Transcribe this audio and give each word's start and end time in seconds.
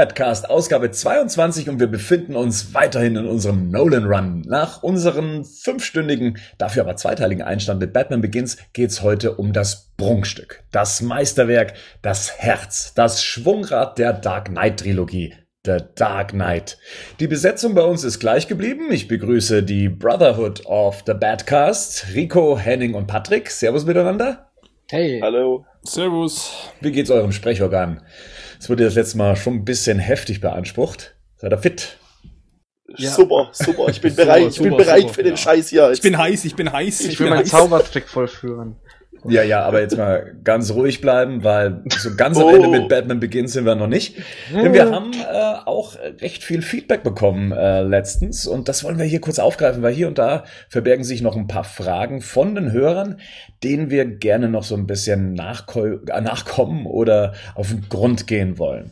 Badcast 0.00 0.48
Ausgabe 0.48 0.90
22 0.90 1.68
und 1.68 1.78
wir 1.78 1.86
befinden 1.86 2.34
uns 2.34 2.72
weiterhin 2.72 3.16
in 3.16 3.26
unserem 3.26 3.68
Nolan 3.70 4.06
Run. 4.06 4.40
Nach 4.46 4.82
unserem 4.82 5.44
fünfstündigen, 5.44 6.38
dafür 6.56 6.84
aber 6.84 6.96
zweiteiligen 6.96 7.42
Einstand 7.42 7.80
mit 7.80 7.92
Batman 7.92 8.22
Begins 8.22 8.56
geht's 8.72 9.02
heute 9.02 9.34
um 9.34 9.52
das 9.52 9.90
Prunkstück, 9.98 10.64
das 10.72 11.02
Meisterwerk, 11.02 11.74
das 12.00 12.38
Herz, 12.38 12.94
das 12.94 13.22
Schwungrad 13.22 13.98
der 13.98 14.14
Dark 14.14 14.46
Knight 14.46 14.80
Trilogie. 14.80 15.34
The 15.66 15.80
Dark 15.96 16.30
Knight. 16.30 16.78
Die 17.20 17.26
Besetzung 17.26 17.74
bei 17.74 17.82
uns 17.82 18.02
ist 18.02 18.20
gleich 18.20 18.48
geblieben. 18.48 18.90
Ich 18.90 19.06
begrüße 19.06 19.62
die 19.62 19.90
Brotherhood 19.90 20.64
of 20.64 21.02
the 21.06 21.12
Badcast, 21.12 22.06
Rico, 22.14 22.56
Henning 22.56 22.94
und 22.94 23.06
Patrick. 23.06 23.50
Servus 23.50 23.84
miteinander. 23.84 24.50
Hey. 24.88 25.20
Hallo. 25.22 25.66
Servus. 25.82 26.52
Wie 26.80 26.90
geht's 26.90 27.10
eurem 27.10 27.32
Sprechorgan? 27.32 28.00
Es 28.60 28.68
wurde 28.68 28.84
das 28.84 28.94
letzte 28.94 29.16
Mal 29.16 29.36
schon 29.36 29.54
ein 29.54 29.64
bisschen 29.64 29.98
heftig 29.98 30.42
beansprucht. 30.42 31.16
Seid 31.36 31.50
ihr 31.50 31.58
fit? 31.58 31.96
Ja. 32.98 33.10
Super, 33.10 33.48
super. 33.52 33.88
Ich 33.88 34.02
bin 34.02 34.14
bereit, 34.16 34.48
ich 34.50 34.60
bin 34.60 34.76
bereit 34.76 35.02
super, 35.02 35.14
für 35.14 35.22
den 35.22 35.32
ja. 35.32 35.36
Scheiß 35.38 35.68
hier. 35.70 35.90
Ich 35.92 36.02
bin 36.02 36.18
heiß, 36.18 36.44
ich 36.44 36.54
bin 36.54 36.70
heiß. 36.70 37.00
Ich, 37.00 37.12
ich 37.12 37.20
will 37.20 37.30
meinen 37.30 37.46
Zaubertrick 37.46 38.06
vollführen. 38.06 38.76
Ja, 39.28 39.42
ja, 39.42 39.62
aber 39.62 39.80
jetzt 39.80 39.96
mal 39.96 40.34
ganz 40.44 40.70
ruhig 40.72 41.00
bleiben, 41.00 41.44
weil 41.44 41.82
so 41.88 42.14
ganz 42.16 42.38
am 42.38 42.48
Ende 42.48 42.68
mit 42.68 42.82
oh. 42.82 42.88
Batman 42.88 43.20
Begins 43.20 43.52
sind 43.52 43.66
wir 43.66 43.74
noch 43.74 43.86
nicht. 43.86 44.16
Denn 44.52 44.72
wir 44.72 44.90
haben 44.90 45.12
äh, 45.12 45.66
auch 45.66 45.96
recht 46.20 46.42
viel 46.42 46.62
Feedback 46.62 47.02
bekommen 47.02 47.52
äh, 47.52 47.82
letztens 47.82 48.46
und 48.46 48.68
das 48.68 48.84
wollen 48.84 48.98
wir 48.98 49.04
hier 49.04 49.20
kurz 49.20 49.38
aufgreifen, 49.38 49.82
weil 49.82 49.92
hier 49.92 50.08
und 50.08 50.18
da 50.18 50.44
verbergen 50.68 51.04
sich 51.04 51.22
noch 51.22 51.36
ein 51.36 51.46
paar 51.46 51.64
Fragen 51.64 52.20
von 52.20 52.54
den 52.54 52.72
Hörern, 52.72 53.20
denen 53.62 53.90
wir 53.90 54.04
gerne 54.04 54.48
noch 54.48 54.62
so 54.62 54.74
ein 54.74 54.86
bisschen 54.86 55.38
äh, 55.38 56.20
nachkommen 56.20 56.86
oder 56.86 57.34
auf 57.54 57.68
den 57.68 57.88
Grund 57.88 58.26
gehen 58.26 58.58
wollen. 58.58 58.90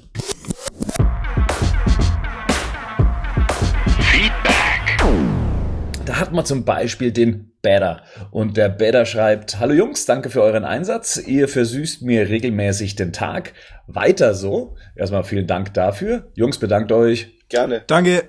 Hat 6.18 6.32
man 6.32 6.44
zum 6.44 6.64
Beispiel 6.64 7.12
den 7.12 7.52
Better. 7.62 8.02
Und 8.30 8.56
der 8.56 8.68
Better 8.68 9.04
schreibt, 9.04 9.58
Hallo 9.58 9.74
Jungs, 9.74 10.06
danke 10.06 10.30
für 10.30 10.42
euren 10.42 10.64
Einsatz. 10.64 11.16
Ihr 11.16 11.48
versüßt 11.48 12.02
mir 12.02 12.28
regelmäßig 12.28 12.96
den 12.96 13.12
Tag. 13.12 13.52
Weiter 13.86 14.34
so. 14.34 14.76
Erstmal 14.96 15.24
vielen 15.24 15.46
Dank 15.46 15.74
dafür. 15.74 16.30
Jungs, 16.34 16.58
bedankt 16.58 16.92
euch. 16.92 17.38
Gerne. 17.48 17.82
Danke. 17.86 18.24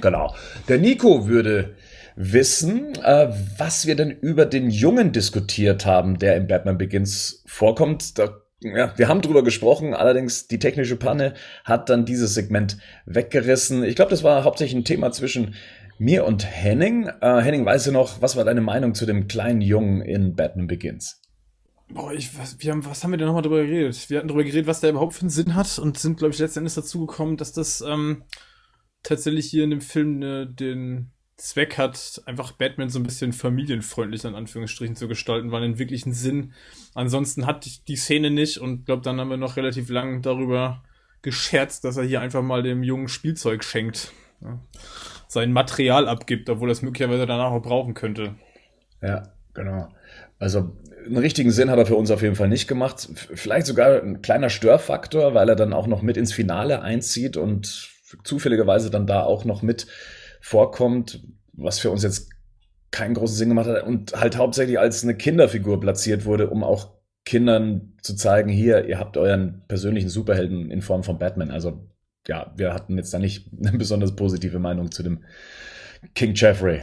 Genau. 0.00 0.34
Der 0.68 0.78
Nico 0.78 1.28
würde 1.28 1.74
wissen, 2.16 2.94
äh, 3.02 3.28
was 3.58 3.86
wir 3.86 3.96
denn 3.96 4.10
über 4.10 4.46
den 4.46 4.70
Jungen 4.70 5.12
diskutiert 5.12 5.84
haben, 5.84 6.18
der 6.18 6.36
in 6.36 6.46
Batman 6.46 6.78
Begins 6.78 7.42
vorkommt. 7.46 8.18
Da 8.18 8.40
ja, 8.64 8.96
wir 8.96 9.08
haben 9.08 9.20
drüber 9.20 9.44
gesprochen, 9.44 9.92
allerdings 9.92 10.48
die 10.48 10.58
technische 10.58 10.96
Panne 10.96 11.34
hat 11.64 11.90
dann 11.90 12.06
dieses 12.06 12.32
Segment 12.32 12.78
weggerissen. 13.04 13.84
Ich 13.84 13.94
glaube, 13.94 14.10
das 14.10 14.22
war 14.22 14.42
hauptsächlich 14.44 14.80
ein 14.80 14.86
Thema 14.86 15.12
zwischen 15.12 15.54
mir 15.98 16.24
und 16.24 16.44
Henning. 16.44 17.06
Äh, 17.20 17.40
Henning, 17.40 17.64
weißt 17.64 17.86
du 17.86 17.92
noch, 17.92 18.20
was 18.22 18.36
war 18.36 18.44
deine 18.44 18.60
Meinung 18.60 18.94
zu 18.94 19.06
dem 19.06 19.28
kleinen 19.28 19.60
Jungen 19.60 20.00
in 20.00 20.34
Batman 20.34 20.66
Begins? 20.66 21.20
Boah, 21.88 22.12
ich, 22.12 22.36
was, 22.38 22.58
wir 22.60 22.72
haben, 22.72 22.84
was 22.84 23.04
haben 23.04 23.10
wir 23.10 23.18
denn 23.18 23.26
nochmal 23.26 23.42
drüber 23.42 23.62
geredet? 23.62 24.08
Wir 24.08 24.18
hatten 24.18 24.28
drüber 24.28 24.44
geredet, 24.44 24.66
was 24.66 24.80
der 24.80 24.90
überhaupt 24.90 25.14
für 25.14 25.22
einen 25.22 25.30
Sinn 25.30 25.54
hat 25.54 25.78
und 25.78 25.98
sind, 25.98 26.18
glaube 26.18 26.32
ich, 26.32 26.40
letztendlich 26.40 26.74
dazu 26.74 27.06
gekommen, 27.06 27.36
dass 27.36 27.52
das 27.52 27.82
ähm, 27.82 28.24
tatsächlich 29.02 29.46
hier 29.46 29.64
in 29.64 29.70
dem 29.70 29.80
Film 29.80 30.22
äh, 30.22 30.46
den 30.46 31.10
Zweck 31.36 31.78
hat, 31.78 32.22
einfach 32.26 32.52
Batman 32.52 32.90
so 32.90 32.98
ein 32.98 33.02
bisschen 33.02 33.32
familienfreundlich 33.32 34.24
in 34.24 34.34
Anführungsstrichen 34.34 34.96
zu 34.96 35.08
gestalten, 35.08 35.50
weil 35.50 35.62
einen 35.62 35.78
wirklichen 35.78 36.12
Sinn. 36.12 36.52
Ansonsten 36.94 37.44
hat 37.44 37.86
die 37.88 37.96
Szene 37.96 38.30
nicht 38.30 38.58
und 38.58 38.86
glaube, 38.86 39.02
dann 39.02 39.20
haben 39.20 39.30
wir 39.30 39.36
noch 39.36 39.56
relativ 39.56 39.88
lang 39.90 40.22
darüber 40.22 40.82
gescherzt, 41.22 41.84
dass 41.84 41.96
er 41.96 42.04
hier 42.04 42.20
einfach 42.20 42.42
mal 42.42 42.62
dem 42.62 42.82
jungen 42.82 43.08
Spielzeug 43.08 43.64
schenkt. 43.64 44.12
Ja 44.40 44.60
sein 45.34 45.52
Material 45.52 46.08
abgibt, 46.08 46.48
obwohl 46.48 46.70
er 46.70 46.72
es 46.72 46.82
möglicherweise 46.82 47.26
danach 47.26 47.50
auch 47.50 47.62
brauchen 47.62 47.92
könnte. 47.92 48.34
Ja, 49.02 49.34
genau. 49.52 49.88
Also 50.38 50.74
einen 51.04 51.18
richtigen 51.18 51.50
Sinn 51.50 51.70
hat 51.70 51.78
er 51.78 51.86
für 51.86 51.96
uns 51.96 52.10
auf 52.10 52.22
jeden 52.22 52.36
Fall 52.36 52.48
nicht 52.48 52.66
gemacht. 52.66 53.08
Vielleicht 53.34 53.66
sogar 53.66 54.02
ein 54.02 54.22
kleiner 54.22 54.48
Störfaktor, 54.48 55.34
weil 55.34 55.48
er 55.48 55.56
dann 55.56 55.74
auch 55.74 55.86
noch 55.86 56.00
mit 56.00 56.16
ins 56.16 56.32
Finale 56.32 56.80
einzieht 56.80 57.36
und 57.36 57.90
zufälligerweise 58.24 58.90
dann 58.90 59.06
da 59.06 59.24
auch 59.24 59.44
noch 59.44 59.62
mit 59.62 59.86
vorkommt, 60.40 61.22
was 61.52 61.78
für 61.78 61.90
uns 61.90 62.02
jetzt 62.02 62.30
keinen 62.90 63.14
großen 63.14 63.36
Sinn 63.36 63.48
gemacht 63.48 63.66
hat 63.66 63.82
und 63.82 64.18
halt 64.18 64.36
hauptsächlich 64.36 64.78
als 64.78 65.02
eine 65.02 65.16
Kinderfigur 65.16 65.80
platziert 65.80 66.24
wurde, 66.24 66.48
um 66.48 66.62
auch 66.62 66.94
Kindern 67.24 67.94
zu 68.02 68.14
zeigen, 68.14 68.50
hier, 68.50 68.86
ihr 68.86 68.98
habt 68.98 69.16
euren 69.16 69.64
persönlichen 69.66 70.10
Superhelden 70.10 70.70
in 70.70 70.82
Form 70.82 71.02
von 71.02 71.18
Batman. 71.18 71.50
Also 71.50 71.88
ja, 72.26 72.52
wir 72.56 72.72
hatten 72.72 72.96
jetzt 72.96 73.12
da 73.12 73.18
nicht 73.18 73.48
eine 73.58 73.76
besonders 73.76 74.14
positive 74.14 74.58
Meinung 74.58 74.90
zu 74.90 75.02
dem 75.02 75.24
King 76.14 76.34
Jeffrey 76.34 76.82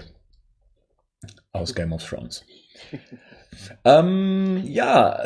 aus 1.51 1.75
Game 1.75 1.93
of 1.93 2.03
Thrones. 2.07 2.43
ähm, 3.83 4.61
ja, 4.65 5.19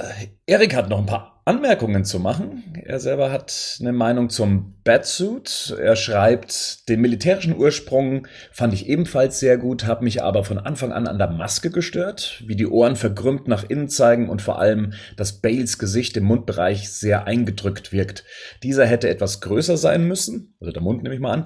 Erik 0.45 0.75
hat 0.75 0.89
noch 0.89 0.99
ein 0.99 1.05
paar 1.05 1.35
Anmerkungen 1.47 2.05
zu 2.05 2.19
machen. 2.19 2.63
Er 2.85 2.99
selber 2.99 3.31
hat 3.31 3.77
eine 3.79 3.93
Meinung 3.93 4.31
zum 4.31 4.73
Batsuit. 4.83 5.75
Er 5.79 5.95
schreibt, 5.95 6.89
den 6.89 7.01
militärischen 7.01 7.55
Ursprung 7.55 8.27
fand 8.51 8.73
ich 8.73 8.89
ebenfalls 8.89 9.39
sehr 9.39 9.59
gut, 9.59 9.85
habe 9.85 10.03
mich 10.03 10.23
aber 10.23 10.43
von 10.43 10.57
Anfang 10.57 10.91
an 10.91 11.05
an 11.05 11.19
der 11.19 11.29
Maske 11.29 11.69
gestört, 11.69 12.43
wie 12.47 12.55
die 12.55 12.65
Ohren 12.65 12.95
verkrümmt 12.95 13.47
nach 13.47 13.63
innen 13.69 13.89
zeigen 13.89 14.27
und 14.27 14.41
vor 14.41 14.57
allem, 14.57 14.93
dass 15.17 15.39
Bales 15.39 15.77
Gesicht 15.77 16.17
im 16.17 16.23
Mundbereich 16.23 16.89
sehr 16.89 17.27
eingedrückt 17.27 17.91
wirkt. 17.91 18.23
Dieser 18.63 18.87
hätte 18.87 19.07
etwas 19.07 19.39
größer 19.41 19.77
sein 19.77 20.07
müssen, 20.07 20.55
also 20.59 20.71
der 20.71 20.81
Mund 20.81 21.03
nehme 21.03 21.13
ich 21.13 21.21
mal 21.21 21.33
an. 21.33 21.45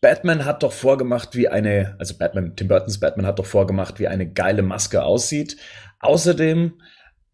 Batman 0.00 0.44
hat 0.44 0.62
doch 0.62 0.72
vorgemacht, 0.72 1.34
wie 1.36 1.48
eine, 1.48 1.96
also 1.98 2.16
Batman, 2.18 2.54
Tim 2.54 2.68
Burtons 2.68 3.00
Batman 3.00 3.26
hat 3.26 3.38
doch 3.38 3.46
vorgemacht, 3.46 3.98
wie 3.98 4.08
eine 4.08 4.30
geile 4.30 4.62
Maske 4.62 5.02
aussieht. 5.02 5.56
Außerdem 6.06 6.74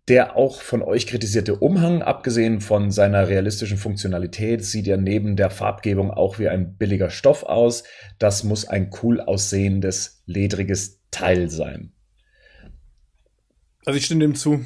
der 0.08 0.36
auch 0.36 0.62
von 0.62 0.82
euch 0.82 1.06
kritisierte 1.06 1.56
Umhang, 1.56 2.02
abgesehen 2.02 2.60
von 2.60 2.90
seiner 2.90 3.28
realistischen 3.28 3.78
Funktionalität, 3.78 4.64
sieht 4.64 4.88
ja 4.88 4.96
neben 4.96 5.36
der 5.36 5.48
Farbgebung 5.48 6.10
auch 6.10 6.40
wie 6.40 6.48
ein 6.48 6.76
billiger 6.76 7.08
Stoff 7.08 7.44
aus. 7.44 7.84
Das 8.18 8.42
muss 8.42 8.66
ein 8.66 8.90
cool 9.02 9.20
aussehendes, 9.20 10.22
ledriges 10.26 11.00
Teil 11.12 11.50
sein. 11.50 11.92
Also 13.84 13.96
ich 13.96 14.06
stimme 14.06 14.24
dem 14.24 14.34
zu. 14.34 14.64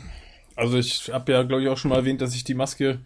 Also 0.55 0.79
ich 0.79 1.11
habe 1.13 1.33
ja, 1.33 1.43
glaube 1.43 1.63
ich, 1.63 1.69
auch 1.69 1.77
schon 1.77 1.91
mal 1.91 1.99
erwähnt, 1.99 2.23
dass 2.23 2.35
ich 2.35 2.45
die 2.45 2.55
Maske, 2.55 3.01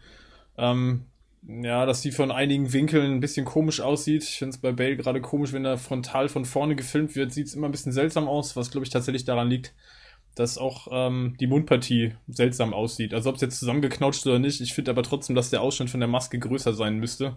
ähm, 0.56 1.06
ja, 1.49 1.85
dass 1.85 2.00
die 2.00 2.12
von 2.12 2.31
einigen 2.31 2.73
Winkeln 2.73 3.12
ein 3.12 3.20
bisschen 3.20 3.44
komisch 3.44 3.81
aussieht. 3.81 4.23
Ich 4.23 4.38
finde 4.38 4.55
es 4.55 4.61
bei 4.61 4.70
Bale 4.70 4.96
gerade 4.96 5.20
komisch, 5.20 5.53
wenn 5.53 5.64
er 5.64 5.79
frontal 5.79 6.29
von 6.29 6.44
vorne 6.44 6.76
gefilmt 6.76 7.17
wird, 7.17 7.32
sieht 7.32 7.49
es 7.49 7.55
immer 7.55 7.69
ein 7.69 7.73
bisschen 7.73 7.93
seltsam 7.93 8.29
aus, 8.29 8.55
was, 8.55 8.70
glaube 8.70 8.85
ich, 8.85 8.93
tatsächlich 8.93 9.25
daran 9.25 9.49
liegt, 9.49 9.75
dass 10.35 10.59
auch 10.59 10.88
ähm, 10.91 11.37
die 11.41 11.47
Mundpartie 11.47 12.15
seltsam 12.29 12.73
aussieht. 12.73 13.15
Also 13.15 13.31
ob 13.31 13.37
es 13.37 13.43
jetzt 13.43 13.59
zusammengeknautscht 13.59 14.27
oder 14.27 14.38
nicht, 14.38 14.61
ich 14.61 14.75
finde 14.75 14.91
aber 14.91 15.03
trotzdem, 15.03 15.37
dass 15.37 15.50
der 15.50 15.62
Ausschnitt 15.62 15.91
von 15.91 16.00
der 16.00 16.09
Maske 16.09 16.38
größer 16.38 16.73
sein 16.73 16.99
müsste. 16.99 17.37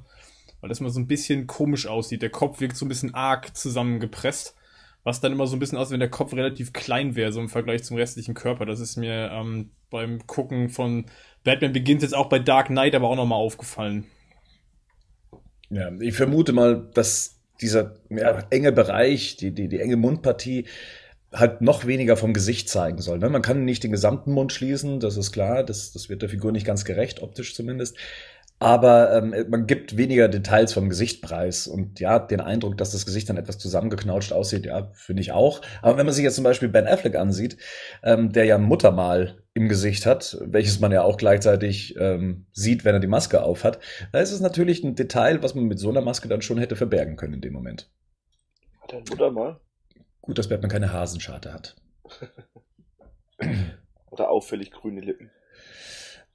Weil 0.61 0.69
das 0.69 0.79
mal 0.79 0.89
so 0.89 0.99
ein 0.99 1.07
bisschen 1.07 1.47
komisch 1.47 1.87
aussieht. 1.87 2.21
Der 2.21 2.29
Kopf 2.29 2.61
wirkt 2.61 2.77
so 2.77 2.85
ein 2.85 2.89
bisschen 2.89 3.13
arg 3.13 3.55
zusammengepresst. 3.57 4.55
Was 5.03 5.19
dann 5.19 5.33
immer 5.33 5.47
so 5.47 5.57
ein 5.57 5.59
bisschen 5.59 5.77
aussieht, 5.77 5.93
wenn 5.93 5.99
der 5.99 6.09
Kopf 6.09 6.33
relativ 6.33 6.71
klein 6.71 7.15
wäre, 7.17 7.33
so 7.33 7.41
im 7.41 7.49
Vergleich 7.49 7.83
zum 7.83 7.97
restlichen 7.97 8.33
Körper. 8.33 8.65
Das 8.65 8.79
ist 8.79 8.95
mir 8.95 9.29
ähm, 9.33 9.71
beim 9.89 10.25
Gucken 10.25 10.69
von 10.69 11.05
Batman 11.43 11.73
beginnt 11.73 12.01
jetzt 12.01 12.15
auch 12.15 12.29
bei 12.29 12.39
Dark 12.39 12.67
Knight 12.67 12.95
aber 12.95 13.09
auch 13.09 13.15
nochmal 13.17 13.39
aufgefallen. 13.39 14.05
Ja, 15.69 15.91
ich 15.99 16.15
vermute 16.15 16.53
mal, 16.53 16.89
dass 16.93 17.41
dieser 17.59 17.95
ja, 18.09 18.43
enge 18.49 18.71
Bereich, 18.71 19.37
die, 19.37 19.51
die, 19.51 19.67
die 19.67 19.79
enge 19.79 19.97
Mundpartie, 19.97 20.67
halt 21.33 21.61
noch 21.61 21.85
weniger 21.85 22.15
vom 22.15 22.33
Gesicht 22.33 22.69
zeigen 22.69 22.99
soll. 22.99 23.19
Ne? 23.19 23.29
Man 23.29 23.41
kann 23.41 23.65
nicht 23.65 23.83
den 23.83 23.91
gesamten 23.91 24.31
Mund 24.31 24.51
schließen, 24.51 24.99
das 24.99 25.17
ist 25.17 25.31
klar, 25.31 25.63
das, 25.63 25.91
das 25.91 26.09
wird 26.09 26.21
der 26.21 26.29
Figur 26.29 26.51
nicht 26.51 26.65
ganz 26.65 26.85
gerecht, 26.85 27.21
optisch 27.21 27.55
zumindest. 27.55 27.97
Aber 28.59 29.13
ähm, 29.13 29.35
man 29.49 29.67
gibt 29.67 29.97
weniger 29.97 30.29
Details 30.29 30.71
vom 30.71 30.87
Gesicht 30.87 31.21
preis. 31.21 31.67
Und 31.67 31.99
ja, 31.99 32.17
den 32.17 32.39
Eindruck, 32.39 32.77
dass 32.77 32.91
das 32.91 33.05
Gesicht 33.05 33.27
dann 33.27 33.35
etwas 33.35 33.57
zusammengeknautscht 33.57 34.31
aussieht, 34.31 34.65
ja, 34.65 34.89
finde 34.93 35.21
ich 35.21 35.33
auch. 35.33 35.61
Aber 35.81 35.97
wenn 35.97 36.05
man 36.05 36.15
sich 36.15 36.23
jetzt 36.23 36.35
zum 36.35 36.45
Beispiel 36.45 36.69
Ben 36.69 36.87
Affleck 36.87 37.17
ansieht, 37.17 37.57
ähm, 38.03 38.31
der 38.31 38.45
ja 38.45 38.57
Muttermal 38.57 39.43
im 39.53 39.67
Gesicht 39.67 40.05
hat, 40.05 40.37
welches 40.39 40.79
man 40.79 40.93
ja 40.93 41.03
auch 41.03 41.17
gleichzeitig 41.17 41.95
ähm, 41.99 42.45
sieht, 42.53 42.85
wenn 42.85 42.95
er 42.95 43.01
die 43.01 43.07
Maske 43.07 43.43
aufhat, 43.43 43.79
da 44.13 44.19
ist 44.19 44.31
es 44.31 44.39
natürlich 44.39 44.81
ein 44.83 44.95
Detail, 44.95 45.43
was 45.43 45.55
man 45.55 45.65
mit 45.65 45.79
so 45.79 45.89
einer 45.89 46.01
Maske 46.01 46.29
dann 46.29 46.41
schon 46.41 46.57
hätte 46.57 46.77
verbergen 46.77 47.17
können 47.17 47.33
in 47.33 47.41
dem 47.41 47.53
Moment. 47.53 47.89
Hat 48.81 48.93
er 48.93 48.99
ein 48.99 49.03
Muttermal? 49.09 49.59
Gut, 50.23 50.37
dass 50.37 50.47
Batman 50.47 50.71
keine 50.71 50.93
Hasenscharte 50.93 51.53
hat. 51.53 51.75
Oder 54.09 54.29
auffällig 54.29 54.71
grüne 54.71 55.01
Lippen. 55.01 55.29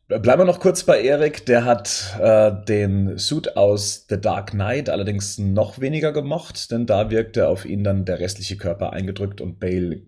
Bleiben 0.08 0.40
wir 0.40 0.44
noch 0.44 0.60
kurz 0.60 0.84
bei 0.84 1.00
Erik. 1.02 1.46
Der 1.46 1.64
hat 1.64 2.14
äh, 2.20 2.52
den 2.66 3.16
Suit 3.16 3.56
aus 3.56 4.04
The 4.10 4.20
Dark 4.20 4.50
Knight 4.50 4.90
allerdings 4.90 5.38
noch 5.38 5.80
weniger 5.80 6.12
gemocht, 6.12 6.70
denn 6.70 6.84
da 6.84 7.10
wirkte 7.10 7.48
auf 7.48 7.64
ihn 7.64 7.82
dann 7.82 8.04
der 8.04 8.18
restliche 8.20 8.58
Körper 8.58 8.92
eingedrückt 8.92 9.40
und 9.40 9.58
Bale 9.58 10.02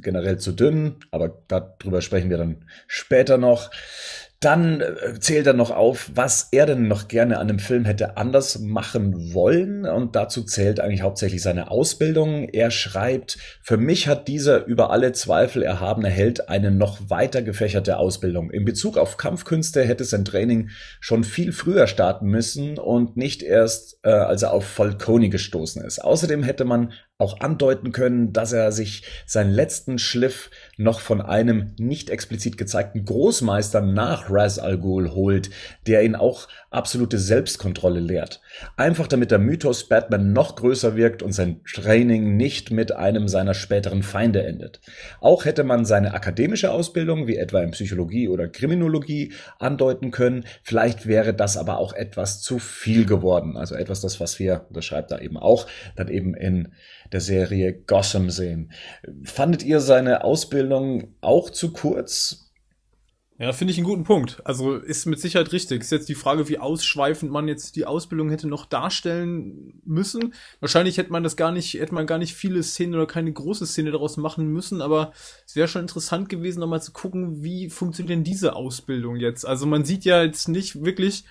generell 0.00 0.38
zu 0.38 0.52
dünn. 0.52 0.96
Aber 1.10 1.42
darüber 1.48 2.02
sprechen 2.02 2.30
wir 2.30 2.38
dann 2.38 2.64
später 2.86 3.36
noch. 3.36 3.70
Dann 4.44 4.82
äh, 4.82 5.18
zählt 5.20 5.46
er 5.46 5.54
noch 5.54 5.70
auf, 5.70 6.10
was 6.14 6.48
er 6.50 6.66
denn 6.66 6.86
noch 6.86 7.08
gerne 7.08 7.38
an 7.38 7.48
dem 7.48 7.58
Film 7.58 7.86
hätte 7.86 8.18
anders 8.18 8.58
machen 8.58 9.32
wollen. 9.32 9.86
Und 9.86 10.16
dazu 10.16 10.42
zählt 10.42 10.80
eigentlich 10.80 11.00
hauptsächlich 11.00 11.40
seine 11.40 11.70
Ausbildung. 11.70 12.50
Er 12.50 12.70
schreibt, 12.70 13.38
für 13.62 13.78
mich 13.78 14.06
hat 14.06 14.28
dieser 14.28 14.66
über 14.66 14.90
alle 14.90 15.12
Zweifel 15.12 15.62
erhabene 15.62 16.10
Held 16.10 16.50
eine 16.50 16.70
noch 16.70 17.08
weiter 17.08 17.40
gefächerte 17.40 17.96
Ausbildung. 17.96 18.50
In 18.50 18.66
Bezug 18.66 18.98
auf 18.98 19.16
Kampfkünste 19.16 19.82
hätte 19.82 20.04
sein 20.04 20.26
Training 20.26 20.68
schon 21.00 21.24
viel 21.24 21.50
früher 21.52 21.86
starten 21.86 22.26
müssen 22.26 22.78
und 22.78 23.16
nicht 23.16 23.42
erst, 23.42 23.98
äh, 24.02 24.10
als 24.10 24.42
er 24.42 24.52
auf 24.52 24.66
Falcone 24.66 25.30
gestoßen 25.30 25.82
ist. 25.82 26.04
Außerdem 26.04 26.42
hätte 26.42 26.66
man 26.66 26.92
auch 27.18 27.38
andeuten 27.38 27.92
können, 27.92 28.32
dass 28.32 28.52
er 28.52 28.72
sich 28.72 29.04
seinen 29.24 29.52
letzten 29.52 29.98
Schliff 29.98 30.50
noch 30.76 30.98
von 30.98 31.20
einem 31.22 31.72
nicht 31.78 32.10
explizit 32.10 32.58
gezeigten 32.58 33.04
Großmeister 33.04 33.80
nach 33.82 34.30
Raz 34.30 34.58
Al 34.58 34.78
Ghul 34.78 35.12
holt, 35.12 35.50
der 35.86 36.02
ihn 36.02 36.16
auch 36.16 36.48
absolute 36.70 37.20
Selbstkontrolle 37.20 38.00
lehrt. 38.00 38.40
Einfach 38.76 39.06
damit 39.06 39.30
der 39.30 39.38
Mythos 39.38 39.88
Batman 39.88 40.32
noch 40.32 40.56
größer 40.56 40.96
wirkt 40.96 41.22
und 41.22 41.32
sein 41.32 41.60
Training 41.72 42.36
nicht 42.36 42.72
mit 42.72 42.90
einem 42.90 43.28
seiner 43.28 43.54
späteren 43.54 44.02
Feinde 44.02 44.42
endet. 44.42 44.80
Auch 45.20 45.44
hätte 45.44 45.62
man 45.62 45.84
seine 45.84 46.14
akademische 46.14 46.72
Ausbildung, 46.72 47.28
wie 47.28 47.36
etwa 47.36 47.62
in 47.62 47.70
Psychologie 47.70 48.28
oder 48.28 48.48
Kriminologie, 48.48 49.32
andeuten 49.60 50.10
können. 50.10 50.46
Vielleicht 50.64 51.06
wäre 51.06 51.32
das 51.32 51.56
aber 51.56 51.78
auch 51.78 51.92
etwas 51.92 52.42
zu 52.42 52.58
viel 52.58 53.06
geworden. 53.06 53.56
Also 53.56 53.76
etwas, 53.76 54.00
das, 54.00 54.18
was 54.18 54.40
wir, 54.40 54.66
das 54.70 54.84
schreibt 54.84 55.12
er 55.12 55.22
eben 55.22 55.36
auch, 55.36 55.68
dann 55.94 56.08
eben 56.08 56.34
in 56.34 56.72
der 57.14 57.20
Serie 57.20 57.72
Gotham 57.72 58.28
sehen. 58.28 58.72
Fandet 59.22 59.62
ihr 59.62 59.78
seine 59.78 60.24
Ausbildung 60.24 61.14
auch 61.20 61.48
zu 61.48 61.72
kurz? 61.72 62.50
Ja, 63.38 63.52
finde 63.52 63.70
ich 63.70 63.78
einen 63.78 63.86
guten 63.86 64.02
Punkt. 64.02 64.42
Also 64.44 64.74
ist 64.74 65.06
mit 65.06 65.20
Sicherheit 65.20 65.52
richtig. 65.52 65.82
Ist 65.82 65.92
jetzt 65.92 66.08
die 66.08 66.16
Frage, 66.16 66.48
wie 66.48 66.58
ausschweifend 66.58 67.30
man 67.30 67.46
jetzt 67.46 67.76
die 67.76 67.86
Ausbildung 67.86 68.30
hätte 68.30 68.48
noch 68.48 68.66
darstellen 68.66 69.80
müssen. 69.84 70.34
Wahrscheinlich 70.58 70.98
hätte 70.98 71.12
man 71.12 71.22
das 71.22 71.36
gar 71.36 71.52
nicht, 71.52 71.74
hätte 71.74 71.94
man 71.94 72.08
gar 72.08 72.18
nicht 72.18 72.34
viele 72.34 72.64
Szenen 72.64 72.94
oder 72.96 73.06
keine 73.06 73.32
große 73.32 73.66
Szene 73.66 73.92
daraus 73.92 74.16
machen 74.16 74.48
müssen, 74.48 74.82
aber 74.82 75.12
es 75.46 75.54
wäre 75.54 75.68
schon 75.68 75.82
interessant 75.82 76.28
gewesen, 76.28 76.58
nochmal 76.58 76.82
zu 76.82 76.90
gucken, 76.90 77.44
wie 77.44 77.70
funktioniert 77.70 78.10
denn 78.10 78.24
diese 78.24 78.56
Ausbildung 78.56 79.16
jetzt. 79.16 79.46
Also 79.46 79.66
man 79.66 79.84
sieht 79.84 80.04
ja 80.04 80.24
jetzt 80.24 80.48
nicht 80.48 80.84
wirklich, 80.84 81.26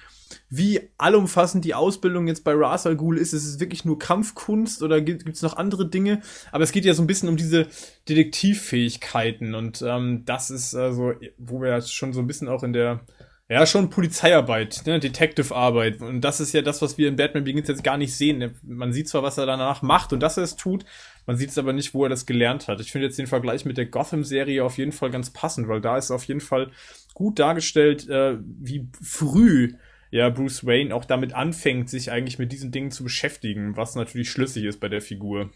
wie 0.50 0.90
allumfassend 0.98 1.66
die 1.66 1.74
Ausbildung 1.74 2.28
jetzt 2.28 2.44
bei 2.44 2.54
Ras 2.54 2.86
Al 2.86 2.96
Ghul 2.96 3.18
ist. 3.18 3.34
Ist 3.34 3.46
es 3.46 3.60
wirklich 3.60 3.86
nur 3.86 4.00
Kampfkunst 4.00 4.84
oder 4.84 5.02
gibt 5.02 5.28
es 5.28 5.42
noch 5.42 5.58
andere 5.58 5.90
Dinge? 5.90 6.22
Aber 6.52 6.64
es 6.64 6.72
geht 6.72 6.86
ja 6.86 6.94
so 6.94 7.04
ein 7.04 7.08
bisschen 7.08 7.30
um 7.30 7.38
diese 7.38 7.68
Detektivfähigkeiten 8.08 9.56
und 9.56 9.82
ähm, 9.82 10.24
das 10.26 10.50
ist 10.50 10.76
also, 10.76 11.14
wo 11.38 11.62
wir 11.62 11.76
jetzt 11.76 11.94
schon 11.94 12.14
so 12.14 12.20
ein 12.20 12.28
bisschen 12.28 12.48
auch 12.48 12.64
in 12.64 12.74
der 12.74 13.02
ja, 13.50 13.66
schon 13.66 13.90
Polizeiarbeit, 13.90 14.84
ne, 14.86 15.00
Detective-Arbeit. 15.00 16.02
Und 16.02 16.22
das 16.22 16.40
ist 16.40 16.54
ja 16.54 16.62
das, 16.62 16.82
was 16.82 16.98
wir 16.98 17.10
in 17.10 17.18
Batman 17.18 17.44
Begins 17.44 17.68
jetzt 17.68 17.84
gar 17.84 17.98
nicht 17.98 18.16
sehen. 18.16 18.56
Man 18.64 18.94
sieht 18.94 19.10
zwar, 19.10 19.22
was 19.22 19.38
er 19.38 19.46
danach 19.46 19.82
macht 19.82 20.14
und 20.14 20.22
dass 20.22 20.38
er 20.38 20.44
es 20.44 20.56
tut, 20.56 20.86
man 21.26 21.38
sieht 21.38 21.50
es 21.50 21.58
aber 21.58 21.74
nicht, 21.74 21.94
wo 21.94 22.04
er 22.04 22.10
das 22.10 22.26
gelernt 22.26 22.68
hat. 22.68 22.80
Ich 22.80 22.92
finde 22.92 23.08
jetzt 23.08 23.20
den 23.20 23.28
Vergleich 23.28 23.66
mit 23.66 23.78
der 23.78 23.86
Gotham-Serie 23.86 24.64
auf 24.64 24.78
jeden 24.78 24.92
Fall 24.92 25.12
ganz 25.12 25.30
passend, 25.30 25.68
weil 25.68 25.82
da 25.82 25.98
ist 25.98 26.10
auf 26.10 26.24
jeden 26.26 26.40
Fall 26.40 26.72
gut 27.14 27.38
dargestellt, 27.38 28.10
äh, 28.10 28.38
wie 28.42 28.88
früh 29.02 29.74
ja 30.14 30.30
Bruce 30.30 30.64
Wayne 30.66 30.94
auch 30.94 31.06
damit 31.06 31.34
anfängt, 31.34 31.90
sich 31.90 32.12
eigentlich 32.12 32.38
mit 32.38 32.52
diesen 32.52 32.72
Dingen 32.72 32.92
zu 32.92 33.04
beschäftigen, 33.04 33.76
was 33.76 33.96
natürlich 33.96 34.30
schlüssig 34.30 34.64
ist 34.66 34.80
bei 34.80 34.88
der 34.88 35.02
Figur. 35.02 35.50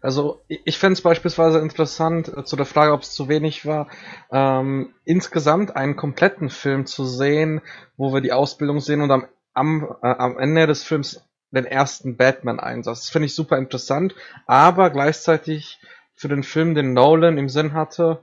Also 0.00 0.42
ich 0.48 0.78
fände 0.78 0.92
es 0.92 1.00
beispielsweise 1.00 1.58
interessant, 1.58 2.28
äh, 2.28 2.44
zu 2.44 2.54
der 2.54 2.66
Frage, 2.66 2.92
ob 2.92 3.02
es 3.02 3.12
zu 3.12 3.28
wenig 3.28 3.66
war, 3.66 3.88
ähm, 4.30 4.94
insgesamt 5.04 5.74
einen 5.74 5.96
kompletten 5.96 6.50
Film 6.50 6.86
zu 6.86 7.04
sehen, 7.04 7.62
wo 7.96 8.12
wir 8.12 8.20
die 8.20 8.32
Ausbildung 8.32 8.80
sehen 8.80 9.00
und 9.00 9.10
am, 9.10 9.26
am, 9.54 9.96
äh, 10.02 10.06
am 10.06 10.38
Ende 10.38 10.68
des 10.68 10.84
Films 10.84 11.24
den 11.50 11.64
ersten 11.64 12.16
Batman-Einsatz. 12.16 13.00
Das 13.00 13.10
finde 13.10 13.26
ich 13.26 13.34
super 13.34 13.58
interessant, 13.58 14.14
aber 14.46 14.90
gleichzeitig 14.90 15.80
für 16.14 16.28
den 16.28 16.44
Film, 16.44 16.76
den 16.76 16.92
Nolan 16.92 17.38
im 17.38 17.48
Sinn 17.48 17.72
hatte, 17.72 18.22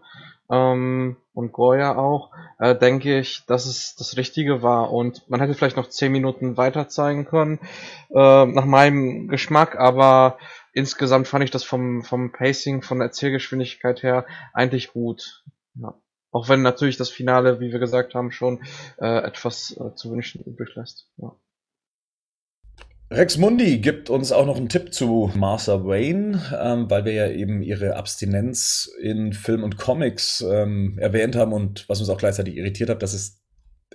ähm, 0.49 1.17
und 1.33 1.51
Goya 1.51 1.97
auch, 1.97 2.31
äh, 2.59 2.75
denke 2.75 3.19
ich, 3.19 3.45
dass 3.45 3.65
es 3.65 3.95
das 3.95 4.17
Richtige 4.17 4.61
war. 4.61 4.91
Und 4.91 5.29
man 5.29 5.39
hätte 5.39 5.53
vielleicht 5.53 5.77
noch 5.77 5.89
zehn 5.89 6.11
Minuten 6.11 6.57
weiter 6.57 6.87
zeigen 6.89 7.25
können, 7.25 7.59
äh, 8.09 8.45
nach 8.45 8.65
meinem 8.65 9.27
Geschmack, 9.27 9.77
aber 9.77 10.37
insgesamt 10.73 11.27
fand 11.27 11.43
ich 11.43 11.51
das 11.51 11.63
vom, 11.63 12.03
vom 12.03 12.31
Pacing, 12.31 12.81
von 12.81 12.99
der 12.99 13.07
Erzählgeschwindigkeit 13.07 14.03
her 14.03 14.25
eigentlich 14.53 14.93
gut. 14.93 15.43
Ja. 15.75 15.95
Auch 16.31 16.49
wenn 16.49 16.61
natürlich 16.61 16.97
das 16.97 17.09
Finale, 17.09 17.59
wie 17.59 17.71
wir 17.71 17.79
gesagt 17.79 18.13
haben, 18.13 18.31
schon 18.31 18.61
äh, 18.99 19.23
etwas 19.23 19.71
äh, 19.79 19.95
zu 19.95 20.11
wünschen 20.11 20.43
übrig 20.43 20.75
lässt. 20.75 21.09
Ja. 21.17 21.35
Rex 23.09 23.37
Mundi 23.37 23.79
gibt 23.79 24.09
uns 24.09 24.33
auch 24.33 24.45
noch 24.45 24.57
einen 24.57 24.67
Tipp 24.67 24.93
zu 24.93 25.31
Martha 25.33 25.85
Wayne, 25.85 26.41
ähm, 26.59 26.89
weil 26.89 27.05
wir 27.05 27.13
ja 27.13 27.29
eben 27.29 27.61
ihre 27.61 27.95
Abstinenz 27.95 28.91
in 29.01 29.31
Film 29.31 29.63
und 29.63 29.77
Comics 29.77 30.41
ähm, 30.41 30.97
erwähnt 30.99 31.37
haben 31.37 31.53
und 31.53 31.87
was 31.87 32.01
uns 32.01 32.09
auch 32.09 32.17
gleichzeitig 32.17 32.57
irritiert 32.57 32.89
hat, 32.89 33.01
dass 33.01 33.13
es 33.13 33.41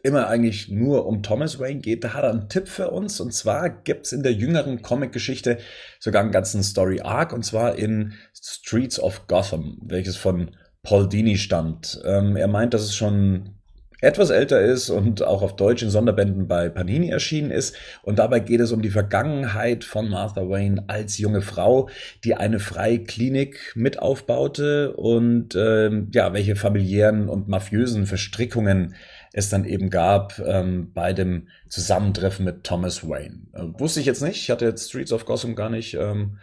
immer 0.03 0.29
eigentlich 0.29 0.71
nur 0.71 1.05
um 1.05 1.23
Thomas 1.23 1.59
Wayne 1.59 1.81
geht. 1.81 2.05
Da 2.05 2.15
hat 2.15 2.25
er 2.25 2.31
einen 2.31 2.49
Tipp 2.49 2.69
für 2.69 2.91
uns 2.91 3.21
und 3.21 3.35
zwar 3.35 3.69
gibt's 3.69 4.13
in 4.13 4.23
der 4.23 4.33
jüngeren 4.33 4.81
Comic-Geschichte 4.81 5.59
sogar 6.01 6.23
einen 6.23 6.33
ganzen 6.33 6.63
Story-Arc 6.63 7.35
und 7.35 7.45
zwar 7.45 7.77
in 7.77 8.15
Streets 8.35 8.99
of 8.99 9.27
Gotham, 9.27 9.79
welches 9.83 10.17
von 10.17 10.57
Paul 10.83 11.07
Dini 11.07 11.37
stammt. 11.37 12.01
Ähm, 12.07 12.35
er 12.37 12.49
meint, 12.49 12.73
dass 12.73 12.83
es 12.83 12.97
schon 12.97 13.59
etwas 14.03 14.31
älter 14.31 14.61
ist 14.61 14.91
und 14.91 15.23
auch 15.23 15.43
auf 15.43 15.55
Deutsch 15.55 15.83
in 15.83 15.89
Sonderbänden 15.91 16.49
bei 16.49 16.69
Panini 16.69 17.11
erschienen 17.11 17.53
ist. 17.53 17.77
Und 18.03 18.19
dabei 18.19 18.41
geht 18.41 18.61
es 18.61 18.73
um 18.73 18.83
die 18.83 18.91
Vergangenheit 18.91 19.85
von 19.85 20.09
Martha 20.09 20.49
Wayne 20.49 20.85
als 20.89 21.19
junge 21.19 21.41
Frau, 21.41 21.89
die 22.25 22.35
eine 22.35 22.59
freie 22.59 23.05
Klinik 23.05 23.73
mit 23.77 24.01
aufbaute 24.01 24.93
und 24.97 25.55
ähm, 25.55 26.09
ja, 26.13 26.33
welche 26.33 26.57
familiären 26.57 27.29
und 27.29 27.47
mafiösen 27.47 28.07
Verstrickungen 28.07 28.97
es 29.33 29.49
dann 29.49 29.65
eben 29.65 29.89
gab 29.89 30.39
ähm, 30.45 30.91
bei 30.93 31.13
dem 31.13 31.47
Zusammentreffen 31.69 32.45
mit 32.45 32.65
Thomas 32.65 33.09
Wayne. 33.09 33.39
Äh, 33.53 33.63
wusste 33.79 34.01
ich 34.01 34.07
jetzt 34.07 34.23
nicht. 34.23 34.37
Ich 34.37 34.51
hatte 34.51 34.65
jetzt 34.65 34.89
Streets 34.89 35.13
of 35.13 35.27
Gotham 35.27 35.55
gar 35.55 35.71
nicht 35.71 35.95
ähm, 35.95 36.39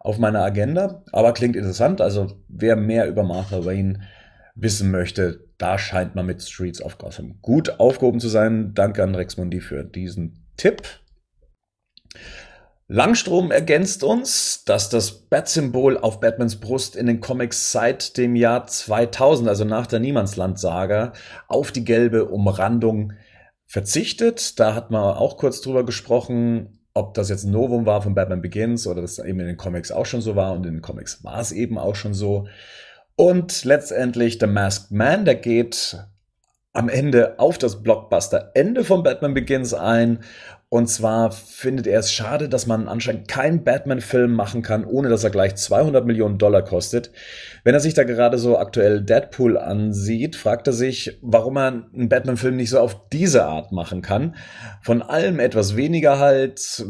auf 0.00 0.18
meiner 0.18 0.42
Agenda, 0.42 1.02
aber 1.12 1.34
klingt 1.34 1.56
interessant. 1.56 2.00
Also 2.00 2.38
wer 2.48 2.74
mehr 2.74 3.06
über 3.06 3.22
Martha 3.22 3.66
Wayne 3.66 4.00
wissen 4.56 4.90
möchte, 4.90 5.46
da 5.58 5.78
scheint 5.78 6.14
man 6.14 6.26
mit 6.26 6.42
Streets 6.42 6.82
of 6.82 6.98
Gotham 6.98 7.38
gut 7.40 7.78
aufgehoben 7.78 8.20
zu 8.20 8.28
sein. 8.28 8.72
Danke 8.74 9.02
an 9.02 9.14
Rex 9.14 9.36
Mundi 9.36 9.60
für 9.60 9.84
diesen 9.84 10.46
Tipp. 10.56 10.82
Langstrom 12.88 13.50
ergänzt 13.50 14.04
uns, 14.04 14.64
dass 14.64 14.88
das 14.88 15.28
Bat-Symbol 15.28 15.98
auf 15.98 16.20
Batmans 16.20 16.56
Brust 16.56 16.94
in 16.94 17.06
den 17.06 17.20
Comics 17.20 17.72
seit 17.72 18.16
dem 18.16 18.36
Jahr 18.36 18.66
2000, 18.66 19.48
also 19.48 19.64
nach 19.64 19.88
der 19.88 19.98
Niemandsland-Saga, 19.98 21.12
auf 21.48 21.72
die 21.72 21.84
gelbe 21.84 22.26
Umrandung 22.26 23.12
verzichtet. 23.66 24.60
Da 24.60 24.74
hat 24.74 24.92
man 24.92 25.16
auch 25.16 25.36
kurz 25.36 25.60
drüber 25.60 25.84
gesprochen, 25.84 26.78
ob 26.94 27.14
das 27.14 27.28
jetzt 27.28 27.44
ein 27.44 27.50
Novum 27.50 27.86
war 27.86 28.02
von 28.02 28.14
Batman 28.14 28.40
Begins 28.40 28.86
oder 28.86 29.02
das 29.02 29.18
eben 29.18 29.40
in 29.40 29.46
den 29.46 29.56
Comics 29.56 29.90
auch 29.90 30.06
schon 30.06 30.22
so 30.22 30.36
war 30.36 30.52
und 30.52 30.64
in 30.64 30.74
den 30.74 30.82
Comics 30.82 31.24
war 31.24 31.40
es 31.40 31.50
eben 31.50 31.78
auch 31.78 31.96
schon 31.96 32.14
so. 32.14 32.46
Und 33.16 33.64
letztendlich 33.64 34.38
The 34.38 34.46
Masked 34.46 34.90
Man, 34.90 35.24
der 35.24 35.36
geht 35.36 35.98
am 36.74 36.90
Ende 36.90 37.38
auf 37.38 37.56
das 37.56 37.82
Blockbuster-Ende 37.82 38.84
von 38.84 39.02
Batman 39.02 39.32
Begins 39.32 39.72
ein 39.72 40.22
und 40.68 40.88
zwar 40.88 41.30
findet 41.30 41.86
er 41.86 42.00
es 42.00 42.12
schade, 42.12 42.48
dass 42.48 42.66
man 42.66 42.88
anscheinend 42.88 43.28
keinen 43.28 43.62
Batman-Film 43.62 44.32
machen 44.32 44.62
kann, 44.62 44.84
ohne 44.84 45.08
dass 45.08 45.22
er 45.22 45.30
gleich 45.30 45.54
200 45.54 46.04
Millionen 46.04 46.38
Dollar 46.38 46.62
kostet. 46.62 47.12
Wenn 47.62 47.74
er 47.74 47.80
sich 47.80 47.94
da 47.94 48.02
gerade 48.02 48.36
so 48.36 48.58
aktuell 48.58 49.00
Deadpool 49.00 49.58
ansieht, 49.58 50.34
fragt 50.34 50.66
er 50.66 50.72
sich, 50.72 51.18
warum 51.22 51.56
er 51.56 51.68
einen 51.68 52.08
Batman-Film 52.08 52.56
nicht 52.56 52.70
so 52.70 52.80
auf 52.80 53.08
diese 53.10 53.44
Art 53.44 53.70
machen 53.70 54.02
kann. 54.02 54.34
Von 54.82 55.02
allem 55.02 55.38
etwas 55.38 55.76
weniger 55.76 56.18
halt, 56.18 56.84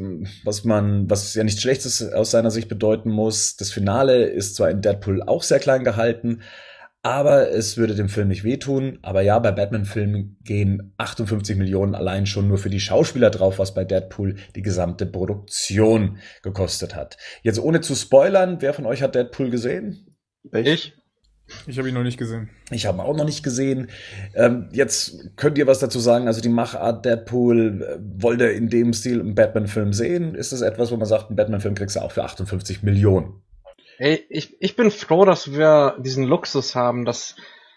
was 0.44 0.64
man, 0.64 1.10
was 1.10 1.34
ja 1.34 1.44
nichts 1.44 1.60
Schlechtes 1.60 2.12
aus 2.14 2.30
seiner 2.30 2.50
Sicht 2.50 2.70
bedeuten 2.70 3.10
muss. 3.10 3.56
Das 3.56 3.70
Finale 3.70 4.24
ist 4.24 4.56
zwar 4.56 4.70
in 4.70 4.80
Deadpool 4.80 5.22
auch 5.22 5.42
sehr 5.42 5.58
klein 5.58 5.84
gehalten, 5.84 6.40
aber 7.06 7.52
es 7.52 7.76
würde 7.76 7.94
dem 7.94 8.08
Film 8.08 8.26
nicht 8.26 8.42
wehtun. 8.42 8.98
Aber 9.02 9.20
ja, 9.20 9.38
bei 9.38 9.52
Batman-Filmen 9.52 10.38
gehen 10.42 10.92
58 10.96 11.56
Millionen 11.56 11.94
allein 11.94 12.26
schon 12.26 12.48
nur 12.48 12.58
für 12.58 12.68
die 12.68 12.80
Schauspieler 12.80 13.30
drauf, 13.30 13.60
was 13.60 13.74
bei 13.74 13.84
Deadpool 13.84 14.34
die 14.56 14.62
gesamte 14.62 15.06
Produktion 15.06 16.18
gekostet 16.42 16.96
hat. 16.96 17.16
Jetzt 17.42 17.60
ohne 17.60 17.80
zu 17.80 17.94
spoilern, 17.94 18.56
wer 18.58 18.74
von 18.74 18.86
euch 18.86 19.02
hat 19.02 19.14
Deadpool 19.14 19.50
gesehen? 19.50 20.16
Ich. 20.50 20.94
Ich 21.68 21.78
habe 21.78 21.88
ihn 21.88 21.94
noch 21.94 22.02
nicht 22.02 22.18
gesehen. 22.18 22.50
Ich 22.72 22.86
habe 22.86 22.98
ihn 22.98 23.02
auch 23.02 23.16
noch 23.16 23.24
nicht 23.24 23.44
gesehen. 23.44 23.88
Ähm, 24.34 24.68
jetzt 24.72 25.36
könnt 25.36 25.58
ihr 25.58 25.68
was 25.68 25.78
dazu 25.78 26.00
sagen. 26.00 26.26
Also 26.26 26.40
die 26.40 26.48
Machart 26.48 27.04
Deadpool, 27.04 27.82
äh, 27.82 27.98
wollt 28.20 28.40
ihr 28.40 28.50
in 28.50 28.68
dem 28.68 28.92
Stil 28.92 29.20
einen 29.20 29.36
Batman-Film 29.36 29.92
sehen? 29.92 30.34
Ist 30.34 30.50
das 30.50 30.60
etwas, 30.60 30.90
wo 30.90 30.96
man 30.96 31.06
sagt, 31.06 31.28
einen 31.28 31.36
Batman-Film 31.36 31.76
kriegst 31.76 31.94
du 31.94 32.00
auch 32.00 32.10
für 32.10 32.24
58 32.24 32.82
Millionen? 32.82 33.44
Ey, 33.98 34.26
ich, 34.28 34.56
ich 34.60 34.76
bin 34.76 34.90
froh, 34.90 35.24
dass 35.24 35.52
wir 35.52 35.96
diesen 35.98 36.24
Luxus 36.24 36.74
haben, 36.74 37.04
dass 37.04 37.34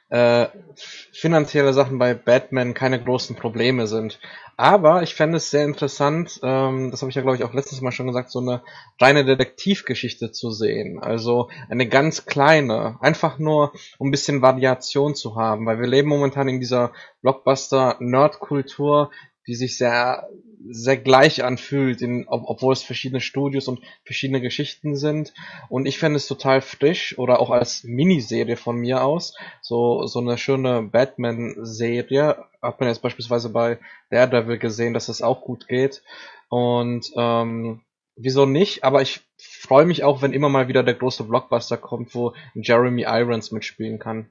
äh, 0.10 0.48
finanzielle 0.76 1.74
Sachen 1.74 2.00
bei 2.00 2.14
Batman 2.14 2.74
keine 2.74 3.02
großen 3.02 3.36
Probleme 3.36 3.88
sind. 3.88 4.20
Aber 4.58 5.04
ich 5.04 5.16
fände 5.16 5.38
es 5.38 5.52
sehr 5.52 5.64
interessant, 5.64 6.40
ähm, 6.44 6.92
das 6.92 7.02
habe 7.02 7.10
ich 7.10 7.16
ja 7.16 7.22
glaube 7.22 7.38
ich 7.38 7.44
auch 7.46 7.54
letztes 7.54 7.80
Mal 7.80 7.94
schon 7.94 8.08
gesagt, 8.08 8.30
so 8.30 8.40
eine 8.40 8.62
reine 9.00 9.24
Detektivgeschichte 9.24 10.34
zu 10.34 10.52
sehen. 10.52 11.00
Also 11.02 11.50
eine 11.70 11.88
ganz 11.88 12.26
kleine, 12.26 12.98
einfach 13.00 13.40
nur 13.40 13.72
um 14.00 14.10
ein 14.10 14.12
bisschen 14.12 14.42
Variation 14.42 15.16
zu 15.16 15.36
haben, 15.38 15.66
weil 15.66 15.80
wir 15.80 15.88
leben 15.88 16.10
momentan 16.10 16.50
in 16.50 16.60
dieser 16.60 16.92
Blockbuster-Nerd-Kultur, 17.22 19.12
die 19.48 19.56
sich 19.56 19.78
sehr, 19.78 20.28
sehr 20.70 20.98
gleich 20.98 21.44
anfühlt, 21.44 22.02
in, 22.02 22.28
ob, 22.28 22.44
obwohl 22.46 22.74
es 22.74 22.84
verschiedene 22.84 23.22
Studios 23.22 23.68
und 23.68 23.82
verschiedene 24.04 24.42
Geschichten 24.42 24.96
sind. 24.96 25.34
Und 25.70 25.86
ich 25.86 25.98
fände 25.98 26.18
es 26.18 26.28
total 26.28 26.62
frisch 26.62 27.18
oder 27.18 27.40
auch 27.40 27.50
als 27.50 27.84
Miniserie 27.84 28.58
von 28.58 28.78
mir 28.78 29.04
aus, 29.04 29.36
so, 29.62 30.06
so 30.06 30.20
eine 30.20 30.38
schöne 30.38 30.84
Batman-Serie. 30.84 32.46
Hat 32.62 32.80
man 32.80 32.90
jetzt 32.90 33.02
beispielsweise 33.02 33.50
bei 33.50 33.80
Daredevil 34.10 34.58
gesehen, 34.58 34.94
dass 34.94 35.10
es 35.10 35.22
auch 35.22 35.42
gut 35.42 35.68
geht. 35.68 36.04
Und 36.50 37.12
ähm, 37.16 37.82
wieso 38.16 38.46
nicht? 38.46 38.84
Aber 38.84 39.02
ich 39.02 39.22
freue 39.38 39.86
mich 39.86 40.04
auch, 40.04 40.22
wenn 40.22 40.34
immer 40.34 40.50
mal 40.50 40.68
wieder 40.68 40.84
der 40.84 40.96
große 40.96 41.24
Blockbuster 41.24 41.78
kommt, 41.78 42.14
wo 42.14 42.34
Jeremy 42.54 43.04
Irons 43.08 43.52
mitspielen 43.52 44.00
kann. 44.00 44.30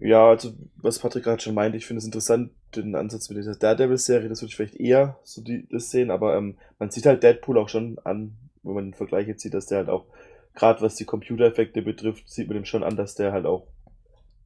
Ja, 0.00 0.28
also 0.28 0.52
was 0.76 0.98
Patrick 0.98 1.24
gerade 1.24 1.42
schon 1.42 1.54
meinte, 1.54 1.78
ich 1.78 1.86
finde 1.86 1.98
es 1.98 2.04
interessant, 2.04 2.50
den 2.74 2.94
Ansatz 2.94 3.28
mit 3.28 3.38
dieser 3.38 3.54
Daredevil-Serie, 3.54 4.28
das 4.28 4.42
würde 4.42 4.50
ich 4.50 4.56
vielleicht 4.56 4.76
eher 4.76 5.18
so 5.22 5.40
die, 5.40 5.68
das 5.68 5.90
sehen, 5.90 6.10
aber 6.10 6.36
ähm, 6.36 6.58
man 6.78 6.90
sieht 6.90 7.06
halt 7.06 7.22
Deadpool 7.22 7.58
auch 7.58 7.68
schon 7.68 7.98
an, 8.04 8.36
wenn 8.62 8.74
man 8.74 8.84
den 8.86 8.94
Vergleich 8.94 9.28
jetzt 9.28 9.42
sieht, 9.42 9.54
dass 9.54 9.66
der 9.66 9.78
halt 9.78 9.88
auch, 9.88 10.06
gerade 10.54 10.80
was 10.80 10.96
die 10.96 11.04
Computereffekte 11.04 11.82
betrifft, 11.82 12.28
sieht 12.28 12.48
man 12.48 12.56
dem 12.56 12.64
schon 12.64 12.82
an, 12.82 12.96
dass 12.96 13.14
der 13.14 13.32
halt 13.32 13.46
auch, 13.46 13.66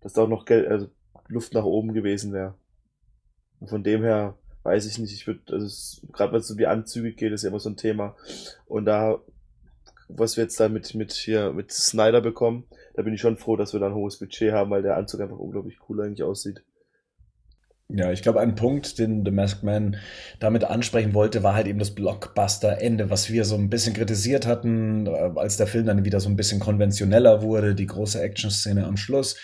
dass 0.01 0.13
da 0.13 0.23
auch 0.23 0.29
noch 0.29 0.45
Geld, 0.45 0.69
also 0.69 0.89
Luft 1.29 1.55
nach 1.55 1.65
oben 1.65 1.93
gewesen 1.93 2.33
wäre. 2.33 2.55
Von 3.67 3.83
dem 3.83 4.03
her 4.03 4.37
weiß 4.63 4.87
ich 4.87 4.99
nicht, 4.99 5.13
ich 5.13 5.27
würde, 5.27 5.53
also 5.53 6.07
gerade 6.13 6.33
was 6.33 6.47
so 6.47 6.55
die 6.55 6.67
Anzüge 6.67 7.13
geht, 7.13 7.33
ist 7.33 7.43
ja 7.43 7.51
immer 7.51 7.61
so 7.61 7.71
ein 7.71 7.77
Thema. 7.77 8.17
Und 8.67 8.85
da, 8.85 9.19
was 10.09 10.37
wir 10.37 10.45
jetzt 10.45 10.61
da 10.61 10.69
mit, 10.69 10.95
mit 10.95 11.13
hier, 11.13 11.53
mit 11.53 11.73
Snyder 11.73 12.21
bekommen, 12.21 12.65
da 12.99 13.05
bin 13.05 13.15
ich 13.15 13.21
schon 13.21 13.37
froh, 13.37 13.55
dass 13.55 13.73
wir 13.73 13.79
da 13.79 13.87
ein 13.87 13.95
hohes 13.95 14.19
Budget 14.19 14.53
haben, 14.53 14.73
weil 14.73 14.83
der 14.83 14.97
Anzug 14.97 15.21
einfach 15.21 15.39
unglaublich 15.39 15.79
cool 15.89 16.03
eigentlich 16.03 16.25
aussieht. 16.25 16.65
Ja, 17.89 18.11
ich 18.11 18.23
glaube, 18.23 18.41
ein 18.41 18.57
Punkt, 18.57 18.99
den 18.99 19.25
The 19.25 19.31
Masked 19.31 19.63
Man 19.63 19.99
damit 20.41 20.65
ansprechen 20.65 21.15
wollte, 21.15 21.45
war 21.45 21.55
halt 21.55 21.69
eben 21.69 21.79
das 21.79 21.95
Blockbuster-Ende, 21.95 23.09
was 23.09 23.31
wir 23.31 23.45
so 23.45 23.55
ein 23.55 23.71
bisschen 23.71 23.95
kritisiert 23.95 24.49
hatten, 24.49 25.07
äh, 25.07 25.31
als 25.37 25.57
der 25.57 25.69
Film 25.69 25.87
dann 25.87 26.05
wieder 26.05 26.19
so 26.19 26.29
ein 26.29 26.35
bisschen 26.35 26.59
konventioneller 26.59 27.41
wurde, 27.41 27.77
die 27.77 27.87
große 27.87 28.21
Action-Szene 28.21 28.85
am 28.85 28.97
Schluss. 28.97 29.37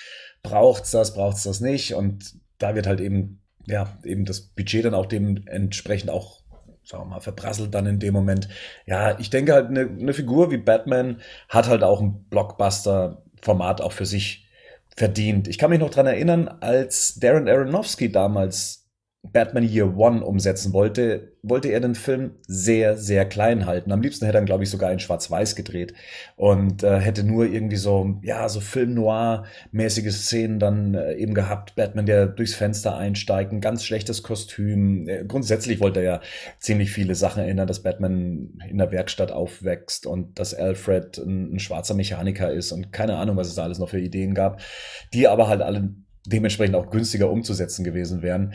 Braucht's 0.42 0.90
das, 0.90 1.14
braucht's 1.14 1.44
das 1.44 1.60
nicht? 1.60 1.94
Und 1.94 2.34
da 2.58 2.74
wird 2.74 2.88
halt 2.88 3.00
eben, 3.00 3.40
ja, 3.66 3.96
eben 4.02 4.24
das 4.24 4.40
Budget 4.40 4.84
dann 4.84 4.94
auch 4.94 5.06
dementsprechend 5.06 6.10
auch 6.10 6.42
sagen 6.82 7.04
wir 7.04 7.08
mal, 7.08 7.20
verprasselt 7.20 7.74
dann 7.74 7.86
in 7.86 7.98
dem 7.98 8.12
Moment. 8.12 8.48
Ja, 8.84 9.18
ich 9.18 9.30
denke 9.30 9.54
halt, 9.54 9.68
eine, 9.68 9.88
eine 9.88 10.12
Figur 10.12 10.50
wie 10.50 10.58
Batman 10.58 11.20
hat 11.48 11.68
halt 11.68 11.82
auch 11.82 12.00
ein 12.00 12.26
Blockbuster-Format 13.44 13.80
auch 13.80 13.92
für 13.92 14.06
sich 14.06 14.46
verdient. 14.96 15.48
Ich 15.48 15.58
kann 15.58 15.70
mich 15.70 15.80
noch 15.80 15.90
dran 15.90 16.06
erinnern, 16.06 16.48
als 16.60 17.16
Darren 17.16 17.48
Aronofsky 17.48 18.10
damals 18.10 18.83
Batman 19.32 19.64
Year 19.64 19.96
One 19.96 20.22
umsetzen 20.22 20.72
wollte, 20.72 21.32
wollte 21.42 21.68
er 21.68 21.80
den 21.80 21.94
Film 21.94 22.32
sehr, 22.46 22.96
sehr 22.96 23.24
klein 23.24 23.66
halten. 23.66 23.90
Am 23.90 24.02
liebsten 24.02 24.26
hätte 24.26 24.38
er, 24.38 24.44
glaube 24.44 24.64
ich, 24.64 24.70
sogar 24.70 24.92
in 24.92 24.98
Schwarz-Weiß 24.98 25.56
gedreht 25.56 25.94
und 26.36 26.82
äh, 26.82 27.00
hätte 27.00 27.24
nur 27.24 27.46
irgendwie 27.46 27.76
so, 27.76 28.18
ja, 28.22 28.48
so 28.48 28.60
Film-Noir-mäßige 28.60 30.12
Szenen 30.12 30.58
dann 30.58 30.94
äh, 30.94 31.14
eben 31.14 31.34
gehabt. 31.34 31.74
Batman, 31.74 32.06
der 32.06 32.26
durchs 32.26 32.54
Fenster 32.54 32.96
einsteigt, 32.96 33.52
ein 33.52 33.60
ganz 33.60 33.84
schlechtes 33.84 34.22
Kostüm. 34.22 35.08
Äh, 35.08 35.24
grundsätzlich 35.24 35.80
wollte 35.80 36.00
er 36.00 36.04
ja 36.04 36.20
ziemlich 36.58 36.90
viele 36.92 37.14
Sachen 37.14 37.42
erinnern, 37.42 37.66
dass 37.66 37.82
Batman 37.82 38.58
in 38.68 38.78
der 38.78 38.92
Werkstatt 38.92 39.32
aufwächst 39.32 40.06
und 40.06 40.38
dass 40.38 40.54
Alfred 40.54 41.18
ein, 41.18 41.54
ein 41.54 41.58
schwarzer 41.58 41.94
Mechaniker 41.94 42.52
ist 42.52 42.72
und 42.72 42.92
keine 42.92 43.16
Ahnung, 43.16 43.36
was 43.36 43.48
es 43.48 43.54
da 43.54 43.62
alles 43.64 43.78
noch 43.78 43.88
für 43.88 44.00
Ideen 44.00 44.34
gab, 44.34 44.60
die 45.12 45.28
aber 45.28 45.48
halt 45.48 45.62
alle 45.62 45.94
dementsprechend 46.26 46.74
auch 46.76 46.90
günstiger 46.90 47.30
umzusetzen 47.30 47.84
gewesen 47.84 48.22
wären. 48.22 48.54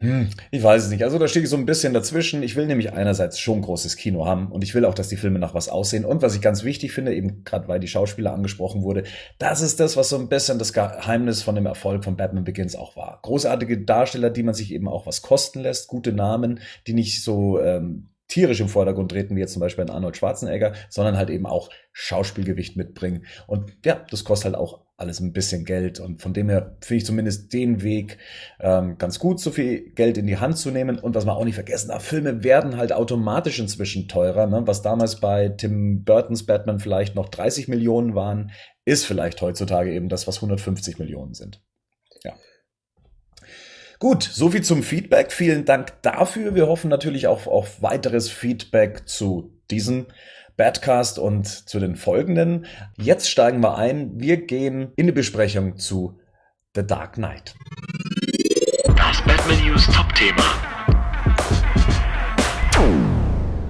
Hm, 0.00 0.30
ich 0.52 0.62
weiß 0.62 0.84
es 0.84 0.90
nicht. 0.90 1.02
Also 1.02 1.18
da 1.18 1.26
stehe 1.26 1.42
ich 1.42 1.50
so 1.50 1.56
ein 1.56 1.66
bisschen 1.66 1.92
dazwischen. 1.92 2.44
Ich 2.44 2.54
will 2.54 2.66
nämlich 2.66 2.92
einerseits 2.92 3.40
schon 3.40 3.62
großes 3.62 3.96
Kino 3.96 4.26
haben 4.26 4.52
und 4.52 4.62
ich 4.62 4.72
will 4.74 4.84
auch, 4.84 4.94
dass 4.94 5.08
die 5.08 5.16
Filme 5.16 5.40
nach 5.40 5.54
was 5.54 5.68
aussehen. 5.68 6.04
Und 6.04 6.22
was 6.22 6.36
ich 6.36 6.40
ganz 6.40 6.62
wichtig 6.62 6.92
finde, 6.92 7.12
eben 7.14 7.42
gerade 7.42 7.66
weil 7.66 7.80
die 7.80 7.88
Schauspieler 7.88 8.32
angesprochen 8.32 8.82
wurde, 8.82 9.02
das 9.40 9.60
ist 9.60 9.80
das, 9.80 9.96
was 9.96 10.08
so 10.08 10.16
ein 10.16 10.28
bisschen 10.28 10.60
das 10.60 10.72
Geheimnis 10.72 11.42
von 11.42 11.56
dem 11.56 11.66
Erfolg 11.66 12.04
von 12.04 12.16
Batman 12.16 12.44
Begins 12.44 12.76
auch 12.76 12.96
war. 12.96 13.18
Großartige 13.22 13.78
Darsteller, 13.78 14.30
die 14.30 14.44
man 14.44 14.54
sich 14.54 14.72
eben 14.72 14.86
auch 14.86 15.04
was 15.04 15.20
kosten 15.22 15.60
lässt, 15.60 15.88
gute 15.88 16.12
Namen, 16.12 16.60
die 16.86 16.94
nicht 16.94 17.24
so 17.24 17.60
ähm, 17.60 18.10
tierisch 18.28 18.60
im 18.60 18.68
Vordergrund 18.68 19.10
treten, 19.10 19.34
wie 19.34 19.40
jetzt 19.40 19.54
zum 19.54 19.60
Beispiel 19.60 19.82
ein 19.82 19.90
Arnold 19.90 20.16
Schwarzenegger, 20.16 20.74
sondern 20.90 21.16
halt 21.16 21.30
eben 21.30 21.46
auch 21.46 21.70
Schauspielgewicht 21.92 22.76
mitbringen. 22.76 23.26
Und 23.48 23.72
ja, 23.84 24.04
das 24.10 24.22
kostet 24.22 24.52
halt 24.52 24.56
auch 24.56 24.87
alles 24.98 25.20
ein 25.20 25.32
bisschen 25.32 25.64
Geld. 25.64 26.00
Und 26.00 26.20
von 26.20 26.34
dem 26.34 26.50
her 26.50 26.76
finde 26.80 26.98
ich 26.98 27.06
zumindest 27.06 27.52
den 27.52 27.82
Weg 27.82 28.18
ähm, 28.58 28.98
ganz 28.98 29.20
gut, 29.20 29.40
so 29.40 29.52
viel 29.52 29.90
Geld 29.90 30.18
in 30.18 30.26
die 30.26 30.38
Hand 30.38 30.58
zu 30.58 30.70
nehmen. 30.70 30.98
Und 30.98 31.14
was 31.14 31.24
man 31.24 31.36
auch 31.36 31.44
nicht 31.44 31.54
vergessen 31.54 31.88
darf, 31.88 32.04
Filme 32.04 32.42
werden 32.42 32.76
halt 32.76 32.92
automatisch 32.92 33.60
inzwischen 33.60 34.08
teurer. 34.08 34.46
Ne? 34.46 34.66
Was 34.66 34.82
damals 34.82 35.20
bei 35.20 35.48
Tim 35.50 36.02
Burtons 36.04 36.44
Batman 36.44 36.80
vielleicht 36.80 37.14
noch 37.14 37.28
30 37.28 37.68
Millionen 37.68 38.16
waren, 38.16 38.50
ist 38.84 39.06
vielleicht 39.06 39.40
heutzutage 39.40 39.92
eben 39.92 40.08
das, 40.08 40.26
was 40.26 40.36
150 40.38 40.98
Millionen 40.98 41.34
sind. 41.34 41.62
Ja. 42.24 42.34
Gut, 44.00 44.24
soviel 44.24 44.62
zum 44.62 44.82
Feedback. 44.82 45.30
Vielen 45.30 45.64
Dank 45.64 46.02
dafür. 46.02 46.56
Wir 46.56 46.66
hoffen 46.66 46.90
natürlich 46.90 47.28
auch 47.28 47.46
auf 47.46 47.82
weiteres 47.82 48.28
Feedback 48.28 49.06
zu 49.06 49.52
diesem 49.70 50.06
Badcast 50.58 51.20
und 51.20 51.46
zu 51.46 51.78
den 51.78 51.94
folgenden. 51.94 52.66
Jetzt 52.96 53.30
steigen 53.30 53.60
wir 53.60 53.78
ein. 53.78 54.10
Wir 54.16 54.44
gehen 54.44 54.92
in 54.96 55.06
die 55.06 55.12
Besprechung 55.12 55.78
zu 55.78 56.18
The 56.74 56.84
Dark 56.84 57.12
Knight. 57.12 57.54
Das 58.96 59.22
Batman 59.24 59.64
News 59.64 59.86
Top-Thema. 59.86 60.42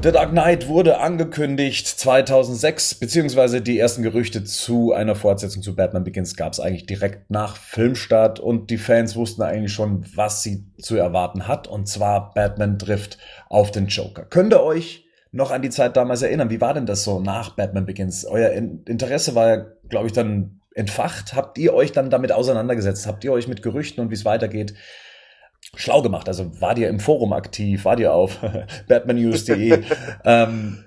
The 0.02 0.12
Dark 0.12 0.30
Knight 0.30 0.68
wurde 0.68 0.99
angekündigt 1.00 1.87
2006, 1.87 2.95
beziehungsweise 2.95 3.61
die 3.61 3.78
ersten 3.78 4.02
Gerüchte 4.02 4.45
zu 4.45 4.95
einer 4.95 5.14
Fortsetzung 5.14 5.62
zu 5.62 5.76
Batman 5.76 6.04
Begins 6.04 6.37
gab 6.37 6.54
es 6.54 6.61
eigentlich 6.61 6.87
direkt 6.87 7.30
nach 7.30 7.59
Filmstart 7.59 8.40
und 8.40 8.71
die 8.71 8.78
Fans 8.78 9.14
wussten 9.14 9.42
eigentlich 9.42 9.75
schon, 9.75 10.07
was 10.14 10.42
sie 10.42 10.64
zu 10.80 10.97
erwarten 10.97 11.47
hat, 11.47 11.68
und 11.68 11.87
zwar 11.87 12.33
Batman 12.33 12.78
trifft 12.78 13.18
auf 13.50 13.71
den 13.73 13.88
Joker. 13.88 14.25
Könnt 14.25 14.54
ihr 14.54 14.62
euch 14.62 15.04
noch 15.32 15.50
an 15.50 15.62
die 15.62 15.70
Zeit 15.70 15.97
damals 15.97 16.23
erinnern? 16.23 16.50
Wie 16.50 16.61
war 16.61 16.75
denn 16.75 16.87
das 16.87 17.04
so 17.04 17.20
nach 17.20 17.56
Batman 17.56 17.87
Begins? 17.87 18.25
Euer 18.25 18.50
Interesse 18.50 19.35
war 19.35 19.49
ja, 19.49 19.66
glaube 19.88 20.06
ich, 20.06 20.12
dann 20.12 20.61
entfacht. 20.75 21.35
Habt 21.35 21.58
ihr 21.58 21.75
euch 21.75 21.92
dann 21.92 22.11
damit 22.11 22.32
auseinandergesetzt? 22.32 23.06
Habt 23.06 23.25
ihr 23.25 23.32
euch 23.32 23.49
mit 23.49 23.62
Gerüchten 23.62 24.02
und 24.02 24.11
wie 24.11 24.14
es 24.14 24.25
weitergeht 24.25 24.75
schlau 25.75 26.02
gemacht. 26.02 26.28
Also 26.28 26.61
war 26.61 26.76
ihr 26.76 26.88
im 26.88 27.00
Forum 27.00 27.32
aktiv, 27.32 27.85
war 27.85 27.99
ihr 27.99 28.12
auf 28.12 28.38
batmannews.de. 28.88 29.82
ähm, 30.25 30.85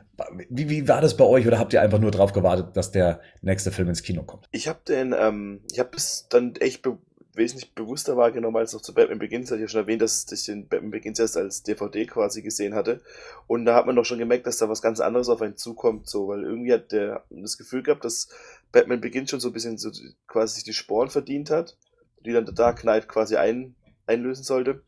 wie, 0.50 0.70
wie 0.70 0.88
war 0.88 1.02
das 1.02 1.18
bei 1.18 1.26
euch 1.26 1.48
oder 1.48 1.58
habt 1.58 1.74
ihr 1.74 1.82
einfach 1.82 2.00
nur 2.00 2.12
drauf 2.12 2.32
gewartet, 2.32 2.78
dass 2.78 2.92
der 2.92 3.22
nächste 3.42 3.72
Film 3.72 3.90
ins 3.90 4.04
Kino 4.04 4.24
kommt? 4.24 4.48
Ich 4.52 4.68
habe 4.68 4.80
den, 4.88 5.16
ähm, 5.18 5.62
ich 5.72 5.80
habe 5.80 5.92
es 5.96 6.28
dann 6.30 6.56
echt 6.58 6.82
be 6.82 6.98
wesentlich 7.34 7.74
bewusster 7.74 8.18
wahrgenommen 8.18 8.58
als 8.58 8.74
noch 8.74 8.82
zu 8.82 8.94
Batman 8.94 9.20
Begins. 9.20 9.48
Ich 9.48 9.52
habe 9.52 9.62
ja 9.62 9.68
schon 9.68 9.82
erwähnt, 9.82 10.02
dass 10.02 10.32
ich 10.32 10.46
den 10.46 10.68
Batman 10.68 10.92
Begins 10.92 11.20
erst 11.20 11.38
als 11.38 11.64
DVD 11.64 12.06
quasi 12.06 12.42
gesehen 12.42 12.76
hatte. 12.76 13.02
Und 13.48 13.66
da 13.66 13.76
hat 13.76 13.86
man 13.86 13.96
doch 13.96 14.06
schon 14.06 14.20
gemerkt, 14.20 14.48
dass 14.48 14.58
da 14.58 14.70
was 14.70 14.82
ganz 14.82 15.00
anderes 15.00 15.30
auf 15.30 15.42
einen 15.42 15.58
zukommt, 15.58 16.10
so, 16.10 16.28
weil 16.28 16.44
irgendwie 16.44 16.74
hat 16.74 16.92
der 16.92 17.24
das 17.30 17.58
Gefühl 17.58 17.84
gehabt, 17.84 18.04
dass 18.04 18.30
Batman 18.72 19.02
Begins 19.02 19.30
schon 19.30 19.40
so 19.40 19.50
ein 19.50 19.54
bisschen 19.54 19.78
so 19.78 19.92
quasi 20.28 20.56
sich 20.56 20.64
die 20.64 20.74
Sporen 20.74 21.10
verdient 21.10 21.50
hat, 21.50 21.78
die 22.26 22.34
dann 22.34 22.46
der 22.46 22.54
Dark 22.54 22.82
Knight 22.82 23.08
quasi 23.08 23.36
ein, 23.36 23.76
einlösen 24.06 24.44
sollte. 24.44 24.84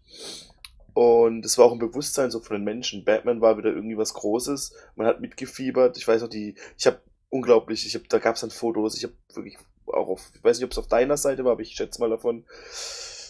Und 0.94 1.44
es 1.46 1.58
war 1.58 1.66
auch 1.66 1.72
ein 1.72 1.80
Bewusstsein 1.80 2.30
so 2.30 2.40
von 2.40 2.58
den 2.58 2.64
Menschen. 2.64 3.04
Batman 3.04 3.42
war 3.42 3.58
wieder 3.58 3.72
irgendwie 3.72 3.98
was 3.98 4.14
Großes. 4.14 4.76
Man 4.96 5.08
hat 5.08 5.22
mitgefiebert. 5.22 5.98
Ich 5.98 6.08
weiß 6.08 6.22
noch, 6.22 6.30
die, 6.30 6.56
ich 6.78 6.86
habe 6.86 7.00
unglaublich, 7.30 7.88
ich 7.88 7.96
habe, 7.96 8.06
da 8.08 8.20
gab 8.20 8.36
es 8.36 8.42
dann 8.42 8.52
Fotos. 8.52 8.96
Ich 8.96 9.04
habe 9.04 9.16
wirklich 9.34 9.58
auch 9.88 10.08
auf, 10.08 10.32
ich 10.34 10.44
weiß 10.44 10.58
nicht, 10.58 10.66
ob 10.66 10.72
es 10.72 10.78
auf 10.78 10.88
deiner 10.88 11.18
Seite 11.18 11.44
war, 11.46 11.54
aber 11.54 11.62
ich 11.62 11.76
schätze 11.76 12.00
mal 12.00 12.10
davon. 12.10 12.46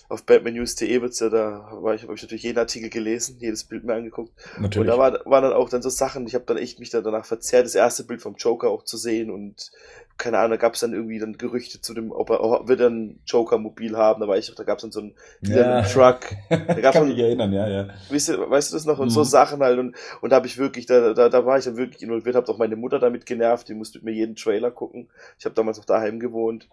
Auf 0.09 0.25
batmannews.de 0.25 1.01
wird's 1.01 1.19
ja, 1.19 1.29
da 1.29 1.69
war 1.81 1.95
ich, 1.95 2.03
habe 2.03 2.13
ich 2.13 2.21
natürlich 2.21 2.43
jeden 2.43 2.59
Artikel 2.59 2.89
gelesen, 2.89 3.37
jedes 3.39 3.63
Bild 3.63 3.83
mir 3.83 3.95
angeguckt. 3.95 4.31
Natürlich. 4.59 4.77
Und 4.77 4.87
da 4.87 4.97
war, 4.97 5.25
waren 5.25 5.43
dann 5.43 5.53
auch 5.53 5.69
dann 5.69 5.81
so 5.81 5.89
Sachen, 5.89 6.27
ich 6.27 6.35
habe 6.35 6.45
dann 6.45 6.57
echt 6.57 6.79
mich 6.79 6.89
da 6.89 7.01
danach 7.01 7.25
verzerrt, 7.25 7.65
das 7.65 7.75
erste 7.75 8.03
Bild 8.03 8.21
vom 8.21 8.35
Joker 8.35 8.69
auch 8.69 8.83
zu 8.83 8.97
sehen 8.97 9.31
und 9.31 9.71
keine 10.17 10.37
Ahnung, 10.37 10.51
da 10.51 10.57
gab 10.57 10.75
es 10.75 10.79
dann 10.79 10.93
irgendwie 10.93 11.19
dann 11.19 11.37
Gerüchte 11.37 11.81
zu 11.81 11.93
dem, 11.93 12.11
ob 12.11 12.29
er, 12.29 12.43
ob 12.43 12.67
wir 12.67 12.75
dann 12.75 13.19
Joker-Mobil 13.25 13.97
haben, 13.97 14.21
da 14.21 14.27
war 14.27 14.37
ich, 14.37 14.53
da 14.53 14.63
gab 14.63 14.77
es 14.77 14.83
dann 14.83 14.91
so 14.91 14.99
einen, 14.99 15.15
ja. 15.41 15.77
einen 15.77 15.87
Truck. 15.87 16.19
Da 16.49 16.81
gab's 16.81 16.97
Kann 16.97 17.07
mich 17.07 17.17
erinnern, 17.17 17.51
ja, 17.51 17.67
ja. 17.67 17.87
Weißt 18.09 18.29
du, 18.29 18.49
weißt 18.49 18.71
du 18.71 18.75
das 18.75 18.85
noch? 18.85 18.99
Und 18.99 19.07
mhm. 19.07 19.11
so 19.11 19.23
Sachen 19.23 19.61
halt 19.61 19.79
und, 19.79 19.95
und 20.21 20.29
da 20.29 20.35
habe 20.37 20.47
ich 20.47 20.57
wirklich, 20.57 20.85
da, 20.85 21.13
da, 21.13 21.29
da 21.29 21.45
war 21.45 21.57
ich 21.57 21.65
dann 21.65 21.77
wirklich 21.77 22.03
involviert, 22.03 22.35
habe 22.35 22.47
auch 22.47 22.57
meine 22.57 22.75
Mutter 22.75 22.99
damit 22.99 23.25
genervt, 23.25 23.67
die 23.69 23.73
musste 23.73 23.99
mit 23.99 24.05
mir 24.05 24.13
jeden 24.13 24.35
Trailer 24.35 24.71
gucken. 24.71 25.09
Ich 25.39 25.45
habe 25.45 25.55
damals 25.55 25.77
noch 25.77 25.85
daheim 25.85 26.19
gewohnt. 26.19 26.69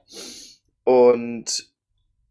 Und 0.84 1.69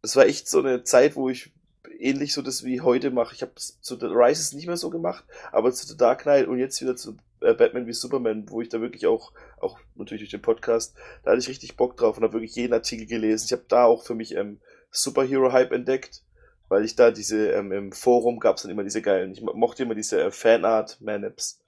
das 0.02 0.16
war 0.16 0.26
echt 0.26 0.48
so 0.48 0.60
eine 0.60 0.84
Zeit, 0.84 1.16
wo 1.16 1.28
ich 1.28 1.52
ähnlich 1.98 2.32
so 2.32 2.42
das 2.42 2.64
wie 2.64 2.80
heute 2.80 3.10
mache. 3.10 3.34
Ich 3.34 3.42
habe 3.42 3.52
zu 3.54 3.98
The 3.98 4.06
Rises 4.06 4.52
nicht 4.52 4.66
mehr 4.66 4.76
so 4.76 4.90
gemacht, 4.90 5.24
aber 5.52 5.72
zu 5.72 5.86
The 5.86 5.96
Dark 5.96 6.22
Knight 6.22 6.48
und 6.48 6.58
jetzt 6.58 6.80
wieder 6.80 6.96
zu 6.96 7.16
äh, 7.40 7.54
Batman 7.54 7.86
wie 7.86 7.92
Superman, 7.92 8.48
wo 8.48 8.60
ich 8.60 8.68
da 8.68 8.80
wirklich 8.80 9.06
auch, 9.06 9.32
auch 9.58 9.78
natürlich 9.94 10.22
durch 10.22 10.30
den 10.30 10.42
Podcast, 10.42 10.94
da 11.22 11.30
hatte 11.30 11.40
ich 11.40 11.48
richtig 11.48 11.76
Bock 11.76 11.96
drauf 11.96 12.16
und 12.16 12.24
habe 12.24 12.34
wirklich 12.34 12.54
jeden 12.54 12.72
Artikel 12.72 13.06
gelesen. 13.06 13.46
Ich 13.46 13.52
habe 13.52 13.64
da 13.68 13.84
auch 13.84 14.04
für 14.04 14.14
mich 14.14 14.34
ähm, 14.34 14.60
Superhero-Hype 14.90 15.72
entdeckt, 15.72 16.22
weil 16.68 16.84
ich 16.84 16.96
da 16.96 17.10
diese, 17.10 17.50
ähm, 17.50 17.72
im 17.72 17.92
Forum 17.92 18.40
gab 18.40 18.56
es 18.56 18.62
dann 18.62 18.70
immer 18.70 18.84
diese 18.84 19.02
geilen, 19.02 19.32
ich 19.32 19.42
mochte 19.42 19.82
immer 19.82 19.94
diese 19.94 20.20
äh, 20.20 20.30
Fanart-Manips. 20.30 21.60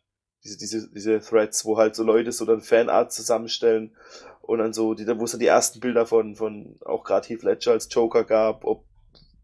Diese, 0.45 0.59
diese, 0.59 0.91
diese 0.91 1.21
Threads, 1.21 1.65
wo 1.65 1.79
halt 1.79 1.95
so 1.95 2.03
Leute 2.03 2.33
so 2.33 2.45
dann 2.45 2.63
Fanart 2.63 3.13
zusammenstellen 3.13 3.95
und 4.43 4.59
dann 4.59 4.73
so, 4.73 4.95
die, 4.95 5.07
wo 5.19 5.25
es 5.25 5.31
dann 5.31 5.41
die 5.41 5.47
ersten 5.47 5.81
Bilder 5.81 6.05
von, 6.05 6.37
von 6.37 6.77
auch 6.85 7.05
gerade 7.05 7.29
Heath 7.29 7.43
Ledger 7.43 7.73
als 7.73 7.89
Joker 7.91 8.25
gab, 8.25 8.65
ob 8.65 8.85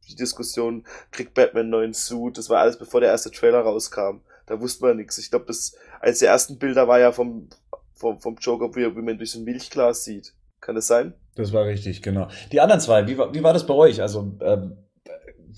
die 0.08 0.16
Diskussion, 0.16 0.84
kriegt 1.10 1.34
Batman 1.34 1.62
einen 1.62 1.70
neuen 1.70 1.94
Suit, 1.94 2.36
das 2.36 2.50
war 2.50 2.60
alles 2.60 2.78
bevor 2.78 3.00
der 3.00 3.10
erste 3.10 3.30
Trailer 3.30 3.60
rauskam. 3.60 4.20
Da 4.46 4.60
wusste 4.60 4.84
man 4.84 4.96
nichts. 4.96 5.18
Ich 5.18 5.30
glaube, 5.30 5.44
das 5.46 5.76
eines 6.00 6.20
der 6.20 6.30
ersten 6.30 6.58
Bilder 6.58 6.88
war 6.88 6.98
ja 6.98 7.12
vom, 7.12 7.48
vom, 7.94 8.18
vom 8.18 8.36
Joker, 8.36 8.74
wie, 8.74 8.96
wie 8.96 9.02
man 9.02 9.18
durch 9.18 9.32
so 9.32 9.38
ein 9.38 9.44
Milchglas 9.44 10.04
sieht. 10.04 10.34
Kann 10.60 10.74
das 10.74 10.86
sein? 10.86 11.12
Das 11.36 11.52
war 11.52 11.66
richtig, 11.66 12.02
genau. 12.02 12.28
Die 12.50 12.60
anderen 12.60 12.80
zwei, 12.80 13.06
wie 13.06 13.18
war, 13.18 13.32
wie 13.32 13.42
war 13.42 13.52
das 13.52 13.66
bei 13.66 13.74
euch? 13.74 14.00
Also, 14.00 14.36
ähm, 14.40 14.78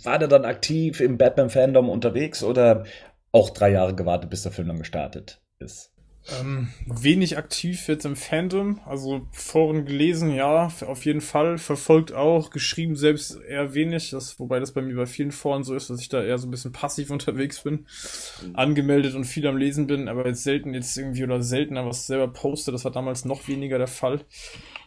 war 0.03 0.19
der 0.19 0.29
dann 0.29 0.45
aktiv 0.45 1.01
im 1.01 1.17
Batman-Fandom 1.17 1.89
unterwegs 1.89 2.43
oder 2.43 2.85
auch 3.33 3.51
drei 3.51 3.71
Jahre 3.71 3.95
gewartet, 3.95 4.31
bis 4.31 4.43
der 4.43 4.53
Film 4.53 4.69
dann 4.69 4.79
gestartet 4.79 5.41
ist? 5.59 5.93
Ähm, 6.39 6.69
wenig 6.87 7.39
aktiv 7.39 7.89
jetzt 7.89 8.05
im 8.05 8.15
Fandom, 8.15 8.81
also 8.87 9.27
Foren 9.33 9.85
gelesen, 9.85 10.31
ja, 10.31 10.71
auf 10.87 11.05
jeden 11.05 11.21
Fall, 11.21 11.59
verfolgt 11.59 12.13
auch, 12.13 12.51
geschrieben 12.51 12.95
selbst 12.95 13.41
eher 13.49 13.75
wenig, 13.75 14.11
das, 14.11 14.39
wobei 14.39 14.61
das 14.61 14.73
bei 14.73 14.83
mir 14.83 14.95
bei 14.97 15.07
vielen 15.07 15.33
Foren 15.33 15.65
so 15.65 15.75
ist, 15.75 15.91
dass 15.91 16.01
ich 16.01 16.09
da 16.09 16.23
eher 16.23 16.39
so 16.39 16.47
ein 16.47 16.51
bisschen 16.51 16.73
passiv 16.73 17.11
unterwegs 17.11 17.63
bin, 17.63 17.87
angemeldet 18.53 19.15
und 19.15 19.25
viel 19.25 19.47
am 19.47 19.57
Lesen 19.57 19.87
bin, 19.87 20.09
aber 20.09 20.27
jetzt 20.27 20.45
selten 20.45 20.75
jetzt 20.75 20.97
irgendwie 20.97 21.25
oder 21.25 21.43
seltener 21.43 21.87
was 21.87 22.07
selber 22.07 22.29
poste, 22.29 22.73
das 22.73 22.85
war 22.85 22.93
damals 22.93 23.25
noch 23.25 23.49
weniger 23.49 23.79
der 23.79 23.89
Fall. 23.89 24.25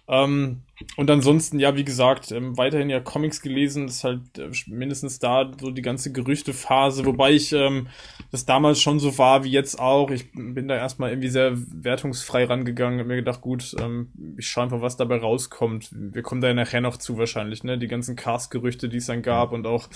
Ähm, 0.08 0.64
und 0.98 1.10
ansonsten, 1.10 1.60
ja, 1.60 1.78
wie 1.78 1.86
gesagt, 1.86 2.32
ähm, 2.32 2.58
weiterhin 2.58 2.90
ja 2.90 3.00
Comics 3.00 3.42
gelesen, 3.42 3.88
ist 3.88 4.04
halt 4.04 4.38
äh, 4.38 4.50
mindestens 4.68 5.20
da 5.20 5.50
so 5.60 5.72
die 5.72 5.82
ganze 5.82 6.12
Gerüchtephase, 6.12 7.06
wobei 7.06 7.32
ich 7.32 7.54
ähm, 7.54 7.88
das 8.32 8.46
damals 8.46 8.82
schon 8.82 9.00
so 9.00 9.18
war 9.18 9.46
wie 9.46 9.52
jetzt 9.52 9.80
auch. 9.80 10.12
Ich 10.12 10.32
bin 10.34 10.68
da 10.68 10.76
erstmal 10.76 11.12
irgendwie 11.12 11.30
sehr 11.30 11.54
wertungsfrei 11.56 12.44
rangegangen, 12.46 13.00
hab 13.00 13.08
mir 13.08 13.16
gedacht, 13.16 13.40
gut, 13.40 13.76
ähm, 13.80 14.12
ich 14.38 14.48
schaue 14.48 14.66
einfach, 14.66 14.82
was 14.82 14.98
dabei 14.98 15.18
rauskommt. 15.18 15.90
Wir 15.94 16.22
kommen 16.22 16.42
da 16.42 16.50
ja 16.50 16.54
nachher 16.54 16.82
noch 16.82 16.98
zu 16.98 17.18
wahrscheinlich, 17.18 17.64
ne? 17.64 17.78
Die 17.78 17.88
ganzen 17.88 18.18
Cast-Gerüchte, 18.18 18.90
die 18.90 18.98
es 18.98 19.06
dann 19.06 19.22
gab 19.22 19.54
und 19.54 19.66
auch 19.66 19.88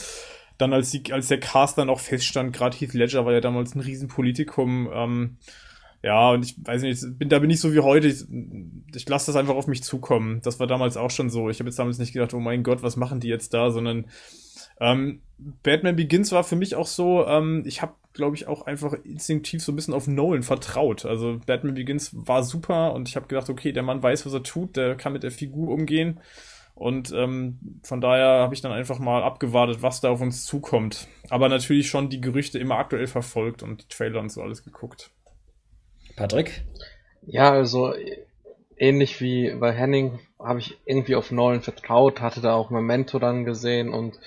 dann, 0.58 0.74
als, 0.74 0.91
die, 0.91 1.12
als 1.12 1.28
der 1.28 1.39
Cast 1.39 1.78
dann 1.78 1.89
auch 1.89 2.00
feststand, 2.00 2.54
gerade 2.54 2.76
Heath 2.78 2.93
Ledger 2.93 3.26
war 3.26 3.34
ja 3.34 3.41
damals 3.41 3.76
ein 3.76 3.82
Riesenpolitikum, 3.82 4.89
ähm, 4.91 5.38
ja, 6.04 6.32
und 6.32 6.46
ich 6.46 6.56
weiß 6.64 6.84
nicht, 6.84 7.18
bin, 7.18 7.30
da 7.30 7.40
bin 7.40 7.50
ich 7.50 7.60
so 7.60 7.74
wie 7.74 7.80
heute. 7.80 8.08
Ich, 8.08 8.26
ich 8.96 9.10
lasse 9.10 9.28
das 9.28 9.36
einfach 9.36 9.56
auf 9.56 9.68
mich 9.68 9.84
zukommen. 9.84 10.42
Das 10.44 10.60
war 10.60 10.68
damals 10.68 10.96
auch 10.96 11.12
schon 11.12 11.30
so. 11.30 11.50
Ich 11.50 11.60
habe 11.60 11.70
jetzt 11.70 11.80
damals 11.80 11.98
nicht 11.98 12.14
gedacht, 12.14 12.34
oh 12.34 12.40
mein 12.40 12.64
Gott, 12.64 12.84
was 12.84 12.98
machen 12.98 13.20
die 13.20 13.28
jetzt 13.28 13.54
da, 13.54 13.72
sondern 13.72 14.06
ähm, 14.80 15.22
Batman 15.64 15.96
Begins 15.96 16.32
war 16.32 16.44
für 16.44 16.56
mich 16.56 16.76
auch 16.76 16.88
so, 16.88 17.26
ähm, 17.26 17.64
ich 17.66 17.82
habe, 17.82 17.94
glaube 18.14 18.36
ich, 18.36 18.48
auch 18.48 18.66
einfach 18.66 18.94
instinktiv 19.04 19.64
so 19.64 19.72
ein 19.72 19.76
bisschen 19.76 19.94
auf 19.94 20.08
Nolan 20.08 20.44
vertraut. 20.44 21.06
Also 21.06 21.40
Batman 21.46 21.74
Begins 21.74 22.12
war 22.14 22.44
super 22.44 22.94
und 22.94 23.10
ich 23.10 23.16
habe 23.16 23.28
gedacht, 23.28 23.50
okay, 23.50 23.72
der 23.72 23.84
Mann 23.84 24.04
weiß, 24.04 24.26
was 24.26 24.34
er 24.34 24.44
tut, 24.44 24.76
der 24.78 24.96
kann 24.96 25.14
mit 25.14 25.24
der 25.24 25.32
Figur 25.32 25.70
umgehen. 25.70 26.20
Und 26.76 27.12
ähm, 27.12 27.80
von 27.82 28.02
daher 28.02 28.42
habe 28.42 28.54
ich 28.54 28.62
dann 28.62 28.72
einfach 28.72 29.00
mal 29.00 29.24
abgewartet, 29.24 29.82
was 29.82 30.00
da 30.00 30.12
auf 30.12 30.22
uns 30.22 30.46
zukommt. 30.46 31.08
Aber 31.30 31.50
natürlich 31.50 31.90
schon 31.90 32.10
die 32.10 32.22
Gerüchte 32.22 32.60
immer 32.60 32.78
aktuell 32.78 33.08
verfolgt 33.08 33.64
und 33.64 33.82
die 33.82 33.88
Trailer 33.88 34.20
und 34.20 34.32
so 34.32 34.44
alles 34.44 34.64
geguckt. 34.64 35.10
Patrick? 36.18 36.64
Ja, 37.22 37.52
also 37.52 37.94
ähnlich 38.76 39.22
wie 39.22 39.52
bei 39.52 39.72
Henning 39.72 40.20
habe 40.40 40.60
ich 40.60 40.78
irgendwie 40.86 41.16
auf 41.16 41.32
Nolan 41.32 41.62
vertraut, 41.62 42.22
hatte 42.22 42.42
da 42.42 42.54
auch 42.56 42.70
Memento 42.70 43.20
dann 43.20 43.46
gesehen 43.46 43.94
und 43.94 44.20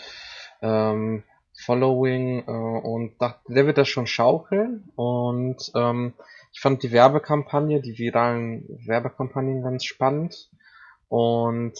ähm, 0.62 1.24
Following 1.62 2.44
äh, 2.46 2.50
und 2.50 3.20
dachte, 3.20 3.52
der 3.52 3.66
wird 3.66 3.76
das 3.76 3.88
schon 3.88 4.06
schaukeln 4.06 4.88
und 4.96 5.72
ähm, 5.74 6.14
ich 6.52 6.60
fand 6.60 6.82
die 6.82 6.92
Werbekampagne, 6.92 7.80
die 7.80 7.98
viralen 7.98 8.64
Werbekampagnen 8.86 9.62
ganz 9.62 9.84
spannend 9.84 10.48
und 11.08 11.74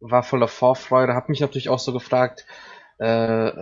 war 0.00 0.22
voller 0.22 0.48
Vorfreude, 0.48 1.14
habe 1.14 1.30
mich 1.30 1.40
natürlich 1.40 1.68
auch 1.68 1.78
so 1.78 1.92
gefragt, 1.92 2.44
äh, 2.98 3.52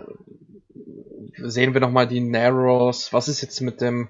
sehen 1.37 1.73
wir 1.73 1.81
nochmal 1.81 2.07
die 2.07 2.19
Narrows, 2.19 3.13
was 3.13 3.27
ist 3.27 3.41
jetzt 3.41 3.61
mit 3.61 3.79
dem 3.79 4.09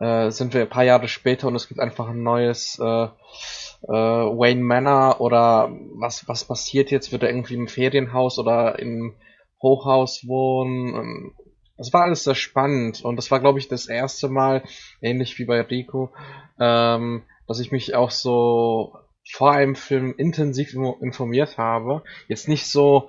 äh, 0.00 0.30
sind 0.30 0.54
wir 0.54 0.62
ein 0.62 0.68
paar 0.68 0.84
Jahre 0.84 1.08
später 1.08 1.46
und 1.46 1.54
es 1.54 1.68
gibt 1.68 1.78
einfach 1.78 2.08
ein 2.08 2.22
neues 2.22 2.78
äh, 2.80 3.04
äh, 3.04 3.88
Wayne 3.88 4.62
Manor 4.62 5.20
oder 5.20 5.70
was, 5.94 6.26
was 6.26 6.44
passiert 6.44 6.90
jetzt? 6.90 7.12
Wird 7.12 7.22
er 7.22 7.30
irgendwie 7.30 7.54
im 7.54 7.68
Ferienhaus 7.68 8.38
oder 8.38 8.78
im 8.78 9.14
Hochhaus 9.62 10.26
wohnen? 10.26 10.94
Ähm, 10.94 11.34
das 11.76 11.92
war 11.92 12.02
alles 12.02 12.24
sehr 12.24 12.34
spannend 12.34 13.04
und 13.04 13.16
das 13.16 13.30
war, 13.30 13.40
glaube 13.40 13.58
ich, 13.58 13.68
das 13.68 13.86
erste 13.86 14.28
Mal, 14.28 14.62
ähnlich 15.00 15.38
wie 15.38 15.46
bei 15.46 15.60
Rico, 15.62 16.10
ähm, 16.58 17.22
dass 17.46 17.60
ich 17.60 17.72
mich 17.72 17.94
auch 17.94 18.10
so 18.10 18.94
vor 19.32 19.52
einem 19.52 19.74
Film 19.74 20.14
intensiv 20.16 20.74
informiert 21.00 21.56
habe. 21.56 22.02
Jetzt 22.28 22.48
nicht 22.48 22.66
so 22.66 23.08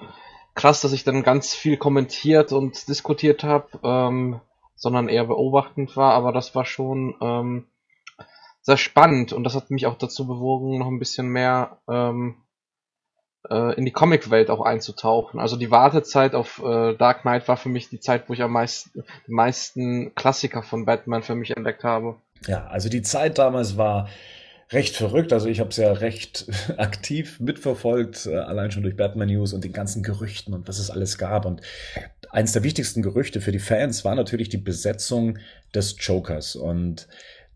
krass, 0.56 0.82
dass 0.82 0.94
ich 0.94 1.04
dann 1.04 1.24
ganz 1.24 1.54
viel 1.54 1.78
kommentiert 1.78 2.52
und 2.52 2.88
diskutiert 2.88 3.44
habe, 3.44 3.68
ähm, 3.84 4.42
sondern 4.82 5.10
eher 5.10 5.26
beobachtend 5.26 5.96
war, 5.96 6.14
aber 6.14 6.32
das 6.32 6.56
war 6.56 6.66
schon 6.66 7.14
ähm, 7.22 7.68
sehr 8.64 8.78
spannend 8.78 9.32
und 9.32 9.44
das 9.44 9.54
hat 9.54 9.70
mich 9.70 9.86
auch 9.86 9.96
dazu 9.96 10.26
bewogen, 10.26 10.80
noch 10.80 10.88
ein 10.88 10.98
bisschen 10.98 11.30
mehr 11.30 11.78
ähm, 11.88 12.38
äh, 13.48 13.76
in 13.76 13.86
die 13.86 13.92
Comicwelt 13.92 14.50
auch 14.50 14.62
einzutauchen. 14.62 15.40
Also 15.40 15.56
die 15.56 15.70
Wartezeit 15.70 16.34
auf 16.34 16.64
äh, 16.66 16.96
Dark 16.96 17.22
Knight 17.22 17.48
war 17.48 17.58
für 17.58 17.70
mich 17.70 17.90
die 17.90 18.00
Zeit, 18.00 18.28
wo 18.28 18.34
ich 18.34 18.42
am 18.42 18.54
meisten, 18.54 19.04
die 19.28 19.34
meisten 19.34 20.16
Klassiker 20.16 20.64
von 20.64 20.86
Batman 20.86 21.22
für 21.22 21.36
mich 21.36 21.56
entdeckt 21.56 21.84
habe. 21.84 22.16
Ja, 22.48 22.66
also 22.66 22.90
die 22.90 23.04
Zeit 23.04 23.38
damals 23.38 23.78
war 23.78 24.10
recht 24.72 24.96
verrückt. 24.96 25.32
Also 25.32 25.48
ich 25.48 25.60
habe 25.60 25.70
es 25.70 25.78
ja 25.78 25.92
recht 25.92 26.48
aktiv 26.78 27.40
mitverfolgt, 27.40 28.26
äh, 28.26 28.36
allein 28.36 28.72
schon 28.72 28.82
durch 28.82 28.98
Batman 28.98 29.28
News 29.28 29.54
und 29.54 29.64
den 29.64 29.74
ganzen 29.74 30.02
Gerüchten 30.02 30.56
und 30.56 30.68
was 30.68 30.80
es 30.80 30.90
alles 30.90 31.20
gab. 31.20 31.46
Und 31.46 31.62
eins 32.32 32.54
der 32.54 32.64
wichtigsten 32.64 33.02
Gerüchte 33.02 33.42
für 33.42 33.52
die 33.52 33.60
Fans 33.60 34.04
war 34.06 34.16
natürlich 34.16 34.50
die 34.50 34.58
Besetzung 34.58 35.38
des 35.76 35.96
Jokers. 36.00 36.56
Und 36.56 37.08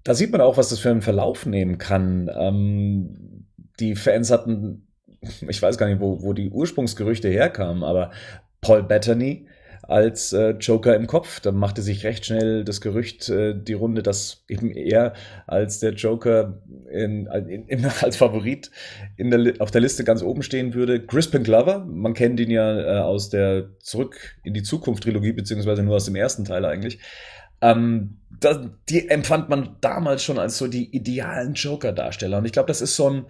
da 0.03 0.13
sieht 0.13 0.31
man 0.31 0.41
auch, 0.41 0.57
was 0.57 0.69
das 0.69 0.79
für 0.79 0.91
einen 0.91 1.01
Verlauf 1.01 1.45
nehmen 1.45 1.77
kann. 1.77 2.29
Ähm, 2.33 3.47
die 3.79 3.95
Fans 3.95 4.31
hatten, 4.31 4.87
ich 5.47 5.61
weiß 5.61 5.77
gar 5.77 5.87
nicht, 5.87 5.99
wo, 5.99 6.21
wo 6.21 6.33
die 6.33 6.49
Ursprungsgerüchte 6.49 7.29
herkamen, 7.29 7.83
aber 7.83 8.11
Paul 8.61 8.83
Bettany 8.83 9.47
als 9.87 10.33
äh, 10.33 10.51
Joker 10.51 10.95
im 10.95 11.07
Kopf. 11.07 11.39
Da 11.39 11.51
machte 11.51 11.81
sich 11.81 12.03
recht 12.03 12.25
schnell 12.25 12.63
das 12.63 12.81
Gerücht 12.81 13.29
äh, 13.29 13.53
die 13.55 13.73
Runde, 13.73 14.03
dass 14.03 14.43
eben 14.47 14.71
er 14.71 15.13
als 15.47 15.79
der 15.79 15.93
Joker 15.93 16.61
in, 16.91 17.27
in, 17.27 17.67
in, 17.67 17.85
als 18.01 18.17
Favorit 18.17 18.71
der, 19.17 19.53
auf 19.59 19.71
der 19.71 19.81
Liste 19.81 20.03
ganz 20.03 20.21
oben 20.21 20.43
stehen 20.43 20.73
würde. 20.73 21.05
Crispin 21.05 21.43
Glover, 21.43 21.85
man 21.85 22.13
kennt 22.13 22.39
ihn 22.39 22.51
ja 22.51 22.79
äh, 22.79 22.99
aus 23.01 23.29
der 23.29 23.69
Zurück 23.79 24.37
in 24.43 24.53
die 24.53 24.63
Zukunft 24.63 25.03
Trilogie, 25.03 25.33
beziehungsweise 25.33 25.83
nur 25.83 25.95
aus 25.95 26.05
dem 26.05 26.15
ersten 26.15 26.45
Teil 26.45 26.65
eigentlich. 26.65 26.99
Ähm, 27.61 28.19
das, 28.39 28.59
die 28.89 29.09
empfand 29.09 29.49
man 29.49 29.77
damals 29.81 30.23
schon 30.23 30.39
als 30.39 30.57
so 30.57 30.67
die 30.67 30.95
idealen 30.95 31.53
Joker-Darsteller. 31.53 32.37
Und 32.37 32.45
ich 32.45 32.51
glaube, 32.51 32.67
das 32.67 32.81
ist 32.81 32.95
so 32.95 33.09
ein, 33.09 33.25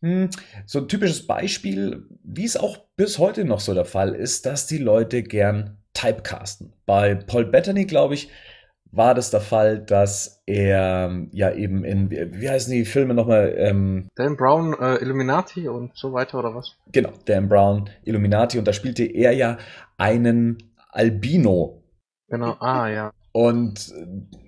hm, 0.00 0.30
so 0.66 0.80
ein 0.80 0.88
typisches 0.88 1.26
Beispiel, 1.26 2.06
wie 2.22 2.44
es 2.44 2.56
auch 2.56 2.78
bis 2.96 3.18
heute 3.18 3.44
noch 3.44 3.60
so 3.60 3.74
der 3.74 3.84
Fall 3.84 4.14
ist, 4.14 4.46
dass 4.46 4.66
die 4.66 4.78
Leute 4.78 5.22
gern 5.22 5.78
typecasten. 5.96 6.72
Bei 6.84 7.14
Paul 7.14 7.46
Bettany, 7.46 7.86
glaube 7.86 8.14
ich, 8.14 8.30
war 8.92 9.14
das 9.14 9.30
der 9.30 9.40
Fall, 9.40 9.80
dass 9.80 10.42
er 10.46 11.26
ja 11.32 11.52
eben 11.52 11.84
in, 11.84 12.10
wie 12.10 12.48
heißen 12.48 12.72
die 12.72 12.84
Filme 12.84 13.14
nochmal? 13.14 13.54
Ähm, 13.56 14.08
Dan 14.14 14.36
Brown, 14.36 14.74
äh, 14.80 14.96
Illuminati 14.96 15.68
und 15.68 15.96
so 15.96 16.12
weiter 16.12 16.38
oder 16.38 16.54
was? 16.54 16.76
Genau, 16.92 17.12
Dan 17.24 17.48
Brown, 17.48 17.90
Illuminati 18.04 18.58
und 18.58 18.66
da 18.66 18.72
spielte 18.72 19.04
er 19.04 19.32
ja 19.32 19.58
einen 19.98 20.58
Albino. 20.90 21.82
Genau, 22.28 22.56
ah 22.60 22.88
ja. 22.88 23.12
Und 23.36 23.92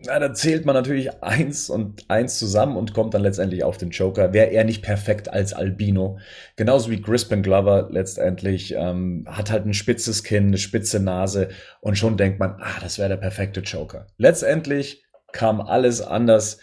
na, 0.07 0.19
da 0.19 0.33
zählt 0.33 0.65
man 0.65 0.75
natürlich 0.75 1.23
eins 1.23 1.69
und 1.69 2.07
eins 2.09 2.39
zusammen 2.39 2.79
und 2.79 2.95
kommt 2.95 3.13
dann 3.13 3.21
letztendlich 3.21 3.63
auf 3.63 3.77
den 3.77 3.91
Joker. 3.91 4.33
Wäre 4.33 4.47
er 4.47 4.65
nicht 4.65 4.81
perfekt 4.81 5.31
als 5.31 5.53
Albino. 5.53 6.19
Genauso 6.57 6.91
wie 6.91 7.03
Crispin 7.03 7.43
Glover 7.43 7.89
letztendlich. 7.91 8.73
Ähm, 8.75 9.27
hat 9.29 9.51
halt 9.51 9.67
ein 9.67 9.75
spitzes 9.75 10.25
Kinn, 10.25 10.47
eine 10.47 10.57
spitze 10.57 11.01
Nase 11.01 11.51
und 11.83 11.99
schon 11.99 12.17
denkt 12.17 12.39
man, 12.39 12.53
ah, 12.63 12.81
das 12.81 12.99
wäre 12.99 13.11
der 13.11 13.19
perfekte 13.19 13.61
Joker. 13.61 14.07
Letztendlich 14.17 15.05
kam 15.33 15.61
alles 15.61 16.01
anders. 16.01 16.59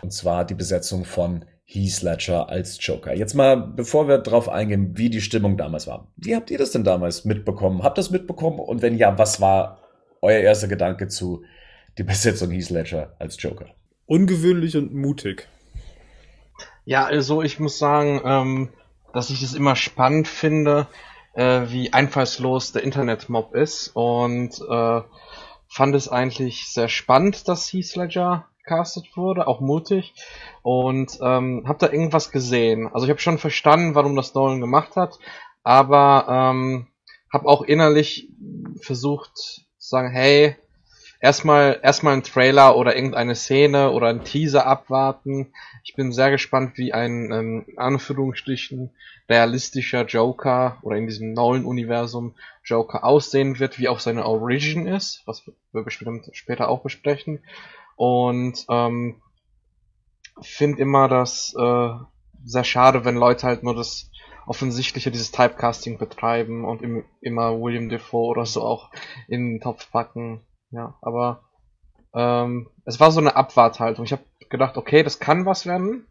Und 0.00 0.12
zwar 0.12 0.44
die 0.44 0.54
Besetzung 0.54 1.04
von 1.04 1.44
Heath 1.64 2.02
Ledger 2.02 2.48
als 2.48 2.78
Joker. 2.80 3.14
Jetzt 3.14 3.34
mal, 3.34 3.56
bevor 3.56 4.06
wir 4.06 4.18
drauf 4.18 4.48
eingehen, 4.48 4.96
wie 4.96 5.10
die 5.10 5.20
Stimmung 5.20 5.56
damals 5.56 5.88
war. 5.88 6.12
Wie 6.14 6.36
habt 6.36 6.52
ihr 6.52 6.58
das 6.58 6.70
denn 6.70 6.84
damals 6.84 7.24
mitbekommen? 7.24 7.82
Habt 7.82 7.98
ihr 7.98 8.02
das 8.02 8.12
mitbekommen? 8.12 8.60
Und 8.60 8.80
wenn 8.80 8.96
ja, 8.96 9.18
was 9.18 9.40
war 9.40 9.87
euer 10.22 10.40
erster 10.40 10.68
Gedanke 10.68 11.08
zu 11.08 11.44
die 11.98 12.02
Besetzung 12.02 12.50
Heath 12.50 12.70
Ledger 12.70 13.14
als 13.18 13.40
Joker? 13.42 13.66
Ungewöhnlich 14.06 14.76
und 14.76 14.94
mutig. 14.94 15.48
Ja, 16.84 17.04
also 17.04 17.42
ich 17.42 17.60
muss 17.60 17.78
sagen, 17.78 18.20
ähm, 18.24 18.68
dass 19.12 19.30
ich 19.30 19.42
es 19.42 19.54
immer 19.54 19.76
spannend 19.76 20.28
finde, 20.28 20.86
äh, 21.34 21.62
wie 21.68 21.92
einfallslos 21.92 22.72
der 22.72 22.82
Internetmob 22.82 23.54
ist 23.54 23.88
und 23.94 24.60
äh, 24.60 25.00
fand 25.68 25.94
es 25.94 26.08
eigentlich 26.08 26.68
sehr 26.68 26.88
spannend, 26.88 27.46
dass 27.48 27.72
Heath 27.72 27.94
Ledger 27.96 28.46
castet 28.64 29.16
wurde, 29.16 29.46
auch 29.46 29.60
mutig 29.60 30.14
und 30.62 31.18
ähm, 31.22 31.64
habe 31.66 31.78
da 31.78 31.90
irgendwas 31.90 32.30
gesehen. 32.30 32.88
Also 32.92 33.06
ich 33.06 33.10
habe 33.10 33.20
schon 33.20 33.38
verstanden, 33.38 33.94
warum 33.94 34.16
das 34.16 34.34
Nolan 34.34 34.60
gemacht 34.60 34.96
hat, 34.96 35.18
aber 35.62 36.26
ähm, 36.28 36.86
habe 37.32 37.48
auch 37.48 37.62
innerlich 37.62 38.30
versucht 38.80 39.66
sagen, 39.88 40.10
hey, 40.10 40.56
erstmal 41.20 41.80
erstmal 41.82 42.14
ein 42.14 42.22
Trailer 42.22 42.76
oder 42.76 42.94
irgendeine 42.94 43.34
Szene 43.34 43.90
oder 43.90 44.08
ein 44.08 44.24
Teaser 44.24 44.66
abwarten. 44.66 45.52
Ich 45.82 45.94
bin 45.94 46.12
sehr 46.12 46.30
gespannt, 46.30 46.76
wie 46.76 46.92
ein 46.92 47.32
ähm, 47.32 47.66
Anführungsstrichen 47.76 48.90
realistischer 49.28 50.06
Joker 50.06 50.78
oder 50.82 50.96
in 50.96 51.06
diesem 51.06 51.32
neuen 51.32 51.64
Universum 51.64 52.34
Joker 52.64 53.04
aussehen 53.04 53.58
wird, 53.58 53.78
wie 53.78 53.88
auch 53.88 54.00
seine 54.00 54.24
Origin 54.24 54.86
ist, 54.86 55.22
was 55.26 55.44
wir 55.72 55.82
bestimmt 55.82 56.28
später 56.32 56.68
auch 56.68 56.82
besprechen. 56.82 57.40
Und 57.96 58.64
ähm, 58.68 59.20
finde 60.40 60.80
immer 60.80 61.08
das 61.08 61.54
äh, 61.58 61.90
sehr 62.44 62.64
schade, 62.64 63.04
wenn 63.04 63.16
Leute 63.16 63.46
halt 63.46 63.62
nur 63.62 63.74
das 63.74 64.10
offensichtliche, 64.48 65.10
dieses 65.10 65.30
Typecasting 65.30 65.98
betreiben 65.98 66.64
und 66.64 66.82
im, 66.82 67.04
immer 67.20 67.60
William 67.60 67.88
Defoe 67.88 68.28
oder 68.28 68.46
so 68.46 68.62
auch 68.62 68.90
in 69.28 69.54
den 69.54 69.60
Topf 69.60 69.90
packen. 69.90 70.40
Ja, 70.70 70.96
aber 71.02 71.44
ähm, 72.14 72.68
es 72.84 72.98
war 72.98 73.10
so 73.10 73.20
eine 73.20 73.36
Abwarthaltung. 73.36 74.04
Ich 74.04 74.12
habe 74.12 74.24
gedacht, 74.48 74.76
okay, 74.76 75.02
das 75.02 75.18
kann 75.18 75.46
was 75.46 75.66
werden. 75.66 76.06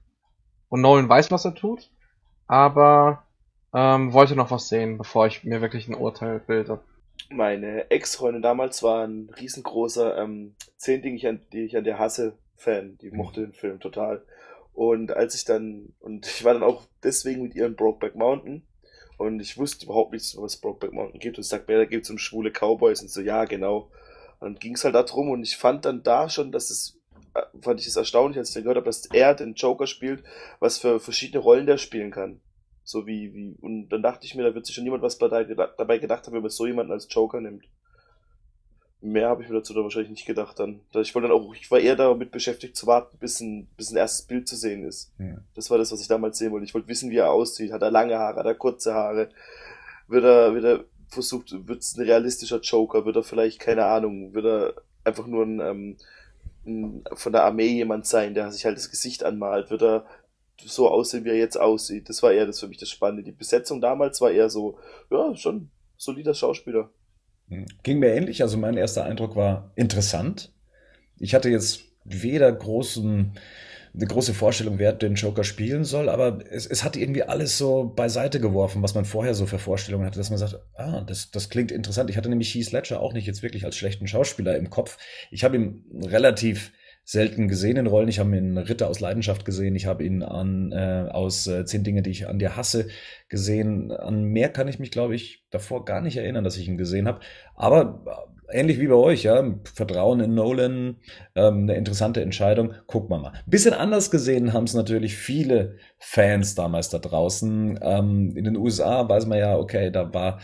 Und 0.69 0.82
Nolan 0.82 1.10
weiß, 1.10 1.32
was 1.32 1.45
er 1.45 1.56
tut. 1.56 1.89
Aber 2.47 3.23
ähm, 3.73 4.13
wollte 4.13 4.36
noch 4.36 4.52
was 4.52 4.69
sehen, 4.69 4.97
bevor 4.97 5.28
ich 5.28 5.43
mir 5.43 5.62
wirklich 5.62 5.88
ein 5.88 5.95
Urteil 5.95 6.39
bilde. 6.39 6.80
Meine 7.30 7.89
Ex-Freundin 7.89 8.41
damals 8.41 8.84
war 8.84 9.06
ein 9.06 9.30
riesengroßer 9.39 10.17
ähm, 10.17 10.56
Zehn 10.78 11.02
Dinge, 11.02 11.17
die 11.17 11.17
ich 11.17 11.28
an, 11.28 11.41
die 11.52 11.65
ich 11.65 11.78
an 11.78 11.84
der 11.84 12.00
hasse 12.00 12.38
Fan. 12.56 12.97
Die 13.02 13.12
mochte 13.12 13.41
den 13.41 13.54
Film 13.54 13.80
total. 13.80 14.23
Und 14.78 15.12
als 15.12 15.34
ich 15.34 15.44
dann, 15.44 15.96
und 15.98 16.28
ich 16.28 16.44
war 16.44 16.54
dann 16.54 16.62
auch 16.62 16.84
deswegen 17.02 17.42
mit 17.42 17.56
ihr 17.56 17.66
in 17.66 17.76
Brokeback 17.76 18.16
Mountain. 18.16 18.62
Und 19.18 19.40
ich 19.40 19.58
wusste 19.58 19.86
überhaupt 19.86 20.12
nichts, 20.13 20.38
was 20.38 20.58
Brokeback 20.58 20.94
Mountain 20.94 21.20
gibt. 21.20 21.40
Und 21.40 21.42
ich 21.42 21.48
sagt 21.48 21.68
mir, 21.68 21.78
da 21.78 21.86
gibt 21.86 22.04
es 22.06 22.12
um 22.12 22.20
schwule 22.20 22.52
Cowboys. 22.52 23.02
Und 23.02 23.10
so, 23.10 23.22
ja, 23.22 23.46
genau. 23.46 23.90
Und 24.40 24.54
dann 24.54 24.60
ging 24.60 24.76
es 24.76 24.84
halt 24.84 24.94
darum. 24.94 25.32
Und 25.32 25.42
ich 25.42 25.58
fand 25.58 25.84
dann 25.86 26.04
da 26.04 26.30
schon, 26.30 26.52
dass 26.52 26.70
es, 26.70 27.00
äh, 27.34 27.42
fand 27.60 27.80
ich 27.80 27.88
es 27.88 27.96
erstaunlich, 27.96 28.38
als 28.38 28.50
ich 28.50 28.54
dann 28.54 28.66
gehört 28.66 28.78
habe, 28.78 28.86
dass 28.86 29.08
er 29.08 29.34
den 29.34 29.56
Joker 29.56 29.88
spielt, 29.88 30.24
was 30.60 30.78
für 30.78 31.00
verschiedene 31.00 31.42
Rollen 31.42 31.66
der 31.66 31.80
spielen 31.80 32.12
kann. 32.12 32.40
So 32.84 33.08
wie, 33.08 33.34
wie, 33.34 33.58
und 33.60 33.90
dann 33.90 34.04
dachte 34.04 34.28
ich 34.28 34.36
mir, 34.36 34.44
da 34.44 34.54
wird 34.54 34.68
sich 34.68 34.76
schon 34.76 34.84
niemand 34.84 35.02
was 35.02 35.18
dabei 35.18 35.98
gedacht 35.98 36.28
haben, 36.28 36.34
wenn 36.36 36.42
man 36.44 36.52
so 36.52 36.68
jemanden 36.68 36.92
als 36.92 37.08
Joker 37.10 37.42
nimmt. 37.42 37.66
Mehr 39.00 39.30
habe 39.30 39.44
ich 39.44 39.50
mir 39.50 39.56
dazu 39.56 39.74
dann 39.74 39.84
wahrscheinlich 39.84 40.10
nicht 40.10 40.26
gedacht 40.26 40.60
dann. 40.60 40.82
Ich 40.96 41.14
wollte 41.14 41.28
dann 41.28 41.38
auch, 41.38 41.54
ich 41.54 41.70
war 41.70 41.80
eher 41.80 41.96
damit 41.96 42.32
beschäftigt 42.32 42.76
zu 42.76 42.88
warten, 42.88 43.18
bis 43.20 43.40
ein, 43.40 43.68
bis 43.78 43.92
ein 43.92 43.98
erstes 43.98 44.26
Bild 44.26 44.48
zu 44.48 44.56
sehen 44.56 44.84
ist. 44.84 45.12
Ja. 45.20 45.38
Das 45.54 45.70
war 45.70 45.78
das, 45.78 45.92
was 45.92 46.02
ich 46.02 46.08
damals 46.08 46.40
sehen 46.40 46.52
wollte. 46.52 46.66
Ich 46.66 46.74
wollte 46.74 46.88
wissen, 46.88 47.12
wie 47.12 47.18
er 47.18 47.32
aussieht. 47.32 47.72
Hat 47.72 47.84
er 47.84 47.92
lange 47.92 48.18
Haare, 48.18 48.40
hat 48.40 48.46
er 48.46 48.56
kurze 48.56 48.96
Haare? 48.96 49.30
Wird 50.08 50.24
er, 50.24 50.54
wird 50.56 50.66
er 50.66 50.84
versucht, 51.10 51.68
wird 51.68 51.82
es 51.82 51.96
ein 51.96 52.06
realistischer 52.06 52.60
Joker? 52.60 53.06
Wird 53.06 53.16
er 53.16 53.24
vielleicht, 53.24 53.60
keine 53.60 53.86
Ahnung, 53.86 54.34
wird 54.34 54.46
er 54.46 54.74
einfach 55.04 55.28
nur 55.28 55.46
ein, 55.46 55.60
ähm, 55.60 55.98
ein, 56.66 57.04
von 57.14 57.34
der 57.34 57.44
Armee 57.44 57.68
jemand 57.68 58.08
sein, 58.08 58.34
der 58.34 58.52
sich 58.52 58.66
halt 58.66 58.78
das 58.78 58.90
Gesicht 58.90 59.24
anmalt? 59.24 59.70
Wird 59.70 59.84
er 59.84 60.06
so 60.66 60.90
aussehen, 60.90 61.24
wie 61.24 61.30
er 61.30 61.38
jetzt 61.38 61.60
aussieht. 61.60 62.10
Das 62.10 62.24
war 62.24 62.32
eher 62.32 62.48
das 62.48 62.60
für 62.60 62.68
mich 62.68 62.78
das 62.78 62.90
Spannende. 62.90 63.24
Die 63.24 63.32
Besetzung 63.32 63.80
damals 63.80 64.22
war 64.22 64.32
eher 64.32 64.50
so, 64.50 64.80
ja, 65.12 65.36
schon 65.36 65.70
solider 65.98 66.34
Schauspieler. 66.34 66.90
Ging 67.84 68.00
mir 68.00 68.14
ähnlich. 68.14 68.42
Also 68.42 68.58
mein 68.58 68.78
erster 68.78 69.06
Eindruck 69.06 69.36
war 69.36 69.72
interessant. 69.76 70.52
Ich 71.18 71.34
hatte 71.34 71.50
jetzt 71.50 71.82
weder 72.04 72.52
großen, 72.52 73.34
eine 73.94 74.06
große 74.06 74.34
Vorstellung, 74.34 74.80
wer 74.80 74.94
den 74.94 75.16
Joker 75.16 75.44
spielen 75.44 75.84
soll, 75.84 76.10
aber 76.10 76.40
es, 76.50 76.68
es 76.68 76.84
hat 76.84 76.96
irgendwie 76.96 77.24
alles 77.24 77.58
so 77.58 77.86
beiseite 77.96 78.40
geworfen, 78.40 78.84
was 78.84 78.96
man 78.96 79.06
vorher 79.06 79.34
so 79.34 79.46
für 79.46 79.60
Vorstellungen 79.60 80.06
hatte, 80.06 80.20
dass 80.20 80.30
man 80.30 80.40
sagt, 80.40 80.60
ah, 80.76 81.02
das, 81.02 81.32
das 81.32 81.50
klingt 81.50 81.72
interessant. 81.72 82.10
Ich 82.10 82.18
hatte 82.18 82.30
nämlich 82.30 82.54
Heath 82.54 82.72
Ledger 82.72 83.02
auch 83.02 83.14
nicht 83.14 83.26
jetzt 83.26 83.44
wirklich 83.44 83.66
als 83.66 83.76
schlechten 83.76 84.08
Schauspieler 84.08 84.56
im 84.56 84.70
Kopf. 84.70 84.98
Ich 85.32 85.44
habe 85.44 85.56
ihn 85.56 85.84
relativ 86.04 86.72
selten 87.08 87.48
gesehen 87.48 87.78
in 87.78 87.88
Rollen. 87.88 88.10
Ich 88.10 88.20
habe 88.20 88.32
ihn 88.32 88.36
in 88.36 88.58
Ritter 88.58 88.89
aus 88.89 89.00
Leidenschaft 89.00 89.46
gesehen. 89.46 89.76
Ich 89.78 89.86
habe 89.86 90.04
ihn 90.04 90.24
an 90.24 90.74
äh, 90.74 91.08
aus 91.10 91.48
äh, 91.48 91.63
zehn 91.63 91.86
Dinge, 91.86 92.02
die 92.02 92.10
ich 92.10 92.28
an 92.28 92.38
dir 92.38 92.58
hasse, 92.58 92.89
gesehen. 93.30 93.93
An 93.93 94.26
mehr 94.26 94.50
kann 94.50 94.67
ich 94.67 94.78
mich, 94.78 94.91
glaube 94.91 95.15
ich, 95.15 95.46
davor 95.50 95.86
gar 95.86 96.02
nicht 96.02 96.17
erinnern, 96.17 96.43
dass 96.43 96.58
ich 96.58 96.67
ihn 96.67 96.78
gesehen 96.78 97.08
habe. 97.08 97.22
Aber 97.56 98.28
äh, 98.50 98.60
ähnlich 98.60 98.82
wie 98.82 98.88
bei 98.88 98.96
euch, 98.96 99.24
ja, 99.24 99.41
Vertrauen 99.74 100.20
in 100.20 100.36
Nolan, 100.36 100.98
ähm, 101.36 101.60
eine 101.62 101.76
interessante 101.76 102.22
Entscheidung. 102.22 102.74
Gucken 102.88 103.10
wir 103.12 103.20
mal. 103.20 103.34
bisschen 103.46 103.74
anders 103.74 104.12
gesehen 104.12 104.52
haben 104.52 104.65
es 104.65 104.74
natürlich 104.74 105.15
viele 105.15 105.78
Fans 106.00 106.56
damals 106.56 106.89
da 106.89 107.00
draußen. 107.00 107.80
Ähm, 107.82 108.36
in 108.36 108.43
den 108.43 108.58
USA 108.58 109.08
weiß 109.08 109.28
man 109.28 109.39
ja, 109.39 109.58
okay, 109.58 109.91
da 109.91 110.13
war 110.13 110.41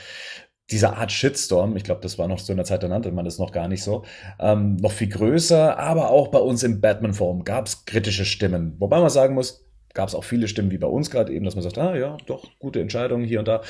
diese 0.72 0.96
Art 0.96 1.12
Shitstorm, 1.12 1.76
ich 1.76 1.84
glaube, 1.84 2.02
das 2.02 2.18
war 2.18 2.28
noch 2.28 2.48
in 2.48 2.56
der 2.56 2.66
Zeit, 2.66 2.84
da 2.84 2.88
nannte 2.88 3.12
man 3.12 3.26
das 3.26 3.38
noch 3.38 3.52
gar 3.52 3.68
nicht 3.68 3.84
so, 3.84 4.04
ähm, 4.40 4.78
noch 4.78 4.92
viel 4.92 5.10
größer, 5.10 5.78
aber 5.78 6.10
auch 6.10 6.30
bei 6.30 6.40
uns 6.40 6.64
im 6.64 6.82
Batman-Forum 6.82 7.44
gab 7.44 7.68
es 7.68 7.86
kritische 7.86 8.26
Stimmen. 8.26 8.76
Wobei 8.80 9.00
man 9.00 9.10
sagen 9.10 9.36
muss, 9.36 9.68
gab 9.94 10.08
es 10.08 10.16
auch 10.16 10.24
viele 10.24 10.48
Stimmen 10.48 10.72
wie 10.72 10.78
bei 10.78 10.88
uns 10.88 11.12
gerade 11.12 11.34
eben, 11.34 11.46
dass 11.46 11.56
man 11.56 11.64
sagt, 11.64 11.78
ah 11.78 11.96
ja, 11.96 12.18
doch, 12.26 12.50
gute 12.60 12.82
Entscheidung 12.82 13.24
hier 13.24 13.40
und 13.40 13.48
da. 13.48 13.62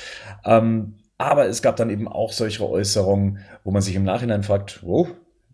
Ähm, 0.45 0.95
aber 1.17 1.47
es 1.47 1.62
gab 1.62 1.75
dann 1.75 1.89
eben 1.89 2.08
auch 2.08 2.32
solche 2.32 2.67
Äußerungen, 2.67 3.39
wo 3.63 3.71
man 3.71 3.82
sich 3.82 3.95
im 3.95 4.03
Nachhinein 4.03 4.43
fragt, 4.43 4.84
wow, 4.84 5.08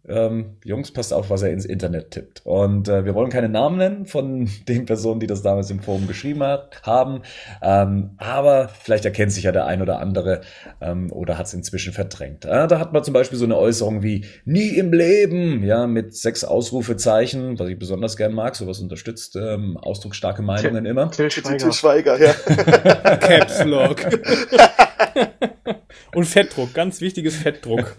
ähm, 0.09 0.57
Jungs, 0.63 0.91
passt 0.91 1.13
auf, 1.13 1.29
was 1.29 1.41
er 1.41 1.51
ins 1.51 1.65
Internet 1.65 2.11
tippt. 2.11 2.41
Und 2.45 2.87
äh, 2.87 3.05
wir 3.05 3.15
wollen 3.15 3.29
keine 3.29 3.49
Namen 3.49 3.77
nennen 3.77 4.05
von 4.05 4.49
den 4.67 4.85
Personen, 4.85 5.19
die 5.19 5.27
das 5.27 5.41
damals 5.41 5.69
im 5.69 5.79
Forum 5.79 6.07
geschrieben 6.07 6.43
hat, 6.43 6.81
haben. 6.83 7.21
Ähm, 7.61 8.11
aber 8.17 8.69
vielleicht 8.69 9.05
erkennt 9.05 9.31
sich 9.31 9.43
ja 9.43 9.51
der 9.51 9.65
ein 9.65 9.81
oder 9.81 9.99
andere 9.99 10.41
ähm, 10.81 11.11
oder 11.11 11.37
hat 11.37 11.47
es 11.47 11.53
inzwischen 11.53 11.93
verdrängt. 11.93 12.45
Äh, 12.45 12.67
da 12.67 12.79
hat 12.79 12.93
man 12.93 13.03
zum 13.03 13.13
Beispiel 13.13 13.37
so 13.37 13.45
eine 13.45 13.57
Äußerung 13.57 14.03
wie 14.03 14.25
nie 14.45 14.69
im 14.69 14.91
Leben, 14.91 15.63
ja, 15.63 15.87
mit 15.87 16.15
sechs 16.15 16.43
Ausrufezeichen, 16.43 17.59
was 17.59 17.69
ich 17.69 17.79
besonders 17.79 18.17
gern 18.17 18.33
mag, 18.33 18.55
sowas 18.55 18.79
unterstützt 18.79 19.35
ähm, 19.35 19.77
ausdrucksstarke 19.77 20.41
Meinungen 20.41 20.83
Till, 20.83 20.91
immer. 20.91 21.11
Till 21.11 21.31
Schweiger. 21.31 21.71
Schweiger, 21.71 22.19
ja. 22.19 22.33
Caps 23.17 23.63
Lock. 23.63 24.05
Und 26.13 26.25
Fettdruck, 26.25 26.73
ganz 26.73 27.01
wichtiges 27.01 27.35
Fettdruck. 27.35 27.95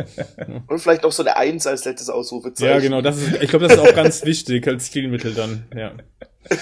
Und 0.67 0.79
vielleicht 0.79 1.05
auch 1.05 1.13
so 1.13 1.23
eine 1.23 1.37
Eins 1.37 1.67
als 1.67 1.85
letztes 1.85 2.09
Ausrufezeichen. 2.09 2.73
Ja, 2.73 2.81
genau, 2.81 3.03
das 3.03 3.19
ist, 3.19 3.43
ich 3.43 3.51
glaube, 3.51 3.67
das 3.67 3.77
ist 3.77 3.81
auch 3.81 3.95
ganz 3.95 4.25
wichtig 4.25 4.67
als 4.67 4.87
Stilmittel 4.89 5.35
dann, 5.35 5.65
ja. 5.75 5.93
ja 6.51 6.57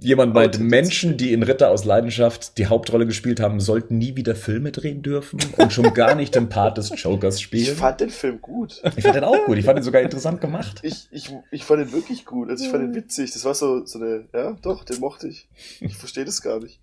jemand 0.00 0.34
meinte, 0.34 0.60
Menschen, 0.60 1.16
die 1.16 1.32
in 1.32 1.42
Ritter 1.42 1.70
aus 1.70 1.84
Leidenschaft 1.84 2.58
die 2.58 2.66
Hauptrolle 2.66 3.06
gespielt 3.06 3.40
haben, 3.40 3.60
sollten 3.60 3.98
nie 3.98 4.16
wieder 4.16 4.34
Filme 4.34 4.72
drehen 4.72 5.02
dürfen 5.02 5.38
und 5.56 5.72
schon 5.72 5.92
gar 5.94 6.14
nicht 6.14 6.34
den 6.34 6.48
Part 6.48 6.78
des 6.78 6.90
Jokers 7.02 7.40
spielen. 7.40 7.62
Ich 7.62 7.70
fand 7.72 8.00
den 8.00 8.10
Film 8.10 8.40
gut. 8.40 8.82
Ich 8.96 9.04
fand 9.04 9.16
den 9.16 9.24
auch 9.24 9.44
gut. 9.44 9.58
Ich 9.58 9.64
fand 9.64 9.78
ihn 9.78 9.82
sogar 9.82 10.02
interessant 10.02 10.40
gemacht. 10.40 10.80
Ich, 10.82 11.08
ich, 11.10 11.30
ich 11.50 11.64
fand 11.64 11.82
den 11.82 11.92
wirklich 11.92 12.24
gut. 12.24 12.50
Also 12.50 12.64
ich 12.64 12.70
fand 12.70 12.82
den 12.82 12.94
witzig. 12.94 13.32
Das 13.32 13.44
war 13.44 13.54
so, 13.54 13.84
so 13.84 13.98
eine, 13.98 14.24
ja, 14.32 14.56
doch, 14.62 14.84
den 14.84 15.00
mochte 15.00 15.28
ich. 15.28 15.48
Ich 15.80 15.96
verstehe 15.96 16.24
das 16.24 16.42
gar 16.42 16.60
nicht. 16.60 16.80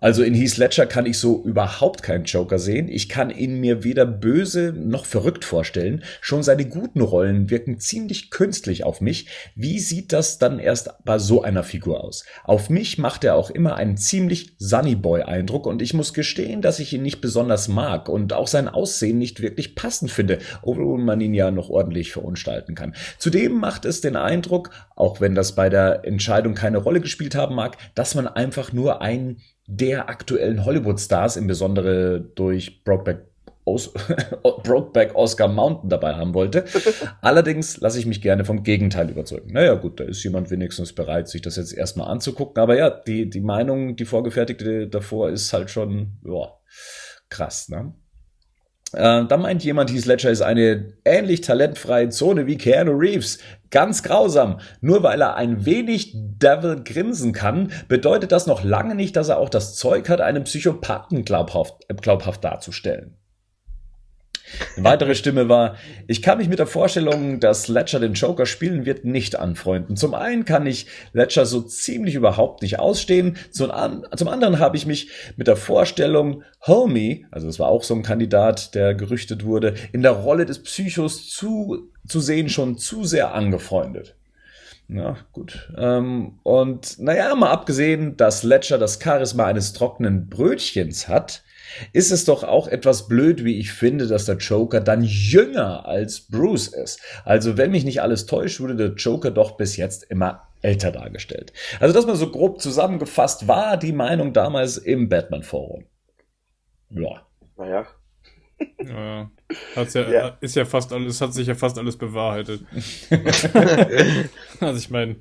Also 0.00 0.22
in 0.22 0.32
Heath 0.32 0.56
Ledger 0.56 0.86
kann 0.86 1.04
ich 1.04 1.18
so 1.18 1.44
überhaupt 1.44 2.02
keinen 2.02 2.24
Joker 2.24 2.58
sehen. 2.58 2.88
Ich 2.88 3.10
kann 3.10 3.30
ihn 3.30 3.60
mir 3.60 3.84
weder 3.84 4.06
böse 4.06 4.72
noch 4.74 5.04
verrückt 5.04 5.44
vorstellen. 5.44 6.02
Schon 6.22 6.42
seine 6.42 6.64
guten 6.64 7.02
Rollen 7.02 7.50
wirken 7.50 7.78
ziemlich 7.78 8.30
künstlich 8.30 8.82
auf 8.84 9.02
mich. 9.02 9.26
Wie 9.54 9.78
sieht 9.78 10.14
das 10.14 10.38
dann 10.38 10.58
erst 10.58 11.04
bei 11.04 11.18
so 11.18 11.42
einer 11.42 11.64
Figur 11.64 12.02
aus? 12.02 12.24
Auf 12.44 12.70
mich 12.70 12.96
macht 12.96 13.24
er 13.24 13.34
auch 13.34 13.50
immer 13.50 13.74
einen 13.74 13.98
ziemlich 13.98 14.54
Sunny 14.58 14.94
Boy 14.94 15.22
Eindruck 15.22 15.66
und 15.66 15.82
ich 15.82 15.92
muss 15.92 16.14
gestehen, 16.14 16.62
dass 16.62 16.78
ich 16.78 16.94
ihn 16.94 17.02
nicht 17.02 17.20
besonders 17.20 17.68
mag 17.68 18.08
und 18.08 18.32
auch 18.32 18.48
sein 18.48 18.68
Aussehen 18.68 19.18
nicht 19.18 19.42
wirklich 19.42 19.74
passend 19.74 20.10
finde, 20.10 20.38
obwohl 20.62 20.98
man 20.98 21.20
ihn 21.20 21.34
ja 21.34 21.50
noch 21.50 21.68
ordentlich 21.68 22.10
verunstalten 22.10 22.74
kann. 22.74 22.94
Zudem 23.18 23.52
macht 23.58 23.84
es 23.84 24.00
den 24.00 24.16
Eindruck, 24.16 24.70
auch 25.00 25.20
wenn 25.20 25.34
das 25.34 25.54
bei 25.54 25.68
der 25.68 26.04
Entscheidung 26.04 26.54
keine 26.54 26.78
Rolle 26.78 27.00
gespielt 27.00 27.34
haben 27.34 27.54
mag, 27.54 27.76
dass 27.94 28.14
man 28.14 28.28
einfach 28.28 28.72
nur 28.72 29.02
einen 29.02 29.38
der 29.66 30.08
aktuellen 30.08 30.64
Hollywood-Stars, 30.64 31.36
im 31.36 31.46
Besondere 31.46 32.20
durch 32.20 32.84
Brokeback 32.84 33.22
Os 33.64 33.92
Brokeback 34.64 35.14
Oscar 35.14 35.48
Mountain 35.48 35.90
dabei 35.90 36.14
haben 36.14 36.34
wollte. 36.34 36.64
Allerdings 37.20 37.80
lasse 37.80 37.98
ich 37.98 38.06
mich 38.06 38.20
gerne 38.20 38.44
vom 38.44 38.62
Gegenteil 38.62 39.08
überzeugen. 39.10 39.52
Naja, 39.52 39.74
gut, 39.74 40.00
da 40.00 40.04
ist 40.04 40.24
jemand 40.24 40.50
wenigstens 40.50 40.92
bereit, 40.92 41.28
sich 41.28 41.42
das 41.42 41.56
jetzt 41.56 41.72
erstmal 41.72 42.08
anzugucken. 42.08 42.60
Aber 42.60 42.76
ja, 42.76 42.90
die, 42.90 43.30
die 43.30 43.40
Meinung, 43.40 43.96
die 43.96 44.04
vorgefertigte 44.04 44.88
davor 44.88 45.30
ist 45.30 45.52
halt 45.52 45.70
schon, 45.70 46.18
ja, 46.24 46.52
krass, 47.28 47.68
ne? 47.68 47.94
Äh, 48.92 49.24
da 49.26 49.36
meint 49.36 49.62
jemand, 49.62 49.92
Heath 49.92 50.06
Ledger 50.06 50.30
ist 50.30 50.42
eine 50.42 50.94
ähnlich 51.04 51.42
talentfreie 51.42 52.08
Zone 52.08 52.46
wie 52.46 52.58
Keanu 52.58 52.92
Reeves. 52.92 53.38
Ganz 53.70 54.02
grausam. 54.02 54.58
Nur 54.80 55.02
weil 55.02 55.20
er 55.20 55.36
ein 55.36 55.64
wenig 55.64 56.12
Devil 56.14 56.82
grinsen 56.82 57.32
kann, 57.32 57.72
bedeutet 57.88 58.32
das 58.32 58.46
noch 58.46 58.64
lange 58.64 58.94
nicht, 58.94 59.16
dass 59.16 59.28
er 59.28 59.38
auch 59.38 59.48
das 59.48 59.76
Zeug 59.76 60.08
hat, 60.08 60.20
einen 60.20 60.44
Psychopathen 60.44 61.24
glaubhaft, 61.24 61.86
glaubhaft 62.00 62.42
darzustellen. 62.42 63.19
Eine 64.76 64.84
weitere 64.84 65.14
Stimme 65.14 65.48
war, 65.48 65.76
ich 66.06 66.22
kann 66.22 66.38
mich 66.38 66.48
mit 66.48 66.58
der 66.58 66.66
Vorstellung, 66.66 67.40
dass 67.40 67.68
Ledger 67.68 68.00
den 68.00 68.14
Joker 68.14 68.46
spielen 68.46 68.86
wird, 68.86 69.04
nicht 69.04 69.36
anfreunden. 69.36 69.96
Zum 69.96 70.14
einen 70.14 70.44
kann 70.44 70.66
ich 70.66 70.86
Ledger 71.12 71.46
so 71.46 71.60
ziemlich 71.62 72.14
überhaupt 72.14 72.62
nicht 72.62 72.78
ausstehen, 72.78 73.36
zum, 73.50 73.70
an, 73.70 74.06
zum 74.16 74.28
anderen 74.28 74.58
habe 74.58 74.76
ich 74.76 74.86
mich 74.86 75.10
mit 75.36 75.46
der 75.46 75.56
Vorstellung, 75.56 76.42
Homie, 76.66 77.26
also 77.30 77.46
das 77.46 77.58
war 77.58 77.68
auch 77.68 77.82
so 77.82 77.94
ein 77.94 78.02
Kandidat, 78.02 78.74
der 78.74 78.94
gerüchtet 78.94 79.44
wurde, 79.44 79.74
in 79.92 80.02
der 80.02 80.12
Rolle 80.12 80.46
des 80.46 80.62
Psychos 80.62 81.28
zu, 81.28 81.90
zu 82.06 82.20
sehen 82.20 82.48
schon 82.48 82.78
zu 82.78 83.04
sehr 83.04 83.34
angefreundet. 83.34 84.16
Ja, 84.92 85.16
gut. 85.32 85.72
Ähm, 85.76 86.40
und 86.42 86.98
naja, 86.98 87.34
mal 87.36 87.50
abgesehen, 87.50 88.16
dass 88.16 88.42
Ledger 88.42 88.76
das 88.76 88.98
Charisma 89.00 89.46
eines 89.46 89.72
trockenen 89.72 90.28
Brötchens 90.28 91.06
hat, 91.06 91.44
ist 91.92 92.10
es 92.10 92.24
doch 92.24 92.44
auch 92.44 92.68
etwas 92.68 93.08
blöd, 93.08 93.44
wie 93.44 93.58
ich 93.58 93.72
finde, 93.72 94.06
dass 94.06 94.26
der 94.26 94.36
Joker 94.36 94.80
dann 94.80 95.02
jünger 95.02 95.86
als 95.86 96.28
Bruce 96.28 96.68
ist. 96.68 97.00
Also 97.24 97.56
wenn 97.56 97.70
mich 97.70 97.84
nicht 97.84 98.02
alles 98.02 98.26
täuscht, 98.26 98.60
wurde 98.60 98.76
der 98.76 98.94
Joker 98.94 99.30
doch 99.30 99.56
bis 99.56 99.76
jetzt 99.76 100.04
immer 100.04 100.48
älter 100.62 100.92
dargestellt. 100.92 101.52
Also 101.78 101.94
das 101.94 102.06
mal 102.06 102.16
so 102.16 102.30
grob 102.30 102.60
zusammengefasst 102.60 103.48
war 103.48 103.76
die 103.76 103.92
Meinung 103.92 104.32
damals 104.32 104.76
im 104.76 105.08
Batman-Forum. 105.08 105.84
Ja. 106.90 107.26
Naja. 107.56 107.86
Ja, 108.78 109.30
hat's 109.74 109.94
ja, 109.94 110.10
ja, 110.10 110.38
ist 110.40 110.54
ja 110.54 110.66
fast 110.66 110.92
alles, 110.92 111.20
hat 111.20 111.32
sich 111.32 111.46
ja 111.46 111.54
fast 111.54 111.78
alles 111.78 111.96
bewahrheitet. 111.96 112.62
also 114.60 114.78
ich 114.78 114.90
meine. 114.90 115.16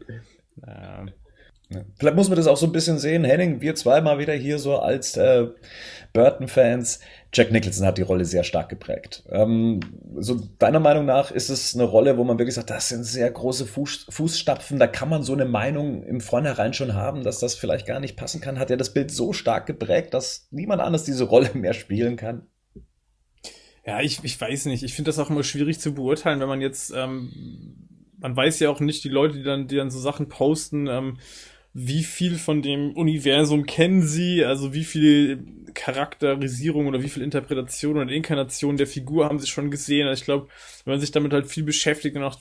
Vielleicht 1.99 2.15
muss 2.15 2.29
man 2.29 2.35
das 2.35 2.47
auch 2.47 2.57
so 2.57 2.65
ein 2.65 2.71
bisschen 2.71 2.97
sehen. 2.97 3.23
Henning, 3.23 3.61
wir 3.61 3.75
zweimal 3.75 4.17
wieder 4.17 4.33
hier 4.33 4.57
so 4.57 4.79
als 4.79 5.15
äh, 5.17 5.47
Burton-Fans. 6.13 6.99
Jack 7.31 7.51
Nicholson 7.51 7.85
hat 7.85 7.99
die 7.99 8.03
Rolle 8.03 8.25
sehr 8.25 8.43
stark 8.43 8.69
geprägt. 8.69 9.23
Ähm, 9.29 9.79
so 10.17 10.41
deiner 10.57 10.79
Meinung 10.79 11.05
nach 11.05 11.29
ist 11.29 11.49
es 11.49 11.75
eine 11.75 11.83
Rolle, 11.83 12.17
wo 12.17 12.23
man 12.23 12.39
wirklich 12.39 12.55
sagt, 12.55 12.71
das 12.71 12.89
sind 12.89 13.03
sehr 13.03 13.29
große 13.29 13.67
Fuß, 13.67 14.07
Fußstapfen, 14.09 14.79
da 14.79 14.87
kann 14.87 15.09
man 15.09 15.21
so 15.21 15.33
eine 15.33 15.45
Meinung 15.45 16.01
im 16.03 16.21
Vornherein 16.21 16.73
schon 16.73 16.95
haben, 16.95 17.23
dass 17.23 17.39
das 17.39 17.53
vielleicht 17.53 17.85
gar 17.85 17.99
nicht 17.99 18.15
passen 18.15 18.41
kann. 18.41 18.57
Hat 18.57 18.71
er 18.71 18.77
das 18.77 18.93
Bild 18.93 19.11
so 19.11 19.31
stark 19.31 19.67
geprägt, 19.67 20.15
dass 20.15 20.47
niemand 20.49 20.81
anders 20.81 21.03
diese 21.03 21.25
Rolle 21.25 21.51
mehr 21.53 21.73
spielen 21.73 22.15
kann? 22.15 22.47
Ja, 23.85 24.01
ich, 24.01 24.23
ich 24.23 24.41
weiß 24.41 24.65
nicht. 24.65 24.83
Ich 24.83 24.95
finde 24.95 25.09
das 25.09 25.19
auch 25.19 25.29
immer 25.29 25.43
schwierig 25.43 25.79
zu 25.79 25.93
beurteilen, 25.93 26.39
wenn 26.39 26.49
man 26.49 26.61
jetzt, 26.61 26.91
ähm, 26.95 27.31
man 28.17 28.35
weiß 28.35 28.59
ja 28.59 28.71
auch 28.71 28.79
nicht, 28.79 29.03
die 29.03 29.09
Leute, 29.09 29.37
die 29.37 29.43
dann, 29.43 29.67
die 29.67 29.75
dann 29.75 29.91
so 29.91 29.99
Sachen 29.99 30.29
posten, 30.29 30.87
ähm, 30.87 31.17
wie 31.81 32.03
viel 32.03 32.35
von 32.35 32.61
dem 32.61 32.91
Universum 32.91 33.65
kennen 33.65 34.01
sie, 34.01 34.43
also 34.43 34.73
wie 34.73 34.83
viel 34.83 35.45
Charakterisierung 35.73 36.87
oder 36.87 37.01
wie 37.01 37.07
viel 37.07 37.23
Interpretation 37.23 37.97
oder 37.97 38.11
Inkarnation 38.11 38.75
der 38.75 38.85
Figur 38.87 39.25
haben 39.25 39.39
sie 39.39 39.47
schon 39.47 39.71
gesehen. 39.71 40.05
Also 40.05 40.19
ich 40.19 40.25
glaube, 40.25 40.47
wenn 40.83 40.93
man 40.93 40.99
sich 40.99 41.11
damit 41.11 41.31
halt 41.31 41.47
viel 41.47 41.63
beschäftigt 41.63 42.17
und 42.17 42.23
auch 42.23 42.37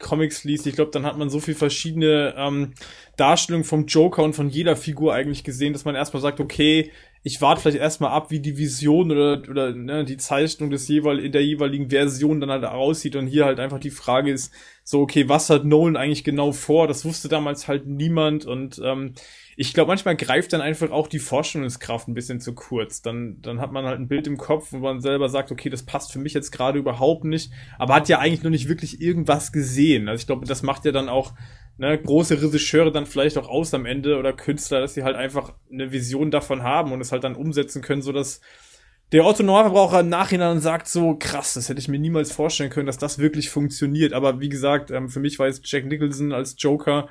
Comics 0.00 0.42
liest, 0.42 0.66
ich 0.66 0.74
glaube, 0.74 0.90
dann 0.90 1.06
hat 1.06 1.16
man 1.16 1.30
so 1.30 1.38
viel 1.38 1.54
verschiedene 1.54 2.34
ähm, 2.36 2.72
Darstellungen 3.16 3.64
vom 3.64 3.86
Joker 3.86 4.24
und 4.24 4.34
von 4.34 4.48
jeder 4.48 4.74
Figur 4.74 5.14
eigentlich 5.14 5.44
gesehen, 5.44 5.72
dass 5.72 5.84
man 5.84 5.94
erstmal 5.94 6.22
sagt, 6.22 6.40
okay, 6.40 6.90
ich 7.22 7.42
warte 7.42 7.60
vielleicht 7.60 7.78
erstmal 7.78 8.12
ab, 8.12 8.30
wie 8.30 8.40
die 8.40 8.56
Vision 8.56 9.10
oder, 9.10 9.42
oder 9.48 9.74
ne, 9.74 10.04
die 10.04 10.16
Zeichnung 10.16 10.70
des 10.70 10.88
jeweil, 10.88 11.18
in 11.18 11.32
der 11.32 11.44
jeweiligen 11.44 11.90
Version 11.90 12.40
dann 12.40 12.50
halt 12.50 12.64
aussieht. 12.64 13.14
Und 13.14 13.26
hier 13.26 13.44
halt 13.44 13.60
einfach 13.60 13.78
die 13.78 13.90
Frage 13.90 14.32
ist, 14.32 14.52
so, 14.84 15.00
okay, 15.00 15.28
was 15.28 15.50
hat 15.50 15.64
Nolan 15.64 15.96
eigentlich 15.96 16.24
genau 16.24 16.52
vor? 16.52 16.86
Das 16.86 17.04
wusste 17.04 17.28
damals 17.28 17.68
halt 17.68 17.86
niemand. 17.86 18.46
Und 18.46 18.80
ähm, 18.82 19.14
ich 19.56 19.74
glaube, 19.74 19.88
manchmal 19.88 20.16
greift 20.16 20.52
dann 20.52 20.60
einfach 20.60 20.90
auch 20.90 21.08
die 21.08 21.18
Vorstellungskraft 21.18 22.08
ein 22.08 22.14
bisschen 22.14 22.40
zu 22.40 22.54
kurz. 22.54 23.02
Dann, 23.02 23.40
dann 23.42 23.60
hat 23.60 23.72
man 23.72 23.84
halt 23.84 23.98
ein 23.98 24.08
Bild 24.08 24.26
im 24.26 24.38
Kopf, 24.38 24.68
wo 24.70 24.78
man 24.78 25.00
selber 25.00 25.28
sagt, 25.28 25.50
okay, 25.52 25.68
das 25.68 25.84
passt 25.84 26.12
für 26.12 26.18
mich 26.18 26.34
jetzt 26.34 26.50
gerade 26.50 26.78
überhaupt 26.78 27.24
nicht, 27.24 27.52
aber 27.78 27.94
hat 27.94 28.08
ja 28.08 28.18
eigentlich 28.18 28.42
noch 28.42 28.50
nicht 28.50 28.68
wirklich 28.68 29.00
irgendwas 29.00 29.52
gesehen. 29.52 30.08
Also 30.08 30.20
ich 30.20 30.26
glaube, 30.26 30.46
das 30.46 30.62
macht 30.62 30.84
ja 30.84 30.92
dann 30.92 31.08
auch 31.08 31.32
ne, 31.78 31.98
große 31.98 32.40
Regisseure 32.40 32.92
dann 32.92 33.06
vielleicht 33.06 33.38
auch 33.38 33.48
aus 33.48 33.74
am 33.74 33.86
Ende 33.86 34.18
oder 34.18 34.32
Künstler, 34.32 34.80
dass 34.80 34.94
sie 34.94 35.02
halt 35.02 35.16
einfach 35.16 35.54
eine 35.72 35.92
Vision 35.92 36.30
davon 36.30 36.62
haben 36.62 36.92
und 36.92 37.00
es 37.00 37.12
halt 37.12 37.24
dann 37.24 37.34
umsetzen 37.34 37.82
können, 37.82 38.02
so 38.02 38.12
dass 38.12 38.40
der 39.12 39.26
Otto 39.26 39.42
Normalverbraucher 39.42 40.00
im 40.00 40.08
Nachhinein 40.08 40.60
sagt 40.60 40.86
so, 40.86 41.16
krass, 41.16 41.54
das 41.54 41.68
hätte 41.68 41.80
ich 41.80 41.88
mir 41.88 41.98
niemals 41.98 42.30
vorstellen 42.30 42.70
können, 42.70 42.86
dass 42.86 42.98
das 42.98 43.18
wirklich 43.18 43.50
funktioniert. 43.50 44.12
Aber 44.12 44.38
wie 44.38 44.48
gesagt, 44.48 44.92
ähm, 44.92 45.08
für 45.08 45.18
mich 45.18 45.38
war 45.40 45.48
jetzt 45.48 45.62
Jack 45.64 45.86
Nicholson 45.86 46.32
als 46.32 46.54
Joker 46.58 47.08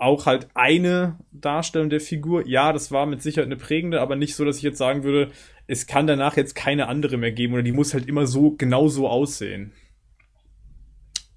auch 0.00 0.26
halt 0.26 0.48
eine 0.54 1.18
Darstellung 1.32 1.90
der 1.90 2.00
Figur. 2.00 2.46
Ja, 2.46 2.72
das 2.72 2.90
war 2.90 3.06
mit 3.06 3.22
Sicherheit 3.22 3.46
eine 3.46 3.56
prägende, 3.56 4.00
aber 4.00 4.16
nicht 4.16 4.34
so, 4.34 4.44
dass 4.44 4.56
ich 4.56 4.62
jetzt 4.62 4.78
sagen 4.78 5.04
würde, 5.04 5.30
es 5.66 5.86
kann 5.86 6.06
danach 6.06 6.36
jetzt 6.36 6.54
keine 6.54 6.88
andere 6.88 7.16
mehr 7.16 7.32
geben 7.32 7.54
oder 7.54 7.62
die 7.62 7.72
muss 7.72 7.94
halt 7.94 8.08
immer 8.08 8.26
so 8.26 8.52
genau 8.52 8.88
so 8.88 9.08
aussehen. 9.08 9.72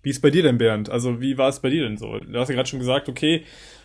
Wie 0.02 0.10
ist 0.10 0.22
bei 0.22 0.30
dir 0.30 0.44
denn, 0.44 0.58
Bernd? 0.58 0.90
Also, 0.90 1.22
wie 1.22 1.38
war 1.38 1.50
es 1.50 1.60
bei 1.62 1.70
dir 1.70 1.84
denn 1.84 1.98
so? 1.98 2.20
Du 2.20 2.40
hast 2.40 2.50
ja 2.50 2.56
gerade 2.56 2.68
schon 2.68 2.80
gesagt, 2.80 3.08
okay, 3.08 3.44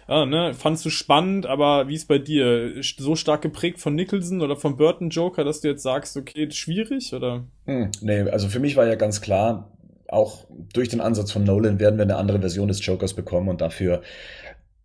ah, 0.09 0.27
ne, 0.27 0.53
fandst 0.55 0.85
du 0.85 0.91
spannend, 0.91 1.47
aber 1.47 1.89
wie 1.89 1.95
ist 1.95 2.09
bei 2.09 2.19
dir? 2.19 2.83
So 2.83 3.15
stark 3.15 3.43
geprägt 3.43 3.81
von 3.81 3.95
Nicholson 3.95 4.43
oder 4.43 4.57
von 4.57 4.77
Burton 4.77 5.11
Joker, 5.11 5.45
dass 5.45 5.61
du 5.61 5.69
jetzt 5.69 5.83
sagst, 5.83 6.17
okay, 6.17 6.51
schwierig, 6.51 7.13
oder? 7.15 7.45
Hm, 7.67 7.91
nee, 8.01 8.23
also 8.23 8.49
für 8.49 8.59
mich 8.59 8.75
war 8.75 8.87
ja 8.87 8.97
ganz 8.97 9.21
klar, 9.21 9.71
auch 10.09 10.47
durch 10.73 10.89
den 10.89 11.01
Ansatz 11.01 11.31
von 11.31 11.45
Nolan 11.45 11.79
werden 11.79 11.99
wir 11.99 12.05
eine 12.05 12.17
andere 12.17 12.41
Version 12.41 12.69
des 12.69 12.85
Jokers 12.85 13.15
bekommen 13.15 13.49
und 13.49 13.61
dafür 13.61 14.03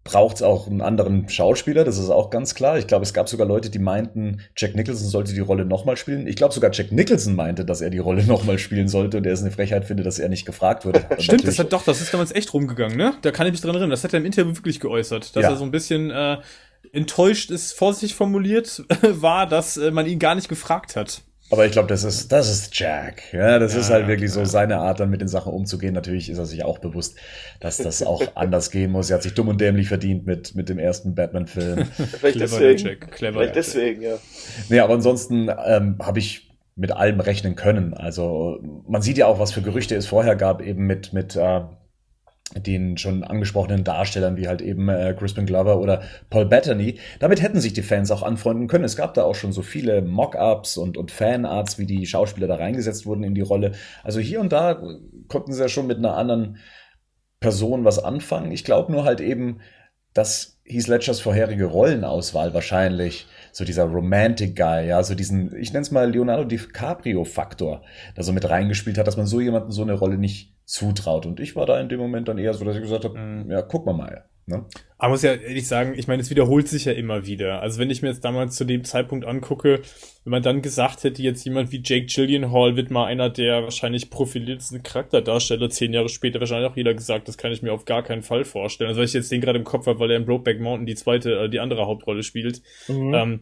braucht 0.04 0.38
es 0.38 0.42
auch 0.42 0.68
einen 0.68 0.82
anderen 0.82 1.30
Schauspieler, 1.30 1.86
das 1.86 1.98
ist 1.98 2.10
auch 2.10 2.30
ganz 2.30 2.56
klar. 2.56 2.78
Ich 2.78 2.88
glaube, 2.88 3.04
es 3.04 3.14
gab 3.14 3.30
sogar 3.30 3.48
Leute, 3.48 3.70
die 3.70 3.80
meinten, 3.80 4.42
Jack 4.58 4.76
Nicholson 4.76 5.08
sollte 5.08 5.34
die 5.34 5.40
Rolle 5.40 5.66
nochmal 5.66 5.96
spielen. 5.96 6.28
Ich 6.28 6.36
glaube 6.36 6.54
sogar 6.54 6.72
Jack 6.74 6.92
Nicholson 6.92 7.36
meinte, 7.36 7.64
dass 7.64 7.80
er 7.80 7.90
die 7.90 8.00
Rolle 8.00 8.24
nochmal 8.28 8.60
spielen 8.60 8.90
sollte 8.90 9.18
und 9.18 9.26
er 9.26 9.34
es 9.34 9.42
eine 9.42 9.52
Frechheit 9.52 9.86
finde, 9.86 10.04
dass 10.04 10.20
er 10.20 10.30
nicht 10.30 10.46
gefragt 10.46 10.86
wurde. 10.86 11.06
Stimmt, 11.20 11.48
das 11.48 11.58
hat 11.58 11.72
doch, 11.72 11.84
das 11.84 12.02
ist 12.02 12.14
damals 12.14 12.34
echt 12.34 12.54
rumgegangen, 12.54 12.98
ne? 12.98 13.14
Da 13.22 13.32
kann 13.32 13.48
ich 13.48 13.54
mich 13.54 13.62
dran 13.62 13.72
erinnern. 13.72 13.92
Das 13.92 14.04
hat 14.04 14.14
er 14.14 14.20
im 14.20 14.26
Interview 14.26 14.56
wirklich 14.56 14.80
geäußert, 14.80 15.36
dass 15.36 15.44
ja. 15.44 15.50
er 15.52 15.56
so 15.56 15.64
ein 15.64 15.72
bisschen 15.72 16.12
äh, 16.12 16.38
enttäuscht 16.92 17.50
ist, 17.50 17.74
vorsichtig 17.74 18.16
formuliert 18.16 18.84
war, 19.02 19.48
dass 19.48 19.78
äh, 19.78 19.92
man 19.92 20.06
ihn 20.06 20.20
gar 20.20 20.36
nicht 20.36 20.50
gefragt 20.50 20.96
hat. 20.96 21.22
Aber 21.54 21.68
ich 21.68 21.72
glaube, 21.72 21.88
das 21.88 22.04
ist, 22.04 22.32
das 22.32 22.50
ist 22.50 22.80
Jack. 22.80 23.32
Ja, 23.32 23.60
das 23.60 23.76
ja, 23.76 23.82
ist 23.82 23.92
halt 23.92 24.08
wirklich 24.08 24.32
ja. 24.32 24.34
so 24.34 24.46
seine 24.46 24.78
Art, 24.78 25.00
dann 25.00 25.12
mit 25.12 25.22
den 25.22 25.28
Sachen 25.28 25.54
umzugehen. 25.54 25.94
Natürlich 25.94 26.32
ist 26.32 26.40
er 26.40 26.48
sich 26.48 26.66
auch 26.66 26.80
bewusst, 26.80 27.16
dass 27.60 27.78
das 27.78 28.02
auch 28.02 28.24
anders 28.36 28.72
gehen 28.72 28.92
muss. 28.92 29.12
Er 29.12 29.18
hat 29.18 29.24
sich 29.24 29.36
dumm 29.36 29.50
und 29.50 29.62
dämlich 29.62 29.88
verdient 29.88 30.26
mit, 30.26 30.56
mit 30.56 30.68
dem 30.68 30.80
ersten 30.80 31.14
Batman-Film. 31.14 31.86
Vielleicht 32.20 32.40
deswegen. 32.40 32.80
Jack. 32.80 33.12
Clever, 33.12 33.42
Vielleicht 33.42 33.56
deswegen, 33.56 34.02
ja. 34.02 34.16
Nee, 34.70 34.80
aber 34.80 34.96
ansonsten 34.96 35.48
ähm, 35.64 35.98
habe 36.02 36.18
ich 36.18 36.50
mit 36.76 36.92
allem 36.92 37.20
rechnen 37.20 37.54
können. 37.54 37.94
Also 37.94 38.58
man 38.88 39.04
sieht 39.04 39.20
ja 39.20 39.28
auch, 39.28 39.38
was 39.38 39.52
für 39.52 39.62
Gerüchte 39.62 39.96
es 39.96 40.08
vorher 40.08 40.36
gab, 40.36 40.60
eben 40.60 40.88
mit, 40.88 41.14
mit 41.14 41.36
äh, 41.36 41.62
den 42.56 42.98
schon 42.98 43.24
angesprochenen 43.24 43.84
Darstellern 43.84 44.38
wie 44.38 44.48
halt 44.48 44.62
eben 44.62 44.90
äh, 44.90 45.16
Crispin 45.18 45.46
Glover 45.46 45.80
oder 45.80 46.04
Paul 46.30 46.46
Bettany. 46.46 47.00
Damit 47.20 47.42
hätten 47.42 47.60
sich 47.60 47.74
die 47.74 47.82
Fans 47.82 48.12
auch 48.12 48.22
anfreunden 48.22 48.68
können. 48.68 48.84
Es 48.84 48.96
gab 48.96 49.14
da 49.14 49.24
auch 49.24 49.36
schon 49.36 49.54
so 49.54 49.62
viele 49.62 50.02
Mock-ups 50.02 50.78
und, 50.78 50.98
und 50.98 51.12
Fanarts, 51.12 51.80
wie 51.80 51.86
die 51.86 52.06
Schauspieler 52.06 52.48
da 52.48 52.56
reingesetzt 52.56 53.06
wurden 53.06 53.24
in 53.24 53.34
die 53.34 53.42
Rolle. 53.42 53.72
Also 54.04 54.20
hier 54.20 54.40
und 54.40 54.52
da 54.52 54.82
konnten 55.28 55.54
sie 55.54 55.62
ja 55.62 55.70
schon 55.70 55.88
mit 55.88 55.98
einer 55.98 56.16
anderen 56.16 56.58
Person 57.40 57.86
was 57.86 58.00
anfangen. 58.00 58.52
Ich 58.52 58.64
glaube 58.64 58.92
nur 58.92 59.04
halt 59.04 59.20
eben, 59.20 59.60
dass 60.14 60.60
Heath 60.66 60.88
Ledgers 60.88 61.20
vorherige 61.20 61.66
Rollenauswahl 61.66 62.54
wahrscheinlich 62.54 63.28
so 63.52 63.66
dieser 63.66 63.84
Romantic 63.84 64.56
Guy, 64.56 64.88
ja, 64.88 65.04
so 65.04 65.16
diesen, 65.16 65.56
ich 65.58 65.74
nenne 65.74 65.84
es 65.84 65.92
mal 65.92 66.10
Leonardo 66.10 66.44
DiCaprio 66.44 67.26
Faktor, 67.26 67.84
da 68.16 68.24
so 68.24 68.32
mit 68.32 68.50
reingespielt 68.50 68.98
hat, 68.98 69.08
dass 69.08 69.18
man 69.18 69.26
so 69.26 69.42
jemanden 69.42 69.72
so 69.72 69.82
eine 69.82 69.94
Rolle 69.94 70.18
nicht 70.18 70.53
zutraut. 70.66 71.26
Und 71.26 71.40
ich 71.40 71.56
war 71.56 71.66
da 71.66 71.80
in 71.80 71.90
dem 71.90 72.00
Moment 72.00 72.28
dann 72.28 72.38
eher 72.38 72.54
so, 72.54 72.66
dass 72.66 72.76
ich 72.76 72.82
gesagt 72.82 73.06
habe, 73.06 73.18
mhm. 73.18 73.52
ja, 73.52 73.62
guck 73.62 73.86
mal 73.86 73.94
mal. 73.94 74.26
Ne? 74.46 74.66
Aber 74.98 75.12
muss 75.12 75.22
ja 75.22 75.34
ehrlich 75.34 75.68
sagen, 75.68 75.94
ich 75.96 76.08
meine, 76.10 76.22
es 76.22 76.30
wiederholt 76.30 76.68
sich 76.68 76.84
ja 76.84 76.92
immer 76.92 77.26
wieder. 77.26 77.62
Also 77.62 77.80
wenn 77.80 77.90
ich 77.90 78.02
mir 78.02 78.10
jetzt 78.10 78.26
damals 78.26 78.56
zu 78.56 78.66
dem 78.66 78.84
Zeitpunkt 78.84 79.26
angucke, 79.26 79.82
wenn 80.26 80.32
man 80.32 80.44
dann 80.44 80.62
gesagt 80.62 81.06
hätte, 81.06 81.22
jetzt 81.22 81.46
jemand 81.46 81.72
wie 81.72 81.82
Jake 81.84 82.08
Gyllenhaal 82.08 82.76
wird 82.76 82.92
mal 82.92 83.06
einer 83.06 83.30
der 83.30 83.64
wahrscheinlich 83.64 84.10
profiliertesten 84.10 84.84
Charakterdarsteller, 84.84 85.70
zehn 85.70 85.94
Jahre 85.94 86.10
später 86.10 86.42
wahrscheinlich 86.42 86.70
auch 86.70 86.76
jeder 86.76 86.94
gesagt, 86.94 87.30
das 87.30 87.38
kann 87.38 87.54
ich 87.54 87.62
mir 87.62 87.72
auf 87.72 87.86
gar 87.86 88.04
keinen 88.04 88.22
Fall 88.22 88.44
vorstellen. 88.44 88.90
Also 88.90 89.00
weil 89.00 89.06
ich 89.06 89.14
jetzt 89.14 89.32
den 89.32 89.40
gerade 89.40 89.60
im 89.60 89.66
Kopf 89.66 89.88
habe, 89.88 90.00
weil 90.00 90.12
er 90.12 90.18
in 90.18 90.26
Brokeback 90.26 90.60
Mountain 90.60 90.88
die 90.88 90.96
zweite, 90.96 91.44
äh, 91.44 91.50
die 91.50 91.62
andere 91.62 91.86
Hauptrolle 91.86 92.24
spielt. 92.24 92.62
Mhm. 92.90 93.14
Ähm, 93.14 93.40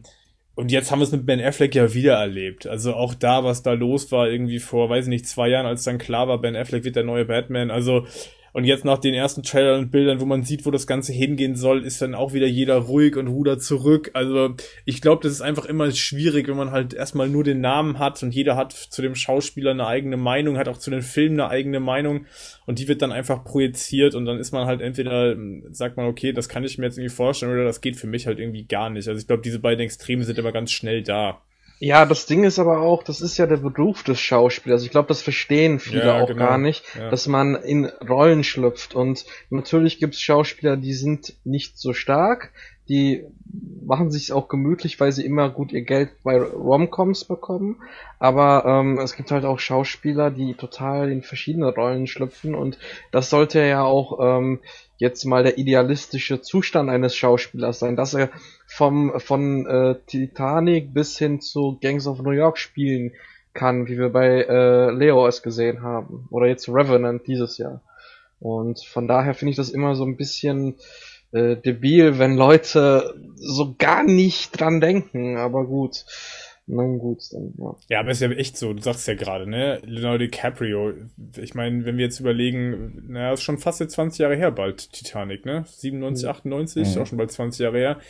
und 0.54 0.70
jetzt 0.70 0.90
haben 0.90 0.98
wir 0.98 1.04
es 1.04 1.12
mit 1.12 1.24
Ben 1.24 1.40
Affleck 1.40 1.74
ja 1.74 1.94
wieder 1.94 2.14
erlebt. 2.14 2.66
Also 2.66 2.94
auch 2.94 3.14
da, 3.14 3.42
was 3.42 3.62
da 3.62 3.72
los 3.72 4.12
war, 4.12 4.28
irgendwie 4.28 4.58
vor, 4.58 4.90
weiß 4.90 5.06
ich 5.06 5.10
nicht, 5.10 5.26
zwei 5.26 5.48
Jahren, 5.48 5.66
als 5.66 5.84
dann 5.84 5.98
klar 5.98 6.28
war, 6.28 6.38
Ben 6.38 6.56
Affleck 6.56 6.84
wird 6.84 6.96
der 6.96 7.04
neue 7.04 7.24
Batman. 7.24 7.70
Also 7.70 8.06
und 8.52 8.64
jetzt 8.64 8.84
nach 8.84 8.98
den 8.98 9.14
ersten 9.14 9.42
Trailern 9.42 9.80
und 9.80 9.90
Bildern, 9.90 10.20
wo 10.20 10.26
man 10.26 10.42
sieht, 10.42 10.66
wo 10.66 10.70
das 10.70 10.86
Ganze 10.86 11.12
hingehen 11.12 11.56
soll, 11.56 11.84
ist 11.84 12.02
dann 12.02 12.14
auch 12.14 12.34
wieder 12.34 12.46
jeder 12.46 12.76
ruhig 12.76 13.16
und 13.16 13.28
rudert 13.28 13.62
zurück. 13.62 14.10
Also 14.12 14.54
ich 14.84 15.00
glaube, 15.00 15.22
das 15.22 15.32
ist 15.32 15.40
einfach 15.40 15.64
immer 15.64 15.90
schwierig, 15.90 16.48
wenn 16.48 16.56
man 16.56 16.70
halt 16.70 16.92
erstmal 16.92 17.28
nur 17.28 17.44
den 17.44 17.60
Namen 17.60 17.98
hat 17.98 18.22
und 18.22 18.34
jeder 18.34 18.56
hat 18.56 18.72
zu 18.72 19.00
dem 19.00 19.14
Schauspieler 19.14 19.70
eine 19.70 19.86
eigene 19.86 20.18
Meinung, 20.18 20.58
hat 20.58 20.68
auch 20.68 20.78
zu 20.78 20.90
den 20.90 21.02
Filmen 21.02 21.40
eine 21.40 21.50
eigene 21.50 21.80
Meinung 21.80 22.26
und 22.66 22.78
die 22.78 22.88
wird 22.88 23.00
dann 23.00 23.12
einfach 23.12 23.42
projiziert 23.44 24.14
und 24.14 24.26
dann 24.26 24.38
ist 24.38 24.52
man 24.52 24.66
halt 24.66 24.82
entweder, 24.82 25.34
sagt 25.70 25.96
man, 25.96 26.06
okay, 26.06 26.32
das 26.32 26.48
kann 26.48 26.64
ich 26.64 26.76
mir 26.76 26.86
jetzt 26.86 26.98
irgendwie 26.98 27.14
vorstellen 27.14 27.52
oder 27.52 27.64
das 27.64 27.80
geht 27.80 27.96
für 27.96 28.06
mich 28.06 28.26
halt 28.26 28.38
irgendwie 28.38 28.64
gar 28.64 28.90
nicht. 28.90 29.08
Also 29.08 29.18
ich 29.18 29.26
glaube, 29.26 29.42
diese 29.42 29.60
beiden 29.60 29.84
Extreme 29.84 30.24
sind 30.24 30.38
immer 30.38 30.52
ganz 30.52 30.70
schnell 30.72 31.02
da. 31.02 31.40
Ja, 31.84 32.06
das 32.06 32.26
Ding 32.26 32.44
ist 32.44 32.60
aber 32.60 32.78
auch, 32.78 33.02
das 33.02 33.20
ist 33.20 33.38
ja 33.38 33.46
der 33.48 33.56
Beruf 33.56 34.04
des 34.04 34.20
Schauspielers. 34.20 34.84
Ich 34.84 34.90
glaube, 34.90 35.08
das 35.08 35.20
verstehen 35.20 35.80
viele 35.80 36.06
ja, 36.06 36.22
auch 36.22 36.28
genau. 36.28 36.46
gar 36.46 36.56
nicht, 36.56 36.84
ja. 36.94 37.10
dass 37.10 37.26
man 37.26 37.56
in 37.56 37.86
Rollen 38.08 38.44
schlüpft. 38.44 38.94
Und 38.94 39.24
natürlich 39.50 39.98
gibt 39.98 40.14
es 40.14 40.20
Schauspieler, 40.20 40.76
die 40.76 40.94
sind 40.94 41.34
nicht 41.42 41.78
so 41.78 41.92
stark, 41.92 42.52
die 42.88 43.24
machen 43.84 44.12
sich 44.12 44.32
auch 44.32 44.46
gemütlich, 44.46 45.00
weil 45.00 45.10
sie 45.10 45.26
immer 45.26 45.50
gut 45.50 45.72
ihr 45.72 45.82
Geld 45.82 46.10
bei 46.22 46.40
Romcoms 46.40 47.24
bekommen. 47.24 47.82
Aber 48.20 48.64
ähm, 48.64 49.00
es 49.00 49.16
gibt 49.16 49.32
halt 49.32 49.44
auch 49.44 49.58
Schauspieler, 49.58 50.30
die 50.30 50.54
total 50.54 51.10
in 51.10 51.22
verschiedene 51.22 51.74
Rollen 51.74 52.06
schlüpfen 52.06 52.54
und 52.54 52.78
das 53.10 53.28
sollte 53.28 53.58
ja 53.58 53.82
auch 53.82 54.20
ähm, 54.22 54.60
jetzt 55.02 55.24
mal 55.24 55.42
der 55.42 55.58
idealistische 55.58 56.40
Zustand 56.40 56.88
eines 56.88 57.16
Schauspielers 57.16 57.80
sein, 57.80 57.96
dass 57.96 58.14
er 58.14 58.30
vom 58.66 59.18
von 59.18 59.66
äh, 59.66 59.96
Titanic 60.06 60.94
bis 60.94 61.18
hin 61.18 61.40
zu 61.40 61.76
Gangs 61.82 62.06
of 62.06 62.22
New 62.22 62.30
York 62.30 62.56
spielen 62.56 63.12
kann, 63.52 63.88
wie 63.88 63.98
wir 63.98 64.10
bei 64.10 64.42
äh, 64.42 64.90
Leo 64.92 65.26
es 65.26 65.42
gesehen 65.42 65.82
haben. 65.82 66.28
Oder 66.30 66.46
jetzt 66.46 66.68
Revenant 66.68 67.26
dieses 67.26 67.58
Jahr. 67.58 67.82
Und 68.38 68.80
von 68.84 69.08
daher 69.08 69.34
finde 69.34 69.50
ich 69.50 69.56
das 69.56 69.70
immer 69.70 69.96
so 69.96 70.04
ein 70.04 70.16
bisschen 70.16 70.76
äh, 71.32 71.56
debil, 71.56 72.20
wenn 72.20 72.36
Leute 72.36 73.14
so 73.34 73.74
gar 73.76 74.04
nicht 74.04 74.58
dran 74.58 74.80
denken. 74.80 75.36
Aber 75.36 75.64
gut. 75.64 76.04
Na 76.66 76.84
gut, 76.84 77.22
dann, 77.32 77.52
ja. 77.58 77.76
Ja, 77.88 78.00
aber 78.00 78.12
ist 78.12 78.20
ja 78.20 78.30
echt 78.30 78.56
so, 78.56 78.72
du 78.72 78.80
sagst 78.80 79.08
ja 79.08 79.14
gerade, 79.14 79.48
ne? 79.48 79.80
Leonardo 79.84 80.18
DiCaprio. 80.18 80.92
Ich 81.40 81.54
meine, 81.54 81.84
wenn 81.84 81.96
wir 81.96 82.04
jetzt 82.04 82.20
überlegen, 82.20 83.04
naja, 83.08 83.32
ist 83.32 83.42
schon 83.42 83.58
fast 83.58 83.80
jetzt 83.80 83.94
20 83.94 84.20
Jahre 84.20 84.36
her 84.36 84.52
bald, 84.52 84.92
Titanic, 84.92 85.44
ne? 85.44 85.64
97, 85.66 86.28
98, 86.28 86.94
mhm. 86.94 87.02
auch 87.02 87.06
schon 87.06 87.18
bald 87.18 87.32
20 87.32 87.60
Jahre 87.60 87.78
her 87.78 88.00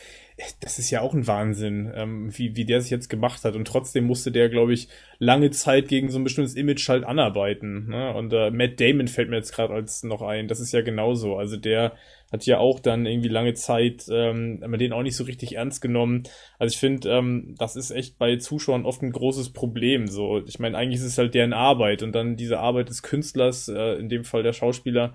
das 0.60 0.78
ist 0.78 0.90
ja 0.90 1.00
auch 1.00 1.14
ein 1.14 1.26
Wahnsinn, 1.26 1.92
ähm, 1.94 2.36
wie, 2.36 2.56
wie 2.56 2.64
der 2.64 2.80
sich 2.80 2.90
jetzt 2.90 3.08
gemacht 3.08 3.44
hat. 3.44 3.54
Und 3.54 3.66
trotzdem 3.66 4.04
musste 4.04 4.32
der, 4.32 4.48
glaube 4.48 4.72
ich, 4.72 4.88
lange 5.18 5.50
Zeit 5.50 5.88
gegen 5.88 6.10
so 6.10 6.18
ein 6.18 6.24
bestimmtes 6.24 6.54
Image 6.54 6.88
halt 6.88 7.04
anarbeiten. 7.04 7.88
Ne? 7.88 8.14
Und 8.14 8.32
äh, 8.32 8.50
Matt 8.50 8.80
Damon 8.80 9.08
fällt 9.08 9.28
mir 9.28 9.36
jetzt 9.36 9.54
gerade 9.54 9.74
als 9.74 10.02
noch 10.02 10.22
ein. 10.22 10.48
Das 10.48 10.60
ist 10.60 10.72
ja 10.72 10.80
genauso. 10.80 11.36
Also 11.36 11.56
der 11.56 11.92
hat 12.32 12.46
ja 12.46 12.58
auch 12.58 12.80
dann 12.80 13.04
irgendwie 13.04 13.28
lange 13.28 13.52
Zeit, 13.52 14.06
ähm, 14.10 14.58
man 14.60 14.78
den 14.78 14.94
auch 14.94 15.02
nicht 15.02 15.16
so 15.16 15.24
richtig 15.24 15.56
ernst 15.56 15.82
genommen. 15.82 16.22
Also 16.58 16.72
ich 16.72 16.80
finde, 16.80 17.10
ähm, 17.10 17.54
das 17.58 17.76
ist 17.76 17.90
echt 17.90 18.18
bei 18.18 18.36
Zuschauern 18.36 18.86
oft 18.86 19.02
ein 19.02 19.12
großes 19.12 19.52
Problem. 19.52 20.06
So, 20.06 20.42
ich 20.46 20.58
meine, 20.58 20.78
eigentlich 20.78 21.00
ist 21.00 21.06
es 21.06 21.18
halt 21.18 21.34
deren 21.34 21.52
Arbeit 21.52 22.02
und 22.02 22.12
dann 22.12 22.36
diese 22.36 22.58
Arbeit 22.58 22.88
des 22.88 23.02
Künstlers, 23.02 23.68
äh, 23.68 23.98
in 23.98 24.08
dem 24.08 24.24
Fall 24.24 24.42
der 24.42 24.54
Schauspieler, 24.54 25.14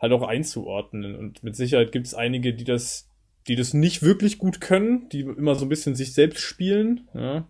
halt 0.00 0.12
auch 0.12 0.22
einzuordnen. 0.22 1.16
Und 1.16 1.42
mit 1.42 1.56
Sicherheit 1.56 1.90
gibt 1.90 2.06
es 2.06 2.14
einige, 2.14 2.54
die 2.54 2.64
das 2.64 3.11
die 3.48 3.56
das 3.56 3.74
nicht 3.74 4.02
wirklich 4.02 4.38
gut 4.38 4.60
können, 4.60 5.08
die 5.10 5.20
immer 5.20 5.54
so 5.54 5.64
ein 5.64 5.68
bisschen 5.68 5.94
sich 5.94 6.14
selbst 6.14 6.40
spielen. 6.40 7.08
Ja. 7.14 7.48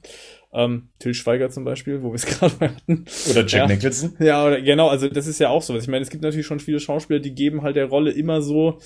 Ähm, 0.54 0.88
Till 0.98 1.14
Schweiger 1.14 1.50
zum 1.50 1.64
Beispiel, 1.64 2.02
wo 2.02 2.10
wir 2.10 2.14
es 2.14 2.26
gerade 2.26 2.58
hatten. 2.60 3.04
Oder 3.30 3.46
Jack 3.46 3.52
ja. 3.52 3.66
Nicholson. 3.66 4.16
Ja, 4.18 4.46
oder, 4.46 4.60
genau, 4.60 4.88
also 4.88 5.08
das 5.08 5.26
ist 5.26 5.38
ja 5.38 5.48
auch 5.48 5.62
so. 5.62 5.76
Ich 5.76 5.88
meine, 5.88 6.02
es 6.02 6.10
gibt 6.10 6.22
natürlich 6.22 6.46
schon 6.46 6.60
viele 6.60 6.80
Schauspieler, 6.80 7.20
die 7.20 7.34
geben 7.34 7.62
halt 7.62 7.76
der 7.76 7.86
Rolle 7.86 8.10
immer 8.10 8.42
so 8.42 8.78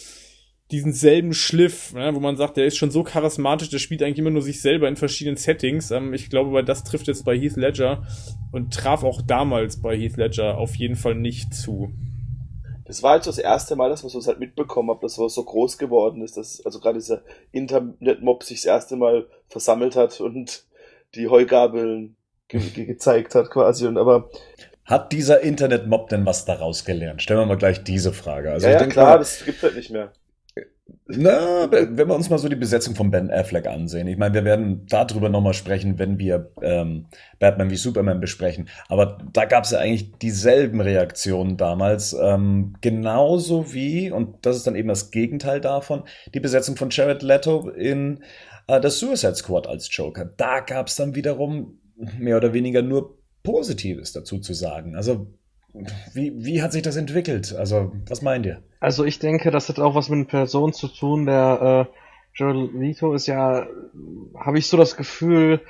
diesen 0.73 0.92
selben 0.92 1.33
Schliff, 1.33 1.92
ja, 1.95 2.12
wo 2.14 2.19
man 2.19 2.37
sagt, 2.37 2.57
der 2.57 2.66
ist 2.66 2.77
schon 2.77 2.90
so 2.90 3.05
charismatisch, 3.05 3.71
der 3.71 3.79
spielt 3.79 4.03
eigentlich 4.03 4.19
immer 4.19 4.31
nur 4.31 4.42
sich 4.42 4.61
selber 4.61 4.88
in 4.88 4.97
verschiedenen 4.97 5.37
Settings. 5.37 5.92
Ähm, 5.92 6.12
ich 6.12 6.29
glaube, 6.29 6.53
weil 6.53 6.64
das 6.64 6.83
trifft 6.83 7.07
jetzt 7.07 7.25
bei 7.25 7.38
Heath 7.38 7.57
Ledger 7.57 8.05
und 8.51 8.75
traf 8.75 9.05
auch 9.05 9.23
damals 9.23 9.81
bei 9.81 9.97
Heath 9.97 10.16
Ledger 10.16 10.59
auf 10.59 10.75
jeden 10.75 10.97
Fall 10.97 11.14
nicht 11.14 11.55
zu 11.55 11.92
das 12.87 13.03
war 13.03 13.16
jetzt 13.16 13.27
das 13.27 13.38
erste 13.38 13.77
Mal, 13.77 13.90
dass 13.90 14.03
man 14.03 14.11
so 14.11 14.25
halt 14.25 14.38
mitbekommen 14.38 14.90
hat, 14.90 15.03
dass 15.03 15.18
was 15.18 15.35
so 15.35 15.44
groß 15.44 15.79
geworden 15.79 16.22
ist, 16.22 16.37
dass 16.37 16.64
also 16.64 16.81
gerade 16.81 16.99
dieser 16.99 17.22
Internet-Mob 17.53 18.42
sich 18.42 18.59
das 18.59 18.66
erste 18.66 18.96
Mal 18.96 19.27
versammelt 19.49 19.96
hat 19.96 20.20
und 20.20 20.64
die 21.14 21.29
Heugabeln 21.29 22.16
ge 22.49 22.61
ge 22.61 22.85
gezeigt 22.85 23.35
hat 23.35 23.51
quasi. 23.51 23.87
Und 23.87 23.99
aber 23.99 24.31
hat 24.85 25.12
dieser 25.12 25.40
Internet-Mob 25.40 26.09
denn 26.09 26.25
was 26.27 26.44
daraus 26.44 26.85
gelernt? 26.85 27.20
Stellen 27.22 27.40
wir 27.40 27.46
mal 27.46 27.57
gleich 27.57 27.83
diese 27.83 28.12
Frage. 28.12 28.53
Also 28.53 28.68
ja, 28.68 28.81
ja 28.81 28.87
klar, 28.87 29.11
mal, 29.12 29.18
das 29.18 29.44
gibt 29.44 29.62
halt 29.62 29.75
nicht 29.75 29.90
mehr. 29.90 30.12
Na, 31.09 31.70
wenn 31.70 31.96
wir 31.96 32.14
uns 32.14 32.31
mal 32.31 32.38
so 32.38 32.49
die 32.49 32.57
Besetzung 32.57 32.96
von 32.96 33.11
Ben 33.11 33.31
Affleck 33.31 33.66
ansehen. 33.66 34.09
Ich 34.09 34.18
meine, 34.18 34.35
wir 34.35 34.44
werden 34.44 34.87
darüber 34.87 35.29
nochmal 35.29 35.55
sprechen, 35.55 35.99
wenn 36.01 36.18
wir 36.18 36.51
ähm, 36.62 37.07
Batman 37.38 37.70
wie 37.70 37.77
Superman 37.77 38.20
besprechen. 38.20 38.68
Aber 38.88 39.18
da 39.33 39.44
gab 39.44 39.64
es 39.64 39.70
ja 39.70 39.79
eigentlich 39.79 40.18
dieselben 40.18 40.81
Reaktionen 40.81 41.57
damals. 41.57 42.12
Ähm, 42.12 42.75
genauso 42.81 43.72
wie, 43.72 44.11
und 44.11 44.44
das 44.46 44.57
ist 44.57 44.66
dann 44.66 44.75
eben 44.75 44.88
das 44.88 45.12
Gegenteil 45.12 45.61
davon, 45.61 46.03
die 46.35 46.40
Besetzung 46.40 46.77
von 46.77 46.90
Jared 46.90 47.22
Leto 47.22 47.68
in 47.68 48.25
äh, 48.66 48.81
das 48.81 48.99
Suicide 48.99 49.37
Squad 49.37 49.68
als 49.68 49.88
Joker. 49.94 50.25
Da 50.25 50.61
gab 50.61 50.88
es 50.88 50.96
dann 50.96 51.14
wiederum 51.14 51.79
mehr 52.18 52.37
oder 52.37 52.53
weniger 52.53 52.83
nur 52.83 53.18
Positives 53.44 54.12
dazu 54.12 54.40
zu 54.40 54.55
sagen. 54.55 54.96
Also 54.96 55.29
wie, 56.15 56.33
wie 56.45 56.62
hat 56.62 56.73
sich 56.73 56.83
das 56.83 56.97
entwickelt? 56.97 57.55
Also, 57.55 57.93
was 58.09 58.23
meint 58.23 58.47
ihr? 58.47 58.62
Also, 58.81 59.05
ich 59.05 59.19
denke, 59.19 59.51
das 59.51 59.69
hat 59.69 59.79
auch 59.79 59.95
was 59.95 60.09
mit 60.09 60.19
einer 60.19 60.27
Person 60.27 60.73
zu 60.73 60.89
tun. 60.89 61.27
Der 61.27 61.89
äh, 61.89 61.97
Joel 62.35 62.71
Vito 62.75 63.15
ist 63.15 63.27
ja, 63.27 63.67
habe 64.39 64.59
ich 64.59 64.67
so 64.67 64.77
das 64.77 64.97
Gefühl, 64.97 65.61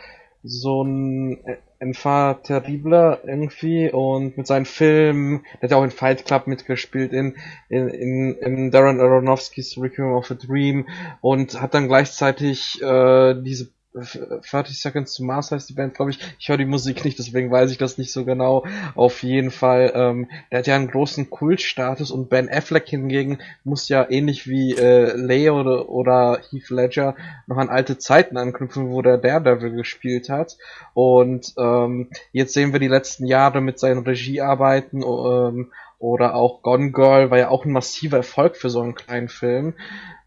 so 0.42 0.82
ein 0.82 1.38
Enfant 1.78 2.44
terrible 2.44 3.18
irgendwie 3.24 3.90
und 3.90 4.36
mit 4.38 4.46
seinen 4.46 4.64
Filmen, 4.64 5.42
der 5.54 5.62
hat 5.62 5.70
ja 5.72 5.76
auch 5.76 5.84
in 5.84 5.90
Fight 5.90 6.24
Club 6.24 6.46
mitgespielt, 6.46 7.12
in, 7.12 7.34
in, 7.68 7.88
in, 7.88 8.34
in 8.36 8.70
Darren 8.70 9.00
Aronofskys 9.00 9.76
Requiem 9.78 10.12
of 10.12 10.30
a 10.30 10.34
Dream 10.34 10.86
und 11.20 11.60
hat 11.60 11.74
dann 11.74 11.88
gleichzeitig 11.88 12.80
äh, 12.80 13.34
diese 13.42 13.70
30 13.96 14.78
Seconds 14.78 15.14
to 15.14 15.24
Mars 15.24 15.50
heißt 15.50 15.68
die 15.68 15.74
Band, 15.74 15.94
glaube 15.94 16.10
ich. 16.10 16.18
Ich 16.38 16.48
höre 16.48 16.58
die 16.58 16.66
Musik 16.66 17.04
nicht, 17.04 17.18
deswegen 17.18 17.50
weiß 17.50 17.70
ich 17.70 17.78
das 17.78 17.98
nicht 17.98 18.12
so 18.12 18.24
genau. 18.24 18.64
Auf 18.94 19.22
jeden 19.22 19.50
Fall, 19.50 19.92
ähm, 19.94 20.28
der 20.50 20.58
hat 20.58 20.66
ja 20.66 20.76
einen 20.76 20.90
großen 20.90 21.30
Kultstatus 21.30 22.10
und 22.10 22.28
Ben 22.28 22.50
Affleck 22.50 22.88
hingegen 22.88 23.38
muss 23.64 23.88
ja 23.88 24.06
ähnlich 24.08 24.46
wie 24.46 24.74
äh, 24.74 25.16
Leo 25.16 25.60
oder, 25.60 25.88
oder 25.88 26.40
Heath 26.50 26.70
Ledger 26.70 27.16
noch 27.46 27.56
an 27.56 27.68
alte 27.68 27.98
Zeiten 27.98 28.36
anknüpfen, 28.36 28.90
wo 28.90 29.02
der 29.02 29.18
Daredevil 29.18 29.72
gespielt 29.72 30.28
hat. 30.28 30.56
Und 30.94 31.54
ähm, 31.58 32.10
jetzt 32.32 32.52
sehen 32.52 32.72
wir 32.72 32.80
die 32.80 32.88
letzten 32.88 33.26
Jahre 33.26 33.60
mit 33.60 33.78
seinen 33.78 34.04
Regiearbeiten 34.04 35.02
ähm, 35.02 35.72
oder 35.98 36.34
auch 36.34 36.62
Gone 36.62 36.92
Girl 36.92 37.30
war 37.30 37.38
ja 37.38 37.48
auch 37.48 37.64
ein 37.64 37.72
massiver 37.72 38.18
Erfolg 38.18 38.56
für 38.56 38.68
so 38.68 38.82
einen 38.82 38.94
kleinen 38.94 39.28
Film 39.28 39.74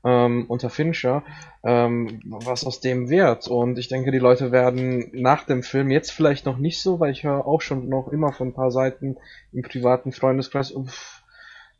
ähm, 0.04 0.46
unter 0.48 0.70
Fincher, 0.70 1.24
ähm, 1.64 2.22
was 2.26 2.66
aus 2.66 2.80
dem 2.80 3.10
wird. 3.10 3.48
Und 3.48 3.78
ich 3.78 3.88
denke, 3.88 4.12
die 4.12 4.20
Leute 4.20 4.52
werden 4.52 5.10
nach 5.14 5.46
dem 5.46 5.64
Film 5.64 5.92
jetzt 5.92 6.12
vielleicht 6.12 6.46
noch 6.46 6.58
nicht 6.58 6.82
so, 6.82 7.00
weil 7.00 7.12
ich 7.12 7.24
höre 7.24 7.46
auch 7.46 7.62
schon 7.62 7.90
noch 7.90 8.08
immer 8.10 8.32
von 8.32 8.50
ein 8.50 8.54
paar 8.54 8.72
Seiten 8.72 9.18
im 9.52 9.62
privaten 9.62 10.12
Freundeskreis, 10.12 10.72
uff, 10.72 11.24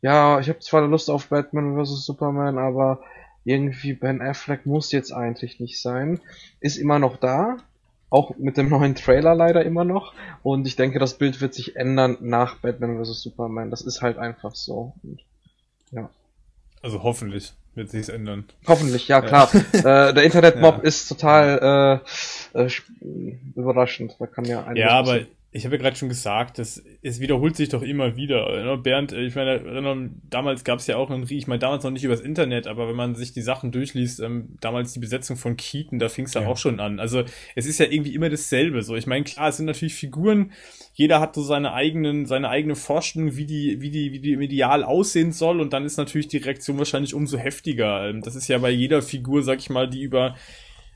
ja, 0.02 0.40
ich 0.40 0.48
habe 0.48 0.60
zwar 0.60 0.86
Lust 0.86 1.10
auf 1.10 1.28
Batman 1.28 1.76
vs. 1.76 2.04
Superman, 2.04 2.58
aber 2.58 3.00
irgendwie 3.44 3.92
Ben 3.92 4.22
Affleck 4.22 4.66
muss 4.66 4.92
jetzt 4.92 5.12
eigentlich 5.12 5.60
nicht 5.60 5.80
sein. 5.80 6.20
Ist 6.60 6.76
immer 6.76 6.98
noch 6.98 7.16
da, 7.16 7.58
auch 8.08 8.36
mit 8.36 8.56
dem 8.56 8.68
neuen 8.70 8.94
Trailer 8.94 9.34
leider 9.34 9.64
immer 9.64 9.84
noch. 9.84 10.14
Und 10.42 10.66
ich 10.66 10.76
denke, 10.76 10.98
das 10.98 11.18
Bild 11.18 11.40
wird 11.40 11.54
sich 11.54 11.76
ändern 11.76 12.18
nach 12.20 12.58
Batman 12.58 13.02
vs. 13.02 13.22
Superman. 13.22 13.70
Das 13.70 13.82
ist 13.82 14.02
halt 14.02 14.18
einfach 14.18 14.54
so. 14.54 14.92
Und, 15.02 15.20
ja. 15.90 16.10
Also 16.82 17.02
hoffentlich 17.02 17.52
wird 17.74 17.90
sich's 17.90 18.08
ändern. 18.08 18.44
Hoffentlich, 18.66 19.08
ja 19.08 19.20
klar. 19.20 19.50
Äh, 19.72 20.12
der 20.12 20.22
Internetmob 20.24 20.78
ja. 20.78 20.82
ist 20.82 21.08
total 21.08 22.02
äh, 22.54 22.62
äh, 22.62 22.70
überraschend. 23.54 24.16
Da 24.18 24.26
kann 24.26 24.44
ja 24.44 24.72
Ja, 24.74 24.90
aber 24.90 25.20
ich 25.52 25.64
habe 25.64 25.74
ja 25.74 25.82
gerade 25.82 25.96
schon 25.96 26.08
gesagt, 26.08 26.58
das, 26.58 26.80
es 27.02 27.18
wiederholt 27.18 27.56
sich 27.56 27.70
doch 27.70 27.82
immer 27.82 28.14
wieder. 28.14 28.64
Ne? 28.64 28.76
Bernd, 28.78 29.12
ich 29.12 29.34
meine, 29.34 30.10
damals 30.30 30.62
gab 30.62 30.78
es 30.78 30.86
ja 30.86 30.96
auch 30.96 31.10
einen, 31.10 31.26
ich 31.28 31.48
meine, 31.48 31.58
damals 31.58 31.82
noch 31.82 31.90
nicht 31.90 32.04
übers 32.04 32.20
Internet, 32.20 32.68
aber 32.68 32.88
wenn 32.88 32.94
man 32.94 33.16
sich 33.16 33.32
die 33.32 33.42
Sachen 33.42 33.72
durchliest, 33.72 34.20
ähm, 34.20 34.56
damals 34.60 34.92
die 34.92 35.00
Besetzung 35.00 35.36
von 35.36 35.56
Keaton, 35.56 35.98
da 35.98 36.08
fing 36.08 36.26
es 36.26 36.34
ja. 36.34 36.46
auch 36.46 36.56
schon 36.56 36.78
an. 36.78 37.00
Also 37.00 37.24
es 37.56 37.66
ist 37.66 37.80
ja 37.80 37.86
irgendwie 37.86 38.14
immer 38.14 38.28
dasselbe. 38.28 38.82
So, 38.84 38.94
ich 38.94 39.08
meine, 39.08 39.24
klar, 39.24 39.48
es 39.48 39.56
sind 39.56 39.66
natürlich 39.66 39.94
Figuren, 39.94 40.52
jeder 40.94 41.18
hat 41.18 41.34
so 41.34 41.42
seine 41.42 41.72
eigenen, 41.72 42.26
seine 42.26 42.48
eigene 42.48 42.76
Vorstellung, 42.76 43.34
wie 43.34 43.46
die, 43.46 43.80
wie 43.80 43.90
die, 43.90 44.12
wie 44.12 44.20
die 44.20 44.36
medial 44.36 44.84
aussehen 44.84 45.32
soll, 45.32 45.60
und 45.60 45.72
dann 45.72 45.84
ist 45.84 45.96
natürlich 45.96 46.28
die 46.28 46.36
Reaktion 46.36 46.78
wahrscheinlich 46.78 47.12
umso 47.12 47.38
heftiger. 47.38 48.08
Ähm, 48.08 48.20
das 48.20 48.36
ist 48.36 48.46
ja 48.46 48.58
bei 48.58 48.70
jeder 48.70 49.02
Figur, 49.02 49.42
sag 49.42 49.58
ich 49.58 49.70
mal, 49.70 49.90
die 49.90 50.02
über 50.02 50.36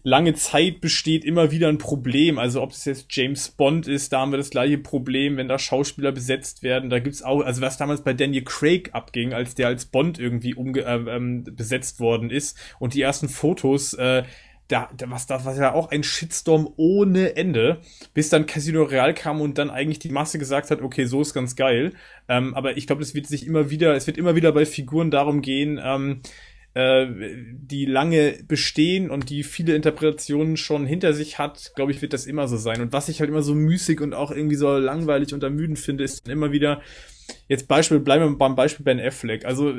lange 0.05 0.35
Zeit 0.35 0.81
besteht 0.81 1.25
immer 1.25 1.51
wieder 1.51 1.69
ein 1.69 1.79
Problem. 1.79 2.39
Also 2.39 2.63
ob 2.63 2.71
es 2.71 2.85
jetzt 2.85 3.07
James 3.09 3.49
Bond 3.49 3.89
ist, 3.89 4.13
da 4.13 4.21
haben 4.21 4.33
wir 4.33 4.37
das 4.37 4.51
gleiche 4.51 4.79
Problem, 4.79 5.39
wenn 5.39 5.49
da 5.49 5.59
Schauspieler 5.59 6.13
besetzt 6.13 6.63
werden. 6.63 6.91
Da 6.91 7.01
gibt's 7.01 7.23
auch, 7.23 7.41
also 7.41 7.63
was 7.63 7.79
damals 7.79 8.03
bei 8.03 8.13
Daniel 8.13 8.45
Craig 8.45 8.91
abging, 8.93 9.33
als 9.33 9.55
der 9.55 9.67
als 9.67 9.87
Bond 9.87 10.21
irgendwie 10.21 10.55
umge 10.55 10.83
äh, 10.83 11.17
ähm, 11.17 11.45
besetzt 11.45 11.99
worden 12.01 12.31
ist 12.31 12.57
und 12.79 12.93
die 12.93 13.01
ersten 13.01 13.31
Fotos, 13.31 13.95
äh, 13.95 14.25
da, 14.69 14.91
da 14.97 15.11
was 15.11 15.27
das 15.27 15.45
war 15.45 15.57
ja 15.57 15.73
auch 15.73 15.91
ein 15.91 16.03
Shitstorm 16.03 16.69
ohne 16.77 17.37
Ende, 17.37 17.81
bis 18.13 18.29
dann 18.29 18.47
Casino 18.47 18.83
Real 18.83 19.15
kam 19.15 19.41
und 19.41 19.57
dann 19.57 19.71
eigentlich 19.71 19.99
die 19.99 20.11
Masse 20.11 20.39
gesagt 20.39 20.71
hat, 20.71 20.83
okay, 20.83 21.07
so 21.07 21.23
ist 21.23 21.35
ganz 21.35 21.57
geil. 21.57 21.93
Ähm, 22.29 22.55
aber 22.55 22.77
ich 22.77 22.87
glaube, 22.87 23.03
es 23.03 23.15
wird 23.15 23.27
sich 23.27 23.47
immer 23.47 23.71
wieder, 23.71 23.95
es 23.95 24.07
wird 24.07 24.19
immer 24.19 24.35
wieder 24.35 24.53
bei 24.53 24.67
Figuren 24.67 25.11
darum 25.11 25.41
gehen, 25.41 25.81
ähm, 25.83 26.21
äh, 26.75 27.07
die 27.53 27.87
lange 27.87 28.39
bestehen 28.47 29.11
und 29.11 29.31
die 29.31 29.45
viele 29.45 29.75
Interpretationen 29.75 30.57
schon 30.57 30.87
hinter 30.87 31.13
sich 31.13 31.39
hat, 31.39 31.73
glaube 31.77 31.93
ich, 31.93 32.03
wird 32.03 32.13
das 32.13 32.27
immer 32.27 32.49
so 32.49 32.57
sein. 32.57 32.81
Und 32.81 32.93
was 32.93 33.09
ich 33.09 33.21
halt 33.21 33.31
immer 33.31 33.43
so 33.43 33.55
müßig 33.55 34.01
und 34.01 34.13
auch 34.13 34.31
irgendwie 34.31 34.57
so 34.57 34.77
langweilig 34.77 35.33
und 35.33 35.43
ermüdend 35.43 35.79
finde, 35.79 36.05
ist 36.05 36.29
immer 36.29 36.53
wieder, 36.53 36.83
jetzt 37.49 37.69
Beispiel, 37.69 38.01
bleiben 38.01 38.25
wir 38.25 38.39
beim 38.39 38.55
Beispiel 38.55 38.85
Ben 38.85 39.01
Affleck. 39.01 39.45
Also, 39.45 39.73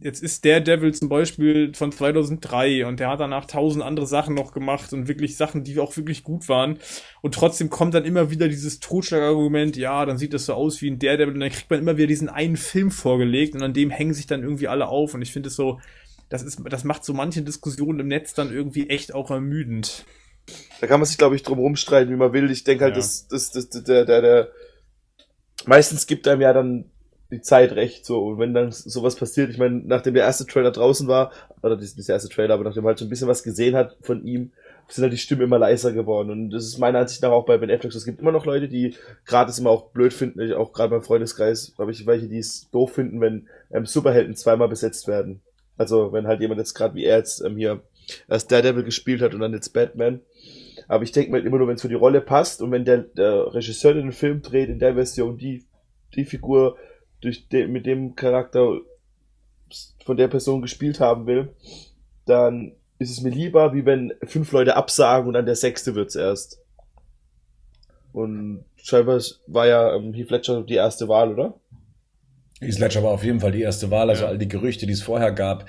jetzt 0.00 0.22
ist 0.22 0.44
der 0.44 0.60
Devil 0.60 0.92
zum 0.92 1.08
Beispiel 1.08 1.72
von 1.74 1.92
2003 1.92 2.86
und 2.86 3.00
der 3.00 3.08
hat 3.08 3.20
danach 3.20 3.46
tausend 3.46 3.82
andere 3.82 4.06
Sachen 4.06 4.34
noch 4.34 4.52
gemacht 4.52 4.92
und 4.92 5.08
wirklich 5.08 5.36
Sachen, 5.36 5.64
die 5.64 5.78
auch 5.78 5.96
wirklich 5.96 6.22
gut 6.22 6.48
waren. 6.48 6.78
Und 7.20 7.34
trotzdem 7.34 7.70
kommt 7.70 7.94
dann 7.94 8.04
immer 8.04 8.30
wieder 8.30 8.48
dieses 8.48 8.80
Totschlagargument, 8.80 9.76
ja, 9.76 10.04
dann 10.04 10.18
sieht 10.18 10.34
das 10.34 10.46
so 10.46 10.54
aus 10.54 10.82
wie 10.82 10.90
ein 10.90 10.98
Daredevil 10.98 11.34
und 11.34 11.40
dann 11.40 11.50
kriegt 11.50 11.70
man 11.70 11.80
immer 11.80 11.96
wieder 11.96 12.08
diesen 12.08 12.28
einen 12.28 12.56
Film 12.56 12.90
vorgelegt 12.90 13.54
und 13.54 13.62
an 13.62 13.72
dem 13.72 13.90
hängen 13.90 14.14
sich 14.14 14.26
dann 14.26 14.42
irgendwie 14.42 14.68
alle 14.68 14.88
auf 14.88 15.14
und 15.14 15.22
ich 15.22 15.32
finde 15.32 15.48
es 15.48 15.56
so, 15.56 15.80
das 16.32 16.42
ist, 16.42 16.60
das 16.64 16.84
macht 16.84 17.04
so 17.04 17.12
manche 17.12 17.42
Diskussionen 17.42 18.00
im 18.00 18.08
Netz 18.08 18.32
dann 18.32 18.50
irgendwie 18.50 18.88
echt 18.88 19.14
auch 19.14 19.30
ermüdend. 19.30 20.06
Da 20.80 20.86
kann 20.86 20.98
man 20.98 21.06
sich, 21.06 21.18
glaube 21.18 21.36
ich, 21.36 21.42
drum 21.42 21.58
rumstreiten, 21.58 22.10
wie 22.12 22.16
man 22.16 22.32
will. 22.32 22.50
Ich 22.50 22.64
denke 22.64 22.84
halt, 22.84 22.94
ja. 22.94 23.00
das, 23.00 23.28
das, 23.28 23.50
das, 23.50 23.68
der, 23.68 24.06
der, 24.06 24.22
der, 24.22 24.48
meistens 25.66 26.06
gibt 26.06 26.26
einem 26.26 26.40
ja 26.40 26.54
dann 26.54 26.86
die 27.30 27.42
Zeit 27.42 27.72
recht, 27.72 28.06
so. 28.06 28.24
Und 28.24 28.38
wenn 28.38 28.54
dann 28.54 28.72
sowas 28.72 29.16
passiert, 29.16 29.50
ich 29.50 29.58
meine, 29.58 29.82
nachdem 29.84 30.14
der 30.14 30.24
erste 30.24 30.46
Trailer 30.46 30.70
draußen 30.70 31.06
war, 31.06 31.32
oder 31.62 31.76
das 31.76 31.92
ist 31.92 32.08
der 32.08 32.16
erste 32.16 32.30
Trailer, 32.30 32.54
aber 32.54 32.64
nachdem 32.64 32.82
man 32.82 32.90
halt 32.90 32.98
so 32.98 33.04
ein 33.04 33.10
bisschen 33.10 33.28
was 33.28 33.42
gesehen 33.42 33.76
hat 33.76 33.96
von 34.00 34.24
ihm, 34.24 34.52
sind 34.88 35.02
halt 35.02 35.12
die 35.12 35.18
Stimmen 35.18 35.42
immer 35.42 35.58
leiser 35.58 35.92
geworden. 35.92 36.30
Und 36.30 36.50
das 36.50 36.64
ist 36.64 36.78
meiner 36.78 37.00
Ansicht 37.00 37.22
nach 37.22 37.30
auch 37.30 37.46
bei 37.46 37.58
Ben 37.58 37.70
Affleck. 37.70 37.94
Es 37.94 38.04
gibt 38.04 38.20
immer 38.20 38.32
noch 38.32 38.46
Leute, 38.46 38.68
die 38.68 38.96
gerade 39.26 39.50
es 39.50 39.58
immer 39.58 39.70
auch 39.70 39.90
blöd 39.90 40.12
finden, 40.12 40.52
auch 40.54 40.72
gerade 40.72 40.90
beim 40.90 41.02
Freundeskreis, 41.02 41.74
glaube 41.76 41.92
ich, 41.92 42.06
welche, 42.06 42.28
die 42.28 42.38
es 42.38 42.70
doof 42.70 42.94
finden, 42.94 43.20
wenn 43.20 43.48
ähm, 43.70 43.86
Superhelden 43.86 44.34
zweimal 44.34 44.68
besetzt 44.68 45.08
werden. 45.08 45.40
Also 45.82 46.12
wenn 46.12 46.26
halt 46.26 46.40
jemand 46.40 46.58
jetzt 46.58 46.74
gerade 46.74 46.94
wie 46.94 47.04
er 47.04 47.18
jetzt 47.18 47.40
ähm, 47.40 47.56
hier 47.56 47.82
als 48.28 48.46
Daredevil 48.46 48.84
gespielt 48.84 49.22
hat 49.22 49.34
und 49.34 49.40
dann 49.40 49.52
jetzt 49.52 49.72
Batman. 49.72 50.20
Aber 50.88 51.04
ich 51.04 51.12
denke 51.12 51.30
mir 51.30 51.38
halt 51.38 51.46
immer 51.46 51.58
nur, 51.58 51.68
wenn 51.68 51.76
es 51.76 51.82
für 51.82 51.88
die 51.88 51.94
Rolle 51.94 52.20
passt 52.20 52.62
und 52.62 52.70
wenn 52.70 52.84
der, 52.84 52.98
der 52.98 53.54
Regisseur 53.54 53.94
den 53.94 54.12
Film 54.12 54.42
dreht 54.42 54.68
in 54.68 54.78
der 54.78 54.94
Version 54.94 55.38
die, 55.38 55.64
die 56.14 56.24
Figur 56.24 56.76
durch 57.20 57.48
de, 57.48 57.66
mit 57.66 57.86
dem 57.86 58.16
Charakter 58.16 58.80
von 60.04 60.16
der 60.16 60.28
Person 60.28 60.60
gespielt 60.60 61.00
haben 61.00 61.26
will, 61.26 61.54
dann 62.26 62.72
ist 62.98 63.10
es 63.10 63.22
mir 63.22 63.30
lieber, 63.30 63.72
wie 63.74 63.86
wenn 63.86 64.12
fünf 64.24 64.52
Leute 64.52 64.76
absagen 64.76 65.28
und 65.28 65.34
dann 65.34 65.46
der 65.46 65.56
sechste 65.56 65.94
wird's 65.94 66.14
erst. 66.14 66.60
Und 68.12 68.64
scheinbar 68.76 69.20
war 69.46 69.66
ja 69.66 69.94
ähm, 69.94 70.12
Heath 70.12 70.30
Ledger 70.30 70.62
die 70.62 70.74
erste 70.74 71.08
Wahl, 71.08 71.32
oder? 71.32 71.54
Heath 72.62 72.78
Ledger 72.78 73.02
war 73.02 73.10
auf 73.10 73.24
jeden 73.24 73.40
Fall 73.40 73.52
die 73.52 73.62
erste 73.62 73.90
Wahl. 73.90 74.08
Also 74.08 74.24
ja. 74.24 74.28
all 74.28 74.38
die 74.38 74.48
Gerüchte, 74.48 74.86
die 74.86 74.92
es 74.92 75.02
vorher 75.02 75.32
gab, 75.32 75.66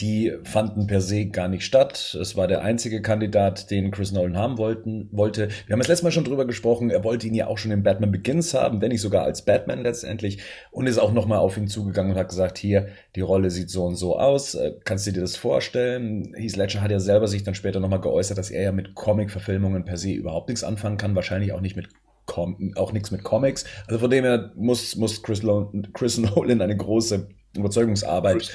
die 0.00 0.32
fanden 0.42 0.88
per 0.88 1.00
se 1.00 1.26
gar 1.26 1.46
nicht 1.48 1.64
statt. 1.64 2.16
Es 2.20 2.36
war 2.36 2.48
der 2.48 2.62
einzige 2.62 3.00
Kandidat, 3.00 3.70
den 3.70 3.92
Chris 3.92 4.10
Nolan 4.10 4.36
haben 4.36 4.58
wollten, 4.58 5.08
wollte. 5.12 5.48
Wir 5.66 5.72
haben 5.72 5.78
das 5.78 5.88
letzte 5.88 6.04
Mal 6.04 6.10
schon 6.10 6.24
drüber 6.24 6.46
gesprochen. 6.46 6.90
Er 6.90 7.04
wollte 7.04 7.28
ihn 7.28 7.34
ja 7.34 7.46
auch 7.46 7.58
schon 7.58 7.70
in 7.70 7.84
Batman 7.84 8.10
Begins 8.10 8.54
haben, 8.54 8.80
wenn 8.80 8.90
nicht 8.90 9.00
sogar 9.00 9.22
als 9.22 9.42
Batman 9.42 9.82
letztendlich. 9.82 10.38
Und 10.72 10.88
ist 10.88 10.98
auch 10.98 11.12
nochmal 11.12 11.38
auf 11.38 11.56
ihn 11.56 11.68
zugegangen 11.68 12.12
und 12.12 12.18
hat 12.18 12.28
gesagt, 12.28 12.58
hier, 12.58 12.88
die 13.14 13.20
Rolle 13.20 13.50
sieht 13.50 13.70
so 13.70 13.84
und 13.84 13.94
so 13.94 14.18
aus. 14.18 14.56
Äh, 14.56 14.72
kannst 14.84 15.06
du 15.06 15.12
dir 15.12 15.20
das 15.20 15.36
vorstellen? 15.36 16.34
Heath 16.34 16.56
Ledger 16.56 16.80
hat 16.80 16.90
ja 16.90 16.98
selber 16.98 17.28
sich 17.28 17.44
dann 17.44 17.54
später 17.54 17.78
nochmal 17.78 18.00
geäußert, 18.00 18.36
dass 18.36 18.50
er 18.50 18.62
ja 18.62 18.72
mit 18.72 18.96
Comic-Verfilmungen 18.96 19.84
per 19.84 19.96
se 19.96 20.10
überhaupt 20.10 20.48
nichts 20.48 20.64
anfangen 20.64 20.96
kann. 20.96 21.14
Wahrscheinlich 21.14 21.52
auch 21.52 21.60
nicht 21.60 21.76
mit 21.76 21.88
Com 22.26 22.72
auch 22.76 22.92
nichts 22.92 23.10
mit 23.10 23.22
Comics. 23.22 23.64
Also 23.86 23.98
von 23.98 24.10
dem 24.10 24.24
her 24.24 24.52
muss, 24.56 24.96
muss 24.96 25.22
Chris, 25.22 25.42
Lo 25.42 25.72
Chris 25.92 26.18
Nolan 26.18 26.60
eine 26.62 26.76
große 26.76 27.28
Überzeugungsarbeit 27.56 28.50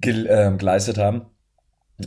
ge 0.00 0.26
äh, 0.26 0.56
geleistet 0.56 0.98
haben. 0.98 1.26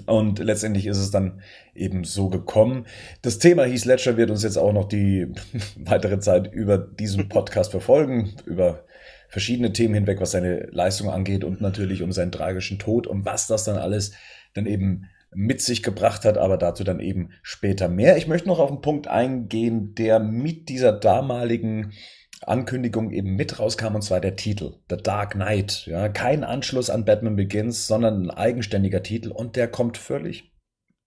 Und 0.05 0.39
letztendlich 0.39 0.85
ist 0.85 0.97
es 0.97 1.11
dann 1.11 1.41
eben 1.73 2.03
so 2.03 2.27
gekommen. 2.29 2.85
Das 3.21 3.39
Thema 3.39 3.63
Heath 3.63 3.85
Ledger 3.85 4.17
wird 4.17 4.29
uns 4.29 4.43
jetzt 4.43 4.57
auch 4.57 4.73
noch 4.73 4.85
die 4.85 5.27
weitere 5.77 6.19
Zeit 6.19 6.51
über 6.51 6.77
diesen 6.77 7.29
Podcast 7.29 7.71
verfolgen, 7.71 8.33
über 8.45 8.83
verschiedene 9.29 9.71
Themen 9.71 9.93
hinweg, 9.93 10.19
was 10.19 10.31
seine 10.31 10.67
Leistung 10.71 11.09
angeht 11.09 11.43
und 11.43 11.61
natürlich 11.61 12.03
um 12.03 12.11
seinen 12.11 12.31
tragischen 12.31 12.79
Tod 12.79 13.07
und 13.07 13.25
was 13.25 13.47
das 13.47 13.63
dann 13.63 13.77
alles 13.77 14.11
dann 14.53 14.65
eben 14.65 15.05
mit 15.33 15.61
sich 15.61 15.83
gebracht 15.83 16.25
hat, 16.25 16.37
aber 16.37 16.57
dazu 16.57 16.83
dann 16.83 16.99
eben 16.99 17.31
später 17.41 17.89
mehr. 17.89 18.17
Ich 18.17 18.27
möchte 18.27 18.47
noch 18.47 18.59
auf 18.59 18.71
einen 18.71 18.81
Punkt 18.81 19.07
eingehen, 19.07 19.93
der 19.95 20.19
mit 20.19 20.69
dieser 20.69 20.93
damaligen 20.93 21.93
Ankündigung 22.41 23.11
eben 23.11 23.35
mit 23.35 23.59
rauskam, 23.59 23.95
und 23.95 24.03
zwar 24.03 24.21
der 24.21 24.35
Titel, 24.35 24.75
The 24.89 24.97
Dark 24.97 25.31
Knight. 25.31 25.85
Ja, 25.87 26.07
kein 26.09 26.43
Anschluss 26.43 26.89
an 26.89 27.05
Batman 27.05 27.35
Begins, 27.35 27.87
sondern 27.87 28.23
ein 28.23 28.31
eigenständiger 28.31 29.03
Titel 29.03 29.31
und 29.31 29.55
der 29.55 29.67
kommt 29.67 29.97
völlig 29.97 30.51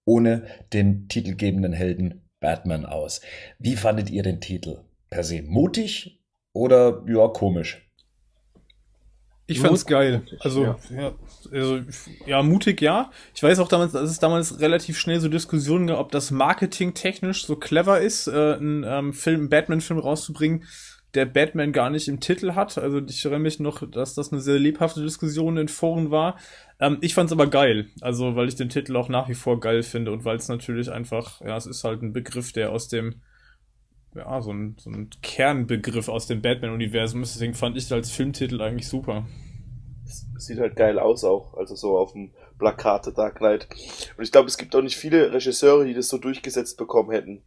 ohne 0.05 0.45
den 0.73 1.09
titelgebenden 1.09 1.73
Helden 1.73 2.29
Batman 2.41 2.87
aus. 2.87 3.21
Wie 3.59 3.77
fandet 3.77 4.11
ihr 4.11 4.23
den 4.23 4.41
Titel? 4.41 4.81
Per 5.09 5.25
se 5.25 5.43
mutig 5.43 6.25
oder 6.53 7.05
ja, 7.07 7.29
komisch? 7.29 7.90
Ich 9.51 9.61
fand's 9.61 9.87
geil. 9.87 10.23
Also 10.39 10.63
ja. 10.63 10.79
ja. 10.97 11.13
also, 11.53 11.81
ja, 12.27 12.43
mutig, 12.43 12.81
ja. 12.81 13.11
Ich 13.35 13.43
weiß 13.43 13.59
auch 13.59 13.69
damals, 13.69 13.93
dass 13.93 14.11
es 14.11 14.19
damals 14.19 14.61
relativ 14.61 14.99
schnell 14.99 15.21
so 15.21 15.29
Diskussionen 15.29 15.89
gab, 15.89 15.99
ob 15.99 16.13
das 16.13 16.31
marketingtechnisch 16.31 17.45
so 17.47 17.57
clever 17.57 18.01
ist, 18.01 18.29
äh, 18.29 18.55
einen 18.55 18.85
ähm, 18.87 19.13
Film, 19.13 19.41
einen 19.41 19.49
Batman-Film 19.49 19.99
rauszubringen, 19.99 20.65
der 21.15 21.27
Batman 21.27 21.73
gar 21.73 21.91
nicht 21.91 22.07
im 22.07 22.21
Titel 22.21 22.55
hat. 22.55 22.79
Also 22.79 23.01
ich 23.05 23.25
erinnere 23.25 23.41
mich 23.41 23.59
noch, 23.59 23.89
dass 23.91 24.15
das 24.15 24.31
eine 24.31 24.41
sehr 24.41 24.59
lebhafte 24.59 25.03
Diskussion 25.03 25.57
in 25.57 25.69
Foren 25.69 26.11
war. 26.11 26.37
Ähm, 26.79 26.99
ich 27.01 27.15
fand's 27.15 27.33
aber 27.33 27.49
geil. 27.49 27.89
Also, 28.01 28.37
weil 28.37 28.49
ich 28.49 28.55
den 28.55 28.69
Titel 28.69 28.97
auch 28.97 29.09
nach 29.09 29.29
wie 29.29 29.35
vor 29.35 29.59
geil 29.59 29.83
finde 29.83 30.13
und 30.13 30.25
weil 30.25 30.37
es 30.37 30.49
natürlich 30.49 30.93
einfach, 30.93 31.41
ja, 31.41 31.57
es 31.57 31.67
ist 31.67 31.83
halt 31.83 32.03
ein 32.03 32.13
Begriff, 32.13 32.53
der 32.53 32.71
aus 32.71 32.89
dem 32.89 33.17
ja, 34.15 34.41
so 34.41 34.53
ein, 34.53 34.77
so 34.79 34.91
ein 34.91 35.11
Kernbegriff 35.23 36.09
aus 36.09 36.27
dem 36.27 36.43
Batman-Universum. 36.43 37.21
Deswegen 37.21 37.55
fand 37.55 37.77
ich 37.77 37.93
als 37.93 38.11
Filmtitel 38.11 38.61
eigentlich 38.61 38.89
super. 38.89 39.27
sieht 40.37 40.59
halt 40.59 40.77
geil 40.77 40.99
aus 40.99 41.25
auch, 41.25 41.55
also 41.55 41.75
so 41.77 41.97
auf 41.99 42.13
dem 42.13 42.33
Plakat 42.59 43.05
The 43.05 43.15
Dark 43.15 43.37
Knight. 43.37 43.69
Und 44.17 44.25
ich 44.25 44.33
glaube, 44.33 44.49
es 44.49 44.59
gibt 44.59 44.75
auch 44.75 44.83
nicht 44.83 44.97
viele 44.97 45.33
Regisseure, 45.33 45.85
die 45.85 45.95
das 45.95 46.09
so 46.09 46.19
durchgesetzt 46.19 46.77
bekommen 46.77 47.11
hätten. 47.11 47.43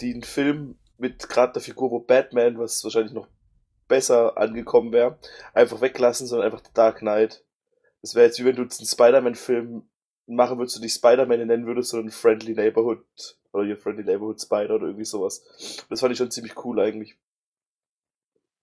Die 0.00 0.12
einen 0.12 0.24
Film 0.24 0.76
mit 0.98 1.28
gerade 1.28 1.54
der 1.54 1.62
Figur, 1.62 1.90
wo 1.90 2.00
Batman, 2.00 2.58
was 2.58 2.82
wahrscheinlich 2.82 3.12
noch 3.12 3.28
besser 3.88 4.36
angekommen 4.36 4.92
wäre, 4.92 5.18
einfach 5.54 5.80
weglassen, 5.80 6.26
sondern 6.26 6.50
einfach 6.50 6.62
Dark 6.74 6.98
Knight. 6.98 7.44
Das 8.02 8.14
wäre 8.14 8.26
jetzt 8.26 8.40
wie 8.40 8.44
wenn 8.44 8.56
du 8.56 8.62
jetzt 8.62 8.80
einen 8.80 8.88
Spider-Man-Film 8.88 9.82
machen 10.26 10.58
würdest, 10.58 10.76
du 10.76 10.80
dich 10.80 10.92
Spider-Man 10.92 11.46
nennen 11.46 11.66
würdest, 11.66 11.90
sondern 11.90 12.10
Friendly 12.10 12.54
Neighborhood 12.54 13.04
oder 13.56 13.66
hier 13.66 13.76
Friendly 13.76 14.04
Neighborhood 14.04 14.40
Spider 14.40 14.76
oder 14.76 14.86
irgendwie 14.86 15.04
sowas. 15.04 15.84
Das 15.88 16.00
fand 16.00 16.12
ich 16.12 16.18
schon 16.18 16.30
ziemlich 16.30 16.64
cool 16.64 16.80
eigentlich. 16.80 17.16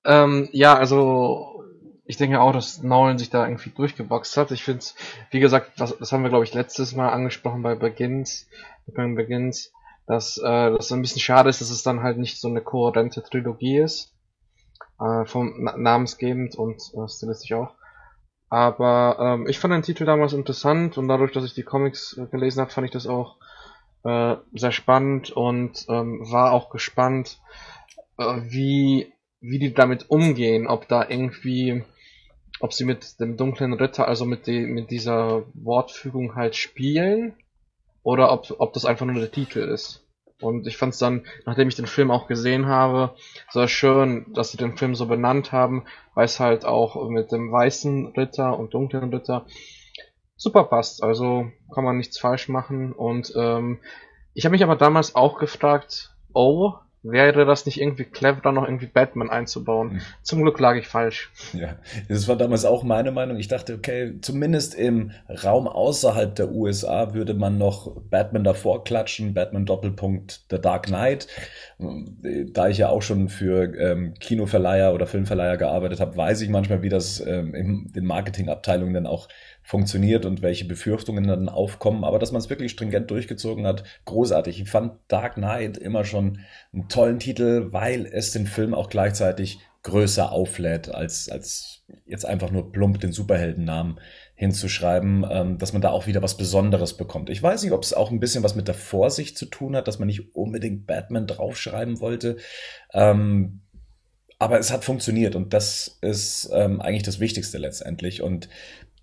Ähm, 0.06 0.50
ja, 0.52 0.76
also 0.76 1.64
ich 2.06 2.18
denke 2.18 2.42
auch, 2.42 2.52
dass 2.52 2.84
Nolan 2.84 3.18
sich 3.18 3.30
da 3.30 3.46
irgendwie 3.46 3.70
durchgeboxt 3.70 4.36
hat. 4.38 4.52
Ich 4.52 4.64
finde 4.64 4.80
es, 4.80 4.96
wie 5.32 5.40
gesagt, 5.40 5.80
das, 5.80 5.98
das 5.98 6.12
haben 6.12 6.24
wir 6.24 6.30
glaube 6.30 6.44
ich 6.44 6.54
letztes 6.54 6.96
Mal 6.96 7.10
angesprochen 7.10 7.64
bei 7.64 7.76
Begins, 7.76 8.48
bei 8.86 9.08
Begins, 9.14 9.72
dass 10.06 10.38
äh, 10.38 10.72
das 10.72 10.92
ein 10.92 11.02
bisschen 11.02 11.22
schade 11.22 11.50
ist, 11.50 11.62
dass 11.62 11.70
es 11.70 11.84
dann 11.84 12.04
halt 12.04 12.18
nicht 12.18 12.40
so 12.40 12.50
eine 12.50 12.62
kohärente 12.62 13.24
Trilogie 13.24 13.80
ist, 13.80 14.14
äh, 15.00 15.26
vom 15.26 15.56
na 15.60 15.78
namensgebend 15.78 16.56
und 16.56 16.82
äh, 16.94 17.08
stilistisch 17.08 17.54
auch. 17.54 17.74
Aber 18.50 19.18
ähm, 19.20 19.48
ich 19.48 19.58
fand 19.58 19.74
den 19.74 19.82
Titel 19.82 20.06
damals 20.06 20.34
interessant 20.34 20.98
und 21.00 21.08
dadurch, 21.08 21.32
dass 21.32 21.46
ich 21.46 21.56
die 21.56 21.64
Comics 21.64 22.18
äh, 22.18 22.28
gelesen 22.28 22.62
habe, 22.62 22.70
fand 22.70 22.86
ich 22.86 22.92
das 22.92 23.08
auch 23.08 23.38
äh, 24.04 24.36
sehr 24.54 24.72
spannend 24.72 25.32
und 25.32 25.86
ähm, 25.90 26.22
war 26.30 26.52
auch 26.52 26.70
gespannt, 26.70 27.40
äh, 28.18 28.42
wie, 28.44 29.14
wie 29.40 29.60
die 29.60 29.74
damit 29.74 30.10
umgehen, 30.10 30.68
ob 30.68 30.88
da 30.88 31.08
irgendwie, 31.08 31.84
ob 32.60 32.74
sie 32.74 32.86
mit 32.86 33.20
dem 33.20 33.38
dunklen 33.38 33.74
Ritter, 33.74 34.08
also 34.08 34.26
mit, 34.26 34.48
die, 34.48 34.62
mit 34.62 34.92
dieser 34.92 35.44
Wortfügung 35.54 36.36
halt 36.36 36.56
spielen, 36.56 37.36
oder 38.04 38.32
ob, 38.32 38.54
ob 38.60 38.74
das 38.74 38.86
einfach 38.86 39.06
nur 39.06 39.20
der 39.20 39.32
Titel 39.32 39.60
ist. 39.60 40.06
Und 40.42 40.68
ich 40.68 40.76
fand 40.76 40.94
es 40.94 41.00
dann, 41.00 41.26
nachdem 41.46 41.70
ich 41.70 41.76
den 41.76 41.88
Film 41.88 42.12
auch 42.12 42.28
gesehen 42.28 42.66
habe, 42.66 43.16
sehr 43.50 43.70
schön, 43.70 44.26
dass 44.34 44.52
sie 44.52 44.58
den 44.58 44.76
Film 44.76 44.94
so 44.94 45.06
benannt 45.06 45.54
haben, 45.54 45.86
weil 46.16 46.26
es 46.26 46.40
halt 46.40 46.66
auch 46.66 47.10
mit 47.10 47.32
dem 47.32 47.52
weißen 47.52 48.08
Ritter 48.08 48.60
und 48.60 48.74
dunklen 48.74 49.14
Ritter 49.14 49.46
super 50.36 50.66
passt. 50.66 51.04
Also 51.04 51.52
kann 51.74 51.84
man 51.84 51.98
nichts 51.98 52.20
falsch 52.20 52.50
machen. 52.50 52.92
Und 52.94 53.34
ähm, 53.36 53.80
Ich 54.34 54.46
habe 54.46 54.54
mich 54.54 54.64
aber 54.64 54.76
damals 54.76 55.16
auch 55.16 55.38
gefragt, 55.40 56.16
oh, 56.34 56.74
wäre 57.04 57.46
das 57.46 57.66
nicht 57.66 57.82
irgendwie 57.82 58.06
clever, 58.06 58.52
noch 58.54 58.64
irgendwie 58.64 58.88
Batman 58.88 59.30
einzubauen? 59.30 59.92
Hm. 59.92 60.02
Zum 60.22 60.42
Glück 60.42 60.58
lag 60.60 60.76
ich 60.78 60.88
falsch. 60.88 61.32
Ja, 61.52 61.76
das 62.08 62.28
war 62.28 62.38
damals 62.38 62.64
auch 62.66 62.84
meine 62.84 63.12
Meinung. 63.12 63.38
Ich 63.38 63.50
dachte, 63.50 63.76
okay, 63.76 64.20
zumindest 64.22 64.74
im 64.74 65.12
Raum 65.44 65.68
außerhalb 65.68 66.34
der 66.34 66.52
USA 66.52 67.14
würde 67.14 67.34
man 67.34 67.58
noch 67.58 68.02
Batman 68.10 68.46
davor 68.46 68.86
klatschen, 68.86 69.34
Batman 69.34 69.66
Doppelpunkt 69.66 70.46
The 70.50 70.60
Dark 70.60 70.88
Knight. 70.88 71.28
Da 71.78 72.70
ich 72.70 72.78
ja 72.78 72.90
auch 72.90 73.02
schon 73.02 73.28
für 73.28 73.76
ähm, 73.78 74.14
Kinoverleiher 74.20 74.94
oder 74.94 75.06
Filmverleiher 75.06 75.58
gearbeitet 75.58 76.00
habe, 76.00 76.16
weiß 76.16 76.40
ich 76.42 76.50
manchmal, 76.50 76.82
wie 76.84 76.90
das 76.90 77.20
ähm, 77.20 77.54
in 77.54 77.92
den 77.92 78.06
Marketingabteilungen 78.06 78.94
dann 78.94 79.08
auch 79.08 79.28
funktioniert 79.64 80.26
und 80.26 80.42
welche 80.42 80.66
Befürchtungen 80.66 81.26
dann 81.26 81.50
aufkommen. 81.50 82.04
Aber 82.04 82.20
dass 82.20 82.32
man 82.32 82.42
es 82.42 82.50
wirklich 82.50 82.72
stringent 82.72 83.10
durchgezogen 83.10 83.66
hat, 83.66 83.84
großartig. 84.06 84.62
Ich 84.62 84.70
fand 84.70 85.00
Dark 85.08 85.36
Knight 85.36 85.78
immer 85.78 86.04
schon 86.04 86.40
einen 86.74 86.90
tollen 86.90 87.20
Titel, 87.20 87.70
weil 87.72 88.06
es 88.06 88.32
den 88.32 88.46
Film 88.46 88.74
auch 88.74 88.90
gleichzeitig 88.90 89.60
größer 89.84 90.32
auflädt, 90.32 90.94
als, 90.94 91.30
als 91.30 91.84
jetzt 92.06 92.26
einfach 92.26 92.52
nur 92.52 92.72
plump 92.72 93.00
den 93.02 93.12
Superheldennamen 93.12 94.00
hinzuschreiben, 94.36 95.26
ähm, 95.30 95.58
dass 95.58 95.74
man 95.74 95.82
da 95.82 95.92
auch 95.92 96.08
wieder 96.08 96.22
was 96.22 96.38
Besonderes 96.38 96.96
bekommt. 96.96 97.30
Ich 97.30 97.44
weiß 97.44 97.64
nicht, 97.64 97.74
ob 97.74 97.84
es 97.84 97.94
auch 97.94 98.10
ein 98.10 98.20
bisschen 98.20 98.44
was 98.44 98.56
mit 98.56 98.68
der 98.68 98.76
Vorsicht 98.76 99.38
zu 99.38 99.46
tun 99.46 99.76
hat, 99.76 99.88
dass 99.88 100.00
man 100.00 100.08
nicht 100.08 100.36
unbedingt 100.36 100.88
Batman 100.88 101.28
draufschreiben 101.28 102.00
wollte. 102.00 102.38
Ähm, 102.94 103.62
aber 104.40 104.60
es 104.60 104.72
hat 104.72 104.84
funktioniert 104.84 105.36
und 105.36 105.54
das 105.54 106.00
ist 106.02 106.50
ähm, 106.54 106.82
eigentlich 106.82 107.04
das 107.04 107.20
Wichtigste 107.20 107.58
letztendlich. 107.58 108.22
Und 108.22 108.50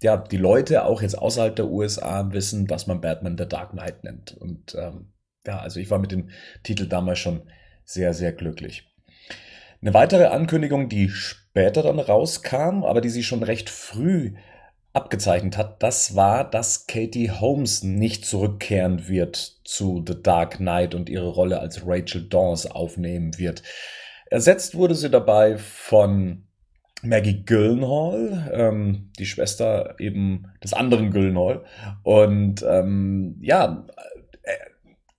ja, 0.02 0.16
die 0.16 0.36
Leute 0.36 0.84
auch 0.84 1.02
jetzt 1.02 1.18
außerhalb 1.18 1.54
der 1.54 1.68
USA 1.68 2.32
wissen, 2.32 2.66
dass 2.66 2.86
man 2.86 3.00
Batman 3.00 3.36
The 3.36 3.46
Dark 3.46 3.72
Knight 3.72 4.02
nennt. 4.04 4.36
Und 4.36 4.74
ähm, 4.74 5.12
ja, 5.46 5.60
also 5.60 5.80
ich 5.80 5.90
war 5.90 5.98
mit 5.98 6.12
dem 6.12 6.30
Titel 6.62 6.86
damals 6.86 7.18
schon 7.18 7.42
sehr, 7.84 8.14
sehr 8.14 8.32
glücklich. 8.32 8.86
Eine 9.82 9.94
weitere 9.94 10.26
Ankündigung, 10.26 10.88
die 10.88 11.08
später 11.08 11.82
dann 11.82 11.98
rauskam, 11.98 12.84
aber 12.84 13.00
die 13.00 13.08
sie 13.08 13.22
schon 13.22 13.42
recht 13.42 13.70
früh 13.70 14.34
abgezeichnet 14.92 15.56
hat, 15.56 15.82
das 15.82 16.16
war, 16.16 16.48
dass 16.48 16.86
Katie 16.86 17.30
Holmes 17.30 17.82
nicht 17.82 18.24
zurückkehren 18.26 19.08
wird 19.08 19.60
zu 19.64 20.04
The 20.06 20.20
Dark 20.20 20.56
Knight 20.56 20.94
und 20.94 21.08
ihre 21.08 21.28
Rolle 21.28 21.60
als 21.60 21.86
Rachel 21.86 22.28
Dawes 22.28 22.66
aufnehmen 22.66 23.38
wird. 23.38 23.62
Ersetzt 24.26 24.74
wurde 24.74 24.94
sie 24.94 25.10
dabei 25.10 25.58
von 25.58 26.46
Maggie 27.02 27.44
Gyllenhaal, 27.44 28.50
ähm, 28.52 29.10
die 29.18 29.26
Schwester 29.26 29.94
eben 29.98 30.52
des 30.62 30.72
anderen 30.72 31.10
Gyllenhaal. 31.10 31.64
Und 32.02 32.64
ähm, 32.68 33.36
ja, 33.40 33.86
äh, 34.42 34.52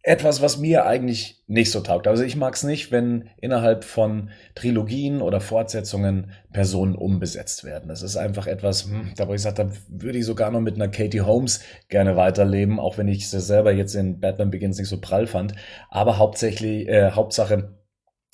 etwas, 0.04 0.42
was 0.42 0.58
mir 0.58 0.86
eigentlich 0.86 1.44
nicht 1.48 1.72
so 1.72 1.82
taugt. 1.82 2.08
Also 2.08 2.24
ich 2.24 2.36
mag 2.36 2.56
es 2.56 2.64
nicht, 2.64 2.92
wenn 2.92 3.30
innerhalb 3.40 3.84
von 3.84 4.32
Trilogien 4.56 5.22
oder 5.22 5.40
Fortsetzungen 5.40 6.32
Personen 6.52 6.96
umbesetzt 6.96 7.64
werden. 7.64 7.88
Das 7.88 8.02
ist 8.02 8.18
einfach 8.18 8.48
etwas, 8.48 8.86
hm, 8.86 9.14
da 9.16 9.28
wo 9.28 9.34
ich 9.34 9.42
sage, 9.42 9.56
da 9.56 9.72
würde 9.88 10.18
ich 10.18 10.26
sogar 10.26 10.50
noch 10.50 10.62
mit 10.62 10.76
einer 10.76 10.88
Katie 10.88 11.22
Holmes 11.22 11.62
gerne 11.90 12.16
weiterleben, 12.16 12.80
auch 12.80 12.98
wenn 12.98 13.08
ich 13.08 13.30
sie 13.30 13.40
selber 13.40 13.72
jetzt 13.72 13.94
in 13.94 14.20
Batman 14.20 14.50
Begins 14.50 14.80
nicht 14.80 14.90
so 14.90 15.00
prall 15.00 15.28
fand. 15.28 15.56
Aber 15.90 16.18
hauptsächlich, 16.18 16.88
äh, 16.88 17.12
Hauptsache, 17.12 17.76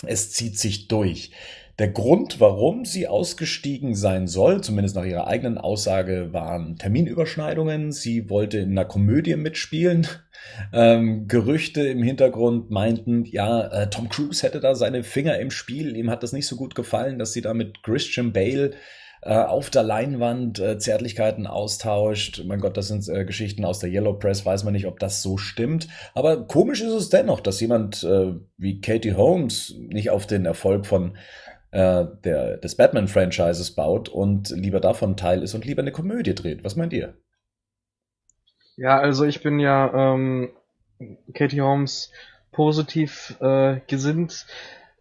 es 0.05 0.31
zieht 0.31 0.57
sich 0.57 0.87
durch. 0.87 1.31
Der 1.79 1.89
Grund, 1.89 2.39
warum 2.39 2.85
sie 2.85 3.07
ausgestiegen 3.07 3.93
sein 3.93 4.27
soll, 4.27 4.61
zumindest 4.61 4.95
nach 4.95 5.05
ihrer 5.05 5.27
eigenen 5.27 5.59
Aussage, 5.59 6.33
waren 6.33 6.75
Terminüberschneidungen. 6.77 7.91
Sie 7.91 8.31
wollte 8.31 8.57
in 8.57 8.71
einer 8.71 8.85
Komödie 8.85 9.35
mitspielen. 9.35 10.07
Ähm, 10.73 11.27
Gerüchte 11.27 11.87
im 11.87 12.01
Hintergrund 12.01 12.71
meinten, 12.71 13.25
ja, 13.25 13.67
äh, 13.67 13.89
Tom 13.91 14.09
Cruise 14.09 14.41
hätte 14.41 14.59
da 14.59 14.73
seine 14.73 15.03
Finger 15.03 15.37
im 15.37 15.51
Spiel. 15.51 15.95
Ihm 15.95 16.09
hat 16.09 16.23
das 16.23 16.33
nicht 16.33 16.47
so 16.47 16.55
gut 16.55 16.73
gefallen, 16.73 17.19
dass 17.19 17.33
sie 17.33 17.41
da 17.41 17.53
mit 17.53 17.83
Christian 17.83 18.33
Bale 18.33 18.71
äh, 19.21 19.35
auf 19.35 19.69
der 19.69 19.83
Leinwand 19.83 20.57
äh, 20.57 20.79
Zärtlichkeiten 20.79 21.45
austauscht. 21.45 22.43
Mein 22.45 22.59
Gott, 22.59 22.75
das 22.75 22.87
sind 22.87 23.07
äh, 23.07 23.23
Geschichten 23.23 23.65
aus 23.65 23.77
der 23.77 23.91
Yellow 23.91 24.13
Press, 24.13 24.47
weiß 24.47 24.63
man 24.63 24.73
nicht, 24.73 24.87
ob 24.87 24.99
das 24.99 25.21
so 25.21 25.37
stimmt. 25.37 25.87
Aber 26.15 26.47
komisch 26.47 26.81
ist 26.81 26.93
es 26.93 27.09
dennoch, 27.09 27.39
dass 27.39 27.59
jemand 27.59 28.03
äh, 28.03 28.33
wie 28.57 28.81
Katie 28.81 29.13
Holmes 29.13 29.75
nicht 29.77 30.09
auf 30.09 30.25
den 30.25 30.45
Erfolg 30.45 30.87
von 30.87 31.17
äh, 31.71 32.05
der, 32.23 32.57
des 32.57 32.75
Batman-Franchises 32.75 33.71
baut 33.75 34.09
und 34.09 34.49
lieber 34.49 34.79
davon 34.79 35.17
Teil 35.17 35.43
ist 35.43 35.53
und 35.53 35.65
lieber 35.65 35.81
eine 35.81 35.91
Komödie 35.91 36.35
dreht. 36.35 36.63
Was 36.63 36.75
meint 36.75 36.93
ihr? 36.93 37.15
Ja, 38.77 38.99
also 38.99 39.25
ich 39.25 39.41
bin 39.41 39.59
ja 39.59 40.13
ähm, 40.13 40.51
Katie 41.33 41.61
Holmes 41.61 42.11
positiv 42.51 43.35
äh, 43.41 43.81
gesinnt, 43.87 44.45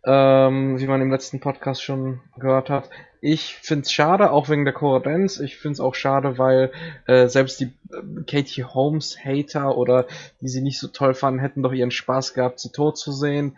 ähm, 0.04 0.78
wie 0.78 0.86
man 0.86 1.02
im 1.02 1.10
letzten 1.10 1.40
Podcast 1.40 1.82
schon 1.82 2.20
gehört 2.36 2.70
hat. 2.70 2.90
Ich 3.20 3.56
find's 3.56 3.92
schade, 3.92 4.30
auch 4.30 4.48
wegen 4.48 4.64
der 4.64 4.74
Kohärenz. 4.74 5.40
Ich 5.40 5.56
find's 5.56 5.80
auch 5.80 5.94
schade, 5.94 6.38
weil 6.38 6.70
äh, 7.06 7.28
selbst 7.28 7.60
die 7.60 7.72
äh, 7.92 8.22
Katie 8.26 8.64
Holmes 8.64 9.18
Hater 9.24 9.76
oder 9.76 10.06
die 10.40 10.48
sie 10.48 10.62
nicht 10.62 10.78
so 10.78 10.88
toll 10.88 11.14
fanden, 11.14 11.40
hätten 11.40 11.62
doch 11.62 11.72
ihren 11.72 11.90
Spaß 11.90 12.34
gehabt, 12.34 12.60
sie 12.60 12.70
tot 12.70 12.98
zu 12.98 13.12
sehen. 13.12 13.56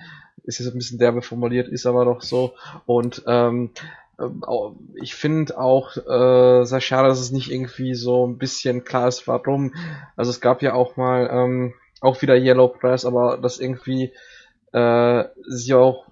Ist 0.49 0.59
jetzt 0.59 0.73
ein 0.73 0.79
bisschen 0.79 0.99
derbe 0.99 1.21
formuliert, 1.21 1.69
ist 1.69 1.87
aber 1.87 2.07
doch 2.07 2.23
so. 2.23 2.55
Und 2.87 3.23
ähm, 3.27 3.71
ich 4.95 5.15
finde 5.15 5.59
auch 5.59 5.97
äh, 5.97 6.65
sehr 6.65 6.81
schade, 6.81 7.09
dass 7.09 7.21
es 7.21 7.31
nicht 7.31 7.53
irgendwie 7.53 7.95
so 7.95 8.27
ein 8.27 8.39
bisschen 8.39 8.85
klar 8.85 9.09
ist, 9.09 9.29
warum. 9.29 9.75
Also 10.17 10.31
es 10.31 10.41
gab 10.41 10.63
ja 10.63 10.73
auch 10.73 10.97
mal 10.97 11.29
ähm, 11.31 11.75
auch 12.01 12.21
wieder 12.23 12.37
Yellow 12.37 12.69
Press, 12.69 13.05
aber 13.05 13.37
dass 13.37 13.61
irgendwie 13.61 14.13
äh, 14.73 15.25
sie 15.47 15.75
auch 15.75 16.07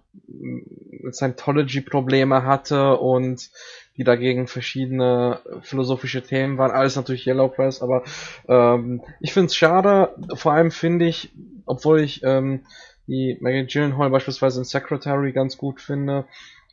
Scientology-Probleme 1.11 2.45
hatte 2.45 2.97
und 2.97 3.51
die 3.97 4.05
dagegen 4.05 4.47
verschiedene 4.47 5.41
philosophische 5.62 6.22
Themen 6.22 6.59
waren. 6.59 6.70
Alles 6.70 6.97
natürlich 6.97 7.26
Yellow 7.26 7.49
Press, 7.49 7.82
aber 7.82 8.05
ähm, 8.49 9.03
ich 9.20 9.32
finde 9.32 9.47
es 9.47 9.57
schade. 9.57 10.14
Vor 10.34 10.53
allem 10.53 10.70
finde 10.70 11.07
ich, 11.07 11.32
obwohl 11.64 12.01
ich 12.01 12.22
ähm, 12.22 12.66
die 13.07 13.36
Maggie 13.40 13.66
Gyllenhaal 13.66 14.11
beispielsweise 14.11 14.61
in 14.61 14.64
Secretary 14.64 15.32
ganz 15.32 15.57
gut 15.57 15.80
finde, 15.80 16.26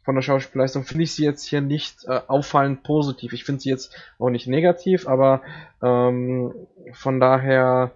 von 0.03 0.15
der 0.15 0.21
Schauspielleistung, 0.21 0.84
finde 0.84 1.03
ich 1.03 1.13
sie 1.13 1.23
jetzt 1.23 1.45
hier 1.45 1.61
nicht 1.61 2.05
äh, 2.05 2.19
auffallend 2.27 2.84
positiv. 2.84 3.34
Ich 3.34 3.45
finde 3.45 3.61
sie 3.61 3.69
jetzt 3.69 3.95
auch 4.19 4.29
nicht 4.29 4.47
negativ, 4.47 5.07
aber 5.07 5.41
ähm, 5.81 6.53
von 6.91 7.19
daher 7.19 7.91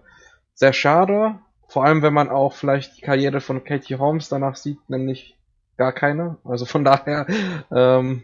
sehr 0.54 0.72
schade. 0.72 1.38
Vor 1.68 1.84
allem, 1.84 2.00
wenn 2.00 2.14
man 2.14 2.30
auch 2.30 2.54
vielleicht 2.54 2.96
die 2.96 3.02
Karriere 3.02 3.40
von 3.40 3.62
Katie 3.62 3.96
Holmes 3.96 4.30
danach 4.30 4.56
sieht, 4.56 4.88
nämlich 4.88 5.36
gar 5.76 5.92
keine. 5.92 6.38
Also 6.44 6.64
von 6.64 6.82
daher 6.82 7.26
ähm, 7.70 8.22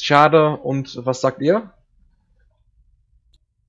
schade. 0.00 0.56
Und 0.56 1.04
was 1.04 1.20
sagt 1.20 1.42
ihr? 1.42 1.70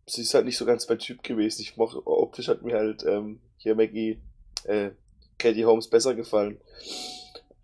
Sie 0.07 0.21
ist 0.21 0.33
halt 0.33 0.45
nicht 0.45 0.57
so 0.57 0.65
ganz 0.65 0.87
mein 0.87 0.99
Typ 0.99 1.21
gewesen. 1.21 1.61
Ich 1.63 1.75
mochte, 1.75 2.05
optisch 2.05 2.47
hat 2.47 2.61
mir 2.61 2.77
halt 2.77 3.03
ähm, 3.03 3.41
hier 3.57 3.75
Maggie, 3.75 4.21
äh, 4.63 4.91
Katie 5.37 5.65
Holmes 5.65 5.89
besser 5.89 6.15
gefallen. 6.15 6.59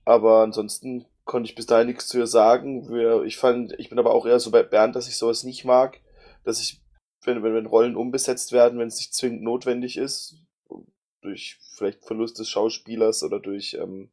Aber 0.05 0.41
ansonsten 0.41 1.05
konnte 1.25 1.49
ich 1.49 1.55
bis 1.55 1.65
dahin 1.65 1.87
nichts 1.87 2.07
zu 2.07 2.17
ihr 2.17 2.27
sagen. 2.27 3.23
Ich 3.25 3.37
fand, 3.37 3.73
ich 3.79 3.89
bin 3.89 3.99
aber 3.99 4.13
auch 4.13 4.25
eher 4.25 4.39
so 4.39 4.51
bei 4.51 4.63
Bernd, 4.63 4.95
dass 4.95 5.07
ich 5.07 5.17
sowas 5.17 5.43
nicht 5.43 5.65
mag, 5.65 5.99
dass 6.43 6.59
ich, 6.59 6.81
wenn, 7.23 7.43
wenn, 7.43 7.53
wenn 7.53 7.65
Rollen 7.65 7.95
umbesetzt 7.95 8.51
werden, 8.51 8.79
wenn 8.79 8.87
es 8.87 8.97
nicht 8.97 9.13
zwingend 9.13 9.43
notwendig 9.43 9.97
ist, 9.97 10.35
durch 11.21 11.59
vielleicht 11.75 12.03
Verlust 12.03 12.39
des 12.39 12.49
Schauspielers 12.49 13.23
oder 13.23 13.39
durch, 13.39 13.75
ähm, 13.75 14.11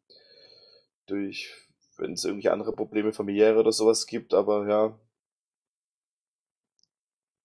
durch, 1.06 1.54
wenn 1.96 2.12
es 2.12 2.24
irgendwelche 2.24 2.52
andere 2.52 2.72
Probleme 2.72 3.12
familiäre 3.12 3.58
oder 3.58 3.72
sowas 3.72 4.06
gibt, 4.06 4.34
aber 4.34 4.68
ja, 4.68 4.98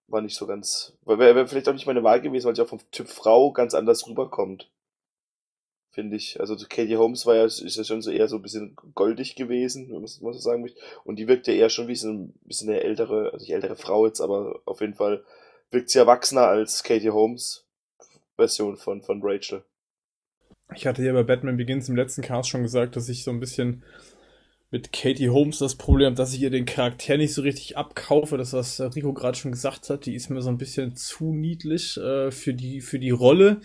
war 0.07 0.21
nicht 0.21 0.35
so 0.35 0.45
ganz, 0.45 0.97
wäre 1.05 1.33
wär 1.35 1.47
vielleicht 1.47 1.69
auch 1.69 1.73
nicht 1.73 1.87
meine 1.87 2.03
Wahl 2.03 2.21
gewesen, 2.21 2.45
weil 2.45 2.55
sie 2.55 2.61
auch 2.61 2.67
vom 2.67 2.91
Typ 2.91 3.07
Frau 3.07 3.53
ganz 3.53 3.73
anders 3.73 4.05
rüberkommt 4.07 4.69
finde 5.93 6.17
ich. 6.17 6.39
Also 6.39 6.55
Katie 6.67 6.97
Holmes 6.97 7.25
war 7.25 7.35
ja, 7.35 7.45
ist 7.45 7.77
ja 7.77 7.83
schon 7.83 8.01
so 8.01 8.11
eher 8.11 8.27
so 8.27 8.37
ein 8.37 8.41
bisschen 8.41 8.75
goldig 8.95 9.35
gewesen, 9.35 9.89
wenn 9.89 10.01
man 10.01 10.07
so 10.07 10.39
sagen 10.39 10.61
möchte. 10.61 10.79
Und 11.05 11.17
die 11.17 11.27
wirkt 11.27 11.47
ja 11.47 11.53
eher 11.53 11.69
schon 11.69 11.87
wie 11.87 11.95
so 11.95 12.09
ein 12.09 12.33
bisschen 12.45 12.69
eine 12.69 12.81
ältere, 12.81 13.31
also 13.31 13.43
nicht 13.43 13.53
ältere 13.53 13.75
Frau 13.75 14.05
jetzt, 14.07 14.19
aber 14.19 14.59
auf 14.65 14.81
jeden 14.81 14.95
Fall 14.95 15.23
wirkt 15.69 15.89
sie 15.89 15.99
erwachsener 15.99 16.47
als 16.47 16.83
Katie 16.83 17.11
Holmes 17.11 17.65
Version 18.35 18.75
von, 18.75 19.03
von 19.03 19.21
Rachel. 19.23 19.63
Ich 20.75 20.87
hatte 20.87 21.03
ja 21.03 21.13
bei 21.13 21.23
Batman 21.23 21.57
Begins 21.57 21.87
im 21.87 21.95
letzten 21.95 22.23
Cast 22.23 22.49
schon 22.49 22.63
gesagt, 22.63 22.95
dass 22.95 23.07
ich 23.07 23.23
so 23.23 23.31
ein 23.31 23.39
bisschen 23.39 23.83
mit 24.71 24.91
Katie 24.91 25.29
Holmes 25.29 25.59
das 25.59 25.75
Problem 25.75 26.07
habe, 26.07 26.15
dass 26.15 26.33
ich 26.33 26.41
ihr 26.41 26.49
den 26.49 26.65
Charakter 26.65 27.17
nicht 27.17 27.35
so 27.35 27.43
richtig 27.43 27.77
abkaufe. 27.77 28.37
Das, 28.37 28.53
was 28.53 28.81
Rico 28.81 29.13
gerade 29.13 29.37
schon 29.37 29.51
gesagt 29.51 29.91
hat, 29.91 30.07
die 30.07 30.15
ist 30.15 30.31
mir 30.31 30.41
so 30.41 30.49
ein 30.49 30.57
bisschen 30.57 30.95
zu 30.95 31.31
niedlich 31.31 31.97
äh, 31.97 32.31
für, 32.31 32.55
die, 32.55 32.81
für 32.81 32.97
die 32.97 33.11
Rolle 33.11 33.61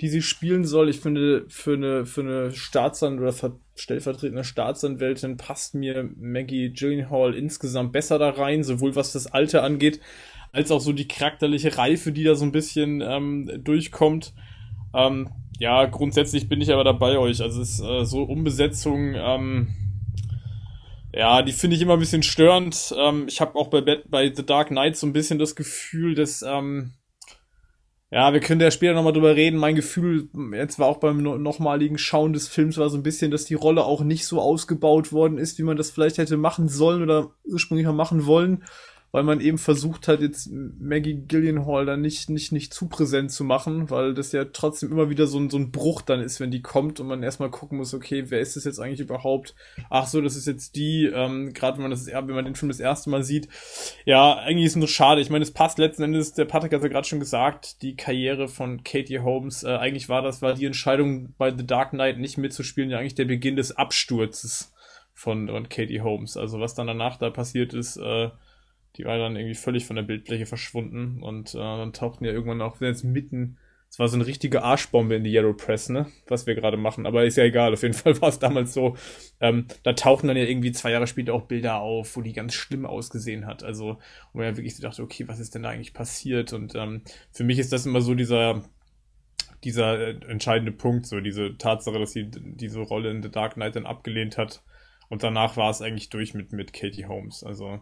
die 0.00 0.08
sie 0.08 0.22
spielen 0.22 0.64
soll. 0.64 0.88
Ich 0.88 1.00
finde, 1.00 1.44
für 1.48 1.74
eine, 1.74 2.06
für 2.06 2.20
eine 2.20 2.52
Staatsanwältin 2.52 3.50
oder 3.50 3.56
stellvertretende 3.74 4.44
Staatsanwältin 4.44 5.36
passt 5.36 5.74
mir 5.74 6.08
Maggie 6.16 6.70
Gyllenhaal 6.70 7.34
insgesamt 7.34 7.92
besser 7.92 8.18
da 8.18 8.30
rein, 8.30 8.62
sowohl 8.62 8.94
was 8.96 9.12
das 9.12 9.26
Alter 9.26 9.62
angeht, 9.62 10.00
als 10.52 10.70
auch 10.70 10.80
so 10.80 10.92
die 10.92 11.08
charakterliche 11.08 11.76
Reife, 11.76 12.12
die 12.12 12.24
da 12.24 12.34
so 12.34 12.44
ein 12.44 12.52
bisschen 12.52 13.00
ähm, 13.00 13.50
durchkommt. 13.64 14.34
Ähm, 14.94 15.30
ja, 15.58 15.86
grundsätzlich 15.86 16.48
bin 16.48 16.60
ich 16.60 16.72
aber 16.72 16.84
dabei 16.84 17.18
euch. 17.18 17.42
Also 17.42 17.60
es 17.60 17.80
ist 17.80 17.80
äh, 17.80 18.04
so 18.04 18.22
Umbesetzung, 18.22 19.14
ähm, 19.14 19.74
ja, 21.12 21.42
die 21.42 21.52
finde 21.52 21.74
ich 21.74 21.82
immer 21.82 21.94
ein 21.94 22.00
bisschen 22.00 22.22
störend. 22.22 22.94
Ähm, 22.96 23.24
ich 23.28 23.40
habe 23.40 23.56
auch 23.56 23.68
bei, 23.68 23.80
bei 23.80 24.32
The 24.32 24.44
Dark 24.44 24.68
Knight 24.68 24.96
so 24.96 25.06
ein 25.06 25.12
bisschen 25.12 25.38
das 25.38 25.56
Gefühl, 25.56 26.14
dass 26.14 26.42
ähm, 26.42 26.92
ja, 28.10 28.32
wir 28.32 28.40
können 28.40 28.60
ja 28.60 28.70
später 28.70 28.94
nochmal 28.94 29.12
drüber 29.12 29.36
reden. 29.36 29.58
Mein 29.58 29.74
Gefühl, 29.74 30.28
jetzt 30.52 30.78
war 30.78 30.86
auch 30.88 30.98
beim 30.98 31.22
nochmaligen 31.22 31.98
Schauen 31.98 32.32
des 32.32 32.48
Films, 32.48 32.78
war 32.78 32.88
so 32.88 32.96
ein 32.96 33.02
bisschen, 33.02 33.30
dass 33.30 33.44
die 33.44 33.54
Rolle 33.54 33.84
auch 33.84 34.02
nicht 34.02 34.26
so 34.26 34.40
ausgebaut 34.40 35.12
worden 35.12 35.36
ist, 35.36 35.58
wie 35.58 35.62
man 35.62 35.76
das 35.76 35.90
vielleicht 35.90 36.16
hätte 36.18 36.38
machen 36.38 36.68
sollen 36.68 37.02
oder 37.02 37.32
ursprünglich 37.44 37.86
mal 37.86 37.92
machen 37.92 38.24
wollen 38.24 38.64
weil 39.10 39.22
man 39.22 39.40
eben 39.40 39.56
versucht 39.56 40.06
hat, 40.06 40.20
jetzt 40.20 40.50
Maggie 40.52 41.14
Gillianhall 41.14 41.86
dann 41.86 42.02
nicht, 42.02 42.28
nicht, 42.28 42.52
nicht 42.52 42.74
zu 42.74 42.88
präsent 42.88 43.32
zu 43.32 43.42
machen, 43.42 43.88
weil 43.88 44.12
das 44.12 44.32
ja 44.32 44.44
trotzdem 44.44 44.92
immer 44.92 45.08
wieder 45.08 45.26
so 45.26 45.38
ein, 45.38 45.48
so 45.48 45.56
ein 45.56 45.70
Bruch 45.70 46.02
dann 46.02 46.20
ist, 46.20 46.40
wenn 46.40 46.50
die 46.50 46.60
kommt 46.60 47.00
und 47.00 47.06
man 47.06 47.22
erstmal 47.22 47.50
gucken 47.50 47.78
muss, 47.78 47.94
okay, 47.94 48.24
wer 48.28 48.40
ist 48.40 48.56
das 48.56 48.64
jetzt 48.64 48.78
eigentlich 48.78 49.00
überhaupt? 49.00 49.54
Ach 49.88 50.06
so, 50.06 50.20
das 50.20 50.36
ist 50.36 50.46
jetzt 50.46 50.76
die, 50.76 51.06
ähm, 51.06 51.54
gerade 51.54 51.78
wenn 51.78 51.84
man 51.84 51.90
das, 51.90 52.06
wenn 52.06 52.26
man 52.26 52.44
den 52.44 52.54
Film 52.54 52.68
das 52.68 52.80
erste 52.80 53.08
Mal 53.08 53.22
sieht. 53.22 53.48
Ja, 54.04 54.34
eigentlich 54.34 54.66
ist 54.66 54.72
es 54.72 54.76
nur 54.76 54.88
schade. 54.88 55.22
Ich 55.22 55.30
meine, 55.30 55.42
es 55.42 55.52
passt 55.52 55.78
letzten 55.78 56.02
Endes, 56.02 56.34
der 56.34 56.44
Patrick 56.44 56.74
hat 56.74 56.82
ja 56.82 56.88
gerade 56.88 57.08
schon 57.08 57.20
gesagt, 57.20 57.80
die 57.80 57.96
Karriere 57.96 58.46
von 58.48 58.84
Katie 58.84 59.20
Holmes, 59.20 59.62
äh, 59.62 59.68
eigentlich 59.68 60.10
war 60.10 60.20
das, 60.20 60.42
war 60.42 60.52
die 60.52 60.66
Entscheidung 60.66 61.34
bei 61.38 61.50
The 61.56 61.66
Dark 61.66 61.90
Knight 61.90 62.18
nicht 62.18 62.36
mitzuspielen, 62.36 62.90
ja 62.90 62.98
eigentlich 62.98 63.14
der 63.14 63.24
Beginn 63.24 63.56
des 63.56 63.74
Absturzes 63.74 64.74
von, 65.14 65.48
von 65.48 65.68
Katie 65.70 66.02
Holmes. 66.02 66.36
Also 66.36 66.60
was 66.60 66.74
dann 66.74 66.86
danach 66.86 67.16
da 67.16 67.30
passiert 67.30 67.72
ist, 67.72 67.96
äh, 67.96 68.28
die 68.98 69.04
war 69.04 69.16
dann 69.16 69.36
irgendwie 69.36 69.54
völlig 69.54 69.86
von 69.86 69.96
der 69.96 70.02
Bildfläche 70.02 70.46
verschwunden 70.46 71.22
und 71.22 71.54
äh, 71.54 71.58
dann 71.58 71.92
tauchten 71.92 72.24
ja 72.24 72.32
irgendwann 72.32 72.60
auch 72.60 72.80
jetzt 72.80 73.04
mitten. 73.04 73.56
Es 73.90 73.98
war 73.98 74.08
so 74.08 74.16
eine 74.16 74.26
richtige 74.26 74.62
Arschbombe 74.62 75.14
in 75.14 75.24
die 75.24 75.32
Yellow 75.32 75.54
Press, 75.54 75.88
ne? 75.88 76.06
Was 76.26 76.46
wir 76.46 76.54
gerade 76.54 76.76
machen. 76.76 77.06
Aber 77.06 77.24
ist 77.24 77.36
ja 77.36 77.44
egal. 77.44 77.72
Auf 77.72 77.82
jeden 77.82 77.94
Fall 77.94 78.20
war 78.20 78.28
es 78.28 78.38
damals 78.38 78.74
so. 78.74 78.96
Ähm, 79.40 79.66
da 79.82 79.94
tauchten 79.94 80.26
dann 80.26 80.36
ja 80.36 80.44
irgendwie 80.44 80.72
zwei 80.72 80.90
Jahre 80.90 81.06
später 81.06 81.32
auch 81.32 81.46
Bilder 81.46 81.76
auf, 81.76 82.14
wo 82.16 82.20
die 82.20 82.34
ganz 82.34 82.52
schlimm 82.52 82.84
ausgesehen 82.84 83.46
hat. 83.46 83.62
Also, 83.62 83.98
wo 84.32 84.38
man 84.38 84.48
ja 84.48 84.56
wirklich 84.56 84.76
so 84.76 84.82
dachte, 84.82 85.02
okay, 85.02 85.26
was 85.26 85.38
ist 85.38 85.54
denn 85.54 85.62
da 85.62 85.70
eigentlich 85.70 85.94
passiert? 85.94 86.52
Und 86.52 86.74
ähm, 86.74 87.02
für 87.32 87.44
mich 87.44 87.58
ist 87.58 87.72
das 87.72 87.86
immer 87.86 88.02
so 88.02 88.14
dieser, 88.14 88.62
dieser 89.64 89.98
äh, 89.98 90.20
entscheidende 90.28 90.72
Punkt, 90.72 91.06
so 91.06 91.20
diese 91.20 91.56
Tatsache, 91.56 91.98
dass 91.98 92.12
sie 92.12 92.30
diese 92.30 92.80
Rolle 92.80 93.10
in 93.10 93.22
The 93.22 93.30
Dark 93.30 93.54
Knight 93.54 93.76
dann 93.76 93.86
abgelehnt 93.86 94.36
hat. 94.36 94.62
Und 95.08 95.22
danach 95.22 95.56
war 95.56 95.70
es 95.70 95.80
eigentlich 95.80 96.10
durch 96.10 96.34
mit, 96.34 96.52
mit 96.52 96.74
Katie 96.74 97.06
Holmes. 97.06 97.42
Also, 97.42 97.80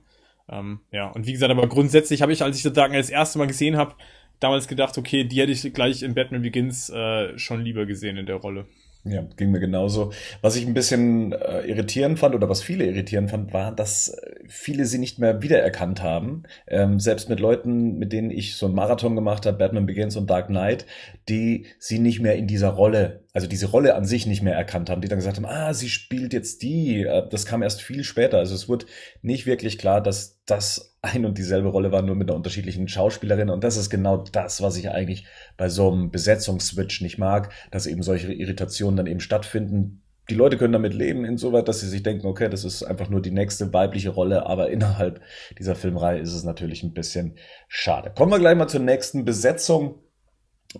ähm, 0.48 0.80
ja, 0.92 1.08
und 1.08 1.26
wie 1.26 1.32
gesagt, 1.32 1.50
aber 1.50 1.68
grundsätzlich 1.68 2.22
habe 2.22 2.32
ich, 2.32 2.42
als 2.42 2.64
ich 2.64 2.72
Dark 2.72 2.92
das 2.92 3.10
erste 3.10 3.38
Mal 3.38 3.46
gesehen 3.46 3.76
habe, 3.76 3.94
damals 4.40 4.68
gedacht, 4.68 4.96
okay, 4.98 5.24
die 5.24 5.40
hätte 5.40 5.52
ich 5.52 5.72
gleich 5.72 6.02
in 6.02 6.14
Batman 6.14 6.42
Begins 6.42 6.90
äh, 6.90 7.36
schon 7.38 7.62
lieber 7.62 7.86
gesehen 7.86 8.16
in 8.16 8.26
der 8.26 8.36
Rolle. 8.36 8.66
Ja, 9.08 9.22
ging 9.36 9.52
mir 9.52 9.60
genauso. 9.60 10.12
Was 10.40 10.56
ich 10.56 10.66
ein 10.66 10.74
bisschen 10.74 11.30
äh, 11.32 11.60
irritierend 11.60 12.18
fand 12.18 12.34
oder 12.34 12.48
was 12.48 12.60
viele 12.60 12.86
irritierend 12.86 13.30
fand, 13.30 13.52
war, 13.52 13.70
dass 13.70 14.08
äh, 14.08 14.34
viele 14.48 14.84
sie 14.84 14.98
nicht 14.98 15.20
mehr 15.20 15.42
wiedererkannt 15.42 16.02
haben. 16.02 16.42
Ähm, 16.66 16.98
selbst 16.98 17.28
mit 17.28 17.38
Leuten, 17.38 17.98
mit 17.98 18.12
denen 18.12 18.32
ich 18.32 18.56
so 18.56 18.66
einen 18.66 18.74
Marathon 18.74 19.14
gemacht 19.14 19.46
habe, 19.46 19.58
Batman 19.58 19.86
Begins 19.86 20.16
und 20.16 20.28
Dark 20.28 20.48
Knight, 20.48 20.86
die 21.28 21.66
sie 21.78 22.00
nicht 22.00 22.18
mehr 22.20 22.34
in 22.34 22.48
dieser 22.48 22.70
Rolle, 22.70 23.20
also 23.32 23.46
diese 23.46 23.66
Rolle 23.66 23.94
an 23.94 24.06
sich 24.06 24.26
nicht 24.26 24.42
mehr 24.42 24.54
erkannt 24.54 24.90
haben, 24.90 25.02
die 25.02 25.08
dann 25.08 25.18
gesagt 25.18 25.36
haben, 25.36 25.46
ah, 25.46 25.72
sie 25.72 25.88
spielt 25.88 26.32
jetzt 26.32 26.62
die. 26.62 27.04
Äh, 27.04 27.28
das 27.30 27.46
kam 27.46 27.62
erst 27.62 27.82
viel 27.82 28.02
später. 28.02 28.38
Also 28.38 28.56
es 28.56 28.68
wurde 28.68 28.86
nicht 29.22 29.46
wirklich 29.46 29.78
klar, 29.78 30.00
dass 30.00 30.40
das 30.46 30.95
ein 31.06 31.24
und 31.24 31.38
dieselbe 31.38 31.68
Rolle 31.68 31.92
war, 31.92 32.02
nur 32.02 32.16
mit 32.16 32.28
einer 32.28 32.36
unterschiedlichen 32.36 32.88
Schauspielerin. 32.88 33.50
Und 33.50 33.64
das 33.64 33.76
ist 33.76 33.90
genau 33.90 34.18
das, 34.18 34.60
was 34.62 34.76
ich 34.76 34.90
eigentlich 34.90 35.26
bei 35.56 35.68
so 35.68 35.90
einem 35.90 36.10
Besetzungsswitch 36.10 37.00
nicht 37.00 37.18
mag, 37.18 37.52
dass 37.70 37.86
eben 37.86 38.02
solche 38.02 38.32
Irritationen 38.32 38.96
dann 38.96 39.06
eben 39.06 39.20
stattfinden. 39.20 40.02
Die 40.28 40.34
Leute 40.34 40.58
können 40.58 40.72
damit 40.72 40.92
leben, 40.92 41.24
insoweit, 41.24 41.68
dass 41.68 41.80
sie 41.80 41.88
sich 41.88 42.02
denken, 42.02 42.26
okay, 42.26 42.48
das 42.48 42.64
ist 42.64 42.82
einfach 42.82 43.08
nur 43.08 43.22
die 43.22 43.30
nächste 43.30 43.72
weibliche 43.72 44.10
Rolle, 44.10 44.46
aber 44.46 44.70
innerhalb 44.70 45.20
dieser 45.58 45.76
Filmreihe 45.76 46.18
ist 46.18 46.32
es 46.32 46.42
natürlich 46.42 46.82
ein 46.82 46.94
bisschen 46.94 47.36
schade. 47.68 48.10
Kommen 48.10 48.32
wir 48.32 48.40
gleich 48.40 48.56
mal 48.56 48.68
zur 48.68 48.80
nächsten 48.80 49.24
Besetzung. 49.24 50.00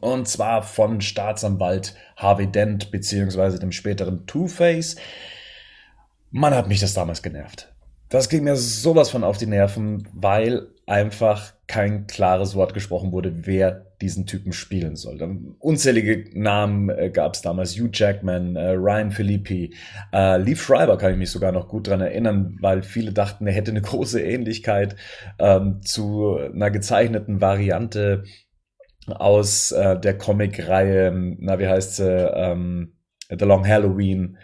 Und 0.01 0.27
zwar 0.27 0.63
von 0.63 1.01
Staatsanwalt 1.01 1.95
Harvey 2.17 2.49
Dent 2.49 2.91
beziehungsweise 2.91 3.61
dem 3.61 3.71
späteren 3.73 4.27
Two-Face. 4.27 4.97
Man 6.33 6.55
hat 6.55 6.69
mich 6.69 6.81
das 6.81 6.93
damals 6.93 7.23
genervt. 7.23 7.73
Das 8.09 8.29
ging 8.29 8.45
mir 8.45 8.57
sowas 8.57 9.11
von 9.11 9.25
auf 9.25 9.39
die 9.39 9.47
Nerven, 9.47 10.09
weil 10.13 10.69
einfach 10.87 11.55
kein 11.67 12.07
klares 12.07 12.55
Wort 12.55 12.75
gesprochen 12.75 13.11
wurde, 13.11 13.47
wer 13.47 13.87
diesen 14.01 14.27
Typen 14.27 14.53
spielen 14.53 14.95
soll. 14.95 15.19
Unzählige 15.59 16.27
Namen 16.39 16.91
äh, 16.91 17.11
gab 17.11 17.35
es 17.35 17.43
damals. 17.43 17.77
Hugh 17.77 17.91
Jackman, 17.93 18.55
äh, 18.55 18.71
Ryan 18.71 19.11
Philippi, 19.11 19.75
äh, 20.13 20.37
Lee 20.39 20.55
Schreiber 20.55 20.99
kann 20.99 21.13
ich 21.13 21.19
mich 21.19 21.31
sogar 21.31 21.51
noch 21.51 21.69
gut 21.69 21.89
dran 21.89 22.01
erinnern, 22.01 22.57
weil 22.61 22.83
viele 22.83 23.13
dachten, 23.13 23.47
er 23.47 23.55
hätte 23.55 23.71
eine 23.71 23.81
große 23.83 24.23
Ähnlichkeit 24.23 24.97
ähm, 25.39 25.81
zu 25.83 26.37
einer 26.37 26.71
gezeichneten 26.71 27.41
Variante 27.41 28.25
aus 29.09 29.73
äh, 29.73 29.99
der 29.99 30.19
Comic-Reihe, 30.19 31.13
na 31.39 31.59
wie 31.59 31.69
heißt 31.69 31.97
sie, 31.97 32.11
ähm, 32.11 32.93
The 33.29 33.45
Long 33.45 33.67
Halloween 33.67 34.37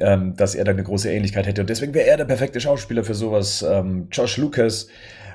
ähm, 0.00 0.34
dass 0.36 0.54
er 0.54 0.64
da 0.64 0.72
eine 0.72 0.82
große 0.82 1.10
Ähnlichkeit 1.10 1.46
hätte. 1.46 1.60
Und 1.62 1.70
deswegen 1.70 1.94
wäre 1.94 2.06
er 2.06 2.16
der 2.16 2.24
perfekte 2.24 2.60
Schauspieler 2.60 3.04
für 3.04 3.14
sowas. 3.14 3.62
Ähm, 3.62 4.08
Josh 4.10 4.36
Lucas 4.36 4.88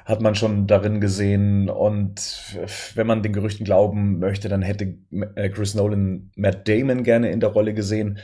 hat 0.06 0.22
man 0.22 0.36
schon 0.36 0.68
darin 0.68 1.02
gesehen. 1.02 1.70
Und 1.70 2.56
wenn 2.94 3.08
man 3.08 3.24
den 3.24 3.34
Gerüchten 3.34 3.66
glauben 3.66 4.20
möchte, 4.20 4.50
dann 4.50 4.62
hätte 4.62 4.98
äh, 5.36 5.50
Chris 5.50 5.74
Nolan 5.74 6.32
Matt 6.36 6.68
Damon 6.68 7.04
gerne 7.04 7.32
in 7.32 7.40
der 7.40 7.50
Rolle 7.50 7.74
gesehen. 7.74 8.20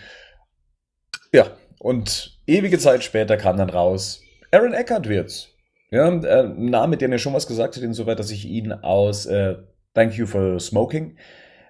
Ja, 1.33 1.47
und 1.79 2.39
ewige 2.45 2.77
Zeit 2.77 3.03
später 3.03 3.37
kam 3.37 3.57
dann 3.57 3.69
raus, 3.69 4.21
Aaron 4.51 4.73
Eckhart 4.73 5.07
wird's. 5.07 5.49
Ja, 5.89 6.07
äh, 6.07 6.43
ein 6.43 6.65
Name, 6.65 6.97
der 6.97 7.09
mir 7.09 7.19
schon 7.19 7.33
was 7.33 7.47
gesagt 7.47 7.75
hat, 7.75 7.83
insoweit, 7.83 8.19
dass 8.19 8.31
ich 8.31 8.45
ihn 8.45 8.71
aus 8.71 9.25
äh, 9.25 9.55
Thank 9.93 10.13
You 10.13 10.25
for 10.25 10.59
Smoking 10.59 11.17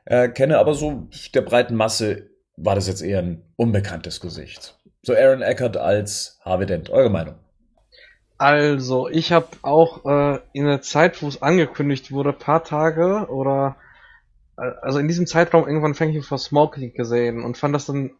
äh, 0.05 0.29
kenne, 0.29 0.57
aber 0.57 0.73
so 0.73 1.07
der 1.33 1.41
breiten 1.41 1.75
Masse 1.75 2.30
war 2.63 2.75
das 2.75 2.87
jetzt 2.87 3.01
eher 3.01 3.19
ein 3.19 3.43
unbekanntes 3.55 4.21
Gesicht. 4.21 4.77
So 5.03 5.13
Aaron 5.13 5.41
Eckert 5.41 5.77
als 5.77 6.39
Harvey 6.43 6.65
Dent. 6.65 6.89
Eure 6.89 7.09
Meinung? 7.09 7.35
Also, 8.37 9.07
ich 9.07 9.31
habe 9.31 9.47
auch 9.61 10.05
äh, 10.05 10.39
in 10.53 10.65
der 10.65 10.81
Zeit, 10.81 11.21
wo 11.21 11.27
es 11.27 11.41
angekündigt 11.41 12.11
wurde, 12.11 12.33
paar 12.33 12.63
Tage 12.63 13.27
oder 13.29 13.75
äh, 14.57 14.71
also 14.81 14.99
in 14.99 15.07
diesem 15.07 15.27
Zeitraum 15.27 15.67
irgendwann 15.67 15.93
Thank 15.93 16.13
You 16.13 16.21
for 16.21 16.37
Smoking 16.37 16.93
gesehen 16.93 17.43
und 17.43 17.57
fand 17.57 17.75
das 17.75 17.85
dann 17.85 18.11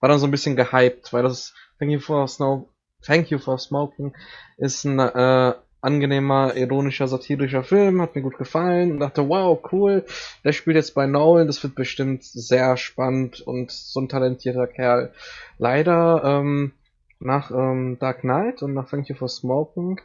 war 0.00 0.08
dann 0.08 0.18
so 0.18 0.26
ein 0.26 0.30
bisschen 0.30 0.56
gehypt, 0.56 1.12
weil 1.12 1.22
das 1.22 1.54
Thank 1.78 1.92
You 1.92 2.00
for 2.00 2.26
Snow 2.26 2.68
Thank 3.02 3.30
You 3.30 3.38
for 3.38 3.58
Smoking 3.58 4.14
ist 4.56 4.84
ein 4.84 4.98
äh, 4.98 5.54
angenehmer, 5.80 6.56
ironischer, 6.56 7.08
satirischer 7.08 7.62
Film, 7.62 8.00
hat 8.02 8.14
mir 8.14 8.22
gut 8.22 8.38
gefallen. 8.38 8.92
Und 8.92 9.00
dachte, 9.00 9.28
wow, 9.28 9.58
cool, 9.72 10.04
der 10.44 10.52
spielt 10.52 10.76
jetzt 10.76 10.94
bei 10.94 11.06
Nolan, 11.06 11.46
das 11.46 11.62
wird 11.62 11.74
bestimmt 11.74 12.24
sehr 12.24 12.76
spannend 12.76 13.40
und 13.40 13.70
so 13.70 14.00
ein 14.00 14.08
talentierter 14.08 14.66
Kerl. 14.66 15.12
Leider, 15.58 16.22
ähm, 16.24 16.72
nach 17.20 17.50
ähm, 17.50 17.98
Dark 18.00 18.20
Knight 18.20 18.62
und 18.62 18.74
nach 18.74 18.88
Thank 18.88 19.08
You 19.08 19.14
for 19.14 19.28
Smoking 19.28 20.00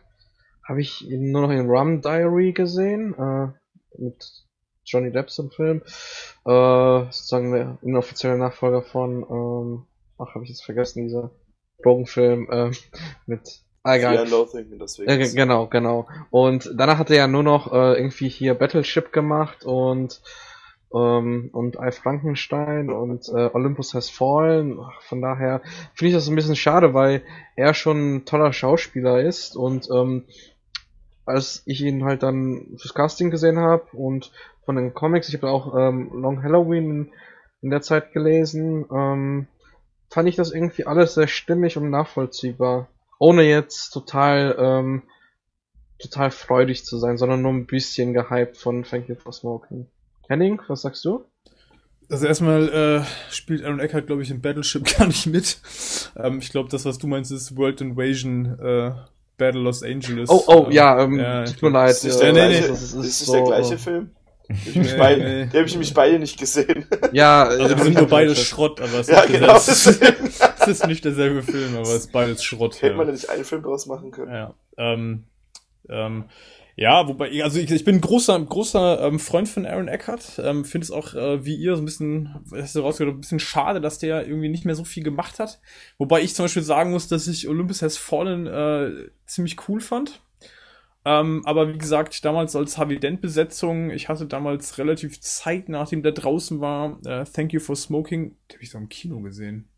habe 0.68 0.82
ich 0.82 1.08
ihn 1.10 1.32
nur 1.32 1.44
noch 1.44 1.52
in 1.52 1.70
Rum 1.70 2.02
Diary 2.02 2.52
gesehen, 2.52 3.14
äh, 3.18 3.48
mit 3.98 4.46
Johnny 4.84 5.12
Depp 5.12 5.30
zum 5.30 5.50
Film, 5.52 5.82
äh, 6.46 7.06
sozusagen 7.06 7.52
der 7.54 7.78
inoffizielle 7.82 8.38
Nachfolger 8.38 8.82
von, 8.82 9.24
ähm, 9.30 9.86
ach, 10.18 10.36
habe 10.36 10.44
ich 10.44 10.50
jetzt 10.50 10.66
vergessen, 10.66 11.04
dieser 11.04 11.32
Drogenfilm 11.84 12.50
äh, 12.52 12.72
mit 13.26 13.62
Ah, 13.86 13.98
egal. 13.98 14.16
Äh, 15.06 15.18
genau, 15.36 15.68
genau. 15.68 16.08
Und 16.32 16.72
danach 16.76 16.98
hat 16.98 17.12
er 17.12 17.18
ja 17.18 17.28
nur 17.28 17.44
noch 17.44 17.72
äh, 17.72 17.94
irgendwie 18.00 18.30
hier 18.30 18.56
Battleship 18.56 19.14
gemacht 19.14 19.64
und 19.64 20.24
ähm, 20.92 21.52
und 21.54 21.76
I 21.76 21.92
Frankenstein 21.92 22.90
und 22.90 23.30
äh, 23.30 23.52
Olympus 23.54 23.94
Has 23.94 24.10
Fallen. 24.10 24.80
Von 25.02 25.22
daher 25.22 25.62
finde 25.94 26.10
ich 26.10 26.16
das 26.16 26.28
ein 26.28 26.36
bisschen 26.36 26.56
schade, 26.56 26.96
weil 26.96 27.22
er 27.56 27.76
schon 27.76 28.16
ein 28.16 28.26
toller 28.26 28.54
Schauspieler 28.54 29.22
ist 29.22 29.56
und 29.56 29.88
ähm, 29.94 30.24
als 31.28 31.62
ich 31.68 31.82
ihn 31.82 32.06
halt 32.06 32.24
dann 32.24 32.78
fürs 32.78 32.96
Casting 32.96 33.30
gesehen 33.30 33.60
habe 33.60 33.86
und 33.94 34.32
von 34.66 34.78
den 34.78 34.96
Comics, 34.96 35.30
ich 35.30 35.36
habe 35.36 35.52
auch 35.52 35.76
ähm, 35.78 36.10
Long 36.12 36.42
Halloween 36.42 37.12
in 37.62 37.70
der 37.70 37.82
Zeit 37.82 38.14
gelesen, 38.14 38.86
ähm, 38.92 39.48
fand 40.10 40.28
ich 40.28 40.36
das 40.38 40.52
irgendwie 40.52 40.88
alles 40.88 41.14
sehr 41.14 41.28
stimmig 41.28 41.78
und 41.78 41.92
nachvollziehbar 41.92 42.88
ohne 43.20 43.44
jetzt 43.44 43.92
total, 43.92 44.56
ähm, 44.60 45.04
total 46.00 46.32
freudig 46.32 46.86
zu 46.86 46.98
sein, 46.98 47.18
sondern 47.18 47.42
nur 47.42 47.54
ein 47.54 47.66
bisschen 47.66 48.14
gehypt 48.14 48.58
von 48.58 48.84
Thank 48.84 49.10
You 49.10 49.16
for 49.16 49.34
Smoking. 49.34 49.88
Henning, 50.28 50.62
was 50.68 50.82
sagst 50.82 51.06
du? 51.06 51.26
Also 52.10 52.28
erstmal 52.28 52.70
äh, 52.70 53.34
spielt 53.34 53.64
Aaron 53.64 53.80
Eckhart, 53.80 54.08
glaube 54.08 54.22
ich, 54.22 54.30
in 54.30 54.42
Battleship 54.42 54.86
gar 54.98 55.08
nicht 55.08 55.26
mit. 55.26 55.60
Ähm, 56.16 56.40
ich 56.40 56.50
glaube, 56.50 56.70
das, 56.70 56.86
was 56.86 56.98
du 56.98 57.08
meinst, 57.08 57.32
ist 57.32 57.58
World 57.58 57.82
Invasion 57.82 58.60
äh, 58.60 58.92
Battle 59.38 59.62
Los 59.62 59.84
Angeles. 59.84 60.30
Oh, 60.30 60.44
oh, 60.48 60.66
ähm, 60.66 60.72
ja, 60.72 61.04
ähm, 61.04 61.20
ja, 61.20 61.46
tut 61.46 61.62
mir 61.64 61.70
leid. 61.70 61.92
Ist, 61.92 62.22
ja, 62.22 62.32
nee, 62.32 62.48
nee, 62.48 62.68
das 62.68 62.82
ist, 62.82 62.94
ist, 62.94 63.06
ist 63.06 63.26
so, 63.26 63.34
der 63.34 63.44
gleiche 63.44 63.78
Film? 63.78 64.12
Habe 64.48 64.60
ich, 64.64 64.76
nee, 64.76 64.98
beide, 64.98 65.24
nee. 65.24 65.50
die 65.52 65.58
hab 65.58 65.66
ich 65.66 65.72
nämlich 65.72 65.94
beide 65.94 66.20
nicht 66.20 66.38
gesehen. 66.38 66.86
Ja, 67.12 67.46
also 67.46 67.74
die 67.74 67.82
sind 67.82 67.94
nur 67.98 68.08
beide 68.08 68.36
Schrott, 68.36 68.80
aber 68.80 69.00
es, 69.00 69.08
ja, 69.08 69.22
ist, 69.22 69.32
genau. 69.32 69.56
es, 69.56 69.68
ist, 69.68 70.00
es 70.68 70.80
ist 70.80 70.88
nicht 70.88 71.06
derselbe 71.06 71.44
Film, 71.44 71.76
aber 71.76 71.90
es 71.90 72.06
ist 72.06 72.12
beides 72.12 72.44
Schrott. 72.44 72.76
Hätte 72.82 72.92
ja. 72.92 72.98
man 72.98 73.08
ja 73.08 73.14
nicht 73.14 73.30
einen 73.30 73.46
Film 73.46 73.64
draus 73.64 73.86
machen 73.86 74.12
können. 74.12 74.32
Ja, 74.32 74.54
ähm, 74.78 75.26
ähm, 75.90 76.26
ja, 76.78 77.08
wobei, 77.08 77.42
also 77.42 77.58
ich, 77.58 77.72
ich 77.72 77.86
bin 77.86 78.02
großer, 78.02 78.38
großer 78.38 79.02
ähm, 79.02 79.20
Freund 79.20 79.48
von 79.48 79.66
Aaron 79.66 79.88
Eckhart. 79.88 80.42
Ähm, 80.44 80.66
Finde 80.66 80.84
es 80.84 80.92
auch, 80.92 81.14
äh, 81.14 81.46
wie 81.46 81.56
ihr, 81.56 81.76
so 81.76 81.82
ein 81.82 81.86
bisschen, 81.86 82.36
hast 82.52 82.76
du 82.76 82.82
rausgehört, 82.82 83.16
ein 83.16 83.22
bisschen 83.22 83.40
schade, 83.40 83.80
dass 83.80 84.00
der 84.00 84.28
irgendwie 84.28 84.50
nicht 84.50 84.66
mehr 84.66 84.76
so 84.76 84.84
viel 84.84 85.04
gemacht 85.04 85.40
hat. 85.40 85.62
Wobei 85.98 86.22
ich 86.22 86.36
zum 86.36 86.46
Beispiel 86.46 86.64
sagen 86.64 86.92
muss, 86.92 87.08
dass 87.08 87.28
ich 87.28 87.48
Olympus 87.48 87.82
Has 87.82 87.96
Fallen 87.96 88.46
äh, 88.46 89.10
ziemlich 89.26 89.70
cool 89.70 89.80
fand. 89.80 90.22
Ähm, 91.06 91.44
aber 91.46 91.70
wie 91.70 91.78
gesagt, 91.78 92.26
damals 92.26 92.56
als 92.56 92.78
Harvey 92.78 93.00
Dent-Besetzung, 93.00 93.92
ich 93.92 94.10
hatte 94.10 94.26
damals 94.26 94.78
relativ 94.78 95.22
Zeit, 95.22 95.70
nachdem 95.70 96.04
der 96.04 96.12
draußen 96.12 96.60
war, 96.60 97.00
äh, 97.06 97.24
Thank 97.24 97.54
You 97.54 97.62
for 97.62 97.76
Smoking, 97.78 98.36
den 98.50 98.56
habe 98.56 98.64
ich 98.64 98.72
so 98.72 98.78
im 98.80 98.90
Kino 98.90 99.22
gesehen. 99.22 99.70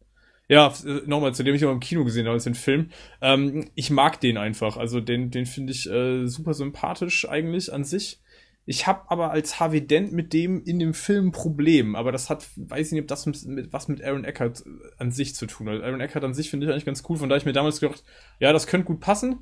Ja, 0.47 0.73
äh, 0.85 1.01
nochmal, 1.05 1.33
zu 1.33 1.43
dem 1.43 1.55
ich 1.55 1.65
auch 1.65 1.71
im 1.71 1.79
Kino 1.79 2.03
gesehen 2.03 2.25
habe, 2.25 2.35
als 2.35 2.45
den 2.45 2.55
Film. 2.55 2.89
Ähm, 3.21 3.69
ich 3.75 3.89
mag 3.89 4.19
den 4.21 4.37
einfach. 4.37 4.77
Also 4.77 5.01
den, 5.01 5.29
den 5.29 5.45
finde 5.45 5.73
ich 5.73 5.89
äh, 5.89 6.25
super 6.27 6.53
sympathisch 6.53 7.27
eigentlich 7.27 7.71
an 7.73 7.83
sich. 7.83 8.21
Ich 8.69 8.85
habe 8.85 9.09
aber 9.09 9.31
als 9.31 9.61
Harvey 9.61 9.85
Dent 9.85 10.11
mit 10.11 10.33
dem 10.33 10.61
in 10.63 10.77
dem 10.77 10.93
Film 10.93 11.27
ein 11.27 11.31
Problem, 11.31 11.95
aber 11.95 12.11
das 12.11 12.29
hat, 12.29 12.45
weiß 12.57 12.87
ich 12.87 12.91
nicht, 12.93 13.01
ob 13.01 13.07
das 13.07 13.25
mit, 13.25 13.71
was 13.71 13.87
mit 13.87 14.03
Aaron 14.03 14.25
Eckhart 14.25 14.65
äh, 14.65 14.69
an 14.97 15.11
sich 15.11 15.35
zu 15.35 15.47
tun 15.47 15.69
hat. 15.69 15.81
Aaron 15.81 16.01
Eckhart 16.01 16.23
an 16.23 16.33
sich 16.33 16.49
finde 16.49 16.65
ich 16.65 16.71
eigentlich 16.71 16.85
ganz 16.85 17.03
cool, 17.07 17.17
von 17.17 17.29
da 17.29 17.37
ich 17.37 17.45
mir 17.45 17.53
damals 17.53 17.79
gedacht, 17.79 18.03
ja, 18.39 18.51
das 18.51 18.67
könnte 18.67 18.87
gut 18.87 18.99
passen. 18.99 19.41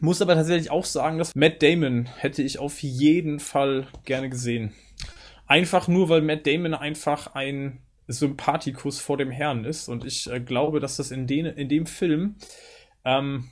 Muss 0.00 0.20
aber 0.20 0.34
tatsächlich 0.34 0.70
auch 0.70 0.84
sagen, 0.84 1.16
dass 1.16 1.34
Matt 1.34 1.62
Damon 1.62 2.04
hätte 2.18 2.42
ich 2.42 2.58
auf 2.58 2.82
jeden 2.82 3.40
Fall 3.40 3.86
gerne 4.04 4.28
gesehen. 4.28 4.74
Einfach 5.46 5.88
nur, 5.88 6.10
weil 6.10 6.20
Matt 6.20 6.46
Damon 6.46 6.74
einfach 6.74 7.34
ein 7.34 7.80
Sympathikus 8.08 9.00
vor 9.00 9.16
dem 9.16 9.30
Herrn 9.30 9.64
ist. 9.64 9.88
Und 9.88 10.04
ich 10.04 10.30
äh, 10.30 10.40
glaube, 10.40 10.80
dass 10.80 10.96
das 10.96 11.10
in, 11.10 11.26
den, 11.26 11.46
in 11.46 11.68
dem 11.68 11.86
Film 11.86 12.36
ähm, 13.04 13.50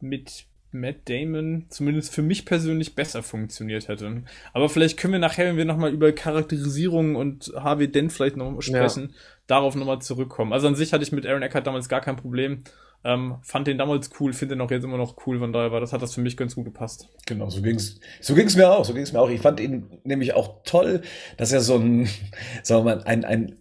mit 0.00 0.46
Matt 0.70 1.08
Damon 1.08 1.66
zumindest 1.70 2.14
für 2.14 2.22
mich 2.22 2.44
persönlich 2.44 2.94
besser 2.94 3.22
funktioniert 3.22 3.88
hätte. 3.88 4.22
Aber 4.52 4.68
vielleicht 4.68 4.98
können 4.98 5.14
wir 5.14 5.20
nachher, 5.20 5.46
wenn 5.46 5.56
wir 5.56 5.64
nochmal 5.64 5.92
über 5.92 6.12
Charakterisierung 6.12 7.16
und 7.16 7.52
Harvey 7.56 7.90
Dent 7.90 8.12
vielleicht 8.12 8.36
noch 8.36 8.60
sprechen, 8.60 9.08
ja. 9.10 9.16
darauf 9.46 9.74
nochmal 9.74 10.00
zurückkommen. 10.00 10.52
Also 10.52 10.68
an 10.68 10.74
sich 10.74 10.92
hatte 10.92 11.02
ich 11.02 11.12
mit 11.12 11.26
Aaron 11.26 11.42
Eckhart 11.42 11.66
damals 11.66 11.88
gar 11.88 12.00
kein 12.00 12.16
Problem. 12.16 12.64
Ähm, 13.04 13.36
fand 13.42 13.68
den 13.68 13.78
damals 13.78 14.10
cool, 14.18 14.32
finde 14.32 14.56
den 14.56 14.60
auch 14.60 14.70
jetzt 14.72 14.82
immer 14.82 14.96
noch 14.96 15.24
cool, 15.24 15.38
von 15.38 15.52
daher 15.52 15.70
war 15.70 15.80
das 15.80 15.92
hat 15.92 16.02
das 16.02 16.14
für 16.14 16.20
mich 16.20 16.36
ganz 16.36 16.56
gut 16.56 16.64
gepasst. 16.64 17.08
Genau, 17.26 17.48
so 17.48 17.62
ging's, 17.62 18.00
so 18.20 18.34
ging's 18.34 18.56
mir 18.56 18.68
auch, 18.70 18.84
so 18.84 18.92
ging's 18.92 19.12
mir 19.12 19.20
auch. 19.20 19.30
Ich 19.30 19.40
fand 19.40 19.60
ihn 19.60 20.00
nämlich 20.02 20.34
auch 20.34 20.62
toll, 20.64 21.02
dass 21.36 21.52
er 21.52 21.60
so 21.60 21.76
ein, 21.76 22.08
sagen 22.64 22.84
wir 22.84 22.96
mal, 22.96 23.04
ein, 23.04 23.24
ein 23.24 23.56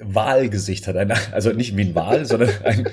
Wahlgesicht 0.00 0.86
hat. 0.86 0.96
Ein, 0.96 1.12
also 1.32 1.52
nicht 1.52 1.76
wie 1.76 1.82
ein 1.82 1.94
Wahl, 1.94 2.24
sondern 2.24 2.50
ein 2.64 2.88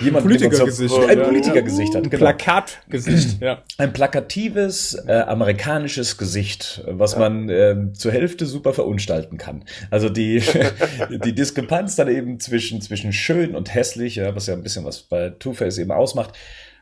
jemand 0.00 0.24
Politikergesicht. 0.24 0.94
Ein 0.94 1.22
Politikergesicht 1.22 1.94
hat. 1.94 2.04
Genau. 2.04 2.16
Plakatgesicht, 2.16 3.40
ja. 3.40 3.62
Ein 3.78 3.92
plakatives 3.92 4.94
äh, 5.06 5.12
amerikanisches 5.12 6.16
Gesicht, 6.16 6.82
was 6.86 7.12
ja. 7.12 7.18
man 7.18 7.48
äh, 7.48 7.92
zur 7.92 8.12
Hälfte 8.12 8.46
super 8.46 8.72
verunstalten 8.72 9.38
kann. 9.38 9.64
Also 9.90 10.08
die, 10.08 10.42
die 11.24 11.34
Diskrepanz 11.34 11.96
dann 11.96 12.08
eben 12.08 12.40
zwischen, 12.40 12.80
zwischen 12.80 13.12
schön 13.12 13.54
und 13.54 13.74
hässlich, 13.74 14.16
ja, 14.16 14.34
was 14.34 14.46
ja 14.46 14.54
ein 14.54 14.62
bisschen 14.62 14.84
was 14.84 15.02
bei 15.02 15.30
Two-Face 15.30 15.78
eben 15.78 15.92
ausmacht, 15.92 16.34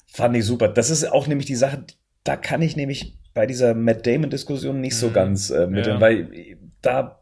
fand 0.06 0.36
ich 0.36 0.44
super. 0.44 0.68
Das 0.68 0.90
ist 0.90 1.10
auch 1.10 1.26
nämlich 1.26 1.46
die 1.46 1.56
Sache, 1.56 1.84
da 2.24 2.36
kann 2.36 2.62
ich 2.62 2.76
nämlich 2.76 3.18
bei 3.34 3.46
dieser 3.46 3.74
Matt 3.74 4.06
Damon-Diskussion 4.06 4.80
nicht 4.80 4.96
so 4.96 5.08
mhm. 5.08 5.12
ganz 5.14 5.50
äh, 5.50 5.66
mit, 5.66 5.86
ja. 5.86 6.00
weil 6.00 6.28
da 6.82 7.21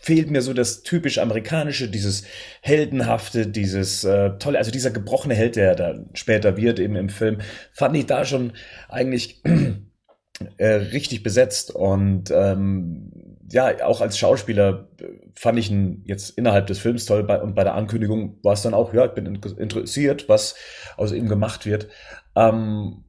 fehlt 0.00 0.30
mir 0.30 0.42
so 0.42 0.52
das 0.52 0.82
typisch 0.82 1.18
amerikanische, 1.18 1.88
dieses 1.88 2.24
heldenhafte, 2.60 3.46
dieses 3.46 4.04
äh, 4.04 4.38
tolle, 4.38 4.58
also 4.58 4.70
dieser 4.70 4.90
gebrochene 4.90 5.34
Held, 5.34 5.56
der 5.56 5.74
da 5.74 5.94
später 6.14 6.56
wird 6.56 6.78
eben 6.78 6.96
im 6.96 7.08
Film, 7.08 7.38
fand 7.72 7.96
ich 7.96 8.06
da 8.06 8.24
schon 8.24 8.52
eigentlich 8.88 9.42
äh, 10.56 10.66
richtig 10.66 11.22
besetzt 11.22 11.70
und 11.74 12.30
ähm, 12.30 13.10
ja, 13.50 13.84
auch 13.84 14.00
als 14.00 14.18
Schauspieler 14.18 14.88
fand 15.34 15.58
ich 15.58 15.70
ihn 15.70 16.02
jetzt 16.04 16.36
innerhalb 16.36 16.66
des 16.66 16.78
Films 16.78 17.06
toll 17.06 17.24
bei, 17.24 17.40
und 17.40 17.54
bei 17.54 17.64
der 17.64 17.74
Ankündigung 17.74 18.38
war 18.42 18.52
es 18.52 18.62
dann 18.62 18.74
auch, 18.74 18.92
ja, 18.92 19.06
ich 19.06 19.12
bin 19.12 19.26
interessiert, 19.26 20.28
was 20.28 20.54
aus 20.96 21.12
ihm 21.12 21.28
gemacht 21.28 21.64
wird. 21.64 21.88
Ähm, 22.36 23.04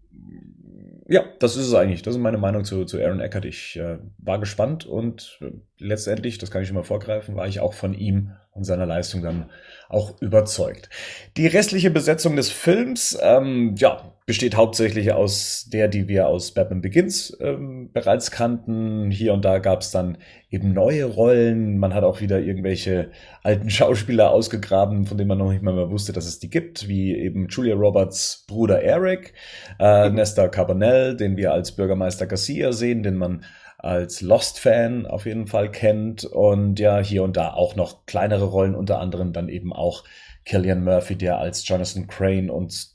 ja, 1.10 1.24
das 1.39 1.55
ist 1.55 1.66
es 1.66 1.74
eigentlich. 1.74 2.03
Das 2.03 2.14
ist 2.16 2.22
meine 2.22 2.38
Meinung 2.38 2.64
zu, 2.64 2.86
zu 2.86 2.99
Aaron 2.99 3.20
Eckert. 3.20 3.43
Ich 3.43 3.76
äh, 3.78 3.97
war 4.20 4.39
gespannt 4.39 4.86
und 4.86 5.39
äh, 5.41 5.51
letztendlich, 5.80 6.38
das 6.38 6.51
kann 6.51 6.62
ich 6.62 6.72
mal 6.72 6.84
vorgreifen, 6.84 7.36
war 7.36 7.47
ich 7.47 7.60
auch 7.60 7.74
von 7.74 7.95
ihm 7.95 8.32
und 8.51 8.64
seiner 8.64 8.86
Leistung 8.86 9.24
dann 9.24 9.49
auch 9.89 10.21
überzeugt. 10.21 10.89
Die 11.35 11.47
restliche 11.47 11.89
Besetzung 11.89 12.35
des 12.35 12.49
Films, 12.49 13.17
ähm, 13.21 13.75
ja, 13.77 14.13
besteht 14.27 14.55
hauptsächlich 14.55 15.11
aus 15.11 15.67
der, 15.73 15.87
die 15.87 16.07
wir 16.07 16.27
aus 16.27 16.53
Batman 16.53 16.81
Begins 16.81 17.35
ähm, 17.41 17.89
bereits 17.91 18.29
kannten. 18.29 19.09
Hier 19.09 19.33
und 19.33 19.43
da 19.43 19.57
gab 19.57 19.81
es 19.81 19.89
dann 19.89 20.19
eben 20.51 20.71
neue 20.71 21.05
Rollen. 21.05 21.79
Man 21.79 21.95
hat 21.95 22.03
auch 22.03 22.21
wieder 22.21 22.39
irgendwelche 22.39 23.09
alten 23.41 23.69
Schauspieler 23.71 24.29
ausgegraben, 24.29 25.07
von 25.07 25.17
denen 25.17 25.29
man 25.29 25.39
noch 25.39 25.51
nicht 25.51 25.63
mal 25.63 25.73
mehr 25.73 25.89
wusste, 25.89 26.13
dass 26.13 26.27
es 26.27 26.37
die 26.37 26.51
gibt, 26.51 26.87
wie 26.87 27.17
eben 27.17 27.47
Julia 27.47 27.73
Roberts 27.73 28.45
Bruder 28.47 28.83
Eric, 28.83 29.33
äh, 29.79 30.11
Nesta 30.11 30.47
Carbonell, 30.47 31.17
den 31.17 31.35
wir 31.35 31.51
als 31.51 31.71
Bürgermeister 31.71 32.27
Garcia 32.27 32.71
sehen, 32.71 33.01
den 33.01 33.15
man 33.15 33.43
als 33.80 34.21
Lost-Fan 34.21 35.05
auf 35.05 35.25
jeden 35.25 35.47
Fall 35.47 35.71
kennt 35.71 36.25
und 36.25 36.80
ja, 36.80 36.99
hier 36.99 37.23
und 37.23 37.38
da 37.38 37.53
auch 37.53 37.75
noch 37.75 38.05
kleinere 38.05 38.45
Rollen, 38.45 38.75
unter 38.75 38.99
anderem 38.99 39.32
dann 39.34 39.47
eben 39.47 39.73
auch 39.73 40.03
Killian 40.45 40.84
Murphy, 40.84 41.15
der 41.15 41.38
als 41.38 41.67
Jonathan 41.67 42.07
Crane 42.07 42.51
und 42.51 42.89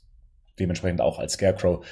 dementsprechend 0.59 1.01
auch 1.01 1.17
als 1.17 1.33
Scarecrow 1.33 1.83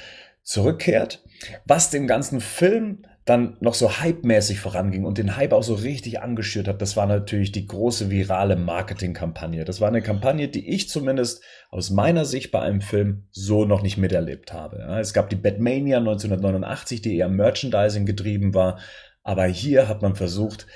zurückkehrt. 0.43 1.23
Was 1.65 1.89
dem 1.89 2.05
ganzen 2.05 2.39
Film 2.39 3.05
dann 3.25 3.55
noch 3.61 3.73
so 3.73 3.99
hype-mäßig 3.99 4.59
voranging 4.59 5.05
und 5.05 5.17
den 5.17 5.37
Hype 5.37 5.53
auch 5.53 5.63
so 5.63 5.75
richtig 5.75 6.21
angeschürt 6.21 6.67
hat, 6.67 6.81
das 6.81 6.97
war 6.97 7.05
natürlich 7.05 7.53
die 7.53 7.65
große 7.65 8.09
virale 8.09 8.57
Marketingkampagne. 8.57 9.63
Das 9.63 9.79
war 9.79 9.87
eine 9.87 10.01
Kampagne, 10.01 10.49
die 10.49 10.69
ich 10.69 10.89
zumindest 10.89 11.41
aus 11.69 11.89
meiner 11.89 12.25
Sicht 12.25 12.51
bei 12.51 12.59
einem 12.59 12.81
Film 12.81 13.27
so 13.31 13.63
noch 13.63 13.81
nicht 13.81 13.97
miterlebt 13.97 14.51
habe. 14.51 14.77
Es 14.99 15.13
gab 15.13 15.29
die 15.29 15.37
Batmania 15.37 15.99
1989, 15.99 17.01
die 17.01 17.17
eher 17.17 17.29
Merchandising 17.29 18.05
getrieben 18.05 18.53
war, 18.53 18.79
aber 19.23 19.45
hier 19.45 19.87
hat 19.87 20.01
man 20.01 20.15
versucht, 20.15 20.67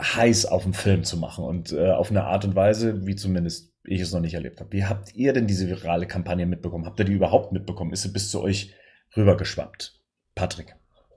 heiß 0.00 0.46
auf 0.46 0.64
den 0.64 0.74
Film 0.74 1.04
zu 1.04 1.16
machen 1.16 1.44
und 1.44 1.72
äh, 1.72 1.92
auf 1.92 2.10
eine 2.10 2.24
Art 2.24 2.44
und 2.44 2.56
Weise, 2.56 3.06
wie 3.06 3.14
zumindest 3.14 3.72
ich 3.84 4.00
es 4.00 4.12
noch 4.12 4.20
nicht 4.20 4.34
erlebt 4.34 4.60
habe. 4.60 4.72
Wie 4.72 4.84
habt 4.84 5.14
ihr 5.14 5.32
denn 5.32 5.46
diese 5.46 5.68
virale 5.68 6.06
Kampagne 6.06 6.46
mitbekommen? 6.46 6.86
Habt 6.86 6.98
ihr 6.98 7.04
die 7.04 7.12
überhaupt 7.12 7.52
mitbekommen? 7.52 7.92
Ist 7.92 8.02
sie 8.02 8.12
bis 8.12 8.30
zu 8.30 8.42
euch 8.42 8.74
rübergeschwappt? 9.16 10.00
Patrick. 10.34 10.74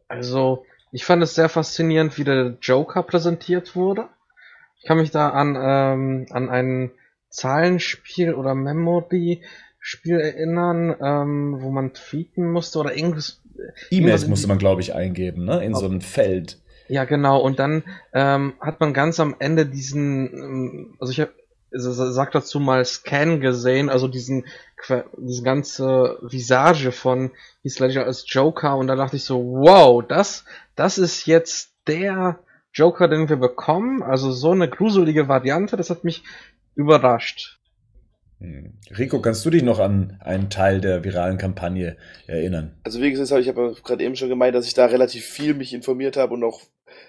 Also, 0.08 0.66
ich 0.92 1.06
fand 1.06 1.24
es 1.24 1.36
sehr 1.36 1.50
faszinierend, 1.50 2.18
wie 2.18 2.24
der 2.24 2.58
Joker 2.62 3.04
präsentiert 3.04 3.76
wurde. 3.76 4.08
Ich 4.78 4.86
kann 4.86 4.98
mich 4.98 5.12
da 5.12 5.30
an, 5.30 5.56
ähm, 5.60 6.26
an 6.30 6.50
ein 6.50 6.92
Zahlenspiel 7.30 8.34
oder 8.34 8.56
Memory-Spiel 8.56 10.20
erinnern, 10.20 10.96
ähm, 11.02 11.58
wo 11.60 11.72
man 11.72 11.94
tweeten 11.94 12.52
musste 12.52 12.80
oder 12.80 12.96
irgendwas. 12.96 13.42
E-Mails 13.90 14.28
musste 14.28 14.48
man, 14.48 14.58
glaube 14.58 14.82
ich, 14.82 14.94
eingeben, 14.94 15.46
ne? 15.46 15.64
In 15.64 15.76
so 15.76 15.88
ein 15.88 16.02
Feld. 16.02 16.60
Ja, 16.88 17.06
genau. 17.06 17.40
Und 17.40 17.60
dann 17.60 17.84
ähm, 18.14 18.54
hat 18.60 18.80
man 18.80 18.94
ganz 18.94 19.20
am 19.20 19.36
Ende 19.40 19.66
diesen, 19.66 20.34
ähm, 20.34 20.96
also 21.00 21.12
ich 21.12 21.20
habe 21.20 21.34
sag 21.78 22.32
dazu 22.32 22.60
mal 22.60 22.84
Scan 22.86 23.40
gesehen, 23.40 23.90
also 23.90 24.08
diesen 24.08 24.46
diese 25.18 25.44
ganze 25.44 26.20
Visage 26.22 26.92
von 26.92 27.32
Heath 27.64 27.80
Ledger 27.80 28.06
als 28.06 28.26
Joker 28.28 28.78
und 28.78 28.88
da 28.88 28.96
dachte 28.96 29.16
ich 29.16 29.24
so, 29.24 29.40
wow, 29.44 30.04
das 30.08 30.46
das 30.76 30.98
ist 30.98 31.26
jetzt 31.26 31.74
der 31.88 32.40
Joker, 32.74 33.08
den 33.08 33.30
wir 33.30 33.38
bekommen, 33.38 34.04
also 34.04 34.32
so 34.32 34.52
eine 34.52 34.70
gruselige 34.70 35.28
Variante, 35.28 35.78
das 35.78 35.90
hat 35.90 36.04
mich 36.04 36.24
überrascht. 36.76 37.60
Hm. 38.40 38.74
Rico, 38.98 39.22
kannst 39.22 39.46
du 39.46 39.50
dich 39.50 39.64
noch 39.64 39.80
an 39.80 40.18
einen 40.20 40.50
Teil 40.50 40.82
der 40.82 41.04
viralen 41.04 41.38
Kampagne 41.38 41.96
erinnern? 42.28 42.78
Also 42.84 43.02
wie 43.02 43.10
gesagt, 43.10 43.42
ich 43.42 43.48
habe 43.48 43.76
gerade 43.84 44.04
eben 44.04 44.16
schon 44.16 44.30
gemeint, 44.30 44.56
dass 44.56 44.68
ich 44.68 44.74
da 44.74 44.86
relativ 44.86 45.24
viel 45.24 45.54
mich 45.54 45.74
informiert 45.74 46.18
habe 46.18 46.34
und 46.34 46.44
auch 46.44 46.62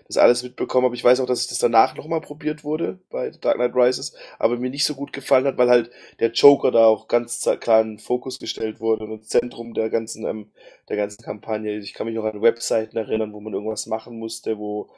das 0.06 0.16
alles 0.16 0.42
mitbekommen 0.42 0.86
habe. 0.86 0.94
Ich 0.94 1.04
weiß 1.04 1.20
auch, 1.20 1.26
dass 1.26 1.46
das 1.46 1.58
danach 1.58 1.94
nochmal 1.96 2.20
probiert 2.20 2.64
wurde 2.64 2.98
bei 3.10 3.30
Dark 3.30 3.56
Knight 3.56 3.74
Rises, 3.74 4.14
aber 4.38 4.56
mir 4.56 4.70
nicht 4.70 4.84
so 4.84 4.94
gut 4.94 5.12
gefallen 5.12 5.46
hat, 5.46 5.58
weil 5.58 5.68
halt 5.68 5.90
der 6.20 6.32
Joker 6.32 6.70
da 6.70 6.86
auch 6.86 7.08
ganz 7.08 7.48
klar 7.60 7.80
in 7.82 7.98
Fokus 7.98 8.38
gestellt 8.38 8.80
wurde 8.80 9.04
und 9.04 9.12
ins 9.12 9.28
Zentrum 9.28 9.74
der 9.74 9.90
ganzen, 9.90 10.26
ähm, 10.26 10.50
der 10.88 10.96
ganzen 10.96 11.22
Kampagne. 11.22 11.76
Ich 11.78 11.94
kann 11.94 12.06
mich 12.06 12.16
noch 12.16 12.24
an 12.24 12.42
Webseiten 12.42 12.96
erinnern, 12.96 13.32
wo 13.32 13.40
man 13.40 13.52
irgendwas 13.52 13.86
machen 13.86 14.18
musste, 14.18 14.58
wo, 14.58 14.88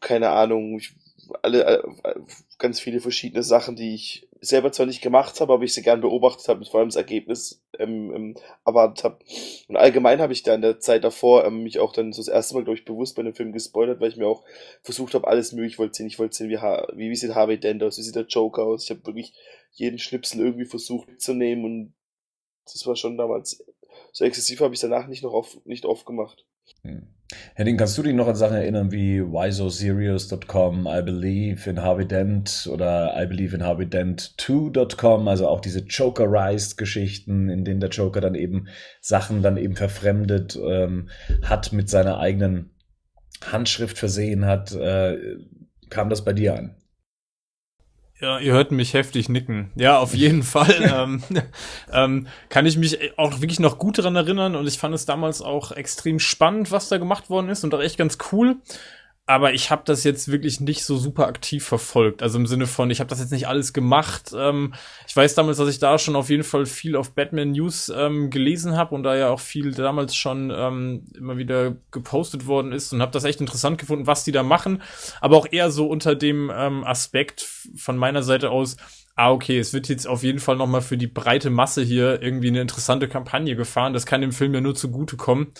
keine 0.00 0.30
Ahnung, 0.30 0.78
ich, 0.78 0.94
alle, 1.42 1.64
äh, 1.64 2.14
ganz 2.58 2.80
viele 2.80 3.00
verschiedene 3.00 3.42
Sachen, 3.42 3.76
die 3.76 3.94
ich 3.94 4.28
selber 4.44 4.72
zwar 4.72 4.86
nicht 4.86 5.00
gemacht 5.00 5.40
habe, 5.40 5.52
aber 5.52 5.62
ich 5.62 5.72
sie 5.72 5.82
gern 5.82 6.00
beobachtet 6.00 6.48
habe, 6.48 6.64
vor 6.64 6.80
allem 6.80 6.88
das 6.88 6.96
Ergebnis 6.96 7.64
ähm, 7.78 8.12
ähm, 8.14 8.36
erwartet 8.66 9.04
habe. 9.04 9.18
Und 9.68 9.76
allgemein 9.76 10.20
habe 10.20 10.32
ich 10.32 10.42
da 10.42 10.54
in 10.54 10.60
der 10.62 10.80
Zeit 10.80 11.04
davor 11.04 11.44
ähm, 11.44 11.62
mich 11.62 11.78
auch 11.78 11.92
dann 11.92 12.12
so 12.12 12.20
das 12.20 12.28
erste 12.28 12.54
Mal, 12.54 12.64
glaube 12.64 12.78
ich, 12.78 12.84
bewusst 12.84 13.16
bei 13.16 13.22
dem 13.22 13.34
Film 13.34 13.52
gespoilert, 13.52 14.00
weil 14.00 14.10
ich 14.10 14.16
mir 14.16 14.26
auch 14.26 14.44
versucht 14.82 15.14
habe, 15.14 15.28
alles 15.28 15.52
möglich 15.52 15.78
wollte 15.78 15.94
sehen. 15.94 16.06
Ich 16.08 16.18
wollte 16.18 16.36
sehen, 16.36 16.50
wie, 16.50 16.56
wie, 16.56 17.10
wie 17.10 17.16
sieht 17.16 17.34
Harvey 17.34 17.58
Dent 17.58 17.82
aus, 17.82 17.98
wie 17.98 18.02
sieht 18.02 18.16
der 18.16 18.26
Joker 18.26 18.64
aus. 18.64 18.84
Ich 18.84 18.90
habe 18.90 19.06
wirklich 19.06 19.32
jeden 19.70 19.98
Schnipsel 19.98 20.40
irgendwie 20.40 20.66
versucht 20.66 21.08
mitzunehmen 21.08 21.64
und 21.64 21.94
das 22.64 22.86
war 22.86 22.96
schon 22.96 23.16
damals 23.16 23.64
so 24.12 24.24
exzessiv 24.24 24.60
habe 24.60 24.74
ich 24.74 24.80
danach 24.80 25.06
nicht 25.06 25.22
noch 25.22 25.32
auf, 25.32 25.58
nicht 25.64 25.86
oft 25.86 26.06
gemacht. 26.06 26.44
Hm. 26.82 27.08
Henning, 27.54 27.76
kannst 27.76 27.96
du 27.98 28.02
dich 28.02 28.14
noch 28.14 28.28
an 28.28 28.34
Sachen 28.34 28.56
erinnern 28.56 28.92
wie 28.92 29.20
whysoserious.com, 29.20 30.86
I 30.86 31.02
believe 31.02 31.68
in 31.68 31.82
Harvey 31.82 32.06
Dent 32.06 32.68
oder 32.70 33.14
I 33.16 33.26
believe 33.26 33.54
in 33.54 33.64
Harvey 33.64 33.86
Dent 33.86 34.34
2.com, 34.38 35.28
also 35.28 35.48
auch 35.48 35.60
diese 35.60 35.80
Jokerized 35.80 36.76
Geschichten, 36.76 37.48
in 37.48 37.64
denen 37.64 37.80
der 37.80 37.90
Joker 37.90 38.20
dann 38.20 38.34
eben 38.34 38.68
Sachen 39.00 39.42
dann 39.42 39.56
eben 39.56 39.76
verfremdet 39.76 40.58
ähm, 40.62 41.08
hat, 41.42 41.72
mit 41.72 41.88
seiner 41.88 42.18
eigenen 42.18 42.70
Handschrift 43.44 43.98
versehen 43.98 44.46
hat. 44.46 44.72
Äh, 44.72 45.18
kam 45.90 46.10
das 46.10 46.24
bei 46.24 46.32
dir 46.32 46.56
an? 46.56 46.76
Ja, 48.22 48.38
ihr 48.38 48.52
hört 48.52 48.70
mich 48.70 48.94
heftig 48.94 49.28
nicken. 49.28 49.72
Ja, 49.74 49.98
auf 49.98 50.14
jeden 50.14 50.42
Fall. 50.44 50.76
ähm, 50.80 51.22
ähm, 51.92 52.28
kann 52.48 52.66
ich 52.66 52.76
mich 52.76 53.18
auch 53.18 53.40
wirklich 53.40 53.58
noch 53.58 53.78
gut 53.78 53.98
daran 53.98 54.14
erinnern 54.14 54.54
und 54.54 54.68
ich 54.68 54.78
fand 54.78 54.94
es 54.94 55.06
damals 55.06 55.42
auch 55.42 55.72
extrem 55.72 56.20
spannend, 56.20 56.70
was 56.70 56.88
da 56.88 56.98
gemacht 56.98 57.30
worden 57.30 57.48
ist 57.48 57.64
und 57.64 57.74
auch 57.74 57.80
echt 57.80 57.98
ganz 57.98 58.18
cool 58.30 58.56
aber 59.24 59.54
ich 59.54 59.70
habe 59.70 59.82
das 59.84 60.02
jetzt 60.02 60.32
wirklich 60.32 60.60
nicht 60.60 60.84
so 60.84 60.96
super 60.96 61.28
aktiv 61.28 61.64
verfolgt. 61.64 62.22
Also 62.22 62.38
im 62.38 62.46
Sinne 62.46 62.66
von, 62.66 62.90
ich 62.90 62.98
habe 62.98 63.08
das 63.08 63.20
jetzt 63.20 63.30
nicht 63.30 63.46
alles 63.46 63.72
gemacht. 63.72 64.32
Ähm, 64.36 64.74
ich 65.06 65.14
weiß 65.14 65.36
damals, 65.36 65.58
dass 65.58 65.68
ich 65.68 65.78
da 65.78 65.96
schon 65.98 66.16
auf 66.16 66.28
jeden 66.28 66.42
Fall 66.42 66.66
viel 66.66 66.96
auf 66.96 67.14
Batman 67.14 67.52
News 67.52 67.90
ähm, 67.94 68.30
gelesen 68.30 68.76
habe 68.76 68.94
und 68.94 69.04
da 69.04 69.14
ja 69.14 69.30
auch 69.30 69.38
viel 69.38 69.72
damals 69.72 70.16
schon 70.16 70.52
ähm, 70.54 71.04
immer 71.16 71.36
wieder 71.36 71.76
gepostet 71.92 72.46
worden 72.46 72.72
ist 72.72 72.92
und 72.92 73.00
habe 73.00 73.12
das 73.12 73.22
echt 73.22 73.40
interessant 73.40 73.78
gefunden, 73.78 74.08
was 74.08 74.24
die 74.24 74.32
da 74.32 74.42
machen. 74.42 74.82
Aber 75.20 75.36
auch 75.36 75.46
eher 75.50 75.70
so 75.70 75.86
unter 75.86 76.16
dem 76.16 76.50
ähm, 76.52 76.82
Aspekt 76.82 77.42
von 77.76 77.96
meiner 77.96 78.24
Seite 78.24 78.50
aus, 78.50 78.76
ah, 79.14 79.30
okay, 79.30 79.58
es 79.58 79.72
wird 79.72 79.88
jetzt 79.88 80.08
auf 80.08 80.24
jeden 80.24 80.40
Fall 80.40 80.56
nochmal 80.56 80.82
für 80.82 80.96
die 80.96 81.06
breite 81.06 81.50
Masse 81.50 81.82
hier 81.82 82.20
irgendwie 82.22 82.48
eine 82.48 82.60
interessante 82.60 83.06
Kampagne 83.06 83.54
gefahren. 83.54 83.92
Das 83.92 84.04
kann 84.04 84.20
dem 84.20 84.32
Film 84.32 84.52
ja 84.52 84.60
nur 84.60 84.74
zugutekommen. 84.74 85.52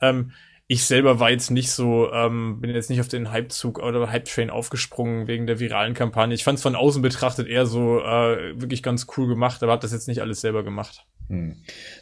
Ähm, 0.00 0.32
ich 0.70 0.84
selber 0.84 1.18
war 1.18 1.30
jetzt 1.32 1.50
nicht 1.50 1.72
so, 1.72 2.12
ähm, 2.12 2.60
bin 2.60 2.70
jetzt 2.72 2.90
nicht 2.90 3.00
auf 3.00 3.08
den 3.08 3.32
Hypezug 3.32 3.80
oder 3.80 4.08
Hype-Train 4.08 4.50
aufgesprungen 4.50 5.26
wegen 5.26 5.48
der 5.48 5.58
viralen 5.58 5.94
Kampagne. 5.94 6.32
Ich 6.32 6.44
fand 6.44 6.58
es 6.58 6.62
von 6.62 6.76
außen 6.76 7.02
betrachtet 7.02 7.48
eher 7.48 7.66
so 7.66 7.98
äh, 7.98 8.60
wirklich 8.60 8.80
ganz 8.80 9.08
cool 9.16 9.26
gemacht, 9.26 9.60
aber 9.64 9.72
habe 9.72 9.82
das 9.82 9.90
jetzt 9.90 10.06
nicht 10.06 10.20
alles 10.22 10.40
selber 10.40 10.62
gemacht. 10.62 11.04
Hm. 11.30 11.56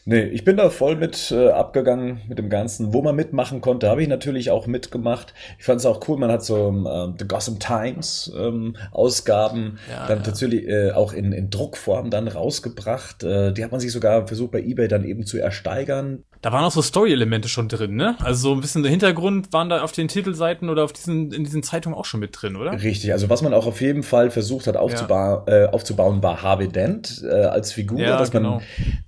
Nee, 0.06 0.24
ich 0.24 0.44
bin 0.44 0.56
da 0.56 0.70
voll 0.70 0.96
mit 0.96 1.30
äh, 1.30 1.48
abgegangen 1.48 2.22
mit 2.28 2.38
dem 2.38 2.48
Ganzen. 2.48 2.94
Wo 2.94 3.02
man 3.02 3.14
mitmachen 3.14 3.60
konnte, 3.60 3.88
habe 3.88 4.02
ich 4.02 4.08
natürlich 4.08 4.50
auch 4.50 4.66
mitgemacht. 4.66 5.34
Ich 5.58 5.64
fand 5.66 5.80
es 5.80 5.86
auch 5.86 6.06
cool, 6.08 6.18
man 6.18 6.30
hat 6.30 6.44
so 6.44 6.68
ähm, 6.68 7.14
The 7.18 7.28
Gotham 7.28 7.58
Times 7.58 8.32
ähm, 8.34 8.76
Ausgaben 8.90 9.78
ja, 9.90 10.06
dann 10.06 10.20
ja. 10.20 10.26
natürlich 10.26 10.66
äh, 10.66 10.92
auch 10.92 11.12
in, 11.12 11.32
in 11.32 11.50
Druckform 11.50 12.08
dann 12.10 12.26
rausgebracht. 12.26 13.22
Äh, 13.22 13.52
die 13.52 13.62
hat 13.64 13.70
man 13.70 13.80
sich 13.80 13.92
sogar 13.92 14.26
versucht 14.26 14.52
bei 14.52 14.62
Ebay 14.62 14.88
dann 14.88 15.04
eben 15.04 15.26
zu 15.26 15.38
ersteigern. 15.38 16.24
Da 16.40 16.52
waren 16.52 16.64
auch 16.64 16.70
so 16.70 16.82
Story-Elemente 16.82 17.48
schon 17.48 17.68
drin, 17.68 17.96
ne? 17.96 18.16
Also 18.20 18.54
so 18.54 18.57
ein 18.58 18.60
bisschen 18.60 18.82
der 18.82 18.90
Hintergrund 18.90 19.52
waren 19.52 19.68
da 19.68 19.82
auf 19.82 19.92
den 19.92 20.08
Titelseiten 20.08 20.68
oder 20.68 20.84
auf 20.84 20.92
diesen, 20.92 21.32
in 21.32 21.44
diesen 21.44 21.62
Zeitungen 21.62 21.96
auch 21.96 22.04
schon 22.04 22.20
mit 22.20 22.30
drin, 22.40 22.56
oder? 22.56 22.72
Richtig, 22.72 23.12
also 23.12 23.30
was 23.30 23.42
man 23.42 23.54
auch 23.54 23.66
auf 23.66 23.80
jeden 23.80 24.02
Fall 24.02 24.30
versucht 24.30 24.66
hat 24.66 24.76
aufzuba 24.76 25.44
ja. 25.46 25.64
äh, 25.64 25.66
aufzubauen, 25.68 26.22
war 26.22 26.42
Harvey 26.42 26.68
Dent 26.68 27.22
äh, 27.24 27.32
als 27.32 27.72
Figur, 27.72 28.00
ja, 28.00 28.18
dass 28.18 28.30
genau. 28.30 28.56
man 28.56 28.62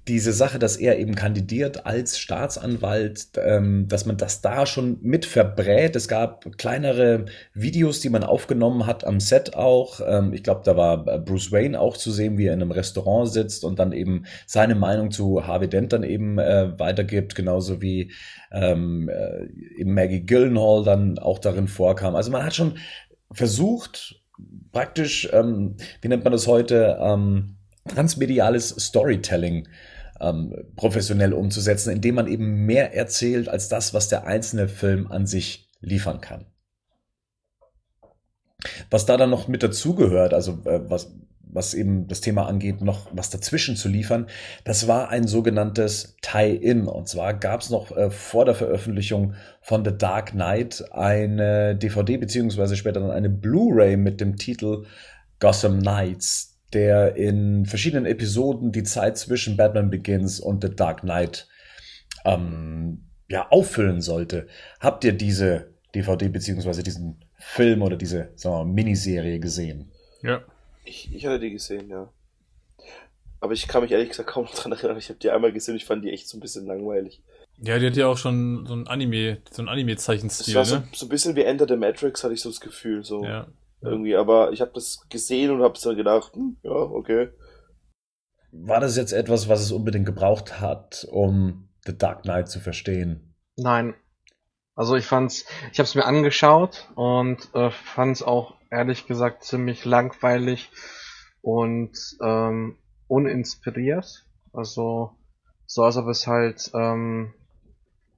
diese 0.09 0.33
Sache, 0.33 0.59
dass 0.59 0.77
er 0.77 0.99
eben 0.99 1.15
kandidiert 1.15 1.87
als 1.87 2.19
Staatsanwalt, 2.19 3.29
ähm, 3.37 3.87
dass 3.89 4.07
man 4.07 4.17
das 4.17 4.41
da 4.41 4.67
schon 4.67 4.99
mit 5.03 5.27
verbrät. 5.27 5.95
Es 5.95 6.09
gab 6.09 6.57
kleinere 6.59 7.27
Videos, 7.55 8.01
die 8.01 8.11
man 8.11 8.25
aufgenommen 8.25 8.87
hat 8.87 9.05
am 9.05 9.21
Set 9.21 9.55
auch. 9.55 10.01
Ähm, 10.07 10.33
ich 10.33 10.43
glaube, 10.43 10.63
da 10.65 10.77
war 10.77 11.07
äh, 11.07 11.19
Bruce 11.19 11.53
Wayne 11.53 11.79
auch 11.79 11.97
zu 11.97 12.11
sehen, 12.11 12.39
wie 12.39 12.47
er 12.47 12.55
in 12.55 12.63
einem 12.63 12.73
Restaurant 12.73 13.31
sitzt 13.31 13.65
und 13.65 13.79
dann 13.79 13.93
eben 13.93 14.25
seine 14.47 14.75
Meinung 14.75 15.11
zu 15.11 15.47
Harvey 15.47 15.69
Dent 15.69 15.93
dann 15.93 16.03
eben 16.03 16.39
äh, 16.39 16.79
weitergibt, 16.79 17.35
genauso 17.35 17.81
wie 17.81 18.11
ähm, 18.53 19.09
äh, 19.09 19.47
eben 19.77 19.95
Maggie 19.95 20.25
Gyllenhaal 20.25 20.85
dann 20.85 21.19
auch 21.19 21.39
darin 21.39 21.69
vorkam. 21.69 22.15
Also 22.17 22.31
man 22.31 22.45
hat 22.45 22.55
schon 22.55 22.79
versucht, 23.33 24.23
praktisch, 24.73 25.29
ähm, 25.33 25.77
wie 26.01 26.09
nennt 26.09 26.25
man 26.25 26.33
das 26.33 26.47
heute, 26.47 26.99
ähm, 27.01 27.57
transmediales 27.89 28.69
Storytelling 28.69 29.69
ähm, 30.21 30.55
professionell 30.77 31.33
umzusetzen, 31.33 31.93
indem 31.93 32.17
man 32.17 32.27
eben 32.27 32.67
mehr 32.67 32.95
erzählt 32.95 33.49
als 33.49 33.69
das, 33.69 33.95
was 33.95 34.09
der 34.09 34.27
einzelne 34.27 34.69
Film 34.69 35.11
an 35.11 35.27
sich 35.27 35.71
liefern 35.81 36.21
kann. 36.21 36.47
Was 38.91 39.07
da 39.07 39.17
dann 39.17 39.31
noch 39.31 39.49
mit 39.49 39.63
dazugehört, 39.63 40.35
also 40.35 40.59
äh, 40.65 40.81
was, 40.89 41.15
was 41.53 41.75
eben 41.75 42.07
das 42.09 42.21
Thema 42.21 42.47
angeht, 42.47 42.81
noch 42.81 43.09
was 43.13 43.31
dazwischen 43.31 43.77
zu 43.77 43.89
liefern, 43.89 44.27
das 44.65 44.89
war 44.89 45.09
ein 45.09 45.27
sogenanntes 45.27 46.17
Tie-In. 46.23 46.87
Und 46.87 47.09
zwar 47.09 47.35
gab 47.35 47.61
es 47.61 47.71
noch 47.71 47.97
äh, 47.97 48.11
vor 48.11 48.45
der 48.45 48.55
Veröffentlichung 48.55 49.35
von 49.61 49.85
The 49.85 49.97
Dark 49.97 50.31
Knight 50.31 50.85
eine 50.93 51.77
DVD 51.77 52.17
beziehungsweise 52.17 52.77
später 52.77 53.01
dann 53.01 53.11
eine 53.11 53.31
Blu-ray 53.31 53.97
mit 53.97 54.21
dem 54.21 54.37
Titel 54.37 54.85
Gotham 55.39 55.81
Knights, 55.81 56.59
der 56.73 57.17
in 57.17 57.67
verschiedenen 57.67 58.07
Episoden 58.07 58.73
die 58.73 58.85
Zeit 58.85 59.19
zwischen 59.19 59.57
Batman 59.57 59.91
Begins 59.91 60.39
und 60.39 60.63
The 60.63 60.75
Dark 60.75 61.01
Knight 61.01 61.49
ähm, 62.25 63.07
ja, 63.29 63.49
auffüllen 63.51 64.01
sollte. 64.01 64.47
Habt 64.81 65.05
ihr 65.05 65.13
diese 65.13 65.71
DVD 65.95 66.29
beziehungsweise 66.29 66.83
diesen 66.83 67.25
Film 67.37 67.83
oder 67.83 67.97
diese 67.97 68.31
sagen 68.37 68.55
wir 68.55 68.65
mal, 68.65 68.73
Miniserie 68.73 69.41
gesehen? 69.41 69.91
Ja. 70.23 70.43
Ich, 70.91 71.14
ich 71.14 71.24
hatte 71.24 71.38
die 71.38 71.53
gesehen, 71.53 71.88
ja. 71.88 72.12
Aber 73.38 73.53
ich 73.53 73.68
kann 73.68 73.82
mich 73.82 73.93
ehrlich 73.93 74.09
gesagt 74.09 74.28
kaum 74.28 74.45
noch 74.45 74.55
dran 74.57 74.72
erinnern. 74.72 74.99
Ich 74.99 75.09
habe 75.09 75.20
die 75.20 75.30
einmal 75.30 75.53
gesehen 75.53 75.74
und 75.74 75.76
ich 75.76 75.84
fand 75.84 76.05
die 76.05 76.11
echt 76.11 76.28
so 76.28 76.36
ein 76.36 76.41
bisschen 76.41 76.66
langweilig. 76.66 77.22
Ja, 77.59 77.78
die 77.78 77.86
hat 77.86 77.97
ja 77.97 78.09
auch 78.09 78.16
schon 78.16 78.66
so 78.66 78.74
ein 78.74 78.88
Anime, 78.88 79.38
so 79.51 79.62
ein 79.62 79.68
Anime-Zeichenstil. 79.68 80.55
Das 80.55 80.57
war 80.57 80.64
so, 80.64 80.84
ne? 80.84 80.88
so 80.93 81.07
ein 81.07 81.09
bisschen 81.09 81.36
wie 81.36 81.43
Enter 81.43 81.68
the 81.68 81.76
Matrix, 81.76 82.24
hatte 82.24 82.34
ich 82.34 82.41
so 82.41 82.49
das 82.49 82.61
Gefühl. 82.61 83.05
So. 83.05 83.22
Ja. 83.24 83.47
Irgendwie, 83.82 84.16
aber 84.16 84.53
ich 84.53 84.61
habe 84.61 84.72
das 84.74 85.07
gesehen 85.09 85.53
und 85.53 85.62
habe 85.62 85.78
dann 85.80 85.97
gedacht, 85.97 86.34
hm, 86.34 86.57
ja, 86.64 86.72
okay. 86.72 87.28
War 88.51 88.80
das 88.80 88.97
jetzt 88.97 89.12
etwas, 89.12 89.49
was 89.49 89.61
es 89.61 89.70
unbedingt 89.70 90.07
gebraucht 90.07 90.61
hat, 90.61 91.07
um 91.12 91.68
The 91.84 91.97
Dark 91.97 92.22
Knight 92.22 92.49
zu 92.49 92.59
verstehen? 92.59 93.36
Nein. 93.57 93.95
Also 94.74 94.97
ich 94.97 95.07
fand's, 95.07 95.45
ich 95.72 95.78
habe 95.78 95.86
es 95.86 95.95
mir 95.95 96.05
angeschaut 96.05 96.88
und 96.97 97.49
äh, 97.55 97.70
fand's 97.70 98.22
auch 98.22 98.60
ehrlich 98.71 99.07
gesagt 99.07 99.45
ziemlich 99.45 99.85
langweilig 99.85 100.71
und 101.43 101.97
ähm, 102.23 102.77
uninspiriert. 103.09 104.27
Also 104.53 105.16
so 105.66 105.83
als 105.83 105.97
ob 105.97 106.09
es 106.09 106.27
halt 106.27 106.71
ähm, 106.75 107.35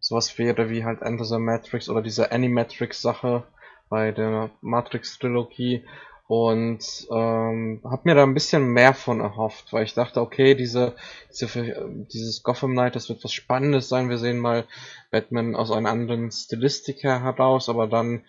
sowas 0.00 0.36
wäre 0.38 0.70
wie 0.70 0.84
halt 0.84 1.00
the 1.00 1.38
Matrix 1.38 1.88
oder 1.88 2.02
diese 2.02 2.32
Animatrix 2.32 3.00
Sache 3.00 3.44
bei 3.88 4.10
der 4.10 4.50
Matrix-Trilogie 4.62 5.84
und 6.28 7.06
ähm, 7.10 7.82
habe 7.84 8.02
mir 8.04 8.14
da 8.14 8.22
ein 8.22 8.32
bisschen 8.32 8.72
mehr 8.72 8.94
von 8.94 9.20
erhofft, 9.20 9.70
weil 9.72 9.84
ich 9.84 9.92
dachte, 9.92 10.22
okay, 10.22 10.54
diese, 10.54 10.94
diese 11.30 12.06
dieses 12.10 12.42
Gotham 12.42 12.72
Knight, 12.72 12.96
das 12.96 13.10
wird 13.10 13.22
was 13.22 13.34
Spannendes 13.34 13.90
sein. 13.90 14.08
Wir 14.08 14.16
sehen 14.16 14.38
mal 14.38 14.66
Batman 15.10 15.54
aus 15.54 15.70
einer 15.70 15.90
anderen 15.90 16.30
Stilistik 16.30 17.02
heraus, 17.02 17.68
aber 17.68 17.86
dann, 17.86 18.24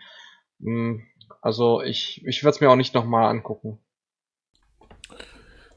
mh, 0.60 0.66
hm, 0.66 1.04
also 1.42 1.82
ich 1.82 2.26
ich 2.26 2.44
werde 2.44 2.56
es 2.56 2.62
mir 2.62 2.70
auch 2.70 2.76
nicht 2.76 2.94
nochmal 2.94 3.30
angucken. 3.30 3.80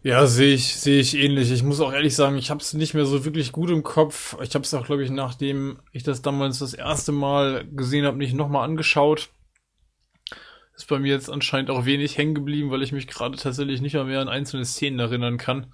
Ja, 0.02 0.26
sehe 0.26 0.54
ich, 0.54 0.76
sehe 0.76 1.00
ich 1.00 1.16
ähnlich. 1.16 1.50
Ich 1.50 1.64
muss 1.64 1.80
auch 1.80 1.92
ehrlich 1.92 2.14
sagen, 2.14 2.36
ich 2.38 2.50
habe 2.50 2.60
es 2.60 2.74
nicht 2.74 2.94
mehr 2.94 3.06
so 3.06 3.24
wirklich 3.24 3.50
gut 3.50 3.70
im 3.70 3.82
Kopf. 3.82 4.36
Ich 4.40 4.54
habe 4.54 4.62
es 4.62 4.72
auch, 4.72 4.86
glaube 4.86 5.02
ich, 5.02 5.10
nachdem 5.10 5.80
ich 5.90 6.04
das 6.04 6.22
damals 6.22 6.60
das 6.60 6.74
erste 6.74 7.10
Mal 7.10 7.66
gesehen 7.72 8.06
habe, 8.06 8.16
nicht 8.16 8.34
nochmal 8.34 8.64
angeschaut 8.64 9.30
ist 10.76 10.88
bei 10.88 10.98
mir 10.98 11.12
jetzt 11.12 11.30
anscheinend 11.30 11.70
auch 11.70 11.86
wenig 11.86 12.18
hängen 12.18 12.34
geblieben, 12.34 12.70
weil 12.70 12.82
ich 12.82 12.92
mich 12.92 13.06
gerade 13.06 13.36
tatsächlich 13.36 13.80
nicht 13.80 13.94
mehr, 13.94 14.04
mehr 14.04 14.20
an 14.20 14.28
einzelne 14.28 14.64
Szenen 14.64 14.98
erinnern 14.98 15.38
kann. 15.38 15.72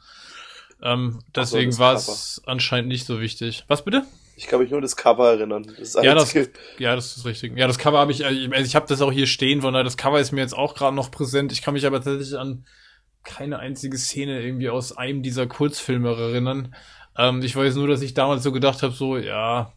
Ähm, 0.80 1.20
deswegen 1.35 1.72
so, 1.72 1.80
war 1.80 1.95
es 1.95 2.41
anscheinend 2.47 2.89
nicht 2.89 3.05
so 3.05 3.20
wichtig. 3.20 3.64
Was 3.68 3.85
bitte? 3.85 4.05
Ich 4.37 4.47
kann 4.47 4.61
mich 4.61 4.70
nur 4.70 4.80
das 4.80 4.97
Cover 4.97 5.33
erinnern. 5.33 5.70
Das 5.78 5.95
ja, 5.95 6.14
das, 6.14 6.35
ja, 6.78 6.95
das 6.95 7.16
ist 7.16 7.24
richtig. 7.24 7.57
Ja, 7.57 7.66
das 7.66 7.78
Cover 7.78 7.99
habe 7.99 8.12
ich, 8.12 8.24
also 8.24 8.39
ich 8.39 8.74
habe 8.74 8.87
das 8.89 9.03
auch 9.03 9.12
hier 9.12 9.26
stehen, 9.26 9.61
von 9.61 9.74
daher 9.74 9.85
das 9.85 9.97
Cover 9.97 10.20
ist 10.20 10.33
mir 10.33 10.41
jetzt 10.41 10.57
auch 10.57 10.74
gerade 10.74 10.97
noch 10.97 11.11
präsent. 11.11 11.53
Ich 11.53 11.62
kann 11.62 11.74
mich 11.74 11.87
aber 11.87 12.03
tatsächlich 12.03 12.39
an 12.39 12.64
keine 13.24 13.59
einzige 13.59 13.97
Szene 13.99 14.43
irgendwie 14.43 14.68
aus 14.68 14.97
einem 14.97 15.22
dieser 15.22 15.47
Kurzfilme 15.47 16.11
erinnern. 16.11 16.74
Ähm, 17.16 17.43
ich 17.43 17.55
weiß 17.55 17.76
nur, 17.76 17.89
dass 17.89 18.03
ich 18.03 18.14
damals 18.14 18.43
so 18.43 18.53
gedacht 18.53 18.83
habe, 18.83 18.93
so, 18.93 19.16
ja, 19.16 19.72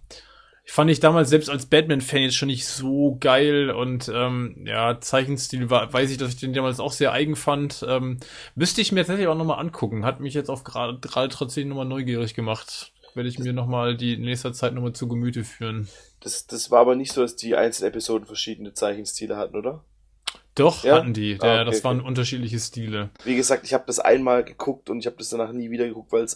fand 0.65 0.89
ich 0.89 0.99
damals 0.99 1.29
selbst 1.29 1.49
als 1.49 1.67
Batman-Fan 1.67 2.23
jetzt 2.23 2.35
schon 2.35 2.47
nicht 2.47 2.65
so 2.65 3.17
geil 3.19 3.69
und 3.69 4.11
ähm, 4.13 4.63
ja, 4.65 4.99
Zeichenstil 4.99 5.69
war, 5.69 5.93
weiß 5.93 6.09
ich, 6.09 6.17
dass 6.17 6.29
ich 6.29 6.37
den 6.37 6.53
damals 6.53 6.79
auch 6.79 6.91
sehr 6.91 7.11
eigen 7.11 7.35
fand. 7.35 7.85
Ähm, 7.87 8.17
müsste 8.55 8.81
ich 8.81 8.91
mir 8.91 9.01
tatsächlich 9.01 9.27
auch 9.27 9.37
nochmal 9.37 9.59
angucken. 9.59 10.05
Hat 10.05 10.19
mich 10.19 10.33
jetzt 10.33 10.49
auf 10.49 10.63
gerade 10.63 10.97
gerade 10.99 11.29
trotzdem 11.29 11.69
nochmal 11.69 11.85
neugierig 11.85 12.33
gemacht. 12.33 12.93
Werde 13.15 13.29
ich 13.29 13.39
mir 13.39 13.53
nochmal 13.53 13.95
die 13.95 14.15
in 14.15 14.23
nächster 14.23 14.53
Zeit 14.53 14.73
nochmal 14.73 14.93
zu 14.93 15.07
Gemüte 15.07 15.43
führen. 15.45 15.87
Das, 16.19 16.47
das 16.47 16.69
war 16.69 16.81
aber 16.81 16.95
nicht 16.95 17.13
so, 17.13 17.21
dass 17.21 17.37
die 17.37 17.55
einzelnen 17.55 17.89
Episoden 17.89 18.27
verschiedene 18.27 18.73
Zeichenstile 18.73 19.37
hatten, 19.37 19.55
oder? 19.55 19.83
Doch, 20.55 20.83
Ja? 20.83 20.95
hatten 20.95 21.13
die. 21.13 21.37
Der, 21.37 21.49
Ah, 21.51 21.61
okay, 21.61 21.71
das 21.71 21.83
waren 21.83 21.99
okay. 21.99 22.07
unterschiedliche 22.07 22.59
Stile. 22.59 23.09
Wie 23.25 23.35
gesagt, 23.35 23.65
ich 23.65 23.73
habe 23.73 23.83
das 23.87 23.99
einmal 23.99 24.43
geguckt 24.43 24.89
und 24.89 24.99
ich 24.99 25.05
habe 25.05 25.17
das 25.17 25.29
danach 25.29 25.51
nie 25.51 25.69
wieder 25.69 25.85
geguckt, 25.85 26.11
weil 26.13 26.23
es 26.23 26.35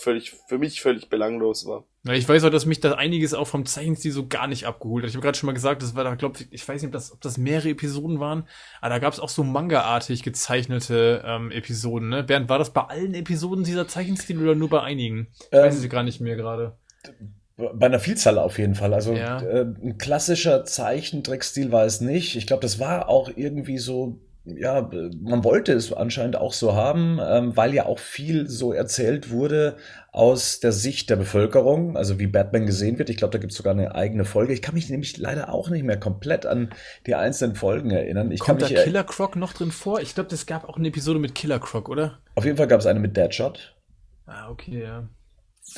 völlig 0.00 0.32
für 0.48 0.58
mich 0.58 0.80
völlig 0.80 1.08
belanglos 1.10 1.66
war. 1.66 1.84
Ja, 2.04 2.14
ich 2.14 2.26
weiß 2.26 2.44
auch, 2.44 2.50
dass 2.50 2.64
mich 2.64 2.80
da 2.80 2.92
einiges 2.94 3.34
auch 3.34 3.46
vom 3.46 3.66
Zeichenstil 3.66 4.12
so 4.12 4.26
gar 4.26 4.46
nicht 4.46 4.66
abgeholt 4.66 5.02
hat. 5.04 5.10
Ich 5.10 5.16
habe 5.16 5.22
gerade 5.22 5.36
schon 5.36 5.48
mal 5.48 5.52
gesagt, 5.52 5.82
das 5.82 5.94
war 5.94 6.04
da, 6.04 6.14
glaube 6.14 6.38
ich, 6.40 6.46
ich 6.50 6.66
weiß 6.66 6.80
nicht, 6.80 6.88
ob 6.88 6.92
das, 6.92 7.12
ob 7.12 7.20
das 7.20 7.36
mehrere 7.36 7.68
Episoden 7.70 8.20
waren, 8.20 8.48
aber 8.80 8.90
da 8.94 8.98
gab 8.98 9.12
es 9.12 9.20
auch 9.20 9.28
so 9.28 9.44
Manga-artig 9.44 10.22
gezeichnete 10.22 11.22
ähm, 11.26 11.50
Episoden. 11.50 12.08
Ne? 12.08 12.22
Bernd, 12.24 12.48
war 12.48 12.58
das 12.58 12.72
bei 12.72 12.82
allen 12.82 13.12
Episoden 13.14 13.64
dieser 13.64 13.86
Zeichenstil 13.88 14.40
oder 14.42 14.54
nur 14.54 14.70
bei 14.70 14.80
einigen? 14.82 15.28
Ich 15.40 15.48
Ähm, 15.52 15.64
weiß 15.64 15.76
es 15.76 15.88
gar 15.90 16.02
nicht 16.02 16.20
mehr 16.20 16.36
gerade. 16.36 16.78
Bei 17.58 17.86
einer 17.86 17.98
Vielzahl 17.98 18.38
auf 18.38 18.58
jeden 18.58 18.76
Fall. 18.76 18.94
Also 18.94 19.12
Ja. 19.14 19.40
äh, 19.42 19.62
ein 19.62 19.98
klassischer 19.98 20.64
Zeichentrickstil 20.64 21.72
war 21.72 21.84
es 21.84 22.00
nicht. 22.00 22.36
Ich 22.36 22.46
glaube, 22.46 22.62
das 22.62 22.78
war 22.78 23.08
auch 23.08 23.30
irgendwie 23.34 23.78
so, 23.78 24.20
ja, 24.44 24.88
man 25.20 25.42
wollte 25.42 25.72
es 25.72 25.92
anscheinend 25.92 26.36
auch 26.36 26.52
so 26.52 26.74
haben, 26.74 27.18
ähm, 27.20 27.56
weil 27.56 27.74
ja 27.74 27.86
auch 27.86 27.98
viel 27.98 28.48
so 28.48 28.72
erzählt 28.72 29.30
wurde 29.30 29.76
aus 30.12 30.60
der 30.60 30.70
Sicht 30.70 31.10
der 31.10 31.16
Bevölkerung, 31.16 31.96
also 31.96 32.20
wie 32.20 32.28
Batman 32.28 32.64
gesehen 32.64 32.96
wird. 32.98 33.10
Ich 33.10 33.16
glaube, 33.16 33.32
da 33.32 33.38
gibt 33.38 33.50
es 33.50 33.56
sogar 33.58 33.72
eine 33.72 33.92
eigene 33.92 34.24
Folge. 34.24 34.52
Ich 34.52 34.62
kann 34.62 34.76
mich 34.76 34.88
nämlich 34.88 35.16
leider 35.18 35.52
auch 35.52 35.68
nicht 35.68 35.82
mehr 35.84 35.98
komplett 35.98 36.46
an 36.46 36.70
die 37.06 37.16
einzelnen 37.16 37.56
Folgen 37.56 37.90
erinnern. 37.90 38.30
Ich 38.30 38.38
Kommt 38.38 38.62
da 38.62 38.66
kann 38.66 38.74
mich 38.76 38.84
Killer 38.84 39.02
Croc 39.04 39.34
noch 39.34 39.52
drin 39.52 39.72
vor? 39.72 40.00
Ich 40.00 40.14
glaube, 40.14 40.32
es 40.32 40.46
gab 40.46 40.68
auch 40.68 40.76
eine 40.76 40.88
Episode 40.88 41.18
mit 41.18 41.34
Killer 41.34 41.58
Croc, 41.58 41.88
oder? 41.88 42.20
auf 42.36 42.44
jeden 42.44 42.56
Fall 42.56 42.68
gab 42.68 42.78
es 42.78 42.86
eine 42.86 43.00
mit 43.00 43.16
Deadshot. 43.16 43.74
Ah, 44.26 44.48
okay, 44.48 44.82
ja. 44.84 45.08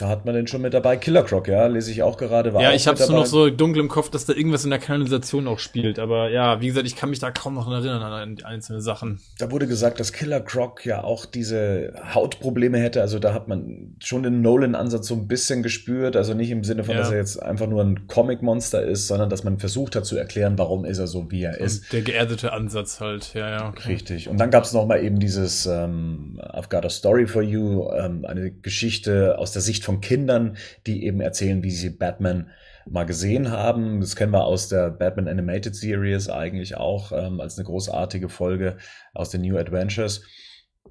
Da 0.01 0.09
hat 0.09 0.25
man 0.25 0.35
den 0.35 0.47
schon 0.47 0.63
mit 0.63 0.73
dabei. 0.73 0.97
Killer 0.97 1.23
Croc, 1.25 1.47
ja, 1.47 1.67
lese 1.67 1.91
ich 1.91 2.03
auch 2.03 2.17
gerade. 2.17 2.55
War 2.55 2.63
ja, 2.63 2.73
ich 2.73 2.89
hab's 2.89 3.07
nur 3.07 3.19
noch 3.21 3.27
so 3.27 3.51
dunkel 3.51 3.83
im 3.83 3.89
Kopf, 3.89 4.09
dass 4.09 4.25
da 4.25 4.33
irgendwas 4.33 4.65
in 4.65 4.71
der 4.71 4.79
Kanalisation 4.79 5.47
auch 5.47 5.59
spielt. 5.59 5.99
Aber 5.99 6.31
ja, 6.31 6.61
wie 6.63 6.69
gesagt, 6.69 6.87
ich 6.87 6.97
kann 6.97 7.11
mich 7.11 7.19
da 7.19 7.31
kaum 7.31 7.55
noch 7.55 7.71
erinnern 7.71 8.03
an 8.03 8.37
die 8.37 8.45
einzelnen 8.47 8.81
Sachen. 8.81 9.21
Da 9.39 9.51
wurde 9.51 9.67
gesagt, 9.67 10.01
dass 10.01 10.13
Killer 10.15 10.41
Croc 10.41 10.87
ja 10.87 11.05
auch 11.05 11.27
diese 11.27 11.93
Hautprobleme 12.15 12.79
hätte. 12.79 13.03
Also 13.03 13.19
da 13.19 13.35
hat 13.35 13.47
man 13.49 13.95
schon 14.01 14.23
den 14.23 14.41
Nolan-Ansatz 14.41 15.07
so 15.07 15.15
ein 15.15 15.29
bisschen 15.29 15.63
gespürt. 15.63 16.17
Also 16.17 16.33
nicht 16.33 16.51
im 16.51 16.65
Sinne 16.65 16.83
von, 16.83 16.95
Ja. 16.95 17.01
dass 17.03 17.11
er 17.11 17.19
jetzt 17.19 17.43
einfach 17.43 17.67
nur 17.67 17.83
ein 17.85 18.07
Comic-Monster 18.07 18.83
ist, 18.83 19.07
sondern 19.07 19.29
dass 19.29 19.45
man 19.45 19.59
versucht 19.59 19.97
hat 19.97 20.07
zu 20.07 20.17
erklären, 20.17 20.57
warum 20.57 20.87
ist 20.87 20.99
er 20.99 21.09
so, 21.09 21.31
wie 21.31 21.43
er 21.43 21.59
ist. 21.61 21.85
Und 21.85 21.93
der 21.93 22.03
geerdete 22.03 22.55
Ansatz 22.55 23.01
halt, 23.01 23.35
ja, 23.35 23.51
ja. 23.51 23.69
Okay. 23.69 23.93
Richtig. 23.93 24.29
Und 24.31 24.39
dann 24.39 24.51
gab 24.51 24.65
es 24.65 24.73
nochmal 24.73 25.05
eben 25.05 25.21
dieses 25.21 25.67
ähm, 25.67 26.41
I've 26.43 26.71
Got 26.71 26.87
a 26.87 26.91
Story 26.91 27.27
for 27.27 27.43
You, 27.43 27.91
ähm, 27.93 28.25
eine 28.25 28.51
Geschichte 28.51 29.37
aus 29.39 29.53
der 29.53 29.61
Sicht 29.61 29.85
von 29.85 29.90
Kindern, 29.99 30.57
die 30.87 31.05
eben 31.05 31.21
erzählen, 31.21 31.65
wie 31.65 31.73
sie 31.73 31.91
Batman 31.91 32.51
mal 32.87 33.05
gesehen 33.05 33.51
haben. 33.51 34.01
Das 34.01 34.15
kennen 34.15 34.33
wir 34.33 34.45
aus 34.45 34.69
der 34.69 34.91
Batman 34.91 35.27
Animated 35.27 35.75
Series 35.75 36.29
eigentlich 36.29 36.77
auch 36.77 37.11
ähm, 37.11 37.41
als 37.41 37.59
eine 37.59 37.67
großartige 37.67 38.29
Folge 38.29 38.77
aus 39.15 39.31
den 39.31 39.43
New 39.43 39.59
Adventures. 39.59 40.23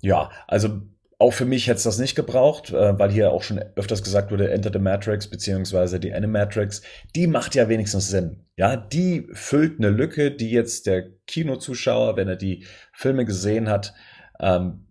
Ja, 0.01 0.29
also 0.47 0.81
auch 1.21 1.31
für 1.31 1.45
mich 1.45 1.67
hätte 1.67 1.77
es 1.77 1.83
das 1.83 1.99
nicht 1.99 2.15
gebraucht, 2.15 2.71
äh, 2.71 2.97
weil 2.97 3.11
hier 3.11 3.31
auch 3.31 3.43
schon 3.43 3.59
öfters 3.75 4.03
gesagt 4.03 4.31
wurde, 4.31 4.51
Enter 4.51 4.71
the 4.71 4.79
Matrix 4.79 5.29
beziehungsweise 5.29 5.99
die 5.99 6.13
Animatrix, 6.13 6.81
die 7.15 7.27
macht 7.27 7.55
ja 7.55 7.67
wenigstens 7.67 8.07
Sinn. 8.07 8.45
Ja, 8.55 8.77
die 8.77 9.27
füllt 9.33 9.79
eine 9.79 9.89
Lücke, 9.89 10.31
die 10.31 10.49
jetzt 10.49 10.85
der 10.87 11.09
Kinozuschauer, 11.27 12.15
wenn 12.15 12.29
er 12.29 12.37
die 12.37 12.65
Filme 12.93 13.25
gesehen 13.25 13.67
hat, 13.67 13.93
ähm, 14.39 14.85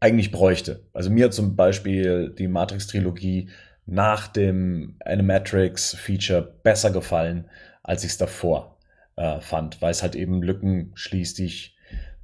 eigentlich 0.00 0.30
bräuchte. 0.30 0.84
Also 0.92 1.10
mir 1.10 1.30
zum 1.30 1.56
Beispiel 1.56 2.30
die 2.30 2.48
Matrix-Trilogie 2.48 3.50
nach 3.86 4.28
dem 4.28 4.96
Animatrix-Feature 5.04 6.42
besser 6.62 6.90
gefallen, 6.90 7.48
als 7.82 8.04
ich 8.04 8.10
es 8.10 8.18
davor 8.18 8.78
äh, 9.16 9.40
fand, 9.40 9.80
weil 9.80 9.92
es 9.92 10.02
halt 10.02 10.16
eben 10.16 10.42
Lücken 10.42 10.92
schließt, 10.94 11.38
die 11.38 11.46
ich, 11.46 11.76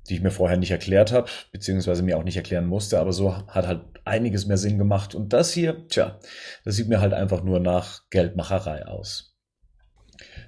die 0.09 0.17
ich 0.17 0.23
mir 0.23 0.33
vorher 0.33 0.59
nicht 0.59 0.73
erklärt 0.73 1.13
habe, 1.13 1.31
beziehungsweise 1.53 2.03
mir 2.03 2.19
auch 2.19 2.25
nicht 2.25 2.37
erklären 2.37 2.67
musste, 2.67 2.99
aber 2.99 3.13
so 3.13 3.37
hat 3.47 3.67
halt 3.67 3.83
einiges 4.05 4.47
mehr 4.47 4.57
Sinn 4.57 4.79
gemacht. 4.79 5.15
Und 5.15 5.33
das 5.33 5.53
hier, 5.53 5.87
tja, 5.89 6.19
das 6.65 6.75
sieht 6.75 6.89
mir 6.89 7.01
halt 7.01 7.15
einfach 7.15 7.43
nur 7.45 7.61
nach 7.61 8.03
Geldmacherei 8.11 8.87
aus. 8.87 9.37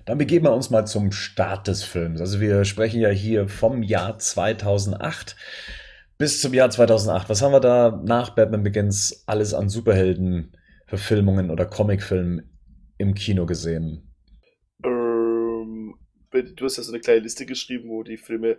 Dann 0.05 0.18
begeben 0.18 0.45
wir 0.45 0.53
uns 0.53 0.70
mal 0.70 0.87
zum 0.87 1.12
Start 1.12 1.68
des 1.68 1.83
Films. 1.83 2.20
Also 2.20 2.41
wir 2.41 2.64
sprechen 2.64 3.01
ja 3.01 3.09
hier 3.09 3.49
vom 3.49 3.83
Jahr 3.83 4.18
2008 4.18 5.37
bis 6.19 6.41
zum 6.41 6.55
Jahr 6.55 6.71
2008. 6.71 7.29
Was 7.29 7.43
haben 7.43 7.53
wir 7.53 7.61
da 7.61 8.01
nach 8.05 8.31
Batman 8.31 8.62
Begins 8.62 9.25
alles 9.27 9.55
an 9.55 9.69
Superhelden-Verfilmungen 9.69 11.51
oder 11.51 11.67
Comicfilmen 11.67 12.51
im 12.99 13.15
Kino 13.15 13.47
gesehen? 13.47 14.11
Ähm, 14.85 15.95
du 16.31 16.65
hast 16.65 16.77
ja 16.77 16.83
so 16.83 16.93
eine 16.93 17.01
kleine 17.01 17.21
Liste 17.21 17.47
geschrieben, 17.47 17.89
wo 17.89 18.03
die 18.03 18.17
Filme. 18.17 18.59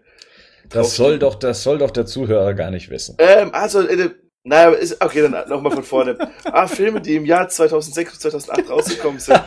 Das 0.70 0.95
soll 0.95 1.20
doch, 1.20 1.36
das 1.36 1.64
soll 1.64 1.78
doch 1.78 1.91
der 1.91 2.06
Zuhörer 2.06 2.53
gar 2.53 2.72
nicht 2.72 2.89
wissen. 2.89 3.16
Ähm, 3.20 3.51
also, 3.53 3.82
äh, 3.82 4.10
naja, 4.43 4.72
ist, 4.72 5.01
okay, 5.01 5.22
dann 5.22 5.49
nochmal 5.49 5.72
von 5.72 5.84
vorne. 5.84 6.18
ah, 6.45 6.68
Filme, 6.68 7.01
die 7.01 7.16
im 7.16 7.26
Jahr 7.26 7.49
2006 7.49 8.14
und 8.14 8.20
2008 8.20 8.70
rausgekommen 8.70 9.20
sind. 9.20 9.41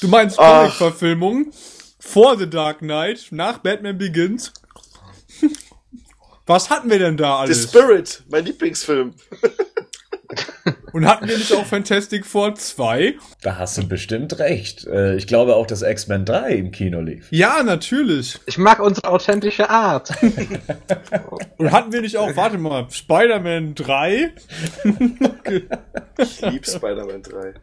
Du 0.00 0.08
meinst 0.08 0.38
Ach. 0.38 0.62
Comic-Verfilmung 0.62 1.52
vor 2.00 2.36
The 2.36 2.48
Dark 2.48 2.78
Knight, 2.78 3.28
nach 3.30 3.58
Batman 3.58 3.96
Begins? 3.96 4.52
Was 6.46 6.70
hatten 6.70 6.90
wir 6.90 6.98
denn 6.98 7.16
da 7.16 7.36
The 7.46 7.52
alles? 7.52 7.64
Spirit, 7.64 8.22
mein 8.30 8.44
Lieblingsfilm. 8.44 9.14
Und 10.92 11.06
hatten 11.06 11.26
wir 11.26 11.38
nicht 11.38 11.52
auch 11.54 11.64
Fantastic 11.64 12.26
Four 12.26 12.54
2? 12.54 13.14
Da 13.42 13.56
hast 13.56 13.78
du 13.78 13.86
bestimmt 13.88 14.38
recht. 14.38 14.86
Äh, 14.86 15.16
Ich 15.16 15.26
glaube 15.26 15.56
auch, 15.56 15.66
dass 15.66 15.80
X-Men 15.82 16.24
3 16.26 16.52
im 16.52 16.70
Kino 16.70 17.00
lief. 17.00 17.28
Ja, 17.30 17.62
natürlich. 17.62 18.38
Ich 18.46 18.58
mag 18.58 18.78
unsere 18.78 19.08
authentische 19.08 19.70
Art. 19.70 20.10
Und 21.58 21.72
hatten 21.72 21.92
wir 21.92 22.02
nicht 22.02 22.16
auch, 22.18 22.34
warte 22.36 22.58
mal, 22.58 22.86
Spider-Man 22.90 23.74
3? 23.74 24.32
Ich 26.18 26.40
lieb 26.42 26.66
Spider-Man 26.66 27.22
3. 27.22 27.54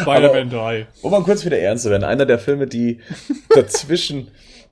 Spider-Man 0.00 0.50
3. 0.50 0.86
Um 1.02 1.10
mal 1.12 1.22
kurz 1.22 1.44
wieder 1.44 1.58
ernst 1.58 1.84
zu 1.84 1.90
werden, 1.90 2.04
einer 2.04 2.26
der 2.26 2.38
Filme, 2.38 2.66
die 2.66 3.00
dazwischen 3.54 4.28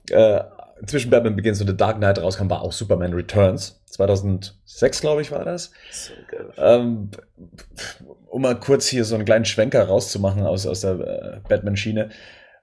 äh, 0.09 0.41
zwischen 0.85 1.11
Batman 1.11 1.35
Begins 1.35 1.61
und 1.61 1.67
The 1.67 1.77
Dark 1.77 1.97
Knight 1.97 2.19
rauskam, 2.19 2.49
war 2.49 2.61
auch 2.61 2.71
Superman 2.71 3.13
Returns. 3.13 3.81
2006, 3.85 5.01
glaube 5.01 5.21
ich, 5.21 5.31
war 5.31 5.45
das. 5.45 5.71
So. 5.91 6.13
Ähm, 6.57 7.11
um 8.27 8.41
mal 8.41 8.59
kurz 8.59 8.87
hier 8.87 9.05
so 9.05 9.15
einen 9.15 9.25
kleinen 9.25 9.45
Schwenker 9.45 9.83
rauszumachen 9.83 10.43
aus, 10.43 10.65
aus 10.65 10.81
der 10.81 10.91
äh, 10.91 11.39
Batman-Schiene. 11.47 12.09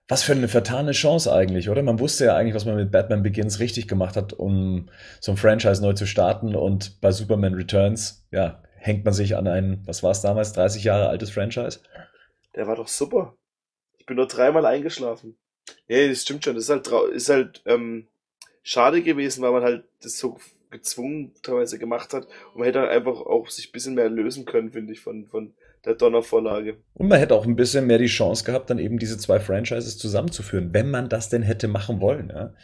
Was 0.08 0.22
für 0.22 0.32
eine 0.32 0.48
vertane 0.48 0.92
Chance 0.92 1.32
eigentlich, 1.32 1.68
oder? 1.68 1.82
Man 1.82 2.00
wusste 2.00 2.24
ja 2.24 2.36
eigentlich, 2.36 2.54
was 2.54 2.64
man 2.64 2.76
mit 2.76 2.90
Batman 2.90 3.22
Begins 3.22 3.60
richtig 3.60 3.88
gemacht 3.88 4.16
hat, 4.16 4.32
um 4.32 4.88
so 5.20 5.32
ein 5.32 5.36
Franchise 5.36 5.82
neu 5.82 5.92
zu 5.92 6.06
starten. 6.06 6.54
Und 6.54 7.00
bei 7.02 7.12
Superman 7.12 7.54
Returns, 7.54 8.26
ja, 8.30 8.62
hängt 8.76 9.04
man 9.04 9.12
sich 9.12 9.36
an 9.36 9.46
ein, 9.46 9.82
was 9.84 10.02
war 10.02 10.12
es 10.12 10.22
damals, 10.22 10.54
30 10.54 10.82
Jahre 10.84 11.08
altes 11.08 11.30
Franchise? 11.30 11.80
Der 12.56 12.66
war 12.66 12.76
doch 12.76 12.88
super. 12.88 13.36
Ich 13.98 14.06
bin 14.06 14.16
nur 14.16 14.26
dreimal 14.26 14.64
eingeschlafen. 14.64 15.36
Nee, 15.88 16.08
das 16.08 16.22
stimmt 16.22 16.44
schon. 16.44 16.54
Das 16.54 16.64
ist 16.64 16.70
halt, 16.70 16.88
ist 17.12 17.28
halt 17.28 17.62
ähm, 17.66 18.06
schade 18.62 19.02
gewesen, 19.02 19.42
weil 19.42 19.52
man 19.52 19.62
halt 19.62 19.84
das 20.02 20.18
so 20.18 20.38
gezwungen 20.70 21.32
teilweise 21.42 21.78
gemacht 21.78 22.12
hat. 22.12 22.26
Und 22.52 22.58
man 22.58 22.66
hätte 22.66 22.80
halt 22.80 22.90
einfach 22.90 23.20
auch 23.20 23.48
sich 23.48 23.68
ein 23.68 23.72
bisschen 23.72 23.94
mehr 23.94 24.10
lösen 24.10 24.44
können, 24.44 24.70
finde 24.70 24.92
ich, 24.92 25.00
von, 25.00 25.26
von 25.26 25.54
der 25.84 25.94
Donnervorlage. 25.94 26.76
Und 26.94 27.08
man 27.08 27.18
hätte 27.18 27.34
auch 27.34 27.46
ein 27.46 27.56
bisschen 27.56 27.86
mehr 27.86 27.98
die 27.98 28.06
Chance 28.06 28.44
gehabt, 28.44 28.70
dann 28.70 28.78
eben 28.78 28.98
diese 28.98 29.18
zwei 29.18 29.40
Franchises 29.40 29.98
zusammenzuführen, 29.98 30.72
wenn 30.72 30.90
man 30.90 31.08
das 31.08 31.28
denn 31.28 31.42
hätte 31.42 31.68
machen 31.68 32.00
wollen. 32.00 32.30
Ja. 32.30 32.54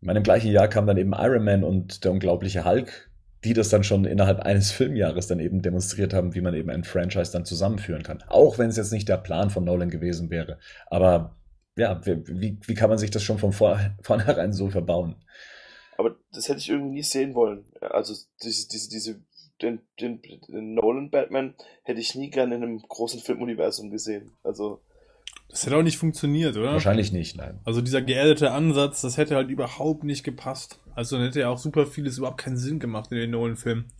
Ich 0.00 0.06
meine, 0.06 0.18
im 0.18 0.24
gleichen 0.24 0.50
Jahr 0.50 0.68
kam 0.68 0.86
dann 0.86 0.96
eben 0.96 1.12
Iron 1.12 1.44
Man 1.44 1.64
und 1.64 2.04
der 2.04 2.12
unglaubliche 2.12 2.64
Hulk, 2.64 3.10
die 3.44 3.54
das 3.54 3.68
dann 3.68 3.84
schon 3.84 4.04
innerhalb 4.04 4.40
eines 4.40 4.70
Filmjahres 4.72 5.26
dann 5.26 5.40
eben 5.40 5.62
demonstriert 5.62 6.14
haben, 6.14 6.34
wie 6.34 6.40
man 6.40 6.54
eben 6.54 6.70
ein 6.70 6.84
Franchise 6.84 7.32
dann 7.32 7.44
zusammenführen 7.44 8.02
kann. 8.02 8.22
Auch 8.28 8.58
wenn 8.58 8.68
es 8.68 8.76
jetzt 8.76 8.92
nicht 8.92 9.08
der 9.08 9.16
Plan 9.16 9.50
von 9.50 9.64
Nolan 9.64 9.90
gewesen 9.90 10.30
wäre. 10.30 10.58
Aber 10.86 11.36
ja, 11.76 12.00
wie, 12.04 12.58
wie 12.60 12.74
kann 12.74 12.90
man 12.90 12.98
sich 12.98 13.10
das 13.10 13.22
schon 13.22 13.38
von 13.38 13.52
vor, 13.52 13.80
vornherein 14.02 14.52
so 14.52 14.68
verbauen? 14.70 15.16
Aber 15.96 16.16
das 16.32 16.48
hätte 16.48 16.58
ich 16.58 16.68
irgendwie 16.68 16.96
nie 16.96 17.02
sehen 17.02 17.34
wollen. 17.34 17.64
Also 17.80 18.14
diese, 18.42 18.68
diese, 18.68 18.88
diese, 18.90 19.20
den, 19.60 19.80
den, 20.00 20.20
den 20.22 20.74
Nolan 20.74 21.10
Batman 21.10 21.54
hätte 21.84 22.00
ich 22.00 22.14
nie 22.14 22.30
gerne 22.30 22.56
in 22.56 22.62
einem 22.62 22.78
großen 22.78 23.20
Filmuniversum 23.20 23.90
gesehen. 23.90 24.32
Also 24.42 24.80
Das 25.48 25.64
hätte 25.64 25.76
auch 25.76 25.82
nicht 25.82 25.98
funktioniert, 25.98 26.56
oder? 26.56 26.72
Wahrscheinlich 26.72 27.12
nicht, 27.12 27.36
nein. 27.36 27.60
Also 27.64 27.80
dieser 27.80 28.02
geerdete 28.02 28.50
Ansatz, 28.50 29.02
das 29.02 29.16
hätte 29.16 29.36
halt 29.36 29.50
überhaupt 29.50 30.04
nicht 30.04 30.24
gepasst. 30.24 30.80
Also 30.94 31.16
dann 31.16 31.26
hätte 31.26 31.40
ja 31.40 31.48
auch 31.48 31.58
super 31.58 31.86
vieles 31.86 32.18
überhaupt 32.18 32.38
keinen 32.38 32.56
Sinn 32.56 32.80
gemacht 32.80 33.12
in 33.12 33.18
den 33.18 33.30
neuen 33.30 33.56
Filmen. 33.56 33.92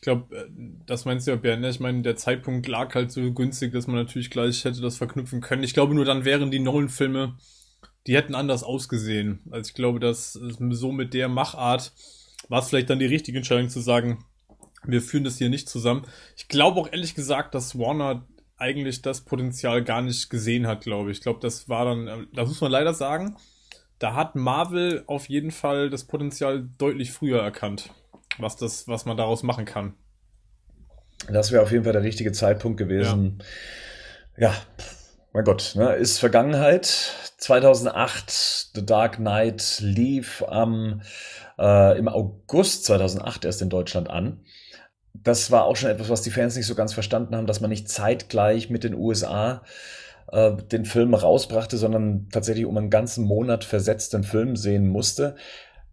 Ich 0.00 0.02
glaube, 0.02 0.34
äh, 0.34 0.46
das 0.86 1.04
meinst 1.04 1.26
du 1.26 1.32
ja, 1.32 1.36
Bernd. 1.36 1.60
ne? 1.60 1.68
Ich 1.68 1.78
meine, 1.78 2.00
der 2.00 2.16
Zeitpunkt 2.16 2.66
lag 2.66 2.94
halt 2.94 3.12
so 3.12 3.20
günstig, 3.32 3.72
dass 3.72 3.86
man 3.86 3.96
natürlich 3.96 4.30
gleich 4.30 4.64
hätte 4.64 4.80
das 4.80 4.96
verknüpfen 4.96 5.42
können. 5.42 5.62
Ich 5.62 5.74
glaube 5.74 5.94
nur, 5.94 6.06
dann 6.06 6.24
wären 6.24 6.50
die 6.50 6.58
Nolan-Filme, 6.58 7.36
die 8.06 8.16
hätten 8.16 8.34
anders 8.34 8.62
ausgesehen. 8.62 9.40
Also 9.50 9.68
ich 9.68 9.74
glaube, 9.74 10.00
dass 10.00 10.32
so 10.32 10.92
mit 10.92 11.12
der 11.12 11.28
Machart 11.28 11.92
war 12.48 12.60
es 12.60 12.68
vielleicht 12.68 12.88
dann 12.88 12.98
die 12.98 13.06
richtige 13.06 13.38
Entscheidung 13.38 13.68
zu 13.68 13.80
sagen, 13.80 14.24
wir 14.84 15.02
führen 15.02 15.24
das 15.24 15.36
hier 15.36 15.50
nicht 15.50 15.68
zusammen. 15.68 16.06
Ich 16.34 16.48
glaube 16.48 16.80
auch 16.80 16.90
ehrlich 16.90 17.14
gesagt, 17.14 17.54
dass 17.54 17.78
Warner 17.78 18.26
eigentlich 18.56 19.02
das 19.02 19.22
Potenzial 19.22 19.84
gar 19.84 20.00
nicht 20.00 20.30
gesehen 20.30 20.66
hat, 20.66 20.80
glaube 20.82 21.10
ich. 21.10 21.18
Ich 21.18 21.22
glaube, 21.22 21.40
das 21.40 21.68
war 21.68 21.84
dann, 21.84 22.06
äh, 22.06 22.26
das 22.32 22.48
muss 22.48 22.60
man 22.62 22.72
leider 22.72 22.94
sagen, 22.94 23.36
da 23.98 24.14
hat 24.14 24.34
Marvel 24.34 25.04
auf 25.06 25.28
jeden 25.28 25.50
Fall 25.50 25.90
das 25.90 26.04
Potenzial 26.04 26.68
deutlich 26.78 27.12
früher 27.12 27.42
erkannt, 27.42 27.90
was 28.38 28.56
das, 28.56 28.88
was 28.88 29.04
man 29.04 29.16
daraus 29.16 29.42
machen 29.42 29.64
kann. 29.64 29.94
Das 31.28 31.52
wäre 31.52 31.62
auf 31.62 31.70
jeden 31.70 31.84
Fall 31.84 31.92
der 31.92 32.02
richtige 32.02 32.32
Zeitpunkt 32.32 32.78
gewesen. 32.78 33.42
Ja, 34.36 34.50
ja 34.50 34.54
mein 35.32 35.44
Gott, 35.44 35.74
ne, 35.76 35.94
ist 35.94 36.18
Vergangenheit. 36.18 37.14
2008, 37.38 38.70
The 38.74 38.84
Dark 38.84 39.16
Knight 39.16 39.78
lief 39.80 40.42
am, 40.46 41.02
äh, 41.58 41.96
im 41.98 42.08
August 42.08 42.84
2008 42.86 43.44
erst 43.44 43.62
in 43.62 43.70
Deutschland 43.70 44.10
an. 44.10 44.40
Das 45.14 45.50
war 45.50 45.64
auch 45.64 45.76
schon 45.76 45.90
etwas, 45.90 46.08
was 46.08 46.22
die 46.22 46.30
Fans 46.30 46.56
nicht 46.56 46.66
so 46.66 46.74
ganz 46.74 46.92
verstanden 46.92 47.36
haben, 47.36 47.46
dass 47.46 47.60
man 47.60 47.70
nicht 47.70 47.88
zeitgleich 47.88 48.70
mit 48.70 48.82
den 48.82 48.94
USA 48.94 49.62
äh, 50.32 50.56
den 50.56 50.84
Film 50.84 51.14
rausbrachte, 51.14 51.76
sondern 51.76 52.28
tatsächlich 52.30 52.66
um 52.66 52.76
einen 52.76 52.90
ganzen 52.90 53.24
Monat 53.24 53.64
versetzt 53.64 54.14
den 54.14 54.24
Film 54.24 54.56
sehen 54.56 54.88
musste. 54.88 55.36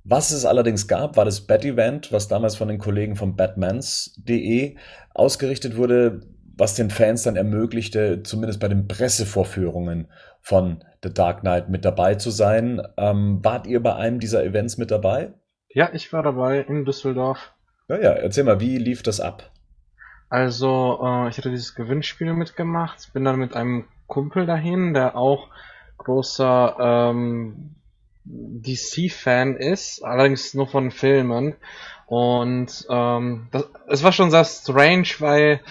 Was 0.10 0.32
es 0.32 0.46
allerdings 0.46 0.88
gab, 0.88 1.18
war 1.18 1.26
das 1.26 1.42
Bat-Event, 1.42 2.14
was 2.14 2.30
damals 2.30 2.56
von 2.56 2.70
den 2.70 2.78
Kollegen 2.78 3.18
von 3.18 3.36
Batmans.de 3.36 4.78
ausgerichtet 5.14 5.76
wurde, 5.76 6.22
was 6.56 6.76
den 6.76 6.90
Fans 6.90 7.24
dann 7.24 7.36
ermöglichte, 7.36 8.24
zumindest 8.24 8.62
bei 8.62 8.70
den 8.70 8.88
Pressevorführungen 8.88 10.08
von 10.40 10.82
The 11.04 11.14
Dark 11.14 11.42
Knight 11.42 11.68
mit 11.68 11.84
dabei 11.84 12.16
zu 12.16 12.30
sein. 12.30 12.82
Ähm, 12.96 13.40
wart 13.44 13.68
ihr 13.68 13.84
bei 13.84 13.96
einem 13.96 14.22
dieser 14.22 14.46
Events 14.46 14.78
mit 14.78 14.92
dabei? 14.92 15.34
Ja, 15.68 15.90
ich 15.92 16.14
war 16.14 16.24
dabei 16.24 16.62
in 16.62 16.86
Düsseldorf. 16.86 17.52
Ja, 17.90 18.00
ja, 18.00 18.12
erzähl 18.12 18.46
mal, 18.46 18.62
wie 18.62 18.78
lief 18.78 19.04
das 19.04 19.20
ab? 19.20 19.52
Also, 20.30 21.00
äh, 21.04 21.28
ich 21.28 21.38
hatte 21.38 21.50
dieses 21.50 21.76
Gewinnspiel 21.76 22.32
mitgemacht, 22.32 23.12
bin 23.12 23.26
dann 23.26 23.40
mit 23.40 23.54
einem 23.54 23.90
Kumpel 24.08 24.46
dahin, 24.46 24.94
der 24.94 25.18
auch 25.18 25.50
großer 25.98 26.78
ähm, 26.80 27.76
DC-Fan 28.30 29.56
ist, 29.56 30.04
allerdings 30.04 30.54
nur 30.54 30.68
von 30.68 30.92
Filmen. 30.92 31.56
Und 32.06 32.86
ähm, 32.90 33.48
das, 33.52 33.70
es 33.88 34.04
war 34.04 34.12
schon 34.12 34.32
sehr 34.32 34.46
strange, 34.46 35.08
weil 35.20 35.62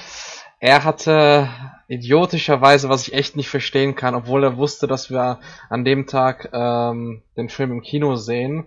er 0.60 0.84
hatte 0.84 1.48
idiotischerweise, 1.88 2.88
was 2.88 3.06
ich 3.06 3.14
echt 3.14 3.36
nicht 3.36 3.48
verstehen 3.48 3.94
kann, 3.94 4.14
obwohl 4.14 4.44
er 4.44 4.56
wusste, 4.56 4.86
dass 4.86 5.10
wir 5.10 5.38
an 5.68 5.84
dem 5.84 6.06
Tag 6.06 6.50
ähm, 6.52 7.22
den 7.36 7.48
Film 7.48 7.72
im 7.72 7.82
Kino 7.82 8.16
sehen, 8.16 8.66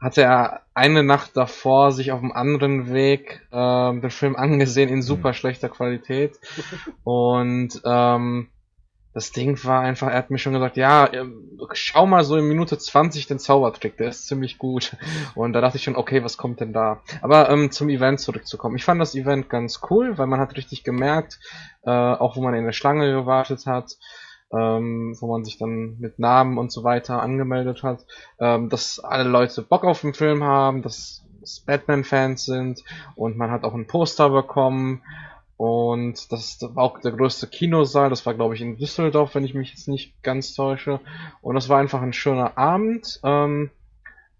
hatte 0.00 0.22
er 0.22 0.62
eine 0.74 1.02
Nacht 1.02 1.36
davor 1.36 1.92
sich 1.92 2.12
auf 2.12 2.20
einem 2.20 2.32
anderen 2.32 2.92
Weg 2.92 3.46
äh, 3.50 4.00
den 4.00 4.10
Film 4.10 4.36
angesehen 4.36 4.88
in 4.88 5.02
super 5.02 5.34
schlechter 5.34 5.68
Qualität. 5.68 6.38
Und 7.04 7.80
ähm, 7.84 8.48
das 9.12 9.32
Ding 9.32 9.62
war 9.64 9.80
einfach, 9.80 10.08
er 10.08 10.18
hat 10.18 10.30
mir 10.30 10.38
schon 10.38 10.52
gesagt, 10.52 10.76
ja, 10.76 11.10
schau 11.72 12.06
mal 12.06 12.22
so 12.22 12.36
in 12.36 12.46
Minute 12.46 12.78
20 12.78 13.26
den 13.26 13.38
Zaubertrick, 13.40 13.96
der 13.96 14.08
ist 14.08 14.26
ziemlich 14.26 14.58
gut. 14.58 14.96
Und 15.34 15.52
da 15.52 15.60
dachte 15.60 15.78
ich 15.78 15.82
schon, 15.82 15.96
okay, 15.96 16.22
was 16.22 16.36
kommt 16.36 16.60
denn 16.60 16.72
da? 16.72 17.00
Aber 17.20 17.50
ähm, 17.50 17.72
zum 17.72 17.88
Event 17.88 18.20
zurückzukommen. 18.20 18.76
Ich 18.76 18.84
fand 18.84 19.00
das 19.00 19.14
Event 19.14 19.48
ganz 19.48 19.80
cool, 19.90 20.16
weil 20.16 20.28
man 20.28 20.38
hat 20.38 20.56
richtig 20.56 20.84
gemerkt, 20.84 21.40
äh, 21.82 21.90
auch 21.90 22.36
wo 22.36 22.40
man 22.40 22.54
in 22.54 22.64
der 22.64 22.72
Schlange 22.72 23.10
gewartet 23.12 23.66
hat, 23.66 23.96
ähm, 24.52 25.16
wo 25.20 25.26
man 25.26 25.44
sich 25.44 25.58
dann 25.58 25.96
mit 25.98 26.18
Namen 26.20 26.56
und 26.56 26.70
so 26.70 26.84
weiter 26.84 27.20
angemeldet 27.20 27.82
hat, 27.82 28.04
ähm, 28.38 28.68
dass 28.68 29.00
alle 29.00 29.28
Leute 29.28 29.62
Bock 29.62 29.84
auf 29.84 30.02
den 30.02 30.14
Film 30.14 30.44
haben, 30.44 30.82
dass 30.82 31.24
Batman-Fans 31.66 32.44
sind 32.44 32.82
und 33.16 33.36
man 33.36 33.50
hat 33.50 33.64
auch 33.64 33.74
ein 33.74 33.86
Poster 33.86 34.30
bekommen 34.30 35.02
und 35.60 36.32
das 36.32 36.56
war 36.62 36.82
auch 36.82 37.00
der 37.00 37.12
größte 37.12 37.46
Kinosaal. 37.46 38.08
Das 38.08 38.24
war, 38.24 38.32
glaube 38.32 38.54
ich, 38.54 38.62
in 38.62 38.78
Düsseldorf, 38.78 39.34
wenn 39.34 39.44
ich 39.44 39.52
mich 39.52 39.72
jetzt 39.72 39.88
nicht 39.88 40.22
ganz 40.22 40.54
täusche. 40.54 41.00
Und 41.42 41.54
das 41.54 41.68
war 41.68 41.78
einfach 41.78 42.00
ein 42.00 42.14
schöner 42.14 42.56
Abend. 42.56 43.20
Ähm, 43.24 43.70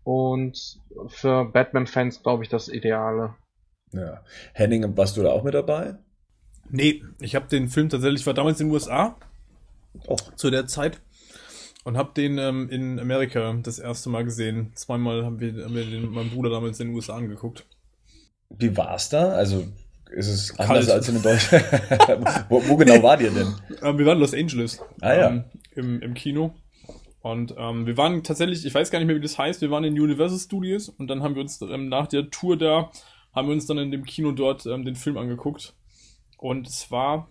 und 0.03 0.81
für 1.09 1.45
Batman-Fans, 1.45 2.23
glaube 2.23 2.43
ich, 2.43 2.49
das 2.49 2.71
Ideale. 2.71 3.35
Ja. 3.93 4.23
Henning, 4.55 4.97
warst 4.97 5.19
du 5.19 5.23
da 5.23 5.33
auch 5.33 5.43
mit 5.43 5.53
dabei? 5.53 5.99
Nee, 6.71 7.03
ich 7.21 7.35
habe 7.35 7.49
den 7.49 7.69
Film 7.69 7.91
tatsächlich, 7.91 8.23
ich 8.23 8.27
war 8.27 8.33
damals 8.33 8.59
in 8.59 8.69
den 8.69 8.73
USA. 8.73 9.15
Och. 10.09 10.35
Zu 10.37 10.49
der 10.49 10.69
Zeit. 10.69 11.03
Und 11.85 11.99
habe 11.99 12.15
den 12.17 12.39
ähm, 12.39 12.71
in 12.71 12.99
Amerika 12.99 13.53
das 13.63 13.79
erste 13.79 14.09
Mal 14.09 14.25
gesehen. 14.25 14.73
Zweimal 14.75 15.27
haben 15.27 15.39
wir, 15.39 15.65
haben 15.65 15.75
wir 15.75 15.85
den 15.85 16.01
mit 16.01 16.13
meinem 16.13 16.31
Bruder 16.31 16.49
damals 16.49 16.81
in 16.81 16.89
den 16.89 16.97
USA 16.97 17.15
angeguckt. 17.15 17.67
Wie 18.49 18.75
war's 18.75 19.11
da? 19.11 19.33
Also 19.33 19.67
ist 20.13 20.29
es 20.29 20.57
Kalt. 20.57 20.71
anders 20.71 20.91
als 20.91 21.09
in 21.09 21.23
Deutschland? 21.23 21.65
wo, 22.49 22.63
wo 22.69 22.77
genau 22.77 23.03
war 23.03 23.21
ihr 23.21 23.31
denn? 23.31 23.55
Ähm, 23.83 23.99
wir 23.99 24.05
waren 24.05 24.19
in 24.19 24.21
Los 24.21 24.35
Angeles. 24.35 24.79
Ah, 25.01 25.15
ja. 25.15 25.29
Ähm, 25.29 25.45
im, 25.75 26.03
Im 26.03 26.15
Kino. 26.15 26.53
Und 27.23 27.55
ähm, 27.59 27.87
wir 27.87 27.97
waren 27.97 28.23
tatsächlich, 28.23 28.65
ich 28.65 28.75
weiß 28.75 28.91
gar 28.91 28.99
nicht 28.99 29.07
mehr, 29.07 29.17
wie 29.17 29.21
das 29.21 29.39
heißt, 29.39 29.61
wir 29.61 29.71
waren 29.71 29.85
in 29.85 29.99
Universal 29.99 30.39
Studios 30.39 30.89
und 30.89 31.09
dann 31.09 31.23
haben 31.23 31.35
wir 31.35 31.43
uns 31.43 31.61
ähm, 31.63 31.89
nach 31.89 32.07
der 32.07 32.31
Tour 32.31 32.57
da, 32.57 32.91
haben 33.35 33.49
wir 33.49 33.55
uns 33.55 33.67
dann 33.67 33.79
in 33.79 33.91
dem 33.91 34.05
Kino 34.05 34.33
dort 34.33 34.67
ähm, 34.67 34.85
den 34.85 34.97
Film 34.97 35.17
angeguckt. 35.19 35.75
Und 36.39 36.67
es 36.67 36.91
war, 36.91 37.29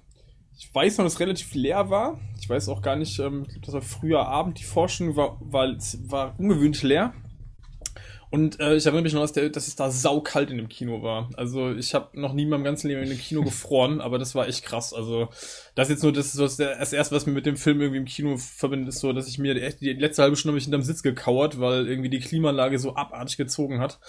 ich 0.57 0.73
weiß 0.73 0.97
noch, 0.97 1.05
dass 1.05 1.13
es 1.13 1.19
relativ 1.19 1.53
leer 1.55 1.89
war. 1.89 2.19
Ich 2.39 2.49
weiß 2.49 2.69
auch 2.69 2.81
gar 2.81 2.95
nicht, 2.95 3.19
ähm, 3.19 3.47
das 3.63 3.73
war 3.73 3.81
früher 3.81 4.27
Abend, 4.27 4.59
die 4.59 4.63
Forschung 4.63 5.15
war, 5.15 5.37
war, 5.41 5.75
war 6.07 6.35
ungewöhnlich 6.39 6.83
leer. 6.83 7.13
Und 8.31 8.59
äh, 8.59 8.75
ich 8.75 8.85
erinnere 8.85 9.03
mich 9.03 9.13
noch, 9.13 9.21
dass, 9.21 9.33
der, 9.33 9.49
dass 9.49 9.67
es 9.67 9.75
da 9.75 9.89
saukalt 9.89 10.51
in 10.51 10.57
dem 10.57 10.69
Kino 10.69 11.01
war. 11.01 11.29
Also 11.35 11.71
ich 11.71 11.95
habe 11.95 12.19
noch 12.19 12.33
nie 12.33 12.43
in 12.43 12.49
meinem 12.49 12.63
ganzen 12.63 12.87
Leben 12.87 13.01
in 13.01 13.09
einem 13.09 13.19
Kino 13.19 13.41
gefroren, 13.41 14.01
aber 14.01 14.19
das 14.19 14.35
war 14.35 14.47
echt 14.47 14.63
krass. 14.63 14.93
Also 14.93 15.29
das 15.73 15.87
ist 15.87 15.95
jetzt 15.95 16.03
nur 16.03 16.13
das, 16.13 16.27
ist 16.27 16.33
so 16.33 16.43
das, 16.43 16.57
das 16.57 16.93
erste, 16.93 17.15
was 17.15 17.25
mir 17.25 17.33
mit 17.33 17.47
dem 17.47 17.57
Film 17.57 17.81
irgendwie 17.81 17.99
im 17.99 18.05
Kino 18.05 18.37
verbindet, 18.37 18.89
ist 18.89 18.99
so, 18.99 19.13
dass 19.13 19.27
ich 19.27 19.39
mir 19.39 19.59
echt 19.61 19.81
die 19.81 19.93
letzte 19.93 20.21
halbe 20.21 20.35
Stunde 20.35 20.53
habe 20.53 20.59
ich 20.59 20.65
hinterm 20.65 20.83
Sitz 20.83 21.01
gekauert, 21.01 21.59
weil 21.59 21.87
irgendwie 21.87 22.09
die 22.09 22.19
Klimaanlage 22.19 22.77
so 22.77 22.95
abartig 22.95 23.37
gezogen 23.37 23.79
hat, 23.79 23.99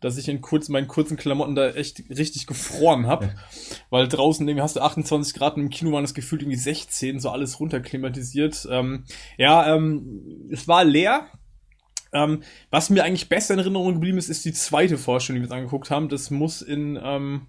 dass 0.00 0.18
ich 0.18 0.28
in 0.28 0.40
kurz, 0.40 0.68
meinen 0.68 0.88
kurzen 0.88 1.16
Klamotten 1.16 1.54
da 1.54 1.70
echt 1.70 2.02
richtig 2.10 2.46
gefroren 2.46 3.06
habe. 3.06 3.34
Weil 3.90 4.08
draußen 4.08 4.46
irgendwie 4.46 4.62
hast 4.62 4.76
du 4.76 4.80
28 4.80 5.34
Grad 5.34 5.56
und 5.56 5.62
im 5.62 5.70
Kino 5.70 5.92
waren 5.92 6.04
das 6.04 6.14
gefühlt 6.14 6.42
irgendwie 6.42 6.58
16, 6.58 7.20
so 7.20 7.30
alles 7.30 7.60
runterklimatisiert. 7.60 8.66
Ähm, 8.70 9.04
ja, 9.36 9.74
ähm, 9.74 10.48
es 10.50 10.66
war 10.66 10.84
leer, 10.84 11.28
ähm, 12.12 12.42
was 12.70 12.90
mir 12.90 13.04
eigentlich 13.04 13.28
besser 13.28 13.54
in 13.54 13.60
Erinnerung 13.60 13.94
geblieben 13.94 14.18
ist, 14.18 14.28
ist 14.28 14.44
die 14.44 14.52
zweite 14.52 14.98
Vorstellung, 14.98 15.42
die 15.42 15.48
wir 15.48 15.50
uns 15.50 15.58
angeguckt 15.58 15.90
haben. 15.90 16.08
Das 16.08 16.30
muss 16.30 16.62
in, 16.62 16.98
ähm, 17.02 17.46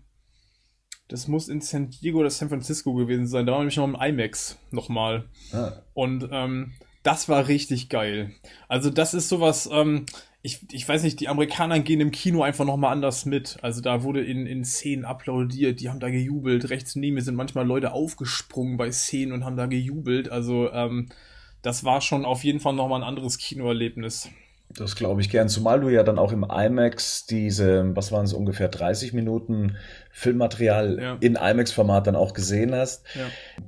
das 1.08 1.28
muss 1.28 1.50
in 1.50 1.62
San 1.62 1.90
Diego 1.90 2.20
oder 2.20 2.30
San 2.30 2.50
Francisco 2.50 2.94
gewesen 2.94 3.28
sein. 3.28 3.46
Da 3.46 3.54
war 3.54 3.60
nämlich 3.60 3.78
noch 3.78 3.86
im 3.86 3.96
IMAX 3.96 4.58
nochmal. 4.72 5.26
Ah. 5.52 5.74
Und 5.94 6.28
ähm, 6.32 6.74
das 7.04 7.30
war 7.30 7.48
richtig 7.48 7.90
geil. 7.90 8.32
Also 8.68 8.90
das 8.90 9.14
ist 9.14 9.30
sowas, 9.30 9.70
ähm, 9.72 10.06
ich, 10.42 10.60
ich 10.72 10.88
weiß 10.88 11.04
nicht, 11.04 11.20
die 11.20 11.28
Amerikaner 11.28 11.80
gehen 11.80 12.00
im 12.00 12.12
Kino 12.12 12.44
einfach 12.44 12.66
nochmal 12.66 12.94
anders 12.94 13.26
mit. 13.26 13.58
Also 13.62 13.82
da 13.82 14.04
wurde 14.04 14.24
in, 14.24 14.46
in 14.46 14.64
Szenen 14.64 15.06
applaudiert, 15.06 15.82
die 15.82 15.90
haben 15.90 16.00
da 16.00 16.10
gejubelt. 16.10 16.70
Rechts 16.70 16.96
neben 16.96 17.16
mir 17.16 17.22
sind 17.22 17.36
manchmal 17.36 17.66
Leute 17.66 17.92
aufgesprungen 17.92 18.78
bei 18.78 18.92
Szenen 18.92 19.34
und 19.34 19.44
haben 19.44 19.58
da 19.58 19.66
gejubelt. 19.66 20.30
Also 20.30 20.72
ähm, 20.72 21.10
das 21.62 21.84
war 21.84 22.02
schon 22.02 22.24
auf 22.24 22.44
jeden 22.44 22.60
Fall 22.60 22.74
nochmal 22.74 23.02
ein 23.02 23.08
anderes 23.08 23.38
Kinoerlebnis. 23.38 24.30
Das 24.78 24.96
glaube 24.96 25.22
ich 25.22 25.30
gern, 25.30 25.50
zumal 25.50 25.80
du 25.82 25.90
ja 25.90 26.04
dann 26.04 26.20
auch 26.20 26.32
im 26.32 26.44
IMAX 26.44 27.26
diese, 27.26 27.96
was 27.96 28.12
waren 28.12 28.26
es, 28.26 28.34
ungefähr 28.34 28.68
30 28.68 29.14
Minuten 29.14 29.78
Filmmaterial 30.12 31.00
Ja. 31.02 31.18
in 31.20 31.36
IMAX-Format 31.36 32.06
dann 32.08 32.16
auch 32.16 32.34
gesehen 32.34 32.76
hast. 32.76 33.04
Ja. 33.16 33.22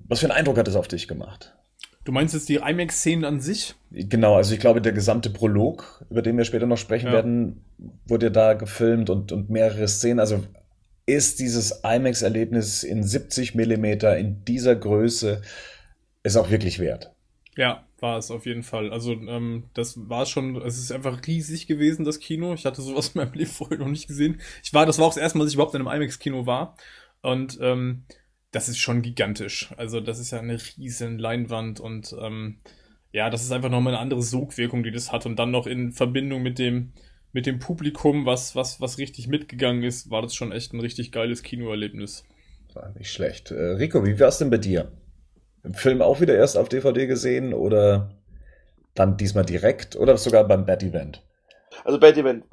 Was 0.08 0.20
für 0.20 0.28
einen 0.28 0.38
Eindruck 0.38 0.58
hat 0.58 0.68
das 0.68 0.76
auf 0.76 0.88
dich 0.88 1.08
gemacht? 1.08 1.56
Du 2.04 2.12
meinst 2.12 2.34
jetzt 2.34 2.50
die 2.50 2.56
IMAX-Szenen 2.56 3.26
an 3.26 3.40
sich? 3.42 3.76
Genau, 3.92 4.36
also 4.36 4.54
ich 4.54 4.60
glaube, 4.60 4.82
der 4.82 4.92
gesamte 4.92 5.30
Prolog, 5.30 6.04
über 6.10 6.22
den 6.22 6.38
wir 6.38 6.46
später 6.46 6.66
noch 6.68 6.78
sprechen 6.78 7.08
Ja. 7.08 7.14
werden, 7.14 7.64
wurde 8.08 8.32
da 8.32 8.54
gefilmt 8.54 9.10
und, 9.10 9.32
und 9.32 9.50
mehrere 9.50 9.88
Szenen. 9.88 10.20
Also 10.20 10.44
ist 11.08 11.40
dieses 11.40 11.82
IMAX-Erlebnis 11.84 12.84
in 12.84 13.04
70 13.04 13.56
Millimeter 13.56 14.18
in 14.18 14.44
dieser 14.46 14.76
Größe 14.76 15.42
ist 16.24 16.38
auch 16.38 16.50
wirklich 16.52 16.78
wert. 16.80 17.12
Ja, 17.62 17.86
war 18.00 18.18
es 18.18 18.32
auf 18.32 18.48
jeden 18.48 18.64
Fall. 18.64 18.92
Also 18.92 19.14
ähm, 19.14 19.66
das 19.76 20.10
war 20.10 20.26
schon, 20.26 20.56
es 20.64 20.80
ist 20.80 20.92
einfach 20.92 21.22
riesig 21.28 21.68
gewesen, 21.68 22.06
das 22.06 22.20
Kino. 22.20 22.56
Ich 22.56 22.66
hatte 22.66 22.82
sowas 22.82 23.10
in 23.10 23.22
meinem 23.22 23.34
Leben 23.36 23.52
vorher 23.52 23.78
noch 23.78 23.88
nicht 23.88 24.08
gesehen. 24.08 24.42
Ich 24.64 24.74
war, 24.74 24.88
das 24.88 24.98
war 24.98 25.06
auch 25.06 25.14
das 25.14 25.22
erste 25.22 25.38
Mal, 25.38 25.44
dass 25.44 25.52
ich 25.52 25.58
überhaupt 25.58 25.76
in 25.76 25.86
einem 25.86 26.02
IMAX-Kino 26.02 26.48
war. 26.48 26.76
Und 27.22 27.60
ähm, 27.62 28.06
das 28.50 28.68
ist 28.68 28.80
schon 28.80 29.04
gigantisch. 29.04 29.72
Also 29.78 30.02
das 30.02 30.18
ist 30.18 30.32
ja 30.32 30.40
eine 30.40 30.58
riesen 30.76 31.20
Leinwand 31.20 31.80
und 31.80 32.16
ähm, 32.20 32.62
ja, 33.12 33.30
das 33.30 33.44
ist 33.44 33.52
einfach 33.52 33.70
nochmal 33.70 33.94
eine 33.94 34.02
andere 34.02 34.24
Sogwirkung, 34.24 34.82
die 34.82 34.92
das 34.92 35.12
hat. 35.12 35.28
Und 35.28 35.38
dann 35.38 35.52
noch 35.52 35.68
in 35.68 35.92
Verbindung 35.92 36.42
mit 36.42 36.58
dem 36.58 36.94
mit 37.32 37.46
dem 37.46 37.60
Publikum, 37.60 38.26
was, 38.26 38.56
was, 38.56 38.82
was 38.82 38.98
richtig 38.98 39.28
mitgegangen 39.28 39.84
ist, 39.84 40.10
war 40.10 40.24
das 40.24 40.34
schon 40.34 40.52
echt 40.52 40.74
ein 40.74 40.80
richtig 40.80 41.12
geiles 41.12 41.44
Kinoerlebnis. 41.44 42.26
War 42.74 42.92
nicht 42.98 43.12
schlecht. 43.12 43.52
Äh, 43.52 43.74
Rico, 43.74 44.04
wie 44.04 44.20
war 44.20 44.30
es 44.30 44.40
denn 44.40 44.50
bei 44.50 44.58
dir? 44.58 44.92
Im 45.64 45.74
Film 45.74 46.02
auch 46.02 46.22
wieder 46.22 46.36
erst 46.36 46.58
auf 46.58 46.70
DVD 46.70 47.08
gesehen 47.08 47.54
oder 47.54 48.10
dann 48.96 49.18
diesmal 49.18 49.46
direkt 49.46 49.96
oder 49.96 50.18
sogar 50.18 50.44
beim 50.44 50.66
Bad 50.66 50.84
Event? 50.84 51.24
Also 51.84 52.00
Bad 52.00 52.18
Event 52.18 52.46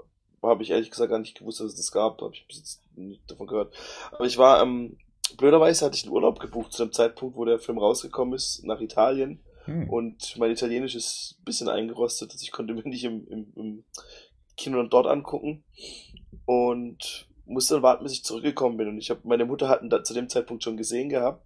habe 0.42 0.62
ich 0.62 0.70
ehrlich 0.70 0.90
gesagt 0.90 1.10
gar 1.10 1.18
nicht 1.18 1.38
gewusst, 1.38 1.60
dass 1.60 1.68
es 1.68 1.76
das 1.76 1.92
gab. 1.92 2.20
Habe 2.20 2.34
ich 2.34 2.46
bis 2.46 2.58
jetzt 2.58 2.80
nicht 2.96 3.28
davon 3.30 3.46
gehört. 3.46 3.74
Aber 4.12 4.24
ich 4.24 4.38
war, 4.38 4.62
ähm, 4.62 4.96
blöderweise 5.36 5.84
hatte 5.84 5.96
ich 5.96 6.04
einen 6.04 6.12
Urlaub 6.12 6.38
gebucht 6.38 6.72
zu 6.72 6.84
dem 6.84 6.92
Zeitpunkt, 6.92 7.36
wo 7.36 7.44
der 7.44 7.58
Film 7.58 7.78
rausgekommen 7.78 8.34
ist, 8.34 8.64
nach 8.64 8.80
Italien. 8.80 9.40
Hm. 9.64 9.88
Und 9.90 10.36
mein 10.38 10.50
Italienisch 10.50 10.94
ist 10.94 11.36
ein 11.40 11.44
bisschen 11.44 11.68
eingerostet. 11.68 12.30
Also 12.32 12.42
ich 12.42 12.52
konnte 12.52 12.74
mir 12.74 12.82
nicht 12.88 13.04
im, 13.04 13.26
im, 13.28 13.52
im 13.56 13.84
Kino 14.56 14.82
dort 14.84 15.06
angucken. 15.06 15.64
Und 16.44 17.28
musste 17.46 17.74
dann 17.74 17.82
warten, 17.82 18.04
bis 18.04 18.12
ich 18.12 18.24
zurückgekommen 18.24 18.76
bin. 18.76 18.88
Und 18.88 18.98
ich 18.98 19.10
habe 19.10 19.20
meine 19.24 19.44
Mutter 19.44 19.68
hatten 19.68 19.90
da 19.90 20.04
zu 20.04 20.14
dem 20.14 20.28
Zeitpunkt 20.28 20.62
schon 20.62 20.76
gesehen 20.76 21.08
gehabt. 21.08 21.44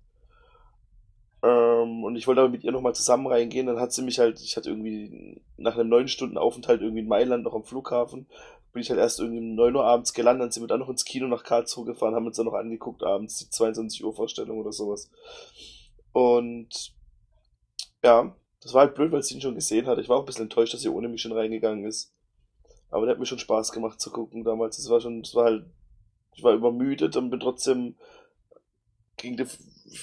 Ähm, 1.43 2.05
und 2.05 2.17
ich 2.17 2.27
wollte 2.27 2.41
aber 2.41 2.51
mit 2.51 2.65
ihr 2.65 2.73
nochmal 2.73 2.95
zusammen 2.95 3.27
reingehen. 3.27 3.67
Dann 3.67 3.81
hat 3.81 3.93
sie 3.93 4.03
mich 4.03 4.19
halt, 4.19 4.41
ich 4.41 4.57
hatte 4.57 4.71
irgendwie 4.71 5.41
nach 5.57 5.77
einem 5.77 5.89
neun 5.89 6.09
Stunden 6.09 6.39
Aufenthalt 6.39 6.81
irgendwie 6.81 7.01
in 7.01 7.09
Mailand 7.09 7.45
noch 7.45 7.55
am 7.55 7.65
Flughafen, 7.65 8.27
bin 8.73 8.83
ich 8.83 8.91
halt 8.91 9.01
erst 9.01 9.21
irgendwie 9.21 9.41
um 9.41 9.55
9 9.55 9.77
Uhr 9.77 9.85
abends 9.85 10.15
gelandet, 10.15 10.45
dann 10.45 10.51
sind 10.53 10.63
wir 10.63 10.69
dann 10.69 10.81
noch 10.81 10.89
ins 10.89 11.05
Kino 11.05 11.27
nach 11.27 11.45
Karlsruhe 11.45 11.85
gefahren, 11.85 12.15
haben 12.15 12.27
uns 12.27 12.37
dann 12.37 12.47
noch 12.47 12.55
angeguckt 12.55 13.03
abends, 13.03 13.37
die 13.39 13.51
22 13.51 14.03
Uhr 14.05 14.15
Vorstellung 14.15 14.59
oder 14.59 14.73
sowas. 14.73 15.11
Und 16.13 16.95
ja, 18.03 18.35
das 18.63 18.73
war 18.73 18.83
halt 18.83 18.95
blöd, 18.95 19.13
weil 19.13 19.23
sie 19.23 19.35
ihn 19.35 19.41
schon 19.41 19.55
gesehen 19.55 19.87
hat. 19.87 19.99
Ich 19.99 20.09
war 20.09 20.17
auch 20.17 20.23
ein 20.23 20.27
bisschen 20.27 20.45
enttäuscht, 20.45 20.73
dass 20.73 20.81
sie 20.81 20.89
ohne 20.89 21.09
mich 21.09 21.21
schon 21.21 21.33
reingegangen 21.33 21.85
ist. 21.85 22.13
Aber 22.91 23.05
der 23.05 23.15
hat 23.15 23.21
mir 23.21 23.27
schon 23.27 23.39
Spaß 23.39 23.73
gemacht 23.73 24.01
zu 24.01 24.11
gucken 24.11 24.45
damals. 24.45 24.77
Das 24.77 24.89
war 24.89 25.01
schon, 25.01 25.23
das 25.23 25.35
war 25.35 25.45
halt, 25.45 25.65
ich 26.35 26.43
war 26.43 26.55
übermüdet 26.55 27.17
und 27.17 27.31
bin 27.31 27.41
trotzdem 27.41 27.97
ich 29.23 29.39
war 29.39 29.47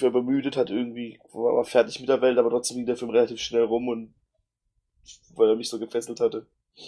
übermüdet, 0.02 0.56
hat 0.56 0.70
irgendwie, 0.70 1.18
war 1.32 1.64
fertig 1.64 2.00
mit 2.00 2.08
der 2.08 2.20
Welt, 2.22 2.38
aber 2.38 2.50
trotzdem 2.50 2.78
ging 2.78 2.86
der 2.86 2.96
Film 2.96 3.10
relativ 3.10 3.40
schnell 3.40 3.64
rum 3.64 3.88
und 3.88 4.14
weil 5.34 5.48
er 5.48 5.56
mich 5.56 5.68
so 5.68 5.78
gefesselt 5.78 6.20
hatte. 6.20 6.46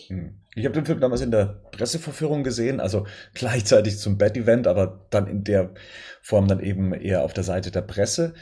Hm. 0.09 0.41
Ich 0.55 0.65
habe 0.65 0.74
den 0.74 0.87
Film 0.87 1.01
damals 1.01 1.20
in 1.20 1.31
der 1.31 1.62
Presseverführung 1.73 2.43
gesehen, 2.45 2.81
also 2.81 3.07
gleichzeitig 3.35 3.99
zum 3.99 4.19
Bad-Event, 4.19 4.66
aber 4.66 5.07
dann 5.11 5.27
in 5.27 5.45
der 5.45 5.74
Form 6.23 6.49
dann 6.49 6.61
eben 6.61 6.93
eher 6.93 7.24
auf 7.24 7.33
der 7.33 7.45
Seite 7.45 7.70
der 7.70 7.83
Presse. 7.83 8.35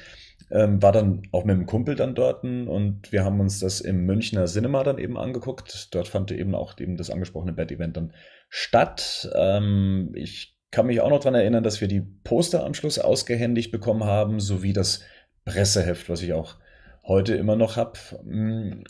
Ähm, 0.51 0.82
war 0.82 0.91
dann 0.91 1.23
auch 1.31 1.45
mit 1.45 1.55
einem 1.55 1.66
Kumpel 1.66 1.95
dann 1.95 2.15
dort 2.16 2.43
und 2.43 3.12
wir 3.12 3.24
haben 3.24 3.39
uns 3.39 3.61
das 3.61 3.81
im 3.81 4.05
Münchner 4.05 4.47
Cinema 4.47 4.82
dann 4.82 4.99
eben 4.99 5.16
angeguckt. 5.16 5.95
Dort 5.95 6.09
fand 6.09 6.32
eben 6.32 6.57
auch 6.57 6.77
eben 6.81 6.97
das 6.97 7.11
angesprochene 7.11 7.53
Bad-Event 7.53 7.97
dann 7.97 8.12
statt. 8.49 9.31
Ähm, 9.35 10.11
ich 10.15 10.60
kann 10.70 10.86
mich 10.86 11.01
auch 11.01 11.10
noch 11.10 11.20
daran 11.20 11.34
erinnern, 11.34 11.64
dass 11.64 11.80
wir 11.80 11.88
die 11.88 12.01
Poster 12.01 12.64
am 12.64 12.74
Schluss 12.74 12.98
ausgehändigt 12.98 13.72
bekommen 13.72 14.05
haben, 14.05 14.40
sowie 14.40 14.72
das 14.72 15.02
Presseheft, 15.44 16.09
was 16.09 16.22
ich 16.22 16.32
auch 16.32 16.56
heute 17.05 17.34
immer 17.34 17.56
noch 17.56 17.76
habe. 17.76 17.98
Hm, 18.24 18.84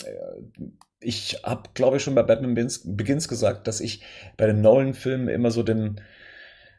ich 1.01 1.41
habe, 1.45 1.71
glaube 1.75 1.97
ich, 1.97 2.03
schon 2.03 2.15
bei 2.15 2.23
Batman 2.23 2.55
Begins 2.55 3.29
gesagt, 3.29 3.67
dass 3.67 3.81
ich 3.81 4.03
bei 4.37 4.47
den 4.47 4.61
Nolan-Filmen 4.61 5.29
immer 5.29 5.51
so 5.51 5.63
den 5.63 6.01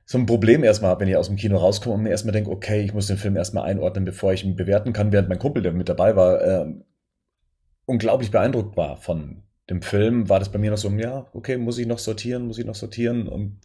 so 0.05 0.17
ein 0.17 0.25
Problem 0.25 0.63
erstmal 0.63 0.91
habe, 0.91 1.01
wenn 1.01 1.07
ich 1.07 1.15
aus 1.15 1.27
dem 1.27 1.37
Kino 1.37 1.57
rauskomme 1.57 1.95
und 1.95 2.03
mir 2.03 2.09
erstmal 2.09 2.33
denke, 2.33 2.51
okay, 2.51 2.81
ich 2.81 2.93
muss 2.93 3.07
den 3.07 3.17
Film 3.17 3.37
erstmal 3.37 3.63
einordnen, 3.63 4.03
bevor 4.03 4.33
ich 4.33 4.43
ihn 4.43 4.57
bewerten 4.57 4.91
kann, 4.91 5.13
während 5.13 5.29
mein 5.29 5.39
Kumpel, 5.39 5.63
der 5.63 5.71
mit 5.71 5.87
dabei 5.87 6.15
war, 6.15 6.41
äh, 6.41 6.65
unglaublich 7.85 8.29
beeindruckt 8.29 8.75
war 8.75 8.97
von 8.97 9.43
dem 9.69 9.81
Film, 9.81 10.27
war 10.27 10.39
das 10.39 10.51
bei 10.51 10.59
mir 10.59 10.71
noch 10.71 10.77
so, 10.77 10.89
ja, 10.89 11.27
okay, 11.33 11.57
muss 11.57 11.77
ich 11.77 11.87
noch 11.87 11.99
sortieren, 11.99 12.45
muss 12.45 12.57
ich 12.57 12.65
noch 12.65 12.75
sortieren 12.75 13.27
und 13.27 13.61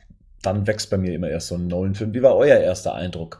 dann 0.46 0.66
wächst 0.66 0.90
bei 0.90 0.96
mir 0.96 1.14
immer 1.14 1.28
erst 1.28 1.48
so 1.48 1.56
ein 1.56 1.66
Nolan-Film. 1.66 2.14
Wie 2.14 2.22
war 2.22 2.36
euer 2.36 2.58
erster 2.58 2.94
Eindruck 2.94 3.38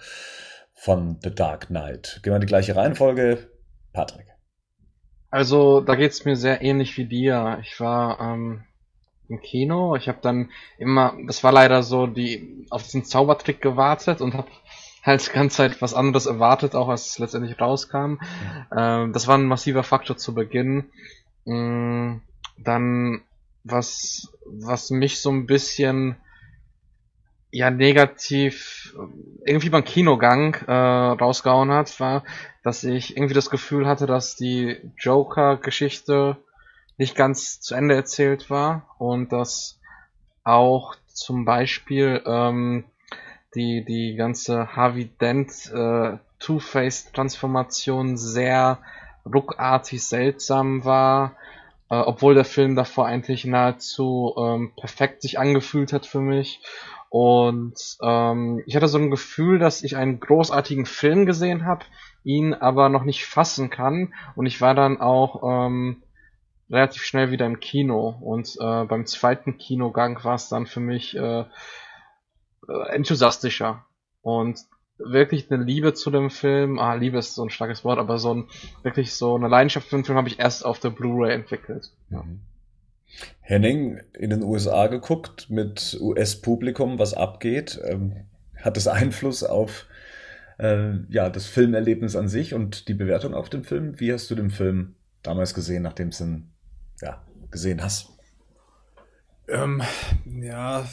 von 0.74 1.18
The 1.22 1.34
Dark 1.34 1.68
Knight? 1.68 2.20
Gehen 2.22 2.32
wir 2.32 2.36
in 2.36 2.40
die 2.40 2.46
gleiche 2.46 2.76
Reihenfolge. 2.76 3.50
Patrick. 3.92 4.26
Also, 5.30 5.80
da 5.80 5.94
geht's 5.94 6.24
mir 6.24 6.36
sehr 6.36 6.62
ähnlich 6.62 6.96
wie 6.96 7.06
dir. 7.06 7.58
Ich 7.62 7.80
war 7.80 8.20
ähm, 8.20 8.64
im 9.28 9.40
Kino, 9.40 9.96
ich 9.96 10.08
habe 10.08 10.18
dann 10.22 10.50
immer, 10.78 11.14
das 11.26 11.42
war 11.42 11.52
leider 11.52 11.82
so, 11.82 12.06
die 12.06 12.66
auf 12.70 12.82
diesen 12.82 13.04
Zaubertrick 13.04 13.60
gewartet 13.60 14.20
und 14.20 14.34
habe 14.34 14.48
halt 15.02 15.26
die 15.26 15.32
ganze 15.32 15.56
Zeit 15.58 15.82
was 15.82 15.94
anderes 15.94 16.26
erwartet, 16.26 16.74
auch 16.74 16.88
als 16.88 17.08
es 17.08 17.18
letztendlich 17.18 17.60
rauskam. 17.60 17.98
Mhm. 17.98 18.18
Ähm, 18.76 19.12
das 19.12 19.26
war 19.26 19.38
ein 19.38 19.46
massiver 19.46 19.82
Faktor 19.82 20.16
zu 20.16 20.34
Beginn. 20.34 20.90
Ähm, 21.46 22.22
dann, 22.58 23.22
was, 23.64 24.32
was 24.44 24.90
mich 24.90 25.20
so 25.20 25.30
ein 25.30 25.46
bisschen 25.46 26.16
ja 27.56 27.70
negativ 27.70 28.94
irgendwie 29.44 29.70
beim 29.70 29.84
Kinogang 29.84 30.54
äh, 30.66 30.72
rausgehauen 30.72 31.70
hat, 31.70 31.98
war, 32.00 32.22
dass 32.62 32.84
ich 32.84 33.16
irgendwie 33.16 33.34
das 33.34 33.50
Gefühl 33.50 33.86
hatte, 33.86 34.06
dass 34.06 34.36
die 34.36 34.76
Joker-Geschichte 34.98 36.36
nicht 36.98 37.14
ganz 37.14 37.60
zu 37.60 37.74
Ende 37.74 37.94
erzählt 37.94 38.50
war 38.50 38.94
und 38.98 39.32
dass 39.32 39.80
auch 40.44 40.96
zum 41.06 41.44
Beispiel 41.44 42.22
ähm, 42.26 42.84
die 43.54 43.84
die 43.84 44.16
ganze 44.16 44.76
Harvey 44.76 45.06
Dent 45.06 45.72
äh, 45.72 46.18
Two-Face-Transformation 46.38 48.18
sehr 48.18 48.78
ruckartig 49.24 50.04
seltsam 50.04 50.84
war, 50.84 51.36
äh, 51.88 51.96
obwohl 51.96 52.34
der 52.34 52.44
Film 52.44 52.76
davor 52.76 53.06
eigentlich 53.06 53.46
nahezu 53.46 54.34
ähm, 54.38 54.72
perfekt 54.76 55.22
sich 55.22 55.38
angefühlt 55.38 55.94
hat 55.94 56.04
für 56.04 56.20
mich 56.20 56.60
und 57.18 57.96
ähm, 58.02 58.62
ich 58.66 58.76
hatte 58.76 58.88
so 58.88 58.98
ein 58.98 59.10
Gefühl, 59.10 59.58
dass 59.58 59.82
ich 59.82 59.96
einen 59.96 60.20
großartigen 60.20 60.84
Film 60.84 61.24
gesehen 61.24 61.64
habe, 61.64 61.86
ihn 62.24 62.52
aber 62.52 62.90
noch 62.90 63.04
nicht 63.04 63.24
fassen 63.24 63.70
kann. 63.70 64.12
Und 64.34 64.44
ich 64.44 64.60
war 64.60 64.74
dann 64.74 65.00
auch 65.00 65.42
ähm, 65.42 66.02
relativ 66.68 67.04
schnell 67.04 67.30
wieder 67.30 67.46
im 67.46 67.58
Kino. 67.58 68.14
Und 68.20 68.56
äh, 68.60 68.84
beim 68.84 69.06
zweiten 69.06 69.56
Kinogang 69.56 70.22
war 70.24 70.34
es 70.34 70.50
dann 70.50 70.66
für 70.66 70.80
mich 70.80 71.16
äh, 71.16 71.40
äh, 72.68 72.88
enthusiastischer. 72.90 73.86
Und 74.20 74.58
wirklich 74.98 75.50
eine 75.50 75.64
Liebe 75.64 75.94
zu 75.94 76.10
dem 76.10 76.28
Film, 76.28 76.78
ah, 76.78 76.92
Liebe 76.96 77.16
ist 77.16 77.34
so 77.34 77.42
ein 77.44 77.48
starkes 77.48 77.82
Wort, 77.82 77.98
aber 77.98 78.18
so 78.18 78.34
ein, 78.34 78.48
wirklich 78.82 79.14
so 79.14 79.36
eine 79.36 79.48
Leidenschaft 79.48 79.88
für 79.88 79.96
den 79.96 80.04
Film 80.04 80.18
habe 80.18 80.28
ich 80.28 80.38
erst 80.38 80.66
auf 80.66 80.80
der 80.80 80.90
Blu-ray 80.90 81.32
entwickelt. 81.32 81.92
Ja. 82.10 82.22
Mhm. 82.24 82.42
Henning 83.40 84.00
in 84.12 84.30
den 84.30 84.42
USA 84.42 84.88
geguckt 84.88 85.50
mit 85.50 85.96
US-Publikum, 86.00 86.98
was 86.98 87.14
abgeht. 87.14 87.80
Ähm, 87.84 88.26
hat 88.56 88.76
das 88.76 88.88
Einfluss 88.88 89.42
auf 89.44 89.86
äh, 90.58 90.94
ja, 91.08 91.30
das 91.30 91.46
Filmerlebnis 91.46 92.16
an 92.16 92.28
sich 92.28 92.54
und 92.54 92.88
die 92.88 92.94
Bewertung 92.94 93.34
auf 93.34 93.48
den 93.48 93.64
Film? 93.64 94.00
Wie 94.00 94.12
hast 94.12 94.30
du 94.30 94.34
den 94.34 94.50
Film 94.50 94.94
damals 95.22 95.54
gesehen, 95.54 95.82
nachdem 95.82 96.10
du 96.10 96.24
ihn 96.24 96.50
ja, 97.00 97.22
gesehen 97.50 97.82
hast? 97.82 98.10
Ähm, 99.48 99.82
ja, 100.42 100.86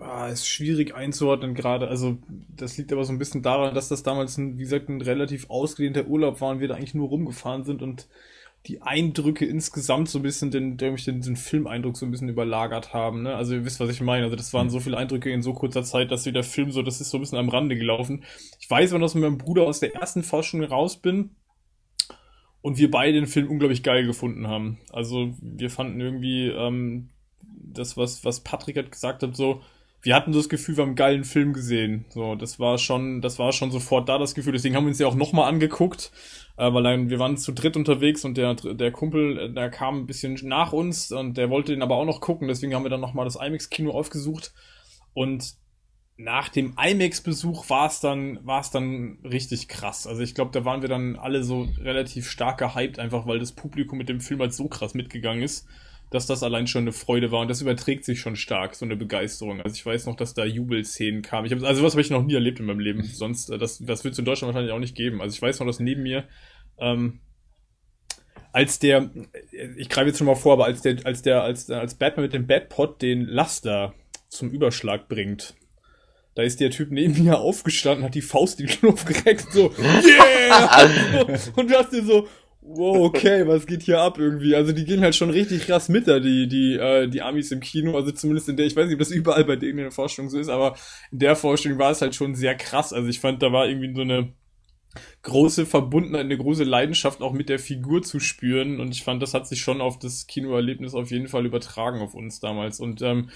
ah, 0.00 0.28
ist 0.28 0.48
schwierig 0.48 0.94
einzuordnen 0.94 1.54
gerade. 1.54 1.88
Also, 1.88 2.18
das 2.48 2.78
liegt 2.78 2.92
aber 2.92 3.04
so 3.04 3.12
ein 3.12 3.18
bisschen 3.18 3.42
daran, 3.42 3.74
dass 3.74 3.88
das 3.88 4.02
damals, 4.02 4.38
ein, 4.38 4.58
wie 4.58 4.62
gesagt, 4.62 4.88
ein 4.88 5.02
relativ 5.02 5.50
ausgedehnter 5.50 6.06
Urlaub 6.06 6.40
war 6.40 6.50
und 6.50 6.60
wir 6.60 6.68
da 6.68 6.74
eigentlich 6.74 6.94
nur 6.94 7.08
rumgefahren 7.08 7.64
sind 7.64 7.82
und 7.82 8.08
die 8.66 8.82
Eindrücke 8.82 9.46
insgesamt 9.46 10.08
so 10.08 10.18
ein 10.18 10.22
bisschen 10.22 10.50
den, 10.50 10.76
den, 10.76 10.96
den, 10.96 11.36
Filmeindruck 11.36 11.96
so 11.96 12.04
ein 12.04 12.10
bisschen 12.10 12.28
überlagert 12.28 12.92
haben. 12.92 13.22
Ne? 13.22 13.34
Also 13.34 13.54
ihr 13.54 13.64
wisst, 13.64 13.80
was 13.80 13.88
ich 13.88 14.00
meine. 14.00 14.24
Also 14.24 14.36
das 14.36 14.52
waren 14.52 14.66
mhm. 14.66 14.70
so 14.70 14.80
viele 14.80 14.96
Eindrücke 14.96 15.30
in 15.30 15.42
so 15.42 15.54
kurzer 15.54 15.84
Zeit, 15.84 16.10
dass 16.10 16.24
der 16.24 16.42
Film 16.42 16.70
so, 16.70 16.82
das 16.82 17.00
ist 17.00 17.10
so 17.10 17.18
ein 17.18 17.20
bisschen 17.20 17.38
am 17.38 17.48
Rande 17.48 17.76
gelaufen. 17.76 18.24
Ich 18.60 18.68
weiß, 18.68 18.92
wenn 18.92 19.02
ich 19.02 19.14
mit 19.14 19.22
meinem 19.22 19.38
Bruder 19.38 19.62
aus 19.62 19.80
der 19.80 19.94
ersten 19.94 20.22
Forschung 20.22 20.62
raus 20.62 20.98
bin 20.98 21.30
und 22.60 22.78
wir 22.78 22.90
beide 22.90 23.12
den 23.12 23.26
Film 23.26 23.48
unglaublich 23.48 23.82
geil 23.82 24.04
gefunden 24.04 24.48
haben. 24.48 24.78
Also 24.92 25.34
wir 25.40 25.70
fanden 25.70 26.00
irgendwie 26.00 26.48
ähm, 26.48 27.10
das, 27.40 27.96
was, 27.96 28.24
was 28.24 28.40
Patrick 28.40 28.76
hat 28.76 28.92
gesagt 28.92 29.22
hat, 29.22 29.36
so, 29.36 29.62
wir 30.02 30.14
hatten 30.14 30.32
das 30.32 30.48
Gefühl, 30.48 30.76
wir 30.76 30.82
haben 30.82 30.90
einen 30.90 30.96
geilen 30.96 31.24
Film 31.24 31.52
gesehen. 31.52 32.04
So, 32.10 32.34
das 32.34 32.60
war 32.60 32.78
schon, 32.78 33.20
das 33.20 33.38
war 33.38 33.52
schon 33.52 33.70
sofort 33.70 34.08
da 34.08 34.18
das 34.18 34.34
Gefühl. 34.34 34.52
Deswegen 34.52 34.76
haben 34.76 34.84
wir 34.84 34.90
uns 34.90 34.98
ja 34.98 35.06
auch 35.06 35.14
nochmal 35.14 35.48
angeguckt 35.48 36.12
äh, 36.58 36.72
weil 36.72 36.82
dann, 36.82 37.08
wir 37.08 37.18
waren 37.18 37.36
zu 37.36 37.52
dritt 37.52 37.76
unterwegs 37.76 38.24
und 38.24 38.36
der, 38.36 38.54
der 38.54 38.90
Kumpel, 38.90 39.38
äh, 39.38 39.52
der 39.52 39.70
kam 39.70 40.00
ein 40.00 40.06
bisschen 40.06 40.34
nach 40.42 40.72
uns 40.72 41.12
und 41.12 41.38
der 41.38 41.50
wollte 41.50 41.72
den 41.72 41.82
aber 41.82 41.96
auch 41.96 42.04
noch 42.04 42.20
gucken, 42.20 42.48
deswegen 42.48 42.74
haben 42.74 42.82
wir 42.82 42.90
dann 42.90 43.00
nochmal 43.00 43.24
das 43.24 43.36
IMAX-Kino 43.36 43.92
aufgesucht 43.92 44.52
und 45.14 45.54
nach 46.16 46.48
dem 46.48 46.74
IMAX-Besuch 46.76 47.70
war 47.70 47.86
es 47.86 48.00
dann, 48.00 48.44
war 48.44 48.60
es 48.60 48.72
dann 48.72 49.20
richtig 49.22 49.68
krass. 49.68 50.08
Also 50.08 50.20
ich 50.22 50.34
glaube, 50.34 50.50
da 50.50 50.64
waren 50.64 50.82
wir 50.82 50.88
dann 50.88 51.14
alle 51.14 51.44
so 51.44 51.68
relativ 51.78 52.28
stark 52.28 52.58
gehypt, 52.58 52.98
einfach 52.98 53.24
weil 53.28 53.38
das 53.38 53.52
Publikum 53.52 53.98
mit 53.98 54.08
dem 54.08 54.20
Film 54.20 54.40
halt 54.40 54.52
so 54.52 54.66
krass 54.66 54.94
mitgegangen 54.94 55.44
ist, 55.44 55.68
dass 56.10 56.26
das 56.26 56.42
allein 56.42 56.66
schon 56.66 56.82
eine 56.82 56.92
Freude 56.92 57.30
war 57.30 57.40
und 57.40 57.48
das 57.48 57.60
überträgt 57.60 58.04
sich 58.04 58.20
schon 58.20 58.36
stark, 58.36 58.74
so 58.74 58.84
eine 58.84 58.96
Begeisterung. 58.96 59.60
Also 59.60 59.74
ich 59.74 59.84
weiß 59.84 60.06
noch, 60.06 60.16
dass 60.16 60.34
da 60.34 60.44
Jubelszenen 60.44 61.22
kamen. 61.22 61.46
Ich 61.46 61.52
hab, 61.52 61.62
also 61.62 61.82
was 61.82 61.92
habe 61.92 62.00
ich 62.00 62.10
noch 62.10 62.24
nie 62.24 62.34
erlebt 62.34 62.60
in 62.60 62.66
meinem 62.66 62.80
Leben. 62.80 63.02
Sonst, 63.02 63.50
äh, 63.50 63.58
das, 63.58 63.78
das 63.78 64.04
wird 64.04 64.12
es 64.12 64.18
in 64.18 64.24
Deutschland 64.24 64.54
wahrscheinlich 64.54 64.72
auch 64.72 64.78
nicht 64.78 64.96
geben. 64.96 65.20
Also 65.20 65.34
ich 65.34 65.42
weiß 65.42 65.60
noch, 65.60 65.66
dass 65.66 65.80
neben 65.80 66.02
mir 66.02 66.24
ähm, 66.78 67.20
als 68.52 68.78
der, 68.78 69.10
ich 69.76 69.88
greife 69.88 70.08
jetzt 70.08 70.18
schon 70.18 70.26
mal 70.26 70.34
vor, 70.34 70.54
aber 70.54 70.64
als 70.64 70.80
der, 70.80 71.04
als 71.04 71.22
der, 71.22 71.42
als, 71.42 71.70
als 71.70 71.94
Batman 71.94 72.24
mit 72.24 72.32
dem 72.32 72.46
Batpot 72.46 73.02
den 73.02 73.26
Laster 73.26 73.94
zum 74.28 74.50
Überschlag 74.50 75.08
bringt, 75.08 75.54
da 76.34 76.42
ist 76.42 76.60
der 76.60 76.70
Typ 76.70 76.90
neben 76.90 77.22
mir 77.22 77.38
aufgestanden, 77.38 78.04
hat 78.04 78.14
die 78.14 78.22
Faust 78.22 78.60
in 78.60 78.66
den 78.66 78.76
Knopf 78.76 79.04
gereckt, 79.04 79.52
so, 79.52 79.72
yeah! 79.78 80.88
und 81.56 81.70
du 81.70 81.76
hast 81.76 81.92
dir 81.92 82.02
so, 82.02 82.26
wow, 82.68 83.06
okay, 83.06 83.46
was 83.46 83.66
geht 83.66 83.82
hier 83.82 84.00
ab 84.00 84.18
irgendwie? 84.18 84.54
Also 84.54 84.72
die 84.72 84.84
gehen 84.84 85.00
halt 85.00 85.14
schon 85.14 85.30
richtig 85.30 85.66
krass 85.66 85.88
mit 85.88 86.06
da, 86.06 86.20
die, 86.20 86.48
die, 86.48 86.74
äh, 86.74 87.08
die 87.08 87.22
Amis 87.22 87.50
im 87.50 87.60
Kino, 87.60 87.96
also 87.96 88.12
zumindest 88.12 88.48
in 88.48 88.56
der, 88.56 88.66
ich 88.66 88.76
weiß 88.76 88.86
nicht, 88.86 88.94
ob 88.94 88.98
das 89.00 89.10
überall 89.10 89.44
bei 89.44 89.56
denen 89.56 89.78
in 89.78 89.84
der 89.84 89.90
Forschung 89.90 90.28
so 90.28 90.38
ist, 90.38 90.48
aber 90.48 90.76
in 91.10 91.18
der 91.18 91.34
Forschung 91.34 91.78
war 91.78 91.90
es 91.90 92.02
halt 92.02 92.14
schon 92.14 92.34
sehr 92.34 92.54
krass. 92.54 92.92
Also 92.92 93.08
ich 93.08 93.20
fand, 93.20 93.42
da 93.42 93.52
war 93.52 93.66
irgendwie 93.66 93.94
so 93.94 94.02
eine 94.02 94.32
große 95.22 95.66
Verbundenheit, 95.66 96.24
eine 96.24 96.38
große 96.38 96.64
Leidenschaft 96.64 97.22
auch 97.22 97.32
mit 97.32 97.48
der 97.48 97.58
Figur 97.58 98.02
zu 98.02 98.20
spüren 98.20 98.80
und 98.80 98.94
ich 98.94 99.02
fand, 99.02 99.22
das 99.22 99.34
hat 99.34 99.46
sich 99.46 99.60
schon 99.60 99.80
auf 99.80 99.98
das 99.98 100.26
Kinoerlebnis 100.26 100.94
auf 100.94 101.10
jeden 101.10 101.28
Fall 101.28 101.46
übertragen 101.46 102.00
auf 102.00 102.14
uns 102.14 102.40
damals 102.40 102.80
und 102.80 103.02
ähm, 103.02 103.30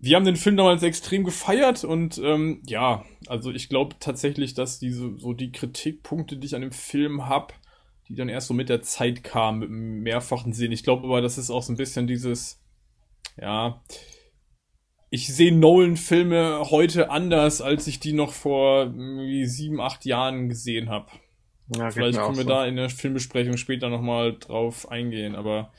wir 0.00 0.14
haben 0.14 0.24
den 0.24 0.36
Film 0.36 0.56
damals 0.56 0.82
extrem 0.84 1.24
gefeiert 1.24 1.82
und 1.82 2.18
ähm, 2.18 2.62
ja, 2.66 3.04
also 3.26 3.50
ich 3.50 3.68
glaube 3.68 3.96
tatsächlich, 3.98 4.54
dass 4.54 4.78
diese 4.78 5.18
so 5.18 5.32
die 5.32 5.50
Kritikpunkte, 5.50 6.36
die 6.36 6.46
ich 6.46 6.54
an 6.54 6.62
dem 6.62 6.70
Film 6.72 7.28
hab, 7.28 7.52
die 8.08 8.14
dann 8.14 8.28
erst 8.28 8.48
so 8.48 8.54
mit 8.54 8.68
der 8.68 8.82
Zeit 8.82 9.22
kamen, 9.22 9.60
mit 9.60 9.68
einem 9.68 10.00
mehrfachen 10.00 10.52
Sinn. 10.52 10.72
Ich 10.72 10.82
glaube 10.82 11.04
aber, 11.04 11.20
das 11.20 11.38
ist 11.38 11.50
auch 11.50 11.62
so 11.62 11.72
ein 11.72 11.76
bisschen 11.76 12.06
dieses, 12.06 12.60
ja, 13.40 13.82
ich 15.10 15.34
sehe 15.34 15.54
Nolan-Filme 15.54 16.70
heute 16.70 17.10
anders, 17.10 17.62
als 17.62 17.86
ich 17.86 18.00
die 18.00 18.12
noch 18.12 18.32
vor 18.32 18.84
irgendwie 18.84 19.46
sieben, 19.46 19.80
acht 19.80 20.04
Jahren 20.04 20.48
gesehen 20.48 20.90
habe. 20.90 21.06
Ja, 21.74 21.90
Vielleicht 21.90 22.18
können 22.18 22.36
wir 22.36 22.44
so. 22.44 22.48
da 22.48 22.66
in 22.66 22.76
der 22.76 22.90
Filmbesprechung 22.90 23.56
später 23.56 23.88
nochmal 23.88 24.38
drauf 24.38 24.90
eingehen, 24.90 25.34
aber 25.34 25.72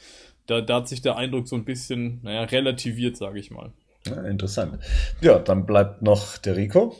da, 0.45 0.61
da 0.61 0.77
hat 0.77 0.87
sich 0.87 1.01
der 1.01 1.15
Eindruck 1.15 1.47
so 1.47 1.55
ein 1.55 1.65
bisschen, 1.65 2.21
naja, 2.23 2.43
relativiert, 2.43 3.17
sage 3.17 3.39
ich 3.39 3.51
mal. 3.51 3.71
Ja, 4.07 4.23
interessant. 4.23 4.79
Ja, 5.21 5.39
dann 5.39 5.65
bleibt 5.65 6.01
noch 6.01 6.37
der 6.37 6.57
Rico. 6.57 6.95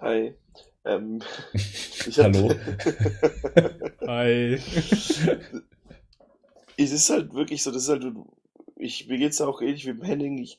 Hi. 0.00 0.34
Ähm, 0.84 1.20
Hallo. 2.16 2.50
Hi. 4.06 4.58
es 6.76 6.92
ist 6.92 7.10
halt 7.10 7.34
wirklich 7.34 7.62
so, 7.62 7.70
das 7.70 7.84
ist 7.84 7.88
halt, 7.88 8.06
ich, 8.76 9.06
mir 9.08 9.18
geht's 9.18 9.40
auch 9.40 9.60
ähnlich 9.62 9.86
wie 9.86 10.04
Henning, 10.04 10.38
ich 10.38 10.58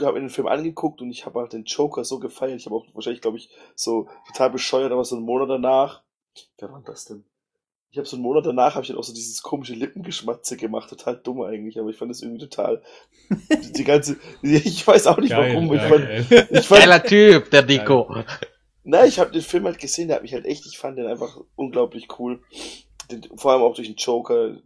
habe 0.00 0.14
mir 0.14 0.20
den 0.20 0.30
Film 0.30 0.48
angeguckt 0.48 1.00
und 1.00 1.10
ich 1.10 1.26
habe 1.26 1.40
halt 1.40 1.52
den 1.52 1.64
Joker 1.64 2.04
so 2.04 2.18
gefeiert. 2.18 2.58
Ich 2.58 2.66
habe 2.66 2.76
auch 2.76 2.86
wahrscheinlich, 2.94 3.22
glaube 3.22 3.36
ich, 3.36 3.50
so 3.76 4.08
total 4.26 4.50
bescheuert, 4.50 4.92
aber 4.92 5.04
so 5.04 5.16
einen 5.16 5.24
Monat 5.24 5.50
danach. 5.50 6.02
Wer 6.58 6.72
war 6.72 6.82
das 6.84 7.04
denn? 7.04 7.24
Ich 7.90 7.98
habe 7.98 8.08
so 8.08 8.16
einen 8.16 8.24
Monat 8.24 8.44
danach 8.44 8.74
habe 8.74 8.82
ich 8.82 8.88
dann 8.88 8.96
auch 8.96 9.04
so 9.04 9.14
dieses 9.14 9.40
komische 9.42 9.74
Lippengeschmatze 9.74 10.56
gemacht, 10.56 10.90
total 10.90 11.16
dumm 11.16 11.42
eigentlich, 11.42 11.78
aber 11.78 11.90
ich 11.90 11.96
fand 11.96 12.10
das 12.10 12.22
irgendwie 12.22 12.44
total 12.44 12.82
die, 13.30 13.72
die 13.72 13.84
ganze 13.84 14.16
ich 14.42 14.84
weiß 14.84 15.06
auch 15.06 15.18
nicht 15.18 15.30
geil, 15.30 15.54
warum, 15.54 15.72
ich 15.72 15.80
fand, 15.80 16.50
ich 16.50 16.66
fand, 16.66 16.80
geiler 16.80 17.02
Typ, 17.04 17.50
der 17.50 17.64
Nico. 17.64 18.24
Na, 18.84 19.06
ich 19.06 19.18
habe 19.18 19.32
den 19.32 19.42
Film 19.42 19.64
halt 19.64 19.78
gesehen, 19.78 20.08
der 20.08 20.16
hat 20.16 20.22
mich 20.22 20.34
halt 20.34 20.44
echt, 20.44 20.66
ich 20.66 20.78
fand 20.78 20.98
den 20.98 21.06
einfach 21.06 21.40
unglaublich 21.56 22.06
cool. 22.18 22.42
Den, 23.10 23.22
vor 23.36 23.52
allem 23.52 23.62
auch 23.62 23.74
durch 23.74 23.88
den 23.88 23.96
Joker 23.96 24.60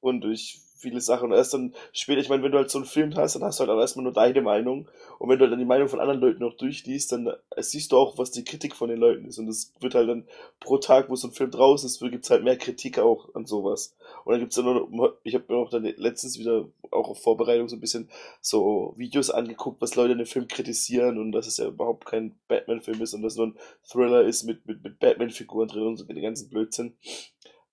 und 0.00 0.20
durch 0.22 0.58
viele 0.80 1.00
Sachen. 1.00 1.30
Und 1.30 1.36
erst 1.36 1.54
dann 1.54 1.74
später, 1.92 2.20
ich 2.20 2.28
meine, 2.28 2.42
wenn 2.42 2.52
du 2.52 2.58
halt 2.58 2.70
so 2.70 2.78
einen 2.78 2.86
Film 2.86 3.14
hast, 3.16 3.36
dann 3.36 3.44
hast 3.44 3.58
du 3.58 3.62
halt 3.62 3.70
auch 3.70 3.80
erstmal 3.80 4.04
nur 4.04 4.12
deine 4.12 4.40
Meinung. 4.40 4.88
Und 5.18 5.28
wenn 5.28 5.38
du 5.38 5.44
halt 5.44 5.52
dann 5.52 5.58
die 5.58 5.64
Meinung 5.64 5.88
von 5.88 6.00
anderen 6.00 6.20
Leuten 6.20 6.40
noch 6.40 6.56
durchliest, 6.56 7.12
dann 7.12 7.32
siehst 7.56 7.92
du 7.92 7.98
auch, 7.98 8.18
was 8.18 8.30
die 8.30 8.44
Kritik 8.44 8.74
von 8.74 8.88
den 8.88 8.98
Leuten 8.98 9.26
ist. 9.26 9.38
Und 9.38 9.48
es 9.48 9.72
wird 9.80 9.94
halt 9.94 10.08
dann 10.08 10.24
pro 10.58 10.78
Tag, 10.78 11.10
wo 11.10 11.16
so 11.16 11.28
ein 11.28 11.32
Film 11.32 11.50
draußen 11.50 11.86
ist, 11.86 12.00
gibt's 12.00 12.30
halt 12.30 12.44
mehr 12.44 12.56
Kritik 12.56 12.98
auch 12.98 13.34
an 13.34 13.46
sowas. 13.46 13.94
Und 14.24 14.32
dann 14.32 14.40
gibt's 14.40 14.56
dann 14.56 14.64
noch, 14.64 15.12
ich 15.22 15.34
habe 15.34 15.44
mir 15.48 15.56
auch 15.58 15.70
dann 15.70 15.84
letztens 15.84 16.38
wieder 16.38 16.66
auch 16.90 17.08
auf 17.08 17.22
Vorbereitung 17.22 17.68
so 17.68 17.76
ein 17.76 17.80
bisschen 17.80 18.08
so 18.40 18.94
Videos 18.96 19.30
angeguckt, 19.30 19.80
was 19.80 19.94
Leute 19.94 20.12
in 20.12 20.18
dem 20.18 20.26
Film 20.26 20.48
kritisieren 20.48 21.18
und 21.18 21.32
dass 21.32 21.46
es 21.46 21.58
ja 21.58 21.68
überhaupt 21.68 22.06
kein 22.06 22.34
Batman-Film 22.48 23.00
ist 23.02 23.14
und 23.14 23.22
dass 23.22 23.36
nur 23.36 23.48
ein 23.48 23.56
Thriller 23.88 24.22
ist 24.22 24.44
mit, 24.44 24.66
mit, 24.66 24.82
mit 24.82 24.98
Batman-Figuren 24.98 25.68
drin 25.68 25.86
und 25.86 25.96
so 25.96 26.04
den 26.04 26.22
ganzen 26.22 26.48
Blödsinn. 26.48 26.94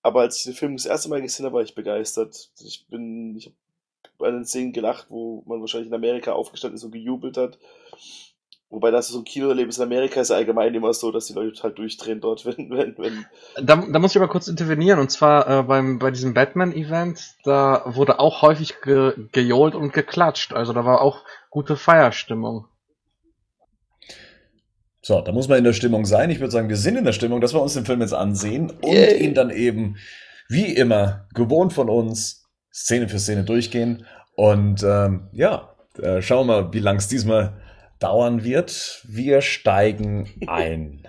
Aber 0.07 0.21
als 0.21 0.37
ich 0.37 0.43
den 0.45 0.53
Film 0.53 0.77
das 0.77 0.85
erste 0.85 1.09
Mal 1.09 1.21
gesehen 1.21 1.45
habe, 1.45 1.55
war 1.55 1.63
ich 1.63 1.75
begeistert. 1.75 2.49
Ich 2.63 2.87
bin, 2.87 3.35
ich 3.35 3.47
habe 3.47 3.55
bei 4.17 4.31
den 4.31 4.45
Szenen 4.45 4.71
gelacht, 4.71 5.07
wo 5.09 5.43
man 5.45 5.59
wahrscheinlich 5.59 5.89
in 5.89 5.93
Amerika 5.93 6.31
aufgestanden 6.31 6.77
ist 6.77 6.85
und 6.85 6.93
gejubelt 6.93 7.35
hat. 7.35 7.59
Wobei 8.69 8.89
das 8.89 9.09
so 9.09 9.17
ein 9.17 9.25
Kinoerlebnis 9.25 9.79
in 9.79 9.83
Amerika 9.83 10.21
ist 10.21 10.31
allgemein 10.31 10.73
immer 10.73 10.93
so, 10.93 11.11
dass 11.11 11.25
die 11.25 11.33
Leute 11.33 11.61
halt 11.61 11.77
durchdrehen 11.77 12.21
dort, 12.21 12.45
wenn, 12.45 12.69
wenn, 12.69 12.97
wenn. 12.97 13.25
Da, 13.61 13.75
da 13.75 13.99
muss 13.99 14.11
ich 14.11 14.17
aber 14.17 14.29
kurz 14.29 14.47
intervenieren, 14.47 14.99
und 14.99 15.11
zwar 15.11 15.45
äh, 15.49 15.63
beim, 15.63 15.99
bei 15.99 16.09
diesem 16.09 16.33
Batman-Event, 16.33 17.35
da 17.43 17.83
wurde 17.85 18.21
auch 18.21 18.41
häufig 18.41 18.79
ge, 18.79 19.11
gejohlt 19.33 19.75
und 19.75 19.91
geklatscht. 19.91 20.53
Also 20.53 20.71
da 20.71 20.85
war 20.85 21.01
auch 21.01 21.25
gute 21.49 21.75
Feierstimmung. 21.75 22.65
So, 25.01 25.21
da 25.21 25.31
muss 25.31 25.47
man 25.47 25.59
in 25.59 25.63
der 25.63 25.73
Stimmung 25.73 26.05
sein. 26.05 26.29
Ich 26.29 26.39
würde 26.39 26.51
sagen, 26.51 26.69
wir 26.69 26.77
sind 26.77 26.97
in 26.97 27.05
der 27.05 27.13
Stimmung, 27.13 27.39
dass 27.41 27.53
wir 27.53 27.61
uns 27.61 27.73
den 27.73 27.85
Film 27.85 28.01
jetzt 28.01 28.13
ansehen 28.13 28.71
und 28.71 28.91
Yay. 28.91 29.23
ihn 29.23 29.33
dann 29.33 29.49
eben, 29.49 29.97
wie 30.49 30.73
immer, 30.73 31.27
gewohnt 31.33 31.73
von 31.73 31.89
uns, 31.89 32.45
Szene 32.73 33.07
für 33.07 33.19
Szene 33.19 33.43
durchgehen. 33.43 34.05
Und 34.35 34.83
ähm, 34.83 35.29
ja, 35.31 35.75
äh, 36.01 36.21
schauen 36.21 36.47
wir 36.47 36.61
mal, 36.61 36.73
wie 36.73 36.79
lang 36.79 36.97
es 36.97 37.07
diesmal 37.07 37.61
dauern 37.99 38.43
wird. 38.43 39.01
Wir 39.07 39.41
steigen 39.41 40.29
ein. 40.47 41.07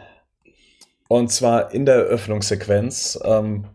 Und 1.08 1.32
zwar 1.32 1.72
in 1.72 1.86
der 1.86 1.96
Eröffnungssequenz. 1.96 3.18
Ähm, 3.24 3.66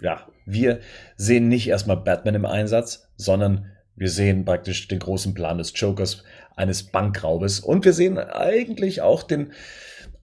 ja, 0.00 0.26
wir 0.44 0.80
sehen 1.16 1.48
nicht 1.48 1.68
erstmal 1.68 1.96
Batman 1.96 2.34
im 2.34 2.46
Einsatz, 2.46 3.08
sondern 3.16 3.72
wir 3.96 4.10
sehen 4.10 4.44
praktisch 4.44 4.88
den 4.88 4.98
großen 4.98 5.34
Plan 5.34 5.58
des 5.58 5.72
Jokers, 5.74 6.22
eines 6.56 6.84
Bankraubes. 6.84 7.60
Und 7.60 7.84
wir 7.84 7.92
sehen 7.92 8.18
eigentlich 8.18 9.02
auch 9.02 9.22
den 9.22 9.52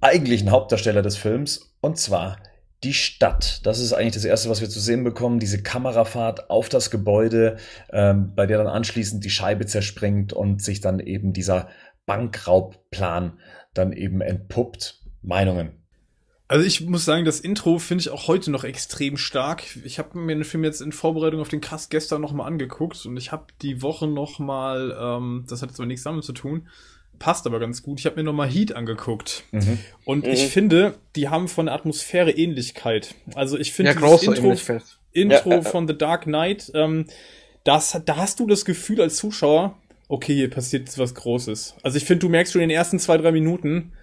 eigentlichen 0.01 0.51
Hauptdarsteller 0.51 1.01
des 1.01 1.15
Films, 1.15 1.73
und 1.79 1.97
zwar 1.97 2.37
die 2.83 2.93
Stadt. 2.93 3.65
Das 3.65 3.79
ist 3.79 3.93
eigentlich 3.93 4.15
das 4.15 4.25
Erste, 4.25 4.49
was 4.49 4.59
wir 4.59 4.69
zu 4.69 4.79
sehen 4.79 5.05
bekommen. 5.05 5.39
Diese 5.39 5.63
Kamerafahrt 5.63 6.49
auf 6.49 6.67
das 6.67 6.91
Gebäude, 6.91 7.57
ähm, 7.91 8.33
bei 8.35 8.45
der 8.45 8.57
dann 8.57 8.67
anschließend 8.67 9.23
die 9.23 9.29
Scheibe 9.29 9.65
zerspringt 9.65 10.33
und 10.33 10.61
sich 10.61 10.81
dann 10.81 10.99
eben 10.99 11.31
dieser 11.31 11.69
Bankraubblan 12.05 13.39
dann 13.73 13.93
eben 13.93 14.19
entpuppt. 14.19 14.99
Meinungen. 15.21 15.82
Also 16.53 16.67
ich 16.67 16.81
muss 16.81 17.03
sagen, 17.03 17.25
das 17.25 17.39
Intro 17.39 17.79
finde 17.79 18.03
ich 18.03 18.11
auch 18.11 18.27
heute 18.27 18.51
noch 18.51 18.63
extrem 18.63 19.17
stark. 19.17 19.63
Ich 19.85 19.97
habe 19.97 20.19
mir 20.19 20.35
den 20.35 20.43
Film 20.43 20.63
jetzt 20.63 20.81
in 20.81 20.91
Vorbereitung 20.91 21.41
auf 21.41 21.49
den 21.49 21.61
Cast 21.61 21.89
gestern 21.89 22.21
nochmal 22.21 22.45
angeguckt 22.45 23.07
und 23.07 23.17
ich 23.17 23.31
habe 23.31 23.47
die 23.63 23.81
Woche 23.81 24.05
nochmal, 24.05 24.95
ähm, 25.01 25.45
das 25.49 25.63
hat 25.63 25.69
jetzt 25.69 25.79
aber 25.79 25.87
nichts 25.87 26.03
damit 26.03 26.23
zu 26.23 26.31
tun, 26.31 26.67
passt 27.17 27.47
aber 27.47 27.59
ganz 27.59 27.81
gut. 27.81 27.99
Ich 27.99 28.05
habe 28.05 28.17
mir 28.17 28.23
nochmal 28.23 28.47
Heat 28.47 28.75
angeguckt. 28.75 29.45
Mhm. 29.49 29.79
Und 30.05 30.27
mhm. 30.27 30.31
ich 30.31 30.45
finde, 30.45 30.93
die 31.15 31.27
haben 31.27 31.47
von 31.47 31.65
der 31.65 31.73
Atmosphäre 31.73 32.29
Ähnlichkeit. 32.29 33.15
Also 33.33 33.57
ich 33.57 33.73
finde 33.73 33.93
ja, 33.93 33.99
das 33.99 34.21
Intro, 34.21 34.55
Intro 35.11 35.49
ja, 35.49 35.61
von 35.63 35.87
The 35.87 35.97
Dark 35.97 36.25
Knight, 36.25 36.71
ähm, 36.75 37.07
das, 37.63 37.99
da 38.05 38.17
hast 38.17 38.39
du 38.39 38.45
das 38.45 38.63
Gefühl 38.63 39.01
als 39.01 39.15
Zuschauer, 39.15 39.75
okay, 40.07 40.35
hier 40.35 40.51
passiert 40.51 40.83
jetzt 40.83 40.99
was 40.99 41.15
Großes. 41.15 41.77
Also 41.81 41.97
ich 41.97 42.05
finde, 42.05 42.19
du 42.19 42.29
merkst 42.29 42.53
schon 42.53 42.61
in 42.61 42.69
den 42.69 42.77
ersten 42.77 42.99
zwei, 42.99 43.17
drei 43.17 43.31
Minuten, 43.31 43.93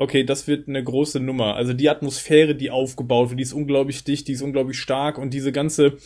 okay, 0.00 0.24
das 0.24 0.48
wird 0.48 0.66
eine 0.66 0.82
große 0.82 1.20
Nummer. 1.20 1.56
Also 1.56 1.74
die 1.74 1.90
Atmosphäre, 1.90 2.54
die 2.54 2.70
aufgebaut 2.70 3.28
wird, 3.28 3.38
die 3.38 3.42
ist 3.44 3.52
unglaublich 3.52 4.02
dicht, 4.02 4.28
die 4.28 4.32
ist 4.32 4.40
unglaublich 4.40 4.78
stark 4.78 5.18
und 5.18 5.34
diese 5.34 5.52
ganze 5.52 5.98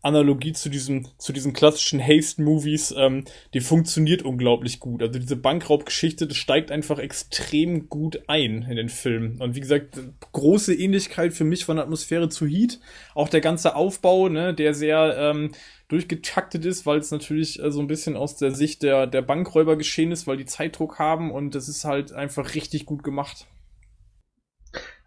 Analogie 0.00 0.52
zu 0.52 0.68
diesem, 0.68 1.06
zu 1.18 1.32
diesen 1.32 1.52
klassischen 1.52 2.00
Haste-Movies, 2.00 2.94
ähm, 2.96 3.24
die 3.52 3.60
funktioniert 3.60 4.22
unglaublich 4.22 4.78
gut. 4.78 5.02
Also 5.02 5.18
diese 5.18 5.36
Bankraubgeschichte, 5.36 6.26
das 6.26 6.36
steigt 6.36 6.70
einfach 6.70 6.98
extrem 6.98 7.88
gut 7.88 8.20
ein 8.28 8.62
in 8.62 8.76
den 8.76 8.88
Film. 8.88 9.36
Und 9.40 9.56
wie 9.56 9.60
gesagt, 9.60 9.98
große 10.32 10.74
Ähnlichkeit 10.74 11.32
für 11.32 11.44
mich 11.44 11.64
von 11.64 11.78
Atmosphäre 11.78 12.28
zu 12.28 12.46
Heat. 12.46 12.78
Auch 13.14 13.28
der 13.28 13.40
ganze 13.40 13.74
Aufbau, 13.74 14.28
ne, 14.28 14.54
der 14.54 14.72
sehr 14.72 15.16
ähm, 15.18 15.50
durchgetaktet 15.88 16.64
ist, 16.64 16.86
weil 16.86 16.98
es 16.98 17.10
natürlich 17.10 17.60
äh, 17.60 17.72
so 17.72 17.80
ein 17.80 17.88
bisschen 17.88 18.16
aus 18.16 18.36
der 18.36 18.52
Sicht 18.52 18.82
der, 18.82 19.06
der 19.06 19.22
Bankräuber 19.22 19.76
geschehen 19.76 20.12
ist, 20.12 20.26
weil 20.26 20.36
die 20.36 20.46
Zeitdruck 20.46 20.98
haben 20.98 21.32
und 21.32 21.54
das 21.54 21.68
ist 21.68 21.84
halt 21.84 22.12
einfach 22.12 22.54
richtig 22.54 22.86
gut 22.86 23.02
gemacht. 23.02 23.46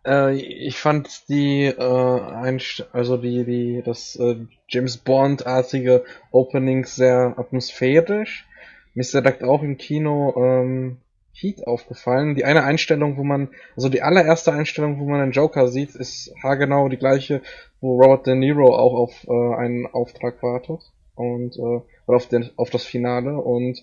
Äh, 0.05 0.35
ich 0.35 0.77
fand 0.77 1.29
die, 1.29 1.65
äh, 1.65 2.21
Einst 2.21 2.87
also 2.93 3.17
die, 3.17 3.43
die, 3.45 3.81
das 3.83 4.15
äh, 4.15 4.37
James 4.67 4.97
Bond-artige 4.97 6.03
Opening 6.31 6.85
sehr 6.85 7.35
atmosphärisch. 7.37 8.47
Mir 8.93 9.01
ist 9.01 9.13
direkt 9.13 9.43
auch 9.43 9.63
im 9.63 9.77
Kino 9.77 10.33
ähm, 10.37 10.97
Heat 11.33 11.65
aufgefallen. 11.65 12.35
Die 12.35 12.45
eine 12.45 12.63
Einstellung, 12.63 13.17
wo 13.17 13.23
man, 13.23 13.49
also 13.75 13.89
die 13.89 14.01
allererste 14.01 14.51
Einstellung, 14.51 14.99
wo 14.99 15.05
man 15.05 15.21
einen 15.21 15.31
Joker 15.31 15.67
sieht, 15.67 15.95
ist 15.95 16.33
haargenau 16.43 16.89
die 16.89 16.97
gleiche, 16.97 17.41
wo 17.79 18.01
Robert 18.01 18.27
De 18.27 18.35
Niro 18.35 18.75
auch 18.75 18.93
auf 18.93 19.27
äh, 19.27 19.55
einen 19.55 19.87
Auftrag 19.87 20.43
wartet 20.43 20.81
und 21.15 21.55
äh, 21.57 21.81
oder 22.07 22.17
auf, 22.17 22.27
den, 22.27 22.49
auf 22.57 22.69
das 22.69 22.83
Finale 22.83 23.37
und 23.37 23.81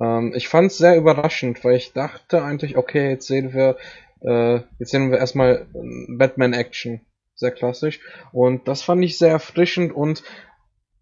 ähm, 0.00 0.32
ich 0.34 0.48
fand 0.48 0.70
es 0.70 0.78
sehr 0.78 0.96
überraschend, 0.96 1.64
weil 1.64 1.76
ich 1.76 1.92
dachte 1.92 2.42
eigentlich, 2.42 2.76
okay, 2.76 3.10
jetzt 3.10 3.26
sehen 3.26 3.52
wir 3.52 3.76
äh, 4.24 4.60
jetzt 4.78 4.90
sehen 4.90 5.10
wir 5.10 5.18
erstmal 5.18 5.66
Batman 6.08 6.52
Action 6.52 7.00
sehr 7.34 7.50
klassisch. 7.50 8.00
Und 8.32 8.68
das 8.68 8.82
fand 8.82 9.04
ich 9.04 9.18
sehr 9.18 9.30
erfrischend 9.30 9.92
und 9.92 10.22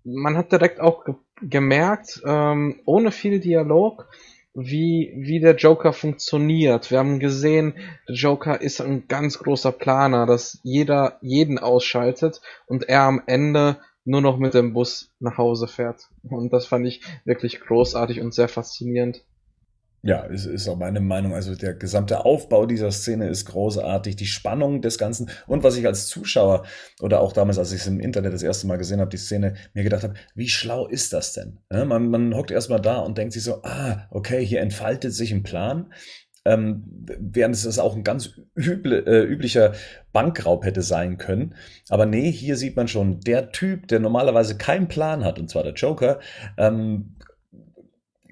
man 0.04 0.36
hat 0.36 0.52
direkt 0.52 0.80
auch 0.80 1.04
ge 1.04 1.14
gemerkt, 1.44 2.22
ähm, 2.24 2.80
ohne 2.84 3.10
viel 3.10 3.40
Dialog, 3.40 4.06
wie, 4.54 5.12
wie 5.16 5.40
der 5.40 5.56
Joker 5.56 5.92
funktioniert. 5.92 6.92
Wir 6.92 7.00
haben 7.00 7.18
gesehen, 7.18 7.74
der 8.08 8.14
Joker 8.14 8.60
ist 8.60 8.80
ein 8.80 9.08
ganz 9.08 9.40
großer 9.40 9.72
Planer, 9.72 10.24
dass 10.24 10.60
jeder 10.62 11.18
jeden 11.20 11.58
ausschaltet 11.58 12.42
und 12.66 12.88
er 12.88 13.02
am 13.02 13.22
Ende 13.26 13.78
nur 14.04 14.20
noch 14.20 14.38
mit 14.38 14.54
dem 14.54 14.72
Bus 14.72 15.10
nach 15.18 15.36
Hause 15.36 15.66
fährt. 15.66 16.10
Und 16.22 16.52
das 16.52 16.66
fand 16.66 16.86
ich 16.86 17.02
wirklich 17.24 17.60
großartig 17.60 18.20
und 18.20 18.32
sehr 18.32 18.48
faszinierend. 18.48 19.24
Ja, 20.04 20.24
ist, 20.24 20.46
ist 20.46 20.68
auch 20.68 20.76
meine 20.76 21.00
Meinung. 21.00 21.32
Also 21.32 21.54
der 21.54 21.74
gesamte 21.74 22.24
Aufbau 22.24 22.66
dieser 22.66 22.90
Szene 22.90 23.28
ist 23.28 23.44
großartig, 23.44 24.16
die 24.16 24.26
Spannung 24.26 24.82
des 24.82 24.98
Ganzen 24.98 25.30
und 25.46 25.62
was 25.62 25.76
ich 25.76 25.86
als 25.86 26.08
Zuschauer 26.08 26.64
oder 27.00 27.20
auch 27.20 27.32
damals, 27.32 27.56
als 27.56 27.72
ich 27.72 27.82
es 27.82 27.86
im 27.86 28.00
Internet 28.00 28.32
das 28.32 28.42
erste 28.42 28.66
Mal 28.66 28.78
gesehen 28.78 29.00
habe, 29.00 29.10
die 29.10 29.16
Szene, 29.16 29.54
mir 29.74 29.84
gedacht 29.84 30.02
habe, 30.02 30.14
wie 30.34 30.48
schlau 30.48 30.88
ist 30.88 31.12
das 31.12 31.34
denn? 31.34 31.60
Ja, 31.72 31.84
man, 31.84 32.10
man 32.10 32.34
hockt 32.34 32.50
erstmal 32.50 32.80
da 32.80 32.98
und 32.98 33.16
denkt 33.16 33.32
sich 33.32 33.44
so, 33.44 33.62
ah, 33.62 34.08
okay, 34.10 34.44
hier 34.44 34.60
entfaltet 34.60 35.14
sich 35.14 35.30
ein 35.32 35.44
Plan. 35.44 35.92
Ähm, 36.44 36.82
während 37.20 37.54
es 37.54 37.78
auch 37.78 37.94
ein 37.94 38.02
ganz 38.02 38.30
üble, 38.56 39.06
äh, 39.06 39.22
üblicher 39.22 39.74
Bankraub 40.12 40.64
hätte 40.64 40.82
sein 40.82 41.16
können. 41.16 41.54
Aber 41.88 42.04
nee, 42.04 42.32
hier 42.32 42.56
sieht 42.56 42.74
man 42.74 42.88
schon, 42.88 43.20
der 43.20 43.52
Typ, 43.52 43.86
der 43.86 44.00
normalerweise 44.00 44.58
keinen 44.58 44.88
Plan 44.88 45.24
hat, 45.24 45.38
und 45.38 45.48
zwar 45.48 45.62
der 45.62 45.74
Joker, 45.74 46.18
ähm, 46.58 47.14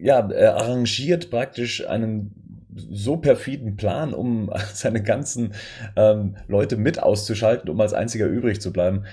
ja, 0.01 0.31
er 0.31 0.57
arrangiert 0.57 1.31
praktisch 1.31 1.87
einen 1.87 2.35
so 2.75 3.17
perfiden 3.17 3.77
Plan, 3.77 4.15
um 4.15 4.51
seine 4.73 5.03
ganzen 5.03 5.55
ähm, 5.97 6.37
Leute 6.49 6.77
mit 6.77 7.03
auszuschalten, 7.03 7.71
um 7.71 7.81
als 7.81 7.93
einziger 7.93 8.27
übrig 8.27 8.61
zu 8.61 8.73
bleiben. 8.73 9.05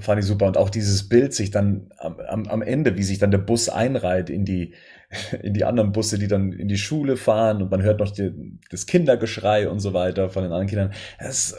Fand 0.00 0.20
ich 0.20 0.26
super. 0.26 0.46
Und 0.46 0.58
auch 0.58 0.68
dieses 0.68 1.08
Bild 1.08 1.32
sich 1.32 1.50
dann 1.50 1.90
am, 1.96 2.46
am, 2.46 2.60
Ende, 2.60 2.98
wie 2.98 3.02
sich 3.02 3.18
dann 3.18 3.30
der 3.30 3.38
Bus 3.38 3.70
einreiht 3.70 4.28
in 4.28 4.44
die, 4.44 4.74
in 5.42 5.54
die 5.54 5.64
anderen 5.64 5.92
Busse, 5.92 6.18
die 6.18 6.28
dann 6.28 6.52
in 6.52 6.68
die 6.68 6.76
Schule 6.76 7.16
fahren 7.16 7.62
und 7.62 7.70
man 7.70 7.82
hört 7.82 8.00
noch 8.00 8.10
die, 8.10 8.58
das 8.70 8.86
Kindergeschrei 8.86 9.68
und 9.68 9.80
so 9.80 9.94
weiter 9.94 10.28
von 10.28 10.42
den 10.42 10.52
anderen 10.52 10.68
Kindern. 10.68 10.92
Das 11.18 11.56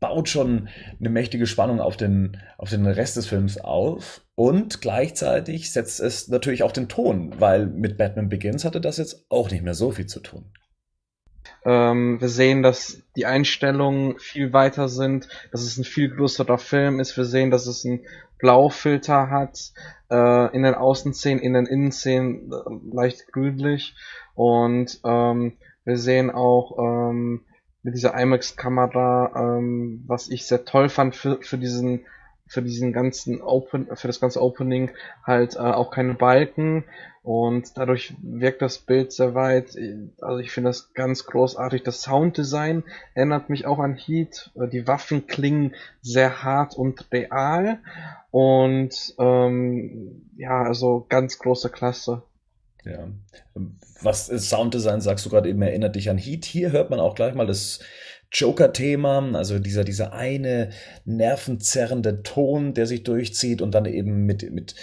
baut 0.00 0.28
schon 0.28 0.68
eine 0.98 1.10
mächtige 1.10 1.46
Spannung 1.46 1.80
auf 1.80 1.96
den, 1.96 2.38
auf 2.58 2.70
den 2.70 2.86
Rest 2.86 3.16
des 3.16 3.26
Films 3.26 3.58
auf. 3.58 4.22
Und 4.34 4.80
gleichzeitig 4.80 5.70
setzt 5.70 6.00
es 6.00 6.28
natürlich 6.28 6.62
auch 6.62 6.72
den 6.72 6.88
Ton, 6.88 7.34
weil 7.38 7.66
mit 7.66 7.98
Batman 7.98 8.30
Begins 8.30 8.64
hatte 8.64 8.80
das 8.80 8.96
jetzt 8.96 9.26
auch 9.28 9.50
nicht 9.50 9.62
mehr 9.62 9.74
so 9.74 9.90
viel 9.90 10.06
zu 10.06 10.20
tun. 10.20 10.46
Ähm, 11.64 12.20
wir 12.20 12.28
sehen, 12.28 12.62
dass 12.62 13.02
die 13.16 13.26
Einstellungen 13.26 14.18
viel 14.18 14.52
weiter 14.52 14.88
sind, 14.88 15.28
dass 15.52 15.62
es 15.62 15.76
ein 15.76 15.84
viel 15.84 16.08
größerer 16.08 16.58
Film 16.58 17.00
ist. 17.00 17.16
Wir 17.16 17.24
sehen, 17.24 17.50
dass 17.50 17.66
es 17.66 17.84
einen 17.84 18.06
Blaufilter 18.38 19.28
hat, 19.28 19.72
äh, 20.10 20.56
in 20.56 20.62
den 20.62 20.74
Außenszenen, 20.74 21.42
in 21.42 21.52
den 21.52 21.66
Innenszenen 21.66 22.50
äh, 22.50 22.96
leicht 22.96 23.30
grünlich. 23.32 23.94
Und 24.34 25.00
ähm, 25.04 25.58
wir 25.84 25.98
sehen 25.98 26.30
auch 26.30 26.78
ähm, 26.78 27.44
mit 27.82 27.94
dieser 27.94 28.18
IMAX-Kamera, 28.18 29.58
ähm, 29.58 30.04
was 30.06 30.28
ich 30.28 30.46
sehr 30.46 30.64
toll 30.64 30.88
fand 30.88 31.16
für, 31.16 31.40
für 31.42 31.58
diesen 31.58 32.06
für 32.46 32.62
diesen 32.62 32.92
ganzen 32.92 33.40
Open, 33.42 33.86
für 33.94 34.08
das 34.08 34.18
ganze 34.18 34.42
Opening 34.42 34.90
halt 35.24 35.54
äh, 35.54 35.60
auch 35.60 35.92
keine 35.92 36.14
Balken 36.14 36.84
und 37.22 37.76
dadurch 37.76 38.14
wirkt 38.22 38.60
das 38.60 38.78
Bild 38.78 39.12
sehr 39.12 39.34
weit. 39.34 39.76
Also 40.20 40.38
ich 40.38 40.50
finde 40.50 40.70
das 40.70 40.92
ganz 40.94 41.26
großartig. 41.26 41.84
Das 41.84 42.02
Sounddesign 42.02 42.82
erinnert 43.14 43.50
mich 43.50 43.66
auch 43.66 43.78
an 43.78 43.94
Heat. 43.94 44.50
Die 44.72 44.86
Waffen 44.88 45.28
klingen 45.28 45.74
sehr 46.00 46.42
hart 46.42 46.74
und 46.74 47.06
real 47.12 47.78
und 48.32 49.14
ähm, 49.18 50.30
ja, 50.36 50.62
also 50.62 51.06
ganz 51.08 51.38
große 51.38 51.68
Klasse. 51.68 52.22
Ja. 52.84 53.08
Was 54.00 54.26
Sounddesign, 54.26 55.00
sagst 55.00 55.26
du 55.26 55.30
gerade 55.30 55.48
eben, 55.48 55.62
erinnert 55.62 55.96
dich 55.96 56.08
an 56.08 56.18
Heat. 56.18 56.44
Hier 56.44 56.72
hört 56.72 56.90
man 56.90 57.00
auch 57.00 57.14
gleich 57.14 57.34
mal 57.34 57.46
das 57.46 57.80
Joker-Thema, 58.32 59.32
also 59.34 59.58
dieser, 59.58 59.84
dieser 59.84 60.12
eine 60.12 60.70
nervenzerrende 61.04 62.22
Ton, 62.22 62.74
der 62.74 62.86
sich 62.86 63.02
durchzieht 63.02 63.60
und 63.60 63.72
dann 63.72 63.86
eben 63.86 64.24
mit, 64.24 64.50
mit, 64.50 64.74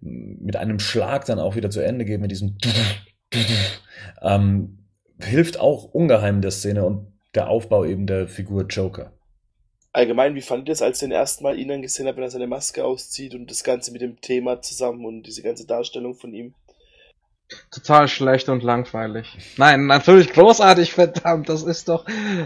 mit 0.00 0.56
einem 0.56 0.78
Schlag 0.78 1.24
dann 1.24 1.38
auch 1.38 1.56
wieder 1.56 1.70
zu 1.70 1.80
Ende 1.80 2.04
geht, 2.04 2.20
mit 2.20 2.30
diesem 2.30 2.56
ähm, 4.22 4.78
hilft 5.20 5.58
auch 5.58 5.84
ungeheim 5.84 6.40
der 6.40 6.52
Szene 6.52 6.84
und 6.84 7.12
der 7.34 7.48
Aufbau 7.48 7.84
eben 7.84 8.06
der 8.06 8.28
Figur 8.28 8.66
Joker. 8.66 9.12
Allgemein, 9.94 10.34
wie 10.34 10.40
fand 10.40 10.62
ihr 10.62 10.72
das, 10.72 10.80
als 10.80 11.02
ihr 11.02 11.08
den 11.08 11.12
ersten 11.12 11.44
Mal 11.44 11.58
ihn 11.58 11.68
dann 11.68 11.82
gesehen 11.82 12.06
habt, 12.06 12.16
wenn 12.16 12.24
er 12.24 12.30
seine 12.30 12.46
Maske 12.46 12.84
auszieht 12.84 13.34
und 13.34 13.50
das 13.50 13.62
Ganze 13.62 13.92
mit 13.92 14.00
dem 14.00 14.20
Thema 14.20 14.62
zusammen 14.62 15.04
und 15.04 15.24
diese 15.24 15.42
ganze 15.42 15.66
Darstellung 15.66 16.14
von 16.14 16.32
ihm? 16.32 16.54
Total 17.70 18.08
schlecht 18.08 18.48
und 18.48 18.62
langweilig. 18.62 19.38
Nein, 19.56 19.86
natürlich 19.86 20.32
großartig, 20.32 20.92
verdammt, 20.92 21.48
das 21.48 21.62
ist 21.62 21.88
doch, 21.88 22.04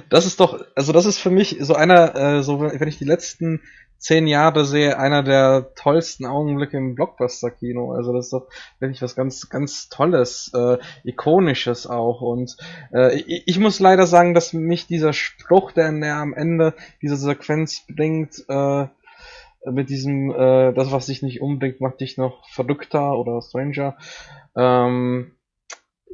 das 0.09 0.27
ist 0.27 0.41
doch, 0.41 0.65
also 0.75 0.93
das 0.93 1.07
ist 1.07 1.19
für 1.19 1.31
mich 1.31 1.57
so 1.61 1.75
einer, 1.75 2.15
äh, 2.15 2.43
so 2.43 2.61
wenn 2.61 2.89
ich 2.89 2.99
die 2.99 3.05
letzten 3.05 3.61
zehn 3.99 4.27
Jahre 4.27 4.65
sehe, 4.65 4.99
einer 4.99 5.23
der 5.23 5.73
tollsten 5.75 6.27
Augenblicke 6.27 6.77
im 6.77 6.95
Blockbuster-Kino. 6.95 7.93
Also 7.93 8.13
das 8.13 8.27
ist 8.27 8.33
doch 8.33 8.47
wirklich 8.79 9.03
was 9.03 9.17
ganz, 9.17 9.49
ganz 9.49 9.89
Tolles, 9.89 10.51
äh, 10.55 10.79
Ikonisches 11.05 11.87
auch. 11.87 12.21
Und 12.21 12.57
äh, 12.93 13.17
ich, 13.17 13.43
ich 13.47 13.59
muss 13.59 13.81
leider 13.81 14.07
sagen, 14.07 14.35
dass 14.35 14.53
mich 14.53 14.87
dieser 14.87 15.13
Spruch, 15.13 15.73
der, 15.73 15.91
der 15.93 16.17
am 16.17 16.35
Ende 16.35 16.75
dieser 17.03 17.17
Sequenz 17.17 17.85
bringt, 17.89 18.45
äh, 18.49 18.87
mit 19.71 19.91
diesem, 19.91 20.31
äh, 20.31 20.73
das, 20.73 20.93
was 20.93 21.07
dich 21.07 21.23
nicht 21.23 21.41
umbringt, 21.41 21.81
macht 21.81 22.01
dich 22.01 22.17
noch 22.17 22.49
verrückter 22.49 23.19
oder 23.19 23.43
stranger. 23.43 23.97
Ähm, 24.57 25.33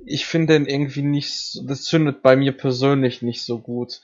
ich 0.05 0.27
finde 0.27 0.55
den 0.55 0.66
irgendwie 0.66 1.03
nicht, 1.03 1.61
das 1.69 1.85
zündet 1.85 2.23
bei 2.23 2.37
mir 2.37 2.57
persönlich 2.57 3.23
nicht 3.23 3.43
so 3.45 3.59
gut. 3.59 4.03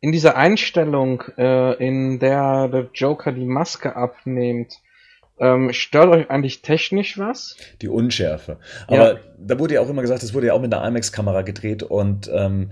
In 0.00 0.12
dieser 0.12 0.36
Einstellung, 0.36 1.22
äh, 1.38 1.74
in 1.84 2.18
der 2.18 2.68
der 2.68 2.90
Joker 2.92 3.32
die 3.32 3.44
Maske 3.44 3.94
abnimmt, 3.96 4.74
ähm, 5.38 5.72
stört 5.72 6.08
euch 6.08 6.30
eigentlich 6.30 6.62
technisch 6.62 7.18
was? 7.18 7.56
Die 7.80 7.88
Unschärfe. 7.88 8.58
Aber 8.86 9.14
ja. 9.14 9.20
da 9.38 9.58
wurde 9.58 9.74
ja 9.74 9.80
auch 9.80 9.88
immer 9.88 10.02
gesagt, 10.02 10.22
es 10.22 10.34
wurde 10.34 10.48
ja 10.48 10.52
auch 10.54 10.60
mit 10.60 10.72
einer 10.72 10.86
IMAX-Kamera 10.86 11.42
gedreht 11.42 11.82
und 11.82 12.30
ähm, 12.32 12.70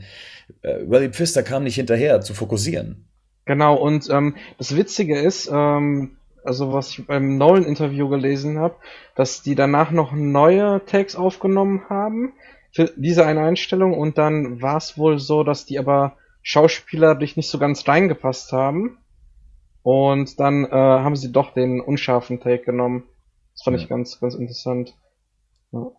äh, 0.63 0.79
Willie 0.87 1.11
Pfister 1.11 1.43
kam 1.43 1.65
nicht 1.65 1.77
hinterher 1.77 2.21
zu 2.21 2.35
fokussieren. 2.35 3.10
Genau, 3.51 3.75
und 3.75 4.09
ähm, 4.11 4.37
das 4.59 4.77
Witzige 4.77 5.19
ist, 5.19 5.51
ähm, 5.53 6.17
also 6.45 6.73
was 6.73 6.91
ich 6.91 7.05
beim 7.09 7.37
Nolan-Interview 7.37 8.09
gelesen 8.09 8.61
habe, 8.61 8.77
dass 9.17 9.43
die 9.43 9.57
danach 9.57 9.91
noch 9.91 10.13
neue 10.13 10.85
Takes 10.87 11.17
aufgenommen 11.17 11.83
haben 11.89 12.33
für 12.71 12.93
diese 12.95 13.27
eine 13.27 13.41
Einstellung 13.41 13.95
und 13.95 14.19
dann 14.19 14.63
war 14.63 14.77
es 14.77 14.97
wohl 14.97 15.19
so, 15.19 15.43
dass 15.43 15.67
die 15.67 15.81
aber 15.81 16.13
schauspielerisch 16.43 17.37
nicht 17.37 17.51
so 17.51 17.59
ganz 17.59 17.89
reingepasst 17.89 18.53
haben 18.53 18.99
und 19.83 20.39
dann 20.39 20.65
äh, 20.65 20.71
haben 20.71 21.17
sie 21.17 21.33
doch 21.33 21.53
den 21.53 21.81
unscharfen 21.81 22.39
Take 22.39 22.63
genommen. 22.63 23.03
Das 23.55 23.65
fand 23.65 23.79
ja. 23.79 23.83
ich 23.83 23.89
ganz, 23.89 24.21
ganz 24.21 24.37
interessant. 24.37 24.95
Ja. 25.73 25.91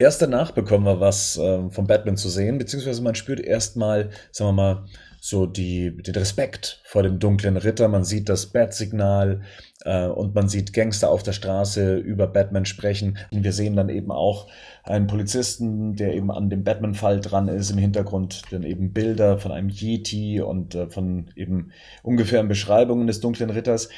Erst 0.00 0.22
danach 0.22 0.50
bekommen 0.50 0.86
wir 0.86 0.98
was 0.98 1.38
äh, 1.38 1.70
von 1.70 1.86
Batman 1.86 2.16
zu 2.16 2.28
sehen, 2.28 2.58
beziehungsweise 2.58 3.00
man 3.00 3.14
spürt 3.14 3.38
erstmal, 3.38 4.10
sagen 4.32 4.48
wir 4.56 4.62
mal, 4.62 4.84
so 5.20 5.46
die, 5.46 5.96
den 5.96 6.14
Respekt 6.14 6.80
vor 6.84 7.02
dem 7.02 7.18
dunklen 7.18 7.56
Ritter. 7.56 7.88
Man 7.88 8.04
sieht 8.04 8.28
das 8.28 8.46
Bat-Signal 8.46 9.42
äh, 9.84 10.06
und 10.06 10.34
man 10.34 10.48
sieht 10.48 10.72
Gangster 10.72 11.10
auf 11.10 11.22
der 11.22 11.32
Straße 11.32 11.96
über 11.96 12.26
Batman 12.26 12.64
sprechen. 12.64 13.18
Und 13.30 13.44
wir 13.44 13.52
sehen 13.52 13.76
dann 13.76 13.88
eben 13.88 14.10
auch 14.10 14.48
einen 14.84 15.06
Polizisten, 15.06 15.96
der 15.96 16.14
eben 16.14 16.30
an 16.30 16.50
dem 16.50 16.64
Batman-Fall 16.64 17.20
dran 17.20 17.48
ist. 17.48 17.70
Im 17.70 17.78
Hintergrund 17.78 18.42
dann 18.50 18.62
eben 18.62 18.92
Bilder 18.92 19.38
von 19.38 19.52
einem 19.52 19.70
Yeti 19.70 20.40
und 20.40 20.74
äh, 20.74 20.88
von 20.88 21.30
eben 21.34 21.72
ungefähren 22.02 22.48
Beschreibungen 22.48 23.06
des 23.06 23.20
dunklen 23.20 23.50
Ritters. 23.50 23.88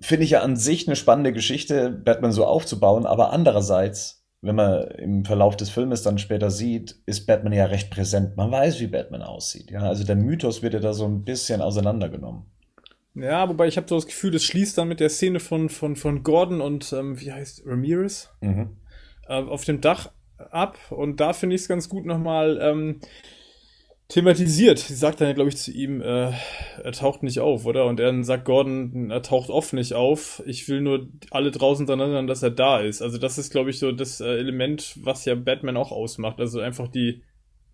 Finde 0.00 0.24
ich 0.24 0.30
ja 0.30 0.42
an 0.42 0.56
sich 0.56 0.86
eine 0.86 0.96
spannende 0.96 1.32
Geschichte, 1.32 1.90
Batman 1.90 2.32
so 2.32 2.44
aufzubauen, 2.44 3.06
aber 3.06 3.32
andererseits 3.32 4.23
wenn 4.44 4.54
man 4.54 4.88
im 4.98 5.24
Verlauf 5.24 5.56
des 5.56 5.70
Filmes 5.70 6.02
dann 6.02 6.18
später 6.18 6.50
sieht, 6.50 6.96
ist 7.06 7.26
Batman 7.26 7.52
ja 7.52 7.66
recht 7.66 7.90
präsent. 7.90 8.36
Man 8.36 8.50
weiß, 8.50 8.80
wie 8.80 8.86
Batman 8.86 9.22
aussieht. 9.22 9.70
Ja, 9.70 9.80
also 9.80 10.04
der 10.04 10.16
Mythos 10.16 10.62
wird 10.62 10.74
ja 10.74 10.80
da 10.80 10.92
so 10.92 11.06
ein 11.06 11.24
bisschen 11.24 11.62
auseinandergenommen. 11.62 12.44
Ja, 13.14 13.48
wobei 13.48 13.68
ich 13.68 13.76
habe 13.76 13.88
so 13.88 13.94
das 13.94 14.06
Gefühl, 14.06 14.32
das 14.32 14.44
schließt 14.44 14.76
dann 14.76 14.88
mit 14.88 15.00
der 15.00 15.08
Szene 15.08 15.40
von, 15.40 15.68
von, 15.68 15.96
von 15.96 16.22
Gordon 16.22 16.60
und 16.60 16.92
ähm, 16.92 17.20
wie 17.20 17.32
heißt 17.32 17.62
Ramirez 17.64 18.30
mhm. 18.40 18.76
äh, 19.28 19.34
auf 19.34 19.64
dem 19.64 19.80
Dach 19.80 20.10
ab. 20.50 20.78
Und 20.90 21.20
da 21.20 21.32
finde 21.32 21.54
ich 21.54 21.62
es 21.62 21.68
ganz 21.68 21.88
gut 21.88 22.04
nochmal 22.04 22.58
ähm, 22.60 23.00
thematisiert. 24.08 24.78
Sie 24.78 24.94
sagt 24.94 25.20
dann 25.20 25.34
glaube 25.34 25.50
ich, 25.50 25.56
zu 25.56 25.72
ihm, 25.72 26.00
äh, 26.00 26.32
er 26.82 26.92
taucht 26.92 27.22
nicht 27.22 27.40
auf, 27.40 27.66
oder? 27.66 27.86
Und 27.86 27.98
dann 27.98 28.24
sagt 28.24 28.44
Gordon, 28.44 29.10
er 29.10 29.22
taucht 29.22 29.50
oft 29.50 29.72
nicht 29.72 29.94
auf. 29.94 30.42
Ich 30.46 30.68
will 30.68 30.80
nur 30.80 31.08
alle 31.30 31.50
draußen 31.50 31.86
daran 31.86 32.00
erinnern, 32.00 32.26
dass 32.26 32.42
er 32.42 32.50
da 32.50 32.80
ist. 32.80 33.02
Also 33.02 33.18
das 33.18 33.38
ist, 33.38 33.50
glaube 33.50 33.70
ich, 33.70 33.78
so 33.78 33.92
das 33.92 34.20
äh, 34.20 34.36
Element, 34.36 34.94
was 35.02 35.24
ja 35.24 35.34
Batman 35.34 35.76
auch 35.76 35.92
ausmacht. 35.92 36.40
Also 36.40 36.60
einfach 36.60 36.88
die 36.88 37.22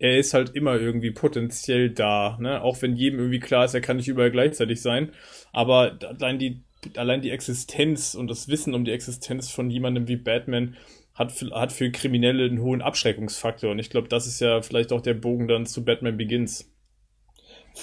er 0.01 0.17
ist 0.17 0.33
halt 0.33 0.55
immer 0.55 0.79
irgendwie 0.79 1.11
potenziell 1.11 1.91
da, 1.91 2.35
ne? 2.41 2.63
Auch 2.63 2.81
wenn 2.81 2.95
jedem 2.95 3.19
irgendwie 3.19 3.39
klar 3.39 3.65
ist, 3.65 3.75
er 3.75 3.81
kann 3.81 3.97
nicht 3.97 4.07
überall 4.07 4.31
gleichzeitig 4.31 4.81
sein. 4.81 5.11
Aber 5.53 5.99
allein 6.01 6.39
die, 6.39 6.63
allein 6.95 7.21
die 7.21 7.29
Existenz 7.29 8.15
und 8.15 8.27
das 8.27 8.47
Wissen 8.47 8.73
um 8.73 8.83
die 8.83 8.93
Existenz 8.93 9.51
von 9.51 9.69
jemandem 9.69 10.07
wie 10.07 10.15
Batman 10.15 10.75
hat 11.13 11.31
für, 11.31 11.51
hat 11.51 11.71
für 11.71 11.91
Kriminelle 11.91 12.45
einen 12.45 12.61
hohen 12.61 12.81
Abschreckungsfaktor. 12.81 13.71
Und 13.71 13.79
ich 13.79 13.89
glaube, 13.89 14.07
das 14.07 14.27
ist 14.27 14.39
ja 14.39 14.61
vielleicht 14.61 14.93
auch 14.93 15.01
der 15.01 15.13
Bogen 15.13 15.47
dann 15.47 15.65
zu 15.65 15.83
Batman 15.83 16.17
Begins. 16.17 16.69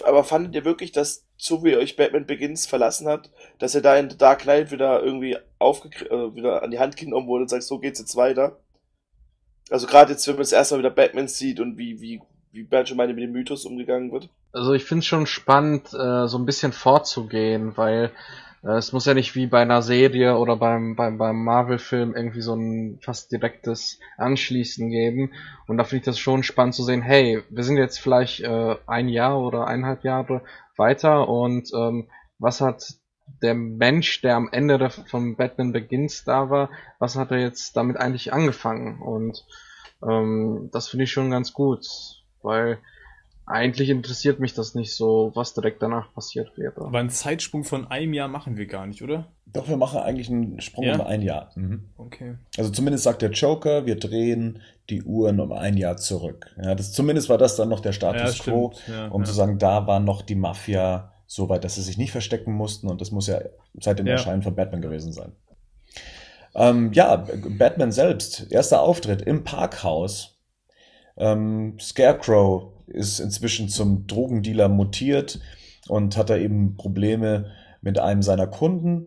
Aber 0.05 0.25
fandet 0.25 0.55
ihr 0.55 0.65
wirklich, 0.65 0.93
dass 0.93 1.27
so 1.37 1.65
wie 1.65 1.77
euch 1.77 1.97
Batman 1.97 2.27
Begins 2.27 2.67
verlassen 2.67 3.07
hat, 3.07 3.31
dass 3.59 3.75
er 3.75 3.81
da 3.81 3.97
in 3.97 4.11
The 4.11 4.19
Dark 4.19 4.43
Knight 4.43 4.71
wieder 4.71 5.03
irgendwie 5.03 5.37
aufgekriegt, 5.59 6.11
äh, 6.11 6.35
wieder 6.35 6.63
an 6.63 6.71
die 6.71 6.79
Hand 6.79 6.97
genommen 6.97 7.27
wurde 7.27 7.43
und 7.43 7.49
sagt, 7.49 7.63
so 7.63 7.79
geht's 7.79 8.01
jetzt 8.01 8.17
weiter? 8.17 8.59
Also 9.71 9.87
gerade 9.87 10.13
jetzt, 10.13 10.27
wenn 10.27 10.35
man 10.35 10.43
das 10.43 10.53
erste 10.53 10.75
Mal 10.75 10.81
wieder 10.81 10.91
Batman 10.91 11.29
sieht 11.29 11.61
und 11.61 11.79
wie, 11.79 12.01
wie, 12.01 12.21
wie 12.53 12.65
Bernd 12.65 12.89
schon 12.89 12.97
meinte, 12.97 13.15
mit 13.15 13.23
dem 13.23 13.33
Mythos 13.33 13.65
umgegangen 13.65 14.13
wird. 14.13 14.29
Also 14.53 14.73
ich 14.73 14.85
finde 14.85 15.01
es 15.01 15.07
schon 15.07 15.27
spannend, 15.27 15.93
äh, 15.93 16.27
so 16.27 16.39
ein 16.39 16.47
bisschen 16.47 16.73
vorzugehen, 16.73 17.77
weil 17.77 18.11
es 18.63 18.93
muss 18.93 19.07
ja 19.07 19.15
nicht 19.15 19.35
wie 19.37 19.47
bei 19.47 19.63
einer 19.63 19.83
Serie 19.83 20.37
oder 20.37 20.57
beim, 20.57 20.97
beim, 20.97 21.17
beim 21.17 21.45
Marvel-Film 21.45 22.15
irgendwie 22.17 22.41
so 22.41 22.55
ein 22.55 22.99
fast 23.03 23.31
direktes 23.31 24.01
Anschließen 24.17 24.91
geben. 24.91 25.33
Und 25.67 25.79
da 25.79 25.85
finde 25.85 26.01
ich 26.01 26.05
das 26.07 26.19
schon 26.19 26.43
spannend 26.43 26.75
zu 26.75 26.83
sehen, 26.83 27.03
hey, 27.03 27.43
wir 27.51 27.63
sind 27.63 27.77
jetzt 27.77 27.99
vielleicht 27.99 28.41
äh, 28.41 28.77
ein 28.87 29.09
Jahr 29.09 29.41
oder 29.41 29.67
eineinhalb 29.67 30.05
Jahre 30.05 30.43
weiter 30.77 31.29
und 31.29 31.71
ähm, 31.75 32.09
was 32.39 32.61
hat 32.61 32.85
der 33.43 33.55
Mensch, 33.55 34.23
der 34.23 34.37
am 34.37 34.49
Ende 34.51 34.79
der, 34.79 34.91
von 34.91 35.37
Batman 35.37 35.73
Begins 35.73 36.25
da 36.25 36.51
war, 36.51 36.71
was 36.99 37.17
hat 37.17 37.31
er 37.31 37.39
jetzt 37.39 37.77
damit 37.77 37.97
eigentlich 37.99 38.33
angefangen? 38.33 39.01
Und 39.01 39.45
ähm, 40.03 40.71
das 40.73 40.89
finde 40.89 41.05
ich 41.05 41.13
schon 41.13 41.31
ganz 41.31 41.53
gut, 41.53 41.87
weil 42.43 42.79
eigentlich 43.51 43.89
interessiert 43.91 44.41
mich 44.41 44.55
das 44.55 44.75
nicht 44.75 44.95
so, 44.95 45.33
was 45.35 45.55
direkt 45.55 45.83
danach 45.83 46.13
passiert 46.15 46.57
wäre. 46.57 46.85
Aber 46.85 46.99
einen 46.99 47.11
Zeitsprung 47.11 47.65
von 47.65 47.87
einem 47.89 48.13
Jahr 48.15 48.29
machen 48.29 48.57
wir 48.57 48.67
gar 48.67 48.87
nicht, 48.87 49.03
oder? 49.03 49.33
Doch, 49.47 49.69
wir 49.69 49.77
machen 49.77 50.01
eigentlich 50.01 50.29
einen 50.31 50.61
Sprung 50.61 50.85
Ja? 50.85 50.95
um 50.95 51.01
ein 51.01 51.23
Jahr. 51.23 51.51
Mhm. 51.55 51.89
Okay. 51.97 52.37
Also 52.57 52.71
zumindest 52.71 53.05
sagt 53.05 53.23
der 53.23 53.31
Joker, 53.31 53.87
wir 53.87 53.97
drehen 53.97 54.61
die 54.91 55.03
Uhren 55.03 55.41
um 55.41 55.53
ein 55.53 55.77
Jahr 55.77 55.97
zurück. 55.97 56.55
Ja, 56.63 56.75
das, 56.75 56.93
zumindest 56.93 57.29
war 57.29 57.39
das 57.39 57.57
dann 57.57 57.69
noch 57.69 57.81
der 57.81 57.93
Status 57.93 58.39
Ja, 58.39 58.45
quo, 58.45 58.73
stimmt. 58.75 58.97
Ja, 58.97 59.09
um 59.09 59.23
ja. 59.23 59.27
zu 59.27 59.33
sagen, 59.35 59.59
da 59.59 59.87
war 59.87 60.01
noch 60.01 60.23
die 60.23 60.35
Mafia 60.35 61.13
so 61.27 61.49
weit, 61.49 61.65
dass 61.65 61.75
sie 61.75 61.83
sich 61.83 61.99
nicht 61.99 62.13
verstecken 62.13 62.53
mussten 62.53 62.89
und 62.89 63.01
das 63.01 63.11
muss 63.11 63.27
ja 63.27 63.41
seit 63.81 63.99
dem 63.99 64.07
Ja. 64.07 64.13
Erscheinen 64.15 64.43
von 64.43 64.55
Batman 64.55 64.83
gewesen 64.83 65.13
sein. 65.13 65.33
Ähm, 66.55 66.93
ja, 66.93 67.27
Batman 67.59 67.93
selbst, 67.93 68.51
erster 68.51 68.81
Auftritt 68.83 69.23
im 69.23 69.45
Parkhaus. 69.45 70.39
Ähm, 71.17 71.79
Scarecrow 71.81 72.73
ist 72.89 73.21
inzwischen 73.21 73.69
zum 73.69 74.07
Drogendealer 74.07 74.69
mutiert 74.69 75.41
und 75.89 76.17
hat 76.17 76.31
da 76.31 76.37
eben 76.37 76.77
Probleme 76.77 77.53
mit 77.81 77.99
einem 77.99 78.23
seiner 78.23 78.47
Kunden. 78.47 79.07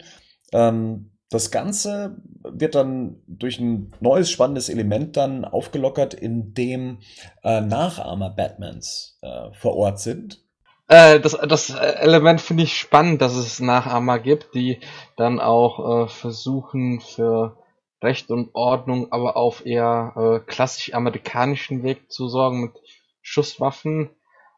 Ähm, 0.53 1.11
das 1.29 1.49
Ganze 1.49 2.17
wird 2.43 2.75
dann 2.75 3.21
durch 3.25 3.59
ein 3.59 3.93
neues 4.01 4.29
spannendes 4.29 4.67
Element 4.67 5.15
dann 5.15 5.45
aufgelockert, 5.45 6.13
in 6.13 6.53
dem 6.53 6.99
äh, 7.43 7.61
Nachahmer 7.61 8.31
Batmans 8.31 9.17
äh, 9.21 9.51
vor 9.53 9.77
Ort 9.77 9.99
sind. 10.01 10.43
Äh, 10.89 11.21
das, 11.21 11.37
das 11.47 11.69
Element 11.69 12.41
finde 12.41 12.63
ich 12.63 12.75
spannend, 12.75 13.21
dass 13.21 13.33
es 13.35 13.61
Nachahmer 13.61 14.19
gibt, 14.19 14.53
die 14.53 14.81
dann 15.15 15.39
auch 15.39 16.03
äh, 16.03 16.07
versuchen 16.09 16.99
für 16.99 17.57
Recht 18.03 18.29
und 18.29 18.49
Ordnung, 18.53 19.11
aber 19.11 19.37
auf 19.37 19.65
eher 19.65 20.13
äh, 20.17 20.51
klassisch 20.51 20.93
amerikanischen 20.93 21.83
Weg 21.83 22.11
zu 22.11 22.27
sorgen 22.27 22.61
mit 22.61 22.73
Schusswaffen. 23.21 24.09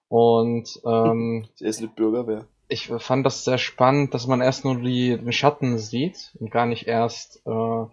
Und 0.07 0.79
ähm, 0.85 1.47
Er 1.59 1.67
ist 1.67 1.79
eine 1.79 1.87
Bürgerwehr. 1.87 2.45
ich 2.67 2.87
fand 2.87 3.25
das 3.25 3.43
sehr 3.43 3.57
spannend, 3.57 4.13
dass 4.13 4.27
man 4.27 4.41
erst 4.41 4.65
nur 4.65 4.75
die, 4.75 5.17
den 5.17 5.31
Schatten 5.31 5.77
sieht 5.79 6.31
und 6.39 6.51
gar 6.51 6.65
nicht 6.65 6.87
erst 6.87 7.41
äh, 7.45 7.85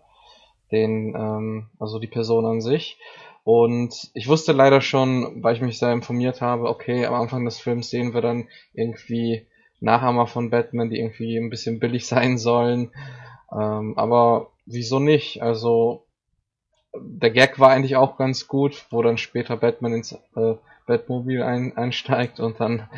den, 0.70 1.14
ähm, 1.14 1.66
also 1.78 1.98
die 1.98 2.06
Person 2.06 2.46
an 2.46 2.60
sich. 2.60 2.98
Und 3.42 4.10
ich 4.14 4.28
wusste 4.28 4.52
leider 4.52 4.80
schon, 4.80 5.42
weil 5.42 5.54
ich 5.56 5.62
mich 5.62 5.78
sehr 5.78 5.92
informiert 5.92 6.40
habe, 6.40 6.68
okay, 6.68 7.06
am 7.06 7.14
Anfang 7.14 7.44
des 7.44 7.58
Films 7.58 7.90
sehen 7.90 8.12
wir 8.12 8.20
dann 8.20 8.48
irgendwie 8.74 9.46
Nachahmer 9.80 10.26
von 10.26 10.50
Batman, 10.50 10.90
die 10.90 10.98
irgendwie 10.98 11.36
ein 11.36 11.50
bisschen 11.50 11.80
billig 11.80 12.06
sein 12.06 12.38
sollen. 12.38 12.92
Ähm, 13.52 13.94
aber 13.96 14.50
wieso 14.66 14.98
nicht? 14.98 15.42
Also 15.42 16.04
der 16.94 17.30
Gag 17.30 17.58
war 17.58 17.70
eigentlich 17.70 17.96
auch 17.96 18.16
ganz 18.16 18.48
gut, 18.48 18.86
wo 18.90 19.02
dann 19.02 19.18
später 19.18 19.56
Batman 19.56 19.94
ins 19.94 20.12
äh, 20.12 20.54
Batmobil 20.86 21.42
ein, 21.42 21.76
einsteigt 21.76 22.40
und 22.40 22.58
dann 22.60 22.88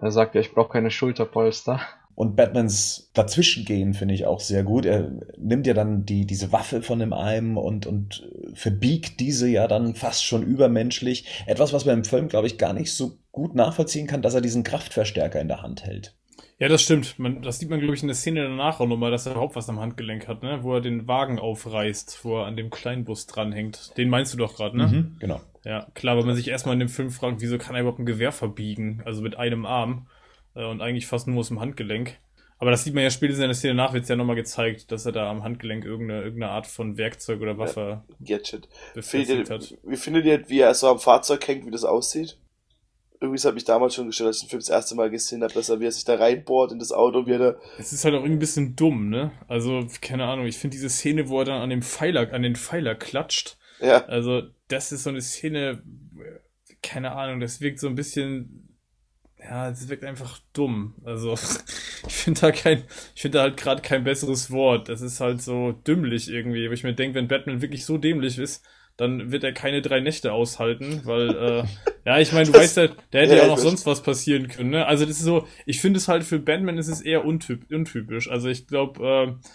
äh, 0.00 0.10
sagt 0.10 0.34
er, 0.34 0.40
ich 0.42 0.52
brauche 0.52 0.72
keine 0.72 0.90
Schulterpolster. 0.90 1.80
Und 2.14 2.34
Batmans 2.34 3.10
Dazwischengehen 3.14 3.94
finde 3.94 4.12
ich 4.12 4.26
auch 4.26 4.40
sehr 4.40 4.64
gut. 4.64 4.84
Er 4.84 5.12
nimmt 5.36 5.68
ja 5.68 5.72
dann 5.72 6.04
die, 6.04 6.26
diese 6.26 6.50
Waffe 6.50 6.82
von 6.82 6.98
dem 6.98 7.12
einen 7.12 7.56
und, 7.56 7.86
und 7.86 8.28
verbiegt 8.54 9.20
diese 9.20 9.48
ja 9.48 9.68
dann 9.68 9.94
fast 9.94 10.24
schon 10.24 10.42
übermenschlich. 10.42 11.44
Etwas, 11.46 11.72
was 11.72 11.84
man 11.84 11.98
im 11.98 12.04
Film, 12.04 12.26
glaube 12.26 12.48
ich, 12.48 12.58
gar 12.58 12.72
nicht 12.72 12.92
so 12.92 13.18
gut 13.30 13.54
nachvollziehen 13.54 14.08
kann, 14.08 14.20
dass 14.20 14.34
er 14.34 14.40
diesen 14.40 14.64
Kraftverstärker 14.64 15.40
in 15.40 15.46
der 15.46 15.62
Hand 15.62 15.84
hält. 15.84 16.16
Ja, 16.60 16.66
das 16.66 16.82
stimmt. 16.82 17.18
Man, 17.20 17.40
das 17.42 17.60
sieht 17.60 17.70
man, 17.70 17.78
glaube 17.78 17.94
ich, 17.94 18.02
in 18.02 18.08
der 18.08 18.16
Szene 18.16 18.42
danach 18.42 18.80
auch 18.80 18.88
nochmal, 18.88 19.12
dass 19.12 19.26
er 19.26 19.32
überhaupt 19.32 19.54
was 19.54 19.68
am 19.68 19.78
Handgelenk 19.78 20.26
hat, 20.26 20.42
ne? 20.42 20.58
Wo 20.62 20.74
er 20.74 20.80
den 20.80 21.06
Wagen 21.06 21.38
aufreißt, 21.38 22.24
wo 22.24 22.38
er 22.38 22.46
an 22.46 22.56
dem 22.56 22.70
Kleinbus 22.70 23.26
dranhängt. 23.26 23.96
Den 23.96 24.10
meinst 24.10 24.34
du 24.34 24.38
doch 24.38 24.56
gerade, 24.56 24.76
ne? 24.76 24.86
Mhm, 24.88 25.16
genau. 25.20 25.40
Ja, 25.64 25.86
klar, 25.94 26.16
weil 26.16 26.24
man 26.24 26.34
sich 26.34 26.48
erstmal 26.48 26.72
in 26.72 26.80
dem 26.80 26.88
Film 26.88 27.10
fragt, 27.10 27.40
wieso 27.40 27.58
kann 27.58 27.76
er 27.76 27.82
überhaupt 27.82 28.00
ein 28.00 28.06
Gewehr 28.06 28.32
verbiegen? 28.32 29.02
Also 29.04 29.22
mit 29.22 29.36
einem 29.36 29.66
Arm 29.66 30.08
äh, 30.56 30.64
und 30.64 30.80
eigentlich 30.80 31.06
fast 31.06 31.28
nur 31.28 31.38
aus 31.38 31.48
dem 31.48 31.60
Handgelenk. 31.60 32.18
Aber 32.58 32.72
das 32.72 32.82
sieht 32.82 32.94
man 32.94 33.04
ja 33.04 33.10
spätestens 33.10 33.44
in 33.44 33.50
der 33.50 33.54
Szene 33.54 33.74
nach, 33.74 33.92
wird's 33.92 34.08
ja 34.08 34.16
nochmal 34.16 34.34
gezeigt, 34.34 34.90
dass 34.90 35.06
er 35.06 35.12
da 35.12 35.30
am 35.30 35.44
Handgelenk 35.44 35.84
irgendeine, 35.84 36.24
irgendeine 36.24 36.52
Art 36.52 36.66
von 36.66 36.98
Werkzeug 36.98 37.40
oder 37.40 37.56
Waffe 37.56 38.02
Gadget. 38.20 38.68
befestigt 38.94 39.48
hat. 39.48 39.74
wie 39.84 39.96
findet 39.96 40.24
ihr, 40.24 40.48
wie 40.48 40.58
er 40.58 40.74
so 40.74 40.88
am 40.88 40.98
Fahrzeug 40.98 41.46
hängt, 41.46 41.66
wie 41.66 41.70
das 41.70 41.84
aussieht? 41.84 42.36
Irgendwie 43.20 43.36
das 43.36 43.44
hat 43.46 43.54
mich 43.54 43.64
damals 43.64 43.94
schon 43.94 44.06
gestört, 44.06 44.28
als 44.28 44.36
ich 44.36 44.42
den 44.44 44.50
Film 44.50 44.60
das 44.60 44.68
erste 44.68 44.94
Mal 44.94 45.10
gesehen 45.10 45.42
habe, 45.42 45.52
dass 45.52 45.68
er, 45.68 45.80
wie 45.80 45.86
er 45.86 45.92
sich 45.92 46.04
da 46.04 46.14
reinbohrt 46.14 46.72
in 46.72 46.78
das 46.78 46.92
Auto, 46.92 47.26
wie 47.26 47.32
er 47.32 47.38
da, 47.38 47.56
Es 47.78 47.92
ist 47.92 48.04
halt 48.04 48.14
auch 48.14 48.18
irgendwie 48.18 48.36
ein 48.36 48.38
bisschen 48.38 48.76
dumm, 48.76 49.08
ne? 49.10 49.32
Also, 49.48 49.86
keine 50.00 50.24
Ahnung, 50.24 50.46
ich 50.46 50.58
finde 50.58 50.76
diese 50.76 50.88
Szene, 50.88 51.28
wo 51.28 51.40
er 51.40 51.44
dann 51.46 51.60
an 51.60 51.70
dem 51.70 51.82
Pfeiler, 51.82 52.32
an 52.32 52.42
den 52.42 52.54
Pfeiler 52.56 52.94
klatscht, 52.94 53.56
ja, 53.80 54.04
Also, 54.06 54.42
das 54.68 54.92
ist 54.92 55.04
so 55.04 55.10
eine 55.10 55.20
Szene, 55.20 55.82
keine 56.82 57.12
Ahnung, 57.12 57.40
das 57.40 57.60
wirkt 57.60 57.80
so 57.80 57.88
ein 57.88 57.94
bisschen, 57.94 58.76
ja, 59.38 59.70
es 59.70 59.88
wirkt 59.88 60.04
einfach 60.04 60.40
dumm. 60.52 60.94
Also, 61.04 61.34
ich 62.06 62.14
finde 62.14 62.40
da 62.40 62.52
kein, 62.52 62.84
ich 63.14 63.22
finde 63.22 63.38
da 63.38 63.42
halt 63.42 63.56
gerade 63.56 63.82
kein 63.82 64.04
besseres 64.04 64.50
Wort. 64.50 64.88
Das 64.88 65.00
ist 65.00 65.20
halt 65.20 65.42
so 65.42 65.72
dümmlich 65.72 66.28
irgendwie, 66.28 66.68
wo 66.68 66.72
ich 66.72 66.84
mir 66.84 66.94
denke, 66.94 67.16
wenn 67.16 67.28
Batman 67.28 67.62
wirklich 67.62 67.84
so 67.84 67.98
dämlich 67.98 68.38
ist, 68.38 68.64
dann 68.98 69.32
wird 69.32 69.44
er 69.44 69.52
keine 69.52 69.80
drei 69.80 70.00
Nächte 70.00 70.32
aushalten, 70.32 71.00
weil, 71.04 71.30
äh, 71.30 71.64
ja, 72.04 72.18
ich 72.18 72.32
meine, 72.32 72.44
du 72.46 72.52
Das- 72.52 72.60
weißt 72.62 72.76
ja, 72.76 72.88
da 73.10 73.18
hätte 73.20 73.36
Ja, 73.36 73.44
auch 73.44 73.48
noch 73.48 73.58
sonst 73.58 73.86
was 73.86 74.02
passieren 74.02 74.48
können, 74.48 74.70
ne? 74.70 74.84
Also, 74.86 75.06
das 75.06 75.16
ist 75.18 75.24
so, 75.24 75.46
ich 75.64 75.80
finde 75.80 75.96
es 75.98 76.08
halt 76.08 76.24
für 76.24 76.38
Batman 76.38 76.76
ist 76.76 76.88
es 76.88 77.00
eher 77.00 77.24
untyp 77.24 77.70
untypisch. 77.72 78.28
Also, 78.30 78.48
ich 78.48 78.66
glaube, 78.66 79.38
äh, 79.42 79.48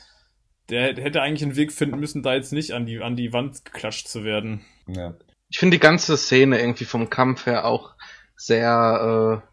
der 0.70 0.96
hätte 0.96 1.22
eigentlich 1.22 1.44
einen 1.44 1.56
Weg 1.58 1.72
finden 1.74 2.00
müssen, 2.00 2.24
da 2.24 2.34
jetzt 2.34 2.54
nicht 2.54 2.72
an 2.72 2.86
die, 2.86 3.00
an 3.02 3.16
die 3.16 3.34
Wand 3.34 3.64
geklatscht 3.66 4.08
zu 4.08 4.24
werden. 4.24 4.62
Ja. 4.88 5.14
Ich 5.50 5.60
finde 5.60 5.76
die 5.76 5.82
ganze 5.82 6.16
Szene 6.18 6.60
irgendwie 6.60 6.86
vom 6.86 7.10
Kampf 7.10 7.46
her 7.46 7.66
auch 7.66 7.92
sehr, 8.38 9.44
äh, 9.44 9.48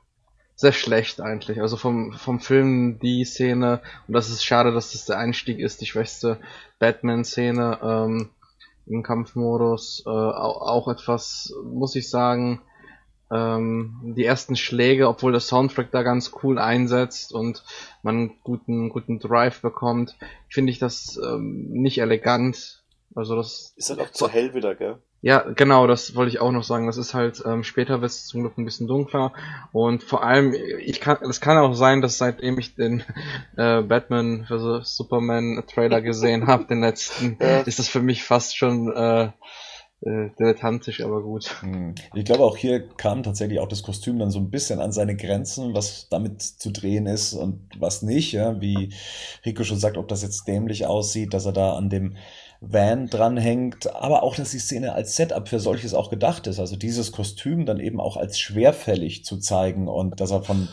sehr 0.55 0.73
schlecht 0.73 1.21
eigentlich. 1.21 1.61
Also 1.61 1.77
vom, 1.77 2.13
vom 2.13 2.39
Film 2.39 3.01
die 3.01 3.25
Szene, 3.25 3.81
und 4.07 4.15
das 4.15 4.31
ist 4.31 4.45
schade, 4.45 4.73
dass 4.73 4.93
das 4.93 5.05
der 5.07 5.19
Einstieg 5.19 5.59
ist, 5.59 5.81
die 5.81 5.87
schwächste 5.87 6.39
Batman-Szene 6.79 7.79
ähm, 7.83 8.31
im 8.91 9.03
Kampfmodus. 9.03 10.03
Äh, 10.07 10.11
auch, 10.11 10.63
auch 10.63 10.89
etwas, 10.89 11.55
muss 11.65 11.97
ich 11.97 12.11
sagen, 12.11 12.61
ähm, 13.31 14.15
die 14.17 14.25
ersten 14.25 14.57
Schläge, 14.57 15.09
obwohl 15.09 15.33
der 15.33 15.41
Soundtrack 15.41 15.91
da 15.91 16.03
ganz 16.03 16.33
cool 16.43 16.59
einsetzt 16.59 17.33
und 17.33 17.65
man 18.03 18.17
einen 18.17 18.41
guten, 18.43 18.89
guten 18.89 19.19
Drive 19.19 19.63
bekommt, 19.63 20.17
finde 20.49 20.73
ich 20.73 20.79
das 20.79 21.19
ähm, 21.23 21.69
nicht 21.71 21.99
elegant. 21.99 22.83
Also 23.15 23.37
das 23.37 23.73
ist 23.77 23.91
halt 23.91 24.01
auch 24.01 24.11
zu 24.11 24.29
hell 24.29 24.55
wieder, 24.55 24.75
gell? 24.75 24.99
Ja, 25.23 25.41
genau, 25.55 25.87
das 25.87 26.15
wollte 26.15 26.31
ich 26.31 26.41
auch 26.41 26.51
noch 26.51 26.65
sagen. 26.65 26.87
Das 26.87 26.97
ist 26.97 27.13
halt, 27.13 27.43
ähm, 27.45 27.63
später 27.63 28.01
wird 28.01 28.11
es 28.11 28.27
zum 28.27 28.41
Glück 28.41 28.57
ein 28.57 28.65
bisschen 28.65 28.87
dunkler. 28.87 29.33
Und 29.73 30.03
vor 30.03 30.25
allem, 30.25 30.55
ich 30.79 31.01
kann, 31.01 31.19
es 31.29 31.41
kann 31.41 31.59
auch 31.59 31.75
sein, 31.75 32.01
dass 32.01 32.17
seitdem 32.17 32.59
ich 32.59 32.75
den 32.75 33.03
äh, 33.57 33.83
Batman 33.83 34.47
vs. 34.47 34.97
Superman 34.97 35.63
Trailer 35.67 36.01
gesehen 36.01 36.47
habe, 36.47 36.65
den 36.65 36.81
letzten, 36.81 37.37
Ja. 37.41 37.61
ist 37.61 37.79
das 37.79 37.89
für 37.89 38.01
mich 38.01 38.25
fast 38.25 38.57
schon 38.57 38.91
äh, 38.93 39.31
äh, 40.03 40.31
dilettantisch, 40.39 41.03
aber 41.03 41.23
gut. 41.23 41.55
Hm. 41.61 41.95
Ich 42.15 42.25
glaube, 42.25 42.45
auch 42.45 42.57
hier 42.57 42.89
kam 42.89 43.23
tatsächlich 43.23 43.61
auch 43.61 43.69
das 43.69 43.83
Kostüm 43.83 44.19
dann 44.19 44.31
so 44.31 44.39
ein 44.39 44.49
bisschen 44.51 44.81
an 44.81 44.93
seine 44.93 45.17
Grenzen, 45.17 45.75
was 45.75 46.09
damit 46.09 46.41
zu 46.41 46.71
drehen 46.71 47.05
ist 47.05 47.35
und 47.35 47.69
was 47.79 48.01
nicht. 48.01 48.33
Ja? 48.33 48.59
Wie 48.63 48.95
Rico 49.45 49.65
schon 49.65 49.79
sagt, 49.79 49.99
ob 49.99 50.09
das 50.09 50.23
jetzt 50.23 50.49
dämlich 50.49 50.87
aussieht, 50.87 51.35
dass 51.35 51.45
er 51.45 51.53
da 51.53 51.75
an 51.75 51.91
dem 51.91 52.17
Van 52.61 53.07
dranhängt, 53.07 53.95
aber 53.95 54.23
auch, 54.23 54.37
dass 54.37 54.51
die 54.51 54.59
Szene 54.59 54.93
als 54.93 55.17
Setup 55.17 55.49
für 55.49 55.59
solches 55.59 55.95
auch 55.95 56.11
gedacht 56.11 56.47
ist. 56.47 56.61
Also 56.61 56.77
dieses 56.77 57.11
Kostüm 57.11 57.65
dann 57.65 57.81
eben 57.81 58.01
auch 58.01 58.19
als 58.19 58.39
schwerfällig 58.39 59.25
zu 59.25 59.39
zeigen 59.39 59.89
und 59.89 60.21
dass 60.21 60.31
er 60.31 60.43
von 60.43 60.69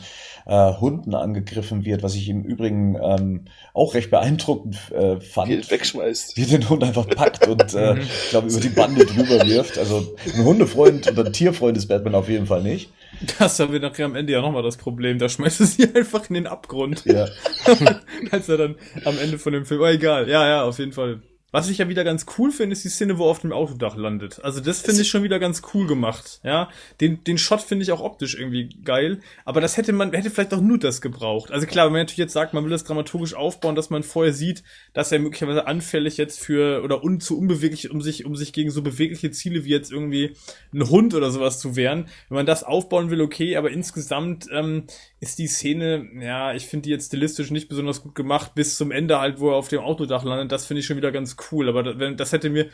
äh, 0.45 0.73
Hunden 0.73 1.15
angegriffen 1.15 1.85
wird, 1.85 2.03
was 2.03 2.15
ich 2.15 2.27
im 2.27 2.43
Übrigen 2.43 2.97
ähm, 3.01 3.45
auch 3.73 3.93
recht 3.93 4.09
beeindruckend 4.09 4.91
äh, 4.91 5.22
fand. 5.22 5.49
Wie 5.49 5.55
er 5.55 5.72
wegschmeißt. 5.72 6.35
Wie 6.35 6.41
er 6.41 6.59
den 6.59 6.69
Hund 6.69 6.84
einfach 6.84 7.07
packt 7.07 7.47
und 7.47 7.73
äh, 7.73 7.99
ich 7.99 8.30
glaube 8.31 8.49
über 8.49 8.59
die 8.59 8.69
Bande 8.69 9.05
drüber 9.05 9.45
wirft. 9.45 9.77
Also 9.77 10.14
ein 10.35 10.43
Hundefreund 10.43 11.09
und 11.09 11.19
ein 11.19 11.31
Tierfreund 11.31 11.77
ist 11.77 11.88
Batman 11.88 12.15
auf 12.15 12.27
jeden 12.27 12.47
Fall 12.47 12.64
nicht. 12.64 12.91
Das 13.39 13.59
haben 13.59 13.72
wir 13.72 13.80
nachher 13.80 14.05
am 14.05 14.15
Ende 14.15 14.34
ja 14.34 14.41
nochmal 14.41 14.64
das 14.64 14.76
Problem. 14.76 15.19
Da 15.19 15.30
schmeißt 15.30 15.61
er 15.61 15.65
sie 15.65 15.84
einfach 15.95 16.30
in 16.30 16.34
den 16.34 16.47
Abgrund. 16.47 17.05
Ja. 17.05 17.27
Als 18.31 18.49
er 18.49 18.57
dann 18.57 18.76
am 19.05 19.18
Ende 19.18 19.39
von 19.39 19.53
dem 19.53 19.65
Film. 19.65 19.81
Oh, 19.81 19.85
egal. 19.85 20.30
Ja, 20.30 20.45
ja, 20.47 20.64
auf 20.64 20.80
jeden 20.80 20.91
Fall. 20.91 21.22
Was 21.52 21.69
ich 21.69 21.78
ja 21.78 21.88
wieder 21.88 22.03
ganz 22.03 22.26
cool 22.38 22.52
finde, 22.52 22.74
ist 22.74 22.84
die 22.84 22.90
Szene, 22.90 23.18
wo 23.18 23.24
er 23.24 23.32
auf 23.32 23.40
dem 23.40 23.53
Autodach 23.53 23.95
landet. 23.95 24.44
Also 24.44 24.60
das 24.60 24.82
finde 24.82 25.02
ich 25.02 25.07
schon 25.07 25.24
wieder 25.24 25.40
ganz 25.40 25.61
cool 25.74 25.88
gemacht. 25.88 26.41
Ja, 26.44 26.69
den, 26.99 27.24
den 27.24 27.38
Shot 27.38 27.61
finde 27.61 27.84
ich 27.84 27.94
auch 27.94 28.02
optisch 28.02 28.36
irgendwie 28.36 28.68
geil. 28.84 29.22
Aber 29.45 29.61
das 29.61 29.78
hätte 29.78 29.94
man, 29.94 30.11
hätte 30.11 30.30
vielleicht 30.30 30.53
auch 30.53 30.60
nur 30.60 30.78
das 30.78 30.99
gebraucht. 30.99 31.52
Also 31.52 31.65
klar, 31.65 31.86
wenn 31.86 31.94
man 31.94 32.02
natürlich 32.02 32.18
jetzt 32.18 32.34
sagt, 32.34 32.53
man 32.53 32.65
will 32.65 32.72
das 32.72 32.84
dramaturgisch 32.84 33.34
aufbauen, 33.34 33.76
dass 33.76 33.90
man 33.90 34.03
vorher 34.03 34.34
sieht, 34.34 34.61
dass 34.91 35.14
er 35.14 35.19
möglicherweise 35.19 35.68
anfällig 35.68 36.18
jetzt 36.18 36.41
für, 36.41 36.84
oder 36.84 37.02
un, 37.02 37.22
zu 37.22 37.40
unbeweglich, 37.40 37.91
um 37.91 38.02
sich, 38.02 38.26
um 38.26 38.36
sich 38.36 38.52
gegen 38.52 38.69
so 38.69 38.82
bewegliche 38.82 39.32
Ziele 39.32 39.64
wie 39.64 39.69
jetzt 39.69 39.90
irgendwie 39.90 40.36
ein 40.74 40.90
Hund 40.90 41.14
oder 41.14 41.32
sowas 41.32 41.60
zu 41.60 41.78
wehren. 41.78 42.10
Wenn 42.28 42.36
man 42.36 42.45
das 42.45 42.65
aufbauen 42.65 43.10
will, 43.10 43.22
okay, 43.22 43.56
aber 43.56 43.72
insgesamt, 43.72 44.48
ähm, 44.52 44.84
ist 45.19 45.40
die 45.40 45.48
Szene, 45.48 46.07
ja, 46.19 46.53
ich 46.53 46.68
finde 46.68 46.84
die 46.84 46.90
jetzt 46.91 47.07
stilistisch 47.07 47.49
nicht 47.49 47.69
besonders 47.69 48.03
gut 48.03 48.14
gemacht, 48.14 48.53
bis 48.53 48.78
zum 48.78 48.91
Ende 48.91 49.19
halt, 49.19 49.40
wo 49.40 49.49
er 49.49 49.56
auf 49.56 49.68
dem 49.68 49.80
Autodach 49.80 50.24
landet, 50.24 50.52
das 50.52 50.68
finde 50.68 50.82
ich 50.82 50.86
schon 50.86 50.98
wieder 50.98 51.11
ganz 51.11 51.36
cool, 51.51 51.69
aber 51.69 51.84
das, 51.84 52.15
das 52.15 52.31
hätte 52.31 52.49
mir, 52.49 52.69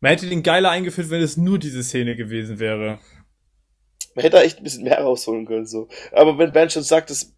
man 0.00 0.10
hätte 0.10 0.28
den 0.28 0.42
geiler 0.42 0.70
eingeführt, 0.70 1.10
wenn 1.10 1.22
es 1.22 1.36
nur 1.36 1.58
diese 1.58 1.82
Szene 1.82 2.16
gewesen 2.16 2.58
wäre. 2.58 2.98
Man 4.14 4.22
hätte 4.22 4.36
da 4.36 4.42
echt 4.42 4.58
ein 4.58 4.64
bisschen 4.64 4.84
mehr 4.84 5.00
rausholen 5.00 5.46
können, 5.46 5.66
so. 5.66 5.88
Aber 6.12 6.38
wenn 6.38 6.52
Ben 6.52 6.70
schon 6.70 6.82
sagt, 6.82 7.10
dass 7.10 7.34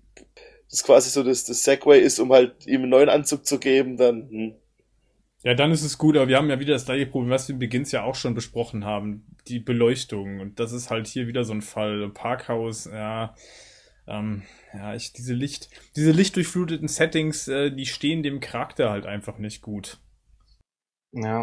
das 0.70 0.82
quasi 0.82 1.10
so 1.10 1.22
das, 1.22 1.44
das 1.44 1.62
Segway 1.62 2.00
ist, 2.00 2.18
um 2.18 2.32
halt 2.32 2.66
ihm 2.66 2.82
einen 2.82 2.90
neuen 2.90 3.08
Anzug 3.08 3.46
zu 3.46 3.58
geben, 3.58 3.96
dann, 3.96 4.28
hm. 4.28 4.54
Ja, 5.44 5.54
dann 5.54 5.72
ist 5.72 5.82
es 5.82 5.98
gut, 5.98 6.16
aber 6.16 6.28
wir 6.28 6.38
haben 6.38 6.48
ja 6.48 6.58
wieder 6.58 6.72
das 6.72 6.86
gleiche 6.86 7.06
Problem, 7.06 7.30
was 7.30 7.48
wir 7.48 7.52
im 7.52 7.58
Begins 7.58 7.92
ja 7.92 8.02
auch 8.02 8.14
schon 8.14 8.34
besprochen 8.34 8.86
haben. 8.86 9.26
Die 9.46 9.58
Beleuchtung. 9.58 10.40
Und 10.40 10.58
das 10.58 10.72
ist 10.72 10.88
halt 10.88 11.06
hier 11.06 11.26
wieder 11.26 11.44
so 11.44 11.52
ein 11.52 11.60
Fall. 11.60 12.08
Parkhaus, 12.08 12.86
ja, 12.86 13.34
ähm, 14.06 14.42
ja, 14.72 14.94
ich, 14.94 15.12
diese 15.12 15.34
Licht, 15.34 15.68
diese 15.96 16.12
lichtdurchfluteten 16.12 16.88
Settings, 16.88 17.46
äh, 17.48 17.70
die 17.70 17.86
stehen 17.86 18.22
dem 18.22 18.40
Charakter 18.40 18.90
halt 18.90 19.04
einfach 19.04 19.38
nicht 19.38 19.60
gut. 19.60 19.98
Ja. 21.14 21.42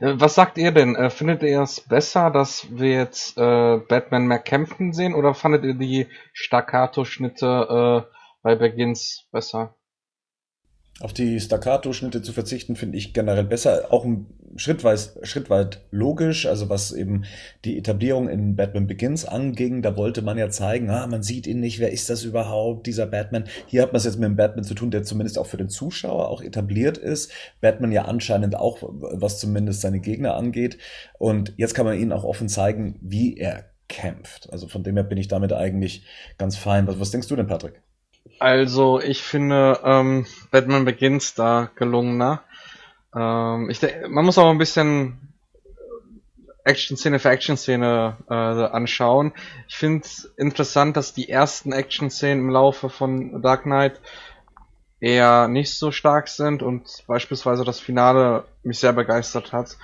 Äh, 0.00 0.14
Was 0.16 0.34
sagt 0.34 0.56
ihr 0.58 0.72
denn? 0.72 0.96
Äh, 0.96 1.10
Findet 1.10 1.42
ihr 1.42 1.60
es 1.62 1.80
besser, 1.80 2.30
dass 2.30 2.66
wir 2.70 2.92
jetzt 2.92 3.36
äh, 3.36 3.76
Batman 3.76 4.26
mehr 4.26 4.38
kämpfen 4.38 4.92
sehen 4.92 5.14
oder 5.14 5.34
fandet 5.34 5.64
ihr 5.64 5.74
die 5.74 6.06
Staccato-Schnitte 6.32 8.06
äh, 8.08 8.14
bei 8.42 8.54
Begins 8.56 9.26
besser? 9.30 9.74
Auf 11.00 11.14
die 11.14 11.40
Staccato-Schnitte 11.40 12.20
zu 12.20 12.32
verzichten, 12.34 12.76
finde 12.76 12.98
ich 12.98 13.14
generell 13.14 13.44
besser. 13.44 13.86
Auch 13.90 14.04
ein 14.04 14.26
schrittweise, 14.56 15.18
schrittweit 15.22 15.80
logisch, 15.90 16.44
also 16.44 16.68
was 16.68 16.92
eben 16.92 17.24
die 17.64 17.78
Etablierung 17.78 18.28
in 18.28 18.54
Batman 18.54 18.86
Begins 18.86 19.24
anging, 19.24 19.80
da 19.80 19.96
wollte 19.96 20.20
man 20.20 20.36
ja 20.36 20.50
zeigen, 20.50 20.90
ah, 20.90 21.06
man 21.06 21.22
sieht 21.22 21.46
ihn 21.46 21.60
nicht, 21.60 21.78
wer 21.78 21.90
ist 21.90 22.10
das 22.10 22.24
überhaupt, 22.24 22.86
dieser 22.86 23.06
Batman. 23.06 23.44
Hier 23.66 23.80
hat 23.80 23.92
man 23.92 23.98
es 23.98 24.04
jetzt 24.04 24.18
mit 24.18 24.26
einem 24.26 24.36
Batman 24.36 24.64
zu 24.64 24.74
tun, 24.74 24.90
der 24.90 25.02
zumindest 25.02 25.38
auch 25.38 25.46
für 25.46 25.56
den 25.56 25.70
Zuschauer 25.70 26.28
auch 26.28 26.42
etabliert 26.42 26.98
ist. 26.98 27.32
Batman 27.62 27.92
ja 27.92 28.04
anscheinend 28.04 28.56
auch, 28.56 28.78
was 28.82 29.38
zumindest 29.38 29.80
seine 29.80 30.00
Gegner 30.00 30.34
angeht. 30.34 30.76
Und 31.18 31.54
jetzt 31.56 31.74
kann 31.74 31.86
man 31.86 31.98
ihnen 31.98 32.12
auch 32.12 32.24
offen 32.24 32.50
zeigen, 32.50 32.96
wie 33.00 33.38
er 33.38 33.64
kämpft. 33.88 34.52
Also 34.52 34.68
von 34.68 34.82
dem 34.82 34.96
her 34.96 35.04
bin 35.04 35.18
ich 35.18 35.28
damit 35.28 35.52
eigentlich 35.52 36.04
ganz 36.36 36.56
fein. 36.56 36.86
Was, 36.86 37.00
was 37.00 37.10
denkst 37.10 37.28
du 37.28 37.36
denn, 37.36 37.46
Patrick? 37.46 37.80
Also, 38.38 39.00
ich 39.00 39.22
finde 39.22 39.80
ähm, 39.84 40.26
Batman 40.50 40.84
Begins 40.84 41.34
da 41.34 41.70
gelungener. 41.74 42.42
Ähm, 43.14 43.70
ich 43.70 43.80
man 44.08 44.24
muss 44.24 44.38
aber 44.38 44.50
ein 44.50 44.58
bisschen 44.58 45.30
Action-Szene 46.64 47.18
für 47.18 47.30
Action-Szene 47.30 48.16
äh, 48.28 48.34
anschauen. 48.34 49.32
Ich 49.68 49.76
finde 49.76 50.04
es 50.04 50.32
interessant, 50.36 50.96
dass 50.96 51.14
die 51.14 51.28
ersten 51.28 51.72
Action-Szenen 51.72 52.44
im 52.44 52.50
Laufe 52.50 52.88
von 52.88 53.42
Dark 53.42 53.62
Knight 53.62 54.00
eher 55.00 55.48
nicht 55.48 55.74
so 55.74 55.90
stark 55.90 56.28
sind 56.28 56.62
und 56.62 57.04
beispielsweise 57.06 57.64
das 57.64 57.80
Finale 57.80 58.44
mich 58.62 58.78
sehr 58.78 58.92
begeistert 58.92 59.52
hat. 59.52 59.76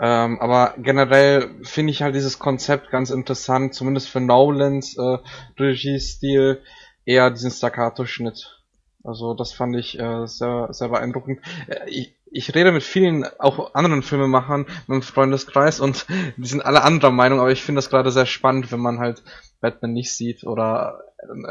Ähm, 0.00 0.40
aber 0.40 0.74
generell 0.78 1.50
finde 1.62 1.92
ich 1.92 2.02
halt 2.02 2.14
dieses 2.14 2.38
Konzept 2.38 2.90
ganz 2.90 3.10
interessant, 3.10 3.74
zumindest 3.74 4.08
für 4.08 4.20
Nolans 4.20 4.96
äh, 4.98 5.18
Regiestil 5.58 6.62
eher 7.04 7.30
diesen 7.30 7.50
Staccato-Schnitt. 7.50 8.60
Also 9.02 9.34
das 9.34 9.52
fand 9.52 9.76
ich 9.76 9.98
äh, 9.98 10.26
sehr, 10.26 10.68
sehr 10.70 10.88
beeindruckend. 10.88 11.40
Äh, 11.68 11.88
ich, 11.88 12.14
ich 12.30 12.54
rede 12.54 12.72
mit 12.72 12.82
vielen, 12.82 13.24
auch 13.38 13.74
anderen 13.74 14.02
Filmemachern, 14.02 14.66
meinem 14.86 15.02
Freundeskreis 15.02 15.78
und 15.78 16.06
die 16.36 16.46
sind 16.46 16.64
alle 16.64 16.82
anderer 16.82 17.10
Meinung, 17.10 17.40
aber 17.40 17.52
ich 17.52 17.62
finde 17.62 17.78
das 17.78 17.90
gerade 17.90 18.10
sehr 18.10 18.26
spannend, 18.26 18.72
wenn 18.72 18.80
man 18.80 18.98
halt 18.98 19.22
Batman 19.60 19.92
nicht 19.92 20.12
sieht 20.12 20.44
oder 20.44 21.00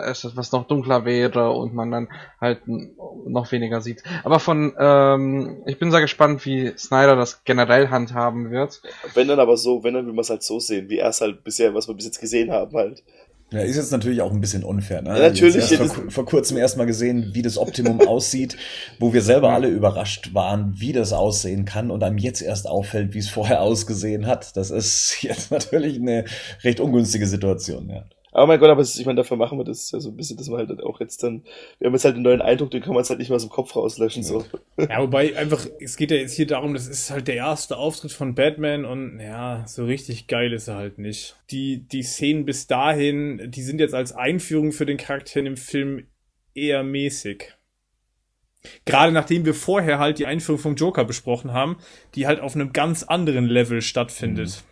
es 0.05 0.23
etwas 0.23 0.51
noch 0.51 0.67
dunkler 0.67 1.05
wäre 1.05 1.51
und 1.51 1.73
man 1.73 1.91
dann 1.91 2.09
halt 2.39 2.61
noch 2.67 3.51
weniger 3.51 3.81
sieht. 3.81 4.03
Aber 4.23 4.39
von, 4.39 4.73
ähm, 4.77 5.63
ich 5.65 5.79
bin 5.79 5.91
sehr 5.91 6.01
gespannt, 6.01 6.45
wie 6.45 6.73
Snyder 6.77 7.15
das 7.15 7.43
generell 7.43 7.89
handhaben 7.89 8.51
wird. 8.51 8.81
Wenn 9.13 9.27
dann 9.27 9.39
aber 9.39 9.57
so, 9.57 9.83
wenn 9.83 9.93
dann 9.93 10.05
will 10.05 10.13
man 10.13 10.21
es 10.21 10.29
halt 10.29 10.43
so 10.43 10.59
sehen, 10.59 10.89
wie 10.89 10.97
er 10.97 11.09
es 11.09 11.21
halt 11.21 11.43
bisher, 11.43 11.73
was 11.73 11.87
wir 11.87 11.95
bis 11.95 12.05
jetzt 12.05 12.21
gesehen 12.21 12.51
haben 12.51 12.75
halt. 12.75 13.03
Ja, 13.53 13.59
ist 13.59 13.75
jetzt 13.75 13.91
natürlich 13.91 14.21
auch 14.21 14.31
ein 14.31 14.41
bisschen 14.41 14.63
unfair. 14.63 15.03
Ne? 15.03 15.09
Ja, 15.09 15.29
natürlich. 15.29 15.69
Jetzt 15.69 15.79
erst 15.79 15.93
vor, 15.93 16.09
vor 16.09 16.25
kurzem 16.25 16.57
erstmal 16.57 16.87
gesehen, 16.87 17.31
wie 17.33 17.43
das 17.43 17.59
Optimum 17.59 18.01
aussieht, 18.07 18.57
wo 18.99 19.13
wir 19.13 19.21
selber 19.21 19.51
alle 19.51 19.67
überrascht 19.67 20.33
waren, 20.33 20.73
wie 20.77 20.91
das 20.91 21.13
aussehen 21.13 21.63
kann 21.63 21.91
und 21.91 22.03
einem 22.03 22.17
jetzt 22.17 22.41
erst 22.41 22.67
auffällt, 22.67 23.13
wie 23.13 23.19
es 23.19 23.29
vorher 23.29 23.61
ausgesehen 23.61 24.25
hat. 24.25 24.57
Das 24.57 24.71
ist 24.71 25.21
jetzt 25.21 25.51
natürlich 25.51 25.97
eine 25.97 26.25
recht 26.63 26.79
ungünstige 26.79 27.27
Situation. 27.27 27.89
Ja. 27.89 28.05
Aber 28.33 28.47
mein 28.47 28.59
Gott, 28.59 28.69
aber 28.69 28.81
ich 28.81 29.05
meine, 29.05 29.17
dafür 29.17 29.37
machen 29.37 29.57
wir 29.57 29.63
das 29.63 29.91
ja 29.91 29.99
so 29.99 30.09
ein 30.09 30.17
bisschen, 30.17 30.37
dass 30.37 30.49
wir 30.49 30.57
halt 30.57 30.83
auch 30.83 30.99
jetzt 30.99 31.23
dann, 31.23 31.43
wir 31.79 31.87
haben 31.87 31.93
jetzt 31.93 32.05
halt 32.05 32.15
einen 32.15 32.23
neuen 32.23 32.41
Eindruck, 32.41 32.71
den 32.71 32.81
kann 32.81 32.93
man 32.93 33.01
jetzt 33.01 33.09
halt 33.09 33.19
nicht 33.19 33.29
mal 33.29 33.35
aus 33.35 33.43
dem 33.43 33.51
Kopf 33.51 33.75
rauslöschen, 33.75 34.23
so. 34.23 34.43
Ja, 34.77 35.01
wobei 35.01 35.37
einfach, 35.37 35.65
es 35.79 35.97
geht 35.97 36.11
ja 36.11 36.17
jetzt 36.17 36.33
hier 36.33 36.47
darum, 36.47 36.73
das 36.73 36.87
ist 36.87 37.11
halt 37.11 37.27
der 37.27 37.35
erste 37.35 37.77
Auftritt 37.77 38.11
von 38.11 38.33
Batman 38.33 38.85
und 38.85 39.19
ja, 39.19 39.63
so 39.67 39.85
richtig 39.85 40.27
geil 40.27 40.51
ist 40.51 40.67
er 40.67 40.75
halt 40.75 40.97
nicht. 40.97 41.35
Die, 41.51 41.87
die 41.87 42.03
Szenen 42.03 42.45
bis 42.45 42.67
dahin, 42.67 43.51
die 43.51 43.61
sind 43.61 43.79
jetzt 43.79 43.93
als 43.93 44.13
Einführung 44.13 44.71
für 44.71 44.85
den 44.85 44.97
Charakter 44.97 45.39
in 45.39 45.45
dem 45.45 45.57
Film 45.57 46.07
eher 46.55 46.83
mäßig. 46.83 47.53
Gerade 48.85 49.11
nachdem 49.11 49.45
wir 49.45 49.53
vorher 49.53 49.99
halt 49.99 50.19
die 50.19 50.25
Einführung 50.25 50.59
vom 50.59 50.75
Joker 50.75 51.03
besprochen 51.05 51.51
haben, 51.51 51.77
die 52.15 52.27
halt 52.27 52.39
auf 52.39 52.55
einem 52.55 52.73
ganz 52.73 53.03
anderen 53.03 53.45
Level 53.45 53.81
stattfindet. 53.81 54.63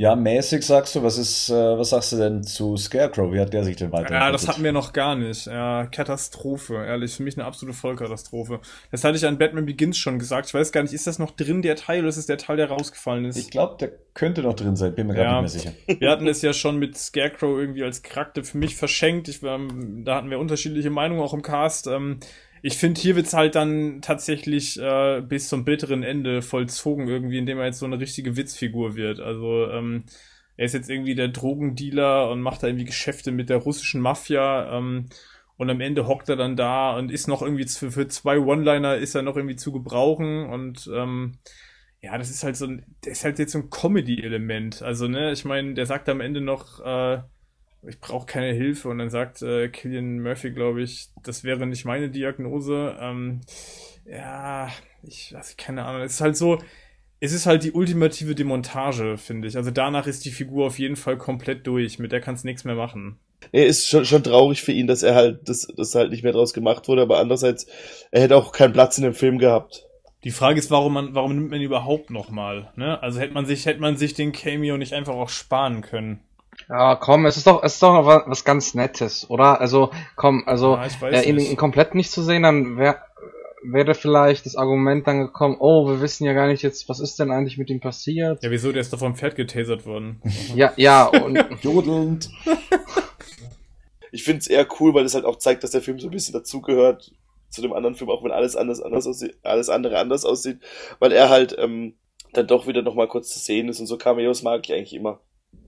Ja, 0.00 0.16
mäßig 0.16 0.64
sagst 0.64 0.94
du. 0.94 1.02
Was 1.02 1.18
ist, 1.18 1.50
äh, 1.50 1.52
was 1.52 1.90
sagst 1.90 2.12
du 2.12 2.16
denn 2.16 2.42
zu 2.42 2.74
Scarecrow? 2.78 3.34
Wie 3.34 3.38
hat 3.38 3.52
der 3.52 3.64
sich 3.64 3.76
denn 3.76 3.92
weiter? 3.92 4.14
Ja, 4.14 4.32
das 4.32 4.48
hatten 4.48 4.64
wir 4.64 4.72
noch 4.72 4.94
gar 4.94 5.14
nicht. 5.14 5.44
Ja, 5.44 5.84
Katastrophe. 5.84 6.76
Ehrlich, 6.86 7.12
für 7.12 7.22
mich 7.22 7.36
eine 7.36 7.44
absolute 7.44 7.76
Vollkatastrophe. 7.76 8.60
Das 8.90 9.04
hatte 9.04 9.18
ich 9.18 9.26
an 9.26 9.36
Batman 9.36 9.66
Begins 9.66 9.98
schon 9.98 10.18
gesagt. 10.18 10.46
Ich 10.48 10.54
weiß 10.54 10.72
gar 10.72 10.82
nicht, 10.82 10.94
ist 10.94 11.06
das 11.06 11.18
noch 11.18 11.32
drin, 11.32 11.60
der 11.60 11.76
Teil, 11.76 12.00
oder 12.00 12.08
ist 12.08 12.16
es 12.16 12.24
der 12.24 12.38
Teil, 12.38 12.56
der 12.56 12.70
rausgefallen 12.70 13.26
ist? 13.26 13.36
Ich 13.36 13.50
glaube, 13.50 13.76
der 13.78 13.90
könnte 14.14 14.40
noch 14.40 14.54
drin 14.54 14.74
sein. 14.74 14.94
Bin 14.94 15.06
mir 15.06 15.16
Ja. 15.18 15.22
gerade 15.24 15.42
nicht 15.42 15.66
mehr 15.66 15.74
sicher. 15.74 16.00
Wir 16.00 16.10
hatten 16.10 16.26
es 16.26 16.40
ja 16.40 16.54
schon 16.54 16.78
mit 16.78 16.96
Scarecrow 16.96 17.58
irgendwie 17.58 17.84
als 17.84 18.02
Charakter 18.02 18.42
für 18.42 18.56
mich 18.56 18.76
verschenkt. 18.76 19.28
Ich, 19.28 19.42
war, 19.42 19.60
da 20.02 20.16
hatten 20.16 20.30
wir 20.30 20.38
unterschiedliche 20.38 20.88
Meinungen 20.88 21.20
auch 21.20 21.34
im 21.34 21.42
Cast. 21.42 21.86
Ähm, 21.88 22.20
ich 22.62 22.76
finde, 22.76 23.00
hier 23.00 23.16
wird's 23.16 23.34
halt 23.34 23.54
dann 23.54 24.02
tatsächlich 24.02 24.78
äh, 24.80 25.20
bis 25.22 25.48
zum 25.48 25.64
bitteren 25.64 26.02
Ende 26.02 26.42
vollzogen 26.42 27.08
irgendwie, 27.08 27.38
indem 27.38 27.58
er 27.58 27.66
jetzt 27.66 27.78
so 27.78 27.86
eine 27.86 28.00
richtige 28.00 28.36
Witzfigur 28.36 28.96
wird. 28.96 29.20
Also 29.20 29.68
ähm, 29.70 30.04
er 30.56 30.66
ist 30.66 30.74
jetzt 30.74 30.90
irgendwie 30.90 31.14
der 31.14 31.28
Drogendealer 31.28 32.30
und 32.30 32.42
macht 32.42 32.62
da 32.62 32.66
irgendwie 32.66 32.84
Geschäfte 32.84 33.32
mit 33.32 33.48
der 33.48 33.58
russischen 33.58 34.00
Mafia. 34.00 34.76
Ähm, 34.76 35.08
und 35.56 35.68
am 35.70 35.80
Ende 35.80 36.06
hockt 36.06 36.28
er 36.30 36.36
dann 36.36 36.56
da 36.56 36.96
und 36.96 37.10
ist 37.10 37.28
noch 37.28 37.42
irgendwie 37.42 37.66
zu, 37.66 37.90
für 37.90 38.08
zwei 38.08 38.38
One-Liner 38.38 38.96
ist 38.96 39.14
er 39.14 39.22
noch 39.22 39.36
irgendwie 39.36 39.56
zu 39.56 39.72
gebrauchen 39.72 40.48
und 40.48 40.90
ähm, 40.94 41.38
ja, 42.02 42.16
das 42.16 42.30
ist 42.30 42.44
halt 42.44 42.56
so 42.56 42.66
ein, 42.66 42.84
das 43.02 43.18
ist 43.18 43.24
halt 43.24 43.38
jetzt 43.38 43.52
so 43.52 43.58
ein 43.58 43.70
Comedy-Element. 43.70 44.82
Also, 44.82 45.06
ne, 45.06 45.32
ich 45.32 45.44
meine, 45.44 45.74
der 45.74 45.86
sagt 45.86 46.08
am 46.08 46.20
Ende 46.20 46.40
noch, 46.40 46.80
äh, 46.80 47.20
ich 47.86 47.98
brauche 48.00 48.26
keine 48.26 48.52
Hilfe 48.52 48.88
und 48.88 48.98
dann 48.98 49.10
sagt 49.10 49.42
äh, 49.42 49.68
Killian 49.68 50.20
Murphy, 50.20 50.50
glaube 50.50 50.82
ich, 50.82 51.08
das 51.22 51.44
wäre 51.44 51.66
nicht 51.66 51.84
meine 51.84 52.10
Diagnose. 52.10 52.96
Ähm, 53.00 53.40
ja, 54.04 54.68
ich 55.02 55.32
weiß 55.32 55.56
keine 55.56 55.84
Ahnung. 55.84 56.02
Es 56.02 56.14
ist 56.14 56.20
halt 56.20 56.36
so, 56.36 56.58
es 57.20 57.32
ist 57.32 57.46
halt 57.46 57.64
die 57.64 57.72
ultimative 57.72 58.34
Demontage, 58.34 59.16
finde 59.18 59.48
ich. 59.48 59.56
Also 59.56 59.70
danach 59.70 60.06
ist 60.06 60.24
die 60.24 60.30
Figur 60.30 60.66
auf 60.66 60.78
jeden 60.78 60.96
Fall 60.96 61.16
komplett 61.16 61.66
durch. 61.66 61.98
Mit 61.98 62.12
der 62.12 62.20
kannst 62.20 62.44
du 62.44 62.48
nichts 62.48 62.64
mehr 62.64 62.74
machen. 62.74 63.18
Nee, 63.52 63.64
ist 63.64 63.88
schon, 63.88 64.04
schon 64.04 64.22
traurig 64.22 64.62
für 64.62 64.72
ihn, 64.72 64.86
dass 64.86 65.02
er 65.02 65.14
halt, 65.14 65.48
dass, 65.48 65.66
dass 65.66 65.94
halt 65.94 66.10
nicht 66.10 66.22
mehr 66.22 66.32
draus 66.32 66.52
gemacht 66.52 66.88
wurde, 66.88 67.02
aber 67.02 67.18
andererseits, 67.18 67.66
er 68.10 68.22
hätte 68.22 68.36
auch 68.36 68.52
keinen 68.52 68.72
Platz 68.72 68.98
in 68.98 69.04
dem 69.04 69.14
Film 69.14 69.38
gehabt. 69.38 69.86
Die 70.24 70.30
Frage 70.30 70.58
ist, 70.58 70.70
warum 70.70 70.92
man, 70.92 71.14
warum 71.14 71.34
nimmt 71.34 71.50
man 71.50 71.60
ihn 71.60 71.64
überhaupt 71.64 72.10
nochmal? 72.10 72.70
Ne? 72.76 73.02
Also 73.02 73.20
hätte 73.20 73.32
man 73.32 73.46
sich, 73.46 73.64
hätte 73.64 73.80
man 73.80 73.96
sich 73.96 74.12
den 74.12 74.32
Cameo 74.32 74.76
nicht 74.76 74.92
einfach 74.92 75.14
auch 75.14 75.30
sparen 75.30 75.80
können. 75.80 76.20
Ja, 76.70 76.94
komm, 76.94 77.26
es 77.26 77.36
ist 77.36 77.48
doch, 77.48 77.64
es 77.64 77.74
ist 77.74 77.82
doch 77.82 78.06
was, 78.06 78.22
was 78.26 78.44
ganz 78.44 78.74
Nettes, 78.74 79.28
oder? 79.28 79.60
Also, 79.60 79.90
komm, 80.14 80.44
also 80.46 80.76
Ja, 80.76 81.08
äh, 81.08 81.28
ihn, 81.28 81.40
ihn 81.40 81.56
komplett 81.56 81.96
nicht 81.96 82.12
zu 82.12 82.22
sehen, 82.22 82.44
dann 82.44 82.78
wär, 82.78 83.02
wäre 83.64 83.94
vielleicht 83.94 84.46
das 84.46 84.54
Argument 84.54 85.04
dann 85.04 85.18
gekommen, 85.18 85.56
oh, 85.58 85.88
wir 85.88 86.00
wissen 86.00 86.26
ja 86.26 86.32
gar 86.32 86.46
nicht 86.46 86.62
jetzt, 86.62 86.88
was 86.88 87.00
ist 87.00 87.18
denn 87.18 87.32
eigentlich 87.32 87.58
mit 87.58 87.70
ihm 87.70 87.80
passiert? 87.80 88.44
Ja, 88.44 88.52
wieso? 88.52 88.70
Der 88.70 88.82
ist 88.82 88.92
doch 88.92 89.00
vom 89.00 89.16
Pferd 89.16 89.34
getasert 89.34 89.84
worden. 89.84 90.22
Ja, 90.54 90.72
ja, 90.76 91.06
und 91.06 91.44
Jodelnd. 91.62 92.30
Ich 94.12 94.22
finde 94.22 94.38
es 94.38 94.46
eher 94.46 94.66
cool, 94.78 94.94
weil 94.94 95.04
es 95.04 95.14
halt 95.14 95.24
auch 95.24 95.38
zeigt, 95.38 95.64
dass 95.64 95.72
der 95.72 95.82
Film 95.82 95.98
so 95.98 96.06
ein 96.06 96.12
bisschen 96.12 96.34
dazugehört 96.34 97.12
zu 97.48 97.62
dem 97.62 97.72
anderen 97.72 97.96
Film, 97.96 98.10
auch 98.10 98.22
wenn 98.22 98.30
alles 98.30 98.54
anders, 98.54 98.80
anders 98.80 99.08
aussieht, 99.08 99.36
alles 99.42 99.70
andere 99.70 99.98
anders 99.98 100.24
aussieht, 100.24 100.60
weil 101.00 101.10
er 101.10 101.30
halt 101.30 101.56
ähm, 101.58 101.94
dann 102.32 102.46
doch 102.46 102.68
wieder 102.68 102.82
nochmal 102.82 103.08
kurz 103.08 103.30
zu 103.30 103.40
sehen 103.40 103.68
ist 103.68 103.80
und 103.80 103.86
so 103.86 103.98
Cameos 103.98 104.44
mag 104.44 104.60
ich 104.64 104.72
eigentlich 104.72 104.94
immer. 104.94 105.18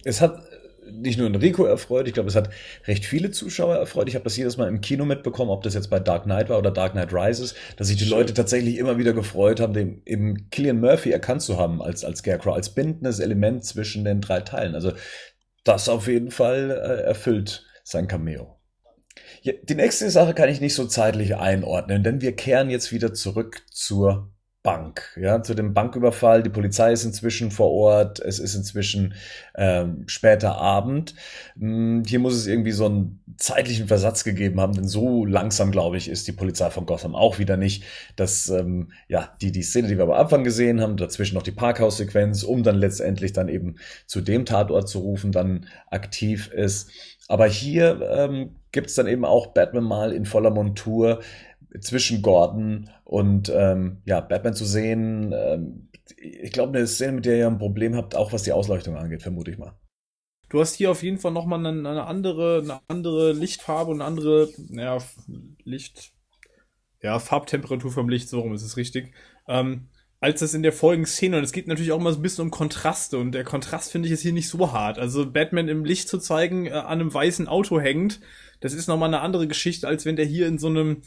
Es 0.05 0.21
hat 0.21 0.41
nicht 0.91 1.19
nur 1.19 1.27
Enrico 1.27 1.65
erfreut, 1.65 2.07
ich 2.07 2.15
glaube, 2.15 2.29
es 2.29 2.37
hat 2.37 2.51
recht 2.87 3.05
viele 3.05 3.31
Zuschauer 3.31 3.77
erfreut. 3.77 4.09
Ich 4.09 4.15
habe 4.15 4.25
das 4.25 4.37
jedes 4.37 4.57
Mal 4.57 4.69
im 4.69 4.81
Kino 4.81 5.05
mitbekommen, 5.05 5.51
ob 5.51 5.63
das 5.63 5.75
jetzt 5.75 5.91
bei 5.91 6.01
Dark 6.01 6.25
Knight 6.25 6.49
war 6.49 6.59
oder 6.59 6.71
Dark 6.71 6.93
Knight 6.93 7.13
Rises, 7.13 7.55
dass 7.77 7.89
sich 7.89 7.97
die. 7.97 8.13
Leute 8.13 8.35
tatsächlich 8.35 8.77
immer 8.77 8.99
wieder 8.99 9.15
gefreut 9.15 9.59
haben, 9.59 9.73
den 9.73 10.03
eben 10.05 10.51
Killian 10.51 10.81
Murphy 10.81 11.11
erkannt 11.11 11.41
zu 11.41 11.57
haben 11.57 11.81
als, 11.81 12.05
als 12.05 12.19
Scarecrow, 12.19 12.55
als 12.55 12.75
bindendes 12.75 13.21
Element 13.21 13.65
zwischen 13.65 14.05
den 14.05 14.21
drei 14.21 14.41
Teilen. 14.41 14.75
Also 14.75 14.93
das 15.65 15.89
auf 15.89 16.09
jeden 16.09 16.31
Fall 16.31 16.71
äh, 16.71 17.03
erfüllt 17.05 17.65
sein 17.85 18.07
Cameo. 18.07 18.59
Ja, 19.43 19.53
die 19.63 19.75
nächste 19.75 20.11
Sache 20.11 20.35
kann 20.35 20.49
ich 20.49 20.61
nicht 20.61 20.75
so 20.75 20.87
zeitlich 20.87 21.37
einordnen, 21.37 22.05
denn 22.05 22.21
wir 22.21 22.37
kehren 22.37 22.71
jetzt 22.71 22.93
wieder 22.93 23.13
zurück 23.15 23.63
zur 23.71 24.32
Bank, 24.63 25.19
ja, 25.21 25.43
zu 25.43 25.55
dem 25.55 25.75
Banküberfall. 25.75 26.45
Die 26.45 26.51
Polizei 26.51 26.93
ist 26.93 27.05
inzwischen 27.05 27.51
vor 27.51 27.73
Ort. 27.73 28.21
Es 28.21 28.39
ist 28.39 28.55
inzwischen 28.55 29.15
ähm, 29.57 30.05
später 30.07 30.57
Abend. 30.57 31.17
Hm, 31.59 32.05
Hier 32.07 32.21
muss 32.21 32.35
es 32.35 32.47
irgendwie 32.47 32.71
so 32.71 32.87
einen 32.87 33.21
zeitlichen 33.39 33.89
Versatz 33.89 34.23
gegeben 34.23 34.61
haben, 34.61 34.75
denn 34.75 34.87
so 34.87 35.25
langsam, 35.25 35.73
glaube 35.73 35.97
ich, 35.97 36.09
ist 36.09 36.29
die 36.29 36.33
Polizei 36.33 36.71
von 36.71 36.87
Gotham 36.87 37.17
auch 37.17 37.41
wieder 37.41 37.57
nicht. 37.57 37.83
Dass 38.15 38.49
ähm, 38.51 38.93
ja 39.09 39.35
die 39.41 39.51
die 39.51 39.63
Szene, 39.65 39.89
die 39.89 39.97
wir 39.99 40.05
am 40.05 40.13
Anfang 40.13 40.45
gesehen 40.45 40.81
haben, 40.81 40.97
dazwischen 40.97 41.35
noch 41.35 41.43
die 41.43 41.51
Parkhaussequenz, 41.51 42.45
um 42.45 42.63
dann 42.63 42.77
letztendlich 42.77 43.33
dann 43.33 43.49
eben 43.49 43.77
zu 44.07 44.21
dem 44.21 44.45
Tatort 44.45 44.89
zu 44.89 45.01
rufen, 45.01 45.33
dann 45.33 45.67
aktiv 45.91 46.49
ist. 46.53 46.91
Aber 47.27 47.47
hier 47.47 48.01
ähm, 48.13 48.57
gibt 48.73 48.89
es 48.89 48.95
dann 48.95 49.07
eben 49.07 49.25
auch 49.25 49.49
Batman 49.49 49.85
mal 49.85 50.13
in 50.13 50.25
voller 50.25 50.51
Montur 50.51 51.21
zwischen 51.81 52.23
Gordon 52.23 52.91
und 53.05 53.51
ähm, 53.55 54.03
ja, 54.05 54.21
Batman 54.21 54.55
zu 54.55 54.65
sehen. 54.65 55.33
Ähm, 55.35 55.89
ich 56.17 56.53
glaube, 56.53 56.77
eine 56.77 56.87
Szene, 56.87 57.13
mit 57.13 57.27
der 57.27 57.37
ihr 57.37 57.47
ein 57.47 57.59
Problem 57.59 57.97
habt, 57.97 58.15
auch 58.15 58.33
was 58.33 58.43
die 58.43 58.53
Ausleuchtung 58.53 58.97
angeht, 58.97 59.23
vermute 59.23 59.51
ich 59.51 59.59
mal. 59.59 59.75
Du 60.49 60.61
hast 60.61 60.75
hier 60.75 60.91
auf 60.91 61.03
jeden 61.03 61.19
Fall 61.19 61.33
nochmal 61.33 61.65
eine, 61.65 61.89
eine 61.89 62.05
andere, 62.05 62.61
eine 62.63 62.81
andere 62.87 63.33
Lichtfarbe 63.33 63.91
und 63.91 64.03
eine 64.03 64.05
andere, 64.05 64.51
naja, 64.69 64.99
Licht, 65.65 66.13
ja, 67.01 67.19
Farbtemperatur 67.19 67.91
vom 67.91 68.09
Licht, 68.09 68.29
so 68.29 68.41
rum 68.41 68.53
ist 68.53 68.63
es 68.63 68.77
richtig, 68.77 69.15
ähm, 69.49 69.89
als 70.21 70.41
das 70.41 70.53
in 70.53 70.63
der 70.63 70.73
folgenden 70.73 71.11
Szene. 71.11 71.39
Und 71.39 71.45
es 71.45 71.53
geht 71.53 71.69
natürlich 71.69 71.93
auch 71.93 71.99
mal 71.99 72.13
so 72.13 72.19
ein 72.19 72.23
bisschen 72.23 72.45
um 72.45 72.51
Kontraste 72.51 73.19
und 73.19 73.33
der 73.33 73.45
Kontrast 73.45 73.91
finde 73.91 74.07
ich 74.07 74.11
jetzt 74.11 74.21
hier 74.21 74.35
nicht 74.35 74.49
so 74.49 74.73
hart. 74.73 74.99
Also 74.99 75.31
Batman 75.31 75.69
im 75.69 75.87
Licht 75.87 76.09
zu 76.09 76.19
zeigen, 76.19 76.67
äh, 76.67 76.73
an 76.73 77.01
einem 77.01 77.15
weißen 77.15 77.49
Auto 77.49 77.81
hängend, 77.81 78.21
das 78.61 78.75
ist 78.75 78.89
nochmal 78.89 79.09
eine 79.09 79.21
andere 79.21 79.49
Geschichte, 79.49 79.89
als 79.89 80.05
wenn 80.05 80.17
der 80.17 80.27
hier 80.27 80.47
in 80.47 80.59
so 80.59 80.69
einem, 80.69 81.03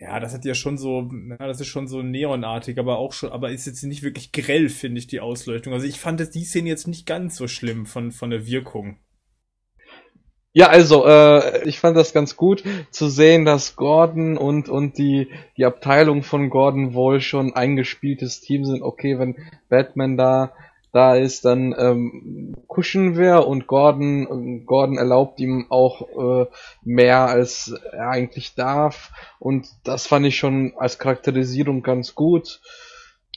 ja, 0.00 0.18
das 0.18 0.32
hat 0.32 0.46
ja 0.46 0.54
schon 0.54 0.78
so, 0.78 1.10
ja, 1.28 1.46
das 1.46 1.60
ist 1.60 1.66
schon 1.66 1.86
so 1.86 2.00
neonartig, 2.00 2.78
aber 2.78 2.96
auch 2.96 3.12
schon, 3.12 3.30
aber 3.32 3.50
ist 3.50 3.66
jetzt 3.66 3.82
nicht 3.82 4.02
wirklich 4.02 4.32
grell, 4.32 4.70
finde 4.70 4.98
ich, 4.98 5.06
die 5.06 5.20
Ausleuchtung. 5.20 5.74
Also 5.74 5.86
ich 5.86 6.00
fand 6.00 6.34
die 6.34 6.44
Szene 6.44 6.70
jetzt 6.70 6.88
nicht 6.88 7.04
ganz 7.04 7.36
so 7.36 7.46
schlimm 7.46 7.84
von, 7.84 8.10
von 8.10 8.30
der 8.30 8.46
Wirkung. 8.46 8.96
Ja, 10.52 10.68
also, 10.68 11.06
äh, 11.06 11.68
ich 11.68 11.78
fand 11.78 11.96
das 11.96 12.12
ganz 12.12 12.34
gut 12.36 12.64
zu 12.90 13.08
sehen, 13.08 13.44
dass 13.44 13.76
Gordon 13.76 14.36
und, 14.36 14.68
und 14.68 14.98
die, 14.98 15.28
die 15.56 15.64
Abteilung 15.64 16.22
von 16.22 16.50
Gordon 16.50 16.94
wohl 16.94 17.20
schon 17.20 17.54
eingespieltes 17.54 18.40
Team 18.40 18.64
sind. 18.64 18.82
Okay, 18.82 19.18
wenn 19.18 19.36
Batman 19.68 20.16
da, 20.16 20.52
da 20.92 21.14
ist, 21.14 21.44
dann 21.44 21.74
ähm, 21.78 22.54
kuschen 22.66 23.16
wir 23.16 23.46
und 23.46 23.66
Gordon, 23.66 24.66
Gordon 24.66 24.98
erlaubt 24.98 25.38
ihm 25.40 25.66
auch 25.68 26.42
äh, 26.42 26.46
mehr 26.82 27.26
als 27.26 27.74
er 27.92 28.10
eigentlich 28.10 28.54
darf. 28.54 29.12
Und 29.38 29.68
das 29.84 30.06
fand 30.06 30.26
ich 30.26 30.36
schon 30.36 30.72
als 30.76 30.98
Charakterisierung 30.98 31.82
ganz 31.82 32.14
gut. 32.14 32.60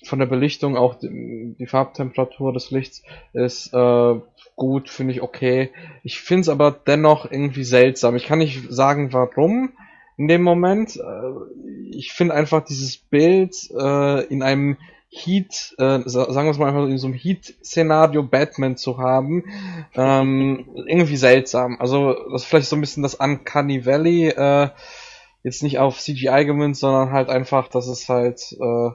Von 0.06 0.20
der 0.20 0.26
Belichtung 0.26 0.76
auch 0.76 0.96
die, 0.96 1.56
die 1.58 1.68
Farbtemperatur 1.68 2.52
des 2.54 2.72
Lichts 2.72 3.04
ist 3.34 3.74
äh, 3.74 4.16
gut, 4.56 4.90
finde 4.90 5.14
ich 5.14 5.22
okay. 5.22 5.72
Ich 6.04 6.20
finde 6.20 6.42
es 6.42 6.50
aber 6.50 6.72
dennoch 6.72 7.30
irgendwie 7.30 7.64
seltsam. 7.64 8.16
Ich 8.16 8.26
kann 8.26 8.40
nicht 8.40 8.70
sagen, 8.70 9.14
warum 9.14 9.72
in 10.18 10.28
dem 10.28 10.44
Moment. 10.44 10.98
Äh, 10.98 11.92
Ich 11.92 12.12
finde 12.12 12.34
einfach 12.34 12.66
dieses 12.66 12.98
Bild 12.98 13.56
äh, 13.72 14.26
in 14.26 14.42
einem 14.44 14.78
Heat, 15.16 15.76
äh, 15.78 16.00
sa- 16.06 16.32
sagen 16.34 16.48
wir 16.48 16.52
es 16.52 16.58
mal 16.58 16.70
einfach 16.70 16.86
in 16.88 16.98
so 16.98 17.08
einem 17.08 17.16
Heat-Szenario 17.16 18.24
Batman 18.24 18.78
zu 18.78 18.98
haben, 18.98 19.44
ähm, 19.96 20.66
irgendwie 20.88 21.18
seltsam. 21.18 21.78
Also 21.80 22.14
das 22.32 22.42
ist 22.44 22.48
vielleicht 22.48 22.68
so 22.70 22.76
ein 22.76 22.82
bisschen 22.82 23.04
das 23.04 23.16
Uncanny 23.16 23.86
Valley, 23.86 24.30
äh, 24.30 24.70
jetzt 25.44 25.62
nicht 25.62 25.78
auf 25.78 26.00
CGI 26.00 26.46
gemünzt, 26.46 26.82
sondern 26.82 27.12
halt 27.12 27.30
einfach, 27.30 27.68
dass 27.68 27.88
es 27.88 28.10
halt 28.10 28.42
äh, 28.54 28.90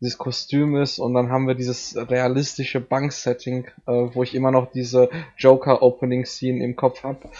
dieses 0.00 0.18
Kostüm 0.18 0.76
ist 0.76 0.98
und 0.98 1.14
dann 1.14 1.30
haben 1.30 1.48
wir 1.48 1.54
dieses 1.54 1.96
realistische 1.96 2.80
Banksetting, 2.80 3.66
äh, 3.86 3.92
wo 4.14 4.22
ich 4.22 4.34
immer 4.34 4.50
noch 4.50 4.70
diese 4.70 5.08
Joker-Opening-Scene 5.38 6.62
im 6.62 6.76
Kopf 6.76 7.04
habe. 7.04 7.30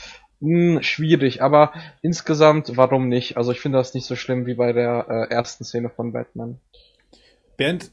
Hm, 0.40 0.82
schwierig, 0.82 1.42
aber 1.42 1.72
insgesamt, 2.00 2.76
warum 2.76 3.08
nicht? 3.08 3.36
Also 3.36 3.52
ich 3.52 3.60
finde 3.60 3.78
das 3.78 3.92
nicht 3.94 4.06
so 4.06 4.16
schlimm 4.16 4.46
wie 4.46 4.54
bei 4.54 4.72
der 4.72 5.06
äh, 5.08 5.34
ersten 5.34 5.64
Szene 5.64 5.90
von 5.90 6.12
Batman. 6.12 6.58
Bernd, 7.56 7.90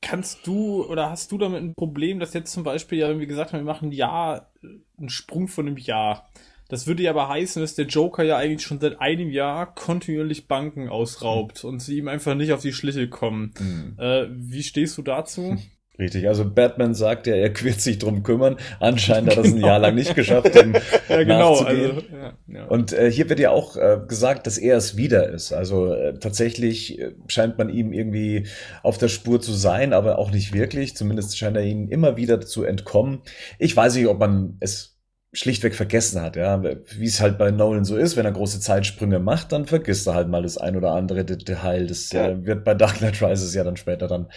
kannst 0.00 0.46
du 0.46 0.84
oder 0.84 1.10
hast 1.10 1.32
du 1.32 1.38
damit 1.38 1.62
ein 1.62 1.74
Problem, 1.74 2.20
dass 2.20 2.34
jetzt 2.34 2.52
zum 2.52 2.62
Beispiel, 2.62 2.98
ja, 2.98 3.08
wenn 3.08 3.20
wir 3.20 3.26
gesagt 3.26 3.52
haben, 3.52 3.60
wir 3.60 3.72
machen 3.72 3.88
ein 3.88 3.92
Jahr, 3.92 4.50
einen 4.98 5.08
Sprung 5.08 5.48
von 5.48 5.66
einem 5.66 5.76
Jahr. 5.76 6.28
Das 6.68 6.86
würde 6.86 7.02
ja 7.02 7.12
aber 7.12 7.28
heißen, 7.28 7.62
dass 7.62 7.74
der 7.74 7.86
Joker 7.86 8.22
ja 8.24 8.36
eigentlich 8.36 8.66
schon 8.66 8.78
seit 8.78 9.00
einem 9.00 9.30
Jahr 9.30 9.74
kontinuierlich 9.74 10.48
Banken 10.48 10.88
ausraubt 10.88 11.64
und 11.64 11.80
sie 11.80 11.96
ihm 11.96 12.08
einfach 12.08 12.34
nicht 12.34 12.52
auf 12.52 12.60
die 12.60 12.74
Schliche 12.74 13.08
kommen. 13.08 13.54
Äh, 13.98 14.26
wie 14.30 14.62
stehst 14.62 14.98
du 14.98 15.02
dazu? 15.02 15.56
Richtig, 15.98 16.28
also 16.28 16.48
Batman 16.48 16.94
sagt 16.94 17.26
ja, 17.26 17.34
er 17.34 17.50
wird 17.60 17.80
sich 17.80 17.98
drum 17.98 18.22
kümmern. 18.22 18.56
Anscheinend 18.78 19.30
hat 19.30 19.38
er 19.38 19.42
es 19.42 19.48
ein 19.48 19.54
Genau. 19.56 19.66
Jahr 19.66 19.78
lang 19.80 19.96
nicht 19.96 20.14
geschafft, 20.14 20.54
dem 20.54 20.74
ja, 21.08 21.22
genau. 21.24 21.60
nachzugehen. 21.60 21.90
Also, 21.96 22.02
ja, 22.12 22.32
ja. 22.46 22.64
Und 22.66 22.92
äh, 22.92 23.10
hier 23.10 23.28
wird 23.28 23.40
ja 23.40 23.50
auch 23.50 23.76
äh, 23.76 23.98
gesagt, 24.06 24.46
dass 24.46 24.58
er 24.58 24.76
es 24.76 24.96
wieder 24.96 25.28
ist. 25.28 25.52
Also 25.52 25.92
äh, 25.92 26.16
tatsächlich 26.20 27.00
äh, 27.00 27.14
scheint 27.26 27.58
man 27.58 27.68
ihm 27.68 27.92
irgendwie 27.92 28.46
auf 28.84 28.96
der 28.98 29.08
Spur 29.08 29.40
zu 29.40 29.52
sein, 29.52 29.92
aber 29.92 30.18
auch 30.18 30.30
nicht 30.30 30.52
wirklich. 30.52 30.94
Zumindest 30.96 31.36
scheint 31.36 31.56
er 31.56 31.64
ihnen 31.64 31.88
immer 31.88 32.16
wieder 32.16 32.40
zu 32.40 32.62
entkommen. 32.62 33.22
Ich 33.58 33.76
weiß 33.76 33.96
nicht, 33.96 34.06
ob 34.06 34.20
man 34.20 34.56
es 34.60 34.97
schlichtweg 35.32 35.74
vergessen 35.74 36.22
hat, 36.22 36.36
ja, 36.36 36.62
wie 36.62 37.04
es 37.04 37.20
halt 37.20 37.36
bei 37.36 37.50
Nolan 37.50 37.84
so 37.84 37.96
ist, 37.96 38.16
wenn 38.16 38.24
er 38.24 38.32
große 38.32 38.60
Zeitsprünge 38.60 39.18
macht, 39.18 39.52
dann 39.52 39.66
vergisst 39.66 40.06
er 40.06 40.14
halt 40.14 40.28
mal 40.28 40.42
das 40.42 40.56
ein 40.56 40.74
oder 40.74 40.92
andere 40.92 41.24
De- 41.24 41.36
Detail. 41.36 41.86
Das 41.86 42.10
Ja. 42.12 42.28
äh, 42.28 42.46
wird 42.46 42.64
bei 42.64 42.74
Dark 42.74 42.96
Knight 42.98 43.20
Rises 43.22 43.52
ja 43.54 43.62
dann 43.62 43.76
später 43.76 44.08
dann 44.08 44.28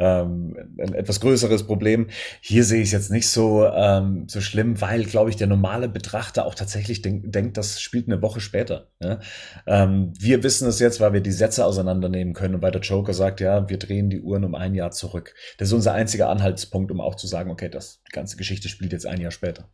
ähm, 0.00 0.56
ein 0.80 0.94
etwas 0.94 1.20
größeres 1.20 1.66
Problem. 1.66 2.08
Hier 2.40 2.64
sehe 2.64 2.80
ich 2.80 2.88
es 2.88 2.92
jetzt 2.92 3.10
nicht 3.12 3.28
so 3.28 3.64
ähm, 3.64 4.24
so 4.28 4.40
schlimm, 4.40 4.80
weil, 4.80 5.04
glaube 5.04 5.30
ich, 5.30 5.36
der 5.36 5.46
normale 5.46 5.88
Betrachter 5.88 6.44
auch 6.46 6.56
tatsächlich 6.56 7.00
denk, 7.00 7.30
denkt, 7.32 7.56
das 7.56 7.80
spielt 7.80 8.08
eine 8.08 8.20
Woche 8.20 8.40
später. 8.40 8.88
Ja? 9.00 9.20
Ähm, 9.66 10.12
wir 10.18 10.42
wissen 10.42 10.66
es 10.66 10.80
jetzt, 10.80 10.98
weil 11.00 11.12
wir 11.12 11.20
die 11.20 11.30
Sätze 11.32 11.64
auseinandernehmen 11.64 12.34
können 12.34 12.56
und 12.56 12.62
weil 12.62 12.72
der 12.72 12.80
Joker 12.82 13.14
sagt, 13.14 13.40
ja, 13.40 13.68
wir 13.68 13.78
drehen 13.78 14.10
die 14.10 14.20
Uhren 14.20 14.44
um 14.44 14.56
ein 14.56 14.74
Jahr 14.74 14.90
zurück. 14.90 15.32
Das 15.58 15.68
ist 15.68 15.74
unser 15.74 15.92
einziger 15.92 16.28
Anhaltspunkt, 16.28 16.90
um 16.90 17.00
auch 17.00 17.14
zu 17.14 17.28
sagen, 17.28 17.50
okay, 17.50 17.68
das 17.68 18.02
die 18.08 18.12
ganze 18.12 18.36
Geschichte 18.36 18.68
spielt 18.68 18.92
jetzt 18.92 19.06
ein 19.06 19.20
Jahr 19.20 19.30
später. 19.30 19.68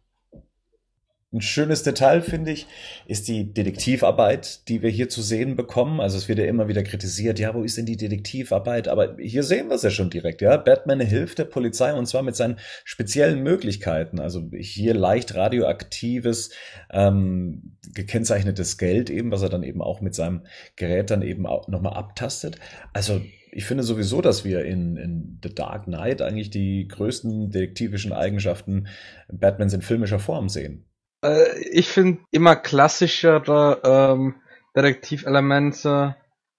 Ein 1.33 1.41
schönes 1.41 1.83
Detail, 1.83 2.23
finde 2.23 2.53
ich, 2.53 2.69
ist 3.07 3.27
die 3.27 3.53
Detektivarbeit, 3.53 4.69
die 4.69 4.81
wir 4.83 4.91
hier 4.91 5.09
zu 5.09 5.23
sehen 5.23 5.57
bekommen. 5.57 6.01
Also 6.01 6.17
es 6.17 6.29
wird 6.29 6.39
ja 6.39 6.45
immer 6.45 6.69
wieder 6.69 6.85
kritisiert, 6.85 7.41
ja, 7.41 7.53
wo 7.53 7.65
ist 7.65 7.77
denn 7.77 7.85
die 7.85 7.97
Detektivarbeit? 7.97 8.87
Aber 8.87 9.17
hier 9.19 9.43
sehen 9.43 9.69
wir 9.69 9.75
es 9.75 9.83
ja 9.83 9.91
schon 9.91 10.09
direkt, 10.09 10.41
ja. 10.41 10.57
Batman 10.57 11.01
hilft 11.01 11.39
der 11.39 11.45
Polizei 11.45 11.93
und 11.93 12.07
zwar 12.07 12.23
mit 12.23 12.37
seinen 12.37 12.61
speziellen 12.85 13.43
Möglichkeiten. 13.43 14.21
Also 14.21 14.49
hier 14.57 14.95
leicht 14.95 15.35
radioaktives, 15.35 16.51
ähm, 16.93 17.77
gekennzeichnetes 17.93 18.79
Geld 18.79 19.11
eben, 19.11 19.33
was 19.33 19.43
er 19.43 19.49
dann 19.49 19.65
eben 19.65 19.83
auch 19.83 20.01
mit 20.01 20.15
seinem 20.15 20.47
Gerät 20.77 21.11
dann 21.11 21.23
eben 21.23 21.45
auch 21.45 21.67
nochmal 21.67 21.95
abtastet. 21.95 22.61
Also 22.93 23.21
ich 23.51 23.65
finde 23.65 23.83
sowieso, 23.83 24.21
dass 24.21 24.45
wir 24.45 24.65
in, 24.65 24.97
in 24.97 25.41
The 25.43 25.53
Dark 25.53 25.87
Knight 25.87 26.23
eigentlich 26.23 26.51
die 26.51 26.87
größten 26.87 27.51
detektivischen 27.51 28.13
Eigenschaften 28.13 28.87
Batmans 29.29 29.73
in 29.73 29.83
filmischer 29.83 30.21
Form 30.21 30.49
sehen. 30.49 30.85
Äh, 31.27 31.59
ich 31.71 31.89
finde 31.89 32.21
immer 32.31 32.57
klassischere 32.57 33.81
ähm, 33.85 34.35
Detektivelemente 34.75 36.17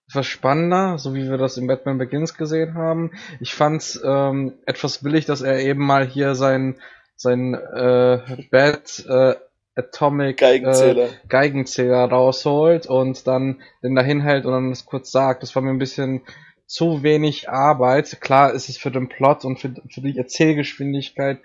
etwas 0.09 0.25
spannender, 0.25 0.97
so 0.97 1.13
wie 1.13 1.29
wir 1.29 1.37
das 1.37 1.57
in 1.57 1.67
Batman 1.67 1.97
Begins 1.97 2.35
gesehen 2.35 2.75
haben. 2.75 3.11
Ich 3.39 3.53
fand's 3.53 4.01
ähm, 4.03 4.53
etwas 4.65 5.03
billig, 5.03 5.25
dass 5.25 5.41
er 5.41 5.59
eben 5.59 5.85
mal 5.85 6.05
hier 6.05 6.35
sein 6.35 6.79
sein 7.15 7.55
äh, 7.55 8.19
Bat 8.51 9.05
äh, 9.07 9.35
Atomic 9.75 10.37
Geigenzähler. 10.37 11.05
Äh, 11.05 11.27
Geigenzähler 11.27 12.05
rausholt 12.05 12.87
und 12.87 13.27
dann 13.27 13.61
den 13.83 13.95
dahin 13.95 14.21
hält 14.21 14.45
und 14.45 14.53
dann 14.53 14.69
das 14.69 14.85
kurz 14.85 15.11
sagt. 15.11 15.43
Das 15.43 15.55
war 15.55 15.61
mir 15.61 15.71
ein 15.71 15.79
bisschen 15.79 16.21
zu 16.65 17.03
wenig 17.03 17.49
Arbeit. 17.49 18.19
Klar 18.21 18.53
ist 18.53 18.69
es 18.69 18.77
für 18.77 18.91
den 18.91 19.09
Plot 19.09 19.45
und 19.45 19.59
für, 19.59 19.73
für 19.89 20.01
die 20.01 20.17
Erzählgeschwindigkeit 20.17 21.39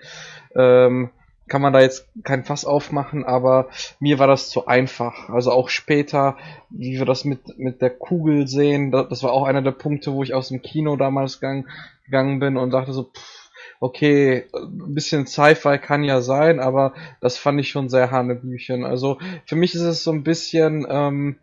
ähm, 0.55 1.11
kann 1.47 1.61
man 1.61 1.73
da 1.73 1.81
jetzt 1.81 2.07
kein 2.23 2.43
Fass 2.43 2.65
aufmachen, 2.65 3.25
aber 3.25 3.69
mir 3.99 4.19
war 4.19 4.27
das 4.27 4.49
zu 4.49 4.65
einfach. 4.67 5.29
Also 5.29 5.51
auch 5.51 5.69
später, 5.69 6.37
wie 6.69 6.97
wir 6.97 7.05
das 7.05 7.25
mit, 7.25 7.57
mit 7.57 7.81
der 7.81 7.89
Kugel 7.89 8.47
sehen, 8.47 8.91
das 8.91 9.23
war 9.23 9.33
auch 9.33 9.45
einer 9.45 9.61
der 9.61 9.71
Punkte, 9.71 10.13
wo 10.13 10.23
ich 10.23 10.33
aus 10.33 10.49
dem 10.49 10.61
Kino 10.61 10.95
damals 10.95 11.39
gang, 11.39 11.67
gegangen 12.05 12.39
bin 12.39 12.57
und 12.57 12.71
dachte 12.71 12.93
so, 12.93 13.03
pff, 13.03 13.51
okay, 13.79 14.45
ein 14.53 14.93
bisschen 14.93 15.27
Sci-Fi 15.27 15.77
kann 15.77 16.05
ja 16.05 16.21
sein, 16.21 16.61
aber 16.61 16.93
das 17.19 17.37
fand 17.37 17.59
ich 17.59 17.69
schon 17.69 17.89
sehr 17.89 18.11
hanebüchen. 18.11 18.85
Also 18.85 19.19
für 19.45 19.57
mich 19.57 19.75
ist 19.75 19.81
es 19.81 20.03
so 20.03 20.11
ein 20.11 20.23
bisschen 20.23 20.87
ähm, 20.89 21.35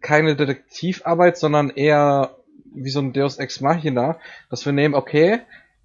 keine 0.00 0.34
Detektivarbeit, 0.34 1.38
sondern 1.38 1.70
eher 1.70 2.36
wie 2.74 2.90
so 2.90 3.00
ein 3.00 3.12
Deus 3.12 3.38
Ex 3.38 3.60
Machina, 3.60 4.18
dass 4.50 4.66
wir 4.66 4.72
nehmen, 4.72 4.94
okay, 4.94 5.40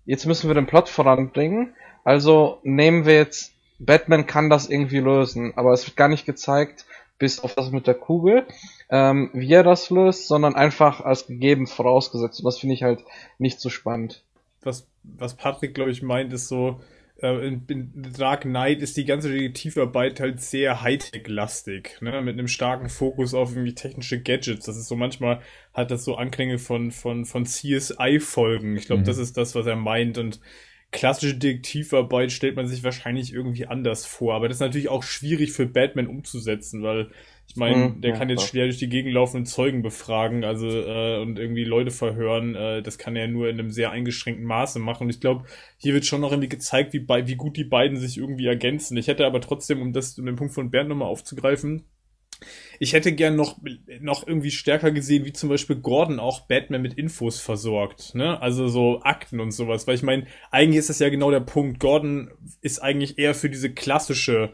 jetzt 0.05 0.25
müssen 0.25 0.49
wir 0.49 0.55
den 0.55 0.65
Plot 0.65 0.89
voranbringen, 0.89 1.75
also 2.03 2.59
nehmen 2.63 3.05
wir 3.05 3.15
jetzt, 3.15 3.53
Batman 3.79 4.25
kann 4.25 4.49
das 4.49 4.69
irgendwie 4.69 4.99
lösen, 4.99 5.53
aber 5.55 5.73
es 5.73 5.85
wird 5.85 5.95
gar 5.95 6.09
nicht 6.09 6.25
gezeigt, 6.25 6.85
bis 7.17 7.39
auf 7.39 7.55
das 7.55 7.71
mit 7.71 7.85
der 7.85 7.95
Kugel, 7.95 8.45
ähm, 8.89 9.29
wie 9.33 9.51
er 9.51 9.63
das 9.63 9.89
löst, 9.89 10.27
sondern 10.27 10.55
einfach 10.55 11.01
als 11.01 11.27
gegeben 11.27 11.67
vorausgesetzt. 11.67 12.39
Und 12.39 12.45
das 12.45 12.59
finde 12.59 12.75
ich 12.75 12.83
halt 12.83 13.03
nicht 13.37 13.59
so 13.59 13.69
spannend. 13.69 14.23
Was, 14.61 14.87
was 15.03 15.35
Patrick, 15.35 15.73
glaube 15.73 15.91
ich, 15.91 16.01
meint, 16.01 16.33
ist 16.33 16.47
so, 16.47 16.79
äh, 17.21 17.47
in, 17.47 17.65
in 17.67 18.13
Dark 18.17 18.41
Knight 18.41 18.81
ist 18.81 18.97
die 18.97 19.05
ganze 19.05 19.29
Detektivarbeit 19.29 20.19
halt 20.19 20.41
sehr 20.41 20.81
Hightech-lastig, 20.81 22.01
ne? 22.01 22.21
Mit 22.21 22.33
einem 22.33 22.47
starken 22.47 22.89
Fokus 22.89 23.33
auf 23.33 23.51
irgendwie 23.51 23.75
technische 23.75 24.21
Gadgets. 24.21 24.65
Das 24.65 24.77
ist 24.77 24.87
so 24.87 24.95
manchmal 24.95 25.41
hat 25.73 25.91
das 25.91 26.05
so 26.05 26.15
Anklänge 26.15 26.57
von, 26.57 26.91
von, 26.91 27.25
von 27.25 27.45
CSI-Folgen. 27.45 28.77
Ich 28.77 28.85
glaube, 28.85 29.01
mhm. 29.01 29.05
das 29.05 29.17
ist 29.17 29.37
das, 29.37 29.55
was 29.55 29.65
er 29.65 29.75
meint. 29.75 30.17
Und 30.17 30.39
klassische 30.91 31.35
Detektivarbeit 31.35 32.31
stellt 32.31 32.55
man 32.55 32.67
sich 32.67 32.83
wahrscheinlich 32.83 33.33
irgendwie 33.33 33.67
anders 33.67 34.05
vor. 34.05 34.33
Aber 34.33 34.47
das 34.47 34.57
ist 34.57 34.61
natürlich 34.61 34.89
auch 34.89 35.03
schwierig 35.03 35.51
für 35.51 35.67
Batman 35.67 36.07
umzusetzen, 36.07 36.81
weil 36.81 37.11
ich 37.47 37.55
meine, 37.55 37.89
mhm, 37.89 38.01
der 38.01 38.11
ja, 38.11 38.17
kann 38.17 38.29
jetzt 38.29 38.47
schwer 38.47 38.65
durch 38.65 38.77
die 38.77 38.89
Gegend 38.89 39.11
laufen 39.11 39.37
und 39.37 39.45
Zeugen 39.47 39.81
befragen, 39.81 40.43
also 40.43 40.67
äh, 40.67 41.19
und 41.19 41.39
irgendwie 41.39 41.63
Leute 41.63 41.89
verhören. 41.89 42.53
Äh, 42.55 42.83
das 42.83 42.99
kann 42.99 43.15
er 43.15 43.27
nur 43.27 43.49
in 43.49 43.59
einem 43.59 43.71
sehr 43.71 43.89
eingeschränkten 43.89 44.45
Maße 44.45 44.77
machen. 44.77 45.05
Und 45.05 45.09
ich 45.09 45.19
glaube, 45.19 45.45
hier 45.77 45.93
wird 45.93 46.05
schon 46.05 46.21
noch 46.21 46.31
irgendwie 46.31 46.49
gezeigt, 46.49 46.93
wie, 46.93 47.07
wie 47.07 47.35
gut 47.35 47.57
die 47.57 47.63
beiden 47.63 47.97
sich 47.97 48.17
irgendwie 48.17 48.45
ergänzen. 48.45 48.97
Ich 48.97 49.07
hätte 49.07 49.25
aber 49.25 49.41
trotzdem, 49.41 49.81
um 49.81 49.93
das, 49.93 50.17
um 50.19 50.27
den 50.27 50.35
Punkt 50.35 50.53
von 50.53 50.69
Bernd 50.69 50.89
nochmal 50.89 51.07
aufzugreifen, 51.07 51.85
ich 52.79 52.93
hätte 52.93 53.11
gern 53.11 53.35
noch, 53.35 53.59
noch 53.99 54.25
irgendwie 54.25 54.51
stärker 54.51 54.91
gesehen, 54.91 55.25
wie 55.25 55.33
zum 55.33 55.49
Beispiel 55.49 55.75
Gordon 55.77 56.19
auch 56.19 56.47
Batman 56.47 56.81
mit 56.81 56.93
Infos 56.93 57.39
versorgt, 57.39 58.15
ne? 58.15 58.41
Also 58.41 58.67
so 58.67 59.01
Akten 59.03 59.39
und 59.39 59.51
sowas. 59.51 59.87
Weil 59.87 59.95
ich 59.95 60.03
meine, 60.03 60.25
eigentlich 60.51 60.79
ist 60.79 60.89
das 60.89 60.99
ja 60.99 61.09
genau 61.09 61.31
der 61.31 61.41
Punkt. 61.41 61.79
Gordon 61.79 62.31
ist 62.61 62.79
eigentlich 62.79 63.17
eher 63.17 63.35
für 63.35 63.49
diese 63.49 63.71
klassische 63.71 64.53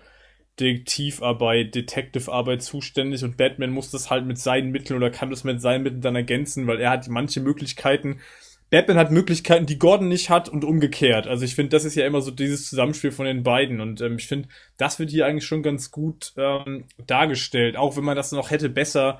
Detektivarbeit, 0.59 1.75
Detective-Arbeit 1.75 2.63
zuständig 2.63 3.23
und 3.23 3.37
Batman 3.37 3.71
muss 3.71 3.91
das 3.91 4.09
halt 4.09 4.25
mit 4.25 4.37
seinen 4.37 4.71
Mitteln 4.71 4.97
oder 4.97 5.11
kann 5.11 5.29
das 5.29 5.43
mit 5.43 5.61
seinen 5.61 5.83
Mitteln 5.83 6.01
dann 6.01 6.15
ergänzen, 6.15 6.65
weil 6.65 6.79
er 6.79 6.91
hat 6.91 7.07
manche 7.09 7.41
Möglichkeiten, 7.41 8.21
Batman 8.69 8.97
hat 8.97 9.11
Möglichkeiten, 9.11 9.65
die 9.65 9.79
Gordon 9.79 10.07
nicht 10.07 10.29
hat 10.29 10.49
und 10.49 10.63
umgekehrt. 10.63 11.27
Also 11.27 11.45
ich 11.45 11.55
finde, 11.55 11.69
das 11.69 11.85
ist 11.85 11.95
ja 11.95 12.05
immer 12.05 12.21
so 12.21 12.31
dieses 12.31 12.67
Zusammenspiel 12.67 13.11
von 13.11 13.25
den 13.25 13.43
beiden 13.43 13.79
und 13.79 14.01
ähm, 14.01 14.17
ich 14.17 14.27
finde, 14.27 14.49
das 14.77 14.99
wird 14.99 15.11
hier 15.11 15.25
eigentlich 15.25 15.45
schon 15.45 15.63
ganz 15.63 15.91
gut 15.91 16.33
ähm, 16.37 16.85
dargestellt, 17.05 17.77
auch 17.77 17.95
wenn 17.95 18.03
man 18.03 18.15
das 18.15 18.31
noch 18.31 18.51
hätte 18.51 18.69
besser 18.69 19.19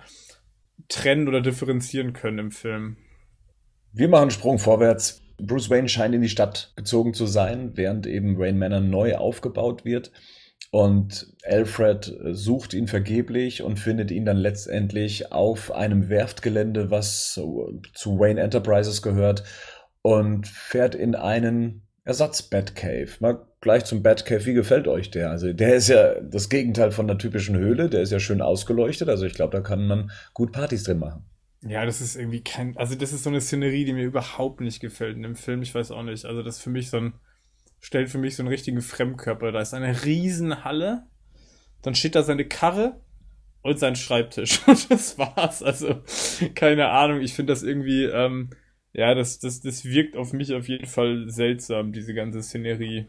trennen 0.90 1.28
oder 1.28 1.42
differenzieren 1.42 2.14
können 2.14 2.40
im 2.40 2.52
Film. 2.52 2.98
Wir 3.94 4.10
machen 4.10 4.24
einen 4.24 4.32
Sprung 4.32 4.60
vorwärts. 4.60 5.22
Bruce 5.38 5.70
Wayne 5.70 5.90
scheint 5.90 6.16
in 6.16 6.22
die 6.22 6.30
Stadt 6.30 6.74
gezogen 6.76 7.14
zu 7.14 7.26
sein, 7.26 7.72
während 7.76 8.08
eben 8.08 8.38
Wayne 8.38 8.58
Manor 8.58 8.80
neu 8.80 9.16
aufgebaut 9.16 9.86
wird. 9.86 10.12
Und 10.72 11.34
Alfred 11.44 12.14
sucht 12.32 12.74
ihn 12.74 12.88
vergeblich 12.88 13.62
und 13.62 13.80
findet 13.80 14.12
ihn 14.12 14.26
dann 14.26 14.38
letztendlich 14.38 15.32
auf 15.32 15.72
einem 15.72 16.10
Werftgelände, 16.10 16.92
was 16.92 17.34
zu 17.34 18.20
Wayne 18.20 18.42
Enterprises 18.42 19.02
gehört, 19.02 19.44
und 20.02 20.48
fährt 20.48 20.94
in 20.94 21.16
einen 21.16 21.82
Ersatz-Batcave. 22.04 23.10
Mal 23.20 23.48
gleich 23.62 23.86
zum 23.86 24.04
Batcave. 24.04 24.46
Wie 24.46 24.54
gefällt 24.54 24.88
euch 24.88 25.10
der? 25.10 25.32
Also 25.32 25.52
der 25.52 25.76
ist 25.76 25.88
ja 25.88 26.20
das 26.22 26.50
Gegenteil 26.50 26.92
von 26.92 27.08
der 27.08 27.18
typischen 27.18 27.58
Höhle. 27.58 27.90
Der 27.90 28.02
ist 28.02 28.12
ja 28.12 28.20
schön 28.20 28.42
ausgeleuchtet. 28.42 29.10
Also 29.10 29.26
ich 29.26 29.34
glaube, 29.34 29.58
da 29.58 29.62
kann 29.62 29.88
man 29.88 30.12
gut 30.34 30.52
Partys 30.52 30.84
drin 30.84 31.00
machen. 31.00 31.26
Ja, 31.68 31.84
das 31.84 32.00
ist 32.00 32.16
irgendwie 32.16 32.44
kein, 32.44 32.78
also 32.78 32.94
das 32.94 33.12
ist 33.12 33.24
so 33.24 33.32
eine 33.32 33.42
Szenerie, 33.42 33.86
die 33.86 33.94
mir 33.94 34.04
überhaupt 34.04 34.62
nicht 34.62 34.82
gefällt 34.82 35.16
in 35.16 35.24
dem 35.24 35.36
Film. 35.36 35.64
Ich 35.64 35.74
weiß 35.74 35.90
auch 35.90 36.04
nicht. 36.04 36.26
Also 36.26 36.44
das 36.44 36.58
ist 36.58 36.62
für 36.62 36.70
mich 36.70 36.92
so 36.92 36.98
ein 36.98 37.14
stellt 37.86 38.10
für 38.10 38.18
mich 38.18 38.36
so 38.36 38.42
einen 38.42 38.50
richtigen 38.50 38.82
Fremdkörper. 38.82 39.52
Da 39.52 39.62
ist 39.62 39.76
eine 39.76 40.04
Riesenhalle, 40.06 41.04
dann 41.84 41.94
steht 41.94 42.16
da 42.16 42.24
seine 42.24 42.46
Karre 42.48 43.00
und 43.62 43.78
sein 43.78 43.96
Schreibtisch. 43.96 44.60
Und 44.68 44.90
das 44.90 45.20
war's. 45.20 45.62
Also, 45.62 46.02
keine 46.56 46.90
Ahnung. 46.90 47.22
Ich 47.22 47.36
finde 47.36 47.54
das 47.54 47.62
irgendwie, 47.62 48.06
ähm, 48.06 48.50
ja, 48.92 49.14
das, 49.14 49.38
das, 49.38 49.62
das 49.62 49.86
wirkt 49.86 50.18
auf 50.18 50.34
mich 50.34 50.56
auf 50.56 50.68
jeden 50.68 50.88
Fall 50.88 51.30
seltsam, 51.30 51.94
diese 51.94 52.16
ganze 52.16 52.42
Szenerie. 52.42 53.06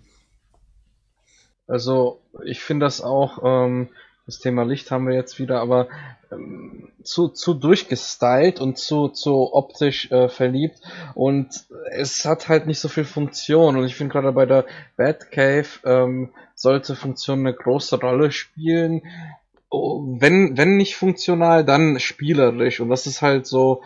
Also, 1.67 2.21
ich 2.45 2.61
finde 2.61 2.85
das 2.85 3.01
auch, 3.01 3.39
ähm, 3.43 3.89
das 4.27 4.41
Thema 4.41 4.65
Licht 4.65 4.91
haben 4.91 5.07
wir 5.07 5.15
jetzt 5.15 5.39
wieder, 5.39 5.61
aber 5.61 5.87
ähm, 6.33 6.89
zu, 7.05 7.29
zu 7.29 7.55
durchgestylt 7.55 8.61
und 8.61 8.77
zu, 8.77 9.09
zu 9.09 9.55
optisch 9.55 10.11
äh, 10.11 10.29
verliebt. 10.29 10.81
Und 11.15 11.67
es 11.93 12.25
hat 12.25 12.49
halt 12.49 12.67
nicht 12.67 12.81
so 12.81 12.89
viel 12.89 13.05
Funktion. 13.05 13.77
Und 13.77 13.85
ich 13.85 13.95
finde 13.95 14.13
gerade 14.13 14.33
bei 14.33 14.45
der 14.45 14.65
Batcave 14.97 15.69
ähm, 15.85 16.31
sollte 16.57 16.97
Funktion 16.97 17.41
eine 17.41 17.55
große 17.55 18.01
Rolle 18.01 18.33
spielen. 18.33 19.03
Oh, 19.71 20.03
wenn, 20.19 20.57
wenn 20.57 20.77
nicht 20.77 20.97
funktional, 20.97 21.65
dann 21.65 22.01
spielerisch. 22.01 22.81
Und 22.81 22.89
das 22.89 23.07
ist 23.07 23.23
halt 23.23 23.47
so 23.47 23.83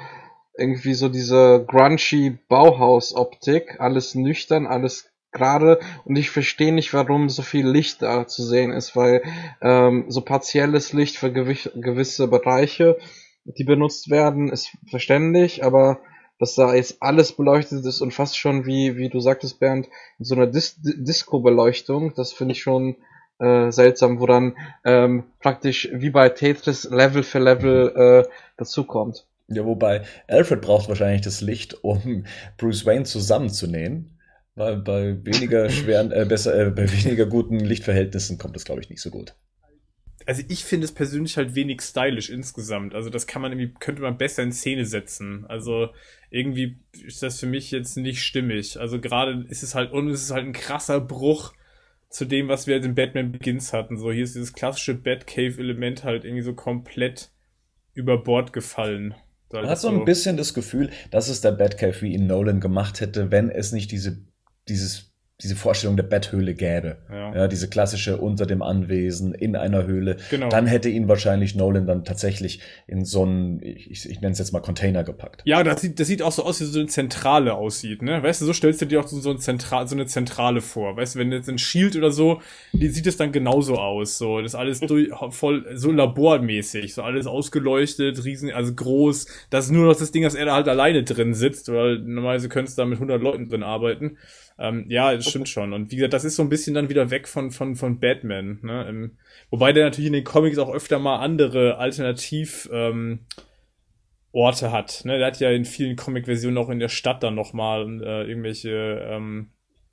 irgendwie 0.57 0.95
so 0.95 1.11
diese 1.11 1.65
grungy 1.67 2.39
Bauhaus-Optik, 2.49 3.79
alles 3.79 4.15
nüchtern, 4.15 4.67
alles 4.67 5.10
gerade 5.33 5.79
und 6.05 6.17
ich 6.17 6.31
verstehe 6.31 6.73
nicht, 6.73 6.93
warum 6.93 7.29
so 7.29 7.43
viel 7.43 7.69
Licht 7.69 8.03
da 8.03 8.27
zu 8.27 8.45
sehen 8.45 8.73
ist, 8.73 8.97
weil 8.97 9.23
ähm, 9.61 10.07
so 10.09 10.23
partielles 10.23 10.93
Licht 10.93 11.17
für 11.17 11.33
gewisse 11.33 12.29
Bereiche, 12.29 12.99
die 13.45 13.65
benutzt 13.65 14.11
werden, 14.11 14.51
ist 14.51 14.77
verständlich, 14.89 15.65
aber 15.65 16.01
dass 16.39 16.55
da 16.55 16.75
jetzt 16.75 17.03
alles 17.03 17.33
beleuchtet 17.33 17.85
ist 17.85 18.01
und 18.01 18.15
fast 18.15 18.39
schon 18.39 18.65
wie, 18.65 18.97
wie 18.97 19.11
du 19.11 19.21
sagtest, 19.21 19.61
Bernd, 19.61 19.89
in 20.19 20.25
so 20.25 20.35
einer 20.35 20.47
Dis 20.47 20.77
Disco-Beleuchtung, 20.81 22.15
das 22.15 22.33
finde 22.33 22.53
ich 22.53 22.63
schon 22.63 22.97
äh, 23.39 23.71
seltsam, 23.71 24.21
wo 24.21 24.27
dann 24.27 24.57
ähm, 24.85 25.25
praktisch 25.41 25.91
wie 25.93 26.11
bei 26.11 26.31
Tetris 26.31 26.85
Level 26.85 27.23
für 27.23 27.41
Level 27.41 28.25
äh, 28.27 28.31
dazukommt. 28.57 29.27
Ja, 29.49 29.65
wobei 29.65 30.03
Alfred 30.29 30.63
braucht 30.63 30.89
wahrscheinlich 30.89 31.23
das 31.23 31.41
Licht, 31.41 31.83
um 31.83 32.25
Bruce 32.57 32.87
Wayne 32.87 33.05
zusammenzunähen. 33.05 34.17
Weil 34.61 34.77
bei 34.77 35.25
weniger 35.25 35.71
schweren, 35.71 36.13
äh, 36.13 36.27
besser, 36.29 36.55
äh, 36.55 36.71
bei 36.71 36.87
weniger 36.93 37.25
guten 37.25 37.61
Lichtverhältnissen 37.61 38.37
kommt 38.37 38.55
das, 38.55 38.67
glaube 38.67 38.83
ich, 38.83 38.91
nicht 38.91 39.01
so 39.01 39.09
gut. 39.09 39.35
Also 40.27 40.43
ich 40.49 40.67
finde 40.67 40.85
es 40.85 40.93
persönlich 40.93 41.39
halt 41.39 41.55
wenig 41.55 41.81
stylisch 41.81 42.29
insgesamt. 42.29 42.95
Also 42.95 43.09
das 43.09 43.27
kann 43.27 43.41
man 43.41 43.53
irgendwie, 43.53 43.73
könnte 43.81 44.03
man 44.03 44.19
besser 44.19 44.43
in 44.43 44.53
Szene 44.53 44.85
setzen. 44.85 45.47
Also 45.49 45.89
irgendwie 46.29 46.77
ist 46.93 47.23
das 47.23 47.41
für 47.41 47.47
mich 47.47 47.71
jetzt 47.71 47.97
nicht 47.97 48.23
stimmig. 48.23 48.79
Also 48.79 49.01
gerade 49.01 49.47
ist 49.49 49.63
es 49.63 49.75
halt, 49.75 49.93
und 49.93 50.11
es 50.11 50.25
ist 50.25 50.31
halt 50.31 50.45
ein 50.45 50.53
krasser 50.53 51.01
Bruch 51.01 51.55
zu 52.11 52.27
dem, 52.27 52.49
was 52.49 52.67
wir 52.67 52.75
halt 52.75 52.85
in 52.85 52.95
Batman 52.95 53.33
Begins 53.33 53.73
hatten. 53.73 53.97
So, 53.97 54.13
hier 54.13 54.25
ist 54.25 54.35
dieses 54.35 54.53
klassische 54.53 54.93
Batcave-Element 54.93 56.05
halt 56.05 56.27
irgendwie 56.27 56.43
so 56.43 56.53
komplett 56.53 57.31
über 57.95 58.23
Bord 58.23 58.53
gefallen. 58.53 59.15
Man 59.51 59.67
hat 59.67 59.81
so 59.81 59.89
ein 59.89 60.05
bisschen 60.05 60.37
das 60.37 60.53
Gefühl, 60.53 60.91
dass 61.11 61.29
es 61.29 61.41
der 61.41 61.53
Batcave 61.53 62.03
wie 62.03 62.13
ihn 62.13 62.27
Nolan 62.27 62.61
gemacht 62.61 63.01
hätte, 63.01 63.31
wenn 63.31 63.49
es 63.49 63.73
nicht 63.73 63.91
diese 63.91 64.19
dieses 64.71 65.11
diese 65.43 65.57
Vorstellung 65.57 65.97
der 65.97 66.05
Betthöhle 66.05 66.55
gäbe. 66.55 66.99
Ja. 67.11 67.35
Ja, 67.35 67.49
diese 67.49 67.69
klassische 67.69 68.19
unter 68.19 68.47
dem 68.47 68.63
Anwesen 68.63 69.33
in 69.35 69.57
einer 69.57 69.87
Höhle. 69.87 70.17
Genau. 70.31 70.49
Dann 70.49 70.67
hätte 70.67 70.89
ihn 70.89 71.09
wahrscheinlich 71.09 71.55
Nolan 71.55 71.87
dann 71.87 72.05
tatsächlich 72.05 72.61
in 72.87 73.05
so 73.05 73.23
einen, 73.23 73.63
ich, 73.63 74.09
ich, 74.09 74.21
nenne 74.21 74.33
es 74.33 74.39
jetzt 74.39 74.53
mal 74.53 74.61
Container 74.61 75.05
gepackt. 75.05 75.43
Ja, 75.45 75.63
das 75.63 75.81
sieht, 75.81 75.99
das 75.99 76.09
sieht 76.09 76.23
auch 76.23 76.33
so 76.33 76.45
aus, 76.45 76.61
wie 76.61 76.65
so 76.65 76.79
eine 76.79 76.89
Zentrale 76.89 77.55
aussieht, 77.55 78.03
ne? 78.03 78.23
Weißt 78.23 78.43
du, 78.43 78.47
so 78.47 78.53
stellst 78.53 78.83
du 78.83 78.87
dir 78.87 79.01
auch 79.01 79.09
so, 79.09 79.19
so, 79.21 79.31
ein 79.31 79.39
Zentral, 79.39 79.89
so 79.89 79.95
eine 79.95 80.07
Zentrale 80.07 80.61
vor. 80.61 80.97
Weißt 80.97 81.15
du, 81.15 81.19
wenn 81.19 81.33
jetzt 81.33 81.49
ein 81.49 81.59
Shield 81.59 81.97
oder 81.97 82.11
so, 82.11 82.41
die 82.73 82.89
sieht 82.89 83.07
es 83.07 83.17
dann 83.17 83.33
genauso 83.33 83.77
aus. 83.77 84.19
So, 84.19 84.41
das 84.41 84.53
ist 84.53 84.59
alles 84.59 84.81
durch, 84.81 85.09
voll, 85.31 85.67
so 85.75 85.91
labormäßig, 85.91 86.95
so 86.95 87.03
alles 87.03 87.27
ausgeleuchtet, 87.27 88.25
riesen, 88.25 88.53
also 88.53 88.75
groß. 88.75 89.27
Das 89.49 89.67
ist 89.67 89.71
nur 89.71 89.87
noch 89.87 89.97
das 89.97 90.13
Ding, 90.13 90.23
dass 90.23 90.35
er 90.35 90.47
da 90.47 90.55
halt 90.55 90.69
alleine 90.69 91.03
drin 91.03 91.33
sitzt, 91.33 91.73
weil 91.73 91.99
normalerweise 91.99 92.49
könntest 92.49 92.77
du 92.77 92.83
da 92.83 92.87
mit 92.87 92.97
100 92.97 93.23
Leuten 93.23 93.49
drin 93.49 93.63
arbeiten. 93.63 94.19
Ähm, 94.61 94.85
ja, 94.89 95.15
das 95.15 95.29
stimmt 95.29 95.49
schon. 95.49 95.73
Und 95.73 95.91
wie 95.91 95.97
gesagt, 95.97 96.13
das 96.13 96.25
ist 96.25 96.37
so 96.37 96.43
ein 96.43 96.51
bisschen 96.51 96.75
dann 96.75 96.91
wieder 96.91 97.11
weg 97.11 97.27
von, 97.27 97.51
von, 97.51 97.75
von 97.77 97.99
Batman, 97.99 98.61
ne? 98.63 98.87
Im, 98.89 99.19
wobei 99.51 99.73
der 99.73 99.85
natürlich 99.85 100.09
in 100.09 100.13
den 100.13 100.25
Comics 100.25 100.59
auch 100.59 100.73
öfter 100.73 100.99
mal 100.99 101.17
andere 101.17 101.79
Alternativ, 101.79 102.69
ähm, 102.71 103.21
Orte 104.33 104.71
hat. 104.71 105.03
Ne? 105.05 105.19
Der 105.19 105.27
hat 105.27 105.41
ja 105.41 105.51
in 105.51 105.65
vielen 105.65 105.97
Comic-Versionen 105.97 106.59
auch 106.59 106.69
in 106.69 106.79
der 106.79 106.89
Stadt 106.89 107.23
dann 107.23 107.35
nochmal 107.35 108.01
äh, 108.03 108.29
irgendwelche, 108.29 109.05
ähm, 109.09 109.51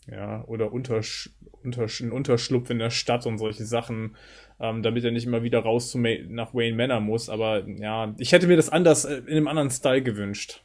ja, 0.07 0.43
oder 0.45 0.71
Untersch 0.71 1.31
Untersch 1.63 2.01
einen 2.01 2.11
Unterschlupf 2.11 2.69
in 2.69 2.79
der 2.79 2.91
Stadt 2.91 3.25
und 3.25 3.39
solche 3.39 3.65
Sachen, 3.65 4.15
ähm, 4.59 4.83
damit 4.83 5.03
er 5.03 5.11
nicht 5.11 5.25
immer 5.25 5.43
wieder 5.43 5.59
raus 5.59 5.91
zu 5.91 5.97
Ma 5.97 6.09
nach 6.27 6.53
Wayne 6.53 6.77
Manor 6.77 7.01
muss. 7.01 7.29
Aber 7.29 7.67
ja, 7.67 8.13
ich 8.19 8.31
hätte 8.31 8.47
mir 8.47 8.55
das 8.55 8.69
anders, 8.69 9.05
äh, 9.05 9.17
in 9.25 9.37
einem 9.37 9.47
anderen 9.47 9.71
Style 9.71 10.03
gewünscht. 10.03 10.63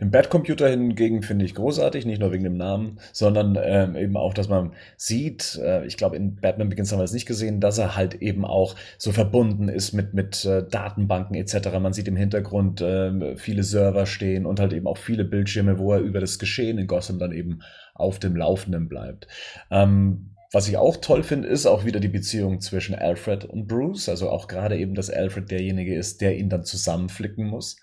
Den 0.00 0.10
Batcomputer 0.10 0.68
hingegen 0.68 1.22
finde 1.22 1.44
ich 1.44 1.54
großartig, 1.54 2.04
nicht 2.04 2.20
nur 2.20 2.32
wegen 2.32 2.42
dem 2.42 2.56
Namen, 2.56 2.98
sondern 3.12 3.56
ähm, 3.62 3.94
eben 3.94 4.16
auch, 4.16 4.34
dass 4.34 4.48
man 4.48 4.72
sieht, 4.96 5.60
äh, 5.62 5.86
ich 5.86 5.96
glaube, 5.96 6.16
in 6.16 6.34
Batman 6.34 6.68
Begins 6.68 6.90
haben 6.90 6.98
wir 6.98 7.04
es 7.04 7.12
nicht 7.12 7.26
gesehen, 7.26 7.60
dass 7.60 7.78
er 7.78 7.94
halt 7.94 8.16
eben 8.16 8.44
auch 8.44 8.74
so 8.98 9.12
verbunden 9.12 9.68
ist 9.68 9.92
mit, 9.92 10.12
mit 10.12 10.44
äh, 10.44 10.66
Datenbanken 10.68 11.36
etc. 11.36 11.78
Man 11.80 11.92
sieht 11.92 12.08
im 12.08 12.16
Hintergrund 12.16 12.80
äh, 12.80 13.36
viele 13.36 13.62
Server 13.62 14.06
stehen 14.06 14.46
und 14.46 14.58
halt 14.58 14.72
eben 14.72 14.88
auch 14.88 14.98
viele 14.98 15.24
Bildschirme, 15.24 15.78
wo 15.78 15.92
er 15.92 16.00
über 16.00 16.20
das 16.20 16.40
Geschehen 16.40 16.78
in 16.78 16.88
Gotham 16.88 17.20
dann 17.20 17.30
eben 17.32 17.60
auf 17.94 18.18
dem 18.18 18.34
Laufenden 18.34 18.88
bleibt. 18.88 19.28
Ähm, 19.70 20.34
was 20.54 20.68
ich 20.68 20.76
auch 20.76 20.96
toll 20.98 21.24
finde, 21.24 21.48
ist 21.48 21.66
auch 21.66 21.84
wieder 21.84 21.98
die 21.98 22.08
Beziehung 22.08 22.60
zwischen 22.60 22.94
Alfred 22.94 23.44
und 23.44 23.66
Bruce. 23.66 24.08
Also 24.08 24.30
auch 24.30 24.46
gerade 24.46 24.76
eben, 24.76 24.94
dass 24.94 25.10
Alfred 25.10 25.50
derjenige 25.50 25.96
ist, 25.96 26.20
der 26.20 26.36
ihn 26.36 26.48
dann 26.48 26.64
zusammenflicken 26.64 27.46
muss. 27.46 27.76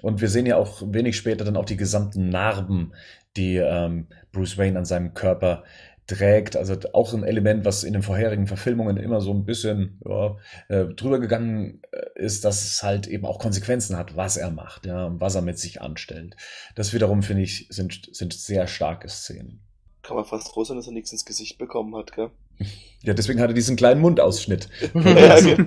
Und 0.00 0.20
wir 0.20 0.28
sehen 0.28 0.46
ja 0.46 0.56
auch 0.56 0.82
wenig 0.86 1.16
später 1.16 1.44
dann 1.44 1.56
auch 1.56 1.64
die 1.64 1.76
gesamten 1.76 2.28
Narben, 2.28 2.94
die 3.36 3.56
ähm, 3.56 4.06
Bruce 4.32 4.58
Wayne 4.58 4.78
an 4.78 4.84
seinem 4.84 5.14
Körper 5.14 5.64
trägt. 6.06 6.56
Also 6.56 6.76
auch 6.92 7.12
ein 7.12 7.24
Element, 7.24 7.64
was 7.64 7.84
in 7.84 7.92
den 7.92 8.02
vorherigen 8.02 8.46
Verfilmungen 8.46 8.96
immer 8.96 9.20
so 9.20 9.32
ein 9.32 9.44
bisschen 9.44 10.00
ja, 10.04 10.36
äh, 10.68 10.86
drüber 10.86 11.20
gegangen 11.20 11.82
äh, 11.92 12.20
ist, 12.22 12.44
dass 12.44 12.64
es 12.64 12.82
halt 12.82 13.06
eben 13.06 13.24
auch 13.24 13.38
Konsequenzen 13.38 13.96
hat, 13.96 14.16
was 14.16 14.36
er 14.36 14.50
macht, 14.50 14.86
ja, 14.86 15.12
was 15.20 15.34
er 15.34 15.42
mit 15.42 15.58
sich 15.58 15.80
anstellt. 15.80 16.36
Das 16.74 16.92
wiederum 16.92 17.22
finde 17.22 17.42
ich 17.42 17.66
sind 17.70 18.08
sind 18.12 18.32
sehr 18.32 18.66
starke 18.66 19.08
Szenen. 19.08 19.60
Kann 20.02 20.16
man 20.16 20.24
fast 20.24 20.48
froh 20.48 20.64
sein, 20.64 20.76
dass 20.76 20.86
er 20.86 20.92
nichts 20.92 21.12
ins 21.12 21.24
Gesicht 21.24 21.58
bekommen 21.58 21.94
hat, 21.94 22.12
gell? 22.12 22.30
Ja, 23.04 23.14
deswegen 23.14 23.40
hat 23.40 23.50
er 23.50 23.54
diesen 23.54 23.74
kleinen 23.74 24.00
Mundausschnitt. 24.00 24.68
ja, 24.94 25.36
okay. 25.36 25.66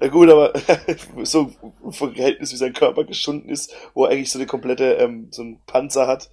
Na 0.00 0.08
gut, 0.08 0.28
aber 0.28 0.52
so 1.22 1.50
vom 1.90 2.12
Verhältnis, 2.12 2.52
wie 2.52 2.56
sein 2.56 2.74
Körper 2.74 3.04
geschunden 3.04 3.48
ist, 3.48 3.74
wo 3.94 4.04
er 4.04 4.10
eigentlich 4.10 4.30
so 4.30 4.38
eine 4.38 4.46
komplette, 4.46 4.92
ähm, 4.94 5.28
so 5.30 5.42
ein 5.42 5.60
Panzer 5.66 6.06
hat, 6.06 6.28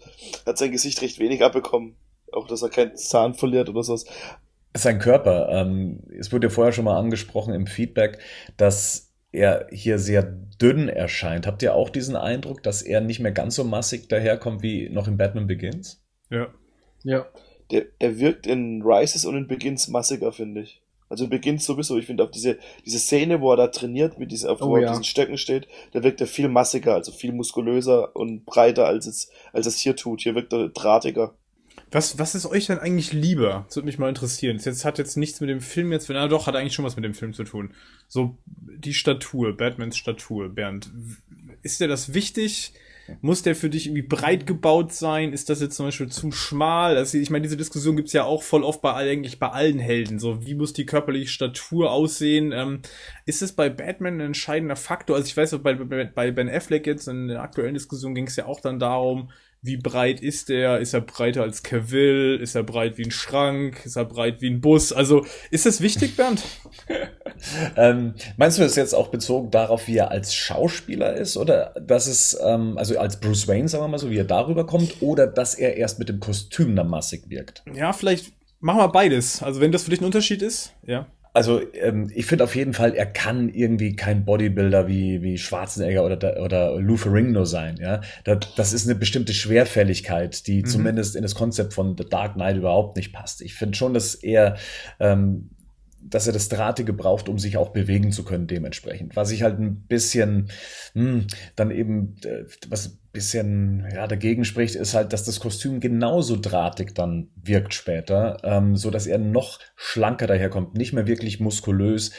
hat 0.45 0.57
sein 0.57 0.71
Gesicht 0.71 1.01
recht 1.01 1.19
wenig 1.19 1.41
abbekommen. 1.41 1.95
Auch, 2.33 2.47
dass 2.47 2.61
er 2.61 2.69
keinen 2.69 2.97
Zahn 2.97 3.33
verliert 3.33 3.69
oder 3.69 3.81
sowas. 3.81 4.03
Sein 4.75 4.99
Körper, 4.99 5.47
ähm, 5.49 6.03
es 6.19 6.33
wurde 6.33 6.47
ja 6.47 6.51
vorher 6.51 6.73
schon 6.73 6.85
mal 6.85 6.97
angesprochen 6.97 7.53
im 7.53 7.65
Feedback, 7.65 8.19
dass 8.57 9.11
er 9.31 9.67
hier 9.71 9.99
sehr 9.99 10.23
dünn 10.23 10.89
erscheint. 10.89 11.47
Habt 11.47 11.63
ihr 11.63 11.75
auch 11.75 11.89
diesen 11.89 12.15
Eindruck, 12.15 12.61
dass 12.63 12.81
er 12.81 12.99
nicht 12.99 13.19
mehr 13.19 13.31
ganz 13.31 13.55
so 13.55 13.63
massig 13.63 14.09
daherkommt 14.09 14.61
wie 14.61 14.89
noch 14.89 15.07
in 15.07 15.17
Batman 15.17 15.47
Begins? 15.47 16.03
Ja. 16.29 16.47
Ja. 17.03 17.25
Der, 17.71 17.85
er 17.99 18.19
wirkt 18.19 18.47
in 18.47 18.81
Rises 18.83 19.25
und 19.25 19.35
in 19.35 19.47
Begins 19.47 19.87
massiger, 19.87 20.31
finde 20.31 20.61
ich. 20.61 20.81
Also 21.09 21.25
in 21.25 21.29
Begins 21.29 21.65
sowieso. 21.65 21.97
Ich 21.97 22.05
finde 22.05 22.23
auf 22.23 22.31
diese, 22.31 22.57
diese 22.85 22.99
Szene, 22.99 23.41
wo 23.41 23.51
er 23.51 23.57
da 23.57 23.67
trainiert, 23.67 24.17
mit 24.17 24.31
diese, 24.31 24.49
auf, 24.49 24.61
Oh 24.61 24.69
wo 24.69 24.75
er 24.75 24.83
ja. 24.83 24.87
auf 24.87 24.93
diesen 24.93 25.03
Stöcken 25.03 25.37
steht, 25.37 25.67
da 25.91 26.03
wirkt 26.03 26.21
er 26.21 26.27
viel 26.27 26.47
massiger, 26.47 26.93
also 26.95 27.11
viel 27.11 27.33
muskulöser 27.33 28.15
und 28.15 28.45
breiter, 28.45 28.85
als 28.85 29.07
es, 29.07 29.29
als 29.51 29.67
es 29.67 29.77
hier 29.77 29.95
tut. 29.95 30.21
Hier 30.21 30.35
wirkt 30.35 30.53
er 30.53 30.69
drahtiger. 30.69 31.35
Was, 31.91 32.17
was 32.17 32.35
ist 32.35 32.45
euch 32.45 32.67
denn 32.67 32.79
eigentlich 32.79 33.11
lieber? 33.11 33.65
Das 33.67 33.75
würde 33.75 33.87
mich 33.87 33.99
mal 33.99 34.07
interessieren. 34.07 34.55
Das 34.55 34.65
jetzt 34.65 34.85
hat 34.85 34.97
jetzt 34.97 35.17
nichts 35.17 35.41
mit 35.41 35.49
dem 35.49 35.59
Film 35.59 35.91
jetzt, 35.91 36.09
na 36.09 36.29
doch, 36.29 36.47
hat 36.47 36.55
eigentlich 36.55 36.73
schon 36.73 36.85
was 36.85 36.95
mit 36.95 37.03
dem 37.03 37.13
Film 37.13 37.33
zu 37.33 37.43
tun. 37.43 37.73
So, 38.07 38.37
die 38.45 38.93
Statur, 38.93 39.57
Batmans 39.57 39.97
Statur, 39.97 40.47
Bernd. 40.47 40.89
Ist 41.61 41.81
dir 41.81 41.89
das 41.89 42.13
wichtig? 42.13 42.73
Muss 43.21 43.41
der 43.41 43.55
für 43.55 43.69
dich 43.69 43.87
irgendwie 43.87 44.03
breit 44.03 44.47
gebaut 44.47 44.93
sein? 44.93 45.33
Ist 45.33 45.49
das 45.49 45.61
jetzt 45.61 45.75
zum 45.75 45.87
Beispiel 45.87 46.07
zu 46.07 46.31
schmal? 46.31 46.97
Also 46.97 47.17
ich 47.17 47.29
meine, 47.29 47.43
diese 47.43 47.57
Diskussion 47.57 47.95
gibt's 47.95 48.13
ja 48.13 48.23
auch 48.23 48.43
voll 48.43 48.63
oft 48.63 48.81
bei 48.81 48.93
eigentlich 48.93 49.39
bei 49.39 49.49
allen 49.49 49.79
Helden. 49.79 50.19
So, 50.19 50.45
wie 50.45 50.55
muss 50.55 50.73
die 50.73 50.85
körperliche 50.85 51.29
Statur 51.29 51.91
aussehen? 51.91 52.51
Ähm, 52.51 52.81
ist 53.25 53.41
es 53.41 53.53
bei 53.53 53.69
Batman 53.69 54.15
ein 54.15 54.27
entscheidender 54.27 54.75
Faktor? 54.75 55.15
Also 55.15 55.27
ich 55.27 55.35
weiß, 55.35 55.57
bei, 55.59 55.73
bei, 55.73 56.05
bei 56.05 56.31
Ben 56.31 56.49
Affleck 56.49 56.87
jetzt 56.87 57.07
in 57.07 57.27
der 57.27 57.41
aktuellen 57.41 57.73
Diskussion 57.73 58.15
ging 58.15 58.27
es 58.27 58.35
ja 58.35 58.45
auch 58.45 58.61
dann 58.61 58.79
darum, 58.79 59.29
wie 59.63 59.77
breit 59.77 60.21
ist 60.21 60.49
der? 60.49 60.79
Ist 60.79 60.93
er 60.93 61.01
breiter 61.01 61.43
als 61.43 61.61
Cavill? 61.61 62.39
Ist 62.41 62.55
er 62.55 62.63
breit 62.63 62.97
wie 62.97 63.03
ein 63.03 63.11
Schrank? 63.11 63.85
Ist 63.85 63.95
er 63.95 64.05
breit 64.05 64.41
wie 64.41 64.49
ein 64.49 64.59
Bus? 64.59 64.91
Also, 64.91 65.25
ist 65.51 65.65
das 65.65 65.81
wichtig, 65.81 66.15
Bernd? 66.15 66.41
Ähm, 67.75 68.13
meinst 68.37 68.59
du 68.59 68.61
das 68.61 68.75
jetzt 68.75 68.93
auch 68.93 69.07
bezogen 69.07 69.49
darauf, 69.49 69.87
wie 69.87 69.97
er 69.97 70.11
als 70.11 70.35
Schauspieler 70.35 71.15
ist 71.15 71.37
oder 71.37 71.73
dass 71.81 72.05
es, 72.05 72.37
ähm, 72.39 72.77
also 72.77 72.99
als 72.99 73.19
Bruce 73.19 73.47
Wayne, 73.47 73.67
sagen 73.67 73.83
wir 73.83 73.87
mal 73.87 73.97
so, 73.97 74.11
wie 74.11 74.17
er 74.19 74.25
darüber 74.25 74.67
kommt 74.67 75.01
oder 75.01 75.25
dass 75.25 75.55
er 75.55 75.75
erst 75.75 75.97
mit 75.97 76.07
dem 76.07 76.19
Kostüm 76.19 76.75
dann 76.75 76.87
massig 76.87 77.23
wirkt? 77.29 77.63
Ja, 77.73 77.93
vielleicht 77.93 78.31
machen 78.59 78.77
wir 78.79 78.89
beides. 78.89 79.41
Also, 79.41 79.59
wenn 79.59 79.71
das 79.71 79.83
für 79.83 79.89
dich 79.89 80.01
ein 80.01 80.05
Unterschied 80.05 80.43
ist, 80.43 80.73
ja. 80.85 81.07
Also 81.33 81.61
ähm, 81.75 82.11
ich 82.13 82.25
finde 82.25 82.43
auf 82.43 82.55
jeden 82.55 82.73
Fall, 82.73 82.93
er 82.93 83.05
kann 83.05 83.47
irgendwie 83.49 83.95
kein 83.95 84.25
Bodybuilder 84.25 84.87
wie, 84.87 85.21
wie 85.21 85.37
Schwarzenegger 85.37 86.03
oder, 86.03 86.41
oder 86.41 86.79
Lou 86.79 86.97
Ferrigno 86.97 87.45
sein. 87.45 87.77
Ja? 87.79 88.01
Das, 88.25 88.39
das 88.55 88.73
ist 88.73 88.87
eine 88.87 88.99
bestimmte 88.99 89.33
Schwerfälligkeit, 89.33 90.45
die 90.47 90.61
Mhm. 90.61 90.65
zumindest 90.65 91.15
in 91.15 91.21
das 91.21 91.35
Konzept 91.35 91.73
von 91.73 91.95
The 91.97 92.03
Dark 92.09 92.33
Knight 92.33 92.57
überhaupt 92.57 92.97
nicht 92.97 93.13
passt. 93.13 93.41
Ich 93.41 93.53
finde 93.53 93.77
schon, 93.77 93.93
dass 93.93 94.15
er 94.15 94.57
ähm, 94.99 95.51
dass 96.03 96.27
er 96.27 96.33
das 96.33 96.49
Drahtige 96.49 96.93
braucht, 96.93 97.29
um 97.29 97.37
sich 97.37 97.57
auch 97.57 97.69
bewegen 97.69 98.11
zu 98.11 98.23
können, 98.23 98.47
dementsprechend. 98.47 99.15
Was 99.15 99.31
ich 99.31 99.43
halt 99.43 99.59
ein 99.59 99.81
bisschen 99.87 100.49
hm, 100.93 101.27
dann 101.55 101.71
eben, 101.71 102.15
äh, 102.25 102.45
was 102.69 102.87
ein 102.87 102.99
bisschen 103.11 103.87
ja, 103.93 104.07
dagegen 104.07 104.45
spricht, 104.45 104.75
ist 104.75 104.93
halt, 104.93 105.13
dass 105.13 105.25
das 105.25 105.39
Kostüm 105.39 105.79
genauso 105.79 106.37
drahtig 106.37 106.95
dann 106.95 107.29
wirkt 107.35 107.73
später, 107.73 108.37
ähm, 108.43 108.75
so 108.75 108.89
dass 108.89 109.07
er 109.07 109.17
noch 109.17 109.59
schlanker 109.75 110.27
daherkommt, 110.27 110.75
nicht 110.75 110.93
mehr 110.93 111.07
wirklich 111.07 111.39
muskulös. 111.39 112.11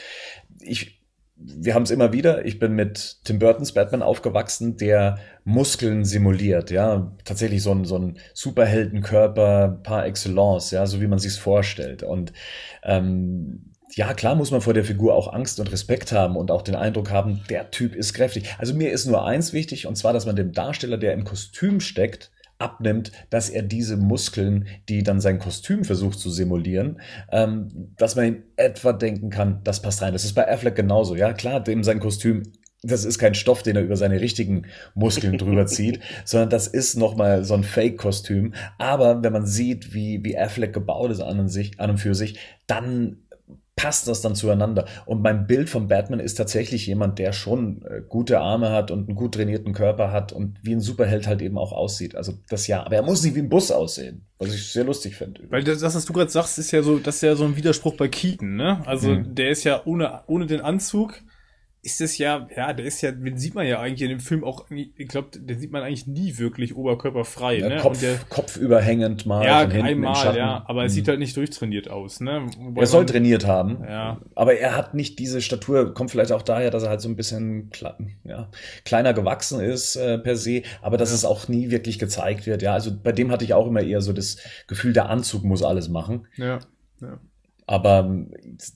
Ich, 0.59 1.01
wir 1.35 1.73
haben 1.73 1.83
es 1.83 1.91
immer 1.91 2.13
wieder. 2.13 2.45
Ich 2.45 2.59
bin 2.59 2.73
mit 2.73 3.17
Tim 3.25 3.39
Burtons 3.39 3.73
Batman 3.73 4.01
aufgewachsen, 4.01 4.77
der 4.77 5.17
Muskeln 5.43 6.05
simuliert, 6.05 6.71
ja, 6.71 7.11
tatsächlich 7.25 7.61
so 7.63 7.71
ein 7.71 7.83
so 7.83 7.97
ein 7.97 8.17
Superheldenkörper 8.33 9.81
par 9.83 10.05
excellence, 10.05 10.71
ja, 10.71 10.85
so 10.85 11.01
wie 11.01 11.07
man 11.07 11.19
sich's 11.19 11.37
vorstellt. 11.37 12.03
Und 12.03 12.31
ähm, 12.83 13.72
ja, 13.95 14.13
klar 14.13 14.35
muss 14.35 14.51
man 14.51 14.61
vor 14.61 14.73
der 14.73 14.83
Figur 14.83 15.13
auch 15.13 15.31
Angst 15.31 15.59
und 15.59 15.71
Respekt 15.71 16.11
haben 16.11 16.35
und 16.35 16.51
auch 16.51 16.61
den 16.61 16.75
Eindruck 16.75 17.11
haben, 17.11 17.41
der 17.49 17.71
Typ 17.71 17.95
ist 17.95 18.13
kräftig. 18.13 18.55
Also 18.57 18.73
mir 18.73 18.91
ist 18.91 19.05
nur 19.05 19.25
eins 19.25 19.53
wichtig, 19.53 19.87
und 19.87 19.95
zwar, 19.95 20.13
dass 20.13 20.25
man 20.25 20.35
dem 20.35 20.51
Darsteller, 20.51 20.97
der 20.97 21.13
im 21.13 21.23
Kostüm 21.23 21.79
steckt, 21.79 22.31
abnimmt, 22.57 23.11
dass 23.29 23.49
er 23.49 23.61
diese 23.61 23.97
Muskeln, 23.97 24.67
die 24.89 25.03
dann 25.03 25.19
sein 25.19 25.37
Kostüm 25.39 25.83
versucht 25.83 26.19
zu 26.19 26.29
simulieren, 26.29 27.01
ähm, 27.31 27.93
dass 27.97 28.15
man 28.15 28.25
in 28.25 28.43
etwa 28.55 28.93
denken 28.93 29.29
kann, 29.29 29.61
das 29.63 29.81
passt 29.81 30.01
rein. 30.01 30.13
Das 30.13 30.23
ist 30.23 30.33
bei 30.33 30.49
Affleck 30.49 30.75
genauso. 30.75 31.15
Ja, 31.15 31.33
klar, 31.33 31.59
dem 31.61 31.83
sein 31.83 31.99
Kostüm 31.99 32.43
das 32.83 33.05
ist 33.05 33.17
kein 33.17 33.33
Stoff, 33.33 33.63
den 33.63 33.77
er 33.77 33.81
über 33.81 33.95
seine 33.95 34.19
richtigen 34.19 34.65
Muskeln 34.93 35.37
drüber 35.37 35.65
zieht, 35.65 36.01
sondern 36.25 36.49
das 36.49 36.67
ist 36.67 36.97
nochmal 36.97 37.45
so 37.45 37.53
ein 37.53 37.63
Fake-Kostüm. 37.63 38.53
Aber 38.77 39.23
wenn 39.23 39.31
man 39.31 39.45
sieht, 39.45 39.93
wie, 39.93 40.19
wie 40.23 40.37
Affleck 40.37 40.73
gebaut 40.73 41.09
ist 41.09 41.21
an 41.21 41.39
und, 41.39 41.47
sich, 41.47 41.79
an 41.79 41.91
und 41.91 41.97
für 41.97 42.13
sich, 42.13 42.39
dann 42.67 43.22
passt 43.75 44.07
das 44.07 44.21
dann 44.21 44.35
zueinander. 44.35 44.85
Und 45.05 45.21
mein 45.23 45.47
Bild 45.47 45.69
von 45.69 45.87
Batman 45.87 46.19
ist 46.19 46.35
tatsächlich 46.35 46.85
jemand, 46.85 47.17
der 47.17 47.33
schon 47.33 47.81
äh, 47.83 48.01
gute 48.07 48.39
Arme 48.39 48.69
hat 48.71 48.91
und 48.91 49.07
einen 49.09 49.15
gut 49.15 49.33
trainierten 49.33 49.73
Körper 49.73 50.11
hat 50.11 50.31
und 50.31 50.59
wie 50.61 50.73
ein 50.73 50.79
Superheld 50.79 51.25
halt 51.27 51.41
eben 51.41 51.57
auch 51.57 51.71
aussieht. 51.71 52.15
Also 52.15 52.33
das 52.49 52.67
ja, 52.67 52.85
aber 52.85 52.95
er 52.97 53.01
muss 53.01 53.23
nicht 53.23 53.35
wie 53.35 53.39
ein 53.39 53.49
Bus 53.49 53.71
aussehen, 53.71 54.25
was 54.37 54.53
ich 54.53 54.71
sehr 54.71 54.83
lustig 54.83 55.15
finde. 55.15 55.41
Weil 55.49 55.63
das, 55.63 55.81
was 55.81 56.05
du 56.05 56.13
gerade 56.13 56.29
sagst, 56.29 56.59
ist 56.59 56.71
ja 56.71 56.83
so, 56.83 56.99
das 56.99 57.15
ist 57.15 57.21
ja 57.21 57.35
so 57.35 57.45
ein 57.45 57.55
Widerspruch 57.55 57.95
bei 57.97 58.07
Keaton, 58.07 58.55
ne? 58.55 58.81
Also 58.85 59.09
Mhm. 59.09 59.33
der 59.33 59.49
ist 59.49 59.63
ja 59.63 59.81
ohne, 59.85 60.21
ohne 60.27 60.45
den 60.45 60.61
Anzug, 60.61 61.21
ist 61.85 61.99
es 61.99 62.17
ja, 62.17 62.47
ja, 62.55 62.71
der 62.71 62.85
ist 62.85 63.01
ja, 63.01 63.11
den 63.11 63.37
sieht 63.37 63.55
man 63.55 63.67
ja 63.67 63.81
eigentlich 63.81 64.03
in 64.03 64.07
dem 64.09 64.21
Film 64.21 64.45
auch, 64.45 64.65
ich 64.71 65.07
glaube, 65.09 65.37
den 65.37 65.59
sieht 65.59 65.71
man 65.73 65.83
eigentlich 65.83 66.07
nie 66.07 66.37
wirklich 66.37 66.75
oberkörperfrei. 66.77 67.57
Ja, 67.59 67.67
ne? 67.67 67.77
Kopf, 67.77 67.99
der, 67.99 68.15
Kopf 68.29 68.55
überhängend 68.55 69.25
mal 69.25 69.45
ja, 69.45 69.59
einmal, 69.59 70.37
ja, 70.37 70.63
aber 70.65 70.83
er 70.83 70.85
Mhm. 70.85 70.89
sieht 70.89 71.07
halt 71.09 71.19
nicht 71.19 71.35
durchtrainiert 71.35 71.89
aus, 71.89 72.21
ne? 72.21 72.47
Wobei 72.57 72.81
Er 72.81 72.87
soll 72.87 73.01
man- 73.01 73.07
trainiert 73.07 73.45
haben, 73.45 73.83
Ja. 73.83 74.21
aber 74.33 74.55
er 74.55 74.77
hat 74.77 74.93
nicht 74.93 75.19
diese 75.19 75.41
Statur, 75.41 75.93
kommt 75.93 76.09
vielleicht 76.09 76.31
auch 76.31 76.41
daher, 76.41 76.71
dass 76.71 76.83
er 76.83 76.89
halt 76.89 77.01
so 77.01 77.09
ein 77.09 77.17
bisschen 77.17 77.69
kle 77.69 77.93
ja, 78.23 78.49
kleiner 78.85 79.13
gewachsen 79.13 79.59
ist 79.59 79.97
äh, 79.97 80.17
per 80.19 80.37
se, 80.37 80.61
aber 80.81 80.95
dass 80.97 81.11
es 81.11 81.25
auch 81.25 81.49
nie 81.49 81.69
wirklich 81.69 81.99
gezeigt 81.99 82.47
wird. 82.47 82.61
Ja, 82.61 82.73
also 82.73 82.91
bei 82.97 83.11
dem 83.11 83.29
hatte 83.29 83.43
ich 83.43 83.53
auch 83.53 83.67
immer 83.67 83.81
eher 83.81 83.99
so 83.99 84.13
das 84.13 84.37
Gefühl, 84.67 84.93
der 84.93 85.09
Anzug 85.09 85.43
muss 85.43 85.61
alles 85.63 85.89
machen. 85.89 86.27
Ja, 86.37 86.59
ja. 87.01 87.19
Aber 87.67 88.09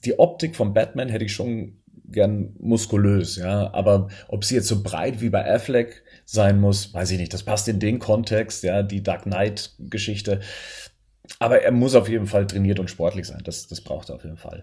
die 0.04 0.18
Optik 0.18 0.56
von 0.56 0.72
Batman 0.74 1.08
hätte 1.08 1.24
ich 1.24 1.32
schon 1.32 1.78
gern 2.10 2.54
muskulös, 2.58 3.36
ja. 3.36 3.72
Aber 3.72 4.08
ob 4.28 4.44
sie 4.44 4.54
jetzt 4.54 4.68
so 4.68 4.82
breit 4.82 5.20
wie 5.20 5.30
bei 5.30 5.48
Affleck 5.50 6.02
sein 6.24 6.60
muss, 6.60 6.92
weiß 6.92 7.10
ich 7.12 7.18
nicht. 7.18 7.34
Das 7.34 7.42
passt 7.42 7.68
in 7.68 7.80
den 7.80 7.98
Kontext, 7.98 8.62
ja, 8.64 8.82
die 8.82 9.02
Dark 9.02 9.22
Knight-Geschichte. 9.22 10.40
Aber 11.38 11.62
er 11.62 11.72
muss 11.72 11.94
auf 11.94 12.08
jeden 12.08 12.26
Fall 12.26 12.46
trainiert 12.46 12.78
und 12.78 12.90
sportlich 12.90 13.26
sein. 13.26 13.42
Das, 13.44 13.66
das 13.68 13.80
braucht 13.80 14.08
er 14.08 14.16
auf 14.16 14.24
jeden 14.24 14.38
Fall. 14.38 14.62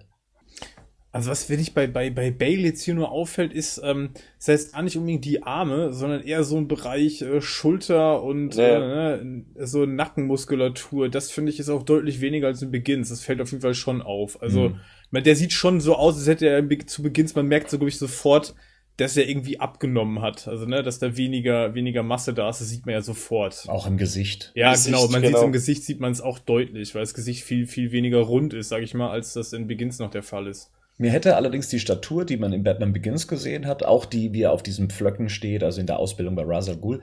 Also 1.16 1.32
was 1.32 1.46
finde 1.46 1.62
ich 1.62 1.74
bei, 1.74 1.88
bei, 1.88 2.10
bei 2.10 2.30
Bale 2.30 2.58
jetzt 2.58 2.84
hier 2.84 2.94
nur 2.94 3.10
auffällt, 3.10 3.54
ist, 3.54 3.80
ähm, 3.86 4.10
das 4.38 4.50
heißt 4.50 4.74
gar 4.74 4.82
nicht 4.82 4.98
unbedingt 4.98 5.24
die 5.24 5.44
Arme, 5.44 5.94
sondern 5.94 6.22
eher 6.22 6.44
so 6.44 6.58
ein 6.58 6.68
Bereich 6.68 7.22
äh, 7.22 7.40
Schulter 7.40 8.22
und 8.22 8.56
Ja. 8.56 9.16
äh, 9.16 9.24
ne, 9.24 9.46
so 9.62 9.86
Nackenmuskulatur. 9.86 11.08
Das 11.08 11.32
finde 11.32 11.54
ich 11.54 11.60
ist 11.60 11.70
auch 11.70 11.84
deutlich 11.84 12.20
weniger 12.20 12.48
als 12.48 12.62
in 12.62 12.70
Begins. 12.72 13.08
Das 13.10 13.22
fällt 13.22 13.40
auf 13.40 13.50
jeden 13.52 13.62
Fall 13.62 13.76
schon 13.76 14.02
auf. 14.02 14.42
Also, 14.42 14.70
Mhm. 14.70 14.80
man, 15.12 15.24
der 15.24 15.38
sieht 15.38 15.54
schon 15.54 15.80
so 15.80 15.96
aus, 15.96 16.18
als 16.18 16.28
hätte 16.28 16.48
er 16.50 16.68
zu 16.86 17.02
Begins, 17.02 17.34
man 17.34 17.48
merkt 17.48 17.70
so, 17.70 17.78
glaube 17.78 17.90
ich, 17.90 17.98
sofort, 17.98 18.54
dass 18.98 19.16
er 19.16 19.28
irgendwie 19.30 19.60
abgenommen 19.60 20.22
hat. 20.22 20.50
Also, 20.50 20.66
ne, 20.66 20.84
dass 20.84 21.00
da 21.00 21.16
weniger, 21.16 21.74
weniger 21.76 22.04
Masse 22.04 22.34
da 22.34 22.50
ist, 22.50 22.60
das 22.60 22.68
sieht 22.70 22.86
man 22.86 22.92
ja 22.94 23.02
sofort. 23.02 23.64
Auch 23.70 23.88
im 23.88 23.96
Gesicht. 23.96 24.52
Ja, 24.56 24.72
Gesicht, 24.72 24.88
genau, 24.88 25.08
man 25.08 25.22
sieht 25.22 25.32
genau. 25.32 25.44
im 25.44 25.54
Gesicht, 25.54 25.86
sieht 25.86 26.02
man 26.02 26.12
es 26.12 26.20
auch 26.20 26.40
deutlich, 26.40 26.94
weil 26.94 27.04
das 27.04 27.14
Gesicht 27.14 27.46
viel, 27.46 27.68
viel 27.68 27.94
weniger 27.94 28.20
rund 28.20 28.54
ist, 28.54 28.68
sage 28.68 28.84
ich 28.84 28.94
mal, 28.94 29.12
als 29.12 29.32
das 29.32 29.54
in 29.54 29.68
Begins 29.68 30.00
noch 30.00 30.12
der 30.12 30.24
Fall 30.24 30.48
ist. 30.48 30.72
Mir 30.98 31.12
hätte 31.12 31.36
allerdings 31.36 31.68
die 31.70 31.80
Statur, 31.80 32.26
die 32.26 32.38
man 32.38 32.54
in 32.54 32.64
Batman 32.64 32.94
Begins 32.94 33.28
gesehen 33.28 33.66
hat, 33.68 33.84
auch 33.84 34.06
die, 34.06 34.34
wie 34.34 34.44
er 34.44 34.52
auf 34.52 34.64
diesem 34.64 34.90
Pflöcken 34.90 35.30
steht, 35.30 35.64
also 35.64 35.82
in 35.82 35.88
der 35.88 36.00
Ausbildung 36.00 36.36
bei 36.36 36.44
Ra's 36.46 36.70
al 36.70 36.78
Ghul, 36.78 37.02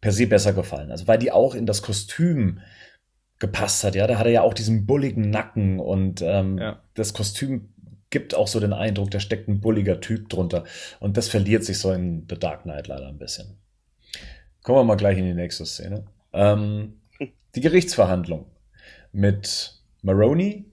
per 0.00 0.12
se 0.12 0.26
besser 0.26 0.52
gefallen. 0.52 0.90
Also 0.90 1.06
weil 1.06 1.18
die 1.18 1.30
auch 1.32 1.54
in 1.54 1.66
das 1.66 1.82
Kostüm 1.82 2.60
gepasst 3.38 3.84
hat. 3.84 3.94
Ja, 3.94 4.06
da 4.06 4.18
hat 4.18 4.26
er 4.26 4.32
ja 4.32 4.42
auch 4.42 4.54
diesen 4.54 4.86
bulligen 4.86 5.30
Nacken 5.30 5.78
und 5.78 6.22
ähm, 6.22 6.58
Ja. 6.58 6.82
das 6.94 7.14
Kostüm 7.14 7.68
gibt 8.10 8.34
auch 8.34 8.48
so 8.48 8.58
den 8.58 8.72
Eindruck, 8.72 9.10
da 9.10 9.20
steckt 9.20 9.48
ein 9.48 9.60
bulliger 9.60 10.00
Typ 10.00 10.28
drunter. 10.28 10.64
Und 10.98 11.16
das 11.16 11.28
verliert 11.28 11.64
sich 11.64 11.78
so 11.78 11.92
in 11.92 12.26
The 12.28 12.38
Dark 12.38 12.62
Knight 12.62 12.88
leider 12.88 13.06
ein 13.06 13.18
bisschen. 13.18 13.58
Kommen 14.62 14.78
wir 14.78 14.84
mal 14.84 14.96
gleich 14.96 15.18
in 15.18 15.24
die 15.24 15.34
nächste 15.34 15.66
Szene. 15.66 16.04
Ähm, 16.32 16.94
die 17.54 17.60
Gerichtsverhandlung 17.60 18.46
mit 19.12 19.74
Maroney, 20.02 20.64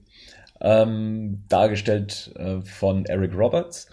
ähm, 0.60 1.44
dargestellt 1.48 2.32
äh, 2.36 2.60
von 2.62 3.04
Eric 3.06 3.34
Roberts. 3.34 3.88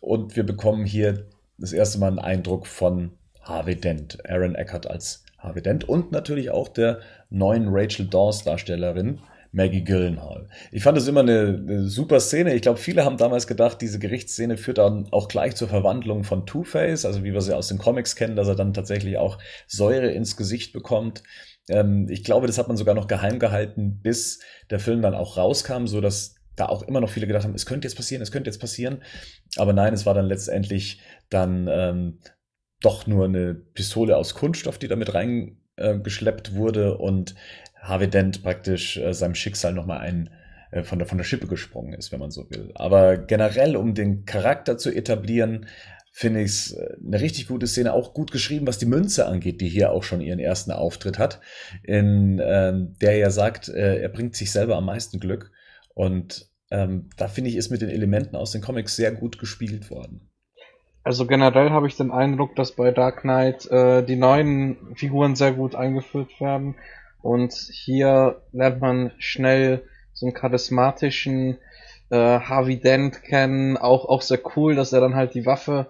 Und 0.00 0.36
wir 0.36 0.44
bekommen 0.44 0.84
hier 0.84 1.26
das 1.58 1.72
erste 1.72 1.98
Mal 1.98 2.08
einen 2.08 2.18
Eindruck 2.18 2.66
von 2.66 3.12
Harvey 3.42 3.76
Dent, 3.76 4.18
Aaron 4.28 4.54
Eckhart 4.54 4.86
als 4.86 5.24
Harvey 5.38 5.62
Dent 5.62 5.88
und 5.88 6.12
natürlich 6.12 6.50
auch 6.50 6.68
der 6.68 7.00
neuen 7.30 7.68
Rachel 7.68 8.06
Dawes 8.06 8.44
Darstellerin 8.44 9.20
Maggie 9.54 9.84
Gyllenhaal. 9.84 10.48
Ich 10.72 10.82
fand 10.82 10.98
es 10.98 11.06
immer 11.06 11.20
eine, 11.20 11.62
eine 11.66 11.88
super 11.88 12.18
Szene. 12.18 12.54
Ich 12.54 12.62
glaube, 12.62 12.78
viele 12.78 13.04
haben 13.04 13.16
damals 13.16 13.46
gedacht, 13.46 13.80
diese 13.80 14.00
Gerichtsszene 14.00 14.56
führt 14.56 14.78
dann 14.78 15.06
auch 15.12 15.28
gleich 15.28 15.54
zur 15.54 15.68
Verwandlung 15.68 16.24
von 16.24 16.44
Two-Face, 16.44 17.04
also 17.06 17.22
wie 17.22 17.32
wir 17.32 17.40
sie 17.40 17.56
aus 17.56 17.68
den 17.68 17.78
Comics 17.78 18.16
kennen, 18.16 18.34
dass 18.34 18.48
er 18.48 18.56
dann 18.56 18.74
tatsächlich 18.74 19.16
auch 19.16 19.38
Säure 19.68 20.10
ins 20.10 20.36
Gesicht 20.36 20.72
bekommt. 20.72 21.22
Ähm, 21.68 22.08
ich 22.08 22.24
glaube, 22.24 22.46
das 22.46 22.58
hat 22.58 22.68
man 22.68 22.76
sogar 22.76 22.94
noch 22.94 23.08
geheim 23.08 23.38
gehalten, 23.38 24.00
bis 24.02 24.40
der 24.70 24.80
Film 24.80 25.02
dann 25.02 25.14
auch 25.14 25.36
rauskam, 25.36 25.86
so 25.86 26.00
dass 26.00 26.36
da 26.56 26.66
auch 26.66 26.82
immer 26.82 27.00
noch 27.00 27.10
viele 27.10 27.26
gedacht 27.26 27.44
haben, 27.44 27.54
es 27.54 27.66
könnte 27.66 27.88
jetzt 27.88 27.96
passieren, 27.96 28.22
es 28.22 28.30
könnte 28.30 28.48
jetzt 28.48 28.60
passieren. 28.60 29.02
Aber 29.56 29.72
nein, 29.72 29.92
es 29.92 30.06
war 30.06 30.14
dann 30.14 30.26
letztendlich 30.26 31.00
dann 31.28 31.68
ähm, 31.68 32.18
doch 32.80 33.06
nur 33.06 33.24
eine 33.24 33.54
Pistole 33.54 34.16
aus 34.16 34.34
Kunststoff, 34.34 34.78
die 34.78 34.88
damit 34.88 35.14
reingeschleppt 35.14 36.54
wurde 36.54 36.98
und 36.98 37.34
Harvey 37.80 38.08
Dent 38.08 38.42
praktisch 38.42 38.96
äh, 38.96 39.12
seinem 39.12 39.34
Schicksal 39.34 39.72
nochmal 39.72 39.98
ein 39.98 40.30
äh, 40.70 40.82
von 40.82 40.98
der, 40.98 41.06
von 41.08 41.18
der 41.18 41.24
Schippe 41.24 41.46
gesprungen 41.46 41.94
ist, 41.94 42.12
wenn 42.12 42.20
man 42.20 42.30
so 42.30 42.48
will. 42.50 42.72
Aber 42.74 43.16
generell, 43.16 43.76
um 43.76 43.94
den 43.94 44.24
Charakter 44.24 44.76
zu 44.78 44.90
etablieren, 44.90 45.66
finde 46.16 46.42
ich 46.42 46.50
es 46.50 46.78
eine 47.04 47.20
richtig 47.20 47.48
gute 47.48 47.66
Szene, 47.66 47.92
auch 47.92 48.14
gut 48.14 48.30
geschrieben, 48.30 48.68
was 48.68 48.78
die 48.78 48.86
Münze 48.86 49.26
angeht, 49.26 49.60
die 49.60 49.68
hier 49.68 49.90
auch 49.90 50.04
schon 50.04 50.20
ihren 50.20 50.38
ersten 50.38 50.70
Auftritt 50.70 51.18
hat, 51.18 51.40
in 51.82 52.40
ähm, 52.42 52.94
der 53.02 53.18
er 53.18 53.32
sagt, 53.32 53.68
äh, 53.68 54.00
er 54.00 54.08
bringt 54.10 54.36
sich 54.36 54.52
selber 54.52 54.76
am 54.76 54.84
meisten 54.84 55.18
Glück. 55.18 55.50
Und 55.92 56.48
ähm, 56.70 57.10
da 57.16 57.26
finde 57.26 57.50
ich, 57.50 57.56
ist 57.56 57.70
mit 57.70 57.82
den 57.82 57.88
Elementen 57.88 58.36
aus 58.36 58.52
den 58.52 58.62
Comics 58.62 58.94
sehr 58.94 59.10
gut 59.10 59.40
gespielt 59.40 59.90
worden. 59.90 60.30
Also 61.02 61.26
generell 61.26 61.70
habe 61.70 61.88
ich 61.88 61.96
den 61.96 62.12
Eindruck, 62.12 62.54
dass 62.54 62.76
bei 62.76 62.92
Dark 62.92 63.22
Knight 63.22 63.66
äh, 63.72 64.04
die 64.04 64.16
neuen 64.16 64.94
Figuren 64.94 65.34
sehr 65.34 65.52
gut 65.52 65.74
eingeführt 65.74 66.40
werden. 66.40 66.76
Und 67.22 67.52
hier 67.52 68.40
lernt 68.52 68.80
man 68.80 69.10
schnell 69.18 69.82
so 70.12 70.26
einen 70.26 70.34
charismatischen 70.34 71.58
äh, 72.10 72.16
Harvey 72.16 72.78
Dent 72.78 73.22
kennen. 73.22 73.76
Auch, 73.76 74.06
auch 74.08 74.22
sehr 74.22 74.40
cool, 74.56 74.74
dass 74.74 74.92
er 74.92 75.00
dann 75.00 75.14
halt 75.14 75.34
die 75.34 75.46
Waffe 75.46 75.86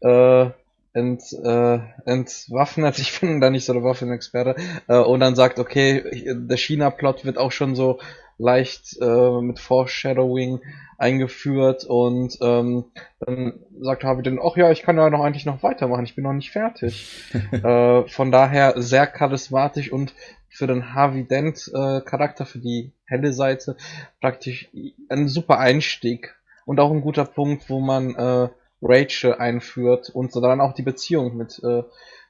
äh, 0.00 0.46
ent, 0.92 1.22
äh, 1.44 1.78
entwaffnet. 2.04 2.98
Ich 2.98 3.20
bin 3.20 3.40
da 3.40 3.50
nicht 3.50 3.64
so 3.64 3.72
der 3.72 3.84
Waffenexperte. 3.84 4.56
Äh, 4.88 4.98
und 4.98 5.20
dann 5.20 5.34
sagt, 5.34 5.58
okay, 5.58 6.34
der 6.34 6.56
China-Plot 6.56 7.24
wird 7.24 7.38
auch 7.38 7.52
schon 7.52 7.74
so 7.74 7.98
leicht 8.38 8.96
äh, 9.00 9.40
mit 9.42 9.60
Foreshadowing 9.60 10.60
eingeführt 10.96 11.84
und 11.84 12.38
ähm, 12.40 12.84
dann 13.20 13.54
sagt 13.80 14.04
Harvey 14.04 14.22
dann, 14.22 14.38
ach 14.42 14.56
ja, 14.56 14.70
ich 14.70 14.82
kann 14.82 14.96
ja 14.96 15.08
noch 15.10 15.22
eigentlich 15.22 15.46
noch 15.46 15.62
weitermachen, 15.62 16.04
ich 16.04 16.14
bin 16.14 16.24
noch 16.24 16.32
nicht 16.32 16.50
fertig. 16.50 17.32
äh, 17.52 18.06
von 18.06 18.32
daher 18.32 18.74
sehr 18.76 19.06
charismatisch 19.06 19.92
und 19.92 20.14
für 20.50 20.66
den 20.66 20.94
Harvey 20.94 21.24
Dent 21.26 21.70
äh, 21.72 22.00
Charakter, 22.02 22.44
für 22.44 22.58
die 22.58 22.92
helle 23.06 23.32
Seite, 23.32 23.76
praktisch 24.20 24.68
ein 25.08 25.28
super 25.28 25.58
Einstieg 25.58 26.36
und 26.66 26.80
auch 26.80 26.90
ein 26.90 27.00
guter 27.00 27.24
Punkt, 27.24 27.70
wo 27.70 27.80
man 27.80 28.14
äh, 28.16 28.48
Rachel 28.82 29.34
einführt 29.34 30.10
und 30.10 30.32
so 30.32 30.40
dann 30.40 30.60
auch 30.60 30.74
die 30.74 30.82
Beziehung 30.82 31.36
mit, 31.36 31.60
äh, 31.62 31.84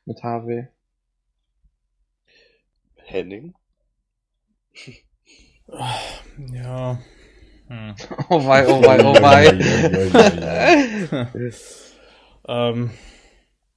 mit 0.05 0.23
Harvey. 0.23 0.69
Henning? 2.97 3.55
Ja. 6.53 6.99
Hm. 7.69 7.95
Oh 8.29 8.45
wei, 8.45 8.67
oh 8.67 8.83
wei, 8.83 9.05
oh 9.05 9.15
wei. 9.15 9.47
ähm, 12.49 12.91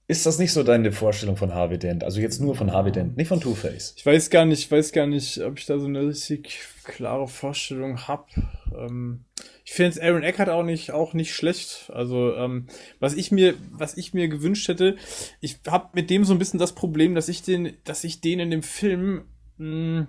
Ist 0.06 0.26
das 0.26 0.38
nicht 0.38 0.52
so 0.52 0.64
deine 0.64 0.92
Vorstellung 0.92 1.38
von 1.38 1.54
Harvey 1.54 1.80
Dent? 1.80 2.04
Also 2.04 2.20
jetzt 2.20 2.42
nur 2.42 2.56
von 2.56 2.74
Harvey 2.74 2.92
Dent, 2.92 3.16
nicht 3.16 3.30
von 3.30 3.40
Two-Face. 3.40 3.94
ich 3.96 4.06
weiß 4.06 4.30
gar 4.30 4.46
nicht, 4.46 4.60
ich 4.60 4.72
weiß 4.72 4.92
gar 4.92 5.08
nicht, 5.08 5.40
ob 5.40 5.58
ich 5.58 5.66
da 5.66 5.80
so 5.80 5.86
eine 5.86 6.08
richtig 6.08 6.60
klare 6.84 7.28
Vorstellung 7.30 8.06
hab. 8.06 8.28
Ähm, 8.76 9.24
ich 9.64 9.72
finde 9.72 10.04
Aaron 10.04 10.24
Eckhart 10.24 10.50
auch 10.50 10.64
nicht, 10.64 10.92
auch 10.92 11.14
nicht 11.14 11.34
schlecht. 11.34 11.90
Also, 11.94 12.36
ähm, 12.36 12.68
was 13.00 13.14
ich 13.14 13.32
mir, 13.32 13.54
was 13.72 13.96
ich 13.96 14.14
mir 14.14 14.28
gewünscht 14.28 14.68
hätte, 14.68 14.98
ich 15.40 15.60
habe 15.68 15.90
mit 15.94 16.10
dem 16.10 16.26
so 16.26 16.34
ein 16.34 16.40
bisschen 16.40 16.60
das 16.60 16.76
Problem, 16.76 17.16
dass 17.16 17.30
ich 17.30 17.42
den, 17.42 17.78
dass 17.86 18.04
ich 18.04 18.20
den 18.20 18.42
in 18.42 18.52
dem 18.52 18.64
Film 18.64 19.24
mh, 19.58 20.08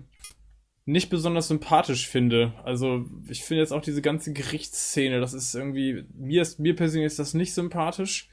nicht 0.87 1.09
besonders 1.09 1.47
sympathisch 1.49 2.09
finde. 2.09 2.53
Also, 2.65 3.07
ich 3.29 3.45
finde 3.45 3.63
jetzt 3.63 3.73
auch 3.73 3.81
diese 3.81 4.03
ganze 4.03 4.33
Gerichtsszene, 4.33 5.21
das 5.21 5.35
ist 5.35 5.55
irgendwie, 5.55 6.05
mir 6.15 6.43
ist, 6.43 6.59
mir 6.59 6.75
persönlich 6.75 7.07
ist 7.07 7.21
das 7.21 7.33
nicht 7.33 7.55
sympathisch. 7.55 8.29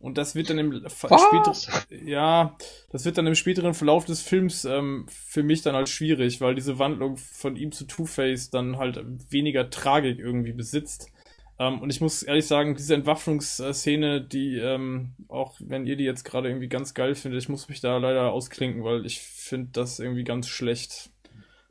Und 0.00 0.16
das 0.16 0.34
wird 0.36 0.48
dann 0.48 0.58
im 0.58 0.88
Ver- 0.88 1.10
Was? 1.10 1.22
später, 1.22 2.06
ja, 2.06 2.56
das 2.90 3.04
wird 3.04 3.18
dann 3.18 3.26
im 3.26 3.34
späteren 3.34 3.74
Verlauf 3.74 4.04
des 4.04 4.22
Films 4.22 4.64
ähm, 4.64 5.06
für 5.08 5.42
mich 5.42 5.62
dann 5.62 5.74
halt 5.74 5.88
schwierig, 5.88 6.40
weil 6.40 6.54
diese 6.54 6.78
Wandlung 6.78 7.16
von 7.16 7.56
ihm 7.56 7.72
zu 7.72 7.84
Two-Face 7.84 8.50
dann 8.50 8.78
halt 8.78 9.04
weniger 9.30 9.70
Tragik 9.70 10.20
irgendwie 10.20 10.52
besitzt. 10.52 11.10
Ähm, 11.58 11.80
und 11.80 11.90
ich 11.90 12.00
muss 12.00 12.22
ehrlich 12.22 12.46
sagen, 12.46 12.76
diese 12.76 12.94
Entwaffnungsszene, 12.94 14.20
die, 14.20 14.56
ähm, 14.58 15.14
auch 15.26 15.56
wenn 15.58 15.84
ihr 15.84 15.96
die 15.96 16.04
jetzt 16.04 16.24
gerade 16.24 16.48
irgendwie 16.48 16.68
ganz 16.68 16.94
geil 16.94 17.16
findet, 17.16 17.42
ich 17.42 17.48
muss 17.48 17.68
mich 17.68 17.80
da 17.80 17.96
leider 17.96 18.30
ausklinken, 18.32 18.84
weil 18.84 19.04
ich 19.04 19.20
finde 19.20 19.70
das 19.72 19.98
irgendwie 19.98 20.22
ganz 20.24 20.46
schlecht. 20.46 21.10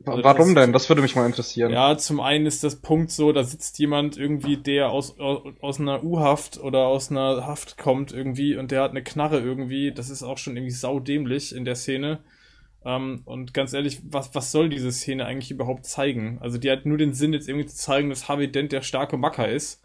Also 0.04 0.22
Warum 0.22 0.54
denn? 0.54 0.72
Das 0.72 0.88
würde 0.88 1.02
mich 1.02 1.16
mal 1.16 1.26
interessieren. 1.26 1.72
Ja, 1.72 1.96
zum 1.96 2.20
einen 2.20 2.46
ist 2.46 2.62
das 2.62 2.76
Punkt 2.76 3.10
so, 3.10 3.32
da 3.32 3.42
sitzt 3.42 3.78
jemand 3.78 4.16
irgendwie, 4.16 4.56
der 4.56 4.90
aus, 4.90 5.18
aus, 5.18 5.42
aus 5.60 5.80
einer 5.80 6.04
U-Haft 6.04 6.58
oder 6.58 6.86
aus 6.86 7.10
einer 7.10 7.46
Haft 7.46 7.78
kommt 7.78 8.12
irgendwie 8.12 8.56
und 8.56 8.70
der 8.70 8.82
hat 8.82 8.92
eine 8.92 9.02
Knarre 9.02 9.40
irgendwie. 9.40 9.92
Das 9.92 10.08
ist 10.08 10.22
auch 10.22 10.38
schon 10.38 10.56
irgendwie 10.56 10.74
saudämlich 10.74 11.54
in 11.54 11.64
der 11.64 11.74
Szene. 11.74 12.20
Ähm, 12.84 13.22
und 13.24 13.54
ganz 13.54 13.72
ehrlich, 13.72 14.00
was, 14.04 14.34
was 14.34 14.52
soll 14.52 14.68
diese 14.68 14.92
Szene 14.92 15.26
eigentlich 15.26 15.50
überhaupt 15.50 15.84
zeigen? 15.84 16.38
Also 16.40 16.58
die 16.58 16.70
hat 16.70 16.86
nur 16.86 16.98
den 16.98 17.12
Sinn, 17.12 17.32
jetzt 17.32 17.48
irgendwie 17.48 17.66
zu 17.66 17.76
zeigen, 17.76 18.08
dass 18.08 18.28
Harvey 18.28 18.50
Dent 18.50 18.70
der 18.70 18.82
starke 18.82 19.16
Macker 19.16 19.48
ist. 19.48 19.82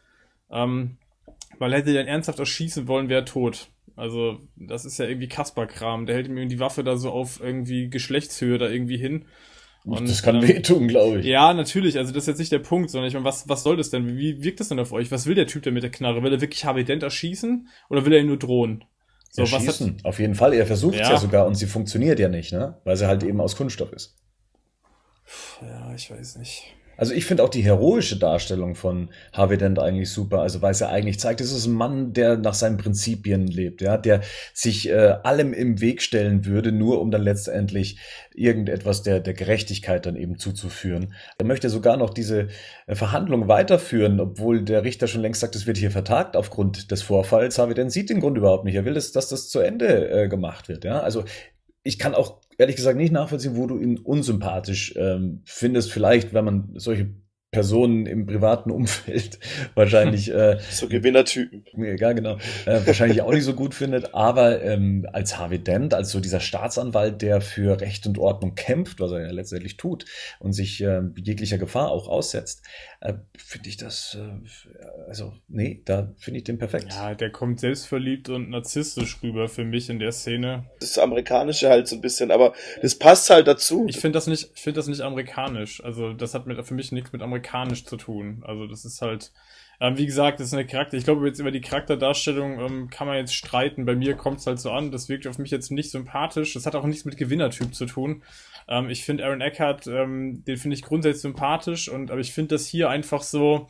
Ähm, 0.52 0.98
Weil 1.58 1.74
hätte 1.74 1.90
er 1.90 2.04
den 2.04 2.08
ernsthaft 2.08 2.38
erschießen 2.38 2.88
wollen, 2.88 3.10
wäre 3.10 3.22
er 3.22 3.26
tot. 3.26 3.70
Also, 3.96 4.40
das 4.56 4.86
ist 4.86 4.98
ja 4.98 5.06
irgendwie 5.06 5.28
Kasper-Kram. 5.28 6.06
Der 6.06 6.16
hält 6.16 6.30
mir 6.30 6.46
die 6.48 6.60
Waffe 6.60 6.84
da 6.84 6.98
so 6.98 7.12
auf 7.12 7.40
irgendwie 7.42 7.90
Geschlechtshöhe 7.90 8.58
da 8.58 8.68
irgendwie 8.68 8.98
hin. 8.98 9.26
Und, 9.86 10.08
das 10.08 10.24
kann 10.24 10.38
ähm, 10.38 10.48
wehtun, 10.48 10.88
glaube 10.88 11.20
ich. 11.20 11.26
Ja, 11.26 11.54
natürlich. 11.54 11.98
Also 11.98 12.14
das 12.14 12.24
ist 12.24 12.28
jetzt 12.28 12.40
nicht 12.40 12.52
der 12.52 12.60
Punkt, 12.60 12.90
sondern 12.90 13.08
ich 13.08 13.14
meine, 13.14 13.26
was, 13.26 13.50
was 13.50 13.64
soll 13.64 13.76
das 13.76 13.90
denn? 13.90 14.18
Wie 14.18 14.42
wirkt 14.44 14.60
das 14.60 14.70
denn 14.70 14.80
auf 14.80 14.94
euch? 14.94 15.12
Was 15.12 15.26
will 15.26 15.36
der 15.36 15.48
Typ 15.48 15.64
denn 15.64 15.74
mit 15.74 15.84
der 15.84 15.92
Knarre? 15.92 16.24
Will 16.24 16.32
er 16.32 16.42
wirklich 16.42 16.64
Harvey 16.64 16.86
Dent 16.86 17.04
erschießen 17.04 17.68
oder 17.90 18.06
will 18.06 18.14
er 18.14 18.22
ihn 18.22 18.28
nur 18.28 18.40
drohen? 18.40 18.86
So, 19.30 19.42
erschießen, 19.42 19.68
was 19.68 19.82
hat... 19.82 20.06
auf 20.06 20.20
jeden 20.20 20.36
Fall. 20.36 20.54
Er 20.54 20.66
versucht 20.66 20.96
ja. 20.96 21.12
ja 21.12 21.18
sogar 21.18 21.46
und 21.48 21.56
sie 21.56 21.66
funktioniert 21.66 22.20
ja 22.20 22.30
nicht, 22.30 22.54
ne? 22.54 22.80
Weil 22.86 22.96
sie 22.96 23.08
halt 23.08 23.24
eben 23.24 23.42
aus 23.42 23.58
Kunststoff 23.58 23.92
ist. 23.92 24.16
Ja, 25.62 25.94
ich 25.94 26.10
weiß 26.10 26.38
nicht. 26.38 26.76
Also 26.98 27.14
ich 27.14 27.26
finde 27.26 27.44
auch 27.44 27.50
die 27.50 27.64
heroische 27.64 28.18
Darstellung 28.18 28.76
von 28.76 29.10
Harvey 29.32 29.58
Dent 29.58 29.80
eigentlich 29.80 30.10
super. 30.10 30.40
Also 30.42 30.62
weil 30.62 30.72
es 30.72 30.80
ja 30.80 30.90
eigentlich 30.90 31.20
zeigt, 31.20 31.42
es 31.42 31.52
ist 31.52 31.66
ein 31.66 31.74
Mann, 31.74 32.14
der 32.14 32.38
nach 32.38 32.54
seinen 32.54 32.78
Prinzipien 32.78 33.48
lebt, 33.48 33.82
ja, 33.82 33.98
der 33.98 34.22
sich 34.54 34.90
äh, 34.90 35.16
allem 35.24 35.54
im 35.54 35.82
Weg 35.82 36.02
stellen 36.02 36.46
würde, 36.46 36.72
nur 36.72 37.02
um 37.02 37.12
dann 37.12 37.24
letztendlich 37.24 38.00
irgendetwas 38.34 39.04
der, 39.04 39.20
der 39.20 39.34
Gerechtigkeit 39.34 40.06
dann 40.06 40.16
eben 40.16 40.38
zuzuführen. 40.38 41.14
Er 41.38 41.46
möchte 41.46 41.70
sogar 41.70 41.98
noch 41.98 42.12
diese 42.12 42.48
äh, 42.88 42.96
Verhandlung 42.96 43.48
weiterführen, 43.48 44.20
obwohl 44.20 44.64
der 44.64 44.84
Richter 44.84 45.08
schon 45.08 45.22
längst 45.22 45.42
sagt, 45.42 45.56
es 45.56 45.68
wird 45.68 45.78
hier 45.78 45.92
vertagt 45.92 46.36
aufgrund 46.36 46.92
des 46.92 47.02
Vorfalls. 47.02 47.58
Harvey 47.58 47.74
Dent 47.74 47.92
sieht 47.92 48.10
den 48.10 48.20
Grund 48.20 48.38
überhaupt 48.38 48.66
nicht. 48.66 48.76
Er 48.76 48.86
will, 48.86 48.94
dass, 48.94 49.12
dass 49.12 49.30
das 49.30 49.50
zu 49.50 49.60
Ende 49.60 50.10
äh, 50.10 50.28
gemacht 50.28 50.70
wird, 50.70 50.86
ja. 50.86 51.00
Also 51.00 51.24
ich 51.84 52.00
kann 52.00 52.16
auch 52.16 52.40
ehrlich 52.58 52.76
gesagt 52.76 52.98
nicht 52.98 53.12
nachvollziehen, 53.12 53.56
wo 53.56 53.68
du 53.68 53.78
ihn 53.80 53.98
unsympathisch 53.98 54.94
ähm, 54.98 55.42
findest. 55.46 55.92
Vielleicht, 55.92 56.34
wenn 56.34 56.46
man 56.46 56.70
solche 56.76 57.10
Personen 57.54 58.06
im 58.06 58.26
privaten 58.26 58.70
Umfeld 58.70 59.40
wahrscheinlich 59.76 60.34
äh, 60.34 60.58
so 60.72 60.90
Gewinnertypen. 60.90 61.64
Ja, 61.98 62.12
genau. 62.12 62.38
Äh, 62.66 62.86
wahrscheinlich 62.86 63.22
auch 63.22 63.32
nicht 63.32 63.46
so 63.46 63.54
gut 63.54 63.74
findet, 63.74 64.14
aber 64.14 64.62
ähm, 64.62 65.08
als 65.14 65.38
Harvey 65.38 65.60
Dent, 65.60 65.94
als 65.94 66.10
so 66.10 66.20
dieser 66.20 66.42
Staatsanwalt, 66.42 67.22
der 67.22 67.40
für 67.40 67.80
Recht 67.80 68.06
und 68.08 68.18
Ordnung 68.18 68.56
kämpft, 68.56 69.00
was 69.00 69.12
er 69.12 69.22
ja 69.22 69.32
letztendlich 69.32 69.78
tut 69.78 70.06
und 70.40 70.52
sich 70.52 70.84
äh, 70.84 71.02
jeglicher 71.16 71.58
Gefahr 71.58 71.92
auch 71.92 72.10
aussetzt, 72.10 72.64
äh, 73.04 73.16
finde 73.36 73.68
ich 73.68 73.76
das, 73.76 74.18
äh, 74.18 75.10
also 75.10 75.34
nee, 75.50 75.82
da 75.84 76.14
finde 76.18 76.38
ich 76.38 76.46
den 76.46 76.58
perfekt. 76.58 76.88
Ja, 76.90 77.14
der 77.14 77.32
kommt 77.32 77.60
selbstverliebt 77.60 78.30
und 78.30 78.50
narzisstisch 78.50 79.22
rüber 79.22 79.50
für 79.50 79.66
mich 79.66 79.90
in 79.90 80.00
der 80.00 80.14
Szene. 80.14 80.68
Das 80.80 80.98
Amerikanische 80.98 81.68
halt 81.68 81.90
so 81.90 81.98
ein 81.98 82.02
bisschen, 82.02 82.32
aber 82.32 82.54
das 82.82 82.98
passt 82.98 83.30
halt 83.30 83.48
dazu. 83.48 83.86
Ich 83.90 83.98
finde 83.98 84.16
das 84.16 84.28
nicht, 84.28 84.52
ich 84.56 84.62
finde 84.62 84.78
das 84.78 84.88
nicht 84.88 85.02
amerikanisch. 85.02 85.84
Also 85.84 86.14
das 86.14 86.34
hat 86.34 86.48
mit, 86.48 86.66
für 86.66 86.74
mich 86.74 86.94
nichts 86.94 87.12
mit 87.12 87.22
amerikanisch 87.22 87.84
zu 87.84 87.98
tun. 87.98 88.42
Also 88.48 88.68
das 88.68 88.86
ist 88.86 89.02
halt, 89.02 89.34
ähm, 89.82 89.98
wie 89.98 90.06
gesagt, 90.06 90.40
das 90.40 90.48
ist 90.48 90.54
eine 90.54 90.66
Charakter. 90.66 90.96
Ich 90.96 91.04
glaube, 91.04 91.28
jetzt 91.28 91.40
über 91.40 91.52
die 91.52 91.60
Charakterdarstellung 91.60 92.62
ähm, 92.62 92.90
kann 92.90 93.08
man 93.08 93.18
jetzt 93.18 93.36
streiten. 93.36 93.84
Bei 93.84 93.96
mir 93.96 94.16
kommt 94.16 94.40
es 94.40 94.48
halt 94.48 94.62
so 94.62 94.72
an. 94.72 94.92
Das 94.92 95.10
wirkt 95.10 95.28
auf 95.28 95.40
mich 95.40 95.52
jetzt 95.52 95.72
nicht 95.72 95.92
sympathisch. 95.92 96.54
Das 96.54 96.66
hat 96.66 96.76
auch 96.76 96.86
nichts 96.86 97.04
mit 97.04 97.18
Gewinnertyp 97.18 97.76
zu 97.76 97.86
tun. 97.86 98.24
Ähm, 98.68 98.90
ich 98.90 99.04
finde 99.04 99.26
Aaron 99.26 99.42
Eckhart, 99.42 99.88
ähm, 99.88 100.44
den 100.46 100.58
finde 100.58 100.76
ich 100.76 100.84
grundsätzlich 100.84 101.22
sympathisch. 101.22 101.90
Und 101.90 102.12
aber 102.12 102.22
ich 102.22 102.34
finde 102.34 102.56
das 102.56 102.68
hier 102.68 102.90
einfach 102.90 103.22
so. 103.22 103.68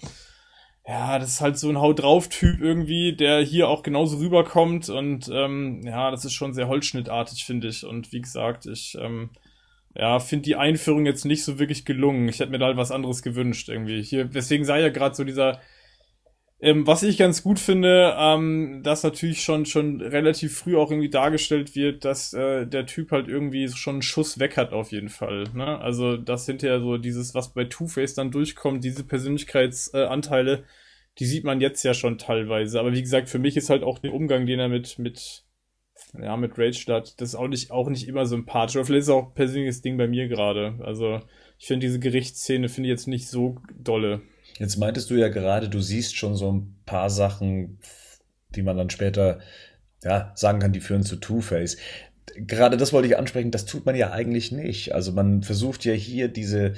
Ja, 0.86 1.18
das 1.18 1.30
ist 1.30 1.42
halt 1.42 1.58
so 1.58 1.70
ein 1.70 1.80
Haut 1.80 2.02
drauf 2.02 2.28
Typ 2.28 2.60
irgendwie, 2.60 3.16
der 3.16 3.40
hier 3.40 3.70
auch 3.70 3.84
genauso 3.84 4.18
rüberkommt 4.18 4.90
und 4.90 5.30
ähm, 5.34 5.82
ja, 5.86 6.12
das 6.12 6.26
ist 6.26 6.34
schon 6.34 6.54
sehr 6.54 6.68
holzschnittartig, 6.68 7.46
finde 7.46 7.70
ich. 7.70 7.86
Und 7.86 8.12
wie 8.12 8.20
gesagt, 8.20 8.66
ich 8.66 8.98
ähm, 9.00 9.30
ja, 9.96 10.20
finde 10.20 10.44
die 10.44 10.56
Einführung 10.56 11.06
jetzt 11.06 11.24
nicht 11.24 11.44
so 11.44 11.60
wirklich 11.60 11.86
gelungen. 11.86 12.28
Ich 12.28 12.40
hätte 12.40 12.52
mir 12.52 12.60
da 12.60 12.66
halt 12.66 12.78
was 12.78 12.92
anderes 12.92 13.22
gewünscht 13.22 13.70
irgendwie. 13.70 14.02
Hier, 14.04 14.26
deswegen 14.26 14.66
sei 14.66 14.82
ja 14.82 14.90
gerade 14.90 15.16
so 15.16 15.24
dieser 15.24 15.62
ähm, 16.64 16.88
was 16.88 17.04
ich 17.04 17.18
ganz 17.18 17.44
gut 17.44 17.60
finde, 17.60 18.16
ähm, 18.18 18.84
dass 18.84 19.04
natürlich 19.04 19.44
schon 19.44 19.66
schon 19.66 20.00
relativ 20.00 20.58
früh 20.58 20.78
auch 20.78 20.90
irgendwie 20.90 21.10
dargestellt 21.10 21.76
wird, 21.76 22.06
dass 22.06 22.32
äh, 22.32 22.66
der 22.66 22.86
Typ 22.86 23.12
halt 23.12 23.28
irgendwie 23.28 23.68
schon 23.68 23.96
einen 23.96 24.02
Schuss 24.02 24.40
weg 24.40 24.56
hat 24.56 24.72
auf 24.72 24.94
jeden 24.94 25.10
Fall. 25.10 25.44
Ne? 25.54 25.78
Also 25.80 26.16
das 26.16 26.46
hinterher 26.46 26.80
so 26.80 26.98
dieses, 26.98 27.36
was 27.36 27.54
bei 27.54 27.66
Two-Face 27.66 28.14
dann 28.14 28.32
durchkommt, 28.32 28.82
diese 28.82 29.04
Persönlichkeitsanteile, 29.04 30.54
äh, 30.60 30.64
die 31.20 31.26
sieht 31.26 31.44
man 31.44 31.60
jetzt 31.60 31.84
ja 31.84 31.94
schon 31.94 32.18
teilweise. 32.18 32.80
Aber 32.80 32.94
wie 32.94 33.02
gesagt, 33.02 33.28
für 33.28 33.40
mich 33.40 33.58
ist 33.58 33.70
halt 33.70 33.84
auch 33.84 34.00
der 34.00 34.14
Umgang, 34.14 34.46
den 34.46 34.60
er 34.60 34.70
mit 34.70 34.98
mit 35.00 35.44
ja 36.18 36.38
mit 36.38 36.58
Rage 36.58 36.86
hat, 36.88 37.20
das 37.20 37.30
ist 37.30 37.36
auch 37.36 37.50
nicht 37.50 37.72
auch 37.72 37.90
nicht 37.90 38.08
immer 38.08 38.26
sympathisch. 38.26 38.78
Oder 38.78 38.86
vielleicht 38.86 39.04
ist 39.04 39.10
auch 39.10 39.28
ein 39.28 39.34
persönliches 39.34 39.82
Ding 39.82 39.98
bei 39.98 40.08
mir 40.08 40.30
gerade. 40.30 40.80
Also 40.82 41.20
ich 41.60 41.68
finde 41.68 41.88
diese 41.88 42.00
Gerichtsszene 42.00 42.70
finde 42.70 42.88
ich 42.88 42.92
jetzt 42.92 43.08
nicht 43.10 43.28
so 43.28 43.58
dolle. 43.78 44.22
Jetzt 44.60 44.78
meintest 44.78 45.10
du 45.10 45.16
ja 45.16 45.30
gerade, 45.30 45.70
du 45.70 45.82
siehst 45.82 46.16
schon 46.16 46.36
so 46.36 46.52
ein 46.52 46.76
paar 46.86 47.10
Sachen, 47.10 47.80
die 48.56 48.62
man 48.62 48.78
dann 48.78 48.90
später 48.90 49.40
ja, 50.04 50.32
sagen 50.36 50.60
kann, 50.60 50.74
die 50.74 50.82
führen 50.82 51.04
zu 51.04 51.16
Two-Face. 51.16 51.78
Gerade 52.36 52.78
das 52.78 52.94
wollte 52.94 53.08
ich 53.08 53.18
ansprechen, 53.18 53.52
das 53.52 53.66
tut 53.66 53.86
man 53.86 53.96
ja 53.96 54.12
eigentlich 54.12 54.52
nicht. 54.52 54.94
Also 54.94 55.12
man 55.12 55.44
versucht 55.44 55.86
ja 55.86 55.94
hier 55.94 56.28
diese 56.28 56.74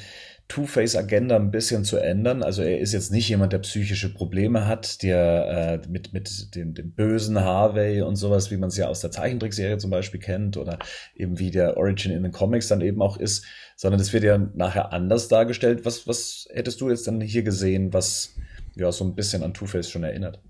Two-Face-Agenda 0.48 1.36
ein 1.36 1.50
bisschen 1.50 1.86
zu 1.86 1.98
ändern. 1.98 2.44
Also 2.44 2.62
er 2.62 2.80
ist 2.80 2.94
jetzt 2.94 3.12
nicht 3.12 3.28
jemand, 3.28 3.52
der 3.52 3.60
psychische 3.60 4.14
Probleme 4.14 4.68
hat, 4.68 5.02
der 5.02 5.82
äh, 5.84 5.88
mit, 5.88 6.14
mit 6.14 6.56
dem, 6.56 6.76
dem 6.76 6.92
bösen 6.92 7.40
Harvey 7.40 8.02
und 8.02 8.16
sowas, 8.16 8.52
wie 8.52 8.58
man 8.58 8.70
es 8.70 8.78
ja 8.78 8.88
aus 8.88 9.02
der 9.02 9.12
Zeichentrickserie 9.12 9.80
zum 9.80 9.90
Beispiel 9.90 10.20
kennt 10.20 10.58
oder 10.58 10.78
eben 11.16 11.40
wie 11.40 11.50
der 11.50 11.78
Origin 11.78 12.12
in 12.12 12.24
den 12.24 12.32
Comics 12.32 12.68
dann 12.68 12.82
eben 12.82 13.02
auch 13.02 13.18
ist, 13.18 13.46
sondern 13.76 14.00
das 14.00 14.14
wird 14.14 14.24
ja 14.24 14.38
nachher 14.38 14.94
anders 14.94 15.28
dargestellt. 15.28 15.86
Was, 15.86 16.08
was 16.08 16.48
hättest 16.52 16.82
du 16.82 16.90
jetzt 16.90 17.08
dann 17.08 17.22
hier 17.22 17.44
gesehen, 17.44 17.94
was 17.94 18.36
ja 18.76 18.92
so 18.92 19.06
ein 19.06 19.16
bisschen 19.16 19.44
an 19.44 19.54
Two-Face 19.54 19.90
schon 19.90 20.04
erinnert? 20.04 20.42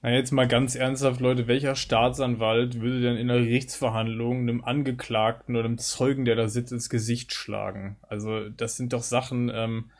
Na 0.00 0.12
jetzt 0.12 0.30
mal 0.30 0.46
ganz 0.46 0.76
ernsthaft, 0.76 1.20
Leute, 1.20 1.48
welcher 1.48 1.74
Staatsanwalt 1.74 2.80
würde 2.80 3.00
denn 3.00 3.16
in 3.16 3.30
einer 3.30 3.40
Gerichtsverhandlung 3.40 4.42
einem 4.42 4.62
Angeklagten 4.62 5.56
oder 5.56 5.64
einem 5.64 5.78
Zeugen, 5.78 6.24
der 6.24 6.36
da 6.36 6.48
sitzt, 6.48 6.72
ins 6.72 6.88
Gesicht 6.88 7.32
schlagen? 7.32 7.96
Also 8.02 8.48
das 8.48 8.76
sind 8.76 8.92
doch 8.92 9.02
Sachen, 9.02 9.50
ähm, 9.52 9.90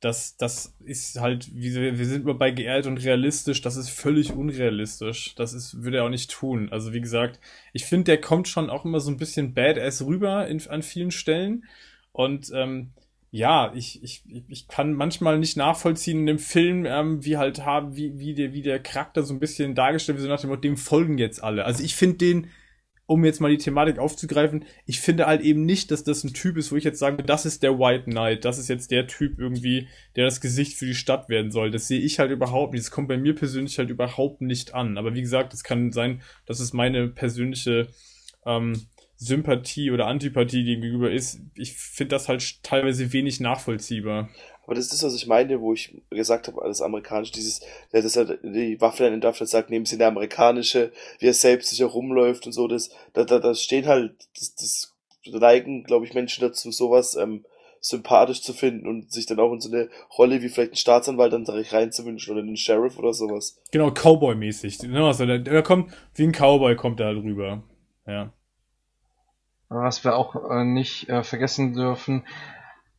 das, 0.00 0.36
das 0.36 0.76
ist 0.84 1.20
halt, 1.20 1.48
wie, 1.54 1.74
wir 1.74 2.06
sind 2.06 2.24
immer 2.24 2.34
bei 2.34 2.50
geehrt 2.50 2.86
und 2.86 2.98
realistisch, 2.98 3.62
das 3.62 3.76
ist 3.76 3.88
völlig 3.88 4.32
unrealistisch. 4.32 5.34
Das 5.36 5.54
ist, 5.54 5.82
würde 5.82 5.98
er 5.98 6.04
auch 6.04 6.10
nicht 6.10 6.30
tun. 6.30 6.68
Also 6.70 6.92
wie 6.92 7.00
gesagt, 7.00 7.40
ich 7.72 7.86
finde, 7.86 8.04
der 8.04 8.20
kommt 8.20 8.48
schon 8.48 8.68
auch 8.68 8.84
immer 8.84 9.00
so 9.00 9.10
ein 9.10 9.16
bisschen 9.16 9.54
badass 9.54 10.04
rüber 10.04 10.48
in, 10.48 10.60
an 10.68 10.82
vielen 10.82 11.12
Stellen. 11.12 11.64
Und 12.16 12.50
ähm, 12.54 12.92
ja, 13.30 13.70
ich, 13.74 14.02
ich, 14.02 14.24
ich 14.48 14.68
kann 14.68 14.94
manchmal 14.94 15.38
nicht 15.38 15.58
nachvollziehen 15.58 16.20
in 16.20 16.26
dem 16.26 16.38
Film, 16.38 16.86
ähm, 16.86 17.22
wie 17.22 17.36
halt 17.36 17.66
haben, 17.66 17.94
wie, 17.94 18.18
wie, 18.18 18.32
der, 18.32 18.54
wie 18.54 18.62
der 18.62 18.78
Charakter 18.78 19.22
so 19.22 19.34
ein 19.34 19.38
bisschen 19.38 19.74
dargestellt 19.74 20.16
wird, 20.16 20.24
so 20.24 20.32
nach 20.32 20.40
dem 20.40 20.48
Motto, 20.48 20.62
dem 20.62 20.78
folgen 20.78 21.18
jetzt 21.18 21.44
alle. 21.44 21.66
Also 21.66 21.84
ich 21.84 21.94
finde 21.94 22.16
den, 22.16 22.46
um 23.04 23.22
jetzt 23.22 23.42
mal 23.42 23.50
die 23.50 23.58
Thematik 23.58 23.98
aufzugreifen, 23.98 24.64
ich 24.86 24.98
finde 24.98 25.26
halt 25.26 25.42
eben 25.42 25.66
nicht, 25.66 25.90
dass 25.90 26.04
das 26.04 26.24
ein 26.24 26.32
Typ 26.32 26.56
ist, 26.56 26.72
wo 26.72 26.76
ich 26.76 26.84
jetzt 26.84 26.98
sage, 26.98 27.22
das 27.22 27.44
ist 27.44 27.62
der 27.62 27.78
White 27.78 28.04
Knight, 28.04 28.46
das 28.46 28.56
ist 28.56 28.68
jetzt 28.68 28.90
der 28.90 29.06
Typ 29.06 29.38
irgendwie, 29.38 29.88
der 30.16 30.24
das 30.24 30.40
Gesicht 30.40 30.78
für 30.78 30.86
die 30.86 30.94
Stadt 30.94 31.28
werden 31.28 31.50
soll. 31.50 31.70
Das 31.70 31.86
sehe 31.86 32.00
ich 32.00 32.18
halt 32.18 32.30
überhaupt 32.30 32.72
nicht. 32.72 32.86
Das 32.86 32.90
kommt 32.90 33.08
bei 33.08 33.18
mir 33.18 33.34
persönlich 33.34 33.78
halt 33.78 33.90
überhaupt 33.90 34.40
nicht 34.40 34.72
an. 34.72 34.96
Aber 34.96 35.12
wie 35.12 35.20
gesagt, 35.20 35.52
es 35.52 35.64
kann 35.64 35.92
sein, 35.92 36.22
dass 36.46 36.60
es 36.60 36.72
meine 36.72 37.08
persönliche 37.08 37.88
ähm, 38.46 38.86
Sympathie 39.16 39.90
oder 39.90 40.06
Antipathie 40.06 40.64
gegenüber 40.64 41.10
ist, 41.10 41.40
ich 41.54 41.74
finde 41.74 42.16
das 42.16 42.28
halt 42.28 42.62
teilweise 42.62 43.12
wenig 43.12 43.40
nachvollziehbar. 43.40 44.28
Aber 44.64 44.74
das 44.74 44.92
ist 44.92 45.02
was 45.02 45.14
ich 45.14 45.26
meine, 45.26 45.60
wo 45.60 45.72
ich 45.72 45.96
gesagt 46.10 46.48
habe, 46.48 46.60
alles 46.60 46.82
amerikanisch, 46.82 47.30
dieses, 47.30 47.60
der 47.92 48.02
das 48.02 48.16
halt 48.16 48.40
die 48.42 48.80
Waffe 48.80 49.04
dann 49.04 49.14
entlarvt 49.14 49.46
sagt, 49.46 49.70
nehmen 49.70 49.86
Sie 49.86 49.94
eine 49.94 50.06
amerikanische, 50.06 50.92
wie 51.20 51.26
er 51.26 51.34
selbst 51.34 51.70
sich 51.70 51.80
herumläuft 51.80 52.46
und 52.46 52.52
so, 52.52 52.66
das, 52.66 52.90
da, 53.12 53.24
da, 53.24 53.38
da 53.38 53.54
stehen 53.54 53.86
halt, 53.86 54.14
das, 54.36 54.54
das 54.56 54.92
neigen, 55.24 55.84
glaube 55.84 56.04
ich, 56.04 56.14
Menschen 56.14 56.40
dazu, 56.40 56.72
sowas 56.72 57.14
ähm, 57.14 57.44
sympathisch 57.80 58.42
zu 58.42 58.52
finden 58.52 58.86
und 58.88 59.12
sich 59.12 59.26
dann 59.26 59.38
auch 59.38 59.52
in 59.52 59.60
so 59.60 59.70
eine 59.70 59.88
Rolle 60.18 60.42
wie 60.42 60.48
vielleicht 60.48 60.72
ein 60.72 60.76
Staatsanwalt 60.76 61.32
dann 61.32 61.46
ich, 61.60 61.72
reinzuwünschen 61.72 62.32
oder 62.32 62.42
einen 62.42 62.56
Sheriff 62.56 62.98
oder 62.98 63.12
sowas. 63.12 63.60
Genau, 63.70 63.90
Cowboy-mäßig. 63.90 64.92
Also 64.92 65.26
der, 65.26 65.38
der 65.38 65.62
kommt, 65.62 65.92
wie 66.14 66.24
ein 66.24 66.32
Cowboy 66.32 66.74
kommt 66.74 67.00
er 67.00 67.06
halt 67.06 67.22
rüber. 67.22 67.62
Ja. 68.06 68.32
Was 69.68 70.04
wir 70.04 70.16
auch 70.16 70.50
äh, 70.50 70.64
nicht 70.64 71.08
äh, 71.08 71.24
vergessen 71.24 71.74
dürfen, 71.74 72.24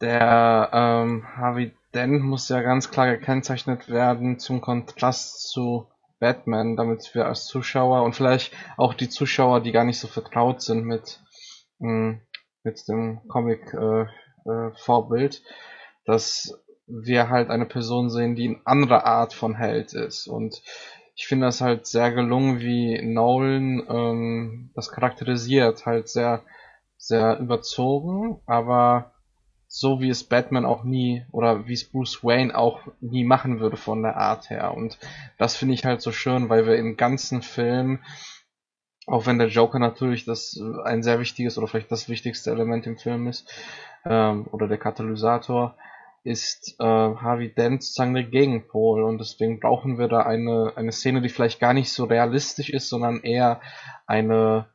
der 0.01 0.69
ähm, 0.73 1.25
Harvey 1.35 1.73
Dent 1.93 2.23
muss 2.23 2.49
ja 2.49 2.61
ganz 2.61 2.91
klar 2.91 3.07
gekennzeichnet 3.07 3.89
werden 3.89 4.39
zum 4.39 4.61
Kontrast 4.61 5.49
zu 5.49 5.87
Batman, 6.19 6.75
damit 6.75 7.15
wir 7.15 7.27
als 7.27 7.45
Zuschauer 7.45 8.03
und 8.03 8.15
vielleicht 8.15 8.53
auch 8.75 8.93
die 8.93 9.09
Zuschauer, 9.09 9.61
die 9.61 9.71
gar 9.71 9.83
nicht 9.83 9.99
so 9.99 10.07
vertraut 10.07 10.61
sind 10.61 10.85
mit, 10.85 11.21
mh, 11.79 11.91
mm, 11.91 12.21
mit 12.63 12.87
dem 12.87 13.21
Comic-Vorbild, 13.27 15.35
äh, 15.35 15.37
äh, 15.37 15.41
dass 16.05 16.59
wir 16.87 17.29
halt 17.29 17.49
eine 17.49 17.65
Person 17.65 18.09
sehen, 18.09 18.35
die 18.35 18.49
eine 18.49 18.61
andere 18.65 19.05
Art 19.05 19.33
von 19.33 19.55
Held 19.55 19.93
ist. 19.93 20.27
Und 20.27 20.61
ich 21.15 21.27
finde 21.27 21.45
das 21.47 21.61
halt 21.61 21.87
sehr 21.87 22.11
gelungen, 22.11 22.59
wie 22.59 23.01
Nolan 23.01 23.83
ähm, 23.89 24.71
das 24.75 24.91
charakterisiert, 24.91 25.85
halt 25.85 26.09
sehr, 26.09 26.43
sehr 26.97 27.39
überzogen, 27.39 28.41
aber 28.45 29.11
so 29.67 29.99
wie 29.99 30.09
es 30.09 30.23
Batman 30.23 30.65
auch 30.65 30.83
nie 30.83 31.25
oder 31.31 31.67
wie 31.67 31.73
es 31.73 31.89
Bruce 31.89 32.23
Wayne 32.23 32.57
auch 32.57 32.81
nie 33.01 33.23
machen 33.23 33.59
würde 33.59 33.77
von 33.77 34.01
der 34.01 34.15
Art 34.17 34.49
her. 34.49 34.73
Und 34.73 34.97
das 35.37 35.55
finde 35.55 35.73
ich 35.73 35.85
halt 35.85 36.01
so 36.01 36.11
schön, 36.11 36.49
weil 36.49 36.65
wir 36.65 36.77
im 36.77 36.95
ganzen 36.95 37.41
Film, 37.41 37.99
auch 39.05 39.25
wenn 39.25 39.39
der 39.39 39.49
Joker 39.49 39.79
natürlich 39.79 40.25
das 40.25 40.57
äh, 40.59 40.83
ein 40.83 41.03
sehr 41.03 41.19
wichtiges 41.19 41.57
oder 41.57 41.67
vielleicht 41.67 41.91
das 41.91 42.07
wichtigste 42.07 42.51
Element 42.51 42.87
im 42.87 42.97
Film 42.97 43.27
ist, 43.27 43.51
ähm, 44.05 44.47
oder 44.51 44.67
der 44.67 44.77
Katalysator, 44.77 45.75
ist 46.23 46.75
äh, 46.79 46.83
Harvey 46.83 47.53
Dent 47.53 47.83
sozusagen 47.83 48.13
der 48.13 48.23
Gegenpol 48.23 49.03
und 49.03 49.17
deswegen 49.17 49.59
brauchen 49.59 49.97
wir 49.97 50.07
da 50.07 50.23
eine, 50.23 50.73
eine 50.75 50.91
Szene, 50.91 51.21
die 51.21 51.29
vielleicht 51.29 51.59
gar 51.59 51.73
nicht 51.73 51.91
so 51.91 52.03
realistisch 52.03 52.69
ist, 52.69 52.89
sondern 52.89 53.21
eher 53.21 53.61
eine, 54.07 54.67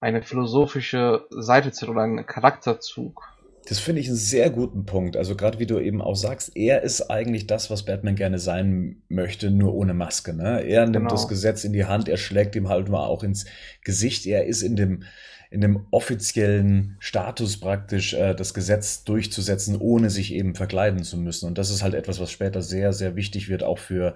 eine 0.00 0.22
philosophische 0.22 1.26
Seite 1.30 1.72
zählt 1.72 1.90
oder 1.90 2.02
einen 2.02 2.26
Charakterzug. 2.26 3.22
Das 3.68 3.80
finde 3.80 4.00
ich 4.00 4.06
einen 4.06 4.16
sehr 4.16 4.50
guten 4.50 4.86
Punkt. 4.86 5.16
Also 5.16 5.34
gerade 5.34 5.58
wie 5.58 5.66
du 5.66 5.80
eben 5.80 6.00
auch 6.00 6.14
sagst, 6.14 6.52
er 6.56 6.82
ist 6.82 7.10
eigentlich 7.10 7.48
das, 7.48 7.68
was 7.68 7.84
Batman 7.84 8.14
gerne 8.14 8.38
sein 8.38 9.02
möchte, 9.08 9.50
nur 9.50 9.74
ohne 9.74 9.92
Maske. 9.92 10.34
Ne? 10.34 10.60
Er 10.64 10.82
nimmt 10.84 10.94
Genau. 10.96 11.10
das 11.10 11.26
Gesetz 11.26 11.64
in 11.64 11.72
die 11.72 11.84
Hand, 11.86 12.08
er 12.08 12.16
schlägt 12.16 12.54
ihm 12.54 12.68
halt 12.68 12.88
mal 12.88 13.04
auch 13.04 13.24
ins 13.24 13.46
Gesicht. 13.82 14.24
Er 14.26 14.46
ist 14.46 14.62
in 14.62 14.76
dem, 14.76 15.02
in 15.50 15.60
dem 15.62 15.84
offiziellen 15.90 16.96
Status 17.00 17.58
praktisch, 17.58 18.14
äh, 18.14 18.34
das 18.34 18.54
Gesetz 18.54 19.02
durchzusetzen, 19.02 19.76
ohne 19.80 20.10
sich 20.10 20.32
eben 20.32 20.54
verkleiden 20.54 21.02
zu 21.02 21.16
müssen. 21.16 21.48
Und 21.48 21.58
das 21.58 21.70
ist 21.70 21.82
halt 21.82 21.94
etwas, 21.94 22.20
was 22.20 22.30
später 22.30 22.62
sehr, 22.62 22.92
sehr 22.92 23.16
wichtig 23.16 23.48
wird, 23.48 23.64
auch 23.64 23.78
für 23.78 24.14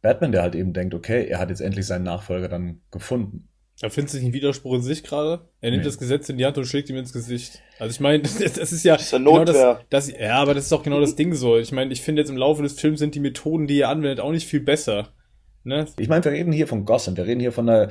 Batman, 0.00 0.30
der 0.30 0.42
halt 0.42 0.54
eben 0.54 0.72
denkt, 0.72 0.94
okay, 0.94 1.26
er 1.26 1.40
hat 1.40 1.50
jetzt 1.50 1.60
endlich 1.60 1.86
seinen 1.86 2.04
Nachfolger 2.04 2.48
dann 2.48 2.80
gefunden. 2.92 3.48
Da 3.82 3.90
findest 3.90 4.14
du 4.14 4.18
nicht 4.18 4.26
einen 4.26 4.34
Widerspruch 4.34 4.74
in 4.76 4.82
sich 4.82 5.02
gerade? 5.02 5.40
Er 5.60 5.70
nimmt 5.72 5.82
Nee. 5.82 5.88
das 5.88 5.98
Gesetz 5.98 6.28
in 6.28 6.38
die 6.38 6.46
Hand 6.46 6.56
und 6.56 6.64
schlägt 6.66 6.88
ihm 6.88 6.96
ins 6.96 7.12
Gesicht. 7.12 7.60
Also 7.80 7.90
ich 7.92 7.98
meine, 8.00 8.22
das, 8.22 8.38
das 8.38 8.72
ist 8.72 8.84
ja, 8.84 8.94
Das 8.94 9.02
ist 9.06 9.12
ja 9.12 9.18
genau 9.18 9.38
Notwehr. 9.38 9.80
das, 9.90 10.06
das, 10.08 10.18
ja, 10.18 10.36
aber 10.36 10.54
das 10.54 10.64
ist 10.64 10.72
doch 10.72 10.84
genau 10.84 11.00
das 11.00 11.16
Ding 11.16 11.34
so. 11.34 11.58
Ich 11.58 11.72
meine, 11.72 11.92
ich 11.92 12.00
finde 12.00 12.22
jetzt 12.22 12.28
im 12.30 12.36
Laufe 12.36 12.62
des 12.62 12.74
Films 12.80 13.00
sind 13.00 13.14
die 13.16 13.20
Methoden, 13.20 13.66
die 13.66 13.80
er 13.80 13.88
anwendet, 13.88 14.20
auch 14.20 14.30
nicht 14.30 14.46
viel 14.46 14.60
besser. 14.60 15.08
Ne? 15.64 15.86
Ich 15.98 16.08
meine, 16.08 16.24
wir 16.24 16.30
reden 16.32 16.52
hier 16.52 16.68
von 16.68 16.84
Gotham, 16.84 17.16
wir 17.16 17.26
reden 17.26 17.40
hier 17.40 17.50
von 17.52 17.68
einer 17.68 17.88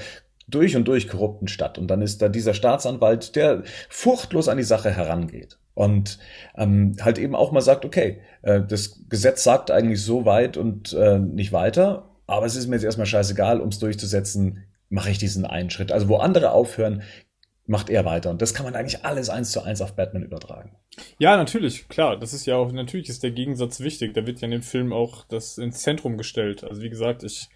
durch 0.48 0.78
und 0.78 0.88
durch 0.88 1.10
korrupten 1.10 1.50
Stadt. 1.50 1.78
Und 1.78 1.88
dann 1.88 2.02
ist 2.02 2.22
da 2.22 2.30
dieser 2.30 2.54
Staatsanwalt, 2.54 3.36
der 3.36 3.64
furchtlos 3.90 4.48
an 4.48 4.58
die 4.58 4.64
Sache 4.64 4.92
herangeht. 4.92 5.58
Und 5.74 6.20
ähm, 6.58 6.96
halt 7.02 7.18
eben 7.18 7.36
auch 7.36 7.52
mal 7.52 7.62
sagt, 7.62 7.84
okay, 7.84 8.20
äh, 8.44 8.62
das 8.66 9.02
Gesetz 9.10 9.44
sagt 9.44 9.72
eigentlich 9.72 10.02
so 10.02 10.24
weit 10.26 10.56
und 10.56 10.94
äh, 10.94 11.20
nicht 11.20 11.52
weiter, 11.52 12.10
aber 12.28 12.46
es 12.46 12.56
ist 12.56 12.68
mir 12.68 12.76
jetzt 12.78 12.84
erstmal 12.86 13.06
scheißegal, 13.08 13.60
um 13.60 13.70
es 13.70 13.80
durchzusetzen, 13.80 14.64
mache 14.92 15.10
ich 15.10 15.18
diesen 15.18 15.46
einen 15.46 15.72
Schritt. 15.72 15.92
Also 15.92 16.08
wo 16.10 16.18
andere 16.18 16.52
aufhören, 16.52 17.02
macht 17.66 17.90
er 17.90 18.06
weiter. 18.06 18.30
Und 18.30 18.42
das 18.42 18.54
kann 18.54 18.66
man 18.66 18.76
eigentlich 18.76 19.06
alles 19.06 19.30
eins 19.30 19.52
zu 19.52 19.64
eins 19.64 19.82
auf 19.82 19.96
Batman 19.96 20.24
übertragen. 20.24 20.76
Ja, 21.18 21.38
natürlich, 21.38 21.88
klar. 21.88 22.20
Das 22.20 22.34
ist 22.34 22.46
ja 22.46 22.58
auch, 22.58 22.72
natürlich 22.72 23.10
ist 23.10 23.24
der 23.24 23.32
Gegensatz 23.32 23.80
wichtig. 23.80 24.14
Da 24.14 24.28
wird 24.28 24.42
ja 24.42 24.46
in 24.46 24.52
dem 24.52 24.62
Film 24.62 24.92
auch 24.92 25.24
das 25.24 25.58
ins 25.58 25.82
Zentrum 25.82 26.18
gestellt. 26.18 26.64
Also 26.64 26.82
wie 26.82 26.90
gesagt, 26.90 27.24
ich, 27.24 27.48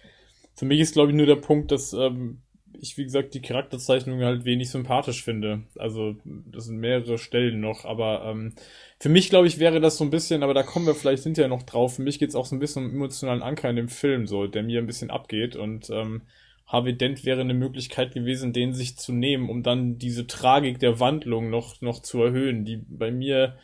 für 0.54 0.64
mich 0.64 0.80
ist 0.80 0.94
glaube 0.94 1.10
ich 1.10 1.16
nur 1.16 1.26
der 1.26 1.36
Punkt, 1.36 1.70
dass 1.70 1.92
ähm, 1.92 2.40
ich, 2.80 2.96
wie 2.96 3.04
gesagt, 3.04 3.34
die 3.34 3.42
Charakterzeichnung 3.42 4.22
halt 4.22 4.44
wenig 4.44 4.70
sympathisch 4.70 5.22
finde. 5.22 5.62
Also 5.76 6.16
das 6.24 6.64
sind 6.64 6.78
mehrere 6.78 7.18
Stellen 7.18 7.60
noch, 7.60 7.84
aber 7.84 8.24
ähm, 8.26 8.54
für 8.98 9.08
mich 9.08 9.30
glaube 9.30 9.46
ich 9.46 9.58
wäre 9.58 9.80
das 9.80 9.96
so 9.96 10.04
ein 10.04 10.10
bisschen, 10.10 10.42
aber 10.42 10.54
da 10.54 10.62
kommen 10.62 10.86
wir 10.86 10.94
vielleicht 10.94 11.24
hinterher 11.24 11.48
noch 11.48 11.62
drauf. 11.62 11.96
Für 11.96 12.02
mich 12.02 12.18
geht 12.18 12.30
es 12.30 12.34
auch 12.34 12.46
so 12.46 12.56
ein 12.56 12.58
bisschen 12.58 12.84
um 12.86 12.90
emotionalen 12.90 13.42
Anker 13.42 13.70
in 13.70 13.76
dem 13.76 13.88
Film, 13.88 14.26
so, 14.26 14.46
der 14.46 14.62
mir 14.62 14.78
ein 14.78 14.86
bisschen 14.86 15.10
abgeht 15.10 15.56
und 15.56 15.90
ähm, 15.90 16.22
Harvey 16.66 16.96
Dent 16.96 17.24
wäre 17.24 17.40
eine 17.40 17.54
Möglichkeit 17.54 18.12
gewesen, 18.12 18.52
den 18.52 18.74
sich 18.74 18.96
zu 18.98 19.12
nehmen, 19.12 19.48
um 19.48 19.62
dann 19.62 19.98
diese 19.98 20.26
Tragik 20.26 20.78
der 20.80 20.98
Wandlung 20.98 21.48
noch, 21.48 21.80
noch 21.80 22.02
zu 22.02 22.22
erhöhen, 22.22 22.64
die 22.64 22.76
bei 22.88 23.10
mir 23.12 23.56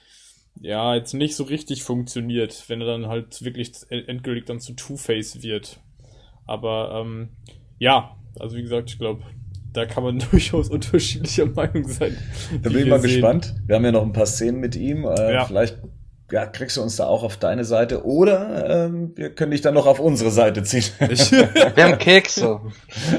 ja 0.60 0.94
jetzt 0.94 1.14
nicht 1.14 1.34
so 1.34 1.44
richtig 1.44 1.82
funktioniert, 1.82 2.64
wenn 2.68 2.80
er 2.80 2.86
dann 2.86 3.06
halt 3.08 3.42
wirklich 3.44 3.72
endgültig 3.88 4.46
dann 4.46 4.60
zu 4.60 4.74
Two-Face 4.74 5.42
wird. 5.42 5.80
Aber 6.46 7.02
ähm, 7.04 7.30
ja, 7.78 8.16
also 8.38 8.56
wie 8.56 8.62
gesagt, 8.62 8.90
ich 8.90 8.98
glaube, 8.98 9.22
da 9.72 9.86
kann 9.86 10.04
man 10.04 10.18
durchaus 10.30 10.68
unterschiedlicher 10.68 11.46
Meinung 11.46 11.88
sein. 11.88 12.16
Da 12.62 12.70
bin 12.70 12.80
ich 12.80 12.86
mal 12.86 13.00
sehen. 13.00 13.10
gespannt. 13.10 13.54
Wir 13.66 13.76
haben 13.76 13.84
ja 13.84 13.92
noch 13.92 14.02
ein 14.02 14.12
paar 14.12 14.26
Szenen 14.26 14.60
mit 14.60 14.76
ihm. 14.76 15.04
Äh, 15.04 15.34
Ja. 15.34 15.44
Vielleicht 15.46 15.78
ja, 16.32 16.46
kriegst 16.46 16.78
du 16.78 16.82
uns 16.82 16.96
da 16.96 17.06
auch 17.06 17.22
auf 17.22 17.36
deine 17.36 17.64
Seite 17.64 18.04
oder 18.06 18.86
ähm, 18.86 19.12
wir 19.14 19.34
können 19.34 19.52
dich 19.52 19.60
dann 19.60 19.74
noch 19.74 19.86
auf 19.86 20.00
unsere 20.00 20.30
Seite 20.30 20.62
ziehen. 20.62 20.84
Ich, 21.10 21.30
Wir 21.32 21.84
haben 21.84 21.98
Kekse. 21.98 22.60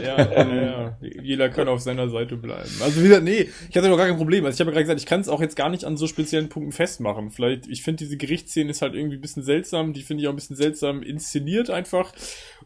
ja, 0.03 0.17
ja, 0.17 0.55
ja, 0.55 0.97
jeder 0.99 1.49
kann 1.49 1.67
auf 1.67 1.79
seiner 1.79 2.09
Seite 2.09 2.37
bleiben. 2.37 2.71
Also 2.81 3.03
wieder, 3.03 3.21
nee, 3.21 3.49
ich 3.69 3.77
hatte 3.77 3.87
doch 3.87 3.97
gar 3.97 4.07
kein 4.07 4.17
Problem. 4.17 4.45
Also 4.45 4.55
ich 4.55 4.59
habe 4.61 4.71
ja 4.71 4.73
gerade 4.73 4.85
gesagt, 4.85 4.99
ich 4.99 5.05
kann 5.05 5.21
es 5.21 5.29
auch 5.29 5.41
jetzt 5.41 5.55
gar 5.55 5.69
nicht 5.69 5.85
an 5.85 5.95
so 5.95 6.07
speziellen 6.07 6.49
Punkten 6.49 6.71
festmachen. 6.71 7.29
Vielleicht, 7.29 7.67
ich 7.67 7.83
finde 7.83 8.03
diese 8.03 8.17
Gerichtsszene 8.17 8.71
ist 8.71 8.81
halt 8.81 8.95
irgendwie 8.95 9.17
ein 9.17 9.21
bisschen 9.21 9.43
seltsam, 9.43 9.93
die 9.93 10.01
finde 10.01 10.23
ich 10.23 10.27
auch 10.27 10.33
ein 10.33 10.37
bisschen 10.37 10.55
seltsam 10.55 11.03
inszeniert 11.03 11.69
einfach. 11.69 12.11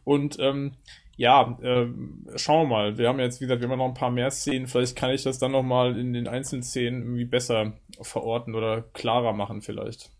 Und 0.05 0.37
ähm, 0.39 0.75
ja, 1.17 1.57
ähm, 1.61 2.25
schauen 2.37 2.69
wir 2.69 2.75
mal. 2.75 2.97
Wir 2.97 3.09
haben 3.09 3.19
jetzt, 3.19 3.41
wie 3.41 3.45
gesagt, 3.45 3.61
wir 3.61 3.67
haben 3.67 3.77
noch 3.77 3.87
ein 3.87 3.93
paar 3.95 4.11
mehr 4.11 4.31
Szenen. 4.31 4.67
Vielleicht 4.67 4.95
kann 4.95 5.11
ich 5.11 5.23
das 5.23 5.39
dann 5.39 5.51
noch 5.51 5.63
mal 5.63 5.99
in 5.99 6.13
den 6.13 6.29
einzelnen 6.29 6.63
Szenen 6.63 7.01
irgendwie 7.01 7.25
besser 7.25 7.73
verorten 8.01 8.55
oder 8.55 8.83
klarer 8.93 9.33
machen 9.33 9.61
vielleicht. 9.61 10.11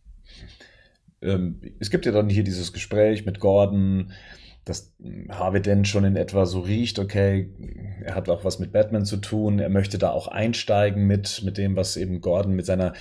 Ähm, 1.22 1.62
es 1.80 1.90
gibt 1.90 2.06
ja 2.06 2.12
dann 2.12 2.30
hier 2.30 2.44
dieses 2.44 2.74
Gespräch 2.74 3.26
mit 3.26 3.40
Gordon, 3.40 4.12
dass 4.66 4.94
Harvey 5.30 5.62
Dent 5.62 5.88
schon 5.88 6.04
in 6.04 6.18
etwa 6.18 6.46
so 6.46 6.60
riecht, 6.60 7.00
okay, 7.00 7.50
er 8.04 8.16
hat 8.16 8.30
auch 8.30 8.44
was 8.44 8.60
mit 8.60 8.74
Batman 8.74 9.06
zu 9.06 9.18
tun, 9.18 9.60
er 9.60 9.70
möchte 9.70 9.98
da 9.98 10.12
auch 10.12 10.28
einsteigen 10.28 11.08
mit, 11.08 11.42
mit 11.44 11.58
dem, 11.58 11.76
was 11.76 11.96
eben 11.96 12.20
Gordon 12.22 12.54
mit 12.54 12.66
seiner 12.66 12.94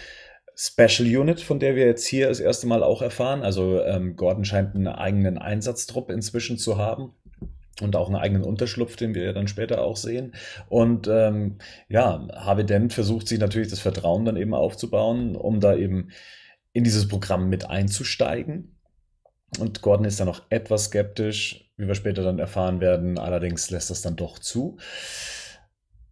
Special 0.54 1.06
Unit, 1.06 1.40
von 1.40 1.58
der 1.58 1.76
wir 1.76 1.84
jetzt 1.84 2.06
hier 2.06 2.28
das 2.28 2.40
erste 2.40 2.66
Mal 2.66 2.82
auch 2.82 3.02
erfahren. 3.02 3.42
Also 3.42 3.82
ähm, 3.82 4.16
Gordon 4.16 4.46
scheint 4.46 4.74
einen 4.74 4.86
eigenen 4.86 5.36
Einsatztrupp 5.36 6.10
inzwischen 6.10 6.56
zu 6.56 6.78
haben. 6.78 7.12
Und 7.82 7.94
auch 7.94 8.06
einen 8.06 8.16
eigenen 8.16 8.42
Unterschlupf, 8.42 8.96
den 8.96 9.14
wir 9.14 9.22
ja 9.22 9.32
dann 9.34 9.48
später 9.48 9.82
auch 9.82 9.98
sehen. 9.98 10.32
Und 10.70 11.08
ähm, 11.08 11.56
ja, 11.90 12.26
Harvey 12.34 12.64
Dent 12.64 12.94
versucht 12.94 13.28
sich 13.28 13.38
natürlich 13.38 13.68
das 13.68 13.80
Vertrauen 13.80 14.24
dann 14.24 14.38
eben 14.38 14.54
aufzubauen, 14.54 15.36
um 15.36 15.60
da 15.60 15.76
eben 15.76 16.08
in 16.76 16.84
dieses 16.84 17.08
Programm 17.08 17.48
mit 17.48 17.70
einzusteigen. 17.70 18.76
Und 19.58 19.80
Gordon 19.80 20.04
ist 20.04 20.20
dann 20.20 20.26
noch 20.26 20.42
etwas 20.50 20.84
skeptisch, 20.84 21.72
wie 21.78 21.86
wir 21.86 21.94
später 21.94 22.22
dann 22.22 22.38
erfahren 22.38 22.82
werden. 22.82 23.18
Allerdings 23.18 23.70
lässt 23.70 23.88
das 23.88 24.02
dann 24.02 24.16
doch 24.16 24.38
zu. 24.38 24.76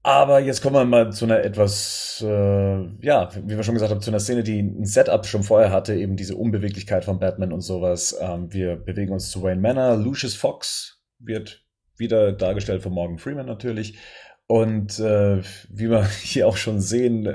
Aber 0.03 0.41
jetzt 0.41 0.63
kommen 0.63 0.77
wir 0.77 0.87
mal 0.87 1.13
zu 1.13 1.27
einer 1.27 1.45
etwas, 1.45 2.25
äh, 2.27 3.05
ja, 3.05 3.29
wie 3.35 3.57
wir 3.57 3.63
schon 3.63 3.75
gesagt 3.75 3.91
haben, 3.91 4.01
zu 4.01 4.11
einer 4.11 4.21
Szene, 4.21 4.43
die 4.43 4.59
ein 4.59 4.87
Setup 4.87 5.27
schon 5.27 5.43
vorher 5.43 5.71
hatte, 5.71 5.95
eben 5.95 6.17
diese 6.17 6.35
Unbeweglichkeit 6.37 7.05
von 7.05 7.19
Batman 7.19 7.53
und 7.53 7.61
sowas. 7.61 8.17
Ähm, 8.19 8.51
wir 8.51 8.77
bewegen 8.77 9.13
uns 9.13 9.31
zu 9.31 9.43
Wayne 9.43 9.61
Manor. 9.61 9.97
Lucius 9.97 10.35
Fox 10.35 11.03
wird 11.19 11.63
wieder 11.99 12.33
dargestellt 12.33 12.83
von 12.83 12.93
Morgan 12.93 13.19
Freeman 13.19 13.45
natürlich. 13.45 13.99
Und 14.47 14.99
äh, 14.99 15.43
wie 15.69 15.91
wir 15.91 16.05
hier 16.23 16.47
auch 16.49 16.57
schon 16.57 16.81
sehen, 16.81 17.29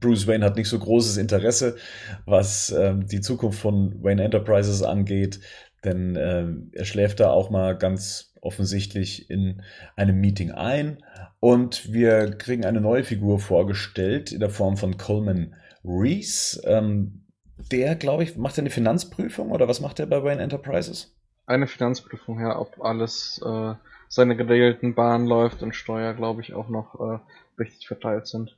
Bruce 0.00 0.26
Wayne 0.26 0.44
hat 0.44 0.56
nicht 0.56 0.68
so 0.68 0.78
großes 0.78 1.16
Interesse, 1.16 1.76
was 2.24 2.70
ähm, 2.70 3.06
die 3.06 3.20
Zukunft 3.20 3.58
von 3.58 4.02
Wayne 4.02 4.24
Enterprises 4.24 4.82
angeht, 4.82 5.40
denn 5.84 6.16
ähm, 6.16 6.70
er 6.72 6.84
schläft 6.84 7.20
da 7.20 7.30
auch 7.30 7.50
mal 7.50 7.76
ganz 7.76 8.34
offensichtlich 8.40 9.30
in 9.30 9.62
einem 9.96 10.20
Meeting 10.20 10.52
ein 10.52 11.02
und 11.40 11.92
wir 11.92 12.30
kriegen 12.30 12.64
eine 12.64 12.80
neue 12.80 13.04
Figur 13.04 13.38
vorgestellt 13.38 14.32
in 14.32 14.40
der 14.40 14.50
Form 14.50 14.76
von 14.76 14.96
Coleman 14.96 15.54
Reese. 15.84 16.60
Ähm, 16.64 17.24
der, 17.72 17.96
glaube 17.96 18.22
ich, 18.22 18.36
macht 18.36 18.58
eine 18.58 18.70
Finanzprüfung 18.70 19.50
oder 19.50 19.66
was 19.66 19.80
macht 19.80 19.98
er 19.98 20.06
bei 20.06 20.22
Wayne 20.22 20.42
Enterprises? 20.42 21.16
Eine 21.46 21.66
Finanzprüfung, 21.66 22.40
ja, 22.40 22.58
ob 22.58 22.80
alles 22.80 23.40
äh, 23.44 23.74
seine 24.08 24.36
geregelten 24.36 24.94
Bahnen 24.94 25.26
läuft 25.26 25.62
und 25.62 25.74
Steuer, 25.74 26.14
glaube 26.14 26.40
ich, 26.42 26.54
auch 26.54 26.68
noch 26.68 26.94
äh, 27.00 27.18
richtig 27.60 27.86
verteilt 27.86 28.26
sind. 28.26 28.56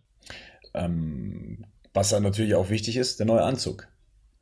Ähm, 0.74 1.64
was 1.94 2.10
dann 2.10 2.22
natürlich 2.22 2.54
auch 2.54 2.70
wichtig 2.70 2.96
ist, 2.96 3.18
der 3.18 3.26
neue 3.26 3.42
Anzug, 3.42 3.88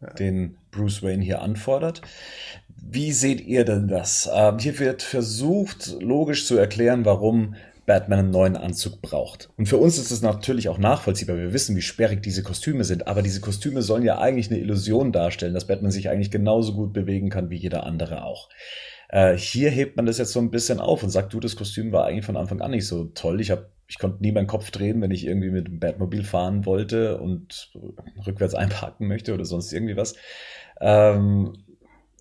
Ja. 0.02 0.12
den 0.14 0.58
Bruce 0.70 1.02
Wayne 1.02 1.22
hier 1.22 1.40
anfordert. 1.42 2.02
Wie 2.68 3.12
seht 3.12 3.40
ihr 3.40 3.64
denn 3.64 3.88
das? 3.88 4.28
Ähm, 4.32 4.58
hier 4.58 4.78
wird 4.78 5.02
versucht, 5.02 5.96
logisch 6.00 6.46
zu 6.46 6.56
erklären, 6.56 7.04
warum 7.04 7.54
Batman 7.86 8.18
einen 8.18 8.30
neuen 8.30 8.56
Anzug 8.56 9.00
braucht. 9.00 9.48
Und 9.56 9.68
für 9.68 9.76
uns 9.76 9.96
ist 9.96 10.10
es 10.10 10.20
natürlich 10.20 10.68
auch 10.68 10.78
nachvollziehbar. 10.78 11.36
Wir 11.36 11.52
wissen, 11.52 11.76
wie 11.76 11.82
sperrig 11.82 12.20
diese 12.20 12.42
Kostüme 12.42 12.82
sind, 12.82 13.06
aber 13.06 13.22
diese 13.22 13.40
Kostüme 13.40 13.80
sollen 13.82 14.02
ja 14.02 14.18
eigentlich 14.18 14.50
eine 14.50 14.58
Illusion 14.58 15.12
darstellen, 15.12 15.54
dass 15.54 15.68
Batman 15.68 15.92
sich 15.92 16.08
eigentlich 16.08 16.32
genauso 16.32 16.74
gut 16.74 16.92
bewegen 16.92 17.30
kann 17.30 17.48
wie 17.48 17.56
jeder 17.56 17.86
andere 17.86 18.24
auch. 18.24 18.48
Äh, 19.08 19.36
hier 19.36 19.70
hebt 19.70 19.96
man 19.96 20.06
das 20.06 20.18
jetzt 20.18 20.32
so 20.32 20.40
ein 20.40 20.50
bisschen 20.50 20.80
auf 20.80 21.02
und 21.02 21.10
sagt, 21.10 21.32
du, 21.32 21.40
das 21.40 21.56
Kostüm 21.56 21.92
war 21.92 22.06
eigentlich 22.06 22.24
von 22.24 22.36
Anfang 22.36 22.60
an 22.60 22.72
nicht 22.72 22.86
so 22.86 23.06
toll. 23.06 23.40
Ich 23.40 23.50
habe 23.50 23.70
ich 23.88 23.98
konnte 23.98 24.22
nie 24.22 24.32
meinen 24.32 24.48
Kopf 24.48 24.70
drehen, 24.70 25.00
wenn 25.00 25.10
ich 25.10 25.26
irgendwie 25.26 25.50
mit 25.50 25.68
dem 25.68 25.78
Batmobil 25.78 26.24
fahren 26.24 26.66
wollte 26.66 27.18
und 27.18 27.70
rückwärts 28.26 28.54
einparken 28.54 29.06
möchte 29.06 29.32
oder 29.32 29.44
sonst 29.44 29.72
irgendwie 29.72 29.96
was. 29.96 30.16
Ähm, 30.80 31.52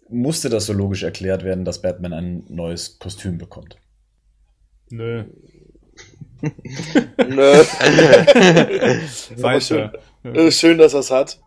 musste 0.09 0.49
das 0.49 0.67
so 0.67 0.73
logisch 0.73 1.03
erklärt 1.03 1.43
werden, 1.43 1.65
dass 1.65 1.81
Batman 1.81 2.13
ein 2.13 2.43
neues 2.49 2.99
Kostüm 2.99 3.39
bekommt? 3.39 3.77
Nö. 4.91 5.23
Nö. 6.41 6.51
Weiter. 9.41 9.93
Äh, 10.23 10.51
Schön, 10.51 10.77
dass 10.77 10.93
er 10.93 10.99
es 10.99 11.09
hat. 11.09 11.39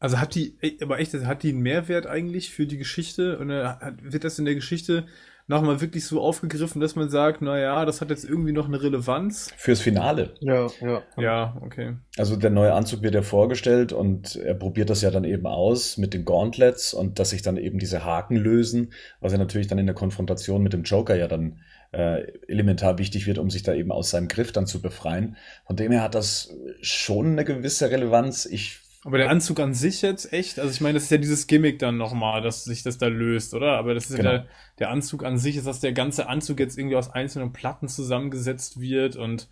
Also 0.00 0.18
hat 0.20 0.34
die, 0.34 0.56
aber 0.80 0.98
echt, 1.00 1.14
hat 1.14 1.42
die 1.42 1.50
einen 1.50 1.60
Mehrwert 1.60 2.06
eigentlich 2.06 2.50
für 2.50 2.66
die 2.66 2.78
Geschichte? 2.78 3.38
Und 3.38 3.52
hat, 3.52 3.94
wird 4.02 4.24
das 4.24 4.38
in 4.38 4.44
der 4.44 4.54
Geschichte 4.54 5.06
nochmal 5.48 5.80
wirklich 5.80 6.04
so 6.04 6.20
aufgegriffen, 6.20 6.80
dass 6.80 6.94
man 6.94 7.08
sagt, 7.08 7.40
na 7.40 7.58
ja, 7.58 7.84
das 7.86 8.00
hat 8.00 8.10
jetzt 8.10 8.24
irgendwie 8.24 8.52
noch 8.52 8.68
eine 8.68 8.80
Relevanz? 8.80 9.50
Fürs 9.56 9.80
Finale. 9.80 10.34
Ja, 10.40 10.68
ja. 10.80 11.02
Ja, 11.16 11.56
okay. 11.62 11.96
Also 12.18 12.36
der 12.36 12.50
neue 12.50 12.74
Anzug 12.74 13.02
wird 13.02 13.14
ja 13.14 13.22
vorgestellt 13.22 13.92
und 13.92 14.36
er 14.36 14.54
probiert 14.54 14.90
das 14.90 15.00
ja 15.00 15.10
dann 15.10 15.24
eben 15.24 15.46
aus 15.46 15.96
mit 15.96 16.12
den 16.12 16.26
Gauntlets 16.26 16.92
und 16.92 17.18
dass 17.18 17.30
sich 17.30 17.40
dann 17.40 17.56
eben 17.56 17.78
diese 17.78 18.04
Haken 18.04 18.36
lösen, 18.36 18.92
was 19.20 19.32
ja 19.32 19.38
natürlich 19.38 19.68
dann 19.68 19.78
in 19.78 19.86
der 19.86 19.94
Konfrontation 19.94 20.62
mit 20.62 20.74
dem 20.74 20.82
Joker 20.82 21.16
ja 21.16 21.28
dann 21.28 21.60
äh, 21.92 22.30
elementar 22.46 22.98
wichtig 22.98 23.26
wird, 23.26 23.38
um 23.38 23.48
sich 23.48 23.62
da 23.62 23.72
eben 23.72 23.90
aus 23.90 24.10
seinem 24.10 24.28
Griff 24.28 24.52
dann 24.52 24.66
zu 24.66 24.82
befreien. 24.82 25.36
Von 25.66 25.76
dem 25.76 25.90
her 25.92 26.02
hat 26.02 26.14
das 26.14 26.54
schon 26.82 27.32
eine 27.32 27.46
gewisse 27.46 27.90
Relevanz. 27.90 28.44
Ich 28.44 28.80
Aber 29.04 29.16
der 29.18 29.30
Anzug 29.30 29.60
an 29.60 29.74
sich 29.74 30.02
jetzt 30.02 30.32
echt, 30.32 30.58
also 30.58 30.72
ich 30.72 30.80
meine, 30.80 30.94
das 30.94 31.04
ist 31.04 31.10
ja 31.10 31.18
dieses 31.18 31.46
Gimmick 31.46 31.78
dann 31.78 31.96
nochmal, 31.98 32.42
dass 32.42 32.64
sich 32.64 32.82
das 32.82 32.98
da 32.98 33.06
löst, 33.06 33.54
oder? 33.54 33.78
Aber 33.78 33.94
das 33.94 34.10
ist 34.10 34.16
Genau. 34.16 34.30
ja 34.32 34.38
der, 34.38 34.46
der 34.80 34.90
Anzug 34.90 35.24
an 35.24 35.38
sich, 35.38 35.56
ist, 35.56 35.66
dass 35.68 35.78
der 35.80 35.92
ganze 35.92 36.28
Anzug 36.28 36.58
jetzt 36.58 36.76
irgendwie 36.76 36.96
aus 36.96 37.08
einzelnen 37.10 37.52
Platten 37.52 37.86
zusammengesetzt 37.88 38.80
wird 38.80 39.14
und 39.16 39.48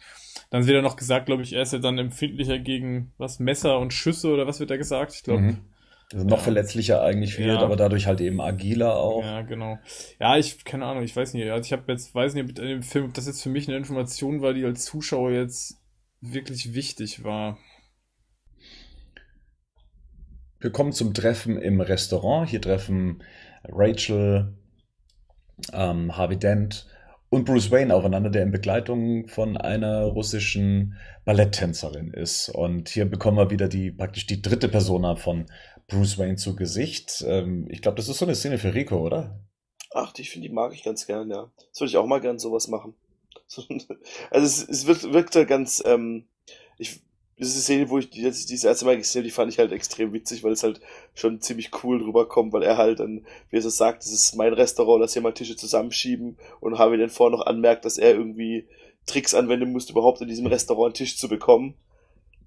dann 0.51 0.67
wird 0.67 0.75
ja 0.75 0.83
noch 0.83 0.97
gesagt, 0.97 1.27
glaube 1.27 1.43
ich, 1.45 1.53
er 1.53 1.63
ist 1.63 1.73
ja 1.73 1.79
dann 1.79 1.97
empfindlicher 1.99 2.59
gegen 2.59 3.13
was, 3.19 3.39
Messer 3.39 3.79
und 3.79 3.93
Schüsse 3.93 4.29
oder 4.33 4.47
was 4.49 4.59
wird 4.59 4.71
da 4.71 4.77
gesagt? 4.77 5.15
Ich 5.15 5.23
glaube, 5.23 5.43
Mhm. 5.43 5.59
also 6.13 6.27
noch 6.27 6.39
Ja. 6.39 6.43
verletzlicher 6.43 7.03
eigentlich 7.03 7.39
wird, 7.39 7.49
Ja. 7.59 7.61
aber 7.61 7.77
dadurch 7.77 8.09
halt 8.09 8.21
eben 8.21 8.41
agiler 8.41 8.97
auch. 8.97 9.23
Ja, 9.25 9.43
genau. 9.43 9.79
Ja, 10.19 10.37
ich, 10.37 10.65
keine 10.65 10.87
Ahnung, 10.87 11.05
ich 11.05 11.15
weiß 11.15 11.35
nicht. 11.35 11.49
Also 11.49 11.65
ich 11.65 11.73
habe 11.73 11.91
jetzt, 11.93 12.13
weiß 12.15 12.35
nicht, 12.35 12.59
in 12.59 12.67
dem 12.67 12.83
Film, 12.83 13.05
ob 13.07 13.15
das 13.15 13.27
jetzt 13.29 13.43
für 13.45 13.49
mich 13.51 13.69
eine 13.69 13.77
Information 13.77 14.43
war, 14.43 14.55
die 14.55 14.65
als 14.65 14.85
Zuschauer 14.85 15.31
jetzt 15.31 15.77
wirklich 16.21 16.75
wichtig 16.75 17.23
war. 17.23 17.59
Wir 20.59 20.71
kommen 20.71 20.93
zum 20.93 21.13
Treffen 21.15 21.59
im 21.59 21.81
Restaurant. 21.81 22.49
Hier 22.49 22.61
treffen 22.61 23.23
Rachel, 23.65 24.55
ähm, 25.73 26.17
Harvey 26.17 26.39
Dent 26.39 26.87
und 27.29 27.45
Bruce 27.45 27.71
Wayne 27.71 27.95
aufeinander, 27.95 28.31
der 28.31 28.43
in 28.43 28.53
Begleitung 28.53 29.29
von 29.29 29.57
einer 29.57 30.05
russischen 30.05 30.97
Balletttänzerin 31.25 32.13
ist. 32.13 32.49
Und 32.49 32.89
hier 32.89 33.05
bekommen 33.05 33.37
wir 33.37 33.51
wieder 33.51 33.69
die 33.69 33.91
praktisch 33.91 34.27
die 34.27 34.41
dritte 34.41 34.69
Persona 34.69 35.17
von 35.17 35.47
Bruce 35.89 36.19
Wayne 36.19 36.37
zu 36.37 36.57
Gesicht. 36.57 37.25
Ähm, 37.27 37.67
ich 37.71 37.83
glaube, 37.83 37.97
das 37.97 38.09
ist 38.09 38.19
so 38.19 38.25
eine 38.25 38.35
Szene 38.35 38.59
für 38.59 38.75
Rico, 38.75 38.99
oder? 38.99 39.41
Ach, 39.93 40.13
die 40.13 40.25
finde 40.25 40.49
die 40.49 40.55
mag 40.55 40.73
ich 40.73 40.83
ganz 40.83 41.07
gern, 41.07 41.31
ja. 41.31 41.51
Das 41.71 41.81
würde 41.81 41.91
ich 41.91 41.97
auch 41.97 42.07
mal 42.07 42.21
gern 42.21 42.39
sowas 42.39 42.69
machen. 42.69 42.95
So, 43.47 43.63
Also 44.31 44.47
es, 44.47 44.69
es 44.69 44.87
wirkt, 44.87 45.13
wirkt 45.13 45.37
halt 45.37 45.49
ganz, 45.49 45.83
ähm, 45.87 46.27
ich, 46.79 47.01
das 47.39 47.49
ist 47.49 47.55
eine 47.55 47.63
Szene, 47.63 47.91
wo 47.91 47.99
ich 47.99 48.09
die, 48.09 48.23
jetzt 48.23 48.51
das 48.51 48.65
erste 48.65 48.87
Mal 48.87 48.97
gesehen 48.97 49.21
habe, 49.21 49.29
die 49.29 49.35
fand 49.35 49.53
ich 49.53 49.59
halt 49.59 49.71
extrem 49.71 50.13
witzig, 50.15 50.43
weil 50.43 50.53
es 50.53 50.63
halt 50.63 50.81
schon 51.15 51.41
ziemlich 51.43 51.71
cool 51.85 52.03
rüberkommt, 52.03 52.53
weil 52.53 52.63
er 52.63 52.79
halt 52.79 53.01
dann, 53.01 53.27
wie 53.51 53.57
er 53.57 53.63
so 53.63 53.69
sagt, 53.69 54.03
das 54.03 54.11
ist 54.11 54.37
mein 54.37 54.55
Restaurant, 54.55 55.03
lass 55.03 55.13
hier 55.13 55.21
mal 55.21 55.35
Tische 55.35 55.57
zusammenschieben 55.57 56.39
und 56.61 56.79
habe 56.79 56.97
dann 56.97 57.11
vorher 57.11 57.37
noch 57.37 57.45
anmerkt, 57.45 57.85
dass 57.85 57.99
er 57.99 58.15
irgendwie 58.15 58.67
Tricks 59.05 59.35
anwenden 59.35 59.71
musste, 59.71 59.93
überhaupt 59.93 60.23
in 60.23 60.29
diesem 60.29 60.47
Restaurant 60.47 60.87
einen 60.87 60.95
Tisch 60.95 61.19
zu 61.19 61.29
bekommen. 61.29 61.75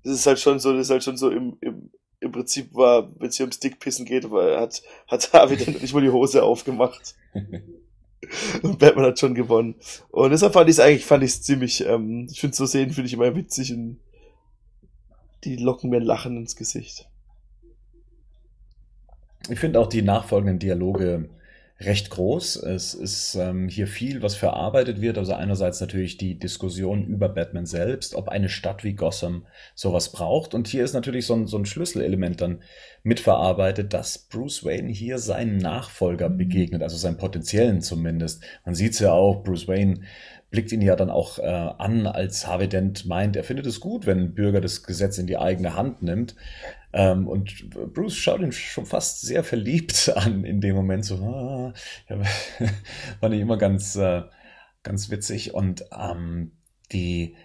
Das 0.04 0.14
ist 0.14 0.26
halt 0.26 0.40
schon 0.40 0.60
so, 0.60 0.74
das 0.74 0.88
ist 0.88 0.92
halt 0.92 1.04
schon 1.04 1.18
so 1.18 1.30
im, 1.30 1.58
im, 1.62 1.92
im 2.20 2.32
Prinzip 2.32 2.74
war, 2.74 3.10
wenn 3.20 3.30
es 3.30 3.38
hier 3.38 3.44
ums 3.44 3.60
Dickpissen 3.60 4.06
geht, 4.06 4.32
weil 4.32 4.60
hat, 4.60 4.82
hat 5.08 5.34
Harvey 5.34 5.58
dann 5.58 5.76
nicht 5.76 5.94
mal 5.94 6.02
die 6.02 6.10
Hose 6.10 6.42
aufgemacht. 6.42 7.16
Und 8.64 8.80
Batman 8.80 9.06
hat 9.06 9.20
schon 9.20 9.34
gewonnen. 9.36 9.76
Und 10.10 10.32
deshalb 10.32 10.54
fand 10.54 10.70
ich 10.70 10.76
es 10.76 10.80
eigentlich, 10.80 11.06
fand 11.06 11.24
ich 11.24 11.32
es 11.32 11.42
ziemlich, 11.42 11.86
ähm, 11.86 12.28
ich 12.30 12.42
finde 12.42 12.56
so 12.56 12.66
Szenen 12.66 12.92
finde 12.92 13.08
ich 13.08 13.14
immer 13.14 13.34
witzig 13.34 13.72
und 13.72 13.98
die 15.44 15.56
locken 15.56 15.90
mir 15.90 16.00
Lachen 16.00 16.38
ins 16.38 16.56
Gesicht. 16.56 17.08
Ich 19.50 19.60
finde 19.60 19.80
auch 19.80 19.88
die 19.88 20.02
nachfolgenden 20.02 20.60
Dialoge 20.60 21.30
recht 21.82 22.10
groß. 22.10 22.58
Es 22.58 22.94
ist 22.94 23.36
ähm, 23.36 23.70
hier 23.70 23.88
viel, 23.88 24.22
was 24.22 24.36
verarbeitet 24.36 25.00
wird. 25.00 25.18
Also 25.18 25.34
einerseits 25.34 25.80
natürlich 25.80 26.18
die 26.18 26.38
Diskussion 26.38 27.06
über 27.06 27.30
Batman 27.30 27.66
selbst, 27.66 28.16
ob 28.16 28.28
eine 28.28 28.50
Stadt 28.50 28.84
wie 28.84 28.94
Gotham 28.94 29.46
sowas 29.76 30.12
braucht. 30.12 30.54
Und 30.54 30.68
hier 30.68 30.84
ist 30.84 30.94
natürlich 30.94 31.26
so 31.26 31.36
ein, 31.36 31.48
so 31.48 31.58
ein 31.58 31.66
Schlüsselelement 31.66 32.42
dann 32.42 32.62
mitverarbeitet, 33.04 33.94
dass 33.94 34.18
Bruce 34.18 34.66
Wayne 34.66 34.92
hier 34.92 35.20
seinen 35.20 35.58
Nachfolger 35.58 36.30
begegnet, 36.30 36.84
also 36.84 36.98
seinen 36.98 37.18
potenziellen 37.18 37.82
zumindest. 37.82 38.44
Man 38.66 38.76
sieht 38.76 38.94
es 38.94 39.00
ja 39.00 39.14
auch, 39.14 39.44
Bruce 39.44 39.70
Wayne 39.70 40.02
blickt 40.50 40.72
ihn 40.72 40.82
ja 40.82 40.96
dann 40.96 41.10
auch 41.10 41.40
äh, 41.40 41.44
an, 41.44 42.08
als 42.08 42.48
Harvey 42.48 42.68
Dent 42.68 43.06
meint, 43.06 43.36
er 43.36 43.44
findet 43.44 43.66
es 43.66 43.80
gut, 43.80 44.06
wenn 44.06 44.20
ein 44.20 44.34
Bürger 44.34 44.62
das 44.62 44.84
Gesetz 44.84 45.18
in 45.18 45.28
die 45.28 45.38
eigene 45.38 45.76
Hand 45.76 46.02
nimmt. 46.02 46.36
Ähm, 46.92 47.28
und 47.28 47.70
Bruce 47.94 48.16
schaut 48.16 48.42
ihn 48.42 48.52
schon 48.52 48.86
fast 48.86 49.22
sehr 49.22 49.44
verliebt 49.44 50.12
an 50.16 50.44
in 50.44 50.60
dem 50.62 50.76
Moment. 50.76 51.06
So, 51.06 51.16
ah, 51.18 51.74
ja, 52.10 52.22
fand 53.20 53.36
ich 53.36 53.42
immer 53.42 53.58
ganz, 53.58 53.96
äh, 53.96 54.24
ganz 54.82 55.10
witzig. 55.12 55.54
Und 55.54 55.86
ähm, 55.96 56.54
die 56.92 57.36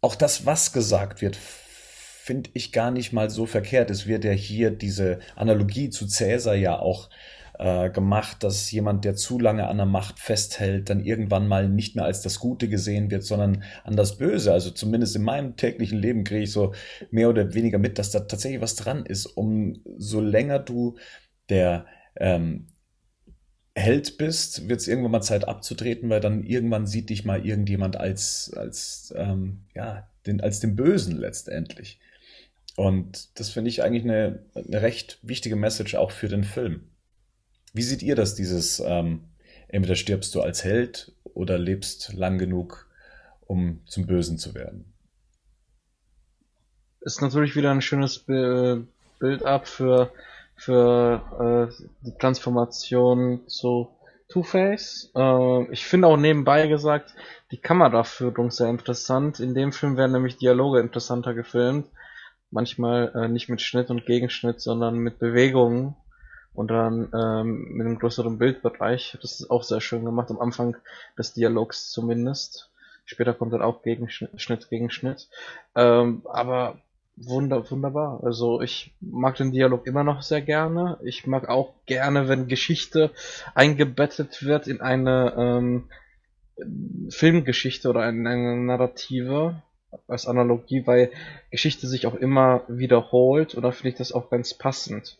auch 0.00 0.14
das, 0.14 0.46
was 0.46 0.72
gesagt 0.72 1.20
wird, 1.20 1.36
finde 1.36 2.50
ich 2.54 2.72
gar 2.72 2.90
nicht 2.90 3.12
mal 3.12 3.28
so 3.28 3.44
verkehrt. 3.46 3.90
Es 3.90 4.06
wird 4.06 4.24
ja 4.24 4.32
hier 4.32 4.70
diese 4.70 5.20
Analogie 5.34 5.90
zu 5.90 6.06
Cäsar 6.06 6.54
ja 6.54 6.78
auch 6.78 7.10
äh, 7.58 7.90
gemacht, 7.90 8.42
dass 8.42 8.70
jemand, 8.70 9.04
der 9.04 9.14
zu 9.14 9.38
lange 9.38 9.66
an 9.66 9.78
der 9.78 9.86
Macht 9.86 10.18
festhält, 10.18 10.90
dann 10.90 11.04
irgendwann 11.04 11.48
mal 11.48 11.68
nicht 11.68 11.96
mehr 11.96 12.04
als 12.04 12.20
das 12.22 12.38
Gute 12.38 12.68
gesehen 12.68 13.10
wird, 13.10 13.24
sondern 13.24 13.62
an 13.84 13.96
das 13.96 14.18
Böse. 14.18 14.52
Also 14.52 14.70
zumindest 14.70 15.16
in 15.16 15.22
meinem 15.22 15.56
täglichen 15.56 15.98
Leben 15.98 16.24
kriege 16.24 16.42
ich 16.42 16.52
so 16.52 16.74
mehr 17.10 17.28
oder 17.28 17.54
weniger 17.54 17.78
mit, 17.78 17.98
dass 17.98 18.10
da 18.10 18.20
tatsächlich 18.20 18.60
was 18.60 18.76
dran 18.76 19.06
ist. 19.06 19.26
Um 19.26 19.80
so 19.96 20.20
länger 20.20 20.58
du 20.58 20.96
der 21.48 21.86
ähm, 22.16 22.66
Held 23.74 24.16
bist, 24.18 24.68
wird 24.68 24.80
es 24.80 24.88
irgendwann 24.88 25.12
mal 25.12 25.20
Zeit 25.22 25.46
abzutreten, 25.46 26.08
weil 26.08 26.20
dann 26.20 26.44
irgendwann 26.44 26.86
sieht 26.86 27.10
dich 27.10 27.24
mal 27.24 27.44
irgendjemand 27.44 27.96
als, 27.96 28.52
als, 28.56 29.14
ähm, 29.16 29.64
ja, 29.74 30.08
den, 30.26 30.40
als 30.40 30.60
den 30.60 30.76
Bösen 30.76 31.16
letztendlich. 31.16 32.00
Und 32.76 33.38
das 33.38 33.50
finde 33.50 33.70
ich 33.70 33.82
eigentlich 33.82 34.04
eine, 34.04 34.44
eine 34.54 34.82
recht 34.82 35.18
wichtige 35.22 35.56
Message 35.56 35.94
auch 35.94 36.10
für 36.10 36.28
den 36.28 36.44
Film. 36.44 36.90
Wie 37.76 37.82
seht 37.82 38.02
ihr 38.02 38.16
das, 38.16 38.34
dieses, 38.34 38.80
ähm, 38.80 39.24
entweder 39.68 39.96
stirbst 39.96 40.34
du 40.34 40.40
als 40.40 40.64
Held 40.64 41.12
oder 41.34 41.58
lebst 41.58 42.14
lang 42.14 42.38
genug, 42.38 42.88
um 43.46 43.82
zum 43.86 44.06
Bösen 44.06 44.38
zu 44.38 44.54
werden? 44.54 44.94
Ist 47.02 47.20
natürlich 47.20 47.54
wieder 47.54 47.70
ein 47.70 47.82
schönes 47.82 48.18
Bi- 48.18 48.82
Build-up 49.20 49.68
für, 49.68 50.10
für 50.56 51.70
äh, 51.70 51.84
die 52.06 52.16
Transformation 52.18 53.46
zu 53.46 53.88
Two-Face. 54.28 55.12
Äh, 55.14 55.70
ich 55.70 55.84
finde 55.84 56.08
auch 56.08 56.16
nebenbei 56.16 56.68
gesagt, 56.68 57.14
die 57.50 57.58
Kameraführung 57.58 58.50
sehr 58.50 58.68
interessant. 58.70 59.38
In 59.38 59.54
dem 59.54 59.72
Film 59.72 59.98
werden 59.98 60.12
nämlich 60.12 60.38
Dialoge 60.38 60.80
interessanter 60.80 61.34
gefilmt. 61.34 61.86
Manchmal 62.50 63.12
äh, 63.14 63.28
nicht 63.28 63.50
mit 63.50 63.60
Schnitt 63.60 63.90
und 63.90 64.06
Gegenschnitt, 64.06 64.62
sondern 64.62 64.96
mit 64.96 65.18
Bewegungen 65.18 65.94
und 66.56 66.70
dann 66.70 67.08
ähm, 67.14 67.72
mit 67.72 67.86
einem 67.86 67.98
größeren 67.98 68.38
Bildbereich. 68.38 69.16
Das 69.22 69.40
ist 69.40 69.50
auch 69.50 69.62
sehr 69.62 69.80
schön 69.80 70.04
gemacht, 70.04 70.30
am 70.30 70.40
Anfang 70.40 70.76
des 71.18 71.32
Dialogs 71.34 71.90
zumindest. 71.90 72.70
Später 73.04 73.34
kommt 73.34 73.52
dann 73.52 73.62
auch 73.62 73.82
Gegenschnitt, 73.82 74.40
Schnitt 74.40 74.68
gegen 74.68 74.90
Schnitt. 74.90 75.28
Ähm, 75.74 76.22
aber 76.24 76.78
wunder, 77.16 77.70
wunderbar. 77.70 78.20
Also 78.24 78.60
ich 78.60 78.94
mag 79.00 79.36
den 79.36 79.52
Dialog 79.52 79.86
immer 79.86 80.02
noch 80.02 80.22
sehr 80.22 80.42
gerne. 80.42 80.98
Ich 81.02 81.26
mag 81.26 81.48
auch 81.48 81.74
gerne, 81.86 82.28
wenn 82.28 82.48
Geschichte 82.48 83.10
eingebettet 83.54 84.42
wird 84.42 84.66
in 84.66 84.80
eine 84.80 85.34
ähm, 85.36 85.84
Filmgeschichte 87.10 87.88
oder 87.88 88.08
in 88.08 88.26
eine 88.26 88.56
Narrative 88.56 89.62
als 90.08 90.26
Analogie, 90.26 90.86
weil 90.86 91.10
Geschichte 91.50 91.86
sich 91.86 92.06
auch 92.06 92.14
immer 92.14 92.62
wiederholt 92.68 93.54
und 93.54 93.62
da 93.62 93.70
finde 93.70 93.90
ich 93.90 93.94
das 93.96 94.12
auch 94.12 94.30
ganz 94.30 94.54
passend. 94.54 95.18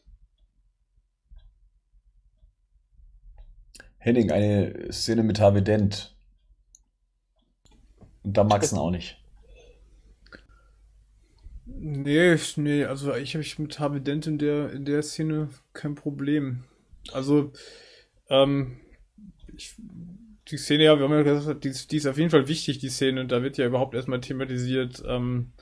Henning, 4.06 4.30
eine 4.32 4.90
Szene 4.90 5.22
mit 5.22 5.38
Harvey 5.40 5.62
Dent. 5.62 6.16
Und 8.24 8.36
da 8.36 8.44
magst 8.44 8.72
du 8.72 8.76
ihn 8.76 8.80
auch 8.80 8.90
nicht. 8.90 9.16
Nee, 11.64 12.36
nee, 12.56 12.84
also 12.84 13.14
ich 13.14 13.34
habe 13.34 13.42
ich 13.42 13.58
mit 13.58 13.78
Harvey 13.80 14.00
Dent 14.00 14.26
in 14.26 14.38
der, 14.38 14.72
in 14.72 14.84
der 14.84 15.02
Szene 15.02 15.48
kein 15.72 15.94
Problem. 15.96 16.64
Also, 17.12 17.52
ähm, 18.30 18.78
ich, 19.56 19.76
die 20.50 20.58
Szene, 20.58 20.84
ja, 20.84 20.98
wir 20.98 21.04
haben 21.06 21.14
ja 21.14 21.22
gesagt, 21.24 21.64
die, 21.64 21.70
ist- 21.70 21.92
die 21.92 21.98
ist 21.98 22.06
auf 22.08 22.18
jeden 22.18 22.30
Fall 22.30 22.48
wichtig, 22.48 22.78
die 22.80 22.90
Szene, 22.90 23.22
und 23.22 23.32
da 23.32 23.42
wird 23.42 23.58
ja 23.58 23.66
überhaupt 23.66 23.94
erstmal 23.96 24.20
thematisiert, 24.22 25.04
ähm, 25.08 25.52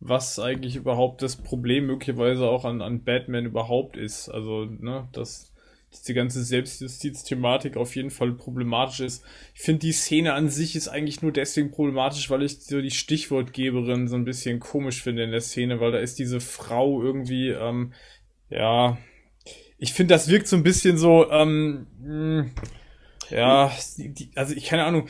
was 0.00 0.38
eigentlich 0.40 0.76
überhaupt 0.76 1.22
das 1.22 1.36
Problem 1.38 1.86
möglicherweise 1.88 2.46
auch 2.48 2.66
an, 2.66 2.82
an 2.82 3.04
Batman 3.04 3.46
überhaupt 3.46 3.96
ist. 3.98 4.30
Also, 4.30 4.66
ne, 4.66 5.08
dass 5.14 5.53
diese 5.94 6.14
ganze 6.14 6.42
Selbstjustiz-Thematik 6.44 7.76
auf 7.76 7.96
jeden 7.96 8.10
Fall 8.10 8.32
problematisch 8.32 9.00
ist. 9.00 9.24
Ich 9.54 9.62
finde, 9.62 9.80
die 9.80 9.92
Szene 9.92 10.34
an 10.34 10.48
sich 10.48 10.76
ist 10.76 10.88
eigentlich 10.88 11.22
nur 11.22 11.32
deswegen 11.32 11.70
problematisch, 11.70 12.30
weil 12.30 12.42
ich 12.42 12.60
so 12.60 12.80
die 12.80 12.90
Stichwortgeberin 12.90 14.08
so 14.08 14.16
ein 14.16 14.24
bisschen 14.24 14.60
komisch 14.60 15.02
finde 15.02 15.24
in 15.24 15.30
der 15.30 15.40
Szene, 15.40 15.80
weil 15.80 15.92
da 15.92 15.98
ist 15.98 16.18
diese 16.18 16.40
Frau 16.40 17.02
irgendwie, 17.02 17.48
ähm, 17.48 17.92
ja, 18.50 18.98
ich 19.78 19.92
finde, 19.92 20.14
das 20.14 20.28
wirkt 20.28 20.48
so 20.48 20.56
ein 20.56 20.62
bisschen 20.62 20.96
so, 20.96 21.30
ähm, 21.30 21.86
mh, 22.00 22.46
ja, 23.30 23.72
die, 23.96 24.30
also 24.34 24.54
ich 24.54 24.66
keine 24.66 24.84
Ahnung, 24.84 25.08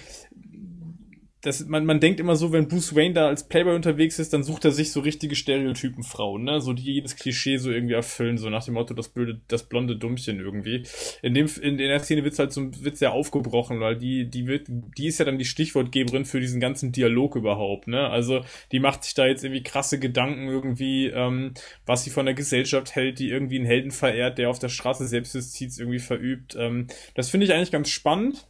das, 1.45 1.66
man, 1.66 1.85
man 1.85 2.01
denkt 2.01 2.21
immer 2.21 2.37
so, 2.37 2.53
wenn 2.53 2.69
Bruce 2.69 2.95
Wayne 2.95 3.12
da 3.12 3.27
als 3.27 3.47
Playboy 3.47 3.75
unterwegs 3.75 4.19
ist, 4.19 4.33
dann 4.33 4.43
sucht 4.43 4.65
er 4.65 4.71
sich 4.71 4.93
so 4.93 5.01
richtige 5.01 5.37
Stereotypen 5.37 6.03
Frauen, 6.03 6.45
ne? 6.45 6.62
So 6.62 6.73
die 6.73 6.83
jedes 6.83 7.16
Klischee 7.16 7.59
so 7.59 7.71
irgendwie 7.71 7.93
erfüllen, 7.93 8.39
so 8.39 8.49
nach 8.49 8.65
dem 8.65 8.75
Motto, 8.75 8.95
das 8.95 9.11
blöde, 9.11 9.43
das 9.49 9.65
blonde 9.65 9.97
Dummchen 9.97 10.41
irgendwie. 10.41 10.85
In 11.21 11.35
dem, 11.35 11.47
in, 11.61 11.79
in 11.79 11.89
der 11.89 12.01
Szene 12.01 12.25
wird's 12.25 12.39
halt 12.39 12.55
so, 12.55 12.71
wird's 12.83 13.01
ja 13.01 13.11
aufgebrochen, 13.11 13.79
weil 13.81 13.97
die, 13.97 14.31
die 14.31 14.47
wird, 14.47 14.69
die 14.69 15.07
ist 15.07 15.19
ja 15.19 15.27
dann 15.27 15.37
die 15.37 15.45
Stichwortgeberin 15.45 16.25
für 16.25 16.41
diesen 16.41 16.61
ganzen 16.61 16.93
Dialog 16.93 17.37
überhaupt, 17.37 17.89
ne? 17.89 18.09
Also, 18.09 18.43
die 18.73 18.81
macht 18.81 19.05
sich 19.05 19.12
da 19.12 19.27
jetzt 19.27 19.45
irgendwie 19.45 19.62
krasse 19.62 19.99
Gedanken 19.99 20.49
irgendwie, 20.49 21.09
ähm, 21.09 21.53
was 21.85 22.05
sie 22.05 22.11
von 22.11 22.25
der 22.25 22.35
Gesellschaft 22.35 22.95
hält, 22.95 23.19
die 23.19 23.29
irgendwie 23.29 23.57
einen 23.57 23.66
Helden 23.66 23.91
verehrt, 23.91 24.39
der 24.39 24.49
auf 24.49 24.61
der 24.61 24.71
Straße 24.71 25.07
Selbstjustiz 25.07 25.79
irgendwie 25.79 25.99
verübt. 25.99 26.57
Ähm, 26.59 26.87
das 27.15 27.29
finde 27.29 27.45
ich 27.45 27.53
eigentlich 27.53 27.71
ganz 27.71 27.91
spannend 27.91 28.47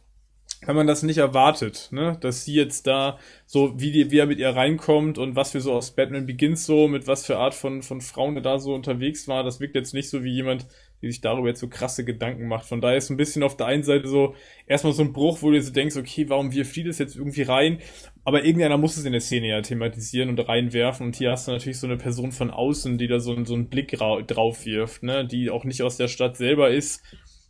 wenn 0.65 0.75
man 0.75 0.87
das 0.87 1.03
nicht 1.03 1.17
erwartet, 1.17 1.89
ne? 1.91 2.17
Dass 2.21 2.45
sie 2.45 2.53
jetzt 2.53 2.87
da 2.87 3.19
so, 3.45 3.79
wie, 3.79 3.91
die, 3.91 4.11
wie 4.11 4.19
er 4.19 4.25
mit 4.25 4.39
ihr 4.39 4.49
reinkommt 4.49 5.17
und 5.17 5.35
was 5.35 5.53
wir 5.53 5.61
so 5.61 5.73
aus 5.73 5.91
Batman 5.91 6.25
Begins 6.25 6.65
so, 6.65 6.87
mit 6.87 7.07
was 7.07 7.25
für 7.25 7.37
Art 7.37 7.53
von, 7.53 7.83
von 7.83 8.01
Frauen 8.01 8.35
er 8.35 8.41
da 8.41 8.59
so 8.59 8.73
unterwegs 8.73 9.27
war, 9.27 9.43
das 9.43 9.59
wirkt 9.59 9.75
jetzt 9.75 9.93
nicht 9.93 10.09
so 10.09 10.23
wie 10.23 10.33
jemand, 10.33 10.65
die 11.01 11.11
sich 11.11 11.21
darüber 11.21 11.49
jetzt 11.49 11.59
so 11.59 11.67
krasse 11.67 12.03
Gedanken 12.03 12.47
macht. 12.47 12.65
Von 12.65 12.81
daher 12.81 12.97
ist 12.97 13.09
ein 13.09 13.17
bisschen 13.17 13.43
auf 13.43 13.57
der 13.57 13.67
einen 13.67 13.83
Seite 13.83 14.07
so 14.07 14.33
erstmal 14.65 14.93
so 14.93 15.03
ein 15.03 15.13
Bruch, 15.13 15.41
wo 15.41 15.51
du 15.51 15.61
so 15.61 15.71
denkst, 15.71 15.97
okay, 15.97 16.29
warum 16.29 16.51
wir 16.51 16.65
flieht 16.65 16.87
es 16.87 16.97
jetzt 16.97 17.15
irgendwie 17.15 17.43
rein? 17.43 17.79
Aber 18.23 18.43
irgendeiner 18.43 18.77
muss 18.77 18.97
es 18.97 19.05
in 19.05 19.11
der 19.11 19.21
Szene 19.21 19.49
ja 19.49 19.61
thematisieren 19.61 20.29
und 20.29 20.39
reinwerfen. 20.39 21.05
Und 21.05 21.15
hier 21.15 21.31
hast 21.31 21.47
du 21.47 21.51
natürlich 21.51 21.79
so 21.79 21.85
eine 21.85 21.97
Person 21.97 22.31
von 22.31 22.49
außen, 22.49 22.97
die 22.97 23.07
da 23.07 23.19
so, 23.19 23.43
so 23.45 23.53
einen 23.53 23.69
Blick 23.69 23.89
drauf 23.89 24.65
wirft, 24.65 25.03
ne? 25.03 25.27
Die 25.27 25.51
auch 25.51 25.63
nicht 25.63 25.83
aus 25.83 25.97
der 25.97 26.07
Stadt 26.07 26.37
selber 26.37 26.71
ist 26.71 27.03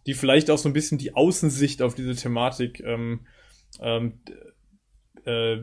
die 0.06 0.14
vielleicht 0.14 0.49
auch 0.49 0.57
so 0.57 0.69
ein 0.69 0.73
bisschen 0.73 0.98
die 0.98 1.15
Außensicht 1.15 1.82
auf 1.82 1.95
diese 1.95 2.15
Thematik 2.15 2.82
ähm, 2.82 3.22
ähm, 3.80 4.19
äh, 5.26 5.57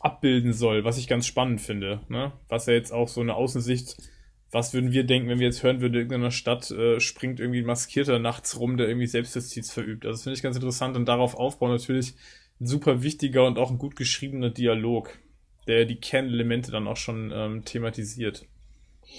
abbilden 0.00 0.52
soll, 0.52 0.84
was 0.84 0.98
ich 0.98 1.08
ganz 1.08 1.26
spannend 1.26 1.60
finde. 1.60 2.00
Ne? 2.08 2.32
Was 2.48 2.66
ja 2.66 2.74
jetzt 2.74 2.92
auch 2.92 3.08
so 3.08 3.22
eine 3.22 3.34
Außensicht, 3.34 3.96
was 4.50 4.74
würden 4.74 4.92
wir 4.92 5.04
denken, 5.04 5.28
wenn 5.28 5.38
wir 5.38 5.46
jetzt 5.46 5.62
hören 5.62 5.80
würden, 5.80 5.94
in 5.94 6.00
irgendeiner 6.00 6.30
Stadt 6.30 6.70
äh, 6.70 7.00
springt 7.00 7.40
irgendwie 7.40 7.60
ein 7.60 7.66
Maskierter 7.66 8.18
nachts 8.18 8.58
rum, 8.60 8.76
der 8.76 8.88
irgendwie 8.88 9.06
Selbstjustiz 9.06 9.72
verübt. 9.72 10.04
Also 10.04 10.16
das 10.16 10.22
finde 10.24 10.36
ich 10.36 10.42
ganz 10.42 10.56
interessant 10.56 10.96
und 10.96 11.06
darauf 11.06 11.34
aufbauen 11.34 11.72
natürlich 11.72 12.14
ein 12.60 12.66
super 12.66 13.02
wichtiger 13.02 13.46
und 13.46 13.58
auch 13.58 13.70
ein 13.70 13.78
gut 13.78 13.96
geschriebener 13.96 14.50
Dialog, 14.50 15.18
der 15.66 15.86
die 15.86 15.96
Kernelemente 15.96 16.70
dann 16.70 16.86
auch 16.86 16.98
schon 16.98 17.32
ähm, 17.34 17.64
thematisiert, 17.64 18.46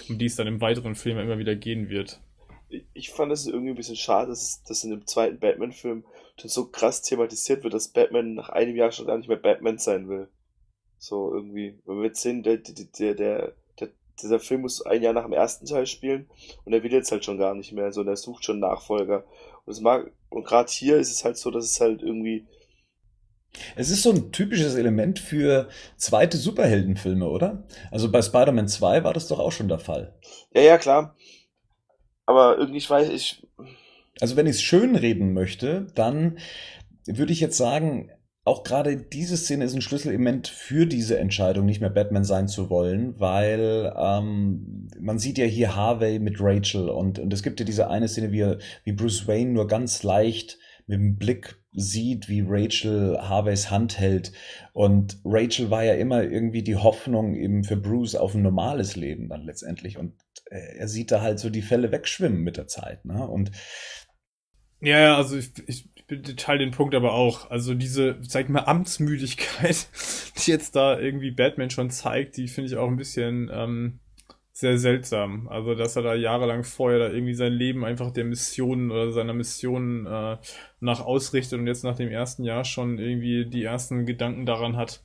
um 0.07 0.19
die 0.19 0.25
es 0.25 0.35
dann 0.35 0.47
im 0.47 0.61
weiteren 0.61 0.93
Film 0.93 1.17
immer 1.17 1.39
wieder 1.39 1.55
gehen 1.55 1.89
wird 1.89 2.21
ich 2.93 3.11
fand 3.11 3.31
es 3.31 3.45
irgendwie 3.45 3.71
ein 3.71 3.77
bisschen 3.77 3.95
schade, 3.95 4.29
dass, 4.29 4.63
dass 4.63 4.83
in 4.83 4.91
dem 4.91 5.05
zweiten 5.05 5.39
Batman-Film 5.39 6.03
schon 6.39 6.49
so 6.49 6.67
krass 6.67 7.01
thematisiert 7.01 7.63
wird, 7.63 7.73
dass 7.73 7.89
Batman 7.89 8.33
nach 8.33 8.49
einem 8.49 8.75
Jahr 8.75 8.91
schon 8.91 9.07
gar 9.07 9.17
nicht 9.17 9.29
mehr 9.29 9.37
Batman 9.37 9.77
sein 9.77 10.09
will. 10.09 10.29
So 10.97 11.33
irgendwie. 11.33 11.79
Wenn 11.85 11.97
wir 11.97 12.05
jetzt 12.05 12.21
sehen, 12.21 12.43
der, 12.43 12.57
der, 12.57 13.13
der, 13.13 13.53
der, 13.79 13.89
dieser 14.21 14.39
Film 14.39 14.61
muss 14.61 14.85
ein 14.85 15.03
Jahr 15.03 15.13
nach 15.13 15.23
dem 15.25 15.33
ersten 15.33 15.65
Teil 15.65 15.85
spielen 15.85 16.27
und 16.63 16.73
er 16.73 16.83
will 16.83 16.91
jetzt 16.91 17.11
halt 17.11 17.23
schon 17.23 17.37
gar 17.37 17.53
nicht 17.53 17.71
mehr. 17.71 17.91
So, 17.91 18.01
und 18.01 18.07
er 18.07 18.15
sucht 18.15 18.45
schon 18.45 18.59
Nachfolger. 18.59 19.25
Und 19.65 19.73
es 19.73 19.81
mag, 19.81 20.11
und 20.29 20.45
gerade 20.45 20.71
hier 20.71 20.97
ist 20.97 21.11
es 21.11 21.23
halt 21.23 21.37
so, 21.37 21.51
dass 21.51 21.65
es 21.65 21.79
halt 21.79 22.01
irgendwie. 22.01 22.47
Es 23.77 23.89
ist 23.89 24.03
so 24.03 24.11
ein 24.11 24.33
typisches 24.33 24.75
Element 24.75 25.17
für 25.17 25.69
zweite 25.95 26.37
Superheldenfilme, 26.37 27.25
oder? 27.25 27.63
Also 27.89 28.11
bei 28.11 28.21
Spider-Man 28.21 28.67
2 28.67 29.05
war 29.05 29.13
das 29.13 29.29
doch 29.29 29.39
auch 29.39 29.53
schon 29.53 29.69
der 29.69 29.79
Fall. 29.79 30.13
Ja, 30.53 30.61
ja, 30.61 30.77
klar. 30.77 31.15
Aber 32.25 32.57
irgendwie, 32.57 32.77
ich 32.77 32.89
weiß, 32.89 33.09
ich. 33.09 33.47
Also 34.21 34.35
wenn 34.35 34.47
ich 34.47 34.55
es 34.55 34.61
schön 34.61 34.95
reden 34.95 35.33
möchte, 35.33 35.87
dann 35.95 36.37
würde 37.05 37.33
ich 37.33 37.41
jetzt 37.41 37.57
sagen, 37.57 38.11
auch 38.45 38.63
gerade 38.63 38.95
diese 38.95 39.37
Szene 39.37 39.65
ist 39.65 39.73
ein 39.73 39.81
Schlüsselelement 39.81 40.47
für 40.47 40.85
diese 40.85 41.17
Entscheidung, 41.17 41.65
nicht 41.65 41.81
mehr 41.81 41.89
Batman 41.89 42.23
sein 42.23 42.47
zu 42.47 42.69
wollen, 42.69 43.19
weil 43.19 43.91
ähm, 43.97 44.87
man 44.99 45.17
sieht 45.17 45.39
ja 45.39 45.45
hier 45.45 45.75
Harvey 45.75 46.19
mit 46.19 46.39
Rachel 46.39 46.89
und, 46.89 47.17
und 47.17 47.33
es 47.33 47.41
gibt 47.41 47.59
ja 47.59 47.65
diese 47.65 47.89
eine 47.89 48.07
Szene, 48.07 48.31
wie, 48.31 48.55
wie 48.83 48.91
Bruce 48.91 49.27
Wayne 49.27 49.51
nur 49.51 49.67
ganz 49.67 50.03
leicht 50.03 50.59
mit 50.87 50.99
dem 50.99 51.17
Blick 51.17 51.55
sieht, 51.71 52.29
wie 52.29 52.43
Rachel 52.45 53.17
Harveys 53.19 53.69
Hand 53.69 53.99
hält. 53.99 54.31
Und 54.73 55.19
Rachel 55.25 55.69
war 55.69 55.83
ja 55.83 55.93
immer 55.93 56.23
irgendwie 56.23 56.63
die 56.63 56.75
Hoffnung 56.75 57.35
eben 57.35 57.63
für 57.63 57.75
Bruce 57.75 58.15
auf 58.15 58.35
ein 58.35 58.41
normales 58.41 58.95
Leben 58.95 59.29
dann 59.29 59.43
letztendlich. 59.43 59.97
Und 59.97 60.13
äh, 60.49 60.77
er 60.77 60.87
sieht 60.87 61.11
da 61.11 61.21
halt 61.21 61.39
so 61.39 61.49
die 61.49 61.61
Fälle 61.61 61.91
wegschwimmen 61.91 62.41
mit 62.41 62.57
der 62.57 62.67
Zeit. 62.67 63.03
Ne? 63.05 63.27
Und 63.27 63.51
ja, 64.81 64.99
ja, 64.99 65.17
also 65.17 65.37
ich, 65.37 65.51
ich 65.67 65.89
teile 66.35 66.59
den 66.59 66.71
Punkt 66.71 66.93
aber 66.93 67.13
auch. 67.13 67.49
Also 67.49 67.73
diese, 67.73 68.17
sag 68.21 68.43
ich 68.43 68.49
mal, 68.49 68.65
Amtsmüdigkeit, 68.65 69.87
die 70.37 70.51
jetzt 70.51 70.75
da 70.75 70.99
irgendwie 70.99 71.31
Batman 71.31 71.69
schon 71.69 71.89
zeigt, 71.89 72.37
die 72.37 72.47
finde 72.47 72.69
ich 72.69 72.77
auch 72.77 72.87
ein 72.87 72.97
bisschen 72.97 73.49
ähm, 73.51 73.99
sehr 74.57 74.77
seltsam. 74.77 75.49
Also, 75.49 75.75
dass 75.75 75.97
er 75.97 76.01
da 76.01 76.15
jahrelang 76.15 76.63
vorher 76.63 76.99
da 76.99 77.09
irgendwie 77.09 77.33
sein 77.33 77.51
Leben 77.51 77.83
einfach 77.83 78.11
der 78.11 78.23
Mission 78.23 78.89
oder 78.89 79.11
seiner 79.11 79.33
Mission 79.33 80.05
äh, 80.05 80.37
nach 80.79 81.01
ausrichtet 81.01 81.59
und 81.59 81.67
jetzt 81.67 81.83
nach 81.83 81.97
dem 81.97 82.09
ersten 82.09 82.45
Jahr 82.45 82.63
schon 82.63 82.97
irgendwie 82.97 83.45
die 83.45 83.63
ersten 83.63 84.05
Gedanken 84.05 84.45
daran 84.45 84.77
hat, 84.77 85.03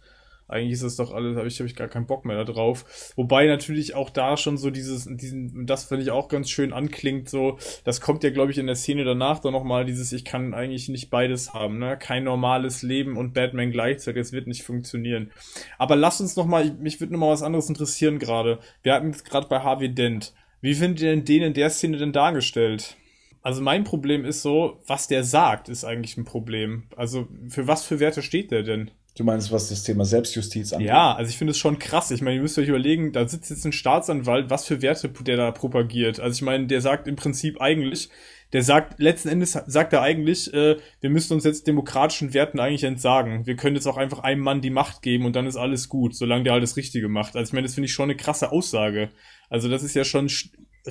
eigentlich 0.51 0.72
ist 0.72 0.82
das 0.82 0.97
doch 0.97 1.12
alles, 1.12 1.36
habe 1.36 1.48
ich, 1.48 1.59
hab 1.59 1.66
ich 1.66 1.77
gar 1.77 1.89
keinen 1.89 2.06
Bock 2.06 2.24
mehr 2.24 2.44
drauf. 2.44 3.12
Wobei 3.16 3.47
natürlich 3.47 3.94
auch 3.94 4.10
da 4.10 4.36
schon 4.36 4.59
so 4.59 4.70
dieses, 4.70 5.09
diesen, 5.10 5.66
das 5.66 5.85
finde 5.85 6.02
ich 6.02 6.10
auch 6.10 6.28
ganz 6.28 6.51
schön 6.51 6.72
anklingt, 6.72 7.28
so, 7.28 7.59
das 7.85 8.01
kommt 8.01 8.24
ja, 8.24 8.31
glaube 8.31 8.51
ich, 8.51 8.59
in 8.59 8.66
der 8.66 8.77
Szene 8.77 9.05
danach 9.05 9.39
dann 9.39 9.52
nochmal 9.52 9.85
dieses, 9.85 10.12
ich 10.12 10.24
kann 10.24 10.55
eigentlich 10.55 10.89
nicht 10.89 11.10
beides 11.10 11.55
haben, 11.55 11.78
ne? 11.78 11.97
Kein 11.97 12.24
normales 12.24 12.82
Leben 12.82 13.16
und 13.16 13.32
Batman 13.32 13.70
gleichzeitig, 13.70 14.20
es 14.20 14.32
wird 14.32 14.47
nicht 14.47 14.62
funktionieren. 14.62 15.31
Aber 15.78 15.97
lass 15.97 16.20
uns 16.20 16.36
nochmal, 16.36 16.72
mich 16.72 17.01
würde 17.01 17.12
nochmal 17.12 17.32
was 17.32 17.43
anderes 17.43 17.68
interessieren 17.68 18.18
gerade. 18.18 18.59
Wir 18.82 18.94
hatten 18.94 19.10
jetzt 19.10 19.24
gerade 19.24 19.48
bei 19.48 19.60
Harvey 19.60 19.94
Dent. 19.94 20.35
Wie 20.60 20.74
findet 20.74 21.01
ihr 21.01 21.10
denn 21.10 21.24
den 21.24 21.43
in 21.43 21.55
der 21.55 21.70
Szene 21.70 21.97
denn 21.97 22.12
dargestellt? 22.12 22.97
Also 23.43 23.62
mein 23.62 23.85
Problem 23.85 24.24
ist 24.24 24.43
so, 24.43 24.81
was 24.86 25.09
der 25.09 25.24
sagt, 25.24 25.68
ist 25.68 25.85
eigentlich 25.85 26.16
ein 26.16 26.24
Problem. 26.24 26.85
Also 26.97 27.28
für 27.48 27.66
was 27.66 27.85
für 27.85 28.01
Werte 28.01 28.22
steht 28.22 28.51
der 28.51 28.62
denn? 28.62 28.90
Du 29.16 29.24
meinst, 29.24 29.50
was 29.50 29.68
das 29.68 29.82
Thema 29.82 30.04
Selbstjustiz 30.04 30.72
angeht? 30.72 30.88
Ja, 30.88 31.14
also 31.14 31.28
ich 31.28 31.36
finde 31.36 31.50
es 31.50 31.58
schon 31.58 31.78
krass. 31.78 32.10
Ich 32.10 32.22
meine, 32.22 32.36
ihr 32.36 32.42
müsst 32.42 32.58
euch 32.58 32.68
überlegen, 32.68 33.12
da 33.12 33.26
sitzt 33.26 33.50
jetzt 33.50 33.64
ein 33.64 33.72
Staatsanwalt, 33.72 34.50
was 34.50 34.66
für 34.66 34.82
Werte 34.82 35.08
der 35.08 35.36
da 35.36 35.50
propagiert. 35.50 36.20
Also 36.20 36.36
ich 36.36 36.42
meine, 36.42 36.66
der 36.66 36.80
sagt 36.80 37.08
im 37.08 37.16
Prinzip 37.16 37.60
eigentlich, 37.60 38.08
der 38.52 38.62
sagt, 38.62 38.98
letzten 38.98 39.28
Endes 39.28 39.58
sagt 39.66 39.92
er 39.92 40.02
eigentlich, 40.02 40.52
äh, 40.54 40.76
wir 41.00 41.10
müssen 41.10 41.34
uns 41.34 41.44
jetzt 41.44 41.66
demokratischen 41.66 42.34
Werten 42.34 42.58
eigentlich 42.58 42.84
entsagen. 42.84 43.46
Wir 43.46 43.56
können 43.56 43.76
jetzt 43.76 43.86
auch 43.86 43.96
einfach 43.96 44.20
einem 44.20 44.42
Mann 44.42 44.60
die 44.60 44.70
Macht 44.70 45.02
geben 45.02 45.24
und 45.24 45.36
dann 45.36 45.46
ist 45.46 45.56
alles 45.56 45.88
gut, 45.88 46.16
solange 46.16 46.44
der 46.44 46.54
halt 46.54 46.62
das 46.62 46.76
Richtige 46.76 47.08
macht. 47.08 47.36
Also 47.36 47.50
ich 47.50 47.52
meine, 47.52 47.66
das 47.66 47.74
finde 47.74 47.86
ich 47.86 47.92
schon 47.92 48.10
eine 48.10 48.16
krasse 48.16 48.50
Aussage. 48.50 49.10
Also 49.48 49.68
das 49.68 49.82
ist 49.82 49.94
ja 49.94 50.04
schon 50.04 50.28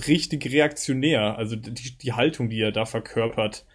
richtig 0.07 0.45
reaktionär, 0.51 1.37
also 1.37 1.55
die, 1.55 1.97
die 1.97 2.13
Haltung, 2.13 2.49
die 2.49 2.61
er 2.61 2.71
da 2.71 2.85
verkörpert. 2.85 3.65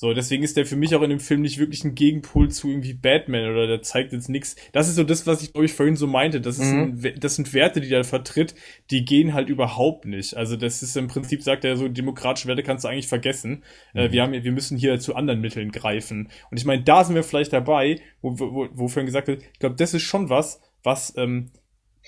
So, 0.00 0.14
deswegen 0.14 0.42
ist 0.42 0.56
der 0.56 0.64
für 0.64 0.76
mich 0.76 0.94
auch 0.94 1.02
in 1.02 1.10
dem 1.10 1.20
Film 1.20 1.42
nicht 1.42 1.58
wirklich 1.58 1.84
ein 1.84 1.94
Gegenpol 1.94 2.50
zu 2.50 2.70
irgendwie 2.70 2.94
Batman 2.94 3.50
oder 3.50 3.66
der 3.66 3.82
zeigt 3.82 4.14
jetzt 4.14 4.30
nichts. 4.30 4.56
Das 4.72 4.88
ist 4.88 4.94
so 4.94 5.04
das, 5.04 5.26
was 5.26 5.42
ich 5.42 5.52
glaube 5.52 5.66
ich 5.66 5.74
vorhin 5.74 5.94
so 5.94 6.06
meinte. 6.06 6.40
Das 6.40 6.58
ist 6.58 6.72
mhm. 6.72 7.02
ein, 7.04 7.20
das 7.20 7.36
sind 7.36 7.52
Werte, 7.52 7.82
die 7.82 7.92
er 7.92 8.02
vertritt, 8.02 8.54
die 8.90 9.04
gehen 9.04 9.34
halt 9.34 9.50
überhaupt 9.50 10.06
nicht. 10.06 10.38
Also 10.38 10.56
das 10.56 10.82
ist 10.82 10.96
im 10.96 11.08
Prinzip 11.08 11.42
sagt 11.42 11.66
er 11.66 11.76
so 11.76 11.86
demokratische 11.86 12.48
Werte 12.48 12.62
kannst 12.62 12.84
du 12.84 12.88
eigentlich 12.88 13.08
vergessen. 13.08 13.62
Äh, 13.92 13.98
mhm. 13.98 14.06
Äh, 14.06 14.12
wir 14.12 14.22
haben, 14.22 14.32
wir 14.32 14.52
müssen 14.52 14.78
hier 14.78 14.98
zu 15.00 15.14
anderen 15.16 15.42
Mitteln 15.42 15.70
greifen. 15.70 16.30
Und 16.50 16.56
ich 16.56 16.64
meine, 16.64 16.82
da 16.82 17.04
sind 17.04 17.14
wir 17.14 17.22
vielleicht 17.22 17.52
dabei, 17.52 18.00
wo, 18.22 18.38
wo, 18.38 18.68
wo 18.72 18.88
vorhin 18.88 19.04
gesagt 19.04 19.28
wird, 19.28 19.42
ich 19.52 19.58
glaube, 19.58 19.76
das 19.76 19.92
ist 19.92 20.04
schon 20.04 20.30
was, 20.30 20.62
was 20.82 21.12
ähm, 21.18 21.50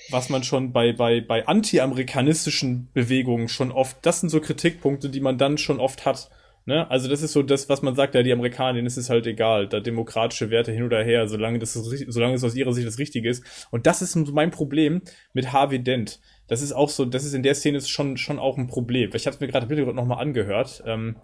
was 0.08 0.30
man 0.30 0.44
schon 0.44 0.72
bei, 0.72 0.94
bei, 0.94 1.20
bei 1.20 1.46
anti-amerikanistischen 1.46 2.88
Bewegungen 2.94 3.48
schon 3.48 3.70
oft, 3.70 3.98
das 4.00 4.20
sind 4.20 4.30
so 4.30 4.40
Kritikpunkte, 4.40 5.10
die 5.10 5.20
man 5.20 5.36
dann 5.36 5.58
schon 5.58 5.78
oft 5.78 6.06
hat. 6.06 6.30
Ne? 6.64 6.88
Also 6.90 7.08
das 7.08 7.22
ist 7.22 7.32
so 7.32 7.42
das, 7.42 7.68
was 7.68 7.82
man 7.82 7.96
sagt, 7.96 8.14
ja, 8.14 8.22
die 8.22 8.32
Amerikaner, 8.32 8.74
denen 8.74 8.86
ist 8.86 8.96
es 8.96 9.10
halt 9.10 9.26
egal, 9.26 9.68
da 9.68 9.80
demokratische 9.80 10.50
Werte 10.50 10.70
hin 10.70 10.84
oder 10.84 11.02
her, 11.02 11.26
solange 11.26 11.58
das, 11.58 11.72
solange 11.72 12.34
es 12.34 12.44
aus 12.44 12.54
ihrer 12.54 12.72
Sicht 12.72 12.86
das 12.86 12.98
Richtige 12.98 13.28
ist. 13.28 13.66
Und 13.70 13.86
das 13.86 14.00
ist 14.00 14.14
mein 14.14 14.50
Problem 14.52 15.02
mit 15.32 15.52
Harvey 15.52 15.82
Dent. 15.82 16.20
Das 16.46 16.62
ist 16.62 16.72
auch 16.72 16.88
so, 16.88 17.04
das 17.04 17.24
ist 17.24 17.34
in 17.34 17.42
der 17.42 17.54
Szene 17.54 17.80
schon, 17.80 18.16
schon 18.16 18.38
auch 18.38 18.58
ein 18.58 18.68
Problem. 18.68 19.10
Ich 19.14 19.26
habe 19.26 19.34
es 19.34 19.40
mir 19.40 19.48
gerade 19.48 19.66
bitte 19.66 19.82
nochmal 19.92 20.20
angehört. 20.20 20.82
Ähm, 20.86 21.16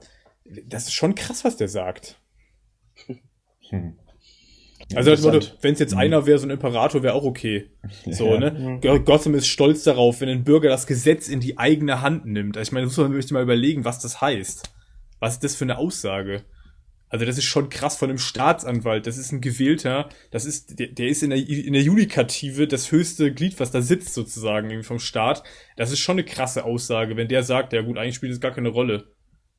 das 0.67 0.85
ist 0.85 0.95
schon 0.95 1.15
krass, 1.15 1.45
was 1.45 1.57
der 1.57 1.69
sagt. 1.69 2.21
Hm. 3.71 3.99
Also 4.95 5.11
wenn 5.61 5.73
es 5.75 5.79
jetzt 5.79 5.93
mhm. 5.93 5.99
einer 5.99 6.27
wäre, 6.27 6.39
so 6.39 6.47
ein 6.47 6.51
Imperator 6.51 7.03
wäre 7.03 7.13
auch 7.13 7.25
okay. 7.25 7.71
So, 8.07 8.33
ja. 8.33 8.41
ne? 8.41 8.81
Mhm. 8.83 9.05
Gotham 9.05 9.35
ist 9.35 9.47
stolz 9.47 9.85
darauf, 9.85 10.23
wenn 10.23 10.31
ein 10.31 10.45
Bürger 10.45 10.71
das 10.71 10.87
Gesetz 10.87 11.29
in 11.29 11.41
die 11.41 11.59
eigene 11.59 12.01
Hand 12.01 12.25
nimmt. 12.25 12.57
Also 12.57 12.69
ich 12.69 12.73
meine, 12.73 12.87
das 12.87 12.97
muss 12.97 13.09
man 13.09 13.21
sich 13.21 13.31
mal 13.31 13.43
überlegen, 13.43 13.85
was 13.85 13.99
das 13.99 14.23
heißt. 14.23 14.71
Was 15.21 15.35
ist 15.35 15.45
das 15.45 15.57
für 15.57 15.65
eine 15.65 15.79
Aussage? 15.79 16.45
Also 17.11 17.25
das 17.25 17.39
ist 17.39 17.45
schon 17.45 17.71
krass 17.71 17.97
von 17.97 18.11
einem 18.11 18.19
Staatsanwalt. 18.19 19.07
Das 19.07 19.17
ist 19.17 19.33
ein 19.33 19.41
gewählter, 19.41 20.09
das 20.31 20.45
ist, 20.45 20.79
der, 20.79 20.89
der 20.89 21.09
ist 21.09 21.23
in 21.23 21.31
der, 21.31 21.39
in 21.39 21.73
der 21.73 21.83
Judikative 21.83 22.69
das 22.69 22.93
höchste 22.93 23.33
Glied, 23.33 23.59
was 23.61 23.71
da 23.71 23.81
sitzt 23.81 24.13
sozusagen 24.13 24.69
irgendwie 24.69 24.87
vom 24.87 24.99
Staat. 24.99 25.43
Das 25.77 25.91
ist 25.91 26.01
schon 26.01 26.17
eine 26.17 26.25
krasse 26.25 26.65
Aussage, 26.65 27.17
wenn 27.17 27.29
der 27.29 27.43
sagt, 27.43 27.73
ja 27.73 27.81
gut, 27.83 27.97
eigentlich 27.97 28.17
spielt 28.17 28.33
das 28.33 28.41
gar 28.41 28.53
keine 28.53 28.69
Rolle. 28.69 29.05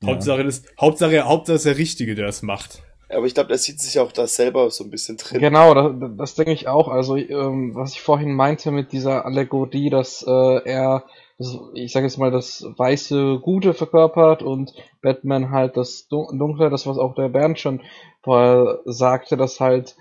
Ja. 0.01 0.09
Hauptsache, 0.09 0.43
das, 0.43 0.63
Hauptsache, 0.79 1.23
Hauptsache 1.23 1.55
ist 1.55 1.65
der 1.65 1.77
Richtige, 1.77 2.15
der 2.15 2.27
es 2.27 2.43
macht. 2.43 2.83
Aber 3.11 3.25
ich 3.25 3.33
glaube, 3.33 3.51
er 3.51 3.57
sieht 3.57 3.81
sich 3.81 3.99
auch 3.99 4.11
da 4.11 4.27
selber 4.27 4.69
so 4.69 4.83
ein 4.83 4.91
bisschen 4.91 5.17
drin. 5.17 5.41
Genau, 5.41 5.73
das, 5.73 6.11
das 6.15 6.35
denke 6.35 6.51
ich 6.51 6.67
auch. 6.67 6.87
Also, 6.89 7.17
ähm, 7.17 7.73
was 7.73 7.93
ich 7.93 8.01
vorhin 8.01 8.33
meinte 8.33 8.69
mit 8.69 8.91
dieser 8.91 9.25
Allegorie, 9.25 9.89
dass 9.89 10.23
äh, 10.27 10.61
er, 10.63 11.05
ich 11.73 11.91
sage 11.93 12.05
jetzt 12.05 12.17
mal, 12.17 12.31
das 12.31 12.65
weiße 12.77 13.39
Gute 13.39 13.73
verkörpert 13.73 14.43
und 14.43 14.73
Batman 15.01 15.51
halt 15.51 15.77
das 15.77 16.07
Dun- 16.09 16.37
Dunkle, 16.37 16.69
das 16.69 16.85
was 16.85 16.97
auch 16.97 17.15
der 17.15 17.29
Bernd 17.29 17.59
schon 17.59 17.81
vorher 18.21 18.79
sagte, 18.85 19.37
dass 19.37 19.59
halt 19.59 19.95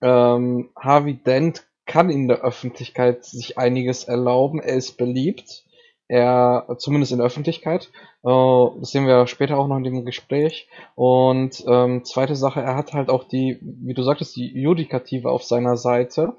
ähm, 0.00 0.70
Harvey 0.76 1.14
Dent 1.14 1.66
kann 1.86 2.10
in 2.10 2.28
der 2.28 2.42
Öffentlichkeit 2.42 3.24
sich 3.24 3.58
einiges 3.58 4.04
erlauben. 4.04 4.60
Er 4.60 4.76
ist 4.76 4.96
beliebt. 4.96 5.64
Er, 6.06 6.66
zumindest 6.78 7.12
in 7.12 7.18
der 7.18 7.26
Öffentlichkeit. 7.26 7.90
Äh, 8.22 8.66
das 8.78 8.90
sehen 8.90 9.06
wir 9.06 9.26
später 9.26 9.58
auch 9.58 9.66
noch 9.66 9.78
in 9.78 9.84
dem 9.84 10.04
Gespräch. 10.04 10.68
Und 10.94 11.64
ähm, 11.66 12.04
zweite 12.04 12.36
Sache, 12.36 12.60
er 12.60 12.76
hat 12.76 12.92
halt 12.92 13.08
auch 13.08 13.24
die, 13.24 13.58
wie 13.60 13.94
du 13.94 14.02
sagtest, 14.02 14.36
die 14.36 14.52
Judikative 14.52 15.30
auf 15.30 15.42
seiner 15.42 15.76
Seite. 15.76 16.34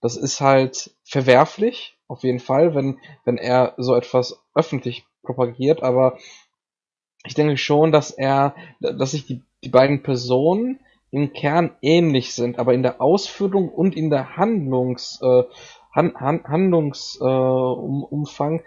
Das 0.00 0.16
ist 0.16 0.40
halt 0.40 0.92
verwerflich, 1.02 1.97
auf 2.08 2.22
jeden 2.22 2.40
Fall, 2.40 2.74
wenn, 2.74 2.98
wenn 3.24 3.36
er 3.36 3.74
so 3.76 3.94
etwas 3.94 4.42
öffentlich 4.54 5.04
propagiert, 5.22 5.82
aber 5.82 6.18
ich 7.24 7.34
denke 7.34 7.56
schon, 7.56 7.92
dass 7.92 8.10
er, 8.10 8.56
dass 8.80 9.12
sich 9.12 9.26
die, 9.26 9.42
die 9.62 9.68
beiden 9.68 10.02
Personen 10.02 10.80
im 11.10 11.32
Kern 11.32 11.76
ähnlich 11.80 12.34
sind, 12.34 12.58
aber 12.58 12.74
in 12.74 12.82
der 12.82 13.00
Ausführung 13.00 13.68
und 13.68 13.96
in 13.96 14.10
der 14.10 14.36
Handlungs, 14.36 15.20
äh, 15.22 15.44
Han, 15.94 16.14
Han, 16.16 16.44
Handlungsumfang 16.44 18.60
äh, 18.60 18.62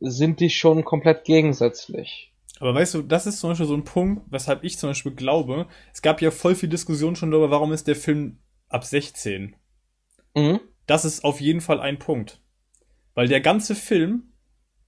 sind 0.00 0.40
die 0.40 0.50
schon 0.50 0.84
komplett 0.84 1.24
gegensätzlich. 1.24 2.34
Aber 2.60 2.74
weißt 2.74 2.94
du, 2.94 3.02
das 3.02 3.26
ist 3.26 3.40
zum 3.40 3.50
Beispiel 3.50 3.66
so 3.66 3.74
ein 3.74 3.84
Punkt, 3.84 4.22
weshalb 4.30 4.62
ich 4.62 4.78
zum 4.78 4.90
Beispiel 4.90 5.12
glaube, 5.12 5.66
es 5.92 6.02
gab 6.02 6.20
ja 6.20 6.30
voll 6.30 6.54
viel 6.54 6.68
Diskussion 6.68 7.16
schon 7.16 7.30
darüber, 7.30 7.50
warum 7.50 7.72
ist 7.72 7.88
der 7.88 7.96
Film 7.96 8.38
ab 8.68 8.84
16? 8.84 9.56
Mhm. 10.34 10.60
Das 10.86 11.04
ist 11.04 11.24
auf 11.24 11.40
jeden 11.40 11.60
Fall 11.60 11.80
ein 11.80 11.98
Punkt. 11.98 12.40
Weil 13.14 13.28
der 13.28 13.40
ganze 13.40 13.74
Film 13.74 14.32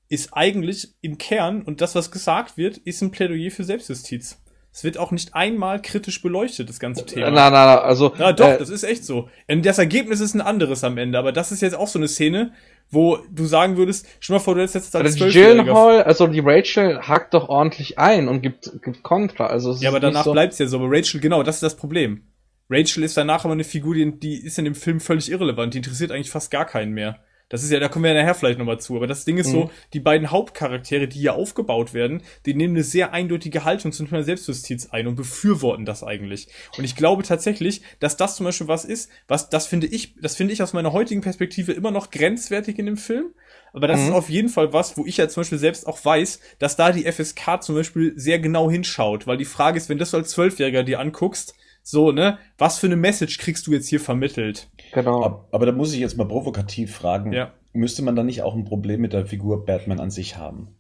ist 0.09 0.31
eigentlich 0.33 0.95
im 1.01 1.19
Kern, 1.19 1.63
und 1.63 1.81
das, 1.81 1.95
was 1.95 2.11
gesagt 2.11 2.57
wird, 2.57 2.79
ist 2.79 3.03
ein 3.03 3.11
Plädoyer 3.11 3.51
für 3.51 3.65
Selbstjustiz. 3.65 4.41
Es 4.75 4.83
wird 4.83 4.99
auch 4.99 5.13
nicht 5.13 5.37
einmal 5.37 5.81
kritisch 5.81 6.21
beleuchtet, 6.21 6.69
das 6.69 6.81
ganze 6.81 7.07
Thema. 7.07 7.31
Na, 7.31 7.49
na, 7.49 7.65
na, 7.65 7.79
also. 7.83 8.13
Ja, 8.19 8.33
doch, 8.33 8.49
äh, 8.49 8.59
das 8.59 8.71
ist 8.71 8.83
echt 8.83 9.05
so. 9.05 9.29
Und 9.47 9.65
das 9.65 9.79
Ergebnis 9.79 10.19
ist 10.19 10.35
ein 10.35 10.41
anderes 10.41 10.83
am 10.83 10.99
Ende, 10.99 11.17
aber 11.17 11.31
das 11.31 11.53
ist 11.53 11.61
jetzt 11.61 11.77
auch 11.77 11.87
so 11.87 12.01
eine 12.01 12.09
Szene, 12.09 12.53
wo 12.91 13.19
du 13.31 13.45
sagen 13.45 13.77
würdest, 13.77 14.07
schon 14.19 14.35
mal 14.35 14.41
vor, 14.41 14.57
du 14.57 14.63
hättest 14.63 14.75
jetzt 14.75 14.97
als 14.97 15.21
Also 15.21 15.27
Gyllenhaal, 15.27 16.03
also 16.03 16.27
die 16.27 16.41
Rachel 16.41 17.01
hackt 17.03 17.35
doch 17.35 17.49
ordentlich 17.49 18.01
ein 18.01 18.27
und 18.27 18.43
gibt, 18.43 18.83
gibt 18.83 19.05
Kontra. 19.05 19.47
Also 19.47 19.75
Ja, 19.75 19.91
aber 19.91 20.01
danach 20.01 20.25
so, 20.25 20.33
bleibt's 20.33 20.59
ja 20.59 20.67
so. 20.67 20.79
Aber 20.79 20.89
Rachel, 20.91 21.21
genau, 21.21 21.45
das 21.45 21.57
ist 21.57 21.63
das 21.63 21.77
Problem. 21.77 22.27
Rachel 22.69 23.05
ist 23.05 23.17
danach 23.17 23.45
aber 23.45 23.53
eine 23.53 23.63
Figur, 23.63 23.95
die, 23.95 24.19
die 24.19 24.45
ist 24.45 24.59
in 24.59 24.65
dem 24.65 24.75
Film 24.75 24.99
völlig 24.99 25.31
irrelevant. 25.31 25.75
Die 25.75 25.79
interessiert 25.79 26.11
eigentlich 26.11 26.31
fast 26.31 26.51
gar 26.51 26.65
keinen 26.65 26.93
mehr. 26.93 27.21
Das 27.55 27.63
ist 27.63 27.71
ja, 27.71 27.79
da 27.79 27.87
kommen 27.87 28.05
wir 28.05 28.13
ja 28.13 28.21
nachher 28.21 28.35
vielleicht 28.35 28.59
nochmal 28.59 28.81
zu. 28.81 28.97
Aber 28.97 29.07
das 29.07 29.25
Ding 29.25 29.39
ist 29.39 29.49
so, 29.53 29.67
Mhm. 29.67 29.71
die 29.93 30.01
beiden 30.01 30.33
Hauptcharaktere, 30.33 31.07
die 31.07 31.21
hier 31.21 31.35
aufgebaut 31.37 31.95
werden, 31.95 32.21
die 32.47 32.55
nehmen 32.55 32.75
eine 32.75 32.83
sehr 32.83 33.13
eindeutige 33.13 33.63
Haltung 33.63 33.93
zum 33.93 34.09
Thema 34.09 34.25
Selbstjustiz 34.25 34.89
ein 34.91 35.07
und 35.07 35.15
befürworten 35.15 35.85
das 35.85 36.03
eigentlich. 36.03 36.49
Und 36.77 36.83
ich 36.83 36.97
glaube 36.97 37.23
tatsächlich, 37.23 37.83
dass 38.01 38.17
das 38.17 38.35
zum 38.35 38.43
Beispiel 38.47 38.67
was 38.67 38.85
ist, 38.85 39.09
was, 39.29 39.51
das 39.51 39.69
finde 39.69 39.87
ich, 39.87 40.17
das 40.21 40.35
finde 40.35 40.53
ich 40.53 40.65
aus 40.65 40.73
meiner 40.73 40.93
heutigen 40.93 41.21
Perspektive 41.21 41.71
immer 41.71 41.93
noch 41.93 42.11
grenzwertig 42.11 42.77
in 42.81 42.87
dem 42.87 42.97
Film. 42.97 43.27
Aber 43.73 43.87
das 43.87 44.01
Mhm. 44.01 44.07
ist 44.09 44.13
auf 44.15 44.31
jeden 44.31 44.49
Fall 44.49 44.73
was, 44.73 44.97
wo 44.97 45.07
ich 45.07 45.17
ja 45.19 45.29
zum 45.29 45.43
Beispiel 45.43 45.59
selbst 45.59 45.87
auch 45.87 46.05
weiß, 46.05 46.41
dass 46.59 46.75
da 46.75 46.91
die 46.91 47.05
FSK 47.07 47.61
zum 47.63 47.77
Beispiel 47.77 48.15
sehr 48.17 48.41
genau 48.41 48.69
hinschaut. 48.69 49.29
Weil 49.29 49.37
die 49.37 49.45
Frage 49.45 49.77
ist, 49.79 49.89
wenn 49.89 49.99
du 49.99 50.03
das 50.03 50.11
so 50.11 50.17
als 50.17 50.31
Zwölfjähriger 50.31 50.83
dir 50.83 50.99
anguckst, 50.99 51.55
so, 51.87 52.11
ne, 52.13 52.39
was 52.57 52.79
für 52.79 52.87
eine 52.87 52.97
Message 52.97 53.37
kriegst 53.39 53.67
du 53.67 53.73
jetzt 53.73 53.89
hier 53.89 54.01
vermittelt? 54.01 54.71
Genau. 54.93 55.23
Ab- 55.23 55.49
Aber 55.53 55.67
da 55.67 55.73
muss 55.73 55.93
ich 55.93 56.01
jetzt 56.01 56.17
mal 56.17 56.27
provokativ 56.27 56.95
fragen, 56.95 57.33
Ja. 57.33 57.53
müsste 57.75 58.03
man 58.03 58.17
dann 58.17 58.25
nicht 58.27 58.41
auch 58.43 58.55
ein 58.55 58.65
Problem 58.65 59.01
mit 59.03 59.13
der 59.13 59.27
Figur 59.27 59.67
Batman 59.67 60.01
an 60.01 60.11
sich 60.11 60.37
haben? 60.39 60.77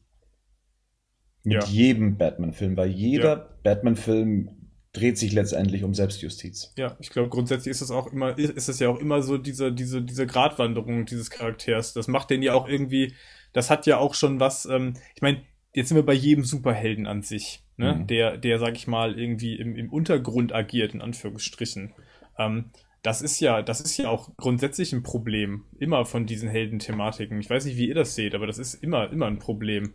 Mit 1.42 1.62
Ja. 1.62 1.64
jedem 1.68 2.16
Batman-Film, 2.16 2.76
weil 2.78 2.88
jeder 2.88 3.58
Batman-Film 3.62 4.70
dreht 4.94 5.18
sich 5.18 5.32
letztendlich 5.32 5.84
um 5.84 5.92
Selbstjustiz. 5.92 6.72
Ja, 6.78 6.96
ich 7.00 7.10
glaube, 7.10 7.28
grundsätzlich 7.28 7.72
ist 7.72 7.80
es 7.82 7.90
auch 7.90 8.10
immer, 8.12 8.38
ist 8.38 8.68
es 8.68 8.78
ja 8.78 8.88
auch 8.88 8.98
immer 8.98 9.20
so 9.22 9.36
diese, 9.36 9.72
diese, 9.72 10.00
diese 10.00 10.26
Gratwanderung 10.26 11.04
dieses 11.04 11.28
Charakters. 11.30 11.92
Das 11.92 12.08
macht 12.08 12.30
den 12.30 12.42
ja 12.42 12.54
auch 12.54 12.66
irgendwie, 12.68 13.12
das 13.52 13.68
hat 13.70 13.86
ja 13.86 13.98
auch 13.98 14.14
schon 14.14 14.40
was, 14.40 14.64
ähm, 14.66 14.94
ich 15.14 15.20
meine, 15.20 15.42
jetzt 15.74 15.88
sind 15.88 15.96
wir 15.96 16.06
bei 16.06 16.14
jedem 16.14 16.44
Superhelden 16.44 17.06
an 17.06 17.22
sich, 17.22 17.63
ne? 17.76 17.94
Mhm. 17.94 18.06
Der, 18.06 18.36
der, 18.36 18.58
sag 18.58 18.76
ich 18.76 18.86
mal, 18.86 19.18
irgendwie 19.18 19.56
im, 19.56 19.76
im 19.76 19.90
Untergrund 19.90 20.54
agiert, 20.54 20.94
in 20.94 21.00
Anführungsstrichen. 21.00 21.92
Ähm, 22.38 22.70
das 23.02 23.20
ist 23.20 23.38
ja, 23.40 23.62
das 23.62 23.80
ist 23.80 23.98
ja 23.98 24.08
auch 24.08 24.30
grundsätzlich 24.36 24.92
ein 24.92 25.02
Problem. 25.02 25.64
Immer 25.78 26.06
von 26.06 26.24
diesen 26.26 26.48
Heldenthematiken. 26.48 27.38
Ich 27.38 27.50
weiß 27.50 27.66
nicht, 27.66 27.76
wie 27.76 27.88
ihr 27.88 27.94
das 27.94 28.14
seht, 28.14 28.34
aber 28.34 28.46
das 28.46 28.58
ist 28.58 28.74
immer, 28.82 29.10
immer 29.12 29.26
ein 29.26 29.38
Problem. 29.38 29.92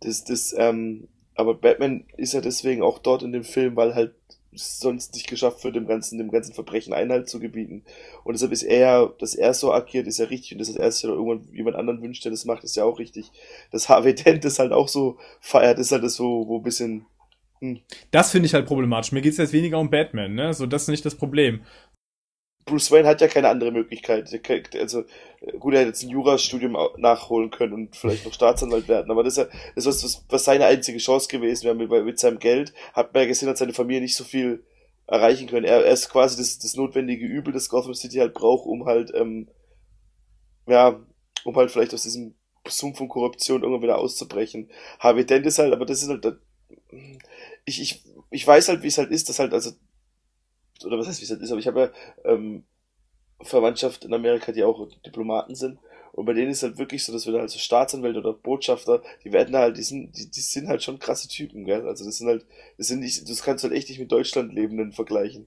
Das, 0.00 0.24
das, 0.24 0.54
ähm, 0.56 1.08
aber 1.34 1.54
Batman 1.54 2.04
ist 2.16 2.34
ja 2.34 2.40
deswegen 2.40 2.82
auch 2.82 2.98
dort 2.98 3.22
in 3.22 3.32
dem 3.32 3.44
Film, 3.44 3.74
weil 3.74 3.94
halt 3.94 4.14
sonst 4.52 5.14
nicht 5.14 5.28
geschafft 5.28 5.62
wird, 5.62 5.76
dem 5.76 5.86
ganzen, 5.86 6.18
dem 6.18 6.30
ganzen 6.30 6.54
Verbrechen 6.54 6.92
Einhalt 6.92 7.28
zu 7.28 7.38
gebieten. 7.38 7.84
Und 8.24 8.32
deshalb 8.34 8.52
ist 8.52 8.62
er, 8.62 9.12
dass 9.18 9.34
er 9.34 9.54
so 9.54 9.72
agiert, 9.72 10.06
ist 10.06 10.18
ja 10.18 10.26
richtig. 10.26 10.52
Und 10.52 10.58
dass 10.58 10.68
er 10.68 10.90
sich 10.90 11.04
irgendwann 11.04 11.48
jemand 11.52 11.76
anderen 11.76 12.02
wünscht, 12.02 12.24
der 12.24 12.32
das 12.32 12.44
macht, 12.44 12.64
ist 12.64 12.76
ja 12.76 12.84
auch 12.84 12.98
richtig. 12.98 13.30
Dass 13.70 13.88
Harvey 13.88 14.14
Dent 14.24 14.44
das 14.44 14.58
halt 14.58 14.72
auch 14.72 14.88
so 14.88 15.18
feiert, 15.40 15.78
ist 15.78 15.92
halt 15.92 16.02
das 16.02 16.14
so, 16.14 16.46
wo 16.48 16.58
ein 16.58 16.62
bisschen, 16.62 17.06
Das 18.10 18.30
finde 18.32 18.46
ich 18.46 18.54
halt 18.54 18.66
problematisch. 18.66 19.12
Mir 19.12 19.20
geht's 19.20 19.36
jetzt 19.36 19.52
weniger 19.52 19.78
um 19.78 19.90
Batman, 19.90 20.34
ne? 20.34 20.54
So, 20.54 20.66
das 20.66 20.82
ist 20.82 20.88
nicht 20.88 21.04
das 21.04 21.14
Problem. 21.14 21.60
Bruce 22.64 22.90
Wayne 22.92 23.08
hat 23.08 23.20
ja 23.20 23.28
keine 23.28 23.48
andere 23.48 23.72
Möglichkeit. 23.72 24.32
Also, 24.74 25.00
äh, 25.40 25.52
gut, 25.58 25.74
er 25.74 25.80
hätte 25.80 25.88
jetzt 25.90 26.02
ein 26.04 26.10
Jurastudium 26.10 26.76
nachholen 26.98 27.50
können 27.50 27.72
und 27.72 27.96
vielleicht 27.96 28.24
noch 28.24 28.32
Staatsanwalt 28.34 28.88
werden, 28.88 29.10
aber 29.10 29.24
das 29.24 29.36
ist 29.38 29.52
ja, 29.52 29.58
das 29.74 29.86
ist 29.86 30.04
was, 30.04 30.24
was 30.28 30.44
seine 30.44 30.66
einzige 30.66 30.98
Chance 30.98 31.28
gewesen 31.28 31.64
wäre. 31.64 31.74
Mit, 31.74 31.90
mit 32.04 32.18
seinem 32.18 32.38
Geld 32.38 32.72
hat 32.92 33.12
man 33.12 33.22
ja 33.22 33.28
gesehen, 33.28 33.48
hat 33.48 33.58
seine 33.58 33.72
Familie 33.72 34.02
nicht 34.02 34.16
so 34.16 34.24
viel 34.24 34.62
erreichen 35.06 35.48
können. 35.48 35.64
Er, 35.66 35.84
er 35.84 35.92
ist 35.92 36.08
quasi 36.10 36.36
das, 36.36 36.58
das 36.58 36.76
notwendige 36.76 37.26
Übel, 37.26 37.52
das 37.52 37.68
Gotham 37.68 37.94
City 37.94 38.18
halt 38.18 38.34
braucht, 38.34 38.66
um 38.66 38.86
halt, 38.86 39.12
ähm, 39.14 39.48
ja, 40.66 41.00
um 41.44 41.56
halt 41.56 41.70
vielleicht 41.70 41.94
aus 41.94 42.02
diesem 42.02 42.34
Sumpf 42.68 42.98
von 42.98 43.08
Korruption 43.08 43.62
irgendwann 43.62 43.82
wieder 43.82 43.98
auszubrechen. 43.98 44.70
Harvey 44.98 45.24
Dent 45.26 45.46
ist 45.46 45.58
halt, 45.58 45.72
aber 45.72 45.86
das 45.86 46.02
ist 46.02 46.08
halt, 46.08 46.24
das- 46.24 46.34
ich, 47.64 47.80
ich, 47.80 48.04
ich 48.30 48.46
weiß 48.46 48.68
halt, 48.68 48.82
wie 48.82 48.88
es 48.88 48.98
halt 48.98 49.10
ist, 49.10 49.28
dass 49.28 49.38
halt, 49.38 49.52
also, 49.52 49.70
oder 50.84 50.98
was 50.98 51.08
heißt, 51.08 51.20
wie 51.20 51.24
es 51.24 51.30
halt 51.30 51.42
ist, 51.42 51.50
aber 51.50 51.60
ich 51.60 51.66
habe 51.66 51.92
ja, 52.24 52.32
ähm, 52.32 52.64
Verwandtschaft 53.42 54.04
in 54.04 54.14
Amerika, 54.14 54.52
die 54.52 54.64
auch 54.64 54.88
Diplomaten 55.04 55.54
sind. 55.54 55.78
Und 56.12 56.26
bei 56.26 56.32
denen 56.32 56.50
ist 56.50 56.62
halt 56.62 56.78
wirklich 56.78 57.04
so, 57.04 57.12
dass 57.12 57.26
wir 57.26 57.32
da 57.32 57.40
halt 57.40 57.50
so 57.50 57.58
Staatsanwälte 57.58 58.18
oder 58.18 58.32
Botschafter, 58.32 59.02
die 59.24 59.32
werden 59.32 59.56
halt, 59.56 59.76
die 59.78 59.82
sind, 59.82 60.16
die, 60.16 60.30
die 60.30 60.40
sind 60.40 60.68
halt 60.68 60.82
schon 60.82 60.98
krasse 60.98 61.28
Typen, 61.28 61.64
gell? 61.64 61.86
Also 61.86 62.04
das 62.04 62.18
sind 62.18 62.28
halt, 62.28 62.46
das 62.78 62.88
sind 62.88 63.00
nicht, 63.00 63.28
das 63.28 63.42
kannst 63.42 63.64
du 63.64 63.68
halt 63.68 63.78
echt 63.78 63.88
nicht 63.88 64.00
mit 64.00 64.12
Deutschland 64.12 64.52
lebenden 64.52 64.92
vergleichen. 64.92 65.46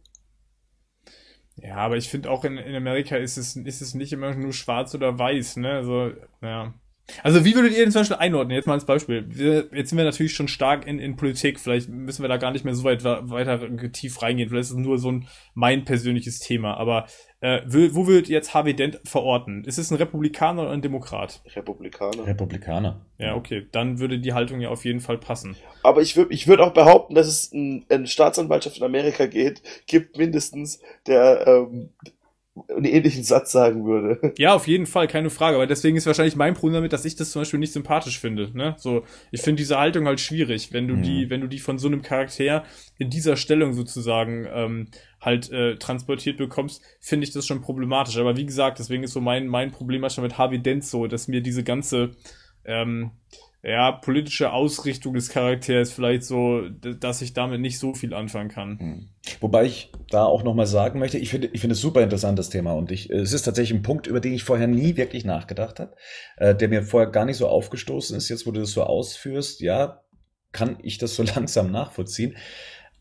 Ja, 1.55 1.75
aber 1.77 1.97
ich 1.97 2.09
finde 2.09 2.31
auch 2.31 2.43
in, 2.45 2.57
in 2.57 2.75
Amerika 2.75 3.15
ist 3.15 3.37
es, 3.37 3.55
ist 3.55 3.81
es 3.81 3.93
nicht 3.93 4.11
immer 4.13 4.33
nur 4.35 4.53
schwarz 4.53 4.95
oder 4.95 5.19
weiß, 5.19 5.57
ne? 5.57 5.73
Also, 5.73 6.11
ja. 6.41 6.73
Also 7.21 7.43
wie 7.43 7.53
würdet 7.53 7.73
ihr 7.73 7.83
den 7.83 7.91
zum 7.91 8.01
Beispiel 8.01 8.17
einordnen? 8.17 8.55
Jetzt 8.55 8.65
mal 8.65 8.73
als 8.73 8.85
Beispiel. 8.85 9.25
Wir, 9.27 9.67
jetzt 9.73 9.89
sind 9.89 9.97
wir 9.97 10.05
natürlich 10.05 10.33
schon 10.33 10.47
stark 10.47 10.87
in, 10.87 10.99
in 10.99 11.15
Politik. 11.15 11.59
Vielleicht 11.59 11.89
müssen 11.89 12.21
wir 12.21 12.29
da 12.29 12.37
gar 12.37 12.51
nicht 12.51 12.63
mehr 12.63 12.75
so 12.75 12.83
weit 12.85 13.03
weiter 13.03 13.59
tief 13.91 14.21
reingehen. 14.21 14.49
Vielleicht 14.49 14.65
ist 14.65 14.71
es 14.71 14.77
nur 14.77 14.97
so 14.97 15.11
ein 15.11 15.27
mein 15.53 15.83
persönliches 15.83 16.39
Thema. 16.39 16.75
Aber 16.75 17.07
äh, 17.41 17.61
wo, 17.67 18.07
würdet 18.07 18.29
ihr 18.29 18.35
jetzt 18.35 18.53
Harvey 18.53 18.73
Dent 18.73 19.01
verorten? 19.03 19.65
Ist 19.65 19.77
es 19.77 19.91
ein 19.91 19.97
Republikaner 19.97 20.63
oder 20.63 20.71
ein 20.71 20.81
Demokrat? 20.81 21.41
Republikaner. 21.55 22.25
Republikaner. 22.25 23.05
Ja, 23.17 23.35
okay. 23.35 23.67
Dann 23.71 23.99
würde 23.99 24.19
die 24.19 24.33
Haltung 24.33 24.61
ja 24.61 24.69
auf 24.69 24.85
jeden 24.85 25.01
Fall 25.01 25.17
passen. 25.17 25.57
Aber 25.83 26.01
ich 26.01 26.15
würde 26.15 26.33
ich 26.33 26.47
würd 26.47 26.61
auch 26.61 26.73
behaupten, 26.73 27.15
dass 27.15 27.27
es 27.27 27.51
ein, 27.51 27.85
eine 27.89 28.07
Staatsanwaltschaft 28.07 28.77
in 28.77 28.83
Amerika 28.83 29.25
geht, 29.25 29.61
gibt 29.87 30.17
mindestens, 30.17 30.81
der 31.05 31.45
ähm, 31.45 31.89
einen 32.69 32.85
ähnlichen 32.85 33.23
Satz 33.23 33.51
sagen 33.51 33.85
würde. 33.85 34.33
Ja, 34.37 34.53
auf 34.53 34.67
jeden 34.67 34.85
Fall, 34.85 35.07
keine 35.07 35.29
Frage. 35.31 35.55
Aber 35.55 35.65
deswegen 35.67 35.97
ist 35.97 36.05
wahrscheinlich 36.05 36.35
mein 36.35 36.53
Problem 36.53 36.75
damit, 36.75 36.93
dass 36.93 37.05
ich 37.05 37.15
das 37.15 37.31
zum 37.31 37.41
Beispiel 37.41 37.59
nicht 37.59 37.73
sympathisch 37.73 38.19
finde. 38.19 38.51
Ne? 38.55 38.75
So, 38.77 39.03
ich 39.31 39.41
finde 39.41 39.61
diese 39.61 39.79
Haltung 39.79 40.05
halt 40.05 40.19
schwierig, 40.19 40.71
wenn 40.71 40.87
du 40.87 40.95
Mhm. 40.95 41.03
die, 41.03 41.29
wenn 41.29 41.41
du 41.41 41.47
die 41.47 41.59
von 41.59 41.79
so 41.79 41.87
einem 41.87 42.01
Charakter 42.03 42.63
in 42.99 43.09
dieser 43.09 43.37
Stellung 43.37 43.73
sozusagen 43.73 44.45
ähm, 44.53 44.87
halt 45.19 45.51
äh, 45.51 45.77
transportiert 45.77 46.37
bekommst, 46.37 46.83
finde 46.99 47.25
ich 47.25 47.33
das 47.33 47.47
schon 47.47 47.61
problematisch. 47.61 48.17
Aber 48.17 48.37
wie 48.37 48.45
gesagt, 48.45 48.77
deswegen 48.79 49.03
ist 49.03 49.13
so 49.13 49.21
mein 49.21 49.47
mein 49.47 49.71
Problem 49.71 50.01
manchmal 50.01 50.27
mit 50.27 50.37
Harvey 50.37 50.59
Dent 50.59 50.83
so, 50.85 51.07
dass 51.07 51.27
mir 51.27 51.41
diese 51.41 51.63
ganze 51.63 52.11
ähm, 52.65 53.11
ja, 53.63 53.93
politische 53.93 54.51
Ausrichtung 54.51 55.13
des 55.13 55.29
Charakters 55.29 55.93
vielleicht 55.93 56.23
so, 56.23 56.67
dass 56.69 57.21
ich 57.21 57.33
damit 57.33 57.61
nicht 57.61 57.79
so 57.79 57.93
viel 57.93 58.13
anfangen 58.13 58.49
kann. 58.49 58.77
Hm. 58.77 59.09
Wobei 59.39 59.63
ich 59.63 59.91
da 60.09 60.25
auch 60.25 60.43
nochmal 60.43 60.67
sagen 60.67 60.99
möchte, 60.99 61.17
ich 61.17 61.29
finde, 61.29 61.47
ich 61.47 61.61
finde 61.61 61.75
es 61.75 61.79
super 61.79 62.01
interessant, 62.01 62.37
das 62.37 62.49
Thema. 62.49 62.73
Und 62.73 62.91
ich, 62.91 63.09
es 63.09 63.31
ist 63.31 63.43
tatsächlich 63.43 63.79
ein 63.79 63.83
Punkt, 63.83 64.05
über 64.05 64.19
den 64.19 64.33
ich 64.33 64.43
vorher 64.43 64.67
nie 64.67 64.97
wirklich 64.97 65.23
nachgedacht 65.23 65.79
habe, 65.79 65.95
äh, 66.35 66.53
der 66.53 66.67
mir 66.67 66.83
vorher 66.83 67.09
gar 67.09 67.23
nicht 67.23 67.37
so 67.37 67.47
aufgestoßen 67.47 68.17
ist. 68.17 68.27
Jetzt, 68.27 68.45
wo 68.45 68.51
du 68.51 68.59
das 68.59 68.71
so 68.71 68.83
ausführst, 68.83 69.61
ja, 69.61 70.03
kann 70.51 70.77
ich 70.83 70.97
das 70.97 71.15
so 71.15 71.23
langsam 71.35 71.71
nachvollziehen. 71.71 72.35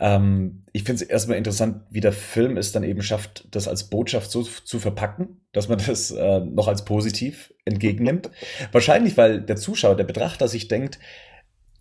Ähm, 0.01 0.65
ich 0.73 0.85
finde 0.85 1.03
es 1.03 1.09
erstmal 1.09 1.39
interessant, 1.39 1.83
wie 1.91 2.01
der 2.01 2.12
Film 2.12 2.57
es 2.57 2.73
dann 2.73 2.83
eben 2.83 3.03
schafft, 3.03 3.47
das 3.55 3.69
als 3.69 3.91
Botschaft 3.91 4.31
so 4.31 4.43
zu 4.43 4.79
verpacken, 4.79 5.41
dass 5.53 5.69
man 5.69 5.79
das 5.87 6.11
äh, 6.11 6.41
noch 6.41 6.69
als 6.69 6.85
positiv 6.85 7.55
entgegennimmt. 7.65 8.31
Wahrscheinlich, 8.73 9.17
weil 9.17 9.41
der 9.41 9.57
Zuschauer, 9.57 9.97
der 9.97 10.05
Betrachter 10.05 10.49
sich 10.49 10.69
denkt, 10.69 10.99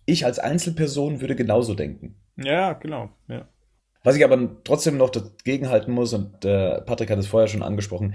ich 0.06 0.24
als 0.24 0.38
Einzelperson 0.38 1.20
würde 1.20 1.36
genauso 1.36 1.74
denken. 1.74 2.16
Ja, 2.36 2.72
genau. 2.72 3.10
Ja. 3.28 3.48
Was 4.04 4.16
ich 4.16 4.24
aber 4.24 4.62
trotzdem 4.64 4.96
noch 4.96 5.10
dagegenhalten 5.10 5.94
muss, 5.94 6.12
und 6.12 6.44
äh, 6.44 6.80
Patrick 6.82 7.10
hat 7.10 7.18
es 7.18 7.28
vorher 7.28 7.48
schon 7.48 7.62
angesprochen, 7.62 8.14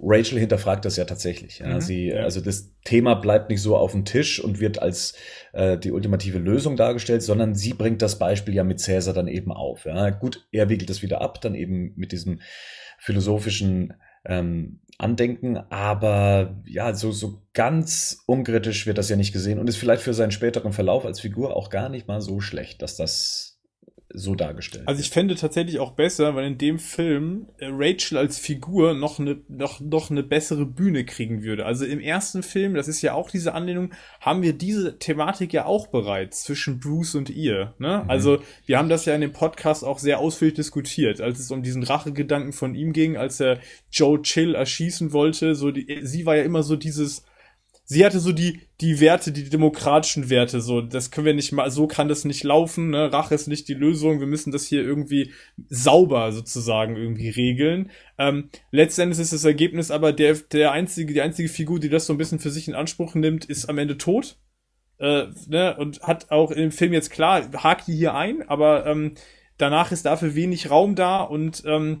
Rachel 0.00 0.38
hinterfragt 0.38 0.84
das 0.84 0.96
ja 0.96 1.04
tatsächlich. 1.04 1.60
Ja. 1.60 1.74
Mhm, 1.74 1.80
Sie. 1.80 2.12
Also 2.12 2.40
das 2.40 2.72
Thema 2.84 3.14
bleibt 3.14 3.50
nicht 3.50 3.62
so 3.62 3.76
auf 3.76 3.92
dem 3.92 4.04
Tisch 4.04 4.42
und 4.42 4.60
wird 4.60 4.80
als 4.80 5.14
äh, 5.52 5.78
die 5.78 5.92
ultimative 5.92 6.38
Lösung 6.38 6.76
dargestellt, 6.76 7.22
sondern 7.22 7.54
sie 7.54 7.74
bringt 7.74 8.02
das 8.02 8.18
Beispiel 8.18 8.54
ja 8.54 8.64
mit 8.64 8.80
Cäsar 8.80 9.14
dann 9.14 9.28
eben 9.28 9.52
auf. 9.52 9.84
Ja. 9.84 10.10
Gut, 10.10 10.46
er 10.52 10.68
wiegelt 10.68 10.90
das 10.90 11.02
wieder 11.02 11.20
ab, 11.20 11.40
dann 11.40 11.54
eben 11.54 11.92
mit 11.96 12.12
diesem 12.12 12.40
philosophischen 12.98 13.94
ähm, 14.24 14.80
Andenken, 14.96 15.58
aber 15.70 16.62
ja, 16.66 16.94
so, 16.94 17.10
so 17.10 17.42
ganz 17.52 18.22
unkritisch 18.26 18.86
wird 18.86 18.96
das 18.96 19.08
ja 19.08 19.16
nicht 19.16 19.32
gesehen 19.32 19.58
und 19.58 19.68
ist 19.68 19.76
vielleicht 19.76 20.02
für 20.02 20.14
seinen 20.14 20.30
späteren 20.30 20.72
Verlauf 20.72 21.04
als 21.04 21.20
Figur 21.20 21.56
auch 21.56 21.68
gar 21.68 21.88
nicht 21.88 22.06
mal 22.06 22.20
so 22.20 22.40
schlecht, 22.40 22.80
dass 22.80 22.96
das 22.96 23.53
so 24.16 24.36
dargestellt 24.36 24.86
Also 24.86 25.00
ich 25.00 25.10
fände 25.10 25.34
tatsächlich 25.34 25.80
auch 25.80 25.92
besser, 25.92 26.34
weil 26.36 26.46
in 26.46 26.56
dem 26.56 26.78
Film 26.78 27.48
äh, 27.58 27.66
Rachel 27.70 28.16
als 28.16 28.38
Figur 28.38 28.94
noch 28.94 29.18
eine, 29.18 29.40
noch, 29.48 29.80
noch 29.80 30.10
eine 30.10 30.22
bessere 30.22 30.64
Bühne 30.64 31.04
kriegen 31.04 31.42
würde. 31.42 31.66
Also 31.66 31.84
im 31.84 32.00
ersten 32.00 32.44
Film, 32.44 32.74
das 32.74 32.86
ist 32.86 33.02
ja 33.02 33.12
auch 33.14 33.30
diese 33.30 33.54
Anlehnung, 33.54 33.92
haben 34.20 34.42
wir 34.42 34.52
diese 34.52 34.98
Thematik 34.98 35.52
ja 35.52 35.66
auch 35.66 35.88
bereits 35.88 36.44
zwischen 36.44 36.78
Bruce 36.78 37.16
und 37.16 37.28
ihr. 37.28 37.74
Ne? 37.78 38.02
Mhm. 38.04 38.10
Also 38.10 38.38
wir 38.66 38.78
haben 38.78 38.88
das 38.88 39.04
ja 39.04 39.14
in 39.14 39.20
dem 39.20 39.32
Podcast 39.32 39.84
auch 39.84 39.98
sehr 39.98 40.20
ausführlich 40.20 40.54
diskutiert, 40.54 41.20
als 41.20 41.40
es 41.40 41.50
um 41.50 41.62
diesen 41.62 41.82
Rachegedanken 41.82 42.52
von 42.52 42.74
ihm 42.74 42.92
ging, 42.92 43.16
als 43.16 43.40
er 43.40 43.58
Joe 43.90 44.22
Chill 44.22 44.54
erschießen 44.54 45.12
wollte. 45.12 45.56
So 45.56 45.72
die, 45.72 46.00
sie 46.02 46.24
war 46.24 46.36
ja 46.36 46.44
immer 46.44 46.62
so 46.62 46.76
dieses 46.76 47.24
sie 47.84 48.04
hatte 48.04 48.18
so 48.18 48.32
die, 48.32 48.60
die 48.80 49.00
Werte, 49.00 49.30
die 49.30 49.48
demokratischen 49.48 50.30
Werte, 50.30 50.60
so, 50.60 50.80
das 50.80 51.10
können 51.10 51.26
wir 51.26 51.34
nicht 51.34 51.52
mal, 51.52 51.70
so 51.70 51.86
kann 51.86 52.08
das 52.08 52.24
nicht 52.24 52.42
laufen, 52.42 52.90
ne, 52.90 53.12
Rache 53.12 53.34
ist 53.34 53.46
nicht 53.46 53.68
die 53.68 53.74
Lösung, 53.74 54.20
wir 54.20 54.26
müssen 54.26 54.52
das 54.52 54.64
hier 54.64 54.82
irgendwie 54.82 55.32
sauber 55.68 56.32
sozusagen 56.32 56.96
irgendwie 56.96 57.28
regeln. 57.28 57.90
Ähm, 58.18 58.48
letztendlich 58.70 59.20
ist 59.20 59.32
das 59.32 59.44
Ergebnis 59.44 59.90
aber 59.90 60.12
der, 60.12 60.34
der 60.34 60.72
einzige, 60.72 61.12
die 61.12 61.22
einzige 61.22 61.48
Figur, 61.48 61.78
die 61.78 61.90
das 61.90 62.06
so 62.06 62.14
ein 62.14 62.18
bisschen 62.18 62.38
für 62.38 62.50
sich 62.50 62.68
in 62.68 62.74
Anspruch 62.74 63.14
nimmt, 63.14 63.44
ist 63.44 63.66
am 63.66 63.78
Ende 63.78 63.98
tot. 63.98 64.38
Äh, 64.98 65.26
ne, 65.48 65.76
und 65.76 66.02
hat 66.02 66.30
auch 66.30 66.52
im 66.52 66.70
Film 66.70 66.92
jetzt 66.92 67.10
klar, 67.10 67.50
hakt 67.62 67.88
die 67.88 67.96
hier 67.96 68.14
ein, 68.14 68.48
aber 68.48 68.86
ähm, 68.86 69.14
danach 69.58 69.92
ist 69.92 70.06
dafür 70.06 70.34
wenig 70.34 70.70
Raum 70.70 70.94
da 70.94 71.22
und 71.22 71.64
ähm, 71.66 72.00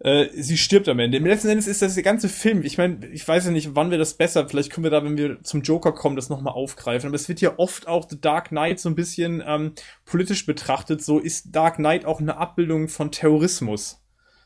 äh, 0.00 0.28
sie 0.32 0.56
stirbt 0.56 0.88
am 0.88 0.98
Ende. 0.98 1.18
Im 1.18 1.26
letzten 1.26 1.48
Endes 1.48 1.66
ist 1.66 1.82
das 1.82 1.94
der 1.94 2.02
ganze 2.02 2.30
Film. 2.30 2.62
Ich 2.64 2.78
meine, 2.78 3.06
ich 3.08 3.26
weiß 3.26 3.44
ja 3.44 3.50
nicht, 3.50 3.74
wann 3.74 3.90
wir 3.90 3.98
das 3.98 4.14
besser. 4.14 4.48
Vielleicht 4.48 4.72
können 4.72 4.84
wir 4.84 4.90
da, 4.90 5.04
wenn 5.04 5.18
wir 5.18 5.42
zum 5.42 5.60
Joker 5.60 5.92
kommen, 5.92 6.16
das 6.16 6.30
nochmal 6.30 6.54
aufgreifen. 6.54 7.08
Aber 7.08 7.16
es 7.16 7.28
wird 7.28 7.42
ja 7.42 7.58
oft 7.58 7.86
auch 7.86 8.08
The 8.08 8.18
Dark 8.18 8.48
Knight 8.48 8.80
so 8.80 8.88
ein 8.88 8.94
bisschen 8.94 9.42
ähm, 9.46 9.72
politisch 10.06 10.46
betrachtet. 10.46 11.04
So 11.04 11.18
ist 11.18 11.54
Dark 11.54 11.76
Knight 11.76 12.06
auch 12.06 12.18
eine 12.20 12.38
Abbildung 12.38 12.88
von 12.88 13.12
Terrorismus. 13.12 14.00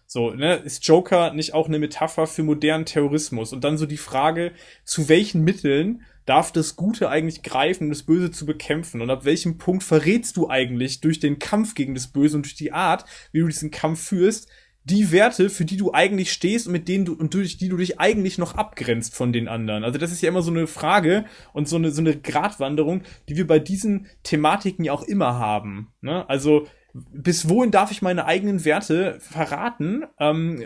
So, 0.06 0.30
ne, 0.30 0.56
ist 0.56 0.86
Joker 0.86 1.32
nicht 1.32 1.54
auch 1.54 1.66
eine 1.66 1.78
Metapher 1.78 2.26
für 2.26 2.42
modernen 2.42 2.84
Terrorismus? 2.84 3.52
Und 3.52 3.62
dann 3.62 3.78
so 3.78 3.86
die 3.86 3.96
Frage, 3.96 4.52
zu 4.84 5.08
welchen 5.08 5.44
Mitteln 5.44 6.02
darf 6.26 6.52
das 6.52 6.74
Gute 6.74 7.08
eigentlich 7.08 7.42
greifen, 7.42 7.84
um 7.84 7.90
das 7.90 8.02
Böse 8.02 8.32
zu 8.32 8.44
bekämpfen? 8.44 9.00
Und 9.00 9.10
ab 9.10 9.24
welchem 9.24 9.56
Punkt 9.56 9.84
verrätst 9.84 10.36
du 10.36 10.48
eigentlich 10.48 11.00
durch 11.00 11.20
den 11.20 11.38
Kampf 11.38 11.74
gegen 11.74 11.94
das 11.94 12.08
Böse 12.08 12.36
und 12.36 12.42
durch 12.44 12.54
die 12.56 12.72
Art, 12.72 13.04
wie 13.30 13.40
du 13.40 13.46
diesen 13.46 13.70
Kampf 13.70 14.02
führst, 14.02 14.48
die 14.84 15.12
Werte, 15.12 15.48
für 15.48 15.64
die 15.64 15.78
du 15.78 15.92
eigentlich 15.94 16.32
stehst 16.32 16.66
und 16.66 16.72
mit 16.72 16.88
denen 16.88 17.06
du 17.06 17.14
und 17.14 17.32
durch 17.32 17.56
die 17.56 17.68
du 17.68 17.76
dich 17.78 17.98
eigentlich 18.00 18.36
noch 18.36 18.54
abgrenzt 18.54 19.14
von 19.14 19.32
den 19.32 19.48
anderen. 19.48 19.82
Also 19.82 19.98
das 19.98 20.12
ist 20.12 20.20
ja 20.20 20.28
immer 20.28 20.42
so 20.42 20.50
eine 20.50 20.66
Frage 20.66 21.24
und 21.52 21.68
so 21.68 21.76
eine 21.76 21.90
so 21.90 22.02
eine 22.02 22.16
Gratwanderung, 22.16 23.02
die 23.28 23.36
wir 23.36 23.46
bei 23.46 23.58
diesen 23.58 24.06
Thematiken 24.22 24.84
ja 24.84 24.92
auch 24.92 25.02
immer 25.02 25.38
haben. 25.38 25.92
Ne? 26.02 26.28
Also 26.28 26.66
bis 26.92 27.48
wohin 27.48 27.70
darf 27.70 27.90
ich 27.90 28.02
meine 28.02 28.26
eigenen 28.26 28.64
Werte 28.64 29.18
verraten, 29.20 30.04
ähm, 30.20 30.64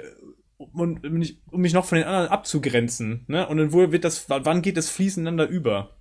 um, 0.56 0.98
um, 1.02 1.12
mich, 1.12 1.40
um 1.50 1.60
mich 1.60 1.72
noch 1.72 1.84
von 1.84 1.98
den 1.98 2.06
anderen 2.06 2.28
abzugrenzen? 2.28 3.24
Ne? 3.28 3.47
Und 3.47 3.58
dann 3.58 3.72
wo 3.72 3.92
wird 3.92 4.05
das, 4.05 4.28
wann 4.28 4.62
geht 4.62 4.76
das 4.76 4.90
fließeinander 4.90 5.47
über? 5.47 5.94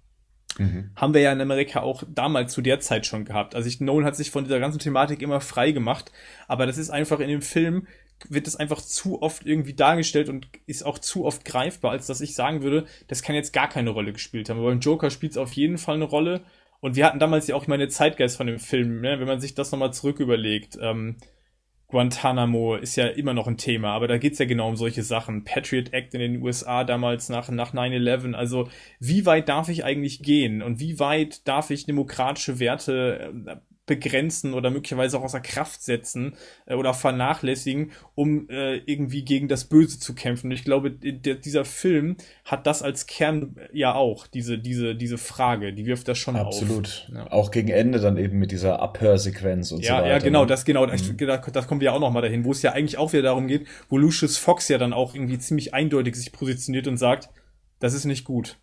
Mhm. 0.59 0.89
haben 0.95 1.13
wir 1.13 1.21
ja 1.21 1.31
in 1.31 1.41
Amerika 1.41 1.81
auch 1.81 2.03
damals 2.07 2.53
zu 2.53 2.61
der 2.61 2.79
Zeit 2.79 3.05
schon 3.05 3.25
gehabt. 3.25 3.53
Also 3.53 3.67
ich, 3.67 3.79
Nolan 3.79 4.05
hat 4.05 4.15
sich 4.15 4.31
von 4.31 4.43
dieser 4.43 4.59
ganzen 4.59 4.79
Thematik 4.79 5.21
immer 5.21 5.39
frei 5.39 5.71
gemacht, 5.71 6.11
aber 6.47 6.65
das 6.65 6.79
ist 6.79 6.89
einfach 6.89 7.19
in 7.19 7.27
dem 7.27 7.43
Film 7.43 7.85
wird 8.29 8.47
das 8.47 8.55
einfach 8.55 8.81
zu 8.81 9.21
oft 9.21 9.45
irgendwie 9.45 9.73
dargestellt 9.73 10.29
und 10.29 10.47
ist 10.65 10.85
auch 10.85 10.99
zu 10.99 11.25
oft 11.25 11.45
greifbar, 11.45 11.91
als 11.91 12.07
dass 12.07 12.21
ich 12.21 12.35
sagen 12.35 12.63
würde, 12.63 12.85
das 13.07 13.21
kann 13.21 13.35
jetzt 13.35 13.53
gar 13.53 13.69
keine 13.69 13.91
Rolle 13.91 14.13
gespielt 14.13 14.49
haben. 14.49 14.57
Aber 14.59 14.69
beim 14.69 14.79
Joker 14.79 15.09
spielt 15.09 15.33
es 15.33 15.37
auf 15.37 15.53
jeden 15.53 15.77
Fall 15.77 15.95
eine 15.95 16.05
Rolle. 16.05 16.41
Und 16.79 16.95
wir 16.95 17.05
hatten 17.05 17.19
damals 17.19 17.47
ja 17.47 17.55
auch 17.55 17.67
meine 17.67 17.87
Zeitgeist 17.87 18.37
von 18.37 18.47
dem 18.47 18.59
Film, 18.59 19.01
ne? 19.01 19.19
wenn 19.19 19.27
man 19.27 19.39
sich 19.39 19.55
das 19.55 19.71
nochmal 19.71 19.93
zurück 19.93 20.19
überlegt. 20.19 20.77
Ähm, 20.81 21.17
Guantanamo 21.87 22.75
ist 22.75 22.97
ja 22.97 23.07
immer 23.07 23.33
noch 23.33 23.47
ein 23.47 23.57
Thema, 23.57 23.93
aber 23.93 24.09
da 24.09 24.17
geht's 24.17 24.39
ja 24.39 24.45
genau 24.45 24.67
um 24.67 24.75
solche 24.75 25.03
Sachen. 25.03 25.45
Patriot 25.45 25.93
Act 25.93 26.13
in 26.13 26.19
den 26.19 26.41
USA 26.41 26.83
damals 26.83 27.29
nach, 27.29 27.49
nach 27.49 27.73
9-11. 27.73 28.33
Also 28.33 28.69
wie 28.99 29.25
weit 29.25 29.47
darf 29.47 29.69
ich 29.69 29.85
eigentlich 29.85 30.21
gehen 30.21 30.61
und 30.61 30.81
wie 30.81 30.99
weit 30.99 31.47
darf 31.47 31.69
ich 31.69 31.85
demokratische 31.85 32.59
Werte 32.59 33.33
äh, 33.47 33.55
begrenzen 33.87 34.53
oder 34.53 34.69
möglicherweise 34.69 35.17
auch 35.17 35.23
außer 35.23 35.39
Kraft 35.39 35.81
setzen 35.81 36.35
äh, 36.67 36.75
oder 36.75 36.93
vernachlässigen, 36.93 37.91
um 38.13 38.47
äh, 38.49 38.75
irgendwie 38.85 39.23
gegen 39.23 39.47
das 39.47 39.65
Böse 39.65 39.99
zu 39.99 40.13
kämpfen. 40.13 40.47
Und 40.47 40.51
ich 40.51 40.63
glaube, 40.63 40.91
der, 40.91 41.35
dieser 41.35 41.65
Film 41.65 42.17
hat 42.45 42.67
das 42.67 42.83
als 42.83 43.07
Kern 43.07 43.55
ja 43.73 43.95
auch, 43.95 44.27
diese, 44.27 44.59
diese, 44.59 44.95
diese 44.95 45.17
Frage, 45.17 45.73
die 45.73 45.85
wirft 45.85 46.07
das 46.07 46.17
schon 46.19 46.35
Absolut. 46.35 47.07
auf. 47.09 47.15
Ja. 47.15 47.31
Auch 47.31 47.49
gegen 47.49 47.69
Ende 47.69 47.99
dann 47.99 48.17
eben 48.17 48.37
mit 48.37 48.51
dieser 48.51 48.79
Abhörsequenz 48.79 49.71
und 49.71 49.83
ja, 49.83 49.87
so 49.87 50.03
weiter. 50.03 50.07
Ja, 50.07 50.19
genau, 50.19 50.41
ne? 50.41 50.47
das 50.47 50.65
genau, 50.65 50.85
Mhm. 50.85 51.17
da, 51.17 51.37
das 51.37 51.67
kommen 51.67 51.81
wir 51.81 51.85
ja 51.85 51.91
auch 51.93 51.99
noch 51.99 52.11
mal 52.11 52.21
dahin, 52.21 52.43
wo 52.43 52.51
es 52.51 52.61
ja 52.61 52.73
eigentlich 52.73 52.97
auch 52.97 53.13
wieder 53.13 53.23
darum 53.23 53.47
geht, 53.47 53.67
wo 53.89 53.97
Lucius 53.97 54.37
Fox 54.37 54.67
ja 54.67 54.77
dann 54.77 54.93
auch 54.93 55.15
irgendwie 55.15 55.39
ziemlich 55.39 55.73
eindeutig 55.73 56.15
sich 56.15 56.31
positioniert 56.31 56.87
und 56.87 56.97
sagt, 56.97 57.29
das 57.79 57.93
ist 57.93 58.05
nicht 58.05 58.25
gut. 58.25 58.57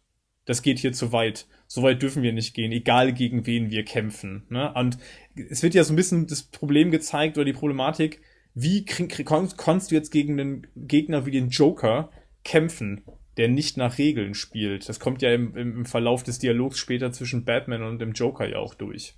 Das 0.44 0.62
geht 0.62 0.78
hier 0.78 0.92
zu 0.92 1.12
weit. 1.12 1.46
So 1.66 1.82
weit 1.82 2.02
dürfen 2.02 2.22
wir 2.22 2.32
nicht 2.32 2.54
gehen, 2.54 2.72
egal 2.72 3.12
gegen 3.12 3.46
wen 3.46 3.70
wir 3.70 3.84
kämpfen. 3.84 4.44
Ne? 4.48 4.72
Und 4.74 4.98
es 5.34 5.62
wird 5.62 5.74
ja 5.74 5.84
so 5.84 5.92
ein 5.92 5.96
bisschen 5.96 6.26
das 6.26 6.42
Problem 6.42 6.90
gezeigt 6.90 7.36
oder 7.36 7.44
die 7.44 7.52
Problematik, 7.52 8.20
wie 8.54 8.84
kannst 8.84 9.90
du 9.90 9.94
jetzt 9.94 10.10
gegen 10.10 10.38
einen 10.38 10.66
Gegner 10.76 11.26
wie 11.26 11.32
den 11.32 11.48
Joker 11.48 12.10
kämpfen, 12.44 13.04
der 13.36 13.48
nicht 13.48 13.76
nach 13.76 13.98
Regeln 13.98 14.34
spielt? 14.34 14.88
Das 14.88 15.00
kommt 15.00 15.22
ja 15.22 15.34
im, 15.34 15.56
im 15.56 15.86
Verlauf 15.86 16.22
des 16.22 16.38
Dialogs 16.38 16.78
später 16.78 17.10
zwischen 17.10 17.44
Batman 17.44 17.82
und 17.82 17.98
dem 17.98 18.12
Joker 18.12 18.48
ja 18.48 18.58
auch 18.58 18.74
durch. 18.74 19.14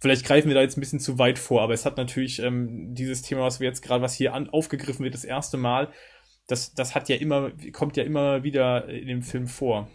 Vielleicht 0.00 0.24
greifen 0.24 0.48
wir 0.48 0.54
da 0.54 0.62
jetzt 0.62 0.78
ein 0.78 0.80
bisschen 0.80 1.00
zu 1.00 1.18
weit 1.18 1.38
vor, 1.38 1.60
aber 1.60 1.74
es 1.74 1.84
hat 1.84 1.96
natürlich 1.96 2.38
ähm, 2.38 2.94
dieses 2.94 3.22
Thema, 3.22 3.42
was 3.42 3.58
wir 3.58 3.66
jetzt 3.66 3.82
gerade, 3.82 4.00
was 4.00 4.14
hier 4.14 4.32
an, 4.32 4.48
aufgegriffen 4.48 5.04
wird, 5.04 5.14
das 5.14 5.24
erste 5.24 5.56
Mal, 5.56 5.88
das, 6.46 6.72
das 6.72 6.94
hat 6.94 7.08
ja 7.08 7.16
immer, 7.16 7.50
kommt 7.72 7.96
ja 7.96 8.04
immer 8.04 8.42
wieder 8.42 8.88
in 8.88 9.08
dem 9.08 9.22
Film 9.22 9.48
vor. 9.48 9.90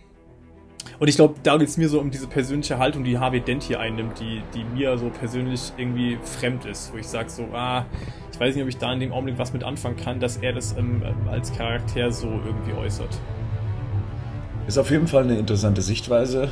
Und 1.00 1.08
ich 1.08 1.16
glaube, 1.16 1.36
da 1.44 1.58
geht 1.58 1.68
es 1.68 1.78
mir 1.78 1.90
so 1.90 2.00
um 2.00 2.12
diese 2.12 2.28
persönliche 2.28 2.78
Haltung, 2.78 3.04
die 3.04 3.18
Harvey 3.18 3.42
Dent 3.42 3.64
hier 3.64 3.80
einnimmt, 3.80 4.20
die, 4.20 4.42
die 4.54 4.64
mir 4.64 4.98
so 4.98 5.10
persönlich 5.10 5.74
irgendwie 5.78 6.18
fremd 6.24 6.66
ist, 6.66 6.94
wo 6.94 6.98
ich 6.98 7.08
sage 7.08 7.30
so, 7.30 7.44
ah, 7.54 7.86
ich 8.32 8.40
weiß 8.40 8.56
nicht, 8.56 8.64
ob 8.64 8.70
ich 8.70 8.78
da 8.78 8.94
in 8.94 9.00
dem 9.00 9.12
Augenblick 9.12 9.38
was 9.38 9.54
mit 9.54 9.64
anfangen 9.64 9.98
kann, 9.98 10.20
dass 10.20 10.38
er 10.38 10.54
das 10.54 10.76
ähm, 10.78 11.02
als 11.30 11.54
Charakter 11.54 12.12
so 12.12 12.28
irgendwie 12.28 12.74
äußert. 12.74 13.10
Ist 14.68 14.78
auf 14.78 14.90
jeden 14.92 15.08
Fall 15.08 15.24
eine 15.24 15.38
interessante 15.38 15.82
Sichtweise 15.82 16.50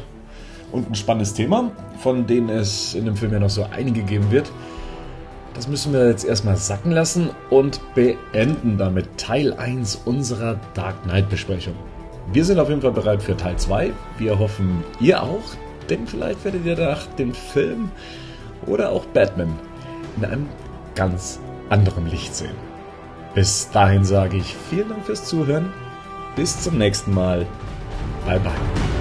und 0.71 0.89
ein 0.89 0.95
spannendes 0.95 1.33
Thema, 1.33 1.71
von 1.99 2.27
denen 2.27 2.49
es 2.49 2.93
in 2.93 3.05
dem 3.05 3.15
Film 3.15 3.31
ja 3.33 3.39
noch 3.39 3.49
so 3.49 3.65
einige 3.71 4.03
geben 4.03 4.31
wird. 4.31 4.51
Das 5.53 5.67
müssen 5.67 5.93
wir 5.93 6.07
jetzt 6.07 6.23
erstmal 6.23 6.57
sacken 6.57 6.91
lassen 6.91 7.29
und 7.49 7.81
beenden 7.93 8.77
damit 8.77 9.17
Teil 9.17 9.53
1 9.53 10.01
unserer 10.05 10.59
Dark 10.73 11.03
Knight 11.03 11.29
Besprechung. 11.29 11.75
Wir 12.33 12.45
sind 12.45 12.59
auf 12.59 12.69
jeden 12.69 12.81
Fall 12.81 12.93
bereit 12.93 13.21
für 13.21 13.35
Teil 13.35 13.57
2. 13.57 13.91
Wir 14.17 14.39
hoffen, 14.39 14.83
ihr 15.01 15.21
auch, 15.21 15.43
denn 15.89 16.07
vielleicht 16.07 16.45
werdet 16.45 16.65
ihr 16.65 16.77
nach 16.77 17.05
dem 17.17 17.33
Film 17.33 17.91
oder 18.65 18.89
auch 18.89 19.05
Batman 19.07 19.59
in 20.15 20.25
einem 20.25 20.49
ganz 20.95 21.39
anderen 21.69 22.07
Licht 22.07 22.33
sehen. 22.33 22.55
Bis 23.33 23.69
dahin 23.71 24.05
sage 24.05 24.37
ich 24.37 24.55
vielen 24.69 24.89
Dank 24.89 25.05
fürs 25.05 25.25
Zuhören. 25.25 25.73
Bis 26.35 26.61
zum 26.61 26.77
nächsten 26.77 27.13
Mal. 27.13 27.45
Bye 28.25 28.39
bye. 28.39 29.00